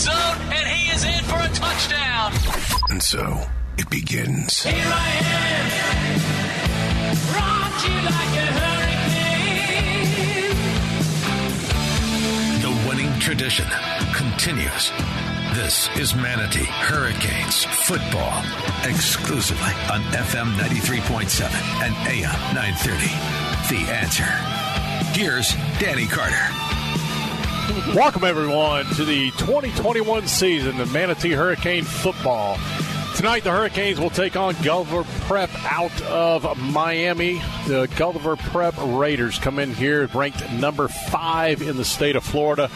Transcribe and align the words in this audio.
end 0.00 0.16
zone, 0.16 0.40
and 0.52 0.66
he 0.68 0.90
is 0.90 1.04
in 1.04 1.24
for 1.24 1.36
a 1.36 1.48
touchdown. 1.48 2.32
And 2.90 3.02
so 3.02 3.40
it 3.78 3.88
begins. 3.90 4.62
Here 4.62 4.74
I 4.74 5.10
am, 5.22 5.70
rock 7.34 7.84
you 7.84 7.94
like 8.04 8.36
a 8.36 8.46
hurricane. 8.58 9.00
The 12.62 12.72
winning 12.88 13.20
tradition 13.20 13.66
continues. 14.14 14.92
This 15.54 15.88
is 15.96 16.14
Manatee 16.14 16.64
Hurricanes 16.64 17.64
football 17.64 18.44
exclusively 18.84 19.74
on 19.90 20.00
FM 20.12 20.54
93.7 20.54 21.50
and 21.82 21.94
AM 22.08 22.54
930. 22.54 23.06
The 23.74 23.90
answer. 23.92 24.30
Here's 25.18 25.54
Danny 25.80 26.06
Carter. 26.06 26.69
Welcome, 27.94 28.24
everyone, 28.24 28.84
to 28.96 29.04
the 29.04 29.30
2021 29.32 30.26
season 30.26 30.80
of 30.80 30.92
Manatee 30.92 31.30
Hurricane 31.30 31.84
football. 31.84 32.58
Tonight, 33.14 33.44
the 33.44 33.52
Hurricanes 33.52 34.00
will 34.00 34.10
take 34.10 34.34
on 34.34 34.56
Gulliver 34.62 35.04
Prep 35.26 35.50
out 35.70 36.02
of 36.02 36.58
Miami. 36.58 37.40
The 37.68 37.88
Gulliver 37.96 38.34
Prep 38.36 38.74
Raiders 38.78 39.38
come 39.38 39.60
in 39.60 39.72
here 39.72 40.06
ranked 40.06 40.50
number 40.52 40.88
five 40.88 41.62
in 41.62 41.76
the 41.76 41.84
state 41.84 42.16
of 42.16 42.24
Florida. 42.24 42.68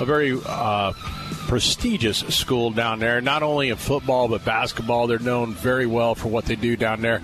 A 0.00 0.04
very 0.04 0.38
uh, 0.44 0.92
prestigious 1.48 2.18
school 2.18 2.72
down 2.72 2.98
there, 2.98 3.22
not 3.22 3.42
only 3.42 3.70
in 3.70 3.76
football 3.76 4.28
but 4.28 4.44
basketball. 4.44 5.06
They're 5.06 5.18
known 5.18 5.54
very 5.54 5.86
well 5.86 6.14
for 6.14 6.28
what 6.28 6.44
they 6.44 6.56
do 6.56 6.76
down 6.76 7.00
there. 7.00 7.22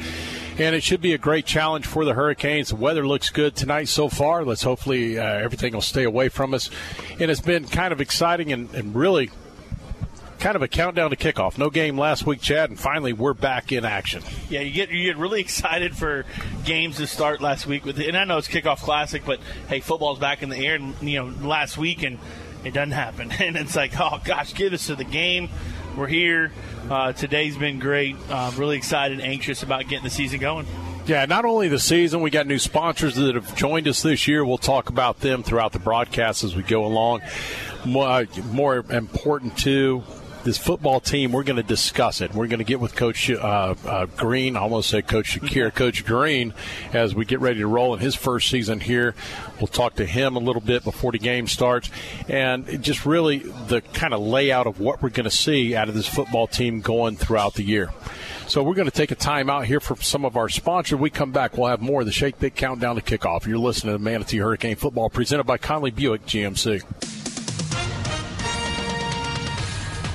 And 0.59 0.75
it 0.75 0.83
should 0.83 1.01
be 1.01 1.13
a 1.13 1.19
great 1.19 1.47
challenge 1.47 1.87
for 1.87 2.05
the 2.05 2.15
Hurricanes. 2.15 2.71
The 2.71 2.77
weather 2.77 3.07
looks 3.07 3.31
good 3.31 3.55
tonight 3.55 3.87
so 3.87 4.09
far. 4.09 4.45
Let's 4.45 4.63
hopefully 4.63 5.17
uh, 5.17 5.25
everything 5.25 5.73
will 5.73 5.81
stay 5.81 6.03
away 6.03 6.29
from 6.29 6.53
us. 6.53 6.69
And 7.21 7.31
it's 7.31 7.41
been 7.41 7.65
kind 7.67 7.93
of 7.93 8.01
exciting 8.01 8.53
and, 8.53 8.75
and 8.75 8.95
really 8.95 9.31
kind 10.39 10.57
of 10.57 10.63
a 10.63 10.69
countdown 10.69 11.11
to 11.11 11.17
kickoff. 11.17 11.59
No 11.59 11.71
game 11.71 11.99
last 11.99 12.27
week, 12.27 12.41
Chad, 12.41 12.71
and 12.71 12.79
finally 12.79 13.13
we're 13.13 13.35
back 13.35 13.73
in 13.73 13.85
action. 13.85 14.23
Yeah, 14.49 14.61
you 14.61 14.73
get 14.73 14.91
you 14.91 15.05
get 15.05 15.17
really 15.17 15.41
excited 15.41 15.97
for 15.97 16.25
games 16.65 16.97
to 16.97 17.07
start 17.07 17.41
last 17.41 17.67
week 17.67 17.85
with, 17.85 17.99
and 17.99 18.17
I 18.17 18.25
know 18.25 18.39
it's 18.39 18.49
kickoff 18.49 18.79
classic, 18.79 19.25
but 19.25 19.41
hey, 19.69 19.81
football's 19.81 20.19
back 20.19 20.43
in 20.43 20.49
the 20.49 20.57
air. 20.57 20.77
And, 20.77 20.95
you 21.03 21.19
know, 21.19 21.47
last 21.47 21.77
week 21.77 22.03
and 22.03 22.19
it 22.65 22.73
doesn't 22.73 22.93
happen, 22.93 23.31
and 23.39 23.57
it's 23.57 23.77
like, 23.77 23.93
oh 23.99 24.21
gosh, 24.25 24.55
get 24.55 24.73
us 24.73 24.87
to 24.87 24.97
the 24.97 25.05
game. 25.05 25.51
We're 25.99 26.07
here. 26.07 26.53
Uh, 26.89 27.13
today's 27.13 27.57
been 27.57 27.81
great. 27.81 28.15
Uh, 28.31 28.53
really 28.57 28.77
excited, 28.77 29.21
anxious 29.21 29.65
about 29.65 29.89
getting 29.89 30.05
the 30.05 30.11
season 30.11 30.39
going. 30.39 30.65
Yeah, 31.07 31.27
not 31.27 31.45
only 31.45 31.67
the 31.67 31.81
season, 31.81 32.21
we 32.21 32.31
got 32.31 32.47
new 32.47 32.61
sponsors 32.61 33.17
that 33.17 33.35
have 33.35 33.57
joined 33.57 33.89
us 33.89 34.03
this 34.03 34.29
year. 34.29 34.45
We'll 34.45 34.59
talk 34.59 34.91
about 34.91 35.19
them 35.19 35.43
throughout 35.43 35.73
the 35.73 35.81
broadcast 35.81 36.45
as 36.45 36.55
we 36.55 36.63
go 36.63 36.87
along. 36.87 37.23
More, 37.85 38.29
more 38.53 38.77
important, 38.77 39.59
too, 39.59 40.05
this 40.45 40.59
football 40.59 41.01
team, 41.01 41.33
we're 41.33 41.43
going 41.43 41.57
to 41.57 41.63
discuss 41.63 42.21
it. 42.21 42.35
We're 42.35 42.47
going 42.47 42.59
to 42.59 42.65
get 42.65 42.81
with 42.81 42.95
Coach 42.95 43.31
uh, 43.31 43.75
uh, 43.85 44.07
Green, 44.07 44.57
I 44.57 44.61
almost 44.61 44.91
said 44.91 45.07
Coach 45.07 45.39
Shakir, 45.39 45.75
Coach 45.75 46.05
Green, 46.05 46.55
as 46.93 47.15
we 47.15 47.25
get 47.25 47.41
ready 47.41 47.61
to 47.61 47.67
roll 47.67 47.95
in 47.95 48.01
his 48.01 48.15
first 48.15 48.49
season 48.51 48.81
here. 48.81 49.15
We'll 49.61 49.67
talk 49.67 49.97
to 49.97 50.07
him 50.07 50.37
a 50.37 50.39
little 50.39 50.63
bit 50.63 50.85
before 50.85 51.13
the 51.13 51.19
game 51.19 51.47
starts, 51.47 51.91
and 52.29 52.83
just 52.83 53.05
really 53.05 53.39
the 53.39 53.81
kind 53.93 54.15
of 54.15 54.21
layout 54.21 54.67
of 54.67 54.81
what 54.81 55.03
we're 55.03 55.11
going 55.11 55.25
to 55.25 55.31
see 55.31 55.75
out 55.75 55.89
of 55.89 55.95
this 55.95 56.09
football 56.09 56.47
team 56.47 56.81
going 56.81 57.17
throughout 57.17 57.55
the 57.55 57.65
year. 57.65 57.91
So 58.47 58.63
we're 58.63 58.75
going 58.75 58.91
to 58.91 58.97
take 58.97 59.11
a 59.11 59.15
time 59.15 59.51
out 59.51 59.67
here 59.67 59.79
for 59.79 59.97
some 59.97 60.25
of 60.25 60.37
our 60.39 60.49
sponsors. 60.49 60.99
We 60.99 61.11
come 61.11 61.33
back, 61.33 61.59
we'll 61.59 61.69
have 61.69 61.83
more 61.83 62.01
of 62.01 62.07
the 62.07 62.13
Shake 62.13 62.39
Pit 62.39 62.55
Countdown 62.55 62.97
to 62.97 63.03
Kickoff. 63.03 63.47
You're 63.47 63.59
listening 63.59 63.95
to 63.95 63.99
Manatee 63.99 64.39
Hurricane 64.39 64.77
Football 64.77 65.11
presented 65.11 65.45
by 65.45 65.59
Conley 65.59 65.91
Buick 65.91 66.25
GMC. 66.25 67.28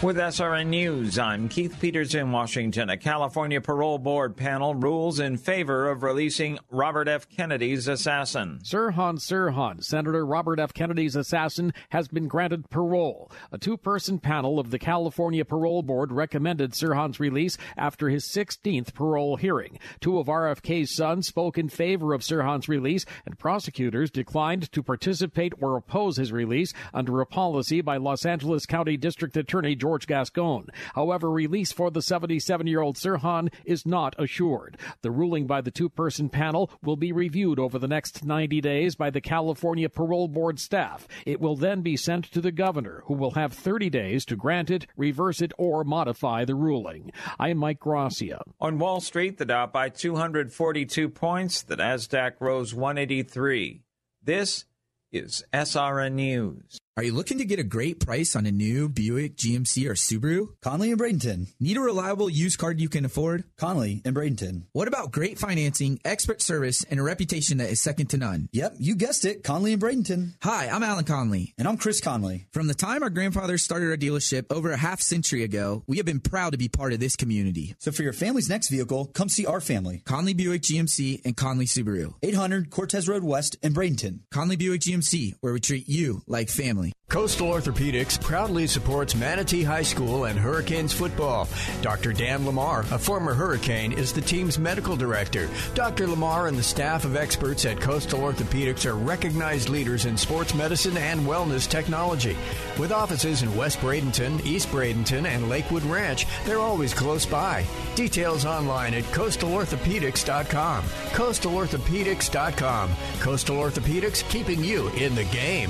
With 0.03 0.17
SRN 0.17 0.67
News, 0.67 1.17
I'm 1.17 1.47
Keith 1.47 1.79
Peters 1.79 2.13
in 2.13 2.33
Washington. 2.33 2.89
A 2.89 2.97
California 2.97 3.61
parole 3.61 3.97
board 3.97 4.35
panel 4.35 4.75
rules 4.75 5.17
in 5.17 5.37
favor 5.37 5.89
of 5.89 6.03
releasing 6.03 6.59
Robert 6.69 7.07
F. 7.07 7.29
Kennedy's 7.29 7.87
assassin. 7.87 8.59
Sirhan 8.63 9.17
Sirhan, 9.17 9.81
Senator 9.81 10.25
Robert 10.25 10.59
F. 10.59 10.73
Kennedy's 10.73 11.15
assassin, 11.15 11.73
has 11.91 12.09
been 12.09 12.27
granted 12.27 12.69
parole. 12.69 13.31
A 13.53 13.57
two 13.57 13.77
person 13.77 14.19
panel 14.19 14.59
of 14.59 14.71
the 14.71 14.77
California 14.77 15.45
Parole 15.45 15.83
Board 15.83 16.11
recommended 16.11 16.73
Sirhan's 16.73 17.21
release 17.21 17.57
after 17.77 18.09
his 18.09 18.25
16th 18.25 18.93
parole 18.93 19.37
hearing. 19.37 19.79
Two 20.01 20.19
of 20.19 20.27
RFK's 20.27 20.93
sons 20.93 21.27
spoke 21.27 21.57
in 21.57 21.69
favor 21.69 22.13
of 22.13 22.23
Sirhan's 22.23 22.67
release, 22.67 23.05
and 23.25 23.39
prosecutors 23.39 24.11
declined 24.11 24.69
to 24.73 24.83
participate 24.83 25.53
or 25.61 25.77
oppose 25.77 26.17
his 26.17 26.33
release 26.33 26.73
under 26.93 27.21
a 27.21 27.25
policy 27.25 27.79
by 27.79 27.95
Los 27.95 28.25
Angeles 28.25 28.65
County 28.65 28.97
District 28.97 29.37
Attorney 29.37 29.75
George. 29.77 29.92
George 29.93 30.07
Gascon. 30.07 30.69
However, 30.95 31.29
release 31.29 31.71
for 31.71 31.91
the 31.91 32.01
77 32.01 32.65
year 32.65 32.81
old 32.81 32.95
Sirhan 32.95 33.53
is 33.63 33.85
not 33.85 34.15
assured. 34.17 34.75
The 35.03 35.11
ruling 35.11 35.45
by 35.45 35.61
the 35.61 35.69
two 35.69 35.87
person 35.87 36.29
panel 36.29 36.71
will 36.81 36.95
be 36.95 37.11
reviewed 37.11 37.59
over 37.59 37.77
the 37.77 37.87
next 37.87 38.25
90 38.25 38.59
days 38.59 38.95
by 38.95 39.11
the 39.11 39.21
California 39.21 39.89
Parole 39.89 40.27
Board 40.27 40.59
staff. 40.59 41.07
It 41.27 41.39
will 41.39 41.55
then 41.55 41.81
be 41.81 41.95
sent 41.95 42.25
to 42.31 42.41
the 42.41 42.51
governor, 42.51 43.03
who 43.05 43.13
will 43.13 43.35
have 43.35 43.53
30 43.53 43.91
days 43.91 44.25
to 44.25 44.35
grant 44.35 44.71
it, 44.71 44.87
reverse 44.97 45.43
it, 45.43 45.51
or 45.59 45.83
modify 45.83 46.43
the 46.43 46.55
ruling. 46.55 47.11
I'm 47.37 47.59
Mike 47.59 47.79
Gracia. 47.79 48.41
On 48.59 48.79
Wall 48.79 48.99
Street, 48.99 49.37
the 49.37 49.45
Dow 49.45 49.67
by 49.67 49.89
242 49.89 51.07
points, 51.07 51.61
the 51.61 51.77
Nasdaq 51.77 52.33
rose 52.39 52.73
183. 52.73 53.83
This 54.23 54.65
is 55.11 55.43
SRN 55.53 56.13
News. 56.13 56.79
Are 56.95 57.01
you 57.01 57.11
looking 57.11 57.39
to 57.39 57.45
get 57.45 57.57
a 57.57 57.63
great 57.63 57.99
price 57.99 58.35
on 58.35 58.45
a 58.45 58.51
new 58.51 58.87
Buick, 58.87 59.35
GMC, 59.35 59.89
or 59.89 59.95
Subaru? 59.95 60.49
Conley 60.61 60.91
and 60.91 61.01
Bradenton. 61.01 61.47
Need 61.59 61.77
a 61.77 61.81
reliable 61.81 62.29
used 62.29 62.59
car 62.59 62.71
you 62.71 62.87
can 62.87 63.03
afford? 63.03 63.45
Conley 63.57 64.03
and 64.05 64.15
Bradenton. 64.15 64.65
What 64.73 64.87
about 64.87 65.11
great 65.11 65.39
financing, 65.39 65.99
expert 66.05 66.39
service, 66.39 66.83
and 66.83 66.99
a 66.99 67.03
reputation 67.03 67.57
that 67.57 67.71
is 67.71 67.81
second 67.81 68.11
to 68.11 68.17
none? 68.17 68.47
Yep, 68.51 68.75
you 68.77 68.93
guessed 68.95 69.25
it, 69.25 69.43
Conley 69.43 69.73
and 69.73 69.81
Bradenton. 69.81 70.33
Hi, 70.43 70.67
I'm 70.67 70.83
Alan 70.83 71.03
Conley. 71.03 71.55
And 71.57 71.67
I'm 71.67 71.77
Chris 71.77 71.99
Conley. 71.99 72.45
From 72.51 72.67
the 72.67 72.75
time 72.75 73.01
our 73.01 73.09
grandfathers 73.09 73.63
started 73.63 73.89
our 73.89 73.97
dealership 73.97 74.45
over 74.51 74.71
a 74.71 74.77
half 74.77 75.01
century 75.01 75.41
ago, 75.41 75.81
we 75.87 75.97
have 75.97 76.05
been 76.05 76.19
proud 76.19 76.51
to 76.51 76.59
be 76.59 76.69
part 76.69 76.93
of 76.93 76.99
this 76.99 77.15
community. 77.15 77.73
So 77.79 77.91
for 77.91 78.03
your 78.03 78.13
family's 78.13 78.49
next 78.49 78.69
vehicle, 78.69 79.05
come 79.15 79.29
see 79.29 79.47
our 79.47 79.61
family. 79.61 80.03
Conley 80.05 80.35
Buick 80.35 80.61
GMC 80.61 81.25
and 81.25 81.35
Conley 81.35 81.65
Subaru. 81.65 82.13
800 82.21 82.69
Cortez 82.69 83.09
Road 83.09 83.23
West 83.23 83.55
in 83.63 83.73
Bradenton. 83.73 84.19
Conley 84.29 84.57
Buick 84.57 84.81
GMC, 84.81 85.37
where 85.41 85.53
we 85.53 85.59
treat 85.59 85.89
you 85.89 86.21
like 86.27 86.49
family. 86.49 86.82
Coastal 87.13 87.49
Orthopedics 87.49 88.19
proudly 88.19 88.65
supports 88.65 89.13
Manatee 89.13 89.61
High 89.61 89.83
School 89.83 90.25
and 90.25 90.39
Hurricanes 90.39 90.91
football. 90.91 91.47
Dr. 91.83 92.11
Dan 92.11 92.43
Lamar, 92.43 92.79
a 92.89 92.97
former 92.97 93.35
Hurricane, 93.35 93.91
is 93.91 94.11
the 94.11 94.21
team's 94.21 94.57
medical 94.57 94.95
director. 94.95 95.47
Dr. 95.75 96.07
Lamar 96.07 96.47
and 96.47 96.57
the 96.57 96.63
staff 96.63 97.05
of 97.05 97.15
experts 97.15 97.65
at 97.65 97.79
Coastal 97.79 98.21
Orthopedics 98.21 98.87
are 98.87 98.95
recognized 98.95 99.69
leaders 99.69 100.05
in 100.05 100.17
sports 100.17 100.55
medicine 100.55 100.97
and 100.97 101.21
wellness 101.21 101.69
technology. 101.69 102.35
With 102.79 102.91
offices 102.91 103.43
in 103.43 103.55
West 103.55 103.77
Bradenton, 103.77 104.43
East 104.43 104.69
Bradenton, 104.69 105.27
and 105.27 105.49
Lakewood 105.49 105.83
Ranch, 105.83 106.25
they're 106.45 106.57
always 106.57 106.95
close 106.95 107.27
by. 107.27 107.63
Details 107.93 108.43
online 108.43 108.95
at 108.95 109.03
coastalorthopedics.com. 109.03 110.83
Coastalorthopedics.com. 110.83 112.91
Coastal 113.19 113.57
Orthopedics 113.57 114.27
keeping 114.29 114.63
you 114.63 114.89
in 114.93 115.13
the 115.13 115.25
game. 115.25 115.69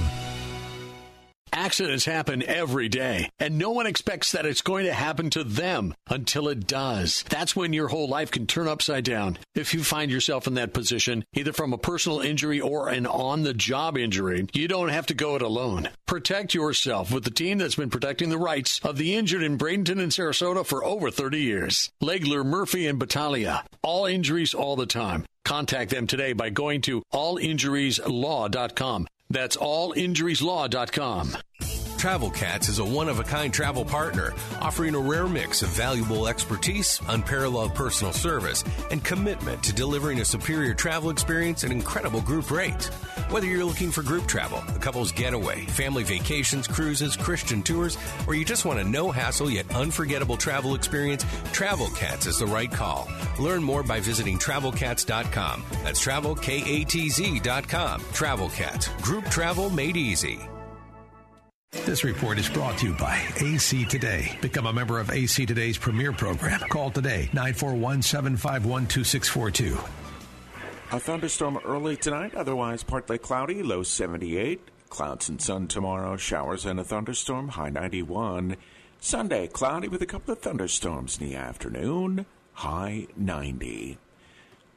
Accidents 1.56 2.06
happen 2.06 2.42
every 2.42 2.90
day, 2.90 3.30
and 3.38 3.60
no 3.60 3.70
one 3.70 3.86
expects 3.86 4.32
that 4.32 4.48
it's 4.48 4.64
going 4.64 4.86
to 4.86 4.94
happen 4.94 5.30
to 5.30 5.44
them 5.44 5.94
until 6.10 6.48
it 6.48 6.66
does. 6.66 7.24
That's 7.30 7.56
when 7.56 7.74
your 7.74 7.90
whole 7.90 8.08
life 8.08 8.32
can 8.32 8.48
turn 8.48 8.68
upside 8.68 9.04
down. 9.04 9.38
If 9.54 9.76
you 9.76 9.84
find 9.84 10.10
yourself 10.10 10.48
in 10.48 10.56
that 10.56 10.74
position, 10.74 11.24
either 11.34 11.54
from 11.54 11.72
a 11.72 11.78
personal 11.78 12.22
injury 12.22 12.60
or 12.60 12.90
an 12.90 13.06
on 13.06 13.44
the 13.44 13.54
job 13.54 14.00
injury, 14.00 14.48
you 14.52 14.68
don't 14.68 14.90
have 14.90 15.06
to 15.06 15.14
go 15.14 15.36
it 15.36 15.44
alone. 15.44 15.90
Protect 16.08 16.56
yourself 16.56 17.12
with 17.12 17.24
the 17.24 17.30
team 17.30 17.60
that's 17.60 17.76
been 17.76 17.92
protecting 17.92 18.32
the 18.32 18.40
rights 18.40 18.80
of 18.84 18.98
the 18.98 19.14
injured 19.14 19.44
in 19.44 19.60
Bradenton 19.60 20.02
and 20.02 20.12
Sarasota 20.12 20.66
for 20.66 20.84
over 20.84 21.12
30 21.12 21.40
years. 21.40 21.92
Legler, 22.02 22.44
Murphy, 22.44 22.88
and 22.88 22.98
Battaglia. 22.98 23.64
All 23.84 24.08
injuries 24.08 24.56
all 24.56 24.76
the 24.76 24.88
time. 24.88 25.24
Contact 25.46 25.92
them 25.92 26.08
today 26.08 26.34
by 26.34 26.50
going 26.50 26.82
to 26.82 27.04
allinjurieslaw.com. 27.14 29.08
That's 29.34 29.58
allinjurieslaw.com. 29.58 31.38
Travel 32.04 32.32
Katz 32.32 32.68
is 32.68 32.80
a 32.80 32.84
one 32.84 33.08
of 33.08 33.22
a 33.22 33.24
kind 33.24 33.54
travel 33.54 33.86
partner, 33.86 34.34
offering 34.60 34.94
a 34.94 35.00
rare 35.00 35.26
mix 35.26 35.62
of 35.62 35.70
valuable 35.70 36.28
expertise, 36.28 37.00
unparalleled 37.08 37.74
personal 37.76 38.12
service, 38.12 38.66
and 38.92 39.02
commitment 39.02 39.64
to 39.64 39.72
delivering 39.72 40.20
a 40.20 40.26
superior 40.26 40.74
travel 40.74 41.12
experience 41.12 41.64
at 41.64 41.72
incredible 41.72 42.20
group 42.20 42.52
rates. 42.52 42.90
Whether 43.30 43.48
you're 43.48 43.64
looking 43.64 43.90
for 43.90 44.02
group 44.04 44.28
travel, 44.28 44.62
a 44.76 44.80
couple's 44.80 45.14
getaway, 45.14 45.62
family 45.62 46.04
vacations, 46.04 46.68
cruises, 46.68 47.16
Christian 47.16 47.64
tours, 47.64 47.98
or 48.28 48.36
you 48.36 48.44
just 48.44 48.66
want 48.66 48.80
a 48.80 48.84
no 48.84 49.10
hassle 49.10 49.50
yet 49.50 49.74
unforgettable 49.74 50.36
travel 50.36 50.76
experience, 50.76 51.26
Travel 51.54 51.88
Katz 51.92 52.26
is 52.26 52.40
the 52.40 52.48
right 52.48 52.70
call. 52.70 53.08
Learn 53.40 53.64
more 53.64 53.82
by 53.82 54.02
visiting 54.02 54.38
travelkatz.com. 54.38 55.64
That's 55.86 56.06
travelkatz.com. 56.06 58.02
Travel 58.12 58.50
Katz, 58.50 58.90
group 59.02 59.24
travel 59.28 59.70
made 59.70 59.96
easy. 59.96 60.42
This 61.74 62.04
report 62.04 62.38
is 62.38 62.48
brought 62.48 62.78
to 62.78 62.88
you 62.88 62.94
by 62.94 63.20
AC 63.42 63.86
Today. 63.86 64.38
Become 64.42 64.68
a 64.68 64.74
member 64.74 65.00
of 65.00 65.10
AC 65.10 65.46
Today's 65.46 65.76
premier 65.76 66.14
program. 66.14 66.60
Call 66.70 66.92
today 66.92 67.30
941 67.34 68.04
751 68.04 68.88
2642. 68.88 70.96
A 70.96 71.00
thunderstorm 71.00 71.60
early 71.66 71.98
tonight, 71.98 72.36
otherwise 72.36 72.84
partly 72.84 73.18
cloudy, 73.18 73.64
low 73.64 73.82
78. 73.82 74.62
Clouds 74.90 75.28
and 75.28 75.42
sun 75.42 75.68
tomorrow, 75.68 76.16
showers 76.16 76.66
and 76.66 76.80
a 76.80 76.84
thunderstorm, 76.84 77.50
high 77.50 77.70
91. 77.70 78.56
Sunday, 79.00 79.48
cloudy 79.48 79.88
with 79.88 80.04
a 80.04 80.06
couple 80.06 80.32
of 80.32 80.40
thunderstorms 80.40 81.20
in 81.20 81.28
the 81.28 81.36
afternoon, 81.36 82.28
high 82.54 83.08
90. 83.18 83.98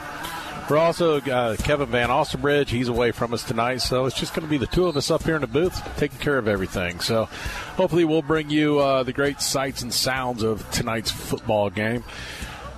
we're 0.69 0.77
also 0.77 1.21
uh, 1.21 1.55
Kevin 1.55 1.89
Van 1.89 2.09
Osterbridge. 2.09 2.67
He's 2.67 2.89
away 2.89 3.11
from 3.11 3.33
us 3.33 3.43
tonight, 3.43 3.77
so 3.77 4.05
it's 4.05 4.19
just 4.19 4.33
going 4.33 4.45
to 4.45 4.49
be 4.49 4.57
the 4.57 4.67
two 4.67 4.85
of 4.85 4.97
us 4.97 5.09
up 5.09 5.23
here 5.23 5.35
in 5.35 5.41
the 5.41 5.47
booth 5.47 5.81
taking 5.95 6.19
care 6.19 6.37
of 6.37 6.47
everything. 6.47 6.99
So 6.99 7.25
hopefully 7.77 8.03
we'll 8.03 8.21
bring 8.21 8.49
you 8.49 8.79
uh, 8.79 9.03
the 9.03 9.13
great 9.13 9.41
sights 9.41 9.81
and 9.81 9.93
sounds 9.93 10.43
of 10.43 10.69
tonight's 10.71 11.09
football 11.09 11.69
game. 11.69 12.03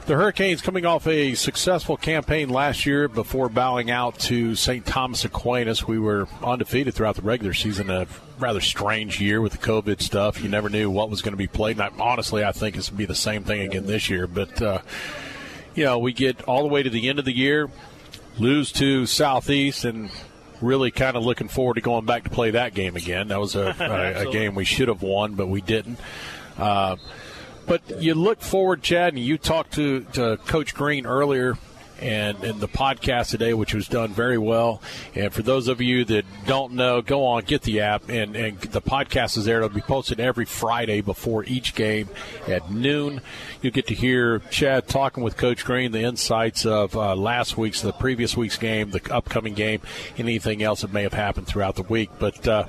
The 0.09 0.15
Hurricanes 0.15 0.63
coming 0.63 0.87
off 0.87 1.05
a 1.05 1.35
successful 1.35 1.95
campaign 1.95 2.49
last 2.49 2.87
year 2.87 3.07
before 3.07 3.47
bowing 3.47 3.91
out 3.91 4.17
to 4.21 4.55
St. 4.55 4.83
Thomas 4.83 5.23
Aquinas. 5.23 5.87
We 5.87 5.99
were 5.99 6.27
undefeated 6.43 6.95
throughout 6.95 7.15
the 7.15 7.21
regular 7.21 7.53
season. 7.53 7.91
A 7.91 8.07
rather 8.39 8.59
strange 8.59 9.21
year 9.21 9.39
with 9.39 9.51
the 9.51 9.59
COVID 9.59 10.01
stuff. 10.01 10.41
You 10.41 10.49
never 10.49 10.67
knew 10.67 10.89
what 10.89 11.11
was 11.11 11.21
going 11.21 11.33
to 11.33 11.37
be 11.37 11.45
played. 11.45 11.79
And 11.79 11.83
I, 11.83 12.03
honestly, 12.03 12.43
I 12.43 12.53
think 12.53 12.75
it's 12.75 12.89
going 12.89 12.95
to 12.95 12.97
be 12.97 13.05
the 13.05 13.13
same 13.13 13.43
thing 13.43 13.61
again 13.61 13.85
this 13.85 14.09
year. 14.09 14.25
But 14.25 14.59
uh, 14.59 14.79
you 15.75 15.83
know, 15.83 15.99
we 15.99 16.11
get 16.11 16.41
all 16.45 16.63
the 16.63 16.69
way 16.69 16.81
to 16.81 16.89
the 16.89 17.07
end 17.07 17.19
of 17.19 17.25
the 17.25 17.37
year, 17.37 17.69
lose 18.39 18.71
to 18.71 19.05
Southeast, 19.05 19.85
and 19.85 20.09
really 20.59 20.89
kind 20.89 21.17
of 21.17 21.23
looking 21.23 21.49
forward 21.49 21.75
to 21.75 21.81
going 21.81 22.05
back 22.05 22.23
to 22.23 22.31
play 22.31 22.49
that 22.49 22.73
game 22.73 22.95
again. 22.95 23.27
That 23.27 23.39
was 23.39 23.55
a, 23.55 23.75
a, 23.79 24.27
a 24.27 24.31
game 24.31 24.55
we 24.55 24.65
should 24.65 24.87
have 24.87 25.03
won, 25.03 25.35
but 25.35 25.45
we 25.45 25.61
didn't. 25.61 25.99
Uh, 26.57 26.95
but 27.69 28.01
you 28.01 28.15
look 28.15 28.41
forward, 28.41 28.81
Chad, 28.81 29.13
and 29.13 29.23
you 29.23 29.37
talked 29.37 29.75
to, 29.75 30.01
to 30.13 30.37
Coach 30.47 30.73
Green 30.73 31.05
earlier 31.05 31.55
and 32.01 32.43
in 32.43 32.59
the 32.59 32.67
podcast 32.67 33.29
today, 33.29 33.53
which 33.53 33.73
was 33.73 33.87
done 33.87 34.11
very 34.11 34.37
well. 34.37 34.81
And 35.15 35.31
for 35.31 35.41
those 35.41 35.67
of 35.67 35.81
you 35.81 36.05
that 36.05 36.25
don't 36.47 36.73
know, 36.73 37.01
go 37.01 37.25
on, 37.25 37.43
get 37.43 37.61
the 37.61 37.81
app, 37.81 38.09
and, 38.09 38.35
and 38.35 38.59
the 38.59 38.81
podcast 38.81 39.37
is 39.37 39.45
there. 39.45 39.57
It'll 39.57 39.69
be 39.69 39.81
posted 39.81 40.19
every 40.19 40.45
Friday 40.45 41.01
before 41.01 41.43
each 41.43 41.75
game 41.75 42.09
at 42.47 42.71
noon. 42.71 43.21
You'll 43.61 43.73
get 43.73 43.87
to 43.87 43.93
hear 43.93 44.39
Chad 44.49 44.87
talking 44.87 45.23
with 45.23 45.37
Coach 45.37 45.63
Green, 45.63 45.91
the 45.91 46.01
insights 46.01 46.65
of 46.65 46.95
uh, 46.95 47.15
last 47.15 47.57
week's, 47.57 47.81
the 47.81 47.93
previous 47.93 48.35
week's 48.35 48.57
game, 48.57 48.91
the 48.91 49.13
upcoming 49.13 49.53
game, 49.53 49.81
anything 50.17 50.63
else 50.63 50.81
that 50.81 50.93
may 50.93 51.03
have 51.03 51.13
happened 51.13 51.47
throughout 51.47 51.75
the 51.75 51.83
week. 51.83 52.09
But, 52.17 52.47
uh, 52.47 52.65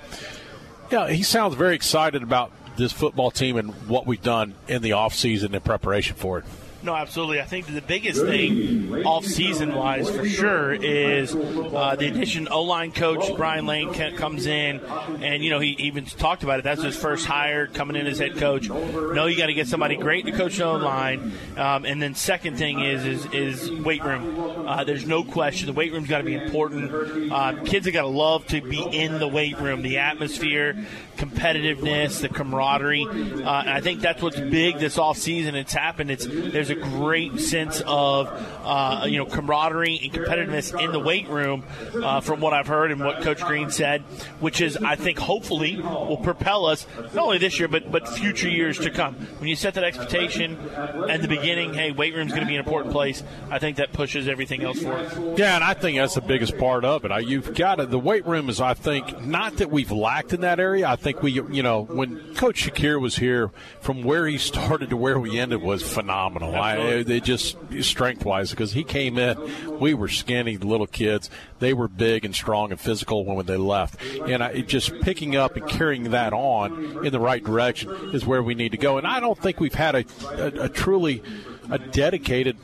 yeah, 0.91 1.09
he 1.09 1.23
sounds 1.23 1.55
very 1.55 1.77
excited 1.77 2.23
about 2.23 2.51
this 2.81 2.93
football 2.93 3.31
team 3.31 3.57
and 3.57 3.71
what 3.89 4.07
we've 4.07 4.23
done 4.23 4.55
in 4.67 4.83
the 4.83 4.91
offseason 4.91 5.55
in 5.55 5.61
preparation 5.61 6.17
for 6.17 6.39
it. 6.39 6.45
No, 6.83 6.95
absolutely. 6.95 7.41
I 7.43 7.45
think 7.45 7.67
the 7.67 7.83
biggest 7.83 8.23
thing 8.23 9.05
off 9.05 9.27
season 9.27 9.75
wise 9.75 10.09
for 10.09 10.27
sure 10.27 10.73
is 10.73 11.35
uh, 11.35 11.97
the 11.99 12.07
addition 12.07 12.49
O 12.49 12.63
line 12.63 12.93
coach 12.93 13.37
Brian 13.37 13.67
Lane 13.67 13.93
comes 14.17 14.47
in, 14.47 14.81
and 14.81 15.45
you 15.45 15.51
know 15.51 15.59
he 15.59 15.71
even 15.79 16.07
talked 16.07 16.43
about 16.43 16.59
it. 16.59 16.63
That's 16.63 16.83
his 16.83 16.97
first 16.97 17.27
hire 17.27 17.67
coming 17.67 17.97
in 17.97 18.07
as 18.07 18.19
head 18.19 18.37
coach. 18.39 18.69
No, 18.71 19.27
you 19.27 19.37
got 19.37 19.47
to 19.47 19.55
get 19.55 19.69
somebody 19.69 19.97
great 19.97 20.25
to 20.25 20.33
coach 20.33 20.57
the 20.57 20.65
O 20.65 20.77
line, 20.77 21.33
um, 21.59 21.85
and 21.85 22.01
then 22.01 22.15
second 22.15 22.57
thing 22.57 22.81
is 22.81 23.05
is, 23.05 23.27
is 23.35 23.71
weight 23.71 24.03
room. 24.03 24.67
Uh, 24.67 24.83
there's 24.85 25.07
no 25.07 25.23
question 25.23 25.67
the 25.67 25.73
weight 25.75 25.93
room's 25.93 26.09
got 26.09 26.19
to 26.19 26.25
be 26.25 26.35
important. 26.35 27.31
Uh, 27.31 27.63
kids 27.65 27.85
have 27.85 27.93
got 27.93 28.03
to 28.03 28.09
love 28.09 28.47
to 28.47 28.63
be 28.63 28.81
in 28.81 29.19
the 29.19 29.29
weight 29.29 29.59
room, 29.61 29.83
the 29.83 29.99
atmosphere, 29.99 30.77
competitiveness, 31.19 32.23
the 32.23 32.29
camaraderie. 32.29 33.07
Uh, 33.07 33.63
I 33.67 33.81
think 33.83 34.01
that's 34.01 34.23
what's 34.23 34.41
big 34.41 34.79
this 34.79 34.97
off 34.97 35.19
season. 35.19 35.55
It's 35.55 35.75
happened. 35.75 36.11
It's 36.11 36.27
there's 36.27 36.70
a 36.71 36.75
great 36.75 37.41
sense 37.41 37.83
of 37.87 38.29
uh, 38.65 39.05
you 39.07 39.19
know 39.19 39.27
camaraderie 39.27 40.01
and 40.03 40.13
competitiveness 40.13 40.79
in 40.83 40.93
the 40.93 41.01
weight 41.01 41.29
room, 41.29 41.65
uh, 41.95 42.21
from 42.21 42.41
what 42.41 42.53
I've 42.53 42.67
heard 42.67 42.91
and 42.91 43.01
what 43.01 43.23
Coach 43.23 43.43
Green 43.43 43.71
said, 43.71 44.03
which 44.41 44.61
is 44.61 44.77
I 44.77 44.97
think 44.97 45.19
hopefully 45.19 45.81
will 45.81 46.17
propel 46.17 46.67
us 46.67 46.87
not 47.15 47.25
only 47.25 47.39
this 47.39 47.59
year 47.59 47.69
but 47.69 47.91
but 47.91 48.09
future 48.09 48.49
years 48.49 48.79
to 48.79 48.91
come. 48.91 49.15
When 49.39 49.49
you 49.49 49.57
set 49.57 49.75
that 49.75 49.85
expectation 49.85 50.59
at 50.71 51.23
the 51.23 51.29
beginning, 51.29 51.75
hey, 51.75 51.93
weight 51.93 52.15
room's 52.15 52.33
going 52.33 52.43
to 52.43 52.49
be 52.49 52.55
an 52.55 52.65
important 52.65 52.93
place. 52.93 53.23
I 53.51 53.59
think 53.59 53.77
that 53.77 53.93
pushes 53.93 54.29
everything 54.29 54.63
else 54.63 54.81
forward. 54.81 55.39
Yeah, 55.39 55.55
and 55.55 55.65
I 55.65 55.75
think 55.75 55.99
that's 55.99 56.15
the 56.15 56.21
biggest 56.21 56.57
part 56.59 56.85
of 56.85 57.05
it. 57.05 57.11
You've 57.27 57.55
got 57.55 57.77
to, 57.77 57.87
the 57.87 57.99
weight 57.99 58.27
room 58.27 58.49
is, 58.49 58.61
I 58.61 58.75
think, 58.75 59.23
not 59.23 59.57
that 59.57 59.71
we've 59.71 59.91
lacked 59.91 60.33
in 60.33 60.43
that 60.43 60.61
area. 60.61 60.89
I 60.89 60.97
think 60.97 61.23
we, 61.23 61.33
you 61.33 61.63
know, 61.63 61.83
when 61.83 62.35
Coach 62.35 62.67
Shakir 62.67 63.01
was 63.01 63.17
here, 63.17 63.51
from 63.81 64.03
where 64.03 64.27
he 64.27 64.39
started 64.39 64.91
to 64.91 64.97
where 64.97 65.19
we 65.19 65.39
ended 65.39 65.63
was 65.63 65.83
phenomenal. 65.83 66.55
I, 66.61 67.03
they 67.03 67.21
just 67.21 67.57
strength 67.81 68.25
wise 68.25 68.51
because 68.51 68.73
he 68.73 68.85
came 68.85 69.19
in, 69.19 69.79
we 69.79 69.95
were 69.95 70.09
skinny 70.09 70.57
little 70.57 70.87
kids. 70.87 71.31
They 71.59 71.73
were 71.73 71.89
big 71.89 72.25
and 72.25 72.35
strong 72.35 72.71
and 72.71 72.81
physical 72.81 73.25
when 73.25 73.47
they 73.47 73.57
left, 73.57 74.03
and 74.03 74.43
I, 74.43 74.61
just 74.61 74.99
picking 75.01 75.37
up 75.37 75.57
and 75.57 75.69
carrying 75.69 76.11
that 76.11 76.33
on 76.33 77.05
in 77.05 77.13
the 77.13 77.21
right 77.21 77.43
direction 77.43 77.91
is 78.15 78.27
where 78.27 78.43
we 78.43 78.55
need 78.55 78.73
to 78.73 78.79
go. 78.79 78.99
And 78.99 79.07
I 79.07 79.21
don't 79.21 79.39
think 79.39 79.61
we've 79.61 79.75
had 79.75 79.95
a, 79.95 80.05
a, 80.31 80.65
a 80.65 80.69
truly 80.69 81.23
a 81.71 81.79
dedicated 81.79 82.57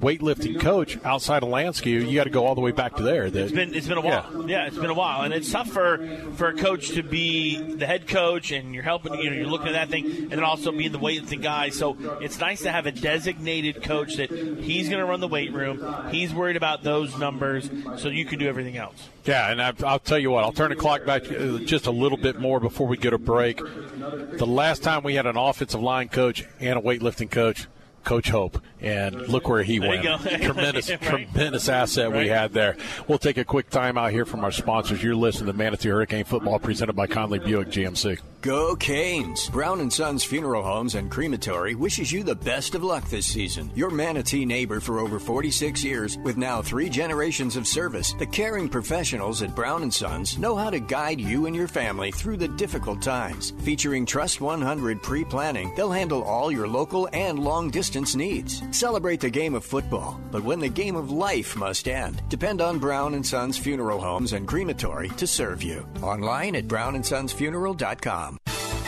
weightlifting 0.00 0.60
coach 0.60 0.98
outside 1.04 1.42
of 1.42 1.48
Lansky, 1.48 2.08
you 2.08 2.14
got 2.14 2.24
to 2.24 2.30
go 2.30 2.46
all 2.46 2.54
the 2.54 2.60
way 2.60 2.70
back 2.70 2.96
to 2.96 3.02
there. 3.02 3.30
That, 3.30 3.44
it's 3.44 3.52
been 3.52 3.74
it's 3.74 3.88
been 3.88 3.98
a 3.98 4.02
while. 4.02 4.46
Yeah. 4.46 4.62
yeah. 4.62 4.66
it's 4.66 4.76
been 4.76 4.90
a 4.90 4.94
while, 4.94 5.22
and 5.22 5.32
it's 5.32 5.50
tough 5.50 5.68
for 5.68 6.06
for 6.34 6.48
a 6.48 6.54
coach 6.54 6.90
to 6.90 7.02
be 7.02 7.60
the 7.60 7.86
head 7.86 8.06
coach, 8.06 8.50
and 8.50 8.74
you're 8.74 8.82
helping. 8.82 9.14
You 9.14 9.30
know, 9.30 9.36
you're 9.36 9.46
looking 9.46 9.68
at 9.68 9.72
that 9.72 9.88
thing, 9.88 10.06
and 10.06 10.32
then 10.32 10.44
also 10.44 10.72
being 10.72 10.92
the 10.92 10.98
weightlifting 10.98 11.42
guy. 11.42 11.70
So 11.70 11.96
it's 12.20 12.38
nice 12.38 12.62
to 12.62 12.72
have 12.72 12.86
a 12.86 12.92
designated 12.92 13.82
coach 13.82 14.16
that 14.16 14.30
he's 14.30 14.88
going 14.88 15.00
to 15.00 15.06
run 15.06 15.20
the 15.20 15.28
weight 15.28 15.52
room. 15.52 16.10
He's 16.10 16.34
worried 16.34 16.56
about 16.56 16.82
those 16.82 17.16
numbers, 17.18 17.70
so 17.96 18.08
you 18.08 18.24
can 18.24 18.38
do 18.38 18.48
everything 18.48 18.76
else. 18.76 19.08
Yeah, 19.24 19.50
and 19.50 19.60
I'll 19.84 19.98
tell 19.98 20.18
you 20.18 20.30
what, 20.30 20.44
I'll 20.44 20.52
turn 20.52 20.70
the 20.70 20.76
clock 20.76 21.04
back 21.04 21.24
uh, 21.30 21.58
just 21.58 21.86
a 21.86 21.90
little 21.90 22.18
bit 22.18 22.38
more 22.38 22.60
before 22.60 22.86
we 22.86 22.96
get 22.96 23.12
a 23.12 23.18
break. 23.18 23.58
The 23.58 24.46
last 24.46 24.84
time 24.84 25.02
we 25.02 25.14
had 25.14 25.26
an 25.26 25.36
offensive 25.36 25.82
line 25.82 26.08
coach 26.08 26.44
and 26.60 26.78
a 26.78 26.82
weightlifting 26.82 27.28
coach 27.28 27.66
Coach 28.06 28.28
Hope, 28.28 28.62
and 28.80 29.14
look 29.28 29.48
where 29.48 29.62
he 29.62 29.78
There 29.78 29.88
went. 29.88 30.04
you 30.04 30.10
go. 30.10 30.18
tremendous, 30.52 30.90
Right. 30.90 31.00
tremendous 31.02 31.68
asset 31.68 32.12
we 32.12 32.28
had 32.28 32.52
there. 32.52 32.76
We'll 33.08 33.18
take 33.18 33.38
a 33.38 33.44
quick 33.44 33.70
time 33.70 33.96
out 33.98 34.10
here 34.12 34.24
from 34.24 34.44
our 34.44 34.52
sponsors. 34.52 35.02
You're 35.02 35.14
listening 35.14 35.50
to 35.52 35.56
Manatee 35.58 35.88
Hurricane 35.88 36.24
Football 36.24 36.58
presented 36.58 36.94
by 36.94 37.06
Conley 37.06 37.38
Buick 37.38 37.68
GMC. 37.68 38.18
Go 38.42 38.76
Canes! 38.76 39.48
Brown 39.50 39.80
and 39.80 39.92
Sons 39.92 40.22
Funeral 40.22 40.62
Homes 40.62 40.94
and 40.94 41.10
Crematory 41.10 41.74
wishes 41.74 42.12
you 42.12 42.22
the 42.22 42.34
best 42.36 42.76
of 42.76 42.84
luck 42.84 43.08
this 43.08 43.26
season. 43.26 43.70
Your 43.74 43.90
Manatee 43.90 44.44
neighbor 44.44 44.78
for 44.78 45.00
over 45.00 45.18
46 45.18 45.82
years, 45.82 46.16
with 46.18 46.36
now 46.36 46.62
three 46.62 46.88
generations 46.88 47.56
of 47.56 47.66
service, 47.66 48.12
the 48.20 48.26
caring 48.26 48.68
professionals 48.68 49.42
at 49.42 49.54
Brown 49.56 49.82
and 49.82 49.92
Sons 49.92 50.38
know 50.38 50.54
how 50.54 50.70
to 50.70 50.78
guide 50.78 51.20
you 51.20 51.46
and 51.46 51.56
your 51.56 51.66
family 51.66 52.12
through 52.12 52.36
the 52.36 52.46
difficult 52.48 53.02
times. 53.02 53.52
Featuring 53.62 54.06
Trust 54.06 54.40
100 54.40 55.02
pre-planning, 55.02 55.72
they'll 55.74 55.90
handle 55.90 56.22
all 56.22 56.52
your 56.52 56.68
local 56.68 57.08
and 57.12 57.40
long-distance 57.40 58.14
needs. 58.14 58.62
Celebrate 58.70 59.20
the 59.20 59.30
game 59.30 59.54
of 59.54 59.64
football, 59.64 60.20
but 60.30 60.42
when 60.44 60.60
the 60.60 60.68
game 60.68 60.96
of 60.96 61.10
life 61.10 61.56
must 61.56 61.88
end, 61.88 62.22
depend 62.28 62.60
on 62.60 62.78
Brown 62.78 63.14
and 63.14 63.24
Sons 63.24 63.56
Funeral 63.56 64.00
Homes 64.00 64.32
and 64.32 64.46
Crematory 64.46 65.08
to 65.10 65.26
serve 65.26 65.62
you. 65.62 65.88
Online 66.02 66.56
at 66.56 66.66
brownandsonsfuneral.com. 66.68 68.38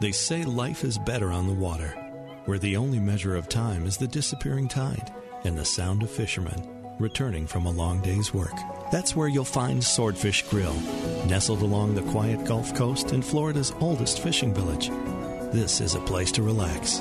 They 0.00 0.12
say 0.12 0.44
life 0.44 0.84
is 0.84 0.98
better 0.98 1.30
on 1.30 1.46
the 1.46 1.52
water, 1.52 1.88
where 2.44 2.58
the 2.58 2.76
only 2.76 3.00
measure 3.00 3.36
of 3.36 3.48
time 3.48 3.84
is 3.86 3.96
the 3.96 4.06
disappearing 4.06 4.68
tide 4.68 5.12
and 5.44 5.58
the 5.58 5.64
sound 5.64 6.02
of 6.02 6.10
fishermen 6.10 6.78
returning 6.98 7.46
from 7.46 7.66
a 7.66 7.70
long 7.70 8.00
day's 8.00 8.34
work. 8.34 8.54
That's 8.90 9.14
where 9.14 9.28
you'll 9.28 9.44
find 9.44 9.82
Swordfish 9.82 10.42
Grill, 10.48 10.74
nestled 11.26 11.62
along 11.62 11.94
the 11.94 12.02
quiet 12.10 12.44
Gulf 12.44 12.74
Coast 12.74 13.12
in 13.12 13.22
Florida's 13.22 13.72
oldest 13.80 14.20
fishing 14.20 14.52
village. 14.54 14.88
This 15.52 15.80
is 15.80 15.94
a 15.94 16.00
place 16.00 16.32
to 16.32 16.42
relax, 16.42 16.98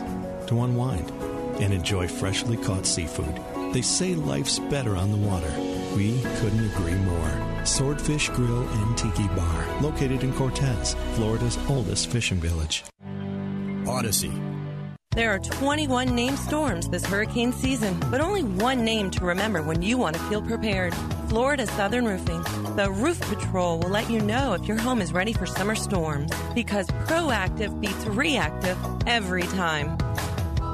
to 0.48 0.62
unwind, 0.62 1.10
and 1.62 1.74
enjoy 1.74 2.08
freshly 2.08 2.58
caught 2.58 2.86
seafood. 2.86 3.39
They 3.74 3.82
say 3.82 4.16
life's 4.16 4.60
better 4.60 4.96
on 4.96 5.12
the 5.12 5.18
water. 5.18 5.51
We 5.96 6.22
couldn't 6.39 6.72
agree 6.72 6.94
more. 6.94 7.47
Swordfish 7.67 8.29
Grill 8.29 8.67
and 8.67 8.97
Tiki 8.97 9.27
Bar, 9.27 9.81
located 9.81 10.24
in 10.24 10.33
Cortez, 10.33 10.95
Florida's 11.15 11.59
oldest 11.69 12.09
fishing 12.09 12.39
village. 12.39 12.86
Odyssey. 13.86 14.31
There 15.12 15.33
are 15.33 15.39
21 15.39 16.15
named 16.15 16.39
storms 16.39 16.88
this 16.88 17.05
hurricane 17.05 17.51
season, 17.51 18.00
but 18.09 18.21
only 18.21 18.43
one 18.43 18.86
name 18.86 19.12
to 19.12 19.25
remember 19.25 19.62
when 19.62 19.81
you 19.81 19.97
want 19.97 20.15
to 20.15 20.21
feel 20.24 20.41
prepared. 20.41 20.95
Florida 21.27 21.67
Southern 21.67 22.05
Roofing. 22.05 22.41
The 22.75 22.89
Roof 22.89 23.19
Patrol 23.21 23.79
will 23.79 23.89
let 23.89 24.09
you 24.09 24.21
know 24.21 24.53
if 24.53 24.65
your 24.65 24.77
home 24.77 25.01
is 25.01 25.12
ready 25.12 25.33
for 25.33 25.45
summer 25.45 25.75
storms 25.75 26.31
because 26.55 26.88
proactive 27.05 27.79
beats 27.81 28.05
reactive 28.05 28.77
every 29.05 29.43
time. 29.43 29.97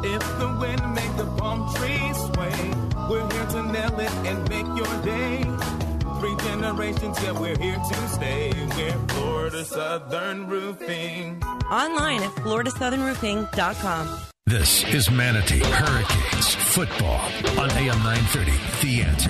If 0.04 0.22
the 0.38 0.58
wind 0.60 0.94
make 0.94 1.16
the 1.18 1.26
palm 1.38 1.74
trees 1.76 2.18
sway, 2.18 2.74
we're 3.10 3.28
here 3.32 3.48
to 3.48 3.64
nail 3.64 4.00
it 4.00 4.12
and 4.28 4.48
make 4.50 4.68
your 4.78 5.02
day. 5.04 5.83
Three 6.24 6.38
generations, 6.38 7.22
yeah, 7.22 7.34
we're 7.34 7.58
here 7.58 7.76
to 7.76 8.08
stay. 8.08 8.54
We're 8.78 8.98
Florida 9.10 9.66
Southern 9.66 10.48
Roofing. 10.48 11.44
Online 11.70 12.24
at 12.24 12.32
floridasouthernroofing.com. 12.36 14.20
This 14.46 14.86
is 14.86 15.12
Manatee 15.12 15.60
Hurricanes 15.60 16.56
football 16.56 17.20
on 17.60 17.70
AM 17.72 18.02
930. 18.04 18.54
The 18.82 19.02
answer. 19.02 19.30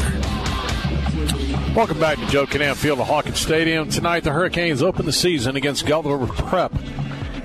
Welcome 1.73 1.99
back 1.99 2.19
to 2.19 2.27
Joe 2.27 2.45
Kinnan 2.45 2.75
Field 2.75 2.99
at 2.99 3.07
Hawkins 3.07 3.39
Stadium. 3.39 3.89
Tonight, 3.89 4.23
the 4.23 4.31
Hurricanes 4.31 4.83
open 4.83 5.07
the 5.07 5.13
season 5.13 5.55
against 5.55 5.87
Gulliver 5.87 6.27
Prep. 6.27 6.71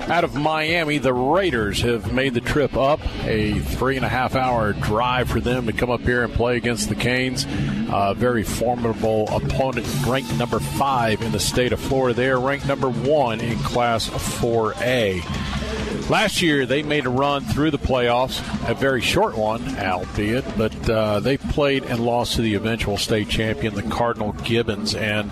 Out 0.09 0.25
of 0.25 0.35
Miami, 0.35 0.97
the 0.97 1.13
Raiders 1.13 1.83
have 1.83 2.15
made 2.15 2.33
the 2.33 2.41
trip 2.41 2.79
up. 2.79 2.99
A 3.25 3.59
three 3.59 3.97
and 3.97 4.07
a 4.07 4.09
half 4.09 4.35
hour 4.35 4.73
drive 4.73 5.29
for 5.29 5.39
them 5.39 5.67
to 5.67 5.73
come 5.75 5.91
up 5.91 6.01
here 6.01 6.25
and 6.25 6.33
play 6.33 6.57
against 6.57 6.89
the 6.89 6.95
Canes. 6.95 7.47
A 7.93 8.15
very 8.15 8.43
formidable 8.43 9.29
opponent, 9.29 9.87
ranked 10.07 10.35
number 10.39 10.61
five 10.61 11.21
in 11.21 11.31
the 11.31 11.39
state 11.39 11.75
of 11.75 11.81
Florida. 11.81 12.17
They 12.17 12.31
are 12.31 12.41
ranked 12.41 12.67
number 12.67 12.89
one 12.89 13.41
in 13.41 13.59
Class 13.59 14.09
4A. 14.09 16.09
Last 16.09 16.41
year, 16.41 16.65
they 16.65 16.83
made 16.83 17.05
a 17.05 17.11
run 17.11 17.45
through 17.45 17.71
the 17.71 17.79
playoffs, 17.79 18.41
a 18.67 18.73
very 18.73 19.03
short 19.03 19.37
one, 19.37 19.79
albeit, 19.79 20.57
but 20.57 20.89
uh, 20.89 21.21
they 21.21 21.37
played 21.37 21.85
and 21.85 22.01
lost 22.01 22.37
to 22.37 22.43
the 22.43 22.55
eventual 22.55 22.97
state 22.97 23.29
champion, 23.29 23.75
the 23.75 23.83
Cardinal 23.83 24.33
Gibbons. 24.33 24.95
And, 24.95 25.31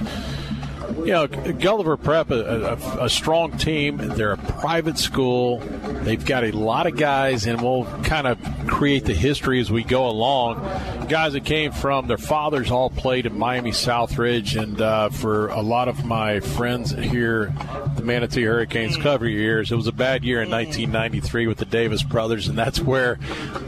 you 0.98 1.06
know, 1.06 1.26
Gulliver 1.26 1.96
Prep, 1.96 2.30
a, 2.30 2.74
a, 2.74 3.04
a 3.04 3.10
strong 3.10 3.56
team. 3.58 3.96
They're 3.96 4.32
a 4.32 4.36
private 4.36 4.98
school. 4.98 5.58
They've 5.58 6.24
got 6.24 6.44
a 6.44 6.52
lot 6.52 6.86
of 6.86 6.96
guys, 6.96 7.46
and 7.46 7.60
we'll 7.60 7.84
kind 8.02 8.26
of 8.26 8.38
create 8.76 9.06
the 9.06 9.14
history 9.14 9.58
as 9.58 9.72
we 9.72 9.82
go 9.82 10.06
along. 10.06 10.60
Guys 11.08 11.32
that 11.32 11.46
came 11.46 11.72
from 11.72 12.08
their 12.08 12.18
fathers 12.18 12.70
all 12.70 12.90
played 12.90 13.24
at 13.24 13.32
Miami 13.32 13.70
Southridge, 13.70 14.60
and 14.60 14.78
uh, 14.78 15.08
for 15.08 15.48
a 15.48 15.62
lot 15.62 15.88
of 15.88 16.04
my 16.04 16.40
friends 16.40 16.90
here, 16.92 17.54
the 17.96 18.02
Manatee 18.02 18.42
Hurricanes 18.42 18.98
cover 18.98 19.26
years, 19.26 19.72
it 19.72 19.76
was 19.76 19.86
a 19.86 19.92
bad 19.92 20.24
year 20.24 20.42
in 20.42 20.50
1993 20.50 21.46
with 21.46 21.56
the 21.56 21.64
Davis 21.64 22.02
brothers, 22.02 22.48
and 22.48 22.58
that's 22.58 22.78
where 22.78 23.18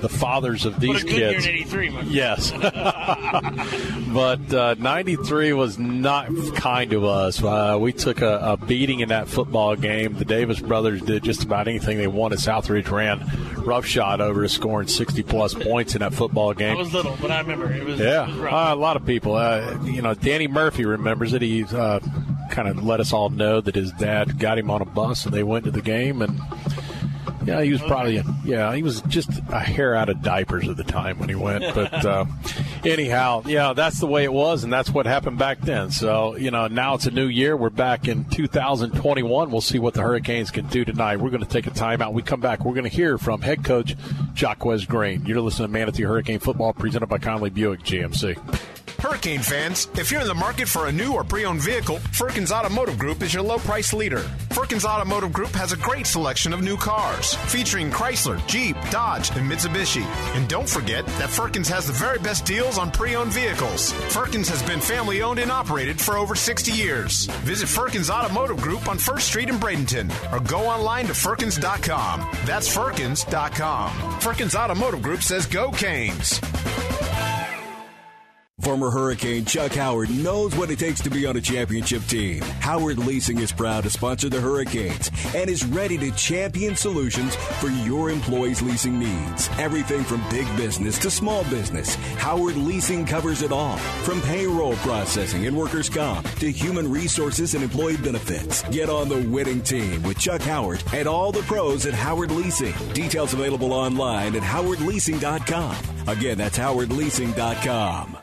the 0.03 0.11
fathers 0.11 0.67
of 0.67 0.79
these 0.79 0.91
What 0.91 1.03
a 1.05 1.07
good 1.07 1.17
year 1.17 1.33
kids. 1.33 1.47
in 1.47 1.55
83. 1.55 1.99
Yes. 2.09 2.51
but 4.13 4.53
uh, 4.53 4.75
93 4.79 5.55
was 5.55 5.79
not 5.79 6.29
kind 6.55 6.91
to 6.91 7.07
us. 7.07 7.43
Uh, 7.43 7.79
we 7.81 7.95
took 7.95 8.21
a, 8.21 8.41
a 8.43 8.57
beating 8.59 9.01
in 9.01 9.09
that 9.09 9.27
football 9.27 9.75
game. 9.75 10.17
The 10.19 10.27
Davis 10.27 10.61
brothers 10.61 11.01
did 11.01 11.23
just 11.25 11.45
about 11.45 11.67
anything 11.67 11.97
they 11.97 12.09
wanted. 12.09 12.41
Southridge 12.41 12.91
ran 12.91 13.21
roughshod 13.69 14.21
over 14.21 14.45
us, 14.45 14.53
scoring 14.53 14.89
60 14.89 15.23
plus 15.25 15.55
points 15.55 15.95
in 15.95 16.01
that 16.01 16.15
football 16.15 16.55
game. 16.55 16.77
I 16.77 16.79
was 16.79 16.93
little, 16.93 17.17
but 17.21 17.31
I 17.31 17.41
remember 17.41 17.71
it 17.73 17.85
was. 17.85 18.01
Yeah, 18.01 18.25
it 18.25 18.29
was 18.31 18.37
rough. 18.39 18.53
uh, 18.53 18.75
a 18.75 18.77
lot 18.77 18.97
of 18.97 19.05
people. 19.07 19.35
Uh, 19.35 19.79
you 19.85 20.03
know, 20.03 20.15
Danny 20.15 20.49
Murphy 20.49 20.85
remembers 20.85 21.33
it. 21.35 21.43
He 21.43 21.65
uh, 21.65 22.01
kind 22.51 22.69
of 22.69 22.83
let 22.83 23.01
us 23.01 23.13
all 23.13 23.29
know 23.31 23.61
that 23.61 23.75
his 23.75 23.93
dad 23.93 24.39
got 24.39 24.59
him 24.59 24.71
on 24.71 24.81
a 24.83 24.87
bus, 24.87 25.25
and 25.27 25.35
they 25.35 25.43
went 25.43 25.65
to 25.67 25.71
the 25.71 25.83
game. 25.83 26.23
And 26.23 26.41
yeah, 27.45 27.63
he 27.63 27.71
was 27.71 27.81
probably 27.83 28.23
yeah, 28.45 28.75
he 28.75 28.83
was 28.83 29.01
just 29.03 29.31
a 29.51 29.61
hair 29.61 29.95
out 29.95 30.09
of 30.09 30.23
diapers 30.23 30.69
at 30.69 30.77
the 30.77 30.85
time 30.85 31.19
when 31.19 31.29
he 31.29 31.35
went. 31.35 31.65
But 31.79 32.05
uh, 32.05 32.25
anyhow, 32.85 33.43
yeah, 33.47 33.73
that's 33.73 34.01
the 34.01 34.07
way 34.07 34.25
it 34.25 34.33
was, 34.33 34.65
and 34.65 34.73
that's 34.73 34.91
what 34.91 35.07
happened 35.07 35.39
back 35.39 35.61
then. 35.61 35.91
So 35.91 36.37
you 36.37 36.51
know, 36.51 36.67
now 36.67 36.95
it's 36.95 37.07
a 37.07 37.11
new 37.11 37.27
year. 37.27 37.57
We're 37.57 37.71
back 37.71 38.09
in 38.09 38.25
2021. 38.25 39.51
We'll 39.51 39.61
see 39.61 39.79
what 39.79 39.95
the 39.95 40.03
Hurricanes 40.03 40.51
can 40.51 40.67
do 40.67 40.85
tonight. 40.85 41.19
We're 41.19 41.31
going 41.31 41.43
to 41.43 41.49
take 41.49 41.67
a 41.67 41.71
timeout. 41.71 42.13
We 42.15 42.23
come 42.23 42.41
back. 42.41 42.65
We're 42.65 42.75
going 42.75 42.89
to 42.89 42.95
hear 42.95 43.17
from 43.17 43.43
head 43.43 43.65
coach 43.65 43.97
Jacquez 44.35 44.89
Green. 44.89 45.25
You're 45.25 45.41
listening 45.41 45.69
to 45.69 45.73
Manatee 45.73 46.05
Hurricane 46.05 46.41
Football 46.41 46.73
presented 46.73 47.07
by 47.07 47.19
Conley 47.19 47.51
Buick 47.51 47.81
GMC. 47.81 48.39
Hurricane 49.01 49.41
fans, 49.41 49.87
if 49.97 50.11
you're 50.11 50.23
in 50.23 50.27
the 50.27 50.35
market 50.35 50.67
for 50.67 50.87
a 50.87 50.93
new 50.93 51.13
or 51.13 51.23
pre 51.23 51.45
owned 51.45 51.61
vehicle, 51.61 51.99
Firkins 52.13 52.51
Automotive 52.51 52.99
Group 52.99 53.23
is 53.23 53.33
your 53.33 53.45
low 53.45 53.59
price 53.59 53.93
leader. 53.93 54.23
Firkins 54.51 54.85
Automotive 54.85 55.33
Group 55.33 55.51
has 55.51 55.71
a 55.71 55.77
great 55.77 56.05
selection 56.05 56.53
of 56.53 56.63
new 56.63 56.77
cars, 56.77 57.35
featuring 57.47 57.91
Chrysler, 57.93 58.45
Jeep, 58.49 58.77
Dodge, 58.91 59.31
and 59.37 59.49
Mitsubishi. 59.49 60.03
And 60.35 60.49
don't 60.49 60.69
forget 60.69 61.07
that 61.07 61.31
Firkins 61.31 61.69
has 61.69 61.87
the 61.87 61.93
very 61.93 62.19
best 62.19 62.45
deals 62.45 62.77
on 62.77 62.91
pre 62.91 63.15
owned 63.15 63.31
vehicles. 63.31 63.93
Firkins 64.13 64.49
has 64.49 64.65
been 64.65 64.81
family 64.81 65.23
owned 65.23 65.39
and 65.39 65.53
operated 65.53 66.01
for 66.01 66.19
over 66.19 66.35
60 66.35 66.73
years. 66.73 67.27
Visit 67.45 67.69
Firkins 67.69 68.11
Automotive 68.11 68.61
Group 68.61 68.89
on 68.89 68.99
1st 68.99 69.21
Street 69.21 69.49
in 69.49 69.57
Bradenton 69.57 70.11
or 70.33 70.41
go 70.41 70.67
online 70.67 71.07
to 71.07 71.15
Firkins.com. 71.15 72.29
That's 72.45 72.67
Firkins.com. 72.75 74.21
Firkins 74.21 74.57
Automotive 74.57 75.03
Group 75.03 75.23
says 75.23 75.47
go 75.47 75.71
Canes. 75.71 76.41
Former 78.61 78.91
Hurricane 78.91 79.45
Chuck 79.45 79.73
Howard 79.73 80.11
knows 80.11 80.55
what 80.57 80.71
it 80.71 80.81
takes 80.81 81.01
to 81.03 81.11
be 81.11 81.27
on 81.27 81.37
a 81.37 81.41
championship 81.41 82.03
team. 82.03 82.41
Howard 82.61 82.99
Leasing 82.99 83.39
is 83.39 83.53
proud 83.53 83.85
to 83.85 83.91
sponsor 83.91 84.29
the 84.29 84.41
Hurricanes 84.41 85.11
and 85.35 85.49
is 85.49 85.65
ready 85.65 85.97
to 85.99 86.11
champion 86.13 86.75
solutions 86.75 87.37
for 87.61 87.69
your 87.69 88.11
employees' 88.11 88.61
leasing 88.61 88.99
needs. 88.99 89.49
Everything 89.59 90.03
from 90.03 90.29
big 90.29 90.45
business 90.57 90.99
to 90.99 91.11
small 91.11 91.45
business, 91.45 91.95
Howard 92.17 92.57
Leasing 92.57 93.07
covers 93.07 93.43
it 93.43 93.53
all. 93.53 93.79
From 94.03 94.21
payroll 94.23 94.75
processing 94.77 95.47
and 95.47 95.57
workers' 95.57 95.89
comp 95.89 96.29
to 96.41 96.51
human 96.51 96.91
resources 96.91 97.55
and 97.55 97.63
employee 97.63 97.97
benefits. 97.97 98.63
Get 98.71 98.91
on 98.91 99.09
the 99.09 99.23
winning 99.29 99.63
team 99.63 100.03
with 100.03 100.19
Chuck 100.19 100.43
Howard 100.43 100.83
and 100.93 101.07
all 101.07 101.31
the 101.31 101.43
pros 101.43 101.87
at 101.87 101.95
Howard 101.95 102.33
Leasing. 102.33 102.75
Details 102.93 103.33
available 103.35 103.73
online 103.73 104.35
at 104.35 104.43
howardleasing.com. 104.43 105.77
Again, 106.09 106.37
that's 106.39 106.59
howardleasing.com. 106.59 108.19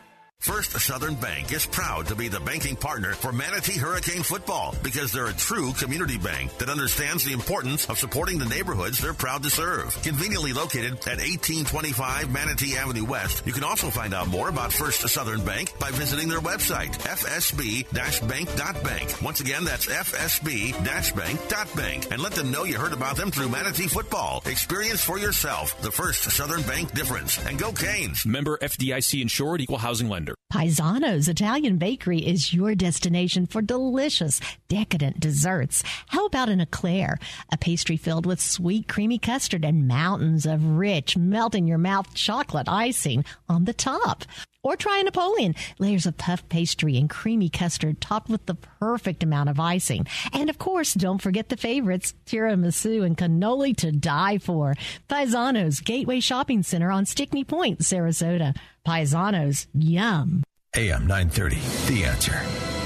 First 0.45 0.77
Southern 0.79 1.15
Bank 1.15 1.51
is 1.51 1.65
proud 1.65 2.05
to 2.05 2.15
be 2.15 2.27
the 2.27 2.39
banking 2.39 2.75
partner 2.75 3.13
for 3.13 3.31
Manatee 3.31 3.79
Hurricane 3.79 4.21
football 4.21 4.75
because 4.83 5.11
they're 5.11 5.25
a 5.25 5.33
true 5.33 5.73
community 5.73 6.19
bank 6.19 6.55
that 6.59 6.69
understands 6.69 7.23
the 7.23 7.33
importance 7.33 7.89
of 7.89 7.97
supporting 7.97 8.37
the 8.37 8.45
neighborhoods 8.45 8.99
they're 8.99 9.15
proud 9.15 9.41
to 9.41 9.49
serve. 9.49 9.99
Conveniently 10.03 10.53
located 10.53 10.99
at 11.07 11.17
1825 11.17 12.31
Manatee 12.31 12.77
Avenue 12.77 13.05
West, 13.05 13.41
you 13.47 13.53
can 13.53 13.63
also 13.63 13.89
find 13.89 14.13
out 14.13 14.27
more 14.27 14.49
about 14.49 14.71
First 14.71 15.09
Southern 15.09 15.43
Bank 15.43 15.73
by 15.79 15.89
visiting 15.89 16.29
their 16.29 16.41
website, 16.41 16.93
fsb-bank.bank. 16.93 19.21
Once 19.23 19.41
again, 19.41 19.65
that's 19.65 19.87
fsb-bank.bank. 19.87 22.11
And 22.11 22.21
let 22.21 22.33
them 22.33 22.51
know 22.51 22.65
you 22.65 22.77
heard 22.77 22.93
about 22.93 23.17
them 23.17 23.31
through 23.31 23.49
Manatee 23.49 23.87
football. 23.87 24.43
Experience 24.45 25.03
for 25.03 25.17
yourself 25.17 25.81
the 25.81 25.89
First 25.89 26.29
Southern 26.29 26.61
Bank 26.61 26.93
difference. 26.93 27.43
And 27.47 27.57
go 27.57 27.71
Canes! 27.71 28.27
Member 28.27 28.59
FDIC 28.59 29.23
insured 29.23 29.61
equal 29.61 29.79
housing 29.79 30.07
lender. 30.07 30.34
Paisano's 30.55 31.27
Italian 31.27 31.77
Bakery 31.77 32.19
is 32.19 32.53
your 32.53 32.75
destination 32.75 33.45
for 33.45 33.61
delicious, 33.61 34.39
decadent 34.69 35.19
desserts. 35.19 35.83
How 36.07 36.25
about 36.27 36.47
an 36.47 36.61
eclair, 36.61 37.19
a 37.51 37.57
pastry 37.57 37.97
filled 37.97 38.25
with 38.25 38.39
sweet, 38.39 38.87
creamy 38.87 39.17
custard 39.17 39.65
and 39.65 39.87
mountains 39.87 40.45
of 40.45 40.77
rich, 40.77 41.17
melt 41.17 41.55
in 41.55 41.67
your 41.67 41.77
mouth 41.77 42.13
chocolate 42.13 42.69
icing 42.69 43.25
on 43.49 43.65
the 43.65 43.73
top? 43.73 44.23
Or 44.63 44.75
try 44.75 44.99
a 44.99 45.03
Napoleon, 45.03 45.55
layers 45.77 46.05
of 46.05 46.17
puff 46.17 46.47
pastry 46.49 46.97
and 46.97 47.09
creamy 47.09 47.49
custard 47.49 48.01
topped 48.01 48.29
with 48.29 48.45
the 48.45 48.55
perfect 48.55 49.21
amount 49.21 49.49
of 49.49 49.59
icing. 49.59 50.07
And 50.33 50.49
of 50.49 50.57
course, 50.57 50.93
don't 50.93 51.21
forget 51.21 51.49
the 51.49 51.57
favorites, 51.57 52.13
tiramisu 52.25 53.05
and 53.05 53.17
cannoli 53.17 53.75
to 53.77 53.91
die 53.91 54.37
for. 54.39 54.73
Paisano's 55.07 55.81
Gateway 55.81 56.19
Shopping 56.19 56.63
Center 56.63 56.91
on 56.91 57.05
Stickney 57.05 57.43
Point, 57.43 57.81
Sarasota. 57.81 58.55
Paisanos, 58.85 59.65
yum. 59.73 60.43
AM 60.75 61.07
930, 61.07 61.55
The 61.87 62.03
Answer. 62.05 62.84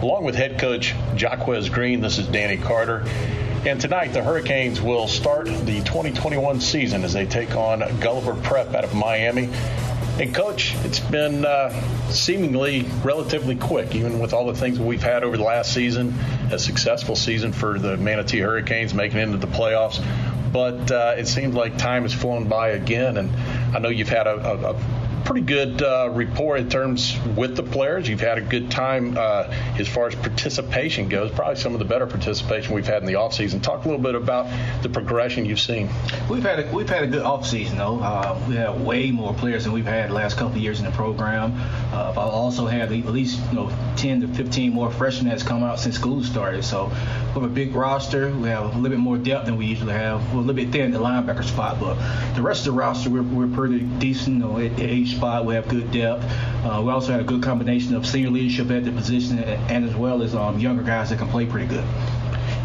Along 0.00 0.22
with 0.22 0.36
head 0.36 0.60
coach 0.60 0.94
Jacquez 1.16 1.68
Green, 1.68 2.00
this 2.00 2.18
is 2.18 2.28
Danny 2.28 2.56
Carter. 2.56 3.02
And 3.66 3.80
tonight, 3.80 4.12
the 4.12 4.22
Hurricanes 4.22 4.80
will 4.80 5.08
start 5.08 5.46
the 5.46 5.80
2021 5.80 6.60
season 6.60 7.02
as 7.02 7.12
they 7.12 7.26
take 7.26 7.56
on 7.56 7.80
Gulliver 7.98 8.34
Prep 8.34 8.74
out 8.74 8.84
of 8.84 8.94
Miami. 8.94 9.50
And, 10.20 10.32
Coach, 10.32 10.76
it's 10.84 11.00
been 11.00 11.44
uh, 11.44 11.72
seemingly 12.10 12.82
relatively 13.02 13.56
quick, 13.56 13.96
even 13.96 14.20
with 14.20 14.34
all 14.34 14.46
the 14.46 14.54
things 14.54 14.78
we've 14.78 15.02
had 15.02 15.24
over 15.24 15.36
the 15.36 15.42
last 15.42 15.74
season. 15.74 16.14
A 16.52 16.60
successful 16.60 17.16
season 17.16 17.52
for 17.52 17.80
the 17.80 17.96
Manatee 17.96 18.38
Hurricanes, 18.38 18.94
making 18.94 19.18
it 19.18 19.24
into 19.24 19.38
the 19.38 19.48
playoffs. 19.48 20.00
But 20.52 20.92
uh, 20.92 21.16
it 21.18 21.26
seems 21.26 21.56
like 21.56 21.76
time 21.76 22.02
has 22.02 22.14
flown 22.14 22.46
by 22.46 22.68
again. 22.68 23.16
And 23.16 23.32
I 23.74 23.80
know 23.80 23.88
you've 23.88 24.08
had 24.08 24.28
a, 24.28 24.36
a, 24.36 24.74
a 24.74 25.07
pretty 25.28 25.44
good 25.44 25.82
uh, 25.82 26.08
rapport 26.10 26.56
in 26.56 26.70
terms 26.70 27.14
with 27.36 27.54
the 27.54 27.62
players. 27.62 28.08
You've 28.08 28.18
had 28.18 28.38
a 28.38 28.40
good 28.40 28.70
time 28.70 29.14
uh, 29.18 29.54
as 29.78 29.86
far 29.86 30.06
as 30.06 30.14
participation 30.14 31.10
goes. 31.10 31.30
Probably 31.30 31.56
some 31.56 31.74
of 31.74 31.80
the 31.80 31.84
better 31.84 32.06
participation 32.06 32.74
we've 32.74 32.86
had 32.86 33.02
in 33.02 33.06
the 33.06 33.12
offseason. 33.12 33.62
Talk 33.62 33.84
a 33.84 33.88
little 33.88 34.02
bit 34.02 34.14
about 34.14 34.46
the 34.82 34.88
progression 34.88 35.44
you've 35.44 35.60
seen. 35.60 35.90
We've 36.30 36.42
had 36.42 36.60
a, 36.60 36.74
we've 36.74 36.88
had 36.88 37.02
a 37.04 37.06
good 37.06 37.22
offseason 37.22 37.76
though. 37.76 38.00
Uh, 38.00 38.42
we 38.48 38.56
have 38.56 38.80
way 38.80 39.10
more 39.10 39.34
players 39.34 39.64
than 39.64 39.74
we've 39.74 39.84
had 39.84 40.08
the 40.08 40.14
last 40.14 40.38
couple 40.38 40.56
of 40.56 40.62
years 40.62 40.78
in 40.78 40.86
the 40.86 40.92
program. 40.92 41.52
Uh, 41.92 42.08
I've 42.08 42.16
also 42.16 42.64
had 42.64 42.90
at 42.90 43.04
least 43.04 43.38
you 43.50 43.56
know 43.56 43.94
10 43.96 44.22
to 44.22 44.28
15 44.28 44.72
more 44.72 44.90
freshmen 44.90 45.28
that's 45.28 45.42
come 45.42 45.62
out 45.62 45.78
since 45.78 45.96
school 45.96 46.24
started. 46.24 46.64
So 46.64 46.86
we 46.86 47.34
have 47.34 47.42
a 47.42 47.48
big 47.48 47.74
roster. 47.74 48.34
We 48.34 48.48
have 48.48 48.64
a 48.64 48.68
little 48.68 48.88
bit 48.88 48.98
more 48.98 49.18
depth 49.18 49.44
than 49.44 49.58
we 49.58 49.66
usually 49.66 49.92
have. 49.92 50.24
We're 50.32 50.38
a 50.38 50.40
little 50.40 50.54
bit 50.54 50.72
thin 50.72 50.94
at 50.94 50.98
the 50.98 51.04
linebacker 51.04 51.44
spot, 51.44 51.78
but 51.78 51.96
the 52.34 52.40
rest 52.40 52.66
of 52.66 52.72
the 52.72 52.78
roster 52.80 53.10
we're, 53.10 53.22
we're 53.22 53.54
pretty 53.54 53.80
decent 53.80 54.38
you 54.38 54.44
know, 54.44 54.58
at, 54.58 54.72
at 54.72 54.88
spot. 55.18 55.44
We 55.44 55.54
have 55.54 55.68
good 55.68 55.90
depth. 55.90 56.24
Uh, 56.64 56.80
we 56.84 56.90
also 56.90 57.12
had 57.12 57.20
a 57.20 57.24
good 57.24 57.42
combination 57.42 57.94
of 57.94 58.06
senior 58.06 58.30
leadership 58.30 58.70
at 58.70 58.84
the 58.84 58.92
position 58.92 59.38
and, 59.38 59.70
and 59.70 59.84
as 59.84 59.96
well 59.96 60.22
as 60.22 60.34
um, 60.34 60.58
younger 60.58 60.82
guys 60.82 61.10
that 61.10 61.18
can 61.18 61.28
play 61.28 61.44
pretty 61.44 61.66
good. 61.66 61.84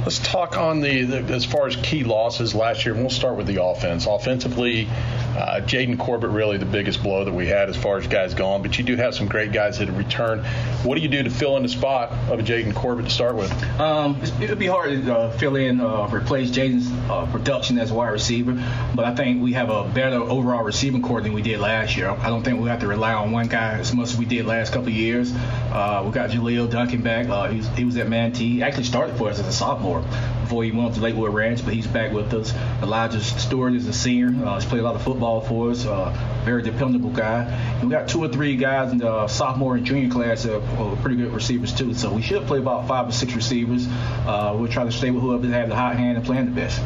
Let's 0.04 0.20
talk 0.20 0.58
on 0.58 0.82
the, 0.82 1.04
the, 1.04 1.34
as 1.34 1.46
far 1.46 1.66
as 1.66 1.78
key 1.78 2.04
losses 2.04 2.54
last 2.54 2.86
year. 2.86 2.94
We'll 2.94 3.10
start 3.10 3.38
with 3.38 3.48
the 3.48 3.64
offense. 3.64 4.06
Offensively, 4.06 4.86
uh, 4.86 5.62
Jaden 5.62 5.98
Corbett 5.98 6.30
really 6.30 6.58
the 6.58 6.66
biggest 6.66 7.02
blow 7.02 7.24
that 7.24 7.34
we 7.34 7.48
had 7.48 7.70
as 7.70 7.78
far 7.78 7.98
as 7.98 8.06
guys 8.06 8.34
gone. 8.34 8.62
But 8.62 8.78
you 8.78 8.84
do 8.84 8.98
have 8.98 9.16
some 9.16 9.28
great 9.28 9.54
guys 9.54 9.80
that 9.80 9.88
have 9.88 9.98
returned. 9.98 10.46
What 10.84 10.96
do 10.96 11.02
you 11.02 11.08
do 11.08 11.24
to 11.24 11.30
fill 11.30 11.56
in 11.56 11.64
the 11.64 11.70
spot 11.70 12.12
of 12.30 12.42
Jaden 12.42 12.76
Corbett 12.76 13.06
to 13.06 13.12
start 13.12 13.36
with? 13.36 13.52
Um, 13.80 14.20
it 14.42 14.50
would 14.50 14.60
be 14.60 14.68
hard 14.68 14.90
to 14.90 15.18
uh, 15.18 15.32
fill 15.38 15.56
in, 15.56 15.80
uh, 15.80 16.10
replace 16.12 16.52
Jaden's 16.52 16.92
uh, 17.10 17.26
production 17.32 17.80
as 17.80 17.92
a 17.92 17.94
wide 17.94 18.10
receiver. 18.10 18.62
But 18.94 19.06
I 19.06 19.16
think 19.16 19.42
we 19.42 19.54
have 19.54 19.70
a 19.70 19.86
better 19.86 20.18
overall 20.18 20.66
receiving 20.66 21.02
corps 21.02 21.22
than 21.22 21.32
we 21.32 21.42
did 21.42 21.62
last 21.62 21.96
year. 21.96 22.10
I 22.10 22.28
don't 22.28 22.44
think 22.44 22.60
we 22.60 22.68
have 22.68 22.82
to 22.82 22.88
rely 22.88 23.14
on 23.14 23.32
one 23.32 23.48
guy 23.48 23.80
as 23.80 23.94
much 23.94 24.10
as 24.10 24.18
we 24.18 24.26
did 24.26 24.46
last 24.46 24.74
couple 24.74 24.90
of 24.90 24.94
years. 24.94 25.34
Uh, 25.72 26.04
we 26.06 26.12
got 26.12 26.30
Jaleel 26.30 26.70
Duncan 26.70 27.02
back. 27.02 27.30
Uh, 27.30 27.48
he, 27.48 27.58
was, 27.58 27.68
he 27.70 27.86
was 27.86 27.96
at 27.96 28.10
Manatee. 28.10 28.50
He 28.50 28.64
actually 28.64 28.84
started 28.84 29.16
for 29.16 29.30
us 29.30 29.40
as 29.40 29.48
a 29.48 29.54
sophomore 29.54 29.93
before 30.02 30.64
he 30.64 30.72
went 30.72 30.96
to 30.96 31.02
Lakewood 31.02 31.34
Ranch, 31.34 31.64
but 31.64 31.74
he's 31.74 31.88
back 31.88 32.12
with 32.12 32.34
us. 32.34 32.54
Elijah 32.82 33.22
Stewart 33.22 33.74
is 33.74 33.88
a 33.88 33.94
senior. 33.94 34.28
Uh, 34.46 34.56
he's 34.56 34.66
played 34.66 34.82
a 34.82 34.84
lot 34.84 34.96
of 34.96 35.02
football 35.02 35.42
for 35.42 35.72
us. 35.72 35.86
Uh, 35.86 36.12
very 36.44 36.62
dependable 36.62 37.10
guy. 37.10 37.44
And 37.44 37.84
we 37.84 37.90
got 37.90 38.08
two 38.08 38.24
or 38.24 38.28
three 38.28 38.56
guys 38.56 38.92
in 38.92 38.98
the 38.98 39.28
sophomore 39.28 39.76
and 39.76 39.86
junior 39.86 40.10
class 40.10 40.44
that 40.44 40.56
are 40.56 40.96
pretty 40.98 41.18
good 41.18 41.34
receivers 41.34 41.74
too. 41.74 41.94
So 41.94 42.14
we 42.14 42.22
should 42.22 42.46
play 42.48 42.60
about 42.60 42.88
five 42.88 43.08
or 43.08 43.12
six 43.12 43.34
receivers. 43.34 43.88
Uh, 43.88 44.56
we'll 44.58 44.72
try 44.72 44.84
to 44.84 44.92
stay 44.92 45.12
with 45.12 45.22
whoever 45.22 45.48
has 45.48 45.70
the 45.70 45.76
hot 45.76 45.96
hand 45.96 46.18
and 46.18 46.26
playing 46.26 46.46
the 46.46 46.52
best. 46.52 46.82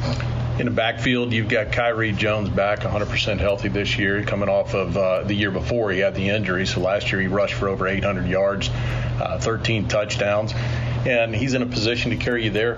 In 0.60 0.65
the 0.65 0.72
backfield, 0.72 1.34
you've 1.34 1.50
got 1.50 1.72
Kyrie 1.72 2.13
Jones 2.13 2.50
back 2.50 2.80
100% 2.80 3.38
healthy 3.38 3.67
this 3.67 4.00
year, 4.00 4.24
coming 4.24 4.50
off 4.50 4.74
of 4.74 4.98
uh, 4.98 5.22
the 5.22 5.36
year 5.36 5.52
before 5.52 5.91
he 5.91 6.00
had 6.00 6.15
the 6.15 6.30
injury. 6.30 6.65
So 6.65 6.80
last 6.82 7.12
year 7.12 7.22
he 7.22 7.28
rushed 7.28 7.54
for 7.54 7.70
over 7.70 7.88
800 7.88 8.26
yards, 8.26 8.67
uh, 8.70 9.38
13 9.39 9.88
touchdowns, 9.88 10.54
and 11.08 11.36
he's 11.36 11.54
in 11.54 11.62
a 11.62 11.65
position 11.65 12.12
to 12.12 12.17
carry 12.17 12.43
you 12.43 12.50
there 12.50 12.78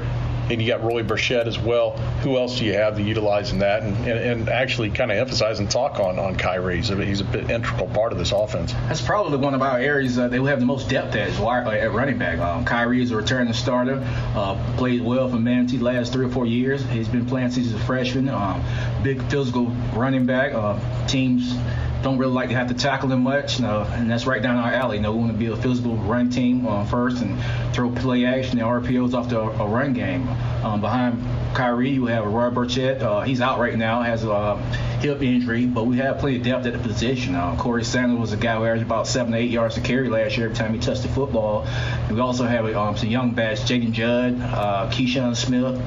and 0.50 0.62
you 0.62 0.68
got 0.68 0.84
Roy 0.84 1.04
Burchett 1.04 1.46
as 1.46 1.60
well. 1.60 1.92
Who 2.24 2.38
else 2.38 2.58
do 2.58 2.65
you 2.65 2.74
have 2.74 2.96
to 2.96 3.04
utilize 3.04 3.52
in 3.52 3.60
that 3.60 3.84
and, 3.84 3.96
and, 3.98 4.20
and 4.20 4.50
actually 4.50 4.89
kind 4.89 5.12
of 5.12 5.18
emphasize 5.18 5.60
and 5.60 5.70
talk 5.70 6.00
on 6.00 6.18
on 6.18 6.36
Kyrie? 6.36 6.78
He's 6.78 6.89
a, 6.89 7.06
he's 7.06 7.22
a 7.22 7.26
bit 7.26 7.50
integral 7.50 7.88
part 7.88 8.12
of 8.12 8.18
this 8.18 8.32
offense. 8.32 8.74
That's 8.74 9.02
probably 9.02 9.38
one 9.38 9.54
of 9.54 9.62
our 9.62 9.78
areas 9.78 10.18
uh, 10.18 10.28
they 10.28 10.39
will 10.39 10.48
have 10.48 10.60
the 10.60 10.65
most 10.65 10.89
depth 10.89 11.15
at 11.15 11.39
uh, 11.39 11.70
at 11.70 11.92
running 11.92 12.18
back. 12.18 12.39
Um, 12.39 12.65
Kyrie 12.65 13.02
is 13.02 13.12
a 13.12 13.15
returning 13.15 13.54
starter, 13.54 14.04
uh, 14.36 14.76
played 14.78 15.02
well 15.02 15.30
for 15.30 15.38
Manatee 15.38 15.78
last 15.78 16.13
three 16.13 16.26
or 16.26 16.30
four 16.30 16.46
years. 16.46 16.84
He's 16.89 17.08
been 17.08 17.26
playing 17.26 17.52
since 17.52 17.68
he's 17.68 17.76
a 17.76 17.80
freshman. 17.80 18.30
Um, 18.30 18.63
big 19.04 19.22
physical 19.30 19.68
running 19.94 20.26
back. 20.26 20.54
Uh, 20.54 20.80
teams 21.08 21.54
don't 22.02 22.18
really 22.18 22.34
like 22.34 22.50
to 22.50 22.56
have 22.56 22.70
to 22.70 22.74
tackle 22.74 23.12
him 23.12 23.24
much, 23.24 23.62
uh, 23.62 23.86
and 23.92 24.10
that's 24.10 24.26
right 24.26 24.42
down 24.42 24.56
our 24.56 24.72
alley. 24.72 24.98
You 24.98 25.04
know, 25.04 25.12
we 25.12 25.20
want 25.20 25.32
to 25.32 25.38
be 25.38 25.48
a 25.48 25.56
physical 25.56 25.96
run 25.96 26.30
team 26.30 26.66
uh, 26.66 26.86
first 26.86 27.22
and 27.22 27.38
throw 27.74 27.90
play 27.92 28.26
action 28.26 28.60
and 28.60 28.68
RPOs 28.68 29.14
off 29.14 29.30
the 29.30 29.40
a 29.40 29.68
run 29.68 29.94
game. 29.94 30.28
Um, 30.64 30.82
behind 30.82 31.22
Kyrie, 31.56 32.00
we 32.00 32.12
have 32.12 32.26
Roy 32.26 32.50
Burchett. 32.50 33.02
Uh, 33.02 33.22
he's 33.22 33.42
out 33.42 33.60
right 33.60 33.78
now, 33.78 34.02
has 34.02 34.24
a 34.24 34.58
hip 35.00 35.22
injury, 35.22 35.66
but 35.66 35.86
we 35.86 35.98
have 35.98 36.20
plenty 36.20 36.38
of 36.38 36.44
depth 36.44 36.66
at 36.66 36.74
the 36.74 36.80
position. 36.80 37.36
Uh, 37.36 37.56
Corey 37.58 37.84
Sanders 37.84 38.20
was 38.20 38.34
a 38.34 38.38
guy 38.38 38.56
who 38.56 38.66
averaged 38.66 38.84
about 38.84 39.08
seven 39.08 39.32
to 39.34 39.38
eight 39.38 39.52
yards 39.52 39.76
to 39.76 39.82
carry 39.82 40.10
last 40.10 40.38
year 40.38 40.48
every 40.48 40.58
time 40.58 40.74
he 40.74 40.80
touched 40.80 41.04
the 41.04 41.10
football. 41.10 41.64
And 41.64 42.16
we 42.16 42.22
also 42.22 42.46
have 42.46 42.66
um, 42.76 42.98
some 42.98 43.10
young 43.10 43.32
bats, 43.32 43.62
Jaden 43.62 43.92
Judd, 43.92 44.40
uh, 44.42 44.90
Keyshawn 44.92 45.36
Smith, 45.36 45.82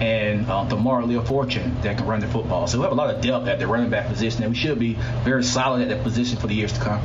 and 0.00 0.48
uh, 0.48 0.64
Demar 0.64 1.04
Leo 1.04 1.22
Fortune 1.22 1.80
that 1.82 1.96
can 1.96 2.06
run 2.06 2.20
the 2.20 2.26
football. 2.26 2.66
So 2.66 2.78
we 2.78 2.82
have 2.82 2.92
a 2.92 2.96
lot 2.96 3.14
of 3.14 3.20
depth 3.20 3.46
at 3.46 3.58
the 3.58 3.66
running 3.66 3.90
back 3.90 4.06
position, 4.08 4.42
and 4.42 4.52
we 4.52 4.58
should 4.58 4.78
be 4.78 4.94
very 5.22 5.44
solid 5.44 5.82
at 5.82 5.88
that 5.88 6.02
position 6.02 6.38
for 6.38 6.46
the 6.46 6.54
years 6.54 6.72
to 6.72 6.80
come. 6.80 7.00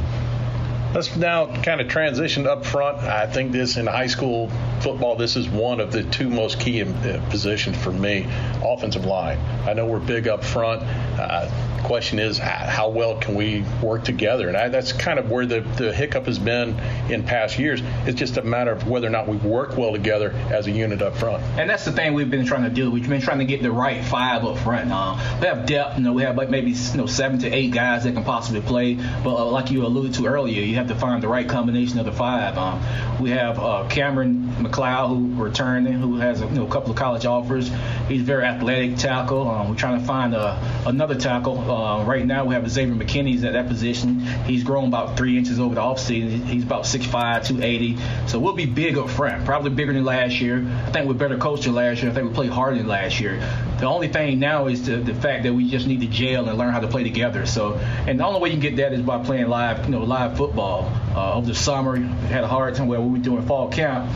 Let's 0.94 1.16
now 1.16 1.46
kind 1.62 1.82
of 1.82 1.88
transition 1.88 2.48
up 2.48 2.66
front. 2.66 2.98
I 2.98 3.28
think 3.28 3.52
this 3.52 3.78
in 3.78 3.86
high 3.86 4.08
school 4.08 4.50
football, 4.82 5.16
this 5.16 5.36
is 5.36 5.48
one 5.48 5.80
of 5.80 5.92
the 5.92 6.02
two 6.04 6.30
most 6.30 6.60
key 6.60 6.82
uh, 6.82 7.22
positions 7.30 7.78
for 7.78 7.92
me, 7.92 8.28
offensive 8.64 9.06
line. 9.06 9.38
I 9.68 9.74
know 9.74 9.86
we're 9.86 10.00
big 10.00 10.28
up 10.28 10.44
front. 10.44 10.82
Uh, 10.82 11.48
question 11.84 12.20
is, 12.20 12.38
how 12.38 12.90
well 12.90 13.18
can 13.18 13.36
we 13.36 13.64
work 13.82 14.04
together? 14.04 14.48
And 14.48 14.58
I, 14.58 14.70
that's 14.70 14.92
kind 14.92 15.20
of 15.20 15.30
where 15.32 15.46
the, 15.46 15.62
the 15.62 15.94
hiccup 15.94 16.26
has 16.26 16.40
been 16.40 16.80
in 17.10 17.24
past 17.24 17.58
years. 17.58 17.82
It's 18.06 18.20
just 18.20 18.38
a 18.38 18.42
matter 18.42 18.72
of 18.72 18.88
whether 18.88 19.08
or 19.08 19.12
not 19.12 19.28
we 19.28 19.38
work 19.38 19.78
well 19.78 19.92
together 19.92 20.32
as 20.52 20.68
a 20.68 20.72
unit 20.72 21.02
up 21.02 21.16
front. 21.18 21.42
And 21.60 21.70
that's 21.70 21.86
the 21.86 21.92
thing 21.92 22.14
we've 22.14 22.30
been 22.30 22.46
trying 22.46 22.64
to 22.64 22.70
do. 22.70 22.92
We've 22.92 23.08
been 23.08 23.22
trying 23.22 23.40
to 23.40 23.46
get 23.46 23.62
the 23.62 23.72
right 23.72 24.04
five 24.04 24.44
up 24.44 24.58
front. 24.60 24.92
Uh, 24.92 25.18
we 25.40 25.48
have 25.48 25.66
depth. 25.66 25.98
You 25.98 26.04
know, 26.04 26.14
we 26.14 26.24
have 26.24 26.38
like 26.38 26.50
maybe 26.50 26.72
you 26.72 26.98
know 26.98 27.06
seven 27.06 27.40
to 27.40 27.50
eight 27.50 27.72
guys 27.72 28.04
that 28.04 28.14
can 28.14 28.24
possibly 28.24 28.62
play. 28.62 28.96
But 29.24 29.36
uh, 29.36 29.46
like 29.46 29.72
you 29.72 29.86
alluded 29.86 30.14
to 30.16 30.28
earlier, 30.28 30.62
you 30.62 30.76
have 30.80 30.88
to 30.88 30.96
find 30.96 31.22
the 31.22 31.28
right 31.28 31.48
combination 31.48 32.00
of 32.00 32.06
the 32.06 32.12
five. 32.12 32.58
Um, 32.58 32.82
we 33.20 33.30
have 33.32 33.60
uh, 33.60 33.86
Cameron 33.90 34.49
McLeod 34.60 35.10
who 35.10 35.44
returning, 35.44 35.94
who 35.94 36.18
has 36.18 36.42
a, 36.42 36.46
you 36.46 36.52
know, 36.52 36.68
a 36.68 36.70
couple 36.70 36.92
of 36.92 36.98
college 36.98 37.26
offers. 37.26 37.70
He's 38.08 38.22
a 38.22 38.26
very 38.26 38.44
athletic 38.44 38.98
tackle. 38.98 39.50
Um, 39.50 39.70
we're 39.70 39.76
trying 39.76 40.00
to 40.00 40.06
find 40.06 40.34
a, 40.34 40.40
uh, 40.40 40.84
another 40.88 41.16
tackle. 41.16 41.60
Uh, 41.60 42.04
right 42.04 42.26
now 42.26 42.46
we 42.46 42.54
have 42.56 42.70
Xavier 42.70 42.96
McKinney's 42.96 43.44
at 43.44 43.54
that 43.54 43.68
position. 43.68 44.20
He's 44.46 44.64
grown 44.64 44.88
about 44.88 45.18
three 45.18 45.38
inches 45.38 45.60
over 45.60 45.76
the 45.76 45.82
offseason. 45.82 46.46
He's 46.46 46.64
about 46.64 46.84
6'5", 46.84 47.48
280. 47.48 47.98
So 48.28 48.40
we'll 48.40 48.54
be 48.54 48.66
big 48.66 48.98
up 48.98 49.10
front, 49.10 49.46
probably 49.46 49.72
bigger 49.72 49.94
than 49.94 50.06
last 50.06 50.40
year. 50.40 50.66
I 50.86 50.92
think 50.92 51.08
we're 51.08 51.14
better 51.14 51.38
coached 51.38 51.64
than 51.64 51.76
last 51.76 52.02
year. 52.02 52.12
I 52.12 52.14
think 52.14 52.30
we 52.30 52.34
played 52.34 52.52
harder 52.52 52.78
than 52.78 52.88
last 52.88 53.20
year. 53.20 53.40
The 53.80 53.86
only 53.86 54.10
thing 54.10 54.40
now 54.40 54.68
is 54.68 54.86
the, 54.86 54.98
the 54.98 55.14
fact 55.14 55.44
that 55.44 55.54
we 55.54 55.70
just 55.70 55.88
need 55.88 56.02
to 56.02 56.08
gel 56.08 56.50
and 56.50 56.58
learn 56.58 56.74
how 56.74 56.82
to 56.82 56.88
play 56.88 57.04
together. 57.04 57.46
So, 57.46 57.76
and 57.76 58.20
the 58.20 58.26
only 58.26 58.42
way 58.42 58.50
you 58.50 58.56
can 58.56 58.62
get 58.62 58.76
that 58.78 58.94
is 58.94 59.02
by 59.02 59.24
playing 59.24 59.48
live, 59.48 59.86
you 59.86 59.92
know, 59.92 60.04
live 60.04 60.36
football. 60.36 60.92
Uh, 61.16 61.36
over 61.36 61.48
the 61.48 61.56
summer, 61.56 61.94
we 61.94 62.06
had 62.28 62.44
a 62.44 62.48
hard 62.48 62.76
time 62.76 62.88
where 62.88 63.00
we 63.00 63.10
were 63.10 63.24
doing 63.24 63.46
fall 63.46 63.70
camp 63.70 64.10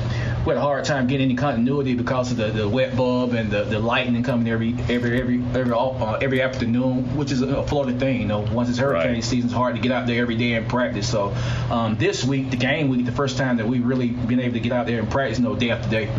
we 0.45 0.49
had 0.49 0.57
a 0.57 0.61
hard 0.61 0.83
time 0.83 1.07
getting 1.07 1.25
any 1.25 1.35
continuity 1.35 1.93
because 1.93 2.31
of 2.31 2.37
the, 2.37 2.47
the 2.47 2.67
wet 2.67 2.97
bulb 2.97 3.33
and 3.33 3.49
the, 3.49 3.63
the 3.63 3.79
lightning 3.79 4.23
coming 4.23 4.49
every 4.49 4.75
every 4.89 5.21
every 5.21 5.43
every 5.55 5.71
uh, 5.71 6.17
every 6.21 6.41
afternoon, 6.41 7.15
which 7.15 7.31
is 7.31 7.41
a 7.41 7.65
Florida 7.65 7.97
thing. 7.97 8.19
You 8.19 8.27
know, 8.27 8.41
once 8.51 8.69
it's 8.69 8.77
hurricane 8.77 9.13
right. 9.13 9.23
season, 9.23 9.45
it's 9.45 9.53
hard 9.53 9.75
to 9.75 9.81
get 9.81 9.93
out 9.93 10.05
there 10.05 10.21
every 10.21 10.35
day 10.35 10.53
and 10.53 10.67
practice. 10.67 11.09
So 11.09 11.33
um, 11.71 11.95
this 11.95 12.25
week, 12.25 12.51
the 12.51 12.57
game 12.57 12.89
week, 12.89 13.05
the 13.05 13.13
first 13.13 13.37
time 13.37 13.55
that 13.57 13.67
we've 13.67 13.85
really 13.85 14.09
been 14.09 14.41
able 14.41 14.55
to 14.55 14.59
get 14.59 14.73
out 14.73 14.85
there 14.85 14.99
and 14.99 15.09
practice, 15.09 15.39
you 15.39 15.45
know, 15.45 15.55
day 15.55 15.69
after 15.69 15.89
day. 15.89 16.09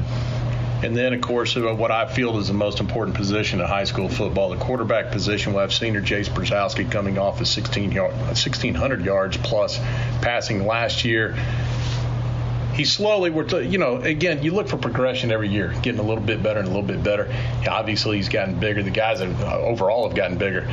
And 0.82 0.96
then, 0.96 1.12
of 1.12 1.20
course, 1.20 1.56
uh, 1.56 1.74
what 1.74 1.90
I 1.90 2.06
feel 2.06 2.38
is 2.38 2.48
the 2.48 2.54
most 2.54 2.80
important 2.80 3.16
position 3.16 3.60
in 3.60 3.66
high 3.66 3.84
school 3.84 4.08
football, 4.08 4.50
the 4.50 4.56
quarterback 4.56 5.12
position. 5.12 5.52
We'll 5.52 5.62
have 5.62 5.72
senior 5.72 6.02
Jace 6.02 6.28
Brzezowski 6.28 6.90
coming 6.90 7.18
off 7.18 7.40
of 7.40 7.48
16 7.48 7.92
yard, 7.92 8.12
1,600 8.12 9.04
yards 9.04 9.36
plus 9.38 9.78
passing 10.20 10.66
last 10.66 11.04
year 11.04 11.36
he 12.74 12.84
slowly 12.84 13.30
we're 13.30 13.44
t- 13.44 13.62
you 13.62 13.78
know 13.78 13.96
again 13.96 14.42
you 14.42 14.52
look 14.52 14.68
for 14.68 14.76
progression 14.76 15.30
every 15.30 15.48
year 15.48 15.74
getting 15.82 16.00
a 16.00 16.02
little 16.02 16.22
bit 16.22 16.42
better 16.42 16.58
and 16.58 16.68
a 16.68 16.70
little 16.70 16.86
bit 16.86 17.02
better. 17.02 17.32
Obviously 17.68 18.16
he's 18.16 18.28
gotten 18.28 18.58
bigger. 18.58 18.82
The 18.82 18.90
guys 18.90 19.20
have, 19.20 19.40
uh, 19.42 19.58
overall 19.58 20.08
have 20.08 20.16
gotten 20.16 20.36
bigger 20.36 20.68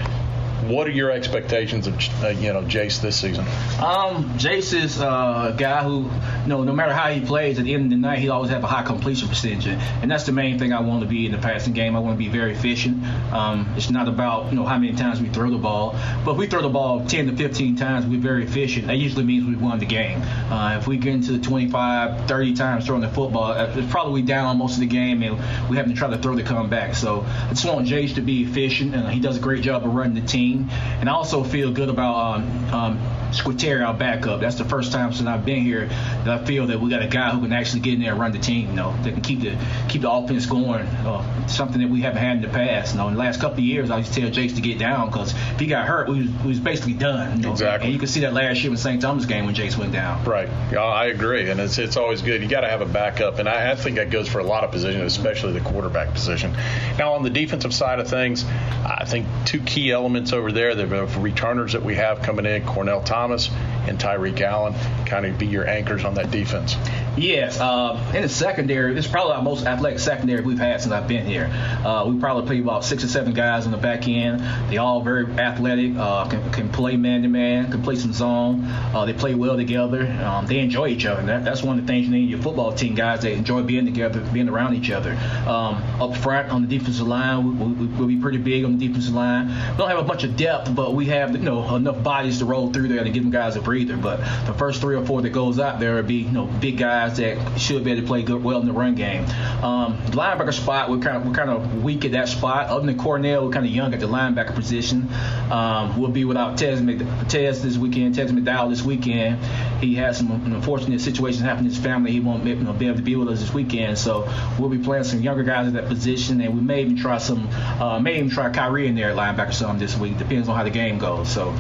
what 0.64 0.88
are 0.88 0.92
your 0.92 1.12
expectations 1.12 1.88
of 1.88 1.96
uh, 2.24 2.30
you 2.30 2.54
know 2.54 2.62
Jace 2.62 3.02
this 3.02 3.20
season? 3.20 3.46
Um, 3.80 4.26
Jace 4.38 4.74
is 4.74 5.00
a 5.00 5.56
guy 5.58 5.84
who, 5.84 6.04
you 6.44 6.48
know, 6.48 6.64
no 6.64 6.74
matter 6.74 6.94
how 6.94 7.10
he 7.10 7.22
plays, 7.22 7.60
at 7.60 7.66
the 7.66 7.74
end 7.74 7.86
of 7.86 7.90
the 7.90 7.96
night, 7.96 8.20
he 8.20 8.30
always 8.30 8.52
have 8.52 8.64
a 8.64 8.68
high 8.68 8.84
completion 8.84 9.28
percentage, 9.28 9.68
and 9.68 10.10
that's 10.10 10.26
the 10.26 10.32
main 10.32 10.60
thing 10.60 10.74
I 10.74 10.82
want 10.82 11.02
to 11.02 11.08
be 11.08 11.26
in 11.26 11.32
the 11.32 11.38
passing 11.38 11.74
game. 11.74 11.96
I 11.96 12.00
want 12.00 12.18
to 12.18 12.24
be 12.24 12.30
very 12.30 12.54
efficient. 12.54 13.04
Um, 13.34 13.74
it's 13.76 13.90
not 13.90 14.08
about 14.08 14.52
you 14.52 14.58
know 14.58 14.66
how 14.66 14.78
many 14.78 14.96
times 14.96 15.22
we 15.22 15.30
throw 15.30 15.50
the 15.50 15.58
ball, 15.58 15.96
but 16.26 16.34
if 16.34 16.38
we 16.38 16.48
throw 16.48 16.62
the 16.62 16.70
ball 16.70 17.06
10 17.06 17.28
to 17.28 17.36
15 17.36 17.76
times, 17.76 18.06
we're 18.06 18.20
very 18.20 18.44
efficient. 18.44 18.88
That 18.88 18.98
usually 18.98 19.24
means 19.24 19.46
we 19.46 19.56
won 19.56 19.80
the 19.80 19.86
game. 19.86 20.22
Uh, 20.52 20.78
if 20.80 20.88
we 20.88 20.98
get 20.98 21.14
into 21.14 21.32
the 21.32 21.40
25, 21.40 22.28
30 22.28 22.54
times 22.54 22.86
throwing 22.86 23.02
the 23.02 23.10
football, 23.10 23.52
uh, 23.52 23.74
it's 23.76 23.92
probably 23.92 24.22
down 24.22 24.58
most 24.58 24.76
of 24.76 24.80
the 24.80 24.86
game, 24.86 25.24
and 25.24 25.38
we 25.70 25.78
have 25.78 25.88
to 25.88 25.94
try 25.94 26.10
to 26.10 26.18
throw 26.18 26.36
the 26.36 26.44
comeback. 26.44 26.96
So 26.96 27.26
I 27.26 27.50
just 27.50 27.66
want 27.66 27.88
Jace 27.88 28.16
to 28.16 28.22
be 28.22 28.44
efficient, 28.44 28.94
and 28.96 29.10
he 29.10 29.20
does 29.20 29.38
a 29.38 29.40
great 29.40 29.64
job 29.64 29.86
of 29.86 29.94
running 29.94 30.14
the 30.14 30.28
team. 30.28 30.51
And 30.60 31.10
I 31.10 31.14
also 31.14 31.44
feel 31.44 31.72
good 31.72 31.90
about 31.90 32.16
um, 32.16 32.74
um, 32.74 33.00
our 33.48 33.94
backup. 33.94 34.42
That's 34.42 34.58
the 34.58 34.66
first 34.66 34.92
time 34.92 35.14
since 35.14 35.28
I've 35.28 35.46
been 35.46 35.62
here 35.62 35.88
that 35.88 36.28
I 36.28 36.46
feel 36.46 36.68
that 36.68 36.80
we 36.80 36.90
got 36.90 37.02
a 37.02 37.08
guy 37.08 37.32
who 37.32 37.42
can 37.42 37.54
actually 37.54 37.82
get 37.82 37.94
in 37.94 38.02
there 38.02 38.12
and 38.12 38.20
run 38.20 38.32
the 38.32 38.40
team. 38.40 38.70
You 38.70 38.76
know, 38.76 38.96
that 39.04 39.14
can 39.14 39.22
keep 39.22 39.40
the 39.42 39.58
keep 39.88 40.02
the 40.02 40.12
offense 40.12 40.46
going. 40.46 40.82
Uh, 40.82 41.48
something 41.48 41.82
that 41.82 41.90
we 41.90 42.02
haven't 42.02 42.22
had 42.22 42.38
in 42.38 42.42
the 42.42 42.50
past. 42.50 42.94
You 42.94 43.00
know, 43.00 43.08
in 43.08 43.14
the 43.14 43.20
last 43.20 43.40
couple 43.40 43.60
of 43.60 43.64
years, 43.64 43.90
I 43.90 44.00
used 44.00 44.14
to 44.14 44.22
tell 44.22 44.30
Jace 44.30 44.56
to 44.56 44.62
get 44.62 44.80
down 44.80 45.10
because 45.10 45.34
if 45.34 45.60
he 45.60 45.68
got 45.68 45.88
hurt, 45.88 46.10
we 46.10 46.22
was, 46.22 46.30
we 46.44 46.48
was 46.50 46.60
basically 46.60 46.94
done. 46.94 47.38
You 47.38 47.44
know? 47.44 47.52
Exactly. 47.52 47.86
And 47.86 47.94
you 47.94 48.00
can 48.00 48.08
see 48.08 48.22
that 48.22 48.34
last 48.34 48.62
year 48.64 48.72
in 48.72 48.78
St. 48.78 49.02
Thomas 49.02 49.26
game 49.26 49.46
when 49.46 49.56
Jace 49.56 49.78
went 49.78 49.94
down. 49.94 50.24
Right. 50.24 50.50
Yeah, 50.72 50.82
I 50.82 51.06
agree, 51.06 51.50
and 51.50 51.60
it's 51.60 51.78
it's 51.78 51.98
always 51.98 52.22
good. 52.22 52.42
You 52.42 52.48
got 52.48 52.62
to 52.62 52.70
have 52.70 52.82
a 52.82 52.86
backup, 52.86 53.40
and 53.40 53.48
I, 53.48 53.72
I 53.72 53.76
think 53.76 53.96
that 53.98 54.10
goes 54.10 54.28
for 54.28 54.40
a 54.40 54.44
lot 54.44 54.64
of 54.64 54.72
positions, 54.72 55.18
especially 55.18 55.54
the 55.54 55.62
quarterback 55.62 56.14
position. 56.14 56.54
Now, 56.98 57.14
on 57.14 57.24
the 57.24 57.30
defensive 57.30 57.74
side 57.74 58.00
of 58.00 58.08
things, 58.08 58.44
I 58.46 59.06
think 59.06 59.28
two 59.46 59.62
key 59.62 59.92
elements 59.92 60.34
over 60.34 60.41
there. 60.50 60.74
The 60.76 60.88
returners 61.20 61.74
that 61.74 61.84
we 61.84 61.96
have 61.96 62.22
coming 62.22 62.46
in, 62.46 62.66
Cornell 62.66 63.04
Thomas 63.04 63.50
and 63.86 64.00
Tyreek 64.00 64.40
Allen, 64.40 64.74
kind 65.06 65.26
of 65.26 65.38
be 65.38 65.48
your 65.48 65.68
anchors 65.68 66.06
on 66.06 66.14
that 66.14 66.32
defense. 66.32 66.78
Yes, 67.18 67.60
uh, 67.60 68.14
in 68.16 68.22
the 68.22 68.30
secondary, 68.30 68.94
this 68.94 69.06
is 69.06 69.12
probably 69.12 69.34
our 69.34 69.42
most 69.42 69.66
athletic 69.66 70.00
secondary 70.00 70.42
we've 70.42 70.58
had 70.58 70.80
since 70.80 70.94
I've 70.94 71.10
been 71.10 71.26
here. 71.26 71.50
Uh, 71.86 72.06
we 72.08 72.18
probably 72.18 72.48
play 72.48 72.60
about 72.62 72.86
six 72.86 73.04
or 73.04 73.10
seven 73.10 73.34
guys 73.34 73.66
in 73.66 73.72
the 73.72 73.78
back 73.78 74.08
end. 74.08 74.42
They 74.70 74.78
all 74.78 75.02
very 75.02 75.26
athletic, 75.34 75.98
uh, 75.98 76.30
can, 76.30 76.52
can 76.52 76.70
play 76.70 76.96
man 76.96 77.24
to 77.24 77.28
man, 77.28 77.70
can 77.70 77.84
play 77.84 77.98
some 77.98 78.14
zone. 78.14 78.64
Uh, 78.64 79.04
they 79.06 79.12
play 79.12 79.36
well 79.36 79.58
together. 79.58 80.08
Um, 80.24 80.48
they 80.48 80.60
enjoy 80.60 80.88
each 80.88 81.06
other. 81.06 81.22
That, 81.24 81.44
that's 81.44 81.62
one 81.62 81.78
of 81.78 81.86
the 81.86 81.92
things 81.92 82.06
you 82.08 82.14
need 82.14 82.24
in 82.24 82.30
your 82.30 82.42
football 82.42 82.72
team, 82.72 82.96
guys. 82.96 83.22
They 83.22 83.34
enjoy 83.34 83.64
being 83.64 83.86
together, 83.86 84.22
being 84.32 84.48
around 84.48 84.76
each 84.76 84.90
other. 84.90 85.12
Um, 85.46 85.84
up 86.02 86.16
front 86.16 86.50
on 86.50 86.66
the 86.66 86.80
defensive 86.80 87.08
line, 87.08 87.60
we, 87.60 87.66
we, 87.66 87.88
we'll 87.88 88.08
be 88.08 88.18
pretty 88.18 88.38
big 88.38 88.64
on 88.64 88.78
the 88.78 88.88
defensive 88.88 89.14
line. 89.14 89.48
We 89.72 89.78
don't 89.78 89.90
have 89.90 90.00
a 90.00 90.04
bunch 90.04 90.24
of 90.24 90.31
depth, 90.36 90.74
but 90.74 90.94
we 90.94 91.06
have 91.08 91.32
you 91.32 91.40
know 91.40 91.76
enough 91.76 92.04
bodies 92.04 92.40
to 92.40 92.46
roll 92.46 92.72
through 92.72 92.88
there 92.88 93.04
to 93.04 93.10
give 93.10 93.24
them 93.24 93.32
guys 93.32 93.56
a 93.56 93.62
breather. 93.62 93.98
But 93.98 94.18
the 94.46 94.54
first 94.54 94.82
three 94.82 94.96
or 94.96 95.06
four 95.06 95.22
that 95.22 95.30
goes 95.30 95.60
out 95.60 95.80
there 95.80 95.96
will 95.96 96.04
be 96.04 96.16
you 96.16 96.32
know 96.32 96.46
big 96.46 96.78
guys 96.78 97.18
that 97.18 97.60
should 97.60 97.84
be 97.84 97.92
able 97.92 98.02
to 98.02 98.08
play 98.08 98.24
good 98.24 98.44
well 98.44 98.60
in 98.60 98.66
the 98.66 98.74
run 98.74 98.96
game. 98.96 99.24
Um, 99.64 99.98
the 100.06 100.18
linebacker 100.18 100.54
spot, 100.54 100.90
we're 100.90 101.00
kind 101.00 101.18
of 101.18 101.28
we're 101.28 101.34
kind 101.34 101.50
of 101.50 101.84
weak 101.84 102.06
at 102.06 102.12
that 102.14 102.28
spot. 102.28 102.68
Other 102.68 102.86
than 102.86 102.98
Cornell, 102.98 103.46
we're 103.46 103.52
kind 103.52 103.66
of 103.66 103.72
young 103.72 103.94
at 103.94 104.00
the 104.00 104.08
linebacker 104.08 104.56
position. 104.56 105.08
Um, 105.52 106.00
we'll 106.00 106.12
be 106.12 106.26
without 106.26 106.58
Tez, 106.58 106.82
Tez 107.30 107.62
this 107.62 107.78
weekend, 107.78 108.16
Tez 108.16 108.32
McDowell 108.32 108.70
this 108.70 108.82
weekend. 108.82 109.44
He 109.82 109.96
has 109.96 110.18
some 110.18 110.32
unfortunate 110.32 111.02
situations 111.02 111.42
happen 111.42 111.66
in 111.66 111.72
his 111.72 111.80
family. 111.80 112.12
He 112.12 112.20
won't 112.20 112.46
you 112.46 112.56
know, 112.56 112.74
be 112.74 112.88
able 112.88 112.98
to 112.98 113.04
be 113.04 113.16
with 113.16 113.30
us 113.30 113.40
this 113.40 113.54
weekend. 113.54 113.98
So 113.98 114.32
we'll 114.60 114.70
be 114.70 114.78
playing 114.78 115.04
some 115.04 115.22
younger 115.22 115.44
guys 115.44 115.68
at 115.68 115.74
that 115.74 115.88
position, 115.88 116.40
and 116.42 116.56
we 116.56 116.62
may 116.62 116.82
even 116.82 116.98
try 116.98 117.18
some, 117.18 117.48
uh, 117.80 118.00
may 118.00 118.18
even 118.18 118.30
try 118.30 118.50
Kyrie 118.52 118.88
in 118.88 118.96
there 118.96 119.12
at 119.12 119.18
linebacker 119.18 119.54
some 119.54 119.80
this 119.80 119.98
week. 119.98 120.18
Depends 120.22 120.48
on 120.48 120.56
how 120.56 120.64
the 120.64 120.70
game 120.70 120.98
goes. 120.98 121.32
So 121.32 121.52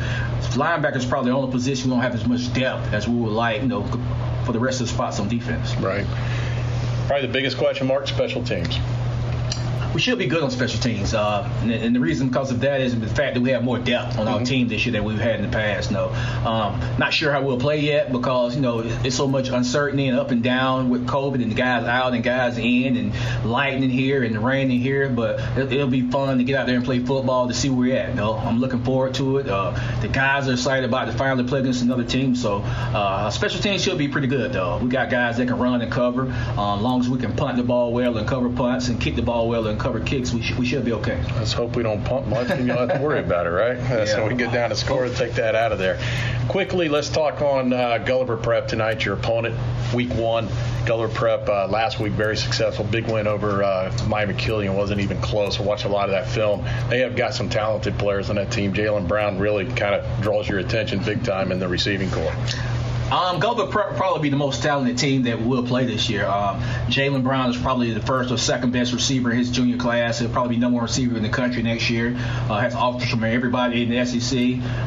linebacker 0.54 0.98
is 0.98 1.06
probably 1.06 1.32
the 1.32 1.38
only 1.38 1.52
position 1.52 1.90
we 1.90 1.96
don't 1.96 2.04
have 2.04 2.14
as 2.14 2.28
much 2.28 2.54
depth 2.54 2.94
as 2.94 3.08
we 3.08 3.16
would 3.16 3.32
like. 3.32 3.62
You 3.62 3.68
know, 3.68 3.84
for 4.46 4.52
the 4.52 4.60
rest 4.60 4.82
of 4.82 4.88
the 4.88 4.94
spots 4.94 5.20
on 5.20 5.28
defense. 5.28 5.76
Right. 5.76 6.06
Probably 7.08 7.28
the 7.28 7.34
biggest 7.34 7.58
question 7.58 7.88
mark 7.88 8.08
special 8.08 8.44
teams 8.44 8.78
we 9.94 10.00
should 10.00 10.18
be 10.18 10.28
good 10.28 10.42
on 10.42 10.52
special 10.52 10.80
teams. 10.80 11.14
Uh, 11.14 11.50
and, 11.62 11.72
and, 11.72 11.96
the 11.96 12.00
reason 12.00 12.30
because 12.30 12.52
of 12.52 12.62
that 12.62 12.82
is 12.82 12.98
the 12.98 13.08
fact 13.08 13.36
that 13.36 13.42
we 13.42 13.50
have 13.50 13.64
more 13.64 13.78
depth 13.78 14.18
on 14.18 14.26
mm-hmm. 14.26 14.36
our 14.36 14.46
team 14.46 14.68
this 14.68 14.86
year 14.86 14.94
than 14.94 15.04
we've 15.04 15.20
had 15.20 15.36
in 15.36 15.42
the 15.42 15.52
past. 15.52 15.92
No, 15.92 16.10
um, 16.46 16.80
not 16.98 17.14
sure 17.14 17.32
how 17.32 17.42
we'll 17.42 17.60
play 17.60 17.80
yet 17.80 18.12
because 18.12 18.56
you 18.56 18.62
know 18.62 18.82
it's 19.04 19.16
so 19.16 19.28
much 19.28 19.50
uncertainty 19.50 20.08
and 20.08 20.18
up 20.18 20.32
and 20.32 20.44
down 20.44 20.90
with 20.90 21.06
COVID 21.08 21.42
and 21.42 21.52
the 21.52 21.56
guys 21.56 21.86
out 21.86 22.14
and 22.14 22.24
guys 22.24 22.58
in 22.58 22.96
and 22.96 23.46
lightning 23.46 23.90
here 23.90 24.24
and 24.24 24.44
raining 24.44 24.80
here. 24.80 25.10
But 25.10 25.40
it, 25.58 25.70
will 25.70 25.88
be 25.88 26.10
fun 26.10 26.38
to 26.38 26.44
get 26.44 26.56
out 26.56 26.68
there 26.68 26.78
and 26.78 26.86
play 26.86 27.00
football 27.00 27.48
to 27.48 27.54
see 27.54 27.70
where 27.70 27.80
we're 27.80 27.98
at. 27.98 28.16
Know, 28.16 28.36
I'm 28.36 28.60
looking 28.60 28.84
forward 28.84 29.16
to 29.16 29.40
it. 29.40 29.50
Uh, 29.50 29.72
the 30.02 30.08
guys 30.08 30.48
are 30.48 30.54
excited 30.54 30.86
about 30.86 31.06
to 31.06 31.14
finally 31.14 31.48
play 31.48 31.60
against 31.60 31.82
another 31.82 32.04
team. 32.04 32.36
So 32.36 32.62
uh, 32.62 33.30
special 33.30 33.62
teams 33.62 33.84
should 33.84 33.98
be 33.98 34.08
pretty 34.08 34.28
good 34.28 34.54
though. 34.54 34.78
We 34.78 34.90
got 34.90 35.10
guys 35.10 35.38
that 35.38 35.48
can 35.48 35.58
run 35.58 35.82
and 35.82 35.92
cover. 35.92 36.32
Uh, 36.32 36.76
as 36.76 36.82
long 36.82 37.02
as 37.02 37.10
we 37.10 37.20
can 37.20 37.36
punt 37.36 37.58
the 37.58 37.64
ball 37.64 37.92
well 37.92 38.18
and 38.18 38.28
cover 38.28 38.50
punts 38.50 38.88
and 38.88 39.02
kick 39.02 39.16
the 39.16 39.22
ball 39.22 39.50
well 39.50 39.68
and 39.68 39.81
cover 39.82 40.00
kicks, 40.00 40.32
we, 40.32 40.42
sh- 40.42 40.56
we 40.56 40.66
should 40.66 40.86
be 40.86 40.94
okay. 40.94 41.22
Let's 41.36 41.54
hope 41.54 41.76
we 41.76 41.84
don't 41.84 42.04
pump 42.04 42.28
much 42.28 42.50
and 42.52 42.62
you 42.62 42.68
don't 42.68 42.88
have 42.88 43.00
to 43.00 43.04
worry 43.04 43.20
about 43.26 43.48
it, 43.48 43.50
right? 43.50 43.78
yeah. 43.78 44.06
So 44.06 44.28
we 44.28 44.36
get 44.36 44.54
down 44.54 44.70
to 44.70 44.76
score 44.76 45.06
and 45.06 45.16
take 45.16 45.34
that 45.34 45.56
out 45.56 45.72
of 45.72 45.80
there. 45.80 46.00
Quickly, 46.48 46.88
let's 46.88 47.10
talk 47.10 47.42
on 47.42 47.74
uh, 47.74 47.98
Gulliver 48.00 48.38
Prep 48.38 48.68
tonight. 48.68 49.04
Your 49.04 49.16
opponent, 49.16 49.56
week 49.94 50.14
one. 50.14 50.48
Gulliver 50.86 51.14
Prep 51.14 51.50
uh, 51.50 51.68
last 51.68 52.00
week, 52.00 52.14
very 52.14 52.38
successful. 52.38 52.86
Big 52.86 53.08
win 53.08 53.28
over 53.28 53.64
uh, 53.64 53.92
Miami 54.08 54.36
Killian. 54.36 54.76
Wasn't 54.76 55.02
even 55.02 55.20
close. 55.22 55.60
I 55.60 55.64
watched 55.64 55.86
a 55.86 55.90
lot 55.90 56.06
of 56.06 56.12
that 56.12 56.30
film. 56.30 56.64
They 56.90 57.00
have 57.00 57.16
got 57.16 57.34
some 57.34 57.50
talented 57.50 57.98
players 57.98 58.30
on 58.30 58.36
that 58.36 58.52
team. 58.52 58.74
Jalen 58.74 59.08
Brown 59.08 59.40
really 59.40 59.66
kind 59.66 59.96
of 59.96 60.22
draws 60.22 60.48
your 60.48 60.60
attention 60.60 61.04
big 61.04 61.24
time 61.24 61.52
in 61.52 61.60
the 61.60 61.68
receiving 61.68 62.10
corps. 62.12 62.36
Um, 63.12 63.40
Gulliver 63.40 63.68
probably 63.98 64.22
be 64.22 64.30
the 64.30 64.38
most 64.38 64.64
talented 64.64 64.98
team 64.98 65.24
that 65.24 65.42
will 65.42 65.64
play 65.64 65.86
this 65.86 66.10
year. 66.10 66.26
Um, 66.26 66.62
Jalen 66.88 67.24
Brown 67.24 67.50
is 67.50 67.58
probably 67.58 67.92
the 67.92 68.00
first 68.02 68.32
or 68.32 68.38
second 68.38 68.72
best 68.72 68.94
receiver 68.94 69.32
in 69.32 69.38
his 69.38 69.50
junior 69.52 69.78
class. 69.78 70.20
He'll 70.20 70.30
probably 70.30 70.56
be 70.56 70.60
number 70.62 70.76
one 70.76 70.84
receiver 70.86 71.18
in 71.18 71.24
the 71.24 71.30
country 71.30 71.62
next 71.62 71.90
year. 71.90 72.16
Uh, 72.16 72.60
has 72.62 72.74
offers 72.74 73.10
from 73.10 73.24
everybody 73.26 73.84
in 73.84 73.90
the 73.90 74.06
SEC. 74.06 74.40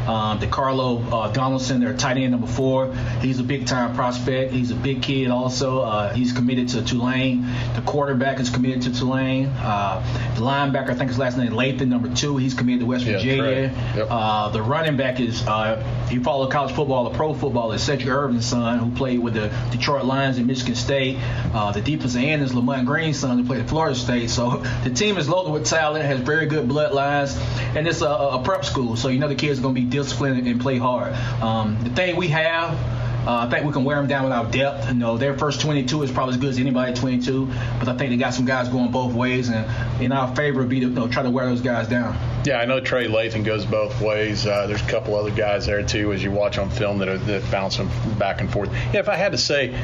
Um, 0.09 0.39
DeCarlo 0.39 1.05
uh, 1.13 1.33
Donaldson, 1.33 1.81
their 1.81 1.95
tight 1.95 2.17
end 2.17 2.31
number 2.31 2.47
four, 2.47 2.95
he's 3.21 3.41
a 3.41 3.43
big 3.45 3.67
time 3.67 3.95
prospect. 3.95 4.53
He's 4.53 4.71
a 4.71 4.75
big 4.75 5.03
kid 5.03 5.31
also. 5.31 5.81
Uh, 5.81 6.15
he's 6.15 6.33
committed 6.33 6.69
to 6.71 6.83
Tulane. 6.83 7.45
The 7.75 7.83
quarterback 7.83 8.41
is 8.41 8.49
committed 8.49 8.83
to 8.83 8.99
Tulane. 8.99 9.47
Uh, 9.59 10.03
the 10.37 10.41
linebacker, 10.41 10.91
I 10.91 10.95
think 10.95 11.11
his 11.11 11.19
last 11.19 11.37
name 11.37 11.49
is 11.49 11.53
Lathan, 11.53 11.89
number 11.89 12.09
two. 12.15 12.39
He's 12.39 12.55
committed 12.55 12.81
to 12.81 12.87
West 12.87 13.05
Yeah, 13.05 13.13
Virginia. 13.19 13.69
correct. 13.69 13.97
Yep. 13.97 14.07
Uh, 14.11 14.49
the 14.49 14.63
running 14.63 14.97
back 14.97 15.21
is, 15.21 15.47
uh, 15.47 15.83
if 16.07 16.13
you 16.13 16.23
follow 16.23 16.49
college 16.49 16.75
football 16.75 17.07
or 17.07 17.15
pro 17.15 17.35
football, 17.35 17.73
is 17.73 17.87
Sedrick 17.87 18.14
Irvin's 18.15 18.47
son, 18.47 18.79
who 18.79 18.91
played 18.93 19.19
with 19.19 19.35
the 19.35 19.53
Detroit 19.71 20.05
Lions 20.05 20.39
in 20.39 20.47
Michigan 20.47 20.75
State. 20.75 21.19
Uh, 21.53 21.73
the 21.73 21.81
defensive 21.81 22.23
end 22.23 22.43
is 22.43 22.55
Lamont 22.55 22.87
Green's 22.87 23.19
son, 23.19 23.39
who 23.39 23.45
played 23.45 23.61
at 23.61 23.69
Florida 23.69 23.95
State. 23.95 24.31
So 24.31 24.57
the 24.85 24.91
team 24.91 25.19
is 25.19 25.29
loaded 25.29 25.53
with 25.53 25.67
talent, 25.67 26.05
has 26.05 26.21
very 26.21 26.47
good 26.47 26.69
bloodlines, 26.69 27.37
and 27.77 27.87
it's 27.87 28.03
a, 28.03 28.09
a 28.09 28.43
prep 28.43 28.65
school. 28.65 28.97
So 28.97 29.09
you 29.09 29.19
know 29.19 29.29
the 29.29 29.35
kids 29.35 29.59
are 29.59 29.63
going 29.63 29.75
to 29.75 29.81
be 29.81 29.87
disciplined 29.87 30.47
and 30.47 30.61
play 30.61 30.79
hard. 30.79 31.13
Um, 31.43 31.83
the 31.83 31.91
thing 31.91 32.17
we 32.17 32.29
have. 32.29 33.04
Uh, 33.27 33.47
I 33.47 33.49
think 33.49 33.65
we 33.65 33.73
can 33.73 33.85
wear 33.85 33.97
them 33.97 34.07
down 34.07 34.25
with 34.25 34.33
our 34.33 34.45
depth. 34.51 34.89
You 34.89 34.95
know, 34.95 35.17
their 35.17 35.37
first 35.39 35.61
22 35.61 36.03
is 36.03 36.11
probably 36.11 36.35
as 36.35 36.41
good 36.41 36.51
as 36.51 36.59
anybody 36.59 36.93
at 36.93 36.99
22, 36.99 37.47
but 37.79 37.89
I 37.89 37.97
think 37.97 38.11
they 38.11 38.17
got 38.17 38.35
some 38.35 38.45
guys 38.45 38.69
going 38.69 38.91
both 38.91 39.15
ways, 39.15 39.49
and 39.49 40.03
in 40.03 40.13
our 40.13 40.35
favor 40.37 40.61
would 40.61 40.69
be 40.69 40.81
to 40.81 40.87
you 40.87 40.93
know, 40.93 41.09
try 41.09 41.23
to 41.23 41.31
wear 41.31 41.47
those 41.47 41.63
guys 41.63 41.89
down. 41.89 42.17
Yeah, 42.45 42.59
I 42.61 42.67
know 42.67 42.81
Trey 42.81 43.07
Lathan 43.07 43.45
goes 43.45 43.65
both 43.65 43.99
ways. 44.03 44.47
Uh, 44.47 44.67
there's 44.67 44.83
a 44.83 44.87
couple 44.87 45.15
other 45.17 45.31
guys 45.31 45.65
there 45.65 45.83
too, 45.83 46.13
as 46.13 46.23
you 46.23 46.31
watch 46.31 46.59
on 46.59 46.69
film 46.69 46.99
that 46.99 47.09
are 47.09 47.17
that 47.17 47.51
bounce 47.51 47.79
them 47.79 47.89
back 48.19 48.43
and 48.43 48.53
forth. 48.53 48.71
Yeah, 48.93 49.01
if 49.01 49.09
I 49.09 49.17
had 49.17 49.33
to 49.33 49.39
say, 49.39 49.75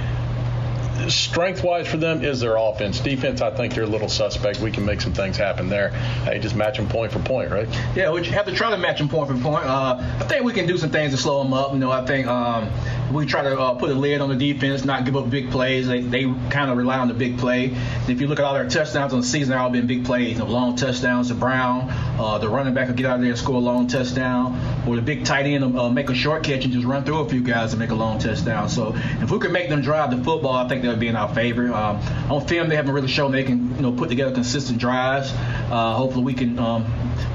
strength 1.09 1.63
wise 1.63 1.89
for 1.89 1.97
them 1.97 2.25
is 2.25 2.41
their 2.41 2.57
offense. 2.57 3.01
Defense, 3.01 3.41
I 3.41 3.51
think 3.51 3.75
they're 3.75 3.85
a 3.85 3.87
little 3.87 4.09
suspect. 4.09 4.61
We 4.61 4.71
can 4.71 4.85
make 4.85 5.01
some 5.01 5.13
things 5.13 5.37
happen 5.37 5.69
there. 5.69 5.91
Hey, 6.25 6.39
just 6.39 6.55
match 6.55 6.77
them 6.77 6.89
point 6.89 7.13
for 7.13 7.21
point, 7.21 7.51
right? 7.51 7.69
Yeah, 7.95 8.11
we 8.11 8.25
have 8.27 8.47
to 8.47 8.53
try 8.53 8.71
to 8.71 8.79
match 8.79 8.99
them 8.99 9.09
point 9.09 9.29
for 9.29 9.37
point. 9.37 9.65
Uh, 9.65 9.97
I 9.99 10.25
think 10.25 10.45
we 10.45 10.53
can 10.53 10.67
do 10.67 10.77
some 10.79 10.91
things 10.91 11.13
to 11.13 11.19
slow 11.19 11.43
them 11.43 11.53
up. 11.53 11.73
You 11.73 11.79
know, 11.79 11.91
I 11.91 12.05
think 12.05 12.27
um, 12.27 12.71
we 13.13 13.27
try 13.27 13.43
to 13.43 13.59
uh, 13.59 13.75
put 13.75 13.91
a 13.91 13.95
lid 13.95 14.21
on 14.21 14.29
the 14.29 14.53
defense, 14.53 14.85
not 14.85 15.05
give 15.05 15.17
up 15.17 15.31
big 15.31 15.51
plays. 15.51 15.87
They, 15.89 16.01
they 16.01 16.25
kind 16.51 16.71
of 16.71 16.77
rely 16.77 16.99
on 16.99 17.09
the 17.09 17.15
big 17.15 17.39
play. 17.39 17.75
If 18.09 18.21
you 18.21 18.27
look 18.27 18.39
at 18.39 18.45
all 18.45 18.55
their 18.55 18.69
touchdowns 18.69 19.13
on 19.13 19.21
the 19.21 19.27
season, 19.27 19.51
they've 19.51 19.61
all 19.61 19.71
been 19.71 19.87
big 19.87 20.05
plays. 20.05 20.39
Know, 20.39 20.47
long 20.47 20.77
touchdowns 20.77 21.29
to 21.29 21.35
Brown. 21.35 21.89
Uh, 22.19 22.39
the 22.39 22.49
running 22.49 22.75
back 22.75 22.89
will 22.89 22.95
get 22.95 23.07
out 23.07 23.17
of 23.17 23.21
there 23.23 23.31
and 23.31 23.39
score 23.39 23.57
a 23.57 23.59
long 23.59 23.87
touchdown. 23.87 24.59
Or 24.87 24.97
the 24.97 25.03
big 25.03 25.25
tight 25.25 25.47
end 25.47 25.75
will 25.75 25.81
uh, 25.81 25.91
make 25.91 26.11
a 26.11 26.15
short 26.15 26.43
catch 26.43 26.65
and 26.65 26.73
just 26.73 26.87
run 26.87 27.05
through 27.05 27.21
a 27.21 27.29
few 27.29 27.43
guys 27.43 27.73
and 27.73 27.81
make 27.81 27.91
a 27.91 27.95
long 27.95 28.19
touchdown. 28.19 28.69
So 28.69 28.95
if 28.95 29.31
we 29.31 29.39
can 29.39 29.53
make 29.53 29.69
them 29.69 29.83
drive 29.83 30.11
the 30.11 30.23
football, 30.23 30.55
I 30.55 30.69
think 30.69 30.83
that 30.91 30.97
would 30.97 31.01
be 31.01 31.09
in 31.09 31.17
our 31.17 31.33
favor. 31.33 31.73
Um, 31.73 31.99
on 32.31 32.47
film, 32.47 32.69
they 32.69 32.75
haven't 32.75 32.93
really 32.93 33.09
shown 33.09 33.31
they 33.31 33.45
can 33.45 33.77
you 33.77 33.83
know 33.83 33.93
put 33.93 34.09
together 34.09 34.35
consistent 34.35 34.79
drives. 34.79 35.31
Uh, 35.33 35.95
hopefully, 35.95 36.25
we 36.25 36.35
can 36.35 36.59
um, 36.59 36.85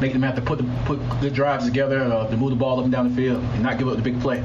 make 0.02 0.12
them 0.12 0.22
have 0.24 0.36
to 0.36 0.42
put 0.42 0.58
the, 0.58 0.66
put 0.86 1.00
good 1.22 1.34
drives 1.34 1.66
together 1.66 2.02
uh, 2.02 2.28
to 2.28 2.36
move 2.36 2.50
the 2.50 2.56
ball 2.56 2.80
up 2.80 2.84
and 2.84 2.92
down 2.92 3.10
the 3.10 3.16
field 3.16 3.42
and 3.42 3.64
not 3.64 3.78
give 3.78 3.88
up 3.88 3.96
the 3.96 4.02
big 4.02 4.20
play. 4.20 4.44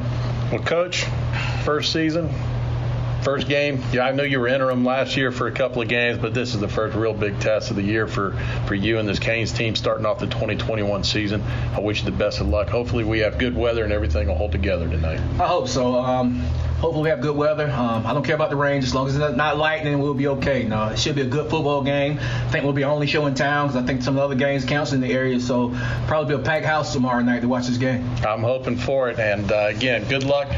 Well, 0.52 0.62
coach, 0.62 1.06
first 1.64 1.92
season, 1.92 2.32
first 3.22 3.48
game. 3.48 3.83
Yeah, 3.92 4.06
I 4.06 4.12
know 4.12 4.22
you 4.22 4.40
were 4.40 4.48
interim 4.48 4.85
last 4.85 5.16
year 5.16 5.33
for 5.33 5.46
a 5.46 5.52
couple 5.52 5.83
of 5.83 5.88
games, 5.88 6.18
but 6.18 6.35
this 6.35 6.54
is 6.54 6.61
the 6.61 6.68
first 6.68 6.96
real 6.96 7.14
big 7.14 7.38
test 7.40 7.70
of 7.70 7.76
the 7.76 7.83
year 7.83 8.06
for 8.06 8.33
for 8.66 8.74
you 8.74 8.98
and 8.98 9.09
this 9.09 9.18
Canes 9.18 9.52
team 9.52 9.76
starting 9.76 10.06
off 10.06 10.18
the 10.18 10.26
2021 10.26 11.04
season. 11.04 11.42
I 11.74 11.80
wish 11.80 12.00
you 12.00 12.04
the 12.06 12.16
best 12.16 12.40
of 12.40 12.48
luck. 12.48 12.68
Hopefully, 12.68 13.04
we 13.04 13.20
have 13.20 13.38
good 13.38 13.56
weather 13.56 13.85
and 13.85 13.92
everything 13.92 14.28
will 14.28 14.37
hold 14.37 14.52
together 14.52 14.88
tonight. 14.88 15.20
I 15.40 15.46
hope 15.46 15.68
so. 15.68 15.96
Um, 15.96 16.40
hopefully, 16.80 17.04
we 17.04 17.09
have 17.11 17.20
good 17.20 17.37
weather. 17.37 17.70
Um, 17.70 18.06
I 18.06 18.14
don't 18.14 18.24
care 18.24 18.35
about 18.35 18.50
the 18.50 18.56
rain, 18.56 18.83
as 18.83 18.94
long 18.94 19.06
as 19.09 19.16
it's 19.16 19.37
not 19.37 19.59
lightning, 19.59 19.98
we'll 20.00 20.14
be 20.14 20.28
okay. 20.28 20.64
No, 20.64 20.88
it 20.88 20.98
should 20.98 21.14
be 21.14 21.22
a 21.22 21.26
good 21.26 21.50
football 21.50 21.83
game. 21.83 22.18
I 22.18 22.48
think 22.50 22.64
we'll 22.64 22.72
be 22.72 22.85
our 22.85 22.92
only 22.92 23.06
show 23.06 23.26
in 23.26 23.35
town 23.35 23.68
because 23.68 23.83
I 23.83 23.87
think 23.87 24.02
some 24.02 24.16
of 24.16 24.20
the 24.20 24.24
other 24.24 24.35
games 24.35 24.64
counts 24.64 24.92
in 24.92 25.00
the 25.00 25.12
area. 25.12 25.40
So 25.40 25.76
probably 26.06 26.37
be 26.37 26.40
a 26.40 26.44
packed 26.44 26.66
house 26.66 26.92
tomorrow 26.92 27.22
night 27.22 27.40
to 27.40 27.48
watch 27.48 27.66
this 27.66 27.76
game. 27.76 28.09
I'm 28.26 28.42
hoping 28.42 28.76
for 28.76 29.11
it. 29.11 29.18
And 29.18 29.50
uh, 29.52 29.66
again, 29.68 30.04
good 30.09 30.24
luck. 30.24 30.48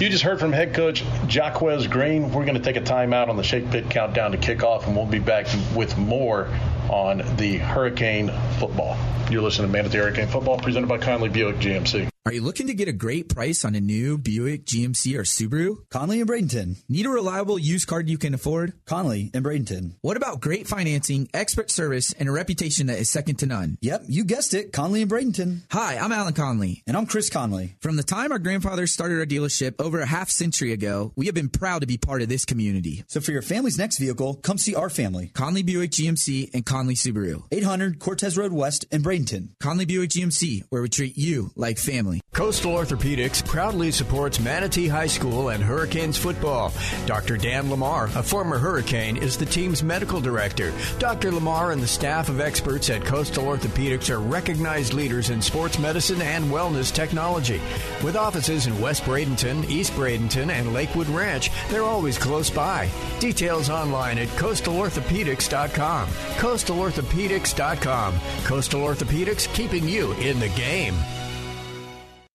You 0.00 0.08
just 0.08 0.24
heard 0.24 0.40
from 0.40 0.52
head 0.52 0.74
coach 0.74 1.04
Jacquez 1.28 1.88
Green. 1.88 2.32
We're 2.32 2.44
going 2.44 2.60
to 2.60 2.60
take 2.60 2.74
a 2.74 2.80
timeout 2.80 3.28
on 3.28 3.36
the 3.36 3.44
Shake 3.44 3.70
Pit 3.70 3.88
countdown 3.88 4.32
to 4.32 4.38
kickoff, 4.38 4.88
and 4.88 4.96
we'll 4.96 5.06
be 5.06 5.20
back 5.20 5.46
with 5.76 5.96
more 5.96 6.48
on 6.90 7.18
the 7.36 7.58
Hurricane 7.58 8.32
football. 8.58 8.98
You're 9.30 9.42
listening 9.42 9.68
to 9.68 9.72
Manatee 9.72 9.98
Hurricane 9.98 10.26
football 10.26 10.58
presented 10.58 10.88
by 10.88 10.98
Conley 10.98 11.28
Buick 11.28 11.56
GMC. 11.56 12.13
Are 12.26 12.32
you 12.32 12.40
looking 12.40 12.68
to 12.68 12.74
get 12.74 12.88
a 12.88 12.92
great 12.92 13.28
price 13.28 13.66
on 13.66 13.74
a 13.74 13.82
new 13.82 14.16
Buick, 14.16 14.64
GMC, 14.64 15.14
or 15.14 15.24
Subaru? 15.24 15.86
Conley 15.90 16.22
and 16.22 16.30
Bradenton. 16.30 16.82
Need 16.88 17.04
a 17.04 17.10
reliable 17.10 17.58
used 17.58 17.86
car 17.86 18.00
you 18.00 18.16
can 18.16 18.32
afford? 18.32 18.72
Conley 18.86 19.30
and 19.34 19.44
Bradenton. 19.44 19.96
What 20.00 20.16
about 20.16 20.40
great 20.40 20.66
financing, 20.66 21.28
expert 21.34 21.70
service, 21.70 22.14
and 22.14 22.26
a 22.26 22.32
reputation 22.32 22.86
that 22.86 22.98
is 22.98 23.10
second 23.10 23.40
to 23.40 23.46
none? 23.46 23.76
Yep, 23.82 24.04
you 24.08 24.24
guessed 24.24 24.54
it. 24.54 24.72
Conley 24.72 25.02
and 25.02 25.10
Bradenton. 25.10 25.64
Hi, 25.70 25.98
I'm 25.98 26.12
Alan 26.12 26.32
Conley. 26.32 26.82
And 26.86 26.96
I'm 26.96 27.04
Chris 27.04 27.28
Conley. 27.28 27.76
From 27.82 27.96
the 27.96 28.02
time 28.02 28.32
our 28.32 28.38
grandfathers 28.38 28.90
started 28.90 29.18
our 29.18 29.26
dealership 29.26 29.74
over 29.78 30.00
a 30.00 30.06
half 30.06 30.30
century 30.30 30.72
ago, 30.72 31.12
we 31.16 31.26
have 31.26 31.34
been 31.34 31.50
proud 31.50 31.80
to 31.82 31.86
be 31.86 31.98
part 31.98 32.22
of 32.22 32.30
this 32.30 32.46
community. 32.46 33.04
So 33.06 33.20
for 33.20 33.32
your 33.32 33.42
family's 33.42 33.76
next 33.76 33.98
vehicle, 33.98 34.36
come 34.36 34.56
see 34.56 34.74
our 34.74 34.88
family. 34.88 35.30
Conley 35.34 35.62
Buick 35.62 35.90
GMC 35.90 36.54
and 36.54 36.64
Conley 36.64 36.94
Subaru. 36.94 37.42
800 37.52 37.98
Cortez 37.98 38.38
Road 38.38 38.54
West 38.54 38.86
in 38.90 39.02
Bradenton. 39.02 39.48
Conley 39.60 39.84
Buick 39.84 40.08
GMC, 40.08 40.62
where 40.70 40.80
we 40.80 40.88
treat 40.88 41.18
you 41.18 41.50
like 41.54 41.76
family. 41.76 42.13
Coastal 42.32 42.72
Orthopedics 42.72 43.46
proudly 43.46 43.92
supports 43.92 44.40
Manatee 44.40 44.88
High 44.88 45.06
School 45.06 45.50
and 45.50 45.62
Hurricanes 45.62 46.18
football. 46.18 46.72
Dr. 47.06 47.36
Dan 47.36 47.70
Lamar, 47.70 48.06
a 48.16 48.22
former 48.22 48.58
Hurricane, 48.58 49.16
is 49.16 49.38
the 49.38 49.46
team's 49.46 49.84
medical 49.84 50.20
director. 50.20 50.72
Dr. 50.98 51.30
Lamar 51.30 51.70
and 51.70 51.80
the 51.80 51.86
staff 51.86 52.28
of 52.28 52.40
experts 52.40 52.90
at 52.90 53.04
Coastal 53.04 53.44
Orthopedics 53.44 54.10
are 54.10 54.18
recognized 54.18 54.94
leaders 54.94 55.30
in 55.30 55.40
sports 55.40 55.78
medicine 55.78 56.20
and 56.22 56.46
wellness 56.46 56.92
technology. 56.92 57.60
With 58.02 58.16
offices 58.16 58.66
in 58.66 58.80
West 58.80 59.04
Bradenton, 59.04 59.68
East 59.70 59.92
Bradenton, 59.92 60.50
and 60.50 60.72
Lakewood 60.72 61.08
Ranch, 61.08 61.50
they're 61.68 61.84
always 61.84 62.18
close 62.18 62.50
by. 62.50 62.90
Details 63.20 63.70
online 63.70 64.18
at 64.18 64.28
coastalorthopedics.com. 64.28 66.08
Coastalorthopedics.com. 66.08 68.14
Coastal 68.44 68.80
Orthopedics 68.80 69.54
keeping 69.54 69.88
you 69.88 70.12
in 70.14 70.40
the 70.40 70.48
game. 70.50 70.94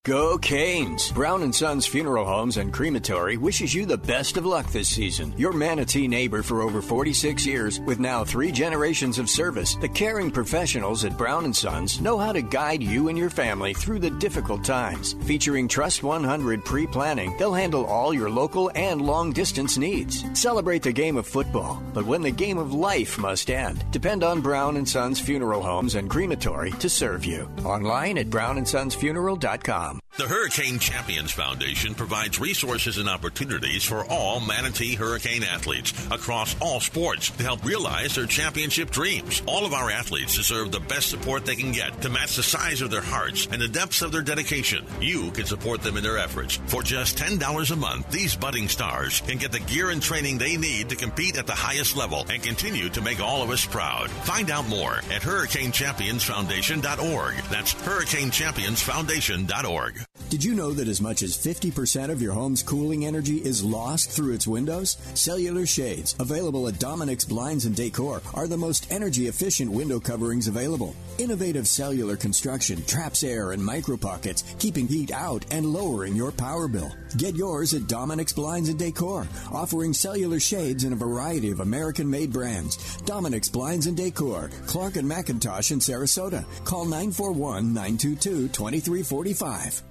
Go 0.06 0.38
Canes! 0.38 1.12
Brown 1.12 1.44
and 1.44 1.54
Sons 1.54 1.86
Funeral 1.86 2.26
Homes 2.26 2.56
and 2.56 2.72
Crematory 2.72 3.36
wishes 3.36 3.74
you 3.76 3.86
the 3.86 3.98
best 3.98 4.38
of 4.38 4.46
luck 4.46 4.72
this 4.72 4.88
season. 4.88 5.34
Your 5.38 5.52
Manatee 5.52 6.08
neighbor 6.08 6.42
for 6.42 6.62
over 6.62 6.82
46 6.82 7.46
years, 7.46 7.82
with 7.82 8.00
now 8.00 8.24
three 8.24 8.50
generations 8.50 9.20
of 9.20 9.30
service, 9.30 9.76
the 9.76 9.90
caring 9.90 10.32
professionals 10.32 11.04
at 11.04 11.18
Brown 11.18 11.44
and 11.44 11.54
Sons 11.54 12.00
know 12.00 12.18
how 12.18 12.32
to 12.32 12.42
guide 12.42 12.82
you 12.82 13.10
and 13.10 13.18
your 13.18 13.30
family 13.30 13.74
through 13.74 14.00
the 14.00 14.10
difficult 14.10 14.64
times. 14.64 15.18
Featuring 15.26 15.68
Trust 15.68 16.02
100 16.02 16.64
pre-planning, 16.64 17.36
they'll 17.38 17.54
handle 17.54 17.86
all 17.86 18.14
your 18.14 18.30
local 18.30 18.72
and 18.76 19.02
long-distance 19.02 19.78
needs. 19.78 20.24
Celebrate 20.32 20.82
the 20.82 20.94
game 20.94 21.18
of 21.18 21.28
football, 21.28 21.84
but 21.94 22.06
when 22.06 22.22
the 22.22 22.32
game 22.32 22.58
of 22.58 22.74
life 22.74 23.20
must 23.20 23.50
end, 23.50 23.84
depend 23.92 24.24
on 24.24 24.40
Brown 24.40 24.78
and 24.78 24.88
Sons 24.88 25.20
Funeral 25.20 25.62
Homes 25.62 25.96
and 25.96 26.10
Crematory 26.10 26.72
to 26.80 26.88
serve 26.88 27.26
you. 27.26 27.52
Online 27.66 28.18
at 28.18 28.30
brownandsonsfuneral.com 28.30 29.89
com. 29.90 30.09
The 30.18 30.28
Hurricane 30.28 30.80
Champions 30.80 31.32
Foundation 31.32 31.94
provides 31.96 32.42
resources 32.42 32.98
and 32.98 33.08
opportunities 33.08 33.86
for 33.86 34.04
all 34.04 34.42
Manatee 34.42 34.96
Hurricane 34.96 35.44
athletes 35.44 35.94
across 36.12 36.58
all 36.60 36.82
sports 36.82 37.30
to 37.30 37.44
help 37.44 37.64
realize 37.64 38.16
their 38.16 38.26
championship 38.26 38.92
dreams. 38.92 39.42
All 39.46 39.66
of 39.66 39.72
our 39.72 39.90
athletes 39.90 40.36
deserve 40.36 40.74
the 40.74 40.82
best 40.82 41.08
support 41.10 41.46
they 41.46 41.56
can 41.56 41.72
get 41.72 42.02
to 42.02 42.10
match 42.10 42.36
the 42.36 42.44
size 42.44 42.82
of 42.82 42.92
their 42.92 43.00
hearts 43.00 43.48
and 43.50 43.62
the 43.62 43.70
depths 43.70 44.02
of 44.02 44.12
their 44.12 44.22
dedication. 44.22 44.86
You 45.00 45.32
can 45.32 45.46
support 45.46 45.84
them 45.84 45.96
in 45.96 46.04
their 46.04 46.18
efforts. 46.18 46.60
For 46.66 46.84
just 46.84 47.18
$10 47.18 47.72
a 47.72 47.76
month, 47.78 48.12
these 48.12 48.36
budding 48.36 48.68
stars 48.68 49.22
can 49.22 49.38
get 49.38 49.54
the 49.54 49.62
gear 49.62 49.90
and 49.90 50.02
training 50.02 50.38
they 50.38 50.58
need 50.58 50.90
to 50.90 50.98
compete 50.98 51.38
at 51.38 51.48
the 51.48 51.54
highest 51.54 51.96
level 51.96 52.26
and 52.30 52.44
continue 52.44 52.90
to 52.90 53.02
make 53.02 53.22
all 53.22 53.42
of 53.42 53.52
us 53.52 53.66
proud. 53.66 54.12
Find 54.12 54.52
out 54.52 54.68
more 54.68 54.96
at 54.96 55.22
hurricanechampionsfoundation.org. 55.22 57.36
That's 57.50 57.74
hurricanechampionsfoundation.org. 57.74 60.09
Did 60.30 60.44
you 60.44 60.54
know 60.54 60.72
that 60.74 60.88
as 60.88 61.02
much 61.02 61.24
as 61.24 61.36
50% 61.36 62.12
of 62.12 62.22
your 62.22 62.34
home's 62.34 62.62
cooling 62.62 63.08
energy 63.08 63.38
is 63.38 63.64
lost 63.64 64.12
through 64.12 64.36
its 64.36 64.46
windows? 64.46 64.98
Cellular 65.16 65.66
shades, 65.66 66.16
available 66.20 66.68
at 66.68 66.78
Dominic's 66.78 67.26
Blinds 67.26 67.66
and 67.66 67.76
Decor, 67.76 68.22
are 68.36 68.48
the 68.48 68.56
most 68.56 68.92
energy 68.92 69.26
efficient 69.26 69.72
window 69.72 70.00
coverings 70.00 70.48
available. 70.48 70.96
Innovative 71.18 71.68
cellular 71.68 72.16
construction 72.16 72.86
traps 72.86 73.24
air 73.24 73.54
in 73.54 73.64
micro 73.64 73.98
pockets, 73.98 74.44
keeping 74.60 74.88
heat 74.88 75.12
out 75.12 75.46
and 75.50 75.66
lowering 75.66 76.16
your 76.16 76.32
power 76.32 76.68
bill. 76.68 76.92
Get 77.18 77.34
yours 77.34 77.74
at 77.74 77.88
Dominic's 77.88 78.34
Blinds 78.34 78.70
and 78.70 78.78
Decor, 78.78 79.28
offering 79.52 79.94
cellular 79.94 80.40
shades 80.40 80.84
in 80.84 80.94
a 80.94 80.96
variety 81.08 81.50
of 81.50 81.60
American 81.60 82.08
made 82.08 82.32
brands. 82.32 82.98
Dominic's 82.98 83.50
Blinds 83.50 83.88
and 83.88 83.98
Decor, 83.98 84.52
Clark 84.68 84.98
and 84.98 85.10
McIntosh 85.10 85.72
in 85.72 85.80
Sarasota. 85.80 86.46
Call 86.66 86.86
941 86.86 87.74
922 87.74 88.50
2345. 88.50 89.82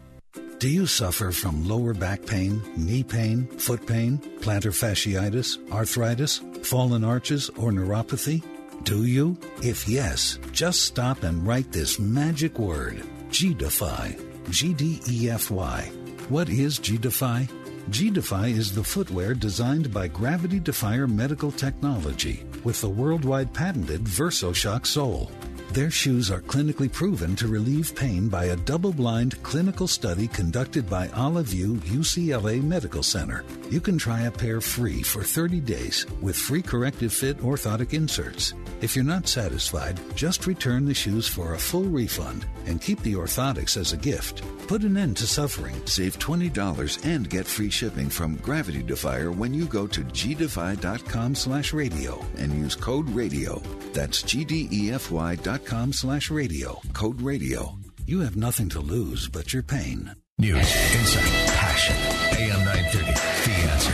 Do 0.59 0.69
you 0.69 0.87
suffer 0.87 1.31
from 1.31 1.69
lower 1.69 1.95
back 1.95 2.27
pain, 2.27 2.61
knee 2.77 3.05
pain, 3.05 3.47
foot 3.47 3.87
pain, 3.87 4.19
plantar 4.41 4.73
fasciitis, 4.73 5.57
arthritis, 5.71 6.41
fallen 6.65 7.05
arches, 7.05 7.49
or 7.51 7.71
neuropathy? 7.71 8.43
Do 8.83 9.05
you? 9.05 9.39
If 9.63 9.89
yes, 9.89 10.39
just 10.51 10.83
stop 10.83 11.23
and 11.23 11.47
write 11.47 11.71
this 11.71 11.99
magic 11.99 12.59
word 12.59 13.05
G-Defy. 13.31 14.17
G 14.51 14.73
D 14.73 15.01
E 15.09 15.31
F 15.31 15.51
Y. 15.51 15.93
What 16.29 16.49
is 16.49 16.79
G-Defy? 16.79 17.49
G-Defy 17.91 18.49
is 18.49 18.75
the 18.75 18.85
footwear 18.85 19.35
designed 19.35 19.93
by 19.95 20.09
Gravity 20.09 20.59
Defier 20.59 21.07
Medical 21.07 21.53
Technology 21.53 22.45
with 22.65 22.81
the 22.81 22.89
worldwide 22.89 23.55
patented 23.55 24.05
VersoShock 24.05 24.87
sole. 24.87 25.31
Their 25.73 25.91
shoes 25.91 26.31
are 26.31 26.41
clinically 26.41 26.91
proven 26.91 27.37
to 27.37 27.47
relieve 27.47 27.95
pain 27.95 28.29
by 28.29 28.47
a 28.47 28.57
double 28.57 28.93
blind 28.93 29.41
clinical 29.43 29.87
study 29.87 30.27
conducted 30.27 30.89
by 30.89 31.09
Olive 31.11 31.47
View 31.47 31.75
UCLA 31.85 32.63
Medical 32.63 33.03
Center. 33.03 33.45
You 33.71 33.81
can 33.81 33.99
try 33.99 34.23
a 34.23 34.31
pair 34.31 34.63
free 34.63 35.03
for 35.03 35.23
30 35.23 35.61
days 35.61 36.07
with 36.23 36.37
free 36.37 36.63
corrective 36.63 37.13
fit 37.13 37.39
orthotic 37.39 37.93
inserts. 37.93 38.55
If 38.81 38.97
you're 38.97 39.05
not 39.05 39.29
satisfied, 39.29 40.01
just 40.15 40.47
return 40.47 40.87
the 40.87 40.95
shoes 40.95 41.29
for 41.29 41.53
a 41.53 41.59
full 41.59 41.85
refund 41.85 42.47
and 42.67 42.81
keep 42.81 43.01
the 43.03 43.15
orthotics 43.15 43.77
as 43.77 43.93
a 43.93 43.97
gift. 43.97 44.43
Put 44.69 44.83
an 44.83 44.97
end 44.97 45.17
to 45.19 45.27
suffering. 45.27 45.75
Save 45.87 46.19
$20 46.19 47.05
and 47.05 47.29
get 47.29 47.47
free 47.47 47.71
shipping 47.71 48.09
from 48.09 48.37
Gravity 48.37 48.83
Defier 48.83 49.33
when 49.33 49.53
you 49.53 49.65
go 49.65 49.87
to 49.87 50.03
gdefy.com 50.03 51.35
slash 51.35 51.73
radio 51.73 52.25
and 52.37 52.53
use 52.53 52.75
code 52.75 53.09
radio. 53.11 53.61
That's 53.93 54.23
gdefy 54.23 55.43
dot 55.43 55.58
com 55.65 55.93
slash 55.93 56.31
radio. 56.31 56.81
Code 56.93 57.21
radio. 57.21 57.77
You 58.07 58.21
have 58.21 58.37
nothing 58.37 58.69
to 58.71 58.81
lose 58.81 59.29
but 59.29 59.53
your 59.53 59.63
pain. 59.63 60.15
News, 60.39 60.57
insight, 60.57 61.49
passion. 61.49 61.97
AM 62.41 62.65
930. 62.65 63.13
The 63.45 63.53
answer. 63.71 63.93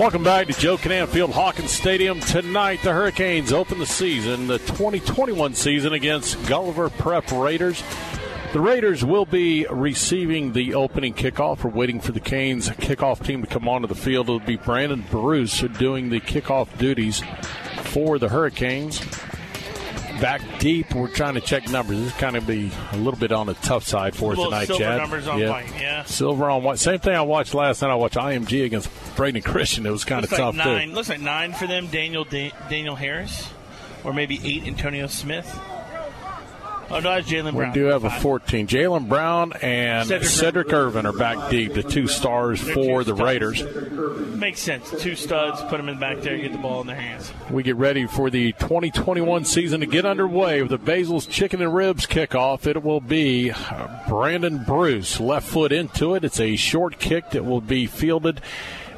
Welcome 0.00 0.22
back 0.22 0.46
to 0.48 0.52
Joe 0.52 0.76
Kinnan 0.76 1.08
Field 1.08 1.30
Hawkins 1.30 1.70
Stadium. 1.70 2.20
Tonight, 2.20 2.82
the 2.82 2.92
Hurricanes 2.92 3.52
open 3.52 3.78
the 3.78 3.86
season, 3.86 4.46
the 4.46 4.58
2021 4.58 5.54
season, 5.54 5.94
against 5.94 6.44
Gulliver 6.46 6.90
Prep 6.90 7.32
Raiders. 7.32 7.82
The 8.52 8.60
Raiders 8.60 9.04
will 9.04 9.26
be 9.26 9.66
receiving 9.70 10.52
the 10.52 10.74
opening 10.74 11.14
kickoff. 11.14 11.64
We're 11.64 11.70
waiting 11.70 12.00
for 12.00 12.12
the 12.12 12.20
Canes 12.20 12.68
kickoff 12.68 13.24
team 13.24 13.42
to 13.42 13.46
come 13.48 13.68
onto 13.68 13.86
the 13.86 13.94
field. 13.94 14.28
It'll 14.28 14.40
be 14.40 14.56
Brandon 14.56 15.04
Bruce 15.10 15.60
doing 15.78 16.10
the 16.10 16.20
kickoff 16.20 16.76
duties 16.78 17.22
for 17.84 18.18
the 18.18 18.28
Hurricanes. 18.28 19.00
Back 20.20 20.40
deep, 20.58 20.94
we're 20.94 21.08
trying 21.08 21.34
to 21.34 21.42
check 21.42 21.68
numbers. 21.68 21.98
This 21.98 22.06
is 22.08 22.14
kind 22.14 22.36
of 22.36 22.46
be 22.46 22.70
a 22.92 22.96
little 22.96 23.18
bit 23.20 23.32
on 23.32 23.46
the 23.46 23.54
tough 23.54 23.84
side 23.84 24.16
for 24.16 24.32
us 24.32 24.38
tonight, 24.38 24.64
silver 24.64 24.82
Chad. 24.84 24.98
numbers 24.98 25.28
on 25.28 25.46
white, 25.46 25.70
yeah. 25.78 26.04
Silver 26.04 26.48
on 26.48 26.62
white. 26.62 26.78
Same 26.78 26.98
thing 26.98 27.14
I 27.14 27.20
watched 27.20 27.52
last 27.52 27.82
night. 27.82 27.90
I 27.90 27.96
watched 27.96 28.16
IMG 28.16 28.64
against 28.64 28.88
Braden 29.14 29.42
Christian. 29.42 29.84
It 29.84 29.90
was 29.90 30.04
kind 30.06 30.24
of 30.24 30.30
looks 30.30 30.40
tough 30.40 30.54
nine. 30.54 30.88
too. 30.88 30.94
Looks 30.94 31.10
like 31.10 31.20
nine 31.20 31.52
for 31.52 31.66
them. 31.66 31.88
Daniel 31.88 32.24
da- 32.24 32.52
Daniel 32.70 32.94
Harris, 32.94 33.50
or 34.04 34.14
maybe 34.14 34.40
eight. 34.42 34.64
Antonio 34.66 35.06
Smith. 35.06 35.46
Oh 36.88 37.00
no, 37.00 37.20
Jalen 37.20 37.54
We 37.54 37.72
do 37.72 37.86
have 37.86 38.04
a 38.04 38.10
14. 38.10 38.68
Jalen 38.68 39.08
Brown 39.08 39.52
and 39.60 40.08
Sedrick 40.08 40.64
Sedrick, 40.64 40.72
Irvin 40.72 41.04
are 41.04 41.12
back 41.12 41.50
deep, 41.50 41.74
the 41.74 41.82
two 41.82 42.06
stars 42.06 42.62
They're 42.62 42.74
for 42.74 43.02
two 43.02 43.10
the 43.10 43.16
studs. 43.16 43.20
Raiders. 43.20 44.36
Makes 44.36 44.60
sense. 44.60 44.90
Two 45.02 45.16
studs. 45.16 45.60
Put 45.62 45.78
them 45.78 45.88
in 45.88 45.98
back 45.98 46.20
there. 46.20 46.36
Get 46.38 46.52
the 46.52 46.58
ball 46.58 46.80
in 46.82 46.86
their 46.86 46.96
hands. 46.96 47.32
We 47.50 47.64
get 47.64 47.76
ready 47.76 48.06
for 48.06 48.30
the 48.30 48.52
2021 48.52 49.44
season 49.44 49.80
to 49.80 49.86
get 49.86 50.06
underway 50.06 50.62
with 50.62 50.70
the 50.70 50.78
Basil's 50.78 51.26
Chicken 51.26 51.60
and 51.60 51.74
Ribs 51.74 52.06
kickoff. 52.06 52.66
It 52.66 52.82
will 52.82 53.00
be 53.00 53.50
uh, 53.50 54.08
Brandon 54.08 54.62
Bruce, 54.64 55.18
left 55.18 55.48
foot 55.48 55.72
into 55.72 56.14
it. 56.14 56.24
It's 56.24 56.40
a 56.40 56.54
short 56.54 57.00
kick 57.00 57.30
that 57.30 57.44
will 57.44 57.60
be 57.60 57.86
fielded 57.86 58.40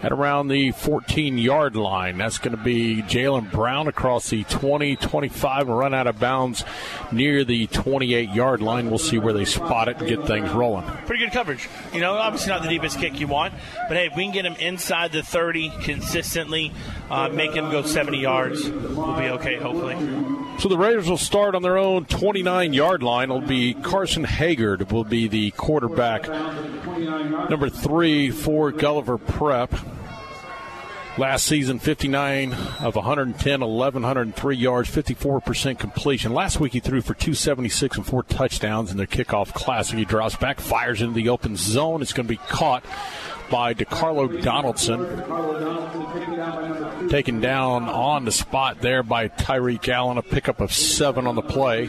at 0.02 0.12
around 0.12 0.48
the 0.48 0.70
14 0.72 1.38
yard 1.38 1.76
line. 1.76 2.18
That's 2.18 2.38
going 2.38 2.56
to 2.56 2.62
be 2.62 3.02
Jalen 3.02 3.50
Brown 3.50 3.88
across 3.88 4.30
the 4.30 4.44
20 4.44 4.96
25 4.96 5.68
and 5.68 5.78
run 5.78 5.94
out 5.94 6.06
of 6.06 6.18
bounds 6.18 6.64
near 7.12 7.44
the 7.44 7.66
28 7.68 8.30
yard 8.30 8.62
line. 8.62 8.88
We'll 8.88 8.98
see 8.98 9.18
where 9.18 9.32
they 9.32 9.44
spot 9.44 9.88
it 9.88 9.98
and 9.98 10.08
get 10.08 10.26
things 10.26 10.50
rolling. 10.50 10.84
Pretty 11.06 11.24
good 11.24 11.32
coverage. 11.32 11.68
You 11.92 12.00
know, 12.00 12.14
obviously 12.14 12.50
not 12.50 12.62
the 12.62 12.68
deepest 12.68 12.98
kick 12.98 13.20
you 13.20 13.26
want, 13.26 13.54
but 13.88 13.96
hey, 13.96 14.06
if 14.06 14.16
we 14.16 14.24
can 14.24 14.32
get 14.32 14.44
him 14.44 14.54
inside 14.54 15.12
the 15.12 15.22
30 15.22 15.70
consistently, 15.82 16.72
uh, 17.10 17.28
make 17.28 17.52
him 17.52 17.70
go 17.70 17.82
70 17.82 18.18
yards, 18.18 18.68
we'll 18.68 19.16
be 19.16 19.28
okay. 19.28 19.56
Hopefully. 19.56 19.96
So 20.58 20.68
the 20.68 20.76
Raiders 20.76 21.08
will 21.08 21.16
start 21.16 21.54
on 21.54 21.62
their 21.62 21.78
own 21.78 22.04
29 22.04 22.72
yard 22.72 23.02
line. 23.02 23.30
It'll 23.30 23.40
be 23.40 23.74
Carson 23.74 24.24
Haggard 24.24 24.90
will 24.90 25.04
be 25.04 25.28
the 25.28 25.52
quarterback. 25.52 26.28
Number 26.28 27.68
three 27.68 28.30
for 28.30 28.72
Gulliver 28.72 29.18
Prep. 29.18 29.72
Last 31.18 31.46
season, 31.46 31.80
59 31.80 32.52
of 32.80 32.94
110, 32.94 33.60
1,103 33.60 34.56
yards, 34.56 34.88
54% 34.88 35.76
completion. 35.76 36.32
Last 36.32 36.60
week, 36.60 36.74
he 36.74 36.80
threw 36.80 37.00
for 37.00 37.14
276 37.14 37.96
and 37.96 38.06
four 38.06 38.22
touchdowns 38.22 38.92
in 38.92 38.98
their 38.98 39.08
kickoff 39.08 39.52
classic. 39.52 39.98
He 39.98 40.04
drops 40.04 40.36
back, 40.36 40.60
fires 40.60 41.02
into 41.02 41.14
the 41.14 41.28
open 41.28 41.56
zone. 41.56 42.02
It's 42.02 42.12
going 42.12 42.28
to 42.28 42.32
be 42.32 42.36
caught 42.36 42.84
by 43.50 43.74
DeCarlo 43.74 44.40
Donaldson. 44.42 45.08
Taken 47.08 47.40
down 47.40 47.88
on 47.88 48.24
the 48.24 48.30
spot 48.32 48.80
there 48.80 49.02
by 49.02 49.26
Tyreek 49.26 49.88
Allen, 49.88 50.18
a 50.18 50.22
pickup 50.22 50.60
of 50.60 50.72
seven 50.72 51.26
on 51.26 51.34
the 51.34 51.42
play. 51.42 51.86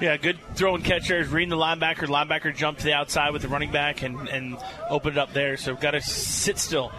Yeah, 0.00 0.16
good 0.16 0.38
throw 0.54 0.74
and 0.74 0.84
throwing 0.84 1.00
catchers, 1.00 1.28
reading 1.28 1.50
the 1.50 1.56
linebacker. 1.56 2.06
Linebacker 2.06 2.54
jumped 2.54 2.80
to 2.80 2.86
the 2.86 2.92
outside 2.92 3.32
with 3.32 3.42
the 3.42 3.48
running 3.48 3.72
back 3.72 4.02
and, 4.02 4.28
and 4.28 4.56
opened 4.88 5.16
it 5.16 5.18
up 5.18 5.32
there. 5.32 5.56
So 5.56 5.74
got 5.74 5.92
to 5.92 6.00
sit 6.00 6.58
still. 6.58 6.92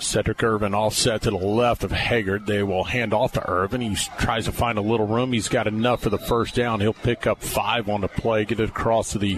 Sedrick 0.00 0.42
Irvin 0.42 0.72
offset 0.72 1.22
to 1.22 1.30
the 1.30 1.36
left 1.36 1.84
of 1.84 1.90
Haggard. 1.90 2.46
They 2.46 2.62
will 2.62 2.84
hand 2.84 3.12
off 3.12 3.32
to 3.32 3.50
Irvin. 3.50 3.80
He 3.80 3.94
tries 4.18 4.46
to 4.46 4.52
find 4.52 4.78
a 4.78 4.80
little 4.80 5.06
room. 5.06 5.32
He's 5.32 5.48
got 5.48 5.66
enough 5.66 6.02
for 6.02 6.10
the 6.10 6.18
first 6.18 6.54
down. 6.54 6.80
He'll 6.80 6.94
pick 6.94 7.26
up 7.26 7.42
five 7.42 7.88
on 7.88 8.00
the 8.00 8.08
play, 8.08 8.44
get 8.44 8.60
it 8.60 8.70
across 8.70 9.12
to 9.12 9.18
the 9.18 9.36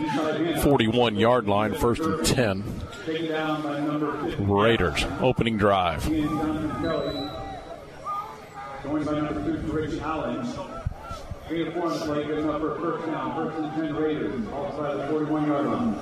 41 0.62 1.16
yard 1.16 1.48
line, 1.48 1.74
first 1.74 2.02
and 2.02 2.24
10. 2.24 2.64
Raiders, 4.38 5.04
opening 5.20 5.58
drive. 5.58 6.08
Three 11.52 11.64
and 11.64 11.74
four 11.74 11.92
on 11.92 12.00
the 12.00 12.06
play, 12.06 12.24
good 12.24 12.38
enough 12.38 12.62
for 12.62 12.76
a 12.76 12.80
first 12.80 13.06
down. 13.06 13.34
First 13.36 13.58
and 13.58 13.74
ten 13.74 13.94
Raiders, 13.94 14.48
outside 14.54 15.00
the 15.00 15.06
41 15.08 15.46
yard 15.46 15.66
line. 15.66 15.94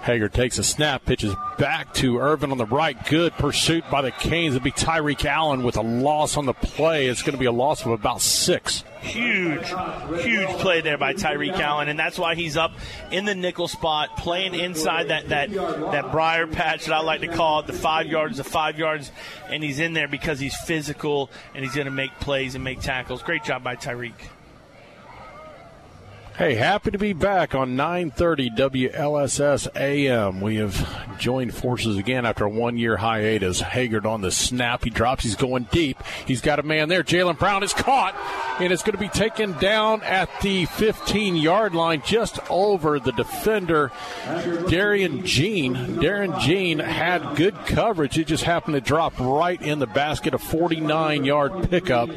Haggard 0.00 0.32
takes 0.32 0.58
a 0.58 0.64
snap, 0.64 1.04
pitches 1.04 1.32
back 1.58 1.94
to 1.94 2.18
Irvin 2.18 2.50
on 2.50 2.58
the 2.58 2.66
right. 2.66 2.96
Good 3.06 3.34
pursuit 3.34 3.84
by 3.88 4.02
the 4.02 4.10
Canes. 4.10 4.56
It'll 4.56 4.64
be 4.64 4.72
Tyreek 4.72 5.24
Allen 5.26 5.62
with 5.62 5.76
a 5.76 5.80
loss 5.80 6.36
on 6.36 6.46
the 6.46 6.54
play. 6.54 7.06
It's 7.06 7.22
going 7.22 7.34
to 7.34 7.38
be 7.38 7.46
a 7.46 7.52
loss 7.52 7.86
of 7.86 7.92
about 7.92 8.20
six. 8.20 8.82
Huge, 9.00 9.64
huge 10.24 10.48
play 10.58 10.80
there 10.80 10.98
by 10.98 11.14
Tyreek 11.14 11.56
Allen, 11.56 11.88
and 11.88 11.96
that's 11.96 12.18
why 12.18 12.34
he's 12.34 12.56
up 12.56 12.72
in 13.12 13.26
the 13.26 13.34
nickel 13.36 13.68
spot, 13.68 14.16
playing 14.16 14.56
inside 14.56 15.06
that 15.10 15.28
that 15.28 15.52
that 15.52 16.10
briar 16.10 16.48
patch 16.48 16.86
that 16.86 16.94
I 16.94 17.00
like 17.00 17.20
to 17.20 17.28
call 17.28 17.60
it, 17.60 17.68
the 17.68 17.74
five 17.74 18.08
yards, 18.08 18.38
the 18.38 18.44
five 18.44 18.76
yards, 18.76 19.12
and 19.48 19.62
he's 19.62 19.78
in 19.78 19.92
there 19.92 20.08
because 20.08 20.40
he's 20.40 20.56
physical 20.62 21.30
and 21.54 21.64
he's 21.64 21.76
going 21.76 21.84
to 21.84 21.92
make 21.92 22.10
plays 22.18 22.56
and 22.56 22.64
make 22.64 22.80
tackles. 22.80 23.22
Great 23.22 23.44
job 23.44 23.62
by 23.62 23.76
Tyreek. 23.76 24.14
Hey, 26.36 26.56
happy 26.56 26.90
to 26.90 26.98
be 26.98 27.12
back 27.12 27.54
on 27.54 27.76
930 27.76 28.50
WLSS 28.50 29.68
AM. 29.76 30.40
We 30.40 30.56
have 30.56 31.16
joined 31.20 31.54
forces 31.54 31.96
again 31.96 32.26
after 32.26 32.44
a 32.44 32.50
one-year 32.50 32.96
hiatus. 32.96 33.60
Haggard 33.60 34.04
on 34.04 34.20
the 34.20 34.32
snap. 34.32 34.82
He 34.82 34.90
drops. 34.90 35.22
He's 35.22 35.36
going 35.36 35.68
deep. 35.70 36.02
He's 36.26 36.40
got 36.40 36.58
a 36.58 36.64
man 36.64 36.88
there. 36.88 37.04
Jalen 37.04 37.38
Brown 37.38 37.62
is 37.62 37.72
caught, 37.72 38.16
and 38.58 38.72
it's 38.72 38.82
going 38.82 38.96
to 38.96 38.98
be 38.98 39.08
taken 39.08 39.52
down 39.60 40.02
at 40.02 40.28
the 40.40 40.66
15-yard 40.66 41.72
line, 41.72 42.02
just 42.04 42.40
over 42.50 42.98
the 42.98 43.12
defender, 43.12 43.92
Darian 44.68 45.24
Jean. 45.24 45.76
Darren 45.76 46.40
Jean 46.40 46.80
had 46.80 47.36
good 47.36 47.54
coverage. 47.64 48.18
It 48.18 48.26
just 48.26 48.42
happened 48.42 48.74
to 48.74 48.80
drop 48.80 49.16
right 49.20 49.62
in 49.62 49.78
the 49.78 49.86
basket. 49.86 50.34
A 50.34 50.38
49-yard 50.38 51.70
pickup, 51.70 52.10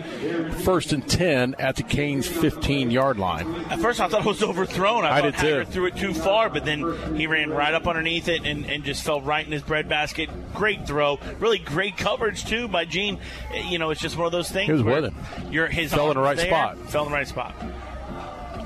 first 0.63 0.91
and 0.91 1.07
10 1.07 1.53
at 1.59 1.75
the 1.75 1.83
Canes 1.83 2.27
15-yard 2.27 3.19
line. 3.19 3.47
At 3.69 3.79
first, 3.79 4.01
I 4.01 4.06
thought 4.07 4.21
it 4.21 4.25
was 4.25 4.43
overthrown. 4.43 5.05
I, 5.05 5.17
I 5.17 5.21
thought 5.21 5.41
did 5.41 5.65
too. 5.65 5.71
Threw 5.71 5.85
it 5.87 5.95
too 5.95 6.13
far, 6.13 6.49
but 6.49 6.65
then 6.65 7.15
he 7.15 7.27
ran 7.27 7.49
right 7.49 7.73
up 7.73 7.87
underneath 7.87 8.27
it 8.27 8.45
and, 8.45 8.65
and 8.65 8.83
just 8.83 9.03
fell 9.03 9.21
right 9.21 9.45
in 9.45 9.51
his 9.51 9.61
breadbasket. 9.61 10.29
Great 10.53 10.87
throw, 10.87 11.19
really 11.39 11.59
great 11.59 11.97
coverage 11.97 12.45
too 12.45 12.67
by 12.67 12.85
Gene. 12.85 13.19
You 13.67 13.79
know, 13.79 13.91
it's 13.91 14.01
just 14.01 14.17
one 14.17 14.25
of 14.25 14.31
those 14.31 14.49
things. 14.49 14.67
He 14.67 14.73
was 14.73 14.83
where 14.83 15.01
with 15.01 15.13
You're 15.51 15.67
his 15.67 15.93
Fell 15.93 16.09
in 16.11 16.17
the 16.17 16.21
right 16.21 16.37
there, 16.37 16.47
spot. 16.47 16.77
Fell 16.89 17.03
in 17.05 17.11
the 17.11 17.15
right 17.15 17.27
spot. 17.27 17.55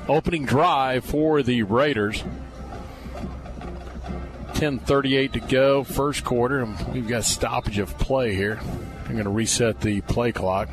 opening 0.08 0.44
drive 0.44 1.04
for 1.04 1.42
the 1.42 1.62
Raiders. 1.62 2.24
10:38 4.54 5.32
to 5.32 5.40
go, 5.40 5.82
first 5.82 6.24
quarter, 6.24 6.60
and 6.60 6.78
we've 6.92 7.08
got 7.08 7.24
stoppage 7.24 7.78
of 7.78 7.98
play 7.98 8.34
here. 8.34 8.60
I'm 9.06 9.12
going 9.12 9.24
to 9.24 9.30
reset 9.30 9.80
the 9.80 10.00
play 10.02 10.30
clock. 10.30 10.68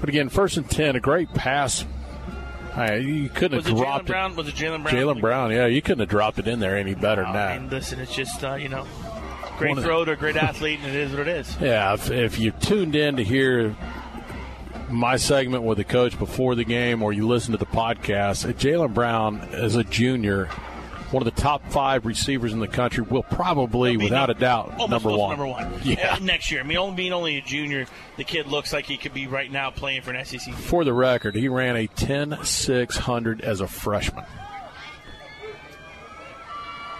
But 0.00 0.08
again, 0.08 0.28
first 0.28 0.56
and 0.56 0.68
10, 0.68 0.96
a 0.96 1.00
great 1.00 1.32
pass. 1.32 1.84
Hey, 2.74 3.00
you 3.00 3.30
couldn't 3.30 3.56
Was 3.56 3.66
have 3.66 3.76
it 3.76 3.80
dropped 3.80 4.06
Brown? 4.06 4.36
Was 4.36 4.48
it 4.48 4.54
Jalen 4.54 4.82
Brown? 4.82 4.94
Jalen 4.94 5.20
Brown, 5.20 5.50
yeah, 5.50 5.66
you 5.66 5.80
couldn't 5.80 6.00
have 6.00 6.10
dropped 6.10 6.38
it 6.38 6.46
in 6.46 6.60
there 6.60 6.76
any 6.76 6.94
better 6.94 7.22
than 7.22 7.32
that. 7.32 7.52
I 7.52 7.58
mean, 7.58 7.70
listen, 7.70 7.98
it's 8.00 8.14
just 8.14 8.44
uh, 8.44 8.54
you 8.56 8.68
know, 8.68 8.86
great 9.56 9.78
throw 9.78 10.04
to 10.04 10.12
a 10.12 10.16
great 10.16 10.36
athlete, 10.36 10.80
and 10.82 10.88
it 10.88 10.94
is 10.94 11.12
what 11.12 11.20
it 11.20 11.28
is. 11.28 11.56
Yeah, 11.58 11.94
if, 11.94 12.10
if 12.10 12.38
you 12.38 12.50
tuned 12.50 12.94
in 12.94 13.16
to 13.16 13.24
hear 13.24 13.74
my 14.90 15.16
segment 15.16 15.62
with 15.62 15.78
the 15.78 15.84
coach 15.84 16.18
before 16.18 16.54
the 16.54 16.64
game 16.64 17.02
or 17.02 17.14
you 17.14 17.26
listen 17.26 17.52
to 17.52 17.58
the 17.58 17.64
podcast, 17.64 18.46
uh, 18.46 18.52
Jalen 18.52 18.92
Brown, 18.92 19.40
as 19.52 19.74
a 19.76 19.82
junior, 19.82 20.50
one 21.10 21.26
of 21.26 21.34
the 21.34 21.40
top 21.40 21.64
five 21.70 22.04
receivers 22.04 22.52
in 22.52 22.58
the 22.58 22.68
country, 22.68 23.04
will 23.04 23.22
probably, 23.22 23.96
without 23.96 24.30
a 24.30 24.34
doubt, 24.34 24.76
number 24.90 25.10
one. 25.10 25.30
Number 25.30 25.46
one. 25.46 25.72
Yeah. 25.84 26.18
Next 26.20 26.50
year. 26.50 26.60
I 26.60 26.64
mean, 26.64 26.78
only 26.78 26.96
being 26.96 27.12
only 27.12 27.36
a 27.36 27.42
junior, 27.42 27.86
the 28.16 28.24
kid 28.24 28.46
looks 28.46 28.72
like 28.72 28.86
he 28.86 28.96
could 28.96 29.14
be 29.14 29.26
right 29.26 29.50
now 29.50 29.70
playing 29.70 30.02
for 30.02 30.10
an 30.10 30.24
SEC. 30.24 30.52
For 30.54 30.84
the 30.84 30.92
record, 30.92 31.36
he 31.36 31.48
ran 31.48 31.76
a 31.76 31.86
10 31.86 32.38
600 32.42 33.40
as 33.40 33.60
a 33.60 33.68
freshman. 33.68 34.24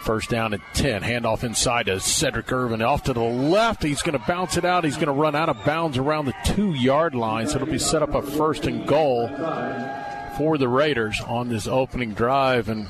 First 0.02 0.30
down 0.30 0.54
at 0.54 0.60
10. 0.74 1.02
Handoff 1.02 1.42
inside 1.42 1.86
to 1.86 1.96
Sedrick 1.96 2.52
Irvin. 2.52 2.80
Off 2.80 3.02
to 3.04 3.12
the 3.12 3.18
left. 3.20 3.82
He's 3.82 4.02
going 4.02 4.16
to 4.16 4.24
bounce 4.24 4.56
it 4.56 4.64
out. 4.64 4.84
He's 4.84 4.94
going 4.94 5.06
to 5.06 5.12
run 5.12 5.34
out 5.34 5.48
of 5.48 5.64
bounds 5.64 5.98
around 5.98 6.26
the 6.26 6.34
two 6.44 6.74
yard 6.74 7.16
line. 7.16 7.48
So 7.48 7.56
it'll 7.56 7.66
be 7.66 7.80
set 7.80 8.04
up 8.04 8.14
a 8.14 8.22
first 8.22 8.66
and 8.66 8.86
goal 8.86 9.26
for 10.38 10.58
the 10.58 10.68
Raiders 10.68 11.20
on 11.26 11.48
this 11.48 11.66
opening 11.66 12.14
drive. 12.14 12.68
And 12.68 12.86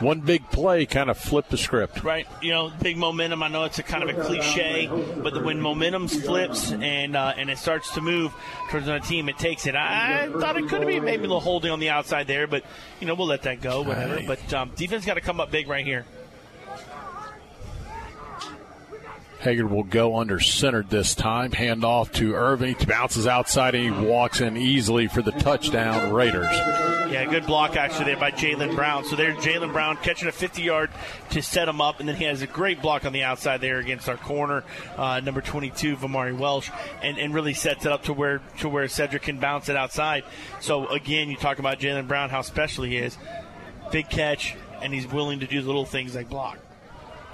one 0.00 0.20
big 0.20 0.48
play 0.50 0.86
kind 0.86 1.10
of 1.10 1.18
flipped 1.18 1.50
the 1.50 1.56
script. 1.56 2.02
Right, 2.02 2.26
you 2.40 2.50
know, 2.50 2.72
big 2.80 2.96
momentum. 2.96 3.42
I 3.42 3.48
know 3.48 3.64
it's 3.64 3.78
a 3.78 3.82
kind 3.82 4.02
of 4.02 4.16
a 4.16 4.24
cliche, 4.24 4.88
but 5.22 5.34
the, 5.34 5.42
when 5.42 5.60
momentum 5.60 6.08
flips 6.08 6.72
and 6.72 7.16
uh, 7.16 7.34
and 7.36 7.50
it 7.50 7.58
starts 7.58 7.94
to 7.94 8.00
move 8.00 8.32
towards 8.70 8.86
another 8.86 9.04
team, 9.04 9.28
it 9.28 9.38
takes 9.38 9.66
it. 9.66 9.74
I, 9.74 10.28
thought 10.28 10.56
it 10.56 10.68
could 10.68 10.86
be 10.86 11.00
maybe 11.00 11.20
a 11.24 11.28
little 11.28 11.40
holding 11.40 11.70
on 11.70 11.80
the 11.80 11.90
outside 11.90 12.26
there, 12.26 12.46
but 12.46 12.64
you 13.00 13.06
know 13.06 13.14
we'll 13.14 13.26
let 13.26 13.42
that 13.42 13.60
go, 13.60 13.82
whatever. 13.82 14.16
Right. 14.16 14.26
But 14.26 14.52
um, 14.54 14.72
defense 14.76 15.04
got 15.04 15.14
to 15.14 15.20
come 15.20 15.40
up 15.40 15.50
big 15.50 15.68
right 15.68 15.84
here. 15.84 16.04
Haggard 19.40 19.68
will 19.68 19.84
go 19.84 20.18
under 20.18 20.38
centered 20.38 20.90
this 20.90 21.14
time. 21.14 21.52
Hand 21.52 21.82
off 21.84 22.12
to 22.12 22.34
Irvin. 22.34 22.74
He 22.74 22.84
bounces 22.84 23.26
outside 23.26 23.74
and 23.74 23.94
he 23.94 24.06
walks 24.06 24.40
in 24.42 24.56
easily 24.56 25.08
for 25.08 25.22
the 25.22 25.32
touchdown, 25.32 26.12
Raiders. 26.12 26.46
Yeah, 27.10 27.24
good 27.24 27.46
block 27.46 27.74
actually 27.74 28.04
there 28.04 28.18
by 28.18 28.30
Jalen 28.30 28.76
Brown. 28.76 29.04
So 29.04 29.16
there's 29.16 29.36
Jalen 29.38 29.72
Brown 29.72 29.96
catching 29.96 30.28
a 30.28 30.32
50 30.32 30.62
yard 30.62 30.90
to 31.30 31.42
set 31.42 31.68
him 31.68 31.80
up, 31.80 31.98
and 31.98 32.08
then 32.08 32.14
he 32.14 32.24
has 32.24 32.40
a 32.42 32.46
great 32.46 32.80
block 32.80 33.04
on 33.04 33.12
the 33.12 33.24
outside 33.24 33.60
there 33.60 33.78
against 33.78 34.08
our 34.08 34.16
corner, 34.16 34.62
uh, 34.96 35.18
number 35.20 35.40
22, 35.40 35.96
Vamari 35.96 36.38
Welch, 36.38 36.70
and, 37.02 37.18
and 37.18 37.34
really 37.34 37.54
sets 37.54 37.84
it 37.84 37.90
up 37.90 38.04
to 38.04 38.12
where 38.12 38.40
to 38.58 38.68
where 38.68 38.84
Sedrick 38.84 39.22
can 39.22 39.40
bounce 39.40 39.68
it 39.68 39.74
outside. 39.74 40.22
So 40.60 40.86
again, 40.86 41.30
you 41.30 41.36
talk 41.36 41.58
about 41.58 41.80
Jalen 41.80 42.06
Brown, 42.06 42.30
how 42.30 42.42
special 42.42 42.84
he 42.84 42.98
is. 42.98 43.18
Big 43.90 44.08
catch, 44.08 44.54
and 44.80 44.94
he's 44.94 45.06
willing 45.06 45.40
to 45.40 45.46
do 45.48 45.62
little 45.62 45.86
things 45.86 46.14
like 46.14 46.28
block. 46.28 46.58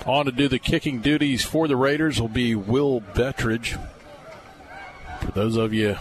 On 0.06 0.24
to 0.24 0.30
do 0.30 0.46
the 0.46 0.60
kicking 0.60 1.00
duties 1.00 1.44
for 1.44 1.66
the 1.66 1.76
Raiders 1.76 2.20
will 2.20 2.28
be 2.28 2.54
Will 2.54 3.00
Bettridge. 3.00 3.76
For 5.20 5.32
those 5.32 5.56
of 5.56 5.74
you 5.74 5.96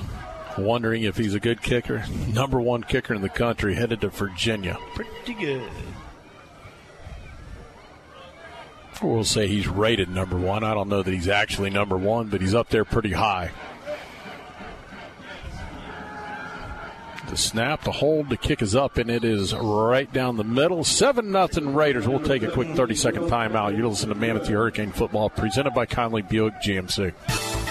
wondering 0.57 1.03
if 1.03 1.17
he's 1.17 1.33
a 1.33 1.39
good 1.39 1.63
kicker, 1.63 2.05
number 2.31 2.61
one 2.61 2.83
kicker 2.83 3.15
in 3.15 3.23
the 3.23 3.29
country, 3.29 3.73
headed 3.73 4.01
to 4.01 4.09
Virginia. 4.09 4.77
Pretty 4.93 5.33
good. 5.33 5.69
We'll 9.01 9.23
say 9.23 9.47
he's 9.47 9.67
rated 9.67 10.09
number 10.09 10.37
one. 10.37 10.63
I 10.63 10.73
don't 10.73 10.87
know 10.87 11.01
that 11.01 11.13
he's 11.13 11.27
actually 11.27 11.71
number 11.71 11.97
one, 11.97 12.27
but 12.27 12.41
he's 12.41 12.53
up 12.53 12.69
there 12.69 12.85
pretty 12.85 13.11
high. 13.11 13.51
The 17.29 17.37
snap, 17.37 17.83
the 17.83 17.91
hold, 17.91 18.29
the 18.29 18.37
kick 18.37 18.61
is 18.61 18.75
up, 18.75 18.97
and 18.97 19.09
it 19.09 19.23
is 19.23 19.53
right 19.53 20.11
down 20.13 20.37
the 20.37 20.43
middle. 20.43 20.83
7 20.83 21.31
nothing 21.31 21.73
Raiders. 21.73 22.07
We'll 22.07 22.19
take 22.19 22.43
a 22.43 22.51
quick 22.51 22.69
30 22.75 22.95
second 22.95 23.23
timeout. 23.23 23.75
You're 23.75 23.87
listening 23.87 24.13
to 24.13 24.19
Manatee 24.19 24.53
Hurricane 24.53 24.91
Football, 24.91 25.29
presented 25.29 25.73
by 25.73 25.85
Conley 25.85 26.21
Buick 26.21 26.53
GMC. 26.63 27.64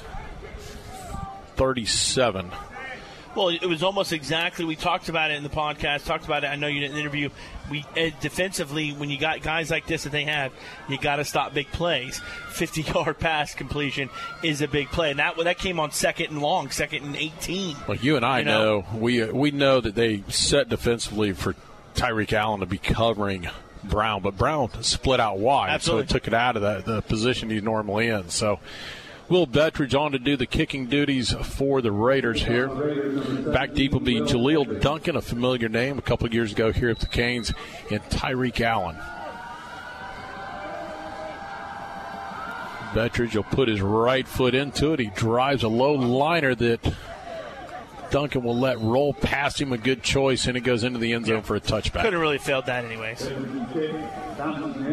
37. 1.56 2.52
Well, 3.36 3.50
it 3.50 3.66
was 3.66 3.82
almost 3.82 4.12
exactly. 4.14 4.64
We 4.64 4.76
talked 4.76 5.10
about 5.10 5.30
it 5.30 5.34
in 5.36 5.42
the 5.42 5.50
podcast. 5.50 6.06
Talked 6.06 6.24
about 6.24 6.42
it. 6.44 6.46
I 6.46 6.56
know 6.56 6.68
you 6.68 6.80
didn't 6.80 6.96
interview. 6.96 7.28
We 7.70 7.84
uh, 7.96 8.10
defensively, 8.20 8.92
when 8.92 9.10
you 9.10 9.18
got 9.18 9.42
guys 9.42 9.70
like 9.70 9.86
this 9.86 10.04
that 10.04 10.10
they 10.12 10.24
have, 10.24 10.52
you 10.88 10.96
got 10.98 11.16
to 11.16 11.24
stop 11.24 11.52
big 11.52 11.70
plays. 11.70 12.18
Fifty-yard 12.50 13.18
pass 13.20 13.54
completion 13.54 14.08
is 14.42 14.62
a 14.62 14.68
big 14.68 14.88
play, 14.88 15.10
and 15.10 15.18
that 15.18 15.36
that 15.44 15.58
came 15.58 15.78
on 15.78 15.90
second 15.90 16.28
and 16.30 16.40
long, 16.40 16.70
second 16.70 17.04
and 17.04 17.14
eighteen. 17.14 17.76
Well, 17.86 17.98
you 17.98 18.16
and 18.16 18.24
I 18.24 18.38
You 18.38 18.44
know? 18.46 18.80
know, 18.80 18.98
we 18.98 19.24
we 19.30 19.50
know 19.50 19.80
that 19.82 19.94
they 19.94 20.22
set 20.28 20.70
defensively 20.70 21.32
for 21.32 21.54
Tyreek 21.94 22.32
Allen 22.32 22.60
to 22.60 22.66
be 22.66 22.78
covering 22.78 23.48
Brown, 23.84 24.22
but 24.22 24.38
Brown 24.38 24.70
split 24.82 25.20
out 25.20 25.38
wide, 25.38 25.68
Absolutely. 25.70 26.06
so 26.06 26.10
it 26.10 26.12
took 26.12 26.26
it 26.26 26.32
out 26.34 26.56
of 26.56 26.62
the, 26.62 26.94
the 26.94 27.02
position 27.02 27.50
he's 27.50 27.62
normally 27.62 28.08
in. 28.08 28.30
So. 28.30 28.60
Will 29.28 29.46
Bettridge 29.46 29.98
on 29.98 30.12
to 30.12 30.20
do 30.20 30.36
the 30.36 30.46
kicking 30.46 30.86
duties 30.86 31.32
for 31.32 31.82
the 31.82 31.90
Raiders 31.90 32.44
here. 32.44 32.68
Back 32.68 33.74
deep 33.74 33.92
will 33.92 34.00
be 34.00 34.20
Jaleel 34.20 34.80
Duncan, 34.80 35.16
a 35.16 35.22
familiar 35.22 35.68
name 35.68 35.98
a 35.98 36.02
couple 36.02 36.32
years 36.32 36.52
ago 36.52 36.70
here 36.70 36.90
at 36.90 37.00
the 37.00 37.06
Canes, 37.06 37.52
and 37.90 38.00
Tyreek 38.04 38.60
Allen. 38.60 38.96
Bettridge 42.94 43.34
will 43.34 43.42
put 43.42 43.68
his 43.68 43.82
right 43.82 44.28
foot 44.28 44.54
into 44.54 44.92
it. 44.92 45.00
He 45.00 45.10
drives 45.10 45.64
a 45.64 45.68
low 45.68 45.94
liner 45.94 46.54
that 46.54 46.94
Duncan 48.10 48.42
will 48.42 48.56
let 48.56 48.78
roll 48.80 49.12
past 49.12 49.60
him. 49.60 49.72
A 49.72 49.78
good 49.78 50.02
choice, 50.02 50.46
and 50.46 50.56
it 50.56 50.60
goes 50.60 50.84
into 50.84 50.98
the 50.98 51.12
end 51.12 51.26
zone 51.26 51.42
for 51.42 51.56
a 51.56 51.60
touchback. 51.60 52.02
Could 52.02 52.12
have 52.12 52.22
really 52.22 52.38
failed 52.38 52.66
that 52.66 52.84
anyways. 52.84 53.28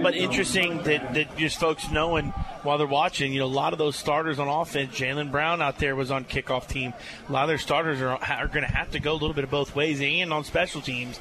But 0.01 0.15
interesting 0.15 0.81
that, 0.83 1.13
that 1.13 1.37
just 1.37 1.59
folks 1.59 1.89
knowing 1.91 2.33
while 2.63 2.77
they're 2.77 2.87
watching, 2.87 3.33
you 3.33 3.39
know, 3.39 3.45
a 3.45 3.47
lot 3.47 3.73
of 3.73 3.79
those 3.79 3.95
starters 3.95 4.39
on 4.39 4.47
offense, 4.47 4.95
Jalen 4.95 5.31
Brown 5.31 5.61
out 5.61 5.79
there 5.79 5.95
was 5.95 6.11
on 6.11 6.25
kickoff 6.25 6.67
team. 6.67 6.93
A 7.27 7.31
lot 7.31 7.43
of 7.43 7.49
their 7.49 7.57
starters 7.57 8.01
are, 8.01 8.17
are 8.17 8.47
going 8.47 8.65
to 8.65 8.71
have 8.71 8.91
to 8.91 8.99
go 8.99 9.11
a 9.11 9.13
little 9.13 9.33
bit 9.33 9.43
of 9.43 9.51
both 9.51 9.75
ways 9.75 10.01
and 10.01 10.33
on 10.33 10.43
special 10.43 10.81
teams. 10.81 11.19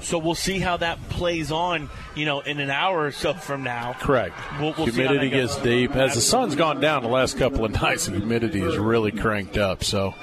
So 0.00 0.18
we'll 0.18 0.34
see 0.34 0.58
how 0.58 0.78
that 0.78 0.98
plays 1.10 1.52
on, 1.52 1.90
you 2.14 2.24
know, 2.24 2.40
in 2.40 2.58
an 2.58 2.70
hour 2.70 3.06
or 3.06 3.12
so 3.12 3.34
from 3.34 3.62
now. 3.62 3.94
Correct. 4.00 4.34
We'll, 4.58 4.74
we'll 4.76 4.86
humidity 4.86 5.28
gets 5.28 5.56
deep. 5.58 5.94
As 5.94 6.14
the 6.14 6.22
sun's 6.22 6.56
gone 6.56 6.80
down 6.80 7.02
the 7.02 7.08
last 7.08 7.38
couple 7.38 7.64
of 7.64 7.72
nights, 7.82 8.06
the 8.06 8.12
humidity 8.12 8.62
is 8.62 8.78
really 8.78 9.12
cranked 9.12 9.58
up. 9.58 9.84
So, 9.84 10.14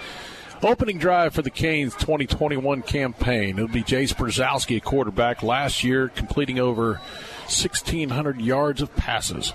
opening 0.63 0.97
drive 0.97 1.33
for 1.33 1.41
the 1.41 1.49
Canes 1.49 1.93
2021 1.95 2.81
campaign. 2.83 3.57
It'll 3.57 3.67
be 3.67 3.83
Jace 3.83 4.13
Brzezowski, 4.13 4.77
a 4.77 4.79
quarterback, 4.79 5.43
last 5.43 5.83
year 5.83 6.09
completing 6.09 6.59
over 6.59 6.93
1,600 7.47 8.41
yards 8.41 8.81
of 8.81 8.95
passes. 8.95 9.53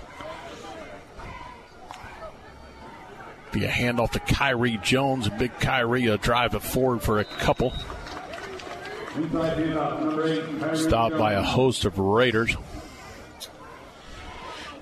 Be 3.51 3.65
a 3.65 3.69
handoff 3.69 4.11
to 4.11 4.19
Kyrie 4.19 4.79
Jones. 4.81 5.29
Big 5.29 5.51
Kyrie, 5.59 6.07
a 6.07 6.17
drive 6.17 6.55
it 6.55 6.63
forward 6.63 7.03
for 7.03 7.19
a 7.19 7.23
couple. 7.23 7.71
Stopped 10.73 11.17
by 11.19 11.33
a 11.33 11.43
host 11.43 11.85
of 11.85 11.99
Raiders. 11.99 12.55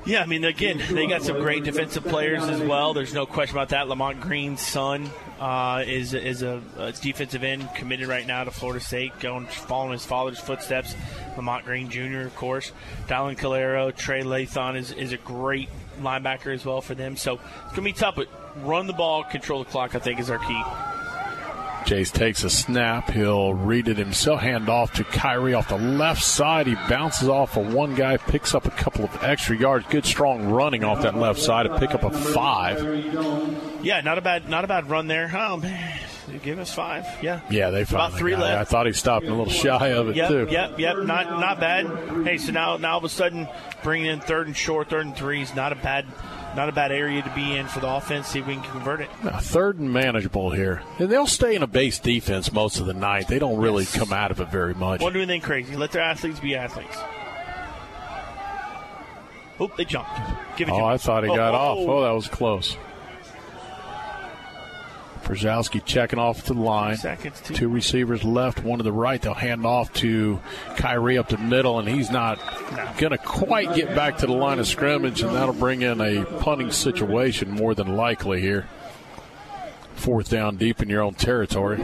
Yeah, 0.04 0.24
I 0.24 0.26
mean, 0.26 0.44
again, 0.44 0.82
they 0.92 1.06
got 1.06 1.22
some 1.22 1.38
great 1.38 1.64
defensive 1.64 2.04
players 2.04 2.44
as 2.44 2.60
well. 2.62 2.94
There's 2.94 3.14
no 3.14 3.28
question 3.28 3.56
about 3.56 3.70
that. 3.70 3.88
Lamont 3.88 4.20
Green's 4.20 4.62
son 4.62 5.10
uh, 5.40 5.84
is 5.86 6.16
is 6.16 6.42
a, 6.42 6.62
a, 6.78 6.92
defensive 6.92 7.44
end 7.44 7.70
committed 7.76 8.08
right 8.08 8.26
now 8.26 8.44
to 8.44 8.52
Florida 8.52 8.84
State, 8.84 9.20
going 9.20 9.46
following 9.46 9.92
his 9.92 10.06
father's 10.06 10.40
footsteps. 10.40 10.96
Lamont 11.38 11.66
Green 11.66 11.90
Jr., 11.90 12.22
of 12.22 12.36
course. 12.36 12.72
Dylan 13.08 13.38
Calero, 13.38 13.96
Trey 13.96 14.24
Lathon 14.24 14.76
is, 14.76 14.92
is 14.92 15.14
a 15.14 15.18
great 15.18 15.70
linebacker 16.00 16.54
as 16.54 16.66
well 16.66 16.82
for 16.82 16.96
them. 16.96 17.16
So 17.16 17.36
it's 17.36 17.76
going 17.76 17.76
to 17.76 17.82
be 17.82 17.94
tough, 17.94 18.16
but 18.16 18.28
run 18.64 18.88
the 18.88 18.94
ball, 18.94 19.24
control 19.24 19.64
the 19.64 19.70
clock, 19.70 19.94
I 19.94 20.00
think, 20.00 20.20
is 20.20 20.30
our 20.32 20.40
key. 20.40 20.64
Jace 21.86 22.12
takes 22.12 22.44
a 22.44 22.50
snap. 22.50 23.10
He'll 23.10 23.54
read 23.54 23.88
it 23.88 23.98
himself. 23.98 24.42
Hand 24.42 24.70
off 24.70 24.94
to 24.94 25.04
Kyrie 25.04 25.54
off 25.54 25.70
the 25.70 25.78
left 25.78 26.24
side. 26.24 26.68
He 26.68 26.76
bounces 26.90 27.28
off 27.28 27.58
of 27.58 27.74
one 27.74 27.96
guy, 27.96 28.18
picks 28.18 28.54
up 28.54 28.66
a 28.66 28.72
couple 28.72 29.06
of 29.06 29.24
extra 29.24 29.58
yards. 29.58 29.86
Good 29.90 30.06
strong 30.06 30.50
running 30.50 30.84
off 30.84 31.02
that 31.02 31.16
left 31.16 31.40
side 31.40 31.64
to 31.64 31.78
pick 31.80 31.92
up 31.92 32.04
a 32.04 32.12
five. 32.12 32.82
Yeah, 33.84 34.02
not 34.02 34.18
a 34.18 34.22
bad, 34.22 34.48
not 34.48 34.64
a 34.64 34.68
bad 34.68 34.90
run 34.90 35.08
there. 35.08 35.32
Oh 35.34 35.58
man, 35.58 36.00
They 36.28 36.38
give 36.38 36.60
us 36.60 36.74
five. 36.74 37.06
Yeah. 37.22 37.42
Yeah, 37.50 37.72
they 37.72 37.82
about 37.82 38.14
three 38.14 38.36
left. 38.36 38.62
I 38.62 38.64
thought 38.64 38.86
he 38.86 38.94
stopped 38.94 39.26
a 39.26 39.30
little 39.30 39.50
shy 39.50 39.90
of 39.90 40.10
it 40.10 40.16
yep, 40.16 40.30
too. 40.30 40.48
Yep, 40.50 40.80
yep, 40.80 40.98
not 41.00 41.40
not 41.40 41.60
bad. 41.60 41.88
Hey, 42.26 42.38
so 42.38 42.52
now 42.52 42.78
now 42.78 42.94
all 42.94 42.98
of 43.00 43.04
a 43.04 43.10
sudden 43.10 43.48
bringing 43.84 44.08
in 44.08 44.22
third 44.22 44.48
and 44.48 44.56
short, 44.56 44.90
third 44.90 45.06
and 45.06 45.16
three 45.16 45.42
is 45.42 45.56
not 45.56 45.72
a 45.72 45.76
bad 45.76 46.06
not 46.56 46.70
a 46.70 46.72
bad 46.72 46.92
area 46.92 47.22
to 47.22 47.30
be 47.34 47.56
in 47.56 47.68
for 47.68 47.80
the 47.80 47.88
offense. 47.88 48.28
See 48.28 48.40
if 48.40 48.48
we 48.48 48.56
can 48.56 48.64
convert 48.64 49.02
it. 49.02 49.10
Third 49.42 49.80
and 49.80 49.92
manageable 49.92 50.52
here, 50.52 50.82
and 51.00 51.10
they'll 51.10 51.28
stay 51.28 51.56
in 51.56 51.64
a 51.64 51.68
base 51.68 52.00
defense 52.00 52.52
most 52.52 52.80
of 52.80 52.86
the 52.86 52.94
night. 52.94 53.28
They 53.28 53.40
don't 53.40 53.58
really 53.58 53.84
yes. 53.84 53.96
come 53.96 54.14
out 54.14 54.32
of 54.32 54.40
it 54.40 54.50
very 54.50 54.74
much. 54.74 55.02
Won't 55.02 55.14
do 55.14 55.22
anything 55.22 55.42
crazy. 55.42 55.76
Let 55.76 55.92
their 55.92 56.04
athletes 56.04 56.40
be 56.40 56.56
athletes. 56.56 56.98
Oop, 59.60 59.78
they 59.78 59.86
jumped. 59.86 60.12
Give 60.58 60.68
it. 60.68 60.72
Oh, 60.72 60.86
I 60.86 60.98
thought 60.98 61.24
he 61.24 61.30
oh, 61.30 61.36
got 61.36 61.54
oh, 61.54 61.58
off. 61.58 61.78
Oh, 61.78 62.02
that 62.04 62.12
was 62.12 62.28
close. 62.28 62.78
Brzezowski 65.24 65.84
checking 65.86 66.20
off 66.20 66.46
to 66.46 66.54
the 66.54 66.60
line. 66.60 66.98
Two. 67.44 67.70
receivers 67.70 68.24
left, 68.24 68.64
one 68.64 68.80
to 68.80 68.84
the 68.84 68.92
right. 68.92 69.22
They'll 69.22 69.34
hand 69.34 69.66
off 69.66 69.94
to 69.96 70.40
Kyrie 70.76 71.18
up 71.18 71.30
the 71.30 71.38
middle, 71.38 71.80
and 71.80 71.88
he's 71.88 72.10
not 72.10 72.38
no. 72.72 72.92
going 72.98 73.12
to 73.12 73.18
quite 73.18 73.76
get 73.76 73.96
back 73.96 74.18
to 74.18 74.26
the 74.26 74.34
line 74.34 74.60
of 74.60 74.68
scrimmage, 74.68 75.22
and 75.22 75.36
that'll 75.36 75.54
bring 75.54 75.82
in 75.84 76.02
a 76.02 76.26
punting 76.40 76.72
situation 76.72 77.52
more 77.52 77.74
than 77.74 77.96
likely 77.96 78.42
here. 78.42 78.68
Fourth 79.96 80.30
down 80.30 80.58
deep 80.58 80.82
in 80.82 80.90
your 80.90 81.04
own 81.04 81.14
territory. 81.14 81.80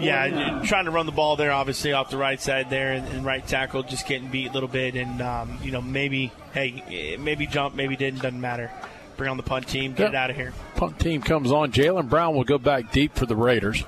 Yeah, 0.00 0.62
trying 0.64 0.86
to 0.86 0.90
run 0.90 1.06
the 1.06 1.12
ball 1.12 1.36
there, 1.36 1.52
obviously 1.52 1.92
off 1.92 2.10
the 2.10 2.16
right 2.16 2.40
side 2.40 2.70
there, 2.70 2.92
and, 2.92 3.06
and 3.08 3.24
right 3.24 3.46
tackle 3.46 3.84
just 3.84 4.08
getting 4.08 4.30
beat 4.30 4.50
a 4.50 4.52
little 4.52 4.68
bit, 4.68 4.96
and 4.96 5.22
um, 5.22 5.58
you 5.62 5.70
know 5.70 5.80
maybe 5.80 6.32
hey 6.52 7.16
maybe 7.20 7.46
jump, 7.46 7.76
maybe 7.76 7.94
didn't, 7.94 8.22
doesn't 8.22 8.40
matter 8.40 8.72
bring 9.18 9.30
on 9.30 9.36
the 9.36 9.42
punt 9.42 9.68
team, 9.68 9.92
get 9.92 10.04
yep. 10.04 10.10
it 10.10 10.14
out 10.14 10.30
of 10.30 10.36
here. 10.36 10.54
Punt 10.76 10.98
team 10.98 11.20
comes 11.20 11.52
on. 11.52 11.72
Jalen 11.72 12.08
Brown 12.08 12.34
will 12.34 12.44
go 12.44 12.56
back 12.56 12.92
deep 12.92 13.14
for 13.14 13.26
the 13.26 13.36
Raiders. 13.36 13.84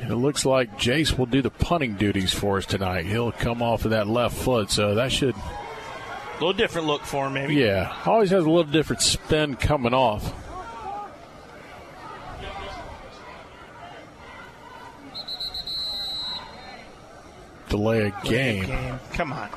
And 0.00 0.10
it 0.10 0.16
looks 0.16 0.46
like 0.46 0.78
Jace 0.78 1.18
will 1.18 1.26
do 1.26 1.42
the 1.42 1.50
punting 1.50 1.94
duties 1.94 2.32
for 2.32 2.58
us 2.58 2.66
tonight. 2.66 3.06
He'll 3.06 3.32
come 3.32 3.60
off 3.60 3.84
of 3.84 3.90
that 3.90 4.06
left 4.06 4.36
foot, 4.36 4.70
so 4.70 4.94
that 4.94 5.12
should. 5.12 5.34
A 5.34 6.34
little 6.34 6.52
different 6.52 6.86
look 6.86 7.02
for 7.02 7.26
him, 7.26 7.34
maybe. 7.34 7.54
Yeah, 7.56 7.94
always 8.06 8.30
has 8.30 8.44
a 8.44 8.48
little 8.48 8.64
different 8.64 9.02
spin 9.02 9.56
coming 9.56 9.94
off. 9.94 10.32
Delay 17.68 18.02
a 18.02 18.10
game. 18.24 18.64
Delay 18.64 18.76
a 18.76 18.90
game. 18.90 19.00
Come 19.12 19.32
on. 19.32 19.48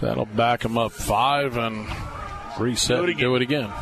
That'll 0.00 0.26
back 0.26 0.60
them 0.60 0.78
up 0.78 0.92
five 0.92 1.56
and 1.56 1.86
reset 2.58 2.96
do 2.96 3.04
it 3.04 3.10
again. 3.10 3.20
do 3.20 3.36
it 3.36 3.42
again. 3.42 3.72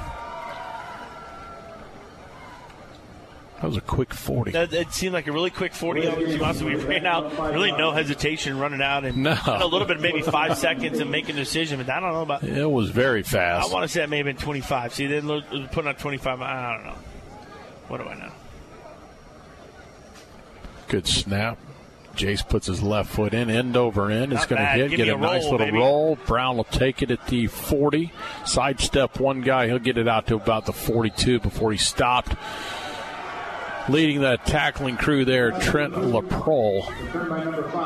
That 3.60 3.66
was 3.66 3.76
a 3.76 3.80
quick 3.80 4.14
40. 4.14 4.52
That, 4.52 4.72
it 4.72 4.92
seemed 4.92 5.14
like 5.14 5.26
a 5.26 5.32
really 5.32 5.50
quick 5.50 5.74
40. 5.74 6.08
We 6.08 6.76
ran 6.76 7.06
out, 7.06 7.52
really 7.52 7.72
no 7.72 7.90
hesitation 7.90 8.56
running 8.58 8.80
out, 8.80 9.04
and 9.04 9.24
no. 9.24 9.36
a 9.46 9.66
little 9.66 9.86
bit, 9.86 10.00
maybe 10.00 10.22
five 10.22 10.56
seconds 10.56 11.00
and 11.00 11.10
making 11.10 11.34
a 11.34 11.38
decision. 11.38 11.78
But 11.78 11.90
I 11.90 11.98
don't 11.98 12.12
know 12.12 12.22
about. 12.22 12.44
It 12.44 12.70
was 12.70 12.90
very 12.90 13.24
fast. 13.24 13.68
I 13.68 13.72
want 13.72 13.82
to 13.82 13.88
say 13.88 14.04
it 14.04 14.08
may 14.08 14.18
have 14.18 14.26
been 14.26 14.36
25. 14.36 14.94
See, 14.94 15.06
they 15.06 15.20
put 15.72 15.86
on 15.88 15.94
25. 15.96 16.40
I 16.40 16.72
don't 16.76 16.86
know. 16.86 16.98
What 17.88 17.98
do 17.98 18.04
I 18.04 18.14
know? 18.14 18.32
Good 20.86 21.08
snap. 21.08 21.58
Jace 22.18 22.46
puts 22.46 22.66
his 22.66 22.82
left 22.82 23.10
foot 23.10 23.32
in, 23.32 23.48
end 23.48 23.76
over 23.76 24.10
end. 24.10 24.32
It's 24.32 24.46
going 24.46 24.60
to 24.60 24.66
hit, 24.66 24.90
Give 24.90 24.96
get 24.98 25.08
a, 25.08 25.14
a 25.14 25.18
nice 25.18 25.44
little 25.44 25.58
baby. 25.58 25.78
roll. 25.78 26.16
Brown 26.26 26.56
will 26.56 26.64
take 26.64 27.00
it 27.02 27.10
at 27.10 27.26
the 27.28 27.46
40. 27.46 28.12
Sidestep 28.44 29.20
one 29.20 29.40
guy. 29.40 29.66
He'll 29.68 29.78
get 29.78 29.96
it 29.98 30.08
out 30.08 30.26
to 30.26 30.34
about 30.36 30.66
the 30.66 30.72
42 30.72 31.40
before 31.40 31.70
he 31.72 31.78
stopped. 31.78 32.34
Leading 33.88 34.20
the 34.20 34.36
tackling 34.44 34.98
crew 34.98 35.24
there, 35.24 35.50
Trent 35.60 35.94
LaProle. 35.94 36.86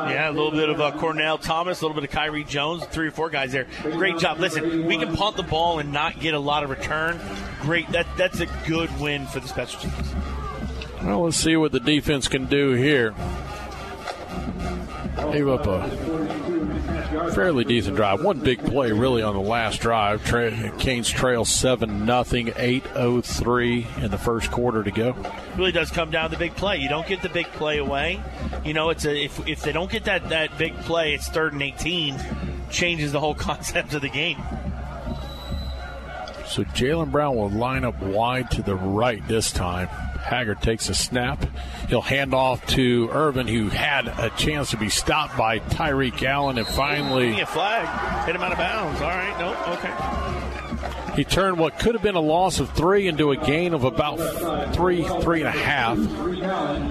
Yeah, 0.09 0.29
a 0.29 0.33
little 0.33 0.51
bit 0.51 0.67
of 0.67 0.81
uh, 0.81 0.91
Cornell 0.97 1.37
Thomas, 1.37 1.79
a 1.79 1.85
little 1.85 1.95
bit 1.95 2.03
of 2.03 2.13
Kyrie 2.13 2.43
Jones, 2.43 2.83
three 2.87 3.07
or 3.07 3.11
four 3.11 3.29
guys 3.29 3.53
there. 3.53 3.67
Great 3.83 4.17
job. 4.17 4.37
Listen, 4.37 4.85
we 4.85 4.97
can 4.97 5.15
punt 5.15 5.37
the 5.37 5.43
ball 5.43 5.79
and 5.79 5.93
not 5.93 6.19
get 6.19 6.33
a 6.33 6.39
lot 6.39 6.65
of 6.65 6.69
return. 6.69 7.17
Great. 7.61 7.89
That 7.93 8.05
that's 8.17 8.41
a 8.41 8.47
good 8.67 8.89
win 8.99 9.27
for 9.27 9.39
the 9.39 9.47
special 9.47 9.79
teams. 9.79 10.13
Well, 11.03 11.23
let's 11.23 11.37
see 11.37 11.55
what 11.55 11.71
the 11.71 11.79
defense 11.79 12.27
can 12.27 12.47
do 12.47 12.71
here. 12.71 13.15
Gave 15.31 15.47
up 15.47 15.65
a 15.67 15.89
fairly 17.33 17.63
decent 17.63 17.95
drive. 17.95 18.23
One 18.23 18.39
big 18.39 18.59
play 18.59 18.91
really 18.91 19.21
on 19.21 19.35
the 19.35 19.41
last 19.41 19.81
drive. 19.81 20.23
Tra- 20.25 20.71
Canes 20.77 21.09
trail 21.09 21.45
7 21.45 22.05
nothing, 22.05 22.47
8.03 22.47 24.03
in 24.03 24.11
the 24.11 24.17
first 24.17 24.51
quarter 24.51 24.83
to 24.83 24.91
go. 24.91 25.15
Really 25.55 25.71
does 25.71 25.91
come 25.91 26.11
down 26.11 26.29
to 26.29 26.35
the 26.35 26.39
big 26.39 26.55
play. 26.55 26.77
You 26.77 26.89
don't 26.89 27.07
get 27.07 27.21
the 27.21 27.29
big 27.29 27.45
play 27.47 27.77
away. 27.77 28.21
You 28.65 28.73
know, 28.73 28.89
it's 28.89 29.05
a 29.05 29.23
if, 29.23 29.47
if 29.47 29.61
they 29.61 29.71
don't 29.71 29.91
get 29.91 30.05
that, 30.05 30.29
that 30.29 30.57
big 30.57 30.75
play, 30.79 31.13
it's 31.13 31.27
third 31.27 31.53
and 31.53 31.61
18. 31.61 32.15
Changes 32.69 33.11
the 33.11 33.19
whole 33.19 33.35
concept 33.35 33.93
of 33.93 34.01
the 34.01 34.09
game. 34.09 34.41
So 36.45 36.63
Jalen 36.65 37.11
Brown 37.11 37.35
will 37.35 37.49
line 37.49 37.83
up 37.83 37.99
wide 38.01 38.51
to 38.51 38.61
the 38.61 38.75
right 38.75 39.25
this 39.27 39.51
time. 39.51 39.89
Haggard 40.23 40.61
takes 40.61 40.89
a 40.89 40.95
snap. 40.95 41.45
He'll 41.89 42.01
hand 42.01 42.33
off 42.33 42.65
to 42.67 43.09
Irvin, 43.11 43.47
who 43.47 43.69
had 43.69 44.07
a 44.07 44.31
chance 44.37 44.71
to 44.71 44.77
be 44.77 44.89
stopped 44.89 45.37
by 45.37 45.59
Tyreek 45.59 46.23
Allen, 46.23 46.57
and 46.57 46.65
finally. 46.65 47.41
a 47.41 47.45
flag. 47.45 48.25
Hit 48.25 48.35
him 48.35 48.41
out 48.41 48.53
of 48.53 48.57
bounds. 48.57 49.01
All 49.01 49.09
right. 49.09 49.37
Nope. 49.37 49.67
Okay. 49.79 50.23
He 51.15 51.23
turned 51.23 51.59
what 51.59 51.77
could 51.77 51.93
have 51.93 52.01
been 52.01 52.15
a 52.15 52.21
loss 52.21 52.59
of 52.59 52.71
three 52.71 53.07
into 53.07 53.31
a 53.31 53.37
gain 53.37 53.75
of 53.75 53.83
about 53.83 54.73
three, 54.73 55.03
three 55.21 55.41
and 55.41 55.47
a 55.47 55.51
half. 55.51 55.97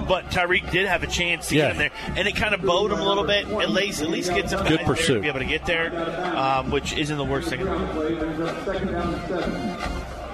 But 0.07 0.29
Tyreek 0.29 0.71
did 0.71 0.87
have 0.87 1.03
a 1.03 1.07
chance 1.07 1.49
to 1.49 1.55
yeah. 1.55 1.61
get 1.61 1.71
him 1.71 1.77
there, 1.77 1.91
and 2.17 2.27
it 2.27 2.35
kind 2.35 2.53
of 2.53 2.61
bowed 2.61 2.91
him 2.91 2.99
a 2.99 3.05
little 3.05 3.25
bit. 3.25 3.47
At 3.47 3.71
least, 3.71 4.01
at 4.01 4.09
least 4.09 4.33
gets 4.33 4.53
him 4.53 4.65
good 4.65 4.79
pursuit, 4.81 5.15
to 5.15 5.21
be 5.21 5.27
able 5.27 5.39
to 5.39 5.45
get 5.45 5.65
there, 5.65 5.93
um, 6.37 6.71
which 6.71 6.93
isn't 6.93 7.17
the 7.17 7.25
worst 7.25 7.49
thing. 7.49 7.59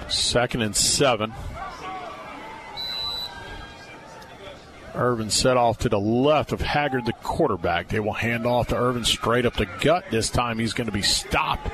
Second 0.09 0.61
and 0.61 0.75
seven. 0.75 1.33
Irvin 4.95 5.29
set 5.29 5.57
off 5.57 5.79
to 5.79 5.89
the 5.89 5.99
left 5.99 6.51
of 6.51 6.61
Haggard, 6.61 7.05
the 7.05 7.13
quarterback. 7.13 7.89
They 7.89 7.99
will 7.99 8.13
hand 8.13 8.45
off 8.45 8.67
to 8.69 8.75
Irvin 8.77 9.05
straight 9.05 9.45
up 9.45 9.55
the 9.55 9.67
gut. 9.81 10.05
This 10.11 10.29
time 10.29 10.59
he's 10.59 10.73
going 10.73 10.87
to 10.87 10.93
be 10.93 11.01
stopped. 11.01 11.69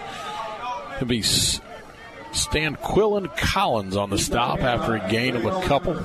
He'll 0.99 1.07
be 1.07 1.21
Stan 1.21 2.75
Quillen 2.77 3.35
Collins 3.37 3.95
on 3.95 4.09
the 4.09 4.17
stop 4.17 4.59
after 4.59 4.95
a 4.95 5.09
gain 5.09 5.35
of 5.35 5.45
a 5.45 5.61
couple. 5.61 5.95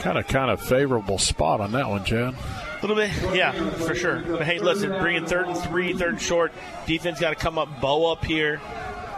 Kind 0.00 0.18
of, 0.18 0.28
kind 0.28 0.50
of 0.50 0.60
favorable 0.60 1.18
spot 1.18 1.60
on 1.60 1.72
that 1.72 1.88
one, 1.88 2.04
Chad. 2.04 2.34
A 2.34 2.86
little 2.86 2.96
bit, 2.96 3.10
yeah, 3.34 3.52
for 3.70 3.94
sure. 3.94 4.20
But 4.20 4.42
hey, 4.42 4.60
listen, 4.60 4.90
bringing 5.00 5.26
third 5.26 5.48
and 5.48 5.58
three, 5.58 5.92
third 5.94 6.14
and 6.14 6.22
short. 6.22 6.52
Defense 6.86 7.18
got 7.18 7.30
to 7.30 7.36
come 7.36 7.58
up, 7.58 7.80
bow 7.80 8.12
up 8.12 8.24
here. 8.24 8.60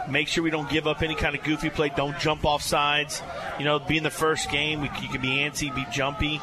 Make 0.09 0.27
sure 0.27 0.43
we 0.43 0.49
don't 0.49 0.69
give 0.69 0.87
up 0.87 1.01
any 1.01 1.15
kind 1.15 1.35
of 1.35 1.43
goofy 1.43 1.69
play. 1.69 1.91
Don't 1.95 2.17
jump 2.19 2.45
off 2.45 2.61
sides. 2.61 3.21
You 3.59 3.65
know, 3.65 3.79
being 3.79 4.03
the 4.03 4.09
first 4.09 4.49
game, 4.49 4.83
you 4.83 4.89
can 4.89 5.21
be 5.21 5.29
antsy, 5.29 5.73
be 5.73 5.85
jumpy. 5.91 6.41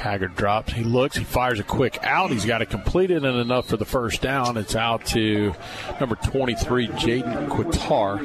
Haggard 0.00 0.34
drops. 0.34 0.72
He 0.72 0.82
looks. 0.82 1.16
He 1.16 1.24
fires 1.24 1.60
a 1.60 1.62
quick 1.62 1.98
out. 2.02 2.30
He's 2.30 2.46
got 2.46 2.62
it 2.62 2.70
completed 2.70 3.24
and 3.24 3.38
enough 3.38 3.66
for 3.66 3.76
the 3.76 3.84
first 3.84 4.22
down. 4.22 4.56
It's 4.56 4.74
out 4.74 5.04
to 5.06 5.54
number 6.00 6.16
23, 6.16 6.88
Jaden 6.88 7.48
Quitar. 7.48 8.18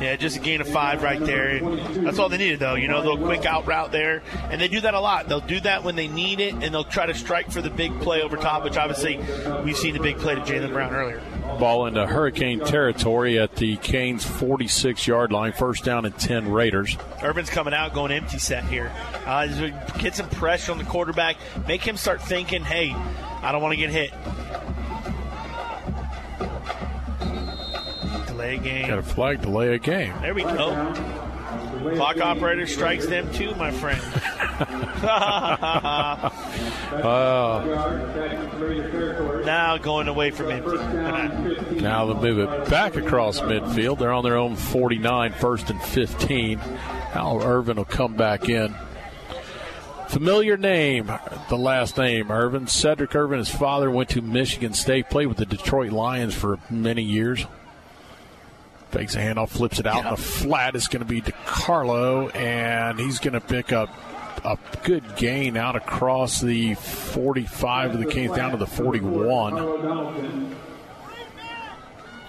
Yeah, 0.00 0.16
just 0.16 0.36
a 0.36 0.40
gain 0.40 0.60
of 0.60 0.68
five 0.68 1.02
right 1.02 1.20
there. 1.20 1.60
That's 1.60 2.18
all 2.18 2.28
they 2.28 2.38
needed, 2.38 2.58
though. 2.58 2.74
You 2.74 2.88
know, 2.88 3.02
the 3.16 3.24
quick 3.24 3.46
out 3.46 3.66
route 3.66 3.92
there. 3.92 4.22
And 4.50 4.60
they 4.60 4.68
do 4.68 4.80
that 4.80 4.94
a 4.94 5.00
lot. 5.00 5.28
They'll 5.28 5.40
do 5.40 5.60
that 5.60 5.84
when 5.84 5.96
they 5.96 6.08
need 6.08 6.40
it, 6.40 6.54
and 6.54 6.74
they'll 6.74 6.84
try 6.84 7.06
to 7.06 7.14
strike 7.14 7.50
for 7.50 7.62
the 7.62 7.70
big 7.70 8.00
play 8.00 8.22
over 8.22 8.36
top, 8.36 8.64
which 8.64 8.76
obviously 8.76 9.18
we've 9.64 9.76
seen 9.76 9.94
the 9.94 10.00
big 10.00 10.18
play 10.18 10.34
to 10.34 10.40
Jalen 10.40 10.72
Brown 10.72 10.94
earlier. 10.94 11.22
Ball 11.58 11.86
into 11.86 12.06
Hurricane 12.06 12.60
territory 12.60 13.38
at 13.38 13.54
the 13.56 13.76
Canes 13.76 14.24
46 14.24 15.06
yard 15.06 15.30
line. 15.30 15.52
First 15.52 15.84
down 15.84 16.04
and 16.04 16.16
10 16.18 16.50
Raiders. 16.50 16.96
Urban's 17.22 17.50
coming 17.50 17.74
out 17.74 17.94
going 17.94 18.10
empty 18.10 18.38
set 18.38 18.64
here. 18.64 18.90
Uh, 19.26 19.46
get 19.98 20.16
some 20.16 20.28
pressure 20.28 20.72
on 20.72 20.78
the 20.78 20.84
quarterback. 20.84 21.36
Make 21.68 21.82
him 21.82 21.96
start 21.96 22.22
thinking, 22.22 22.64
hey, 22.64 22.92
I 23.42 23.52
don't 23.52 23.62
want 23.62 23.72
to 23.72 23.76
get 23.76 23.90
hit. 23.90 24.12
Delay 28.44 28.56
a 28.56 28.58
game. 28.58 28.88
Got 28.88 28.98
a 28.98 29.02
flag, 29.02 29.40
delay 29.40 29.74
a 29.74 29.78
game. 29.78 30.14
There 30.20 30.34
we 30.34 30.42
go. 30.42 30.92
Clock 31.94 32.20
operator 32.20 32.66
strikes 32.66 33.06
them 33.06 33.32
too, 33.32 33.54
my 33.54 33.70
friend. 33.70 34.00
Uh, 36.94 37.64
now 39.44 39.76
going 39.78 40.06
away 40.06 40.30
from 40.30 40.48
empty. 40.48 40.76
now 41.80 42.06
they'll 42.06 42.20
move 42.20 42.38
it 42.38 42.70
back 42.70 42.94
across 42.94 43.40
midfield. 43.40 43.98
They're 43.98 44.12
on 44.12 44.22
their 44.22 44.36
own 44.36 44.54
49, 44.54 45.32
first 45.32 45.70
and 45.70 45.82
15. 45.82 46.60
Al 47.14 47.42
Irvin 47.42 47.76
will 47.76 47.84
come 47.84 48.14
back 48.14 48.48
in. 48.48 48.72
Familiar 50.08 50.56
name, 50.56 51.10
the 51.48 51.58
last 51.58 51.98
name, 51.98 52.30
Irvin. 52.30 52.66
Sedrick 52.66 53.16
Irvin, 53.16 53.38
his 53.38 53.50
father 53.50 53.90
went 53.90 54.10
to 54.10 54.22
Michigan 54.22 54.72
State, 54.72 55.10
played 55.10 55.26
with 55.26 55.38
the 55.38 55.46
Detroit 55.46 55.90
Lions 55.90 56.34
for 56.34 56.60
many 56.70 57.02
years. 57.02 57.44
Fakes 58.94 59.16
a 59.16 59.18
handoff, 59.18 59.48
flips 59.48 59.80
it 59.80 59.86
out, 59.88 60.04
and 60.04 60.16
the 60.16 60.22
flat 60.22 60.76
is 60.76 60.86
going 60.86 61.02
to 61.02 61.08
be 61.08 61.20
DeCarlo, 61.20 62.32
and 62.32 63.00
he's 63.00 63.18
going 63.18 63.32
to 63.32 63.40
pick 63.40 63.72
up 63.72 63.90
a 64.44 64.56
good 64.84 65.02
gain 65.16 65.56
out 65.56 65.74
across 65.74 66.40
the 66.40 66.74
45 66.74 67.94
of 67.94 67.98
the 67.98 68.06
Canes 68.06 68.36
down 68.36 68.52
to 68.52 68.56
the 68.56 68.68
41. 68.68 70.54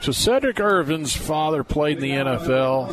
So 0.01 0.11
Sedrick 0.11 0.59
Irvin's 0.59 1.15
father 1.15 1.63
played 1.63 1.97
in 1.97 2.03
the 2.03 2.09
NFL. 2.31 2.89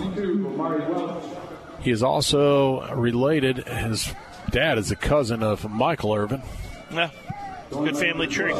He 1.80 1.90
is 1.90 2.02
also 2.02 2.94
related. 2.94 3.66
His 3.66 4.12
dad 4.50 4.76
is 4.76 4.90
a 4.90 4.96
cousin 4.96 5.42
of 5.42 5.70
Michael 5.70 6.12
Irvin. 6.12 6.42
Yeah, 6.92 7.08
good 7.70 7.96
family 7.96 8.26
tree. 8.26 8.52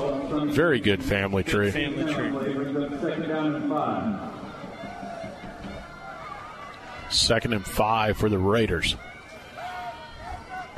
Very 0.55 0.81
good 0.81 1.05
family 1.05 1.43
tree. 1.43 1.71
Good 1.71 1.95
family 1.95 2.15
tree. 2.15 2.31
Second 7.13 7.53
and 7.53 7.65
five 7.65 8.17
for 8.17 8.29
the 8.29 8.39
Raiders. 8.39 8.97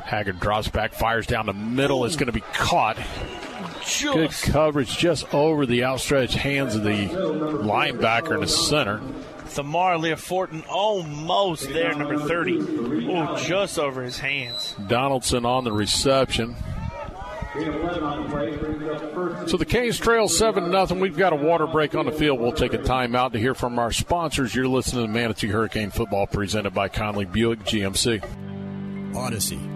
Haggard 0.03 0.39
drops 0.39 0.67
back, 0.67 0.93
fires 0.93 1.25
down 1.25 1.47
the 1.47 1.53
middle. 1.53 2.05
It's 2.05 2.15
going 2.15 2.27
to 2.27 2.33
be 2.33 2.43
caught. 2.53 2.97
Just. 3.83 4.03
Good 4.45 4.51
coverage 4.51 4.97
just 4.97 5.33
over 5.33 5.65
the 5.65 5.83
outstretched 5.83 6.35
hands 6.35 6.75
of 6.75 6.83
the 6.83 7.07
linebacker 7.07 8.35
in 8.35 8.41
the 8.41 8.47
center. 8.47 9.01
Thamar 9.45 9.97
Leoforton 9.97 10.65
almost 10.67 11.69
there, 11.69 11.93
number 11.95 12.19
30. 12.19 12.59
Oh, 13.09 13.37
just 13.37 13.79
over 13.79 14.03
his 14.03 14.19
hands. 14.19 14.75
Donaldson 14.87 15.45
on 15.45 15.63
the 15.63 15.71
reception. 15.71 16.55
So 19.47 19.57
the 19.57 19.65
Canes 19.65 19.97
trail 19.97 20.27
7 20.27 20.71
0. 20.71 20.99
We've 20.99 21.17
got 21.17 21.33
a 21.33 21.35
water 21.35 21.67
break 21.67 21.95
on 21.95 22.05
the 22.05 22.11
field. 22.11 22.39
We'll 22.39 22.51
take 22.51 22.73
a 22.73 22.79
timeout 22.79 23.31
to 23.33 23.39
hear 23.39 23.53
from 23.53 23.79
our 23.79 23.91
sponsors. 23.91 24.53
You're 24.53 24.67
listening 24.67 25.05
to 25.05 25.11
Manatee 25.11 25.47
Hurricane 25.47 25.91
Football 25.91 26.27
presented 26.27 26.73
by 26.73 26.89
Conley 26.89 27.25
Buick 27.25 27.59
GMC. 27.59 28.23
Odyssey. 29.15 29.74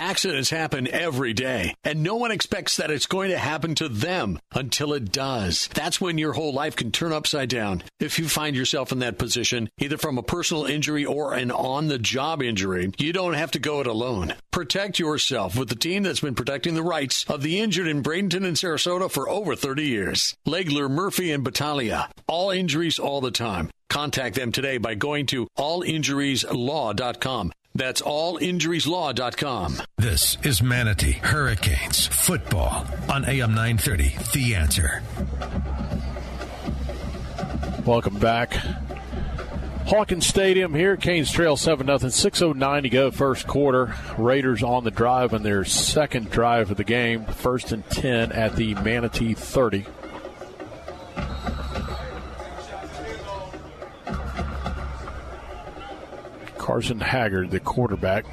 Accidents 0.00 0.50
happen 0.50 0.86
every 0.86 1.32
day, 1.32 1.74
and 1.82 2.04
no 2.04 2.14
one 2.14 2.30
expects 2.30 2.76
that 2.76 2.92
it's 2.92 3.06
going 3.06 3.30
to 3.30 3.38
happen 3.38 3.74
to 3.74 3.88
them 3.88 4.38
until 4.54 4.92
it 4.92 5.10
does. 5.10 5.68
That's 5.74 6.00
when 6.00 6.18
your 6.18 6.34
whole 6.34 6.52
life 6.52 6.76
can 6.76 6.92
turn 6.92 7.12
upside 7.12 7.48
down. 7.48 7.82
If 7.98 8.16
you 8.20 8.28
find 8.28 8.54
yourself 8.54 8.92
in 8.92 9.00
that 9.00 9.18
position, 9.18 9.68
either 9.78 9.98
from 9.98 10.16
a 10.16 10.22
personal 10.22 10.66
injury 10.66 11.04
or 11.04 11.34
an 11.34 11.50
on 11.50 11.88
the 11.88 11.98
job 11.98 12.44
injury, 12.44 12.92
you 12.96 13.12
don't 13.12 13.34
have 13.34 13.50
to 13.50 13.58
go 13.58 13.80
it 13.80 13.88
alone. 13.88 14.34
Protect 14.52 15.00
yourself 15.00 15.58
with 15.58 15.68
the 15.68 15.74
team 15.74 16.04
that's 16.04 16.20
been 16.20 16.36
protecting 16.36 16.76
the 16.76 16.82
rights 16.84 17.24
of 17.28 17.42
the 17.42 17.58
injured 17.58 17.88
in 17.88 18.00
Bradenton 18.00 18.46
and 18.46 18.56
Sarasota 18.56 19.10
for 19.10 19.28
over 19.28 19.56
30 19.56 19.82
years. 19.82 20.36
Legler, 20.46 20.88
Murphy, 20.88 21.32
and 21.32 21.42
Battaglia. 21.42 22.08
All 22.28 22.52
injuries 22.52 23.00
all 23.00 23.20
the 23.20 23.32
time. 23.32 23.68
Contact 23.90 24.36
them 24.36 24.52
today 24.52 24.78
by 24.78 24.94
going 24.94 25.26
to 25.26 25.48
allinjurieslaw.com. 25.58 27.52
That's 27.78 28.02
allinjurieslaw.com. 28.02 29.76
This 29.98 30.36
is 30.42 30.60
Manatee 30.60 31.12
Hurricanes 31.12 32.08
football 32.08 32.84
on 33.08 33.24
AM 33.24 33.54
930. 33.54 34.16
The 34.34 34.56
answer. 34.56 35.00
Welcome 37.86 38.18
back. 38.18 38.54
Hawkins 39.86 40.26
Stadium 40.26 40.74
here. 40.74 40.96
Canes 40.96 41.30
trail 41.30 41.56
7 41.56 41.86
0. 41.86 41.98
6.09 41.98 42.82
to 42.82 42.88
go, 42.88 43.12
first 43.12 43.46
quarter. 43.46 43.94
Raiders 44.18 44.64
on 44.64 44.82
the 44.82 44.90
drive 44.90 45.32
on 45.32 45.44
their 45.44 45.64
second 45.64 46.32
drive 46.32 46.72
of 46.72 46.78
the 46.78 46.84
game. 46.84 47.26
First 47.26 47.70
and 47.70 47.88
10 47.90 48.32
at 48.32 48.56
the 48.56 48.74
Manatee 48.74 49.34
30. 49.34 49.86
Carson 56.68 57.00
Haggard, 57.00 57.50
the 57.50 57.60
quarterback. 57.60 58.26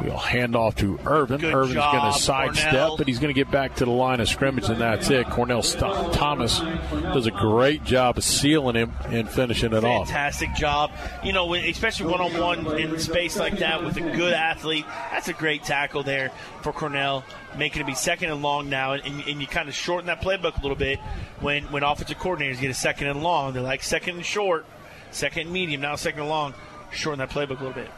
We'll 0.00 0.16
hand 0.16 0.54
off 0.54 0.76
to 0.76 1.00
Irvin. 1.04 1.40
Good 1.40 1.52
Irvin's 1.52 1.74
going 1.74 2.12
to 2.12 2.16
sidestep, 2.16 2.70
Cornell. 2.70 2.96
but 2.96 3.08
he's 3.08 3.18
going 3.18 3.34
to 3.34 3.38
get 3.38 3.50
back 3.50 3.74
to 3.76 3.84
the 3.84 3.90
line 3.90 4.20
of 4.20 4.28
scrimmage, 4.28 4.68
and 4.68 4.80
that's 4.80 5.10
it. 5.10 5.28
Cornell 5.28 5.64
St- 5.64 6.12
Thomas 6.12 6.60
does 6.60 7.26
a 7.26 7.32
great 7.32 7.82
job 7.82 8.18
of 8.18 8.22
sealing 8.22 8.76
him 8.76 8.92
and 9.06 9.28
finishing 9.28 9.72
it 9.72 9.82
off. 9.82 10.06
Fantastic 10.06 10.54
job. 10.54 10.92
You 11.24 11.32
know, 11.32 11.52
especially 11.54 12.06
one 12.06 12.20
on 12.20 12.40
one 12.40 12.78
in 12.78 13.00
space 13.00 13.36
like 13.36 13.58
that 13.58 13.82
with 13.82 13.96
a 13.96 14.02
good 14.02 14.32
athlete. 14.32 14.84
That's 15.10 15.26
a 15.26 15.32
great 15.32 15.64
tackle 15.64 16.04
there 16.04 16.30
for 16.62 16.72
Cornell, 16.72 17.24
making 17.58 17.82
it 17.82 17.86
be 17.86 17.94
second 17.94 18.30
and 18.30 18.42
long 18.42 18.70
now. 18.70 18.92
And, 18.92 19.24
and 19.26 19.40
you 19.40 19.48
kind 19.48 19.68
of 19.68 19.74
shorten 19.74 20.06
that 20.06 20.22
playbook 20.22 20.56
a 20.56 20.62
little 20.62 20.76
bit 20.76 21.00
when, 21.40 21.64
when 21.72 21.82
offensive 21.82 22.18
coordinators 22.18 22.60
get 22.60 22.70
a 22.70 22.74
second 22.74 23.08
and 23.08 23.24
long. 23.24 23.54
They're 23.54 23.62
like 23.64 23.82
second 23.82 24.14
and 24.18 24.24
short, 24.24 24.66
second 25.10 25.40
and 25.42 25.52
medium, 25.52 25.80
now 25.80 25.96
second 25.96 26.20
and 26.20 26.28
long. 26.28 26.54
Shorten 26.90 27.18
that 27.18 27.30
playbook 27.30 27.60
a 27.60 27.64
little 27.64 27.72
bit. 27.72 27.90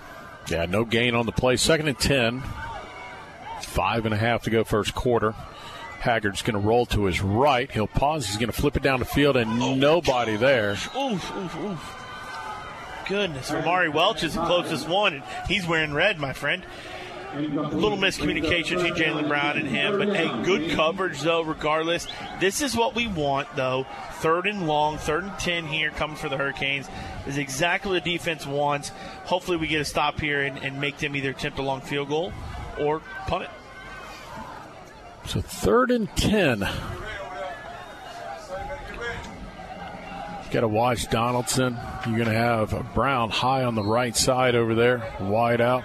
Yeah, 0.49 0.67
no 0.67 0.85
gain 0.85 1.15
on 1.15 1.27
the 1.27 1.33
play. 1.33 1.57
Second 1.57 1.89
and 1.89 1.99
10. 1.99 2.43
Five 3.63 4.07
and 4.07 4.15
a 4.15 4.17
half 4.17 4.45
to 4.45 4.51
go 4.51 4.65
first 4.65 4.95
quarter. 4.95 5.33
Haggard's 6.01 6.43
going 6.43 6.55
to 6.55 6.67
roll 6.67 6.87
to 6.87 7.05
his 7.05 7.21
right. 7.21 7.71
He'll 7.71 7.87
pause. 7.87 8.27
He's 8.27 8.37
going 8.37 8.51
to 8.51 8.59
flip 8.59 8.77
it 8.77 8.83
down 8.83 9.01
the 9.01 9.05
field, 9.05 9.37
and 9.37 9.59
nobody 9.81 10.37
there. 10.37 10.73
Oof, 10.73 11.37
oof, 11.37 11.57
oof. 11.57 11.95
Goodness, 13.09 13.51
Amari 13.51 13.89
Welch 13.89 14.23
is 14.23 14.35
the 14.35 14.45
closest 14.45 14.89
one, 14.89 15.15
and 15.15 15.23
he's 15.49 15.67
wearing 15.67 15.93
red, 15.93 16.19
my 16.19 16.33
friend. 16.33 16.63
A 17.35 17.41
little 17.41 17.99
miscommunication 17.99 18.83
between 18.83 18.95
Jalen 18.95 19.29
Brown 19.29 19.59
and 19.59 19.69
him, 19.69 19.99
but 19.99 20.17
hey, 20.17 20.29
good 20.45 20.71
coverage 20.71 21.21
though. 21.21 21.43
Regardless, 21.43 22.07
this 22.41 22.63
is 22.63 22.75
what 22.75 22.95
we 22.95 23.07
want 23.07 23.49
though. 23.55 23.87
Third 24.15 24.47
and 24.47 24.67
long, 24.67 24.99
third 24.99 25.25
and 25.25 25.39
ten 25.39 25.67
here, 25.67 25.91
coming 25.91 26.17
for 26.17 26.29
the 26.29 26.37
Hurricanes, 26.37 26.89
is 27.27 27.37
exactly 27.37 27.93
what 27.93 28.05
the 28.05 28.13
defense 28.13 28.47
wants. 28.47 28.91
Hopefully, 29.25 29.59
we 29.59 29.67
get 29.67 29.81
a 29.81 29.85
stop 29.85 30.21
here 30.21 30.43
and, 30.43 30.59
and 30.59 30.81
make 30.81 30.99
them 30.99 31.15
either 31.15 31.31
attempt 31.31 31.59
a 31.59 31.63
long 31.63 31.81
field 31.83 32.09
goal 32.09 32.33
or 32.81 33.01
punt 33.27 33.45
it. 33.45 33.51
So 35.27 35.43
third 35.43 35.91
and 35.91 36.09
10. 36.17 36.67
Got 40.51 40.61
to 40.61 40.69
watch 40.69 41.11
Donaldson. 41.11 41.77
You're 42.07 42.17
going 42.17 42.29
to 42.29 42.35
have 42.35 42.95
Brown 42.95 43.29
high 43.29 43.65
on 43.65 43.75
the 43.75 43.83
right 43.83 44.17
side 44.17 44.55
over 44.55 44.75
there, 44.75 45.15
wide 45.21 45.61
out, 45.61 45.85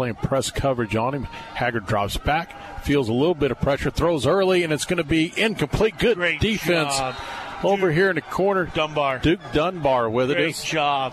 playing 0.00 0.14
press 0.14 0.50
coverage 0.50 0.96
on 0.96 1.12
him. 1.12 1.24
Haggard 1.24 1.84
drops 1.84 2.16
back, 2.16 2.82
feels 2.82 3.10
a 3.10 3.12
little 3.12 3.34
bit 3.34 3.50
of 3.50 3.60
pressure, 3.60 3.90
throws 3.90 4.26
early, 4.26 4.62
and 4.62 4.72
it's 4.72 4.86
going 4.86 4.96
to 4.96 5.04
be 5.04 5.30
incomplete. 5.36 5.98
Good 5.98 6.16
defense 6.40 6.96
job. 6.96 7.16
over 7.62 7.92
here 7.92 8.08
in 8.08 8.14
the 8.14 8.22
corner. 8.22 8.64
Dunbar. 8.72 9.18
Duke 9.18 9.40
Dunbar 9.52 10.08
with 10.08 10.30
it. 10.30 10.36
Great 10.36 10.48
It's 10.48 10.64
job. 10.64 11.12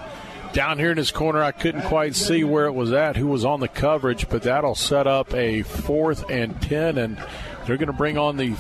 down 0.53 0.79
here 0.79 0.91
in 0.91 0.95
this 0.95 1.11
corner. 1.11 1.43
I 1.43 1.51
couldn't 1.51 1.81
quite 1.81 2.15
see 2.15 2.45
where 2.45 2.65
it 2.67 2.71
was 2.71 2.93
at, 2.93 3.17
who 3.17 3.27
was 3.27 3.43
on 3.43 3.59
the 3.59 3.67
coverage, 3.67 4.29
but 4.29 4.43
that'll 4.43 4.73
set 4.73 5.05
up 5.05 5.33
a 5.33 5.63
fourth 5.63 6.29
and 6.29 6.61
10, 6.61 6.97
and 6.97 7.17
they're 7.65 7.75
going 7.75 7.87
to 7.87 7.93
bring 7.93 8.17
on 8.17 8.37
the. 8.37 8.55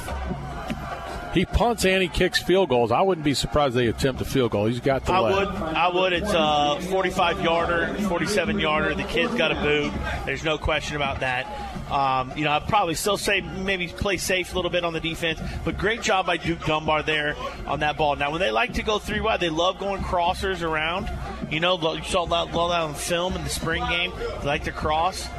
He 1.37 1.45
punts 1.45 1.85
and 1.85 2.01
he 2.01 2.07
kicks 2.07 2.41
field 2.41 2.69
goals. 2.69 2.91
I 2.91 3.01
wouldn't 3.01 3.23
be 3.23 3.35
surprised 3.35 3.75
they 3.75 3.85
attempt 3.85 4.19
a 4.21 4.25
field 4.25 4.49
goal. 4.49 4.65
He's 4.65 4.79
got 4.79 5.05
the 5.05 5.13
I 5.13 5.19
leg. 5.19 5.35
would. 5.35 5.55
I 5.55 5.87
would. 5.87 6.13
It's 6.13 6.33
a 6.33 6.79
45 6.89 7.43
yarder, 7.43 7.93
47 8.07 8.59
yarder. 8.59 8.95
The 8.95 9.03
kid's 9.03 9.35
got 9.35 9.51
a 9.51 9.61
boot. 9.61 9.93
There's 10.25 10.43
no 10.43 10.57
question 10.57 10.95
about 10.95 11.19
that. 11.19 11.45
Um, 11.91 12.33
you 12.35 12.43
know, 12.43 12.49
I'd 12.49 12.67
probably 12.67 12.95
still 12.95 13.17
say 13.17 13.41
maybe 13.41 13.87
play 13.87 14.17
safe 14.17 14.51
a 14.51 14.55
little 14.55 14.71
bit 14.71 14.83
on 14.83 14.93
the 14.93 14.99
defense, 14.99 15.39
but 15.63 15.77
great 15.77 16.01
job 16.01 16.25
by 16.25 16.37
Duke 16.37 16.65
Dunbar 16.65 17.03
there 17.03 17.35
on 17.67 17.81
that 17.81 17.97
ball. 17.97 18.15
Now, 18.15 18.31
when 18.31 18.41
they 18.41 18.49
like 18.49 18.73
to 18.73 18.81
go 18.81 18.97
three 18.97 19.21
wide, 19.21 19.39
they 19.39 19.49
love 19.49 19.77
going 19.77 20.01
crossers 20.01 20.63
around. 20.63 21.07
You 21.51 21.59
know, 21.59 21.77
you 21.93 22.03
saw 22.03 22.25
that, 22.25 22.51
saw 22.51 22.69
that 22.69 22.81
on 22.81 22.95
film 22.95 23.35
in 23.35 23.43
the 23.43 23.49
spring 23.51 23.87
game. 23.87 24.11
They 24.39 24.47
like 24.47 24.63
to 24.63 24.71
cross, 24.71 25.29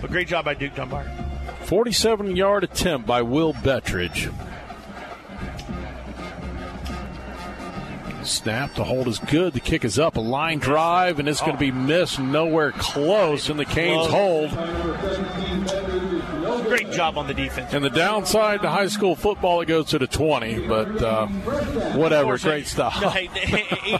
but 0.00 0.10
great 0.10 0.28
job 0.28 0.46
by 0.46 0.54
Duke 0.54 0.74
Dunbar. 0.74 1.04
47 1.64 2.36
yard 2.36 2.64
attempt 2.64 3.06
by 3.06 3.20
Will 3.20 3.52
Bettridge. 3.52 4.32
Snap. 8.24 8.74
The 8.74 8.84
hold 8.84 9.08
is 9.08 9.18
good. 9.18 9.52
The 9.52 9.60
kick 9.60 9.84
is 9.84 9.98
up. 9.98 10.16
A 10.16 10.20
line 10.20 10.58
drive, 10.58 11.18
and 11.18 11.28
it's 11.28 11.40
going 11.40 11.52
to 11.52 11.58
be 11.58 11.72
missed 11.72 12.18
nowhere 12.18 12.72
close. 12.72 13.48
And 13.48 13.58
the 13.58 13.64
Canes 13.64 14.06
hold. 14.06 14.50
Great 16.72 16.90
job 16.90 17.18
on 17.18 17.26
the 17.26 17.34
defense. 17.34 17.74
And 17.74 17.84
the 17.84 17.90
downside 17.90 18.62
to 18.62 18.70
high 18.70 18.86
school 18.86 19.14
football, 19.14 19.60
it 19.60 19.66
goes 19.66 19.88
to 19.88 19.98
the 19.98 20.06
20. 20.06 20.66
But 20.66 21.02
uh, 21.02 21.26
whatever. 21.96 22.38
Great 22.38 22.66
stuff. 22.66 22.98
No, 23.00 23.10
hey, 23.10 23.28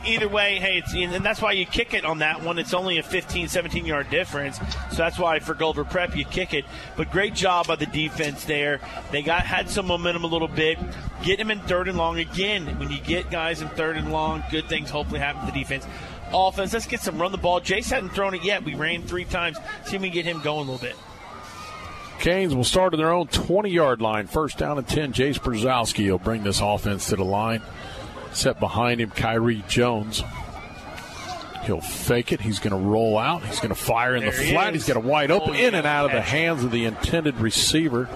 either 0.07 0.29
way, 0.29 0.59
hey, 0.59 0.79
it's, 0.79 0.95
and 0.95 1.25
that's 1.25 1.43
why 1.43 1.53
you 1.53 1.67
kick 1.67 1.93
it 1.93 2.05
on 2.05 2.19
that 2.19 2.43
one. 2.43 2.59
It's 2.59 2.73
only 2.73 2.99
a 2.99 3.03
15, 3.03 3.49
17 3.49 3.85
yard 3.85 4.09
difference. 4.11 4.59
So 4.91 4.97
that's 4.97 5.19
why 5.19 5.39
for 5.41 5.55
Gulliver 5.55 5.85
Prep, 5.85 6.17
you 6.17 6.25
kick 6.25 6.55
it. 6.55 6.65
But 6.97 7.11
great 7.11 7.35
job 7.35 7.67
by 7.67 7.77
the 7.77 7.87
defense 7.87 8.45
there. 8.45 8.81
They 9.11 9.23
got 9.23 9.43
had 9.43 9.69
some 9.69 9.87
momentum 9.87 10.25
a 10.25 10.29
little 10.29 10.49
bit. 10.49 10.79
Get 11.23 11.39
them 11.39 11.51
in 11.51 11.61
third 11.61 11.89
and 11.89 11.99
long 11.99 12.19
again. 12.19 12.79
When 12.79 12.91
you 12.91 13.01
get 13.01 13.31
guys 13.31 13.61
in 13.61 13.69
third 13.71 13.97
and 13.97 14.12
long, 14.13 14.45
good 14.51 14.69
things 14.69 14.91
hopefully 14.91 15.19
happen 15.21 15.45
to 15.47 15.53
the 15.53 15.59
defense. 15.59 15.87
Offense, 16.33 16.73
let's 16.73 16.87
get 16.87 17.01
some 17.01 17.21
run 17.21 17.33
the 17.33 17.39
ball. 17.39 17.61
Jace 17.61 17.91
hadn't 17.91 18.11
thrown 18.11 18.35
it 18.35 18.45
yet. 18.45 18.65
We 18.65 18.75
ran 18.75 19.03
three 19.03 19.25
times. 19.25 19.59
See 19.85 19.97
if 19.97 20.03
we 20.03 20.09
can 20.09 20.15
get 20.15 20.25
him 20.25 20.41
going 20.41 20.69
a 20.69 20.71
little 20.73 20.79
bit. 20.87 20.97
Canes 22.21 22.55
will 22.55 22.65
start 22.65 22.95
on 22.95 22.99
their 22.99 23.11
own 23.13 23.27
20 23.27 23.69
yard 23.71 24.01
line. 24.01 24.27
First 24.29 24.57
down 24.59 24.79
and 24.79 24.87
10. 24.87 25.13
Jace 25.13 25.39
Brzezowski 25.41 26.09
will 26.11 26.19
bring 26.19 26.45
this 26.45 26.61
offense 26.61 27.09
to 27.09 27.17
the 27.17 27.25
line. 27.25 27.63
Set 28.33 28.61
behind 28.61 29.01
him, 29.01 29.11
Kyrie 29.11 29.65
Jones. 29.69 30.23
He'll 31.65 31.81
fake 31.81 32.33
it. 32.33 32.41
He's 32.41 32.59
going 32.59 32.71
to 32.73 32.89
roll 32.89 33.19
out. 33.19 33.45
He's 33.45 33.59
going 33.61 33.69
to 33.69 33.75
fire 33.81 34.15
in 34.17 34.23
There 34.23 34.33
the 34.33 34.43
he 34.43 34.53
flat. 34.53 34.75
is. 34.75 34.87
He's 34.87 34.95
got 34.95 35.03
a 35.05 35.07
wide 35.07 35.31
open 35.31 35.51
Oh, 35.51 35.59
in 35.59 35.75
and 35.75 35.87
out 35.87 36.07
of 36.07 36.13
the 36.13 36.21
hands 36.23 36.65
of 36.65 36.71
the 36.71 36.87
intended 36.87 37.37
receiver. 37.37 38.09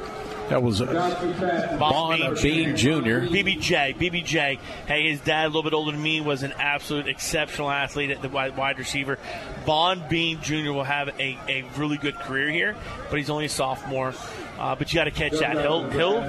That 0.48 0.62
was 0.62 0.80
Bond 0.80 2.40
Bean 2.40 2.76
Jr. 2.76 3.26
BBJ, 3.26 3.96
BBJ. 3.96 4.58
Hey, 4.86 5.10
his 5.10 5.20
dad, 5.20 5.46
a 5.46 5.48
little 5.48 5.64
bit 5.64 5.72
older 5.72 5.90
than 5.90 6.02
me, 6.02 6.20
was 6.20 6.44
an 6.44 6.52
absolute 6.52 7.08
exceptional 7.08 7.68
athlete 7.68 8.10
at 8.10 8.22
the 8.22 8.28
wide, 8.28 8.56
wide 8.56 8.78
receiver. 8.78 9.18
Bond 9.64 10.08
Bean 10.08 10.40
Jr. 10.40 10.70
will 10.70 10.84
have 10.84 11.08
a, 11.18 11.36
a 11.48 11.64
really 11.76 11.96
good 11.96 12.14
career 12.14 12.48
here, 12.48 12.76
but 13.10 13.18
he's 13.18 13.28
only 13.28 13.46
a 13.46 13.48
sophomore. 13.48 14.14
Uh, 14.58 14.74
but 14.74 14.92
you 14.92 14.98
got 14.98 15.04
to 15.04 15.10
catch 15.10 15.32
that. 15.32 15.58
He'll 15.58 15.90
he'll 15.90 16.22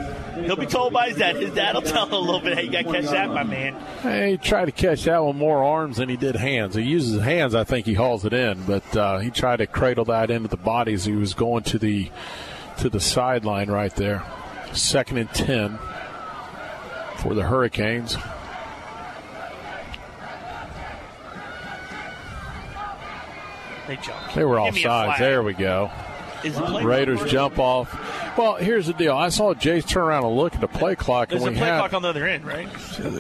he'll 0.43 0.55
be 0.55 0.65
told 0.65 0.91
by 0.91 1.09
his 1.09 1.18
dad. 1.18 1.36
His 1.38 1.53
dad 1.53 1.76
will 1.76 1.82
tell 1.84 2.07
him 2.07 2.13
a 2.13 2.20
little 2.20 2.41
bit. 2.41 2.57
Hey, 2.57 2.63
you 2.63 2.72
got 2.72 2.86
to 2.86 2.91
catch 2.91 3.05
that, 3.05 3.30
my 3.30 3.43
man. 3.43 3.76
Hey, 4.01 4.32
he 4.32 4.38
tried 4.38 4.65
to 4.65 4.72
catch 4.72 5.03
that 5.03 5.24
with 5.24 5.36
more 5.36 5.63
arms 5.63 5.97
than 5.97 6.09
he 6.09 6.18
did 6.18 6.36
hands. 6.36 6.76
He 6.76 6.82
uses 6.82 7.13
his 7.13 7.22
hands, 7.22 7.55
I 7.55 7.63
think 7.63 7.86
he 7.86 7.93
hauls 7.93 8.26
it 8.26 8.34
in, 8.34 8.63
but 8.63 8.97
uh, 8.97 9.20
he 9.20 9.30
tried 9.30 9.57
to 9.57 9.68
cradle 9.68 10.05
that 10.05 10.32
into 10.32 10.47
the 10.49 10.57
body 10.57 10.93
as 10.93 11.05
he 11.05 11.13
was 11.13 11.34
going 11.34 11.63
to 11.65 11.80
the 11.80 12.09
to 12.80 12.89
the 12.89 12.99
sideline 12.99 13.69
right 13.69 13.95
there. 13.95 14.23
Second 14.73 15.17
and 15.17 15.30
ten 15.32 15.80
for 17.17 17.34
the 17.34 17.43
Hurricanes. 17.43 18.15
They 23.88 23.95
jumped. 23.95 24.36
They 24.36 24.43
were 24.43 24.57
a 24.57 24.61
offsides. 24.61 25.19
There 25.19 25.43
we 25.43 25.53
go. 25.53 25.89
Is 26.43 26.55
the 26.55 26.82
Raiders 26.84 27.23
jump 27.23 27.57
off. 27.57 28.38
Well, 28.38 28.55
here's 28.55 28.86
the 28.86 28.93
deal. 28.93 29.15
I 29.15 29.30
saw 29.30 29.55
Jay 29.55 29.82
turn 29.82 30.03
around 30.03 30.23
and 30.25 30.36
look 30.36 30.53
at 30.53 30.61
the 30.61 30.67
play 30.67 30.95
clock, 30.95 31.30
There's 31.30 31.41
and 31.41 31.49
a 31.49 31.51
we 31.53 31.57
play 31.57 31.67
had 31.67 31.80
clock 31.80 31.93
on 31.93 32.03
the 32.03 32.09
other 32.09 32.28
end, 32.28 32.45
right? 32.45 32.67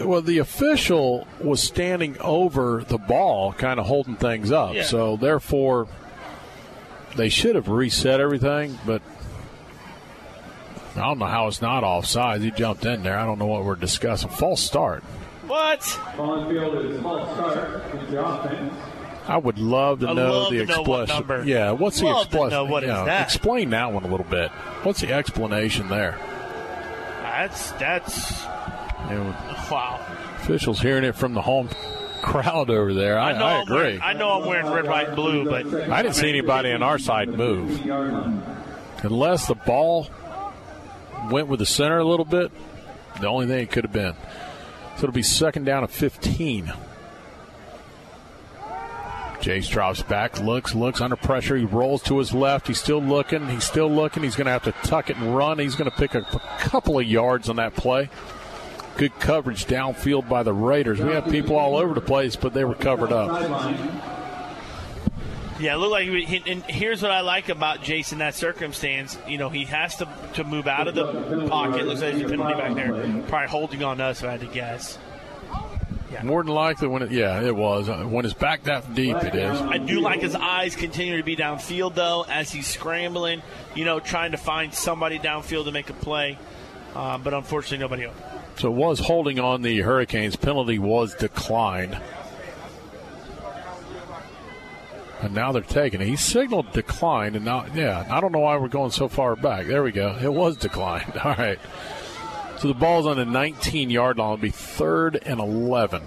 well, 0.05 0.21
the 0.21 0.37
official 0.37 1.27
was 1.41 1.63
standing 1.63 2.17
over 2.19 2.83
the 2.87 2.99
ball, 2.99 3.53
kind 3.53 3.79
of 3.79 3.87
holding 3.87 4.15
things 4.15 4.51
up. 4.51 4.75
Yeah. 4.75 4.83
So 4.83 5.17
therefore, 5.17 5.87
they 7.15 7.29
should 7.29 7.55
have 7.55 7.69
reset 7.69 8.19
everything. 8.19 8.77
But 8.85 9.01
I 10.97 11.07
don't 11.07 11.19
know 11.19 11.25
how 11.25 11.47
it's 11.47 11.61
not 11.61 11.83
offsides. 11.83 12.41
He 12.41 12.51
jumped 12.51 12.85
in 12.85 13.03
there. 13.03 13.17
I 13.17 13.25
don't 13.25 13.39
know 13.39 13.47
what 13.47 13.63
we're 13.63 13.75
discussing. 13.75 14.29
False 14.29 14.61
start. 14.61 15.03
What? 15.47 15.99
On 16.17 16.49
field 16.49 16.85
is 16.85 17.01
false 17.01 17.33
start. 17.35 17.83
It's 17.93 18.11
the 18.11 18.25
offense. 18.25 18.73
I 19.27 19.37
would 19.37 19.59
love 19.59 19.99
to 19.99 20.13
know 20.13 20.13
love 20.13 20.51
the 20.51 20.65
what 20.83 21.09
explanation. 21.09 21.47
Yeah, 21.47 21.71
what's 21.71 21.99
the 21.99 22.07
explanation? 22.07 22.49
know 22.49 22.65
what 22.65 22.83
is 22.83 22.89
yeah. 22.89 23.23
Explain 23.23 23.71
that 23.71 23.91
one 23.91 24.05
a 24.05 24.07
little 24.07 24.25
bit. 24.25 24.51
What's 24.83 25.01
the 25.01 25.11
explanation 25.11 25.89
there? 25.89 26.17
That's 27.21 27.71
that's 27.73 28.45
know, 29.09 29.35
wow. 29.69 29.99
officials 30.37 30.79
hearing 30.79 31.03
it 31.03 31.15
from 31.15 31.33
the 31.33 31.41
home 31.41 31.69
crowd 32.21 32.69
over 32.69 32.93
there. 32.93 33.19
I, 33.19 33.33
know 33.33 33.45
I 33.45 33.61
agree. 33.61 33.75
wearing- 33.75 34.01
I 34.01 34.13
know 34.13 34.41
I'm 34.41 34.47
wearing 34.47 34.67
red, 34.67 34.87
white, 34.87 35.07
and 35.07 35.15
blue, 35.15 35.45
but 35.45 35.89
I 35.89 36.01
didn't 36.01 36.15
see 36.15 36.29
anybody 36.29 36.71
on 36.71 36.83
our 36.83 36.97
side 36.97 37.29
move. 37.29 37.85
Unless 39.03 39.47
the 39.47 39.55
ball 39.55 40.07
went 41.31 41.47
with 41.47 41.59
the 41.59 41.65
center 41.65 41.97
a 41.99 42.03
little 42.03 42.25
bit, 42.25 42.51
the 43.19 43.27
only 43.27 43.47
thing 43.47 43.59
it 43.59 43.71
could 43.71 43.83
have 43.83 43.93
been. 43.93 44.15
So 44.97 45.03
it'll 45.03 45.13
be 45.13 45.23
second 45.23 45.65
down 45.65 45.83
at 45.83 45.91
15. 45.91 46.73
Jace 49.39 49.69
drops 49.69 50.01
back, 50.01 50.39
looks, 50.39 50.73
looks 50.73 50.99
under 50.99 51.15
pressure. 51.15 51.55
He 51.55 51.65
rolls 51.65 52.01
to 52.03 52.17
his 52.17 52.33
left. 52.33 52.67
He's 52.67 52.79
still 52.79 53.01
looking. 53.01 53.47
He's 53.47 53.63
still 53.63 53.89
looking. 53.89 54.23
He's 54.23 54.35
going 54.35 54.45
to 54.45 54.51
have 54.51 54.63
to 54.63 54.71
tuck 54.87 55.09
it 55.09 55.17
and 55.17 55.35
run. 55.35 55.59
He's 55.59 55.75
going 55.75 55.89
to 55.89 55.95
pick 55.95 56.15
a, 56.15 56.19
a 56.19 56.39
couple 56.59 56.99
of 56.99 57.05
yards 57.05 57.47
on 57.47 57.57
that 57.57 57.75
play. 57.75 58.09
Good 58.97 59.17
coverage 59.19 59.65
downfield 59.65 60.27
by 60.27 60.41
the 60.41 60.53
Raiders. 60.53 60.99
We 60.99 61.11
have 61.11 61.29
people 61.29 61.55
all 61.55 61.77
over 61.77 61.93
the 61.93 62.01
place, 62.01 62.35
but 62.35 62.53
they 62.53 62.65
were 62.65 62.73
covered 62.73 63.11
up. 63.11 64.16
Yeah, 65.59 65.73
it 65.73 65.77
looked 65.77 65.91
like 65.91 66.07
he, 66.07 66.23
he- 66.25 66.51
and 66.51 66.63
here's 66.63 67.01
what 67.01 67.09
I 67.11 67.21
like 67.21 67.49
about 67.49 67.81
Jason 67.81 68.19
that 68.19 68.35
circumstance. 68.35 69.17
You 69.27 69.37
know, 69.39 69.49
he 69.49 69.65
has 69.65 69.95
to 69.97 70.07
to 70.35 70.43
move 70.43 70.67
out 70.67 70.87
of 70.87 70.95
the 70.95 71.47
pocket. 71.49 71.85
Looks 71.87 72.01
like 72.01 72.13
there's 72.13 72.23
a 72.23 72.29
penalty 72.29 72.53
back 72.53 72.75
there. 72.75 73.23
Probably 73.27 73.47
holding 73.47 73.83
on 73.83 73.99
us, 73.99 74.21
if 74.21 74.27
I 74.27 74.31
had 74.33 74.41
to 74.41 74.47
guess. 74.47 74.97
More 76.23 76.43
than 76.43 76.53
likely, 76.53 76.87
when 76.87 77.03
it 77.03 77.11
yeah, 77.11 77.41
it 77.41 77.55
was 77.55 77.89
Uh, 77.89 77.97
when 78.05 78.25
it's 78.25 78.33
back 78.33 78.63
that 78.63 78.95
deep, 78.95 79.15
it 79.17 79.35
is. 79.35 79.61
I 79.61 79.77
do 79.77 79.99
like 79.99 80.21
his 80.21 80.33
eyes 80.35 80.75
continue 80.75 81.17
to 81.17 81.23
be 81.23 81.35
downfield 81.35 81.93
though, 81.95 82.25
as 82.27 82.51
he's 82.51 82.65
scrambling. 82.67 83.41
You 83.75 83.85
know, 83.85 83.99
trying 83.99 84.31
to 84.31 84.37
find 84.37 84.73
somebody 84.73 85.19
downfield 85.19 85.65
to 85.65 85.71
make 85.71 85.89
a 85.89 85.93
play. 85.93 86.39
Uh, 86.95 87.17
but 87.19 87.33
unfortunately, 87.35 87.77
nobody 87.79 88.05
open. 88.07 88.19
So 88.57 88.69
it 88.69 88.75
was 88.75 88.99
holding 88.99 89.39
on 89.39 89.61
the 89.61 89.81
Hurricanes. 89.81 90.35
Penalty 90.35 90.79
was 90.79 91.13
declined. 91.13 91.95
And 95.21 95.33
now 95.33 95.51
they're 95.51 95.63
taking 95.63 95.99
it. 96.01 96.07
He 96.07 96.15
signaled 96.15 96.71
declined, 96.73 97.35
and 97.35 97.43
now, 97.43 97.65
yeah, 97.73 98.05
I 98.09 98.21
don't 98.21 98.31
know 98.31 98.39
why 98.39 98.57
we're 98.57 98.67
going 98.67 98.91
so 98.91 99.07
far 99.07 99.35
back. 99.35 99.65
There 99.65 99.81
we 99.81 99.91
go. 99.91 100.17
It 100.21 100.31
was 100.31 100.57
declined. 100.57 101.17
All 101.23 101.33
right. 101.33 101.59
So 102.59 102.67
the 102.67 102.73
ball's 102.73 103.05
on 103.05 103.17
the 103.17 103.25
19 103.25 103.89
yard 103.89 104.17
line. 104.17 104.33
It'll 104.33 104.41
be 104.41 104.49
third 104.51 105.15
and 105.15 105.39
11. 105.39 106.03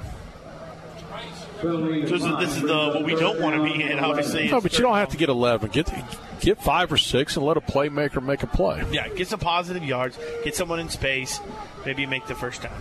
So 1.61 1.77
this 1.87 2.11
is, 2.11 2.23
this 2.39 2.57
is 2.57 2.63
the 2.63 2.93
what 2.95 3.05
we 3.05 3.15
don't 3.15 3.39
want 3.41 3.57
to 3.57 3.63
be 3.63 3.83
in. 3.83 3.99
Obviously, 3.99 4.49
No, 4.49 4.61
but 4.61 4.73
you 4.79 4.83
don't 4.83 4.97
have 4.97 5.11
to 5.11 5.19
get 5.19 5.29
11. 5.29 5.71
Get 5.71 5.93
get 6.41 6.63
five 6.63 6.91
or 6.91 6.97
six 6.97 7.37
and 7.37 7.45
let 7.45 7.59
a 7.59 7.61
playmaker 7.61 8.23
make 8.23 8.43
a 8.43 8.47
play. 8.47 8.83
Yeah, 8.91 9.09
get 9.09 9.29
some 9.29 9.41
positive 9.41 9.85
yards, 9.85 10.19
get 10.43 10.57
someone 10.57 10.81
in 10.81 10.89
space, 10.89 11.39
maybe 11.85 12.07
make 12.07 12.27
the 12.27 12.35
first 12.35 12.63
down. 12.63 12.73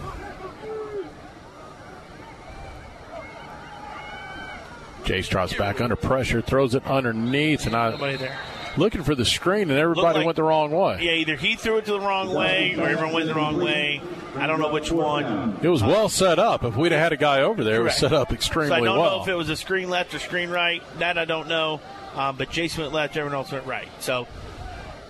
Jace 5.09 5.27
drops 5.29 5.53
back 5.53 5.81
under 5.81 5.95
pressure, 5.95 6.41
throws 6.41 6.75
it 6.75 6.85
underneath, 6.85 7.65
and 7.65 7.75
I 7.75 7.91
Nobody 7.91 8.17
there. 8.17 8.37
looking 8.77 9.03
for 9.03 9.15
the 9.15 9.25
screen, 9.25 9.69
and 9.71 9.79
everybody 9.79 10.19
like- 10.19 10.25
went 10.25 10.35
the 10.35 10.43
wrong 10.43 10.71
way. 10.71 10.99
Yeah, 11.01 11.11
either 11.13 11.35
he 11.35 11.55
threw 11.55 11.77
it 11.77 11.85
to 11.85 11.91
the 11.93 11.99
wrong 11.99 12.33
way 12.33 12.75
or 12.77 12.87
everyone 12.87 13.13
went 13.15 13.27
the 13.27 13.33
wrong 13.35 13.59
way. 13.59 14.01
I 14.37 14.45
don't 14.45 14.59
know 14.59 14.69
which 14.71 14.91
one. 14.91 15.57
It 15.63 15.67
was 15.69 15.81
well 15.83 16.07
set 16.09 16.37
up. 16.37 16.63
If 16.63 16.75
we'd 16.75 16.91
have 16.91 17.01
had 17.01 17.11
a 17.13 17.17
guy 17.17 17.41
over 17.41 17.63
there, 17.63 17.81
it 17.81 17.83
was 17.83 17.95
set 17.97 18.13
up 18.13 18.31
extremely 18.31 18.69
So 18.69 18.75
I 18.75 18.79
don't 18.81 18.99
well. 18.99 19.17
know 19.17 19.21
if 19.23 19.27
it 19.27 19.33
was 19.35 19.49
a 19.49 19.55
screen 19.57 19.89
left 19.89 20.13
or 20.13 20.19
screen 20.19 20.49
right. 20.51 20.83
That 20.99 21.17
I 21.17 21.25
don't 21.25 21.47
know. 21.47 21.81
Um, 22.15 22.35
but 22.37 22.51
Jason 22.51 22.81
went 22.83 22.93
left, 22.93 23.17
everyone 23.17 23.35
else 23.35 23.51
went 23.51 23.65
right. 23.65 23.87
So 23.99 24.27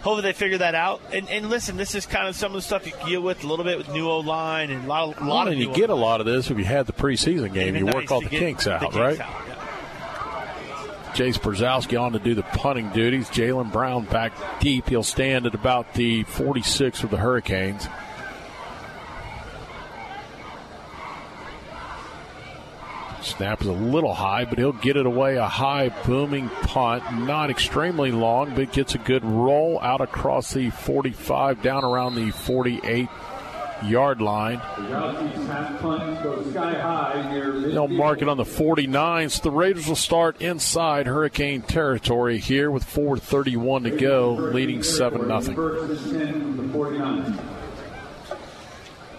hopefully 0.01 0.21
they 0.21 0.33
figure 0.33 0.57
that 0.59 0.75
out. 0.75 1.01
And, 1.11 1.29
and 1.29 1.49
listen, 1.49 1.75
this 1.77 1.95
is 1.95 2.05
kind 2.05 2.27
of 2.27 2.35
some 2.35 2.51
of 2.51 2.55
the 2.55 2.61
stuff 2.61 2.85
you 2.87 2.93
deal 3.05 3.21
with 3.21 3.43
a 3.43 3.47
little 3.47 3.65
bit 3.65 3.77
with 3.77 3.89
new 3.89 4.07
O 4.09 4.19
line 4.19 4.69
and 4.71 4.85
a 4.85 4.87
lot, 4.87 5.09
of- 5.09 5.17
a 5.21 5.25
lot 5.25 5.27
Well, 5.29 5.41
of 5.47 5.47
and 5.53 5.59
you 5.61 5.73
get 5.73 5.89
a 5.89 5.93
O-line. 5.93 6.01
lot 6.01 6.19
of 6.21 6.25
this 6.25 6.49
if 6.49 6.57
you 6.57 6.63
had 6.63 6.87
the 6.87 6.93
preseason 6.93 7.53
game. 7.53 7.75
You 7.75 7.85
work 7.87 8.09
all 8.11 8.21
the 8.21 8.29
kinks 8.29 8.67
out, 8.67 8.79
the 8.79 8.85
kinks 8.87 8.97
right? 8.97 9.19
out, 9.19 9.29
yeah. 9.47 9.55
Jace 11.13 11.39
Brzezowski 11.39 11.99
on 11.99 12.13
to 12.13 12.19
do 12.19 12.35
the 12.35 12.43
punting 12.43 12.89
duties. 12.89 13.29
Jalen 13.29 13.71
Brown 13.71 14.05
back 14.05 14.31
deep. 14.59 14.89
He'll 14.89 15.03
stand 15.03 15.45
at 15.45 15.55
about 15.55 15.93
the 15.93 16.23
46 16.23 17.03
of 17.03 17.09
the 17.09 17.17
Hurricanes. 17.17 17.87
Snap 23.21 23.61
is 23.61 23.67
a 23.67 23.73
little 23.73 24.13
high, 24.13 24.45
but 24.45 24.57
he'll 24.57 24.71
get 24.71 24.97
it 24.97 25.05
away. 25.05 25.35
A 25.35 25.47
high 25.47 25.89
booming 26.05 26.49
punt, 26.49 27.03
not 27.25 27.49
extremely 27.49 28.11
long, 28.11 28.55
but 28.55 28.71
gets 28.71 28.95
a 28.95 28.97
good 28.97 29.23
roll 29.25 29.79
out 29.81 30.01
across 30.01 30.53
the 30.53 30.69
45, 30.69 31.61
down 31.61 31.83
around 31.83 32.15
the 32.15 32.31
48 32.31 33.09
yard 33.83 34.21
line. 34.21 34.61
They'll 37.71 37.87
mark 37.87 38.21
it 38.21 38.29
on 38.29 38.37
the 38.37 38.43
49s. 38.43 39.41
The 39.41 39.51
Raiders 39.51 39.87
will 39.87 39.95
start 39.95 40.41
inside 40.41 41.07
Hurricane 41.07 41.61
territory 41.61 42.39
here 42.39 42.69
with 42.71 42.83
4.31 42.83 43.83
to 43.83 43.91
go, 43.97 44.33
leading 44.33 44.83
7 44.83 45.41
0. 45.41 45.55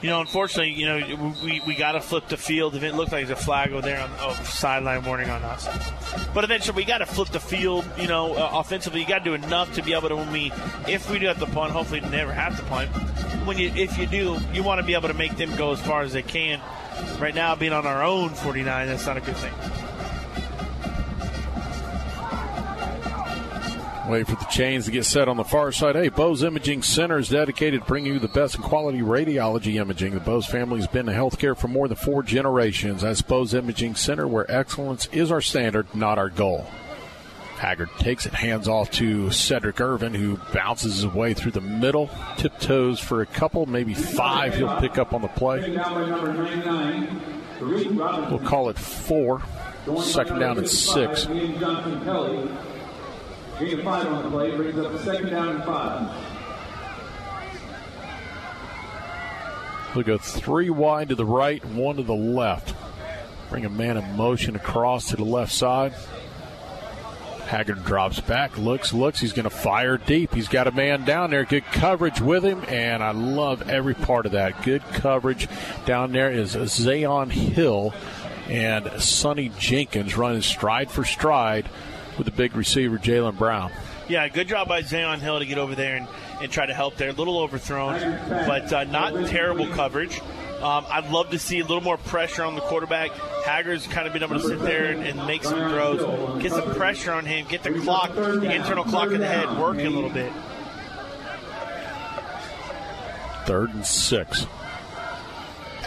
You 0.02 0.08
know, 0.08 0.20
unfortunately, 0.20 0.72
you 0.72 0.86
know, 0.86 1.34
we, 1.44 1.60
we 1.66 1.74
got 1.74 1.92
to 1.92 2.00
flip 2.00 2.28
the 2.28 2.38
field. 2.38 2.74
If 2.74 2.82
it 2.82 2.94
looked 2.94 3.12
like 3.12 3.26
there's 3.26 3.38
a 3.38 3.42
flag 3.42 3.72
over 3.72 3.82
there 3.82 4.00
on 4.00 4.10
oh, 4.20 4.32
sideline 4.44 5.04
warning 5.04 5.28
on 5.28 5.42
us, 5.42 5.68
but 6.32 6.42
eventually 6.42 6.76
we 6.76 6.84
got 6.84 6.98
to 6.98 7.06
flip 7.06 7.28
the 7.28 7.40
field. 7.40 7.84
You 7.98 8.08
know, 8.08 8.34
uh, 8.34 8.50
offensively, 8.54 9.00
you 9.00 9.06
got 9.06 9.18
to 9.18 9.24
do 9.24 9.34
enough 9.34 9.74
to 9.74 9.82
be 9.82 9.92
able 9.92 10.08
to 10.08 10.16
when 10.16 10.32
we, 10.32 10.52
if 10.88 11.10
we 11.10 11.18
do 11.18 11.26
have 11.26 11.38
to 11.40 11.46
punt, 11.46 11.72
hopefully 11.72 12.00
never 12.00 12.32
have 12.32 12.56
to 12.56 12.64
punt. 12.64 12.88
When 13.46 13.58
you, 13.58 13.70
if 13.74 13.98
you 13.98 14.06
do, 14.06 14.38
you 14.54 14.62
want 14.62 14.80
to 14.80 14.86
be 14.86 14.94
able 14.94 15.08
to 15.08 15.14
make 15.14 15.36
them 15.36 15.54
go 15.56 15.72
as 15.72 15.80
far 15.80 16.00
as 16.02 16.14
they 16.14 16.22
can. 16.22 16.60
Right 17.18 17.34
now, 17.34 17.54
being 17.54 17.72
on 17.72 17.86
our 17.86 18.02
own 18.02 18.30
49, 18.30 18.86
that's 18.86 19.06
not 19.06 19.18
a 19.18 19.20
good 19.20 19.36
thing. 19.36 19.52
Wait 24.10 24.26
for 24.26 24.34
the 24.34 24.44
chains 24.46 24.86
to 24.86 24.90
get 24.90 25.04
set 25.04 25.28
on 25.28 25.36
the 25.36 25.44
far 25.44 25.70
side. 25.70 25.94
Hey, 25.94 26.08
Bowes 26.08 26.42
Imaging 26.42 26.82
Center 26.82 27.18
is 27.18 27.28
dedicated 27.28 27.82
to 27.82 27.86
bringing 27.86 28.14
you 28.14 28.18
the 28.18 28.26
best 28.26 28.56
in 28.56 28.62
quality 28.62 29.02
radiology 29.02 29.76
imaging. 29.76 30.14
The 30.14 30.20
Bowes 30.20 30.46
family 30.46 30.78
has 30.78 30.88
been 30.88 31.08
in 31.08 31.14
healthcare 31.14 31.56
for 31.56 31.68
more 31.68 31.86
than 31.86 31.96
four 31.96 32.24
generations. 32.24 33.02
That's 33.02 33.22
Bowes 33.22 33.54
Imaging 33.54 33.94
Center, 33.94 34.26
where 34.26 34.50
excellence 34.50 35.06
is 35.12 35.30
our 35.30 35.40
standard, 35.40 35.94
not 35.94 36.18
our 36.18 36.28
goal. 36.28 36.66
Haggard 37.54 37.90
takes 37.98 38.26
it, 38.26 38.34
hands 38.34 38.66
off 38.66 38.90
to 38.92 39.26
Sedrick 39.26 39.80
Irvin, 39.80 40.12
who 40.12 40.38
bounces 40.52 40.94
his 40.96 41.06
way 41.06 41.32
through 41.32 41.52
the 41.52 41.60
middle, 41.60 42.10
tiptoes 42.36 42.98
for 42.98 43.20
a 43.20 43.26
couple, 43.26 43.66
maybe 43.66 43.94
five. 43.94 44.56
He'll 44.56 44.80
pick 44.80 44.98
up 44.98 45.12
on 45.12 45.22
the 45.22 45.28
play. 45.28 45.70
We'll 47.60 48.40
call 48.40 48.70
it 48.70 48.78
four. 48.78 49.42
Second 50.00 50.40
down 50.40 50.58
and 50.58 50.68
six. 50.68 51.26
Gain 53.60 53.82
five 53.84 54.06
on 54.06 54.22
the 54.24 54.30
play 54.30 54.56
brings 54.56 54.78
up 54.78 54.90
the 54.90 55.04
second 55.04 55.28
down 55.28 55.48
and 55.50 55.64
five. 55.64 56.10
We'll 59.94 60.04
go 60.04 60.16
three 60.16 60.70
wide 60.70 61.10
to 61.10 61.14
the 61.14 61.26
right, 61.26 61.62
one 61.66 61.96
to 61.96 62.02
the 62.02 62.14
left. 62.14 62.74
Bring 63.50 63.66
a 63.66 63.70
man 63.70 63.98
in 63.98 64.16
motion 64.16 64.56
across 64.56 65.08
to 65.10 65.16
the 65.16 65.24
left 65.24 65.52
side. 65.52 65.92
Haggard 67.48 67.84
drops 67.84 68.20
back, 68.20 68.56
looks, 68.56 68.94
looks. 68.94 69.20
He's 69.20 69.32
going 69.34 69.44
to 69.44 69.50
fire 69.50 69.98
deep. 69.98 70.32
He's 70.32 70.48
got 70.48 70.66
a 70.66 70.72
man 70.72 71.04
down 71.04 71.30
there. 71.30 71.44
Good 71.44 71.64
coverage 71.64 72.20
with 72.20 72.44
him, 72.44 72.64
and 72.68 73.02
I 73.02 73.10
love 73.10 73.68
every 73.68 73.94
part 73.94 74.24
of 74.24 74.32
that. 74.32 74.62
Good 74.62 74.82
coverage 74.92 75.48
down 75.84 76.12
there 76.12 76.30
is 76.30 76.54
Zayon 76.54 77.30
Hill 77.30 77.92
and 78.46 79.02
Sonny 79.02 79.50
Jenkins 79.58 80.16
running 80.16 80.42
stride 80.42 80.90
for 80.90 81.04
stride 81.04 81.68
with 82.20 82.26
the 82.26 82.36
big 82.36 82.54
receiver, 82.54 82.98
Jalen 82.98 83.38
Brown. 83.38 83.72
Yeah, 84.06 84.28
good 84.28 84.46
job 84.46 84.68
by 84.68 84.82
Zayon 84.82 85.20
Hill 85.20 85.38
to 85.38 85.46
get 85.46 85.56
over 85.56 85.74
there 85.74 85.96
and, 85.96 86.06
and 86.42 86.52
try 86.52 86.66
to 86.66 86.74
help 86.74 86.96
there. 86.96 87.08
A 87.08 87.12
little 87.12 87.38
overthrown, 87.40 87.98
but 88.28 88.70
uh, 88.70 88.84
not 88.84 89.28
terrible 89.28 89.66
coverage. 89.68 90.20
Um, 90.60 90.84
I'd 90.90 91.10
love 91.10 91.30
to 91.30 91.38
see 91.38 91.60
a 91.60 91.62
little 91.62 91.80
more 91.80 91.96
pressure 91.96 92.44
on 92.44 92.56
the 92.56 92.60
quarterback. 92.60 93.10
Haggard's 93.46 93.86
kind 93.86 94.06
of 94.06 94.12
been 94.12 94.22
able 94.22 94.38
to 94.38 94.46
sit 94.46 94.58
there 94.58 94.92
and, 94.92 95.02
and, 95.02 95.26
make 95.26 95.42
some 95.42 95.70
throws, 95.70 96.42
get 96.42 96.52
some 96.52 96.74
pressure 96.74 97.12
on 97.12 97.24
him, 97.24 97.46
get 97.48 97.62
the 97.62 97.72
clock, 97.72 98.14
the 98.14 98.54
internal 98.54 98.84
clock 98.84 99.10
in 99.12 99.20
the 99.20 99.26
head 99.26 99.58
working 99.58 99.86
a 99.86 99.90
little 99.90 100.10
bit. 100.10 100.30
Third 103.46 103.72
and 103.72 103.86
six. 103.86 104.44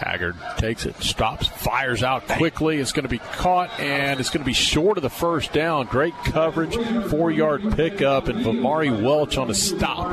Haggard 0.03 0.35
takes 0.57 0.85
it, 0.85 1.01
stops, 1.01 1.47
fires 1.47 2.03
out 2.03 2.27
quickly. 2.27 2.79
It's 2.79 2.91
going 2.91 3.03
to 3.03 3.09
be 3.09 3.19
caught, 3.19 3.79
and 3.79 4.19
it's 4.19 4.29
going 4.29 4.41
to 4.41 4.45
be 4.45 4.53
short 4.53 4.97
of 4.97 5.01
the 5.01 5.09
first 5.09 5.53
down. 5.53 5.85
Great 5.85 6.13
coverage, 6.25 6.75
four 7.09 7.31
yard 7.31 7.75
pickup, 7.75 8.27
and 8.27 8.43
Vamari 8.45 9.01
Welch 9.01 9.37
on 9.37 9.49
a 9.49 9.53
stop. 9.53 10.09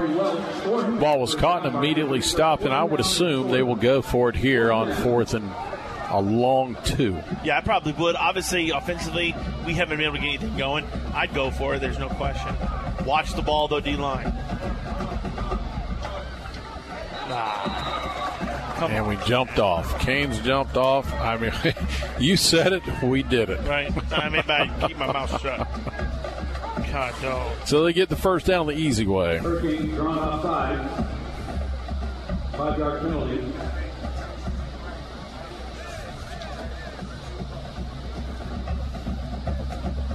Ball 1.00 1.18
was 1.18 1.34
caught 1.34 1.66
and 1.66 1.74
immediately 1.74 2.20
stopped, 2.20 2.62
and 2.62 2.72
I 2.72 2.84
would 2.84 3.00
assume 3.00 3.50
they 3.50 3.62
will 3.62 3.76
go 3.76 4.00
for 4.00 4.28
it 4.28 4.36
here 4.36 4.72
on 4.72 4.92
fourth 5.02 5.34
and 5.34 5.50
a 6.10 6.20
long 6.20 6.76
two. 6.84 7.20
Yeah, 7.44 7.58
I 7.58 7.60
probably 7.60 7.92
would. 7.92 8.16
Obviously, 8.16 8.70
offensively, 8.70 9.34
we 9.66 9.74
haven't 9.74 9.98
been 9.98 10.06
able 10.06 10.16
to 10.16 10.22
get 10.22 10.28
anything 10.28 10.56
going. 10.56 10.84
I'd 11.14 11.34
go 11.34 11.50
for 11.50 11.74
it. 11.74 11.80
There's 11.80 11.98
no 11.98 12.08
question. 12.08 12.54
Watch 13.04 13.34
the 13.34 13.42
ball, 13.42 13.68
though, 13.68 13.80
D 13.80 13.96
line. 13.96 14.32
Ah. 17.32 18.09
And 18.88 19.06
we 19.06 19.16
jumped 19.26 19.58
off. 19.58 19.98
Canes 20.00 20.38
jumped 20.40 20.76
off. 20.76 21.12
I 21.14 21.36
mean, 21.36 21.52
you 22.20 22.36
said 22.36 22.72
it, 22.72 22.82
we 23.02 23.22
did 23.22 23.50
it. 23.50 23.60
Right. 23.66 23.92
I 24.12 24.28
mean, 24.28 24.42
I 24.48 24.86
keep 24.86 24.96
my 24.96 25.06
mouth 25.12 25.40
shut. 25.40 25.68
God, 26.90 27.14
no. 27.22 27.52
So 27.66 27.84
they 27.84 27.92
get 27.92 28.08
the 28.08 28.16
first 28.16 28.46
down 28.46 28.66
the 28.66 28.72
easy 28.72 29.06
way. 29.06 29.38
Hurricanes 29.38 29.94
drawn 29.94 30.18
outside. 30.18 31.06
Five 32.56 32.78
yard 32.78 33.02
penalty. 33.02 33.44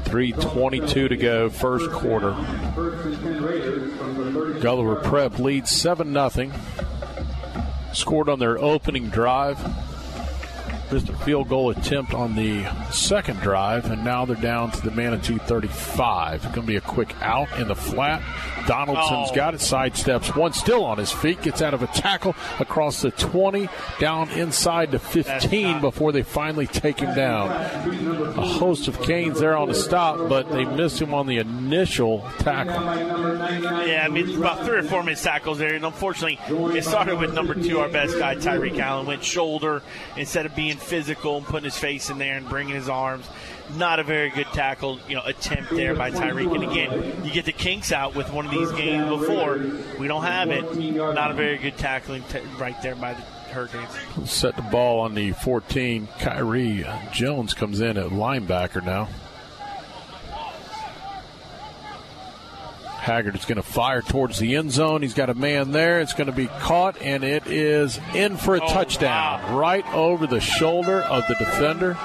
Three 0.04 0.32
twenty-two 0.32 1.10
to 1.10 1.18
go, 1.18 1.50
first 1.50 1.92
quarter. 1.92 2.32
Gulliver 4.62 4.96
Prep 4.98 5.40
leads 5.40 5.72
seven 5.72 6.14
nothing 6.14 6.54
scored 7.96 8.30
on 8.30 8.40
their 8.40 8.58
opening 8.58 9.10
drive. 9.10 9.60
Missed 10.92 11.10
a 11.10 11.18
field 11.18 11.50
goal 11.50 11.72
attempt 11.72 12.14
on 12.14 12.36
the 12.36 12.64
second 12.92 13.40
drive, 13.42 13.90
and 13.92 14.04
now 14.06 14.24
they're 14.24 14.36
down 14.36 14.72
to 14.72 14.82
the 14.82 14.92
Manatee 14.92 15.40
35. 15.40 16.36
It's 16.36 16.46
going 16.46 16.62
to 16.62 16.68
be 16.68 16.76
a 16.76 16.82
quick 16.82 17.14
out 17.22 17.52
in 17.60 17.68
the 17.68 17.76
flat. 17.76 18.22
Donaldson's 18.68 19.30
Oh. 19.32 19.36
got 19.36 19.54
it, 19.56 19.60
sidesteps 19.62 20.36
one, 20.36 20.54
still 20.54 20.86
on 20.86 20.98
his 20.98 21.12
feet, 21.12 21.42
gets 21.42 21.62
out 21.62 21.74
of 21.74 21.82
a 21.84 21.88
tackle 21.88 22.36
across 22.60 23.02
the 23.02 23.12
20, 23.12 23.68
down 24.00 24.30
inside 24.32 24.92
the 24.92 25.00
15 25.00 25.82
before 25.82 26.12
they 26.12 26.24
finally 26.24 26.66
take 26.68 27.00
him 27.00 27.14
down. 27.16 27.50
A 27.50 28.42
host 28.48 28.88
of 28.88 29.02
Canes 29.02 29.40
there 29.40 29.56
on 29.58 29.68
the 29.68 29.76
stop, 29.76 30.30
but 30.30 30.52
they 30.52 30.66
missed 30.66 31.02
him 31.02 31.14
on 31.14 31.26
the 31.28 31.38
initial 31.38 32.26
tackle. 32.40 32.74
Yeah, 33.88 34.04
I 34.06 34.10
mean, 34.10 34.36
about 34.38 34.66
three 34.66 34.78
or 34.80 34.84
four 34.84 35.04
missed 35.04 35.24
tackles 35.24 35.58
there, 35.60 35.74
and 35.76 35.86
unfortunately, 35.86 36.40
it 36.78 36.84
started 36.84 37.20
with 37.20 37.34
number 37.34 37.54
two, 37.56 37.80
our 37.80 37.90
best 37.90 38.18
guy, 38.18 38.36
Tyreek 38.36 38.80
Allen, 38.80 39.06
went 39.08 39.24
shoulder 39.24 39.82
instead 40.18 40.46
of 40.46 40.56
being 40.56 40.75
physical 40.80 41.38
and 41.38 41.46
putting 41.46 41.66
his 41.66 41.78
face 41.78 42.10
in 42.10 42.18
there 42.18 42.38
and 42.38 42.48
bringing 42.48 42.76
his 42.76 42.90
arms. 42.90 43.28
Not 43.78 44.00
a 44.00 44.04
very 44.04 44.30
good 44.30 44.48
tackle, 44.48 45.00
you 45.08 45.16
know, 45.16 45.24
attempt 45.26 45.72
there 45.72 45.96
by 45.96 46.12
Tyreek. 46.12 46.54
And 46.54 46.64
again, 46.64 47.26
you 47.26 47.32
get 47.32 47.46
the 47.46 47.52
kinks 47.52 47.92
out 47.92 48.16
with 48.16 48.32
one 48.32 48.46
of 48.46 48.52
these 48.52 48.72
games 48.74 49.10
before. 49.10 49.58
We 50.00 50.08
don't 50.08 50.24
have 50.24 50.52
it. 50.52 50.76
Not 50.76 51.32
a 51.32 51.34
very 51.34 51.58
good 51.58 51.78
tackling 51.78 52.24
t- 52.30 52.40
right 52.60 52.80
there 52.84 52.96
by 52.96 53.14
the 53.14 53.22
Hurricanes. 53.22 54.30
Set 54.30 54.56
the 54.56 54.62
ball 54.64 55.00
on 55.00 55.16
the 55.16 55.32
14. 55.32 56.08
Kyrie 56.20 56.86
Jones 57.12 57.54
comes 57.54 57.80
in 57.80 57.98
at 57.98 58.08
linebacker 58.12 58.84
now. 58.84 59.10
Haggard 63.06 63.36
is 63.36 63.46
going 63.46 63.58
to 63.58 63.62
fire 63.62 64.02
towards 64.02 64.40
the 64.40 64.56
end 64.56 64.72
zone. 64.72 65.04
He's 65.04 65.14
got 65.14 65.30
a 65.30 65.36
man 65.36 65.72
there. 65.72 66.02
It's 66.02 66.14
going 66.14 66.26
to 66.26 66.34
be 66.34 66.48
caught, 66.48 67.00
and 67.00 67.24
it 67.24 67.46
is 67.46 68.00
in 68.16 68.36
for 68.36 68.56
a 68.56 68.60
touchdown. 68.60 69.56
Right 69.56 69.86
over 69.94 70.26
the 70.26 70.40
shoulder 70.40 71.02
of 71.02 71.24
the 71.28 71.36
defender. 71.36 71.96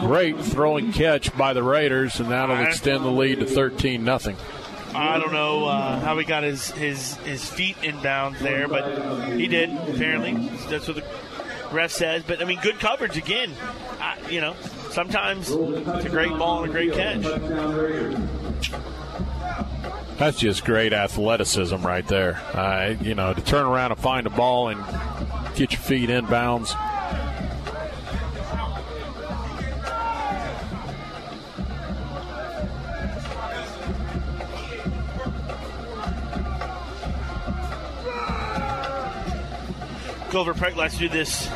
Great 0.00 0.36
throwing 0.40 0.92
catch 0.92 1.34
by 1.38 1.52
the 1.52 1.62
Raiders, 1.62 2.18
and 2.18 2.32
that'll 2.32 2.58
extend 2.58 3.04
the 3.04 3.10
lead 3.10 3.38
to 3.38 3.46
13 3.46 4.02
nothing. 4.02 4.36
I 4.96 5.18
don't 5.20 5.32
know 5.32 5.66
uh, 5.66 6.00
how 6.00 6.18
he 6.18 6.24
got 6.24 6.42
his, 6.42 6.72
his, 6.72 7.14
his 7.18 7.48
feet 7.48 7.76
inbound 7.84 8.34
there, 8.36 8.66
but 8.66 9.28
he 9.28 9.46
did, 9.46 9.70
apparently. 9.88 10.48
That's 10.68 10.88
what 10.88 10.96
the 10.96 11.04
ref 11.70 11.92
says. 11.92 12.24
But, 12.26 12.42
I 12.42 12.46
mean, 12.46 12.58
good 12.60 12.80
coverage 12.80 13.16
again. 13.16 13.52
I, 14.00 14.18
you 14.28 14.40
know, 14.40 14.56
sometimes 14.90 15.50
it's 15.50 16.04
a 16.04 16.10
great 16.10 16.30
ball 16.30 16.64
and 16.64 16.70
a 16.70 16.72
great 16.72 16.94
catch. 16.94 17.22
That's 20.18 20.38
just 20.38 20.64
great 20.64 20.94
athleticism 20.94 21.76
right 21.82 22.06
there. 22.08 22.40
Uh, 22.54 22.94
you 23.02 23.14
know, 23.14 23.34
to 23.34 23.40
turn 23.42 23.66
around 23.66 23.92
and 23.92 24.00
find 24.00 24.26
a 24.26 24.30
ball 24.30 24.68
and 24.68 24.82
get 25.54 25.72
your 25.72 25.80
feet 25.80 26.08
inbounds. 26.08 26.74
Gulliver 40.30 40.54
Prep 40.54 40.76
likes 40.76 40.94
to 40.94 41.00
do 41.00 41.08
this 41.10 41.48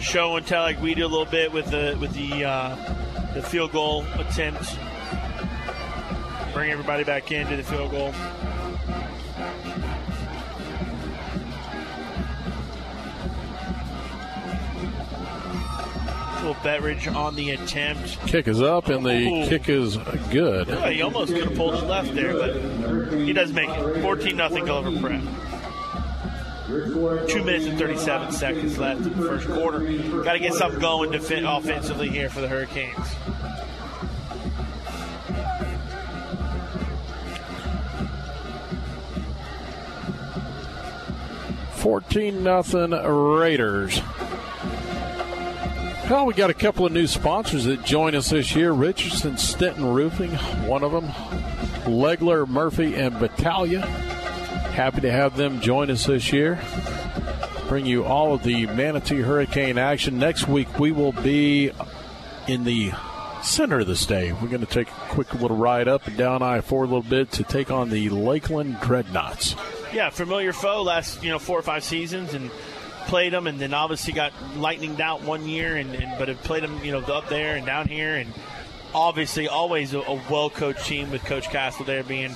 show 0.00 0.36
and 0.36 0.46
tell 0.46 0.62
like 0.62 0.80
we 0.82 0.94
do 0.94 1.06
a 1.06 1.08
little 1.08 1.24
bit 1.24 1.52
with 1.52 1.70
the 1.70 1.96
with 2.00 2.12
the 2.14 2.44
uh, 2.44 3.32
the 3.34 3.42
field 3.42 3.70
goal 3.70 4.04
attempt. 4.14 4.76
Bring 6.52 6.70
everybody 6.70 7.04
back 7.04 7.32
in. 7.32 7.42
into 7.42 7.56
the 7.56 7.62
field 7.62 7.90
goal. 7.90 8.12
Little 16.36 16.54
Bettridge 16.56 17.14
on 17.14 17.36
the 17.36 17.50
attempt. 17.50 18.18
Kick 18.26 18.48
is 18.48 18.60
up, 18.60 18.88
and 18.88 19.06
the 19.06 19.28
Ooh. 19.28 19.48
kick 19.48 19.68
is 19.68 19.96
good. 20.30 20.66
Yeah, 20.66 20.90
he 20.90 21.00
almost 21.00 21.32
could 21.32 21.44
have 21.44 21.54
pulled 21.54 21.74
it 21.74 21.84
left 21.84 22.12
there, 22.16 22.32
but 22.32 23.12
he 23.12 23.32
does 23.32 23.52
make 23.52 23.68
it. 23.70 24.02
14 24.02 24.36
nothing 24.36 24.64
Gulliver 24.64 25.00
Prep. 25.00 25.20
two 27.28 27.44
minutes 27.44 27.66
and 27.66 27.78
37 27.78 28.32
seconds 28.32 28.76
left 28.76 29.02
in 29.02 29.10
the 29.16 29.24
first 29.24 29.46
quarter. 29.46 29.78
Got 30.24 30.32
to 30.32 30.40
get 30.40 30.54
something 30.54 30.80
going 30.80 31.10
defen- 31.12 31.46
offensively 31.58 32.08
here 32.08 32.28
for 32.28 32.40
the 32.40 32.48
Hurricanes. 32.48 32.96
14 41.82 42.44
nothing 42.44 42.90
Raiders. 42.92 44.00
Well, 46.08 46.26
we 46.26 46.32
got 46.32 46.48
a 46.48 46.54
couple 46.54 46.86
of 46.86 46.92
new 46.92 47.08
sponsors 47.08 47.64
that 47.64 47.84
join 47.84 48.14
us 48.14 48.30
this 48.30 48.54
year. 48.54 48.70
Richardson 48.70 49.32
Stenton 49.32 49.92
Roofing, 49.92 50.30
one 50.68 50.84
of 50.84 50.92
them. 50.92 51.08
Legler, 51.88 52.46
Murphy, 52.46 52.94
and 52.94 53.18
Battaglia. 53.18 53.80
Happy 53.80 55.00
to 55.00 55.10
have 55.10 55.36
them 55.36 55.60
join 55.60 55.90
us 55.90 56.06
this 56.06 56.32
year. 56.32 56.60
Bring 57.66 57.84
you 57.84 58.04
all 58.04 58.32
of 58.32 58.44
the 58.44 58.66
Manatee 58.66 59.22
Hurricane 59.22 59.76
action. 59.76 60.20
Next 60.20 60.46
week, 60.46 60.78
we 60.78 60.92
will 60.92 61.10
be 61.10 61.72
in 62.46 62.62
the 62.62 62.92
center 63.42 63.80
of 63.80 63.88
the 63.88 63.96
state. 63.96 64.34
We're 64.34 64.46
going 64.46 64.64
to 64.64 64.66
take 64.66 64.88
a 64.88 65.08
quick 65.08 65.34
little 65.34 65.56
ride 65.56 65.88
up 65.88 66.06
and 66.06 66.16
down 66.16 66.42
I 66.42 66.60
4 66.60 66.84
a 66.84 66.86
little 66.86 67.02
bit 67.02 67.32
to 67.32 67.42
take 67.42 67.72
on 67.72 67.90
the 67.90 68.08
Lakeland 68.08 68.78
Dreadnoughts. 68.80 69.56
Yeah, 69.92 70.08
familiar 70.10 70.52
foe 70.52 70.82
last 70.82 71.22
you 71.22 71.30
know 71.30 71.38
four 71.38 71.58
or 71.58 71.62
five 71.62 71.84
seasons 71.84 72.34
and 72.34 72.50
played 73.06 73.32
them, 73.32 73.46
and 73.46 73.58
then 73.58 73.74
obviously 73.74 74.12
got 74.12 74.32
lightninged 74.56 75.00
out 75.00 75.22
one 75.22 75.46
year, 75.46 75.76
and, 75.76 75.94
and 75.94 76.18
but 76.18 76.28
have 76.28 76.42
played 76.42 76.62
them 76.62 76.82
you 76.84 76.92
know 76.92 77.00
up 77.00 77.28
there 77.28 77.56
and 77.56 77.66
down 77.66 77.88
here, 77.88 78.16
and 78.16 78.32
obviously 78.94 79.48
always 79.48 79.92
a, 79.92 80.00
a 80.00 80.14
well 80.30 80.50
coached 80.50 80.86
team 80.86 81.10
with 81.10 81.24
Coach 81.24 81.50
Castle 81.50 81.84
there 81.84 82.02
being 82.02 82.34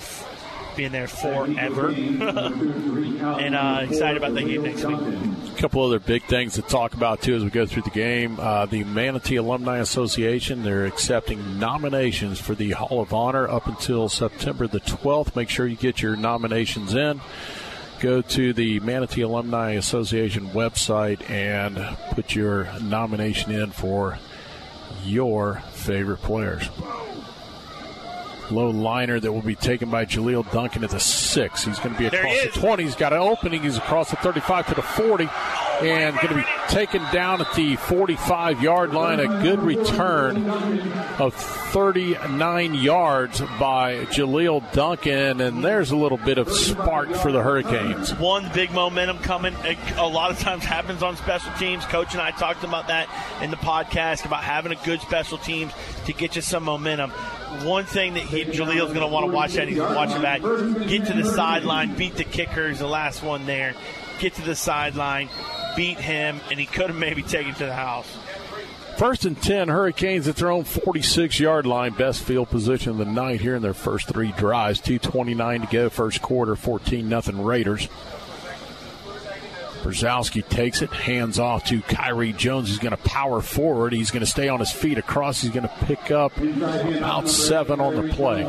being 0.76 0.92
there 0.92 1.08
forever, 1.08 1.88
and 1.88 3.54
uh, 3.54 3.80
excited 3.82 4.16
about 4.16 4.34
that 4.34 4.44
game 4.44 4.62
next 4.62 4.84
week. 4.84 4.98
A 4.98 5.58
couple 5.58 5.82
other 5.82 5.98
big 5.98 6.22
things 6.24 6.54
to 6.54 6.62
talk 6.62 6.94
about 6.94 7.22
too 7.22 7.34
as 7.34 7.42
we 7.42 7.50
go 7.50 7.66
through 7.66 7.82
the 7.82 7.90
game. 7.90 8.38
Uh, 8.38 8.66
the 8.66 8.84
Manatee 8.84 9.36
Alumni 9.36 9.78
Association 9.78 10.62
they're 10.62 10.84
accepting 10.86 11.58
nominations 11.58 12.38
for 12.38 12.54
the 12.54 12.72
Hall 12.72 13.00
of 13.00 13.14
Honor 13.14 13.48
up 13.48 13.66
until 13.66 14.08
September 14.08 14.66
the 14.66 14.80
12th. 14.80 15.34
Make 15.34 15.48
sure 15.48 15.66
you 15.66 15.76
get 15.76 16.02
your 16.02 16.16
nominations 16.16 16.94
in. 16.94 17.20
Go 18.00 18.20
to 18.20 18.52
the 18.52 18.78
Manatee 18.80 19.22
Alumni 19.22 19.72
Association 19.72 20.50
website 20.50 21.28
and 21.30 21.78
put 22.12 22.34
your 22.34 22.68
nomination 22.82 23.52
in 23.52 23.70
for 23.70 24.18
your 25.04 25.62
favorite 25.72 26.18
players 26.18 26.68
low 28.50 28.70
liner 28.70 29.18
that 29.20 29.32
will 29.32 29.42
be 29.42 29.54
taken 29.54 29.90
by 29.90 30.04
Jaleel 30.04 30.50
Duncan 30.52 30.84
at 30.84 30.90
the 30.90 31.00
six. 31.00 31.64
He's 31.64 31.78
going 31.78 31.94
to 31.94 31.98
be 31.98 32.06
across 32.06 32.42
the 32.42 32.60
20. 32.60 32.82
He's 32.82 32.96
got 32.96 33.12
an 33.12 33.20
opening. 33.20 33.62
He's 33.62 33.78
across 33.78 34.10
the 34.10 34.16
35 34.16 34.68
to 34.68 34.74
the 34.74 34.82
40 34.82 35.28
and 35.82 36.16
going 36.16 36.28
to 36.28 36.34
be 36.34 36.44
taken 36.68 37.02
down 37.12 37.40
at 37.40 37.52
the 37.54 37.76
45 37.76 38.62
yard 38.62 38.92
line. 38.94 39.20
A 39.20 39.26
good 39.42 39.60
return 39.60 40.48
of 41.18 41.34
39 41.34 42.74
yards 42.74 43.40
by 43.58 44.06
Jaleel 44.06 44.72
Duncan. 44.72 45.40
And 45.40 45.62
there's 45.62 45.90
a 45.90 45.96
little 45.96 46.18
bit 46.18 46.38
of 46.38 46.50
spark 46.50 47.12
for 47.14 47.32
the 47.32 47.42
Hurricanes. 47.42 48.14
One 48.14 48.50
big 48.54 48.72
momentum 48.72 49.18
coming. 49.18 49.54
A 49.96 50.06
lot 50.06 50.30
of 50.30 50.38
times 50.38 50.64
happens 50.64 51.02
on 51.02 51.16
special 51.16 51.52
teams. 51.54 51.84
Coach 51.84 52.12
and 52.12 52.22
I 52.22 52.30
talked 52.30 52.64
about 52.64 52.88
that 52.88 53.08
in 53.42 53.50
the 53.50 53.56
podcast 53.56 54.24
about 54.24 54.42
having 54.42 54.72
a 54.72 54.84
good 54.84 55.00
special 55.00 55.38
teams 55.38 55.72
to 56.06 56.12
get 56.12 56.36
you 56.36 56.42
some 56.42 56.64
momentum 56.64 57.12
one 57.64 57.84
thing 57.84 58.14
that 58.14 58.24
he, 58.24 58.35
Jaleel's 58.44 58.92
going 58.92 59.00
to 59.00 59.06
want 59.06 59.26
to 59.26 59.32
watch 59.32 59.54
that. 59.54 59.68
He's 59.68 59.76
going 59.78 59.90
to 59.90 59.96
watch 59.96 60.14
it 60.14 60.22
back. 60.22 60.42
Get 60.88 61.06
to 61.06 61.14
the 61.14 61.24
sideline, 61.24 61.96
beat 61.96 62.16
the 62.16 62.24
kicker. 62.24 62.68
He's 62.68 62.78
the 62.78 62.86
last 62.86 63.22
one 63.22 63.46
there. 63.46 63.74
Get 64.18 64.34
to 64.34 64.42
the 64.42 64.54
sideline, 64.54 65.28
beat 65.76 65.98
him, 65.98 66.40
and 66.50 66.58
he 66.58 66.66
could 66.66 66.88
have 66.88 66.96
maybe 66.96 67.22
taken 67.22 67.54
to 67.54 67.66
the 67.66 67.74
house. 67.74 68.08
First 68.96 69.26
and 69.26 69.40
10, 69.40 69.68
Hurricanes 69.68 70.26
at 70.26 70.36
their 70.36 70.50
own 70.50 70.64
46 70.64 71.38
yard 71.38 71.66
line. 71.66 71.92
Best 71.92 72.22
field 72.22 72.48
position 72.48 72.92
of 72.92 72.96
the 72.98 73.04
night 73.04 73.42
here 73.42 73.54
in 73.54 73.60
their 73.60 73.74
first 73.74 74.08
three 74.08 74.32
drives. 74.32 74.80
2.29 74.80 75.60
to 75.60 75.66
go, 75.70 75.90
first 75.90 76.22
quarter, 76.22 76.56
14 76.56 77.06
nothing 77.06 77.44
Raiders. 77.44 77.88
Brzezowski 79.82 80.48
takes 80.48 80.82
it, 80.82 80.90
hands 80.90 81.38
off 81.38 81.64
to 81.66 81.80
Kyrie 81.82 82.32
Jones. 82.32 82.68
He's 82.68 82.78
going 82.78 82.96
to 82.96 83.02
power 83.02 83.40
forward. 83.40 83.92
He's 83.92 84.10
going 84.10 84.20
to 84.20 84.30
stay 84.30 84.48
on 84.48 84.60
his 84.60 84.72
feet 84.72 84.98
across. 84.98 85.40
He's 85.40 85.50
going 85.50 85.68
to 85.68 85.74
pick 85.84 86.10
up 86.10 86.36
about 86.38 87.28
seven 87.28 87.80
on 87.80 87.94
the 87.94 88.12
play. 88.14 88.44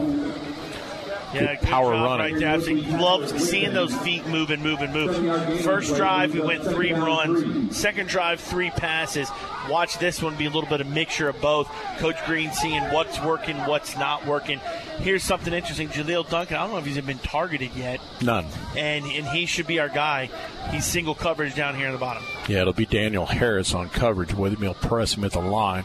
Yeah, 1.34 1.56
power 1.62 1.92
running. 1.92 2.34
Right 2.34 2.40
there. 2.40 2.50
Absolutely 2.50 2.92
loved 2.92 3.40
seeing 3.40 3.74
those 3.74 3.94
feet 3.98 4.26
move 4.28 4.50
and 4.50 4.64
move 4.64 4.80
and 4.80 4.94
move. 4.94 5.62
First 5.62 5.96
drive, 5.96 6.34
we 6.34 6.40
went 6.40 6.64
three 6.64 6.94
runs. 6.94 7.76
Second 7.76 8.08
drive, 8.08 8.40
three 8.40 8.70
passes. 8.70 9.30
Watch 9.70 10.00
this 10.00 10.22
one 10.22 10.36
be 10.38 10.46
a 10.46 10.50
little 10.50 10.70
bit 10.70 10.80
of 10.80 10.88
a 10.88 10.90
mixture 10.90 11.28
of 11.28 11.40
both. 11.42 11.68
Coach 11.98 12.16
Green 12.26 12.52
seeing 12.54 12.82
what's 12.94 13.22
working, 13.22 13.58
what's 13.66 13.98
not 13.98 14.26
working. 14.26 14.60
Here's 15.00 15.24
something 15.24 15.54
interesting. 15.54 15.90
Jaleel 15.90 16.28
Duncan, 16.30 16.56
I 16.56 16.62
don't 16.62 16.72
know 16.72 16.78
if 16.78 16.86
he's 16.86 17.00
been 17.02 17.20
targeted 17.20 17.72
yet. 17.76 18.00
None. 18.22 18.46
And 18.78 19.06
and 19.06 19.28
he 19.28 19.46
should 19.46 19.68
be 19.68 19.80
our 19.80 19.90
guy. 19.90 20.30
He's 20.72 20.86
single 20.86 21.16
coverage 21.16 21.56
down 21.56 21.76
here 21.76 21.88
in 21.88 21.94
the 21.94 22.00
bottom. 22.00 22.24
Yeah, 22.48 22.62
it'll 22.62 22.74
be 22.74 22.86
Daniel 22.86 23.26
Harris 23.26 23.74
on 23.74 23.90
coverage 23.90 24.34
with 24.34 24.54
him. 24.54 24.62
He'll 24.62 24.74
press 24.74 25.16
him 25.16 25.26
at 25.26 25.34
the 25.34 25.42
line. 25.42 25.84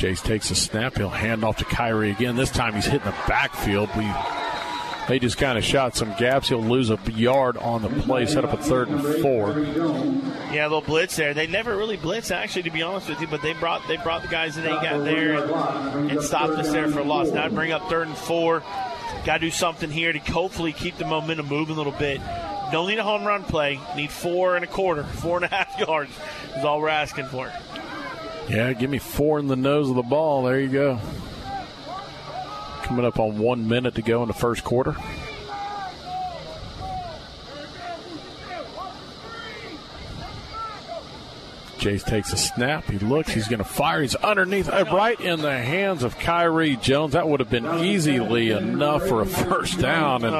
Jace 0.00 0.22
takes 0.22 0.50
a 0.50 0.54
snap. 0.54 0.96
He'll 0.96 1.10
hand 1.10 1.44
off 1.44 1.58
to 1.58 1.64
Kyrie 1.66 2.10
again. 2.10 2.34
This 2.34 2.50
time 2.50 2.72
he's 2.72 2.86
hitting 2.86 3.04
the 3.04 3.14
backfield. 3.28 3.90
We 3.94 4.10
they 5.08 5.18
just 5.18 5.36
kind 5.36 5.58
of 5.58 5.64
shot 5.64 5.94
some 5.94 6.14
gaps. 6.16 6.48
He'll 6.48 6.62
lose 6.62 6.88
a 6.88 6.98
yard 7.12 7.58
on 7.58 7.82
the 7.82 7.88
play, 7.88 8.24
set 8.24 8.42
up 8.42 8.54
a 8.54 8.62
third 8.62 8.88
and 8.88 9.02
four. 9.20 9.58
Yeah, 10.52 10.62
a 10.62 10.68
little 10.68 10.80
blitz 10.80 11.16
there. 11.16 11.34
They 11.34 11.46
never 11.46 11.76
really 11.76 11.98
blitz, 11.98 12.30
actually, 12.30 12.62
to 12.62 12.70
be 12.70 12.80
honest 12.80 13.10
with 13.10 13.20
you. 13.20 13.26
But 13.26 13.42
they 13.42 13.52
brought 13.52 13.86
they 13.88 13.98
brought 13.98 14.22
the 14.22 14.28
guys 14.28 14.54
that 14.56 14.62
they 14.62 14.70
got 14.70 15.04
there 15.04 15.34
and, 15.34 16.12
and 16.12 16.22
stopped 16.22 16.54
us 16.54 16.72
there 16.72 16.88
for 16.88 17.00
a 17.00 17.04
loss. 17.04 17.28
Now 17.28 17.50
bring 17.50 17.72
up 17.72 17.90
third 17.90 18.08
and 18.08 18.16
four. 18.16 18.60
Got 19.26 19.34
to 19.34 19.38
do 19.40 19.50
something 19.50 19.90
here 19.90 20.14
to 20.14 20.18
hopefully 20.18 20.72
keep 20.72 20.96
the 20.96 21.04
momentum 21.04 21.46
moving 21.46 21.74
a 21.74 21.78
little 21.78 21.92
bit. 21.92 22.22
Don't 22.72 22.88
need 22.88 22.98
a 22.98 23.04
home 23.04 23.24
run 23.24 23.42
play. 23.42 23.78
Need 23.96 24.10
four 24.10 24.56
and 24.56 24.64
a 24.64 24.68
quarter, 24.68 25.04
four 25.04 25.36
and 25.36 25.44
a 25.44 25.48
half 25.48 25.78
yards 25.86 26.12
is 26.56 26.64
all 26.64 26.80
we're 26.80 26.88
asking 26.88 27.26
for. 27.26 27.52
Yeah, 28.50 28.72
give 28.72 28.90
me 28.90 28.98
four 28.98 29.38
in 29.38 29.46
the 29.46 29.54
nose 29.54 29.88
of 29.88 29.94
the 29.94 30.02
ball. 30.02 30.42
There 30.42 30.58
you 30.58 30.66
go. 30.66 30.98
Coming 32.82 33.04
up 33.04 33.20
on 33.20 33.38
one 33.38 33.68
minute 33.68 33.94
to 33.94 34.02
go 34.02 34.22
in 34.22 34.26
the 34.28 34.34
first 34.34 34.64
quarter. 34.64 34.96
Jace 41.80 42.04
takes 42.04 42.32
a 42.32 42.36
snap. 42.36 42.84
He 42.84 42.98
looks. 42.98 43.32
He's 43.32 43.48
going 43.48 43.58
to 43.58 43.64
fire. 43.64 44.02
He's 44.02 44.14
underneath, 44.14 44.68
uh, 44.68 44.84
right 44.92 45.18
in 45.18 45.40
the 45.40 45.50
hands 45.56 46.02
of 46.02 46.18
Kyrie 46.18 46.76
Jones. 46.76 47.14
That 47.14 47.28
would 47.28 47.40
have 47.40 47.48
been 47.50 47.66
easily 47.82 48.50
enough 48.50 49.06
for 49.08 49.22
a 49.22 49.26
first 49.26 49.78
down. 49.80 50.24
And 50.24 50.34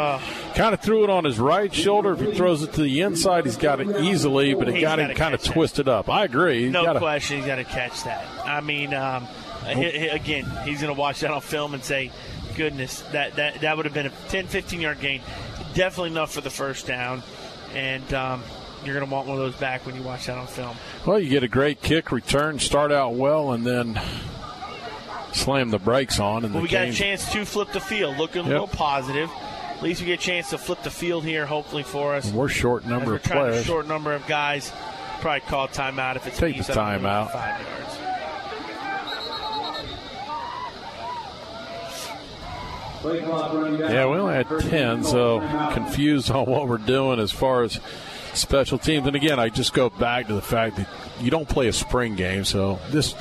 kind 0.55 0.75
of 0.75 0.81
threw 0.81 1.03
it 1.05 1.11
on 1.11 1.25
his 1.25 1.39
right 1.39 1.73
shoulder. 1.75 2.13
If 2.13 2.21
he 2.21 2.33
throws 2.35 2.63
it 2.63 2.75
to 2.75 2.83
the 2.83 3.01
inside, 3.01 3.47
he's 3.47 3.57
got 3.57 3.81
it 3.81 4.03
easily, 4.05 4.55
but 4.55 4.69
it 4.69 4.81
got 4.81 4.99
him 4.99 5.15
kind 5.15 5.35
of 5.35 5.43
that. 5.43 5.53
twisted 5.53 5.89
up. 5.89 6.09
I 6.11 6.25
agree. 6.25 6.65
He's 6.65 6.73
no 6.73 6.85
gotta- 6.85 6.99
question, 7.01 7.39
he's 7.39 7.47
got 7.47 7.57
to 7.57 7.65
catch 7.65 8.05
that. 8.05 8.27
I 8.45 8.61
mean, 8.61 8.93
um, 8.95 9.27
he- 9.67 9.91
he- 9.91 10.09
again, 10.09 10.45
he's 10.65 10.81
going 10.83 10.95
to 10.95 11.01
watch 11.01 11.21
that 11.21 11.31
on 11.31 11.41
film 11.41 11.73
and 11.75 11.83
say, 11.83 12.11
"Goodness, 12.57 13.01
that 13.13 13.37
that 13.37 13.63
that 13.63 13.77
would 13.77 13.87
have 13.87 13.95
been 13.95 14.07
a 14.07 14.13
10, 14.29 14.47
15 14.47 14.81
yard 14.81 15.01
gain. 15.01 15.21
Definitely 15.75 16.11
enough 16.11 16.33
for 16.33 16.41
the 16.43 16.51
first 16.51 16.87
down." 16.87 17.23
And 17.75 18.13
um, 18.13 18.43
you're 18.85 18.95
going 18.95 19.07
to 19.07 19.13
want 19.13 19.27
one 19.29 19.39
of 19.39 19.43
those 19.43 19.61
back 19.61 19.85
when 19.87 19.95
you 19.95 20.03
watch 20.03 20.27
that 20.27 20.39
on 20.39 20.47
film. 20.47 20.77
Well, 21.07 21.19
you 21.19 21.29
get 21.29 21.43
a 21.43 21.49
great 21.49 21.83
kick 21.83 22.13
return, 22.13 22.59
start 22.59 22.93
out 22.93 23.15
well, 23.15 23.53
and 23.53 23.67
then 23.67 24.01
slam 25.33 25.71
the 25.71 25.79
brakes 25.79 26.19
on. 26.19 26.45
And 26.45 26.53
But 26.53 26.61
the 26.61 26.63
we 26.63 26.69
got 26.69 26.89
a 26.89 26.93
chance 26.93 27.31
to 27.33 27.45
flip 27.45 27.73
the 27.73 27.81
field, 27.81 28.17
looking 28.17 28.45
a 28.45 28.49
little 28.49 28.67
positive. 28.67 29.31
At 29.31 29.83
least 29.83 30.01
we 30.01 30.07
get 30.09 30.21
a 30.21 30.23
chance 30.23 30.51
to 30.51 30.59
flip 30.59 30.83
the 30.83 30.91
field 30.91 31.25
here, 31.25 31.47
hopefully 31.47 31.83
for 31.83 32.15
us. 32.15 32.31
We're 32.31 32.49
short 32.49 32.85
number 32.87 33.13
we're 33.13 33.17
of 33.17 33.23
players. 33.23 33.65
short 33.65 33.87
number 33.87 34.13
of 34.13 34.27
guys. 34.27 34.73
Probably 35.21 35.41
call 35.41 35.69
timeout 35.69 36.17
if 36.17 36.27
it's 36.27 36.39
Take 36.39 36.57
me, 36.57 36.63
the 36.63 36.73
so 36.73 36.81
I 36.81 36.95
don't 36.95 37.03
timeout. 37.05 37.33
Five 37.33 37.61
yards. 37.67 37.97
Yeah, 43.03 44.07
we 44.07 44.19
only 44.19 44.35
had 44.35 44.47
10, 44.49 45.05
so 45.05 45.41
confused 45.73 46.31
on 46.31 46.45
what 46.45 46.69
we're 46.69 46.77
doing 46.77 47.19
as 47.19 47.33
far 47.33 47.63
as 47.63 47.81
special 48.35 48.79
teams. 48.79 49.07
And 49.07 49.17
again, 49.17 49.39
I 49.39 49.49
just 49.49 49.73
go 49.73 49.91
back 49.91 50.27
to 50.29 50.35
the 50.35 50.43
fact 50.43 50.77
that 50.77 50.89
you 51.21 51.31
don't 51.31 51.49
play 51.49 51.69
a 51.69 51.73
spring 51.73 52.15
game, 52.17 52.45
so 52.45 52.79
this 52.91 53.15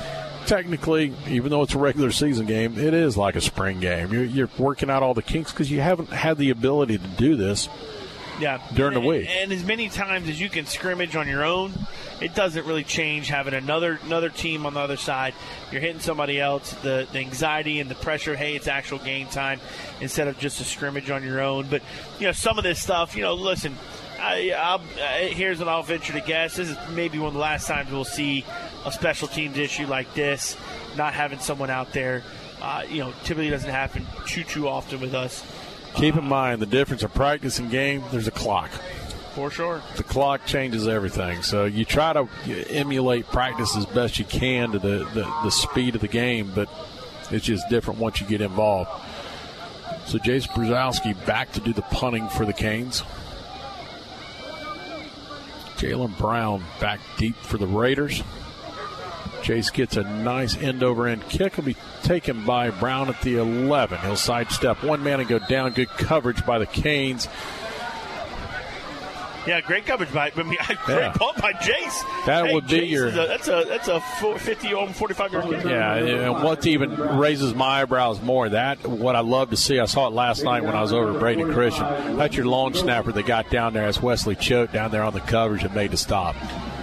technically, 0.46 1.12
even 1.28 1.50
though 1.50 1.62
it's 1.62 1.74
a 1.74 1.78
regular 1.78 2.10
season 2.10 2.46
game, 2.46 2.78
it 2.78 2.94
is 2.94 3.16
like 3.16 3.36
a 3.36 3.40
spring 3.40 3.78
game. 3.80 4.12
You're, 4.12 4.24
you're 4.24 4.50
working 4.58 4.90
out 4.90 5.02
all 5.02 5.14
the 5.14 5.22
kinks 5.22 5.52
because 5.52 5.70
you 5.70 5.80
haven't 5.80 6.08
had 6.10 6.38
the 6.38 6.50
ability 6.50 6.98
to 6.98 7.06
do 7.06 7.36
this 7.36 7.68
Yeah. 8.40 8.58
during 8.74 8.94
the 8.94 9.00
week. 9.00 9.28
And 9.28 9.52
as 9.52 9.62
many 9.64 9.88
times 9.90 10.28
as 10.28 10.40
you 10.40 10.48
can 10.48 10.66
scrimmage 10.66 11.14
on 11.14 11.28
your 11.28 11.44
own, 11.44 11.72
it 12.20 12.34
doesn't 12.34 12.66
really 12.66 12.84
change 12.84 13.28
having 13.28 13.54
another 13.54 13.98
another 14.04 14.28
team 14.28 14.66
on 14.66 14.74
the 14.74 14.80
other 14.80 14.96
side. 14.96 15.34
You're 15.70 15.80
hitting 15.82 16.00
somebody 16.00 16.40
else. 16.40 16.72
The, 16.82 17.06
the 17.12 17.18
anxiety 17.18 17.78
and 17.80 17.90
the 17.90 17.94
pressure. 17.94 18.34
Hey, 18.34 18.56
it's 18.56 18.66
actual 18.66 18.98
game 18.98 19.26
time 19.28 19.60
instead 20.00 20.26
of 20.28 20.38
just 20.38 20.60
a 20.60 20.64
scrimmage 20.64 21.10
on 21.10 21.22
your 21.22 21.40
own. 21.42 21.66
But 21.70 21.82
you 22.18 22.26
know, 22.26 22.32
some 22.32 22.58
of 22.58 22.64
this 22.64 22.80
stuff. 22.80 23.14
You 23.14 23.22
know, 23.22 23.34
listen. 23.34 23.76
I, 24.20 24.50
uh, 24.50 24.78
here's 25.28 25.58
what 25.58 25.68
I'll 25.68 25.82
venture 25.82 26.12
to 26.12 26.20
guess. 26.20 26.56
This 26.56 26.70
is 26.70 26.76
maybe 26.90 27.18
one 27.18 27.28
of 27.28 27.34
the 27.34 27.40
last 27.40 27.66
times 27.66 27.90
we'll 27.90 28.04
see 28.04 28.44
a 28.84 28.92
special 28.92 29.28
teams 29.28 29.58
issue 29.58 29.86
like 29.86 30.12
this. 30.14 30.56
Not 30.96 31.14
having 31.14 31.38
someone 31.38 31.70
out 31.70 31.92
there, 31.92 32.22
uh, 32.60 32.84
you 32.88 32.98
know, 32.98 33.12
typically 33.24 33.50
doesn't 33.50 33.70
happen 33.70 34.06
too 34.26 34.44
too 34.44 34.68
often 34.68 35.00
with 35.00 35.14
us. 35.14 35.44
Keep 35.94 36.16
in 36.16 36.24
mind 36.24 36.60
the 36.60 36.66
difference 36.66 37.02
of 37.02 37.12
practice 37.14 37.58
and 37.58 37.70
game. 37.70 38.02
There's 38.10 38.28
a 38.28 38.32
clock. 38.32 38.70
For 39.34 39.50
sure. 39.50 39.80
The 39.96 40.02
clock 40.02 40.44
changes 40.44 40.88
everything. 40.88 41.42
So 41.42 41.64
you 41.64 41.84
try 41.84 42.12
to 42.12 42.28
emulate 42.68 43.26
practice 43.26 43.76
as 43.76 43.86
best 43.86 44.18
you 44.18 44.24
can 44.24 44.72
to 44.72 44.78
the, 44.78 45.04
the, 45.14 45.22
the 45.44 45.50
speed 45.50 45.94
of 45.94 46.00
the 46.00 46.08
game, 46.08 46.52
but 46.54 46.68
it's 47.30 47.44
just 47.44 47.68
different 47.68 48.00
once 48.00 48.20
you 48.20 48.26
get 48.26 48.40
involved. 48.40 48.90
So 50.06 50.18
Jason 50.18 50.52
Brzezowski 50.52 51.24
back 51.26 51.52
to 51.52 51.60
do 51.60 51.72
the 51.72 51.82
punting 51.82 52.28
for 52.28 52.44
the 52.44 52.52
Canes. 52.52 53.04
Jalen 55.80 56.18
Brown 56.18 56.62
back 56.78 57.00
deep 57.16 57.36
for 57.36 57.56
the 57.56 57.66
Raiders. 57.66 58.22
Chase 59.42 59.70
gets 59.70 59.96
a 59.96 60.02
nice 60.02 60.54
end 60.58 60.82
over 60.82 61.08
end 61.08 61.26
kick. 61.30 61.56
Will 61.56 61.64
be 61.64 61.76
taken 62.02 62.44
by 62.44 62.68
Brown 62.68 63.08
at 63.08 63.18
the 63.22 63.38
11. 63.38 63.98
He'll 64.00 64.14
sidestep 64.14 64.84
one 64.84 65.02
man 65.02 65.20
and 65.20 65.28
go 65.28 65.38
down. 65.38 65.72
Good 65.72 65.88
coverage 65.88 66.44
by 66.44 66.58
the 66.58 66.66
Canes. 66.66 67.28
Yeah, 69.50 69.60
great 69.62 69.84
coverage 69.84 70.12
by 70.12 70.30
I 70.36 70.42
mean, 70.42 70.56
great 70.84 70.98
Yeah. 71.00 71.12
pump 71.12 71.40
by 71.42 71.52
Jace. 71.54 72.24
That 72.26 72.46
Hey, 72.46 72.54
would 72.54 72.66
be 72.68 72.80
Jace 72.82 72.88
your- 72.90 73.08
a- 73.08 73.10
that's 73.10 73.48
a 73.48 73.64
that's 73.68 73.88
a 73.88 74.00
four- 74.00 74.38
50 74.38 74.74
over 74.74 74.92
45 74.92 75.32
yard 75.32 75.44
kick. 75.46 75.64
Yeah, 75.64 75.94
and 75.96 76.42
what 76.42 76.64
even 76.66 76.96
raises 77.18 77.52
my 77.54 77.82
eyebrows 77.82 78.20
more, 78.22 78.48
that 78.50 78.86
what 78.86 79.16
I 79.16 79.20
love 79.20 79.50
to 79.50 79.56
see, 79.56 79.78
I 79.80 79.86
saw 79.86 80.06
it 80.06 80.12
last 80.12 80.44
night 80.44 80.62
when 80.64 80.74
I 80.76 80.82
was 80.82 80.92
over 80.92 81.12
at 81.14 81.18
Brady 81.18 81.42
Christian. 81.42 82.16
That's 82.16 82.36
your 82.36 82.46
long 82.46 82.74
snapper 82.74 83.10
that 83.12 83.26
got 83.26 83.50
down 83.50 83.72
there. 83.72 83.86
That's 83.86 84.00
Wesley 84.00 84.36
Choate 84.36 84.72
down 84.72 84.90
there 84.92 85.02
on 85.02 85.14
the 85.14 85.20
coverage 85.20 85.64
and 85.64 85.74
made 85.74 85.90
the 85.90 85.96
stop. 85.96 86.36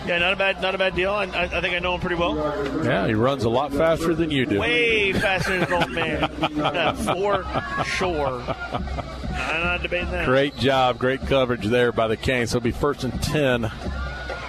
Yeah, 0.06 0.20
not 0.20 0.34
a 0.34 0.36
bad 0.38 0.62
not 0.62 0.74
a 0.74 0.78
bad 0.78 0.96
deal. 0.96 1.12
I, 1.12 1.26
I 1.26 1.44
I 1.58 1.62
think 1.62 1.74
I 1.76 1.80
know 1.80 1.94
him 1.96 2.00
pretty 2.02 2.16
well. 2.16 2.36
Yeah, 2.84 3.08
he 3.08 3.14
runs 3.14 3.44
a 3.44 3.50
lot 3.50 3.74
faster 3.74 4.14
than 4.16 4.32
you 4.32 4.46
do. 4.46 4.60
Way 4.60 5.12
faster 5.14 5.58
than 5.60 5.64
an 5.68 5.74
old 5.74 5.92
man. 5.92 6.30
Yeah, 6.58 6.94
for 6.94 7.44
sure. 7.86 8.42
I'm 9.38 9.64
not 9.64 9.82
debating 9.82 10.12
that. 10.12 10.26
Great 10.26 10.58
job, 10.58 10.98
great 10.98 11.22
coverage 11.22 11.66
there 11.66 11.92
by 11.92 12.08
the 12.08 12.18
Canes. 12.18 12.52
It'll 12.52 12.64
be 12.64 12.72
first 12.72 13.04
and 13.04 13.22
10, 13.22 13.72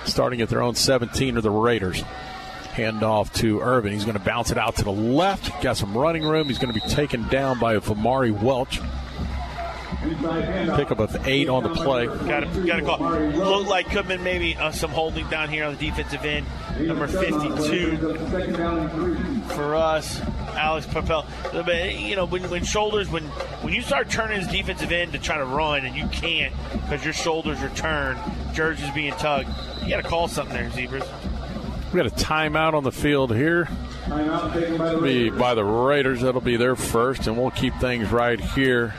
starting 0.05 0.41
at 0.41 0.49
their 0.49 0.63
own 0.63 0.75
17 0.75 1.37
of 1.37 1.43
the 1.43 1.51
Raiders. 1.51 2.01
Hand 2.73 3.03
off 3.03 3.33
to 3.35 3.61
Irvin. 3.61 3.93
He's 3.93 4.05
going 4.05 4.17
to 4.17 4.25
bounce 4.25 4.51
it 4.51 4.59
out 4.59 4.77
to 4.77 4.85
the 4.85 4.93
left. 4.93 5.63
Got 5.63 5.77
some 5.77 5.97
running 5.97 6.23
room. 6.23 6.49
He's 6.49 6.59
going 6.59 6.73
to 6.73 6.81
be 6.81 6.87
taken 6.89 7.27
down 7.29 7.59
by 7.59 7.77
Vamari 7.79 8.31
Welch. 8.31 8.81
Pick 10.77 10.91
up 10.91 10.99
of 10.99 11.27
eight 11.27 11.49
on 11.49 11.63
the 11.63 11.71
play. 11.71 12.07
Got 12.07 12.41
to 12.41 12.67
got 12.67 12.77
to 12.77 12.83
call. 12.83 12.99
Looked 13.01 13.69
like 13.69 13.87
could 13.87 13.97
have 13.97 14.09
been 14.09 14.23
maybe 14.23 14.57
uh, 14.57 14.71
some 14.71 14.91
holding 14.91 15.29
down 15.29 15.49
here 15.49 15.65
on 15.65 15.77
the 15.77 15.89
defensive 15.89 16.25
end. 16.25 16.47
Number 16.79 17.07
52 17.07 17.97
for 19.55 19.75
us, 19.75 20.21
Alex 20.55 20.87
Papel. 20.87 21.25
You 22.09 22.17
know, 22.17 22.27
when, 22.27 22.49
when 22.51 22.65
shoulders, 22.65 23.09
when 23.11 23.25
when 23.63 23.73
you 23.73 23.83
start 23.83 24.11
turning 24.11 24.41
his 24.41 24.49
defensive 24.49 24.93
end 24.93 25.13
to 25.13 25.19
try 25.19 25.39
to 25.39 25.45
run 25.45 25.85
and 25.85 25.97
you 25.97 26.07
can't 26.09 26.55
because 26.73 27.03
your 27.05 27.15
shoulders 27.15 27.63
are 27.63 27.71
turned, 27.71 28.19
jerseys 28.53 28.91
being 28.91 29.13
tugged, 29.15 29.49
you 29.83 29.89
got 29.89 30.03
to 30.03 30.09
call 30.09 30.29
something 30.29 30.55
there, 30.55 30.71
Zebras. 30.71 31.05
We 31.93 31.97
got 31.97 32.07
a 32.07 32.15
timeout 32.15 32.75
on 32.75 32.85
the 32.85 32.93
field 32.93 33.35
here. 33.35 33.67
Be 35.03 35.31
by 35.31 35.55
the 35.55 35.65
Raiders. 35.65 36.21
That'll 36.21 36.41
be 36.41 36.57
their 36.57 36.77
first, 36.77 37.27
and 37.27 37.39
we'll 37.39 37.51
keep 37.51 37.75
things 37.77 38.11
right 38.11 38.39
here. 38.39 38.95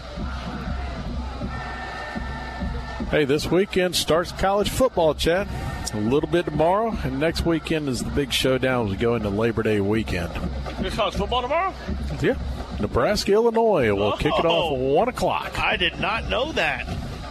Hey, 3.12 3.26
this 3.26 3.49
weekend 3.49 3.95
starts 3.95 4.32
college 4.34 4.70
football, 4.70 5.16
Chad. 5.16 5.47
A 5.95 5.97
little 5.97 6.30
bit 6.30 6.45
tomorrow, 6.45 6.95
and 7.03 7.20
next 7.20 7.43
weekend 7.43 7.89
is 7.89 8.03
the 8.03 8.12
big 8.12 8.32
showdown 8.32 8.86
as 8.86 8.91
we 8.91 8.97
go 8.97 9.16
into 9.16 9.30
Labor 9.30 9.64
Day 9.64 9.80
weekend. 9.82 10.32
There's 10.80 10.93
college 10.93 11.16
football 11.16 11.41
tomorrow? 11.41 11.74
Yeah, 12.22 12.36
Nebraska, 12.80 13.32
Illinois 13.34 13.91
will 13.95 14.12
kick 14.18 14.28
it 14.38 14.45
off 14.45 14.72
Oh. 14.72 14.76
at 14.76 14.80
one 14.80 15.07
o'clock. 15.10 15.57
I 15.60 15.76
did 15.76 15.99
not 15.99 16.30
know 16.30 16.51
that. 16.51 16.88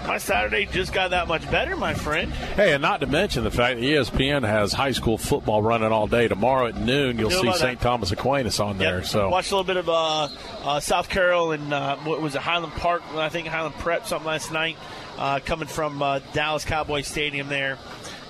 My 0.09 0.19
Saturday 0.19 0.67
just 0.67 0.93
got 0.93 1.11
that 1.11 1.29
much 1.29 1.49
better, 1.51 1.77
my 1.77 1.95
friend. 1.95 2.33
Hey, 2.33 2.73
and 2.73 2.83
not 2.83 3.01
to 3.01 3.07
mention 3.07 3.45
the 3.45 3.51
fact 3.51 3.77
that 3.79 3.85
ESPN 3.85 4.43
has 4.43 4.73
high 4.73 4.93
school 4.93 5.19
football 5.19 5.63
running 5.63 5.93
all 5.93 6.07
day. 6.09 6.27
Tomorrow 6.29 6.69
at 6.69 6.77
noon, 6.77 7.19
you'll 7.19 7.31
Know 7.31 7.43
see 7.43 7.53
St. 7.53 7.81
Thomas 7.81 8.11
Aquinas 8.11 8.59
on 8.59 8.79
there. 8.79 9.05
So 9.05 9.29
watch 9.29 9.51
a 9.53 9.55
little 9.57 9.65
bit 9.65 9.77
of 9.77 9.89
uh, 9.89 10.29
uh, 10.65 10.81
South 10.81 11.09
Carroll 11.11 11.53
and 11.53 11.73
uh, 11.73 11.97
what 11.99 12.21
was 12.23 12.35
it 12.35 12.41
Highland 12.41 12.73
Park? 12.75 13.03
I 13.15 13.29
think 13.29 13.47
Highland 13.49 13.75
Prep 13.77 14.07
something 14.07 14.27
last 14.27 14.51
night, 14.51 14.79
uh, 15.19 15.41
coming 15.45 15.69
from 15.69 16.01
uh, 16.03 16.21
Dallas 16.33 16.65
Cowboy 16.65 17.03
Stadium 17.03 17.49
there, 17.49 17.79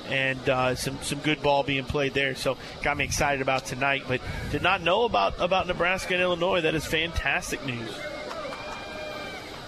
and 0.09 0.49
uh, 0.49 0.75
some 0.75 0.99
some 1.03 1.19
good 1.21 1.43
ball 1.43 1.63
being 1.63 1.85
played 1.85 2.15
there. 2.15 2.35
So 2.35 2.57
got 2.83 2.97
me 2.97 3.05
excited 3.05 3.43
about 3.43 3.67
tonight. 3.67 4.05
But 4.09 4.21
did 4.51 4.63
not 4.63 4.83
know 4.83 5.05
about 5.05 5.35
about 5.41 5.67
Nebraska 5.67 6.15
and 6.15 6.23
Illinois. 6.23 6.63
That 6.63 6.75
is 6.75 6.87
fantastic 6.87 7.65
news. 7.65 7.91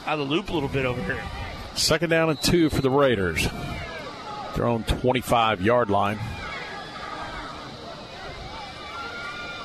Out 0.06 0.18
of 0.18 0.28
the 0.28 0.34
loop 0.34 0.48
a 0.48 0.52
little 0.52 0.68
bit 0.68 0.86
over 0.86 1.02
here. 1.02 1.22
Second 1.74 2.10
down 2.10 2.30
and 2.30 2.40
two 2.40 2.70
for 2.70 2.82
the 2.82 2.90
Raiders. 2.90 3.46
Their 4.56 4.66
own 4.66 4.82
25 4.84 5.60
yard 5.60 5.90
line. 5.90 6.18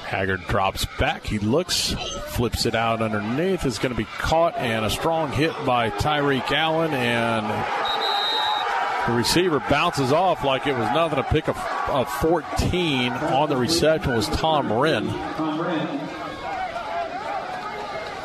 Haggard 0.06 0.48
drops 0.48 0.86
back. 1.00 1.26
He 1.26 1.40
looks, 1.40 1.94
flips 2.28 2.66
it 2.66 2.76
out 2.76 3.02
underneath. 3.02 3.66
It's 3.66 3.80
going 3.80 3.92
to 3.94 3.98
be 3.98 4.06
caught 4.18 4.56
and 4.56 4.86
a 4.86 4.90
strong 4.90 5.32
hit 5.32 5.54
by 5.66 5.90
Tyreek 5.90 6.52
Allen. 6.52 6.94
And 6.94 7.46
the 9.08 9.14
receiver 9.18 9.60
bounces 9.70 10.12
off 10.12 10.44
like 10.44 10.68
it 10.68 10.78
was 10.78 10.90
nothing. 10.94 11.20
A 11.20 11.24
pick 11.24 11.48
of, 11.48 11.58
of 11.90 12.10
14 12.10 13.12
on 13.12 13.50
the 13.50 13.58
reception 13.58 14.16
was 14.16 14.28
Tom 14.30 14.72
Wren. 14.72 15.08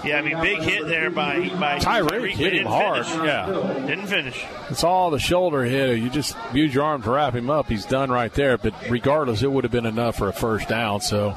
Yeah, 0.03 0.17
I 0.17 0.23
mean, 0.23 0.41
big 0.41 0.61
hit 0.61 0.87
there 0.87 1.11
by 1.11 1.51
by 1.51 1.79
Tyreek 1.79 2.31
hit 2.31 2.55
him 2.55 2.67
hard, 2.67 3.05
finish. 3.05 3.27
yeah. 3.27 3.47
didn't 3.87 4.07
finish. 4.07 4.47
It's 4.71 4.83
all 4.83 5.11
the 5.11 5.19
shoulder 5.19 5.63
hit. 5.63 5.99
You 5.99 6.09
just 6.09 6.37
use 6.55 6.75
your 6.75 6.85
arm 6.85 7.03
to 7.03 7.11
wrap 7.11 7.35
him 7.35 7.51
up. 7.51 7.69
He's 7.69 7.85
done 7.85 8.11
right 8.11 8.33
there. 8.33 8.57
But 8.57 8.73
regardless, 8.89 9.43
it 9.43 9.53
would 9.53 9.65
have 9.65 9.71
been 9.73 9.85
enough 9.85 10.17
for 10.17 10.29
a 10.29 10.33
first 10.33 10.69
down. 10.69 11.03
So 11.03 11.35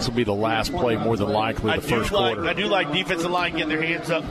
this 0.00 0.08
will 0.08 0.16
be 0.16 0.24
the 0.24 0.32
last 0.32 0.72
play, 0.72 0.96
more 0.96 1.16
than 1.16 1.28
likely, 1.28 1.70
I 1.70 1.76
the 1.76 1.82
do 1.82 1.88
first 1.88 2.10
like 2.10 2.34
quarter. 2.34 2.48
I 2.48 2.54
do 2.54 2.66
like 2.66 2.90
defensive 2.90 3.30
line 3.30 3.52
getting 3.52 3.68
their 3.68 3.82
hands 3.82 4.10
up, 4.10 4.24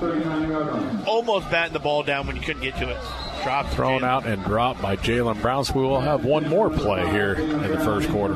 almost 1.08 1.50
batting 1.52 1.74
the 1.74 1.80
ball 1.80 2.02
down 2.02 2.26
when 2.26 2.36
you 2.36 2.42
couldn't 2.42 2.64
get 2.64 2.76
to 2.78 2.90
it. 2.90 2.98
Dropped 3.44 3.74
Thrown 3.74 4.04
out 4.04 4.26
and 4.26 4.44
dropped 4.44 4.82
by 4.82 4.96
Jalen 4.96 5.42
Brown. 5.42 5.64
So 5.64 5.74
we 5.74 5.82
will 5.82 6.02
have 6.02 6.26
one 6.26 6.48
more 6.48 6.70
play 6.70 7.10
here 7.10 7.34
in 7.34 7.72
the 7.72 7.80
first 7.80 8.10
quarter. 8.10 8.34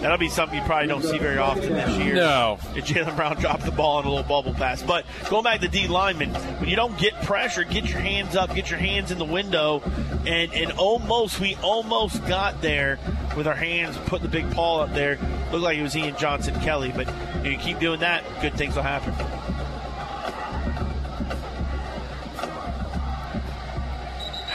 That'll 0.00 0.18
be 0.18 0.28
something 0.28 0.58
you 0.58 0.64
probably 0.64 0.88
don't 0.88 1.02
see 1.02 1.18
very 1.18 1.38
often 1.38 1.74
this 1.74 1.98
year. 1.98 2.14
No. 2.14 2.58
Jalen 2.74 3.16
Brown 3.16 3.36
dropped 3.40 3.64
the 3.64 3.70
ball 3.70 4.00
in 4.00 4.06
a 4.06 4.08
little 4.08 4.24
bubble 4.24 4.54
pass. 4.54 4.82
But 4.82 5.04
going 5.28 5.44
back 5.44 5.60
to 5.60 5.68
D 5.68 5.88
lineman, 5.88 6.34
when 6.34 6.68
you 6.68 6.76
don't 6.76 6.96
get 6.98 7.14
pressure, 7.22 7.64
get 7.64 7.84
your 7.88 8.00
hands 8.00 8.34
up, 8.34 8.54
get 8.54 8.70
your 8.70 8.78
hands 8.78 9.10
in 9.10 9.18
the 9.18 9.24
window, 9.24 9.82
and 10.26 10.52
and 10.52 10.72
almost 10.72 11.38
we 11.40 11.56
almost 11.56 12.26
got 12.26 12.62
there 12.62 12.98
with 13.36 13.46
our 13.46 13.54
hands, 13.54 13.96
put 14.06 14.22
the 14.22 14.28
big 14.28 14.50
paw 14.52 14.80
up 14.80 14.94
there. 14.94 15.18
Looked 15.52 15.64
like 15.64 15.78
it 15.78 15.82
was 15.82 15.96
Ian 15.96 16.16
Johnson 16.16 16.58
Kelly, 16.60 16.92
but 16.94 17.06
you, 17.44 17.52
you 17.52 17.58
keep 17.58 17.78
doing 17.78 18.00
that, 18.00 18.24
good 18.40 18.54
things 18.54 18.74
will 18.74 18.82
happen. 18.82 19.14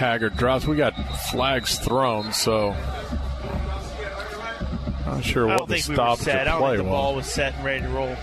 Haggard 0.01 0.35
drops. 0.35 0.65
We 0.65 0.77
got 0.77 0.95
flags 1.29 1.77
thrown, 1.77 2.33
so 2.33 2.75
not 5.05 5.23
sure 5.23 5.45
what 5.45 5.67
the 5.67 5.75
we 5.75 5.79
stop 5.79 6.17
set. 6.17 6.47
I 6.47 6.59
don't 6.59 6.69
think 6.69 6.77
the 6.77 6.89
ball 6.89 7.13
was. 7.13 7.27
set 7.27 7.53
and 7.53 7.63
ready 7.63 7.81
to 7.81 7.87
roll. 7.89 8.15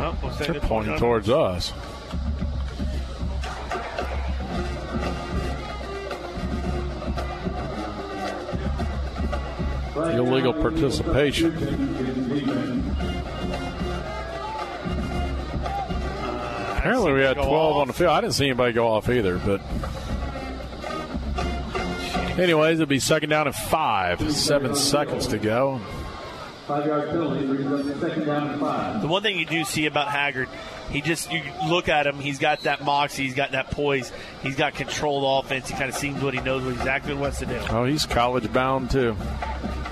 Oh, 0.00 0.36
They're 0.40 0.54
pointing 0.54 0.90
point? 0.94 0.98
towards 0.98 1.30
us. 1.30 1.72
Illegal 9.94 10.54
participation. 10.54 11.54
Apparently, 16.78 17.12
we 17.12 17.22
had 17.22 17.34
12 17.34 17.76
on 17.76 17.86
the 17.88 17.92
field. 17.92 18.10
I 18.10 18.20
didn't 18.20 18.34
see 18.34 18.46
anybody 18.46 18.72
go 18.72 18.86
off 18.86 19.08
either, 19.08 19.38
but. 19.38 19.60
Anyways, 22.38 22.78
it'll 22.78 22.86
be 22.86 23.00
second 23.00 23.30
down 23.30 23.48
and 23.48 23.56
five. 23.56 24.32
Seven 24.32 24.76
seconds 24.76 25.26
to 25.26 25.38
go. 25.38 25.80
Five 26.68 26.84
yard 26.84 27.08
penalty 27.08 27.46
brings 27.46 27.72
up 27.72 27.82
the 27.82 27.98
second 27.98 28.26
down 28.26 28.48
and 28.50 28.60
five. 28.60 29.00
The 29.00 29.08
one 29.08 29.22
thing 29.22 29.38
you 29.38 29.46
do 29.46 29.64
see 29.64 29.86
about 29.86 30.08
Haggard, 30.08 30.50
he 30.90 31.00
just 31.00 31.32
you 31.32 31.42
look 31.66 31.88
at 31.88 32.06
him. 32.06 32.16
He's 32.18 32.38
got 32.38 32.60
that 32.64 32.84
moxie. 32.84 33.24
He's 33.24 33.34
got 33.34 33.52
that 33.52 33.70
poise. 33.70 34.12
He's 34.42 34.54
got 34.54 34.74
controlled 34.74 35.44
offense. 35.46 35.66
He 35.68 35.74
kind 35.74 35.88
of 35.88 35.94
seems 35.96 36.22
what 36.22 36.34
he 36.34 36.40
knows 36.40 36.62
what 36.64 36.74
exactly 36.74 37.14
what 37.14 37.22
wants 37.22 37.38
to 37.38 37.46
do. 37.46 37.58
Oh, 37.70 37.86
he's 37.86 38.04
college 38.04 38.52
bound 38.52 38.90
too. 38.90 39.16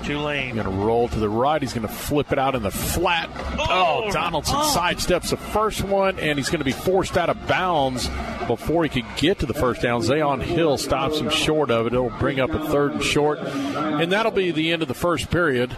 Tulane. 0.03 0.55
Going 0.55 0.65
to 0.67 0.71
roll 0.85 1.07
to 1.09 1.19
the 1.19 1.27
right. 1.27 1.61
He's 1.61 1.73
going 1.73 1.87
to 1.87 1.93
flip 1.93 2.31
it 2.31 2.37
out 2.39 2.53
in 2.53 2.61
the 2.61 2.71
flat. 2.71 3.29
Oh, 3.59 4.03
Oh, 4.05 4.11
Donaldson 4.11 4.55
oh. 4.57 4.75
sidesteps 4.77 5.31
the 5.31 5.37
first 5.37 5.83
one, 5.83 6.19
and 6.19 6.37
he's 6.37 6.49
going 6.49 6.59
to 6.59 6.65
be 6.65 6.71
forced 6.71 7.17
out 7.17 7.29
of 7.29 7.47
bounds 7.47 8.07
before 8.47 8.83
he 8.83 8.89
could 8.89 9.05
get 9.17 9.39
to 9.39 9.45
the 9.45 9.53
first 9.53 9.81
down. 9.81 10.01
Zayon 10.01 10.41
Hill 10.41 10.77
stops 10.77 11.19
him 11.19 11.29
short 11.29 11.71
of 11.71 11.87
it. 11.87 11.93
It'll 11.93 12.09
bring 12.11 12.39
up 12.39 12.51
a 12.51 12.67
third 12.69 12.93
and 12.93 13.03
short, 13.03 13.39
and 13.39 14.11
that'll 14.11 14.31
be 14.31 14.51
the 14.51 14.71
end 14.71 14.81
of 14.83 14.87
the 14.87 14.93
first 14.93 15.29
period. 15.29 15.75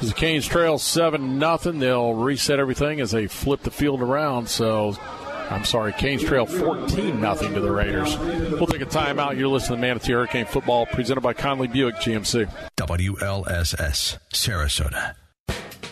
As 0.00 0.08
the 0.08 0.14
Canes 0.14 0.46
trail 0.46 0.78
seven 0.78 1.38
nothing, 1.38 1.80
they'll 1.80 2.14
reset 2.14 2.60
everything 2.60 3.00
as 3.00 3.10
they 3.10 3.26
flip 3.26 3.62
the 3.62 3.70
field 3.70 4.00
around. 4.00 4.48
So, 4.48 4.96
I'm 5.50 5.64
sorry, 5.64 5.92
Canes 5.92 6.22
trail 6.22 6.46
fourteen 6.46 7.20
nothing 7.20 7.54
to 7.54 7.60
the 7.60 7.72
Raiders. 7.72 8.16
We'll 8.18 8.66
take 8.66 8.82
a 8.82 8.86
timeout. 8.86 9.36
You're 9.36 9.48
listening 9.48 9.78
to 9.78 9.80
Manatee 9.80 10.12
Hurricane 10.12 10.46
Football, 10.46 10.86
presented 10.86 11.22
by 11.22 11.32
Conley 11.32 11.66
Buick 11.66 11.96
GMC. 11.96 12.48
WLSS, 12.76 14.18
Sarasota. 14.32 15.14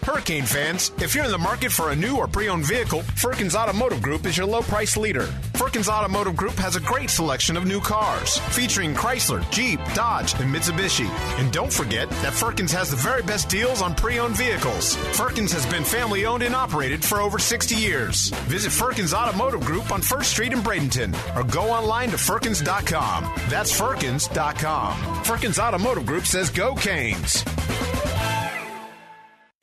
Hurricane 0.02 0.44
fans, 0.44 0.92
if 1.00 1.14
you're 1.14 1.24
in 1.24 1.30
the 1.30 1.38
market 1.38 1.72
for 1.72 1.90
a 1.90 1.96
new 1.96 2.16
or 2.16 2.28
pre-owned 2.28 2.64
vehicle, 2.64 3.02
Firkins 3.16 3.54
Automotive 3.54 4.02
Group 4.02 4.26
is 4.26 4.36
your 4.36 4.46
low 4.46 4.62
price 4.62 4.96
leader. 4.96 5.26
Firkins 5.54 5.88
Automotive 5.88 6.36
Group 6.36 6.54
has 6.54 6.76
a 6.76 6.80
great 6.80 7.10
selection 7.10 7.56
of 7.56 7.66
new 7.66 7.80
cars, 7.80 8.38
featuring 8.50 8.94
Chrysler, 8.94 9.48
Jeep, 9.50 9.80
Dodge, 9.94 10.34
and 10.34 10.54
Mitsubishi. 10.54 11.08
And 11.38 11.52
don't 11.52 11.72
forget 11.72 12.08
that 12.22 12.32
Firkins 12.32 12.72
has 12.72 12.90
the 12.90 12.96
very 12.96 13.22
best 13.22 13.48
deals 13.48 13.82
on 13.82 13.94
pre-owned 13.94 14.36
vehicles. 14.36 14.96
Firkins 15.16 15.52
has 15.52 15.66
been 15.66 15.84
family 15.84 16.26
owned 16.26 16.42
and 16.42 16.54
operated 16.54 17.04
for 17.04 17.20
over 17.20 17.38
60 17.38 17.74
years. 17.74 18.28
Visit 18.46 18.70
Firkins 18.70 19.14
Automotive 19.14 19.62
Group 19.62 19.90
on 19.90 20.00
1st 20.00 20.24
Street 20.24 20.52
in 20.52 20.60
Bradenton 20.60 21.14
or 21.36 21.44
go 21.44 21.70
online 21.70 22.10
to 22.10 22.18
Firkins.com. 22.18 23.32
That's 23.48 23.76
Firkins.com. 23.76 25.24
Firkins 25.24 25.58
Automotive 25.58 26.06
Group 26.06 26.26
says 26.26 26.50
go 26.50 26.74
Canes. 26.74 27.44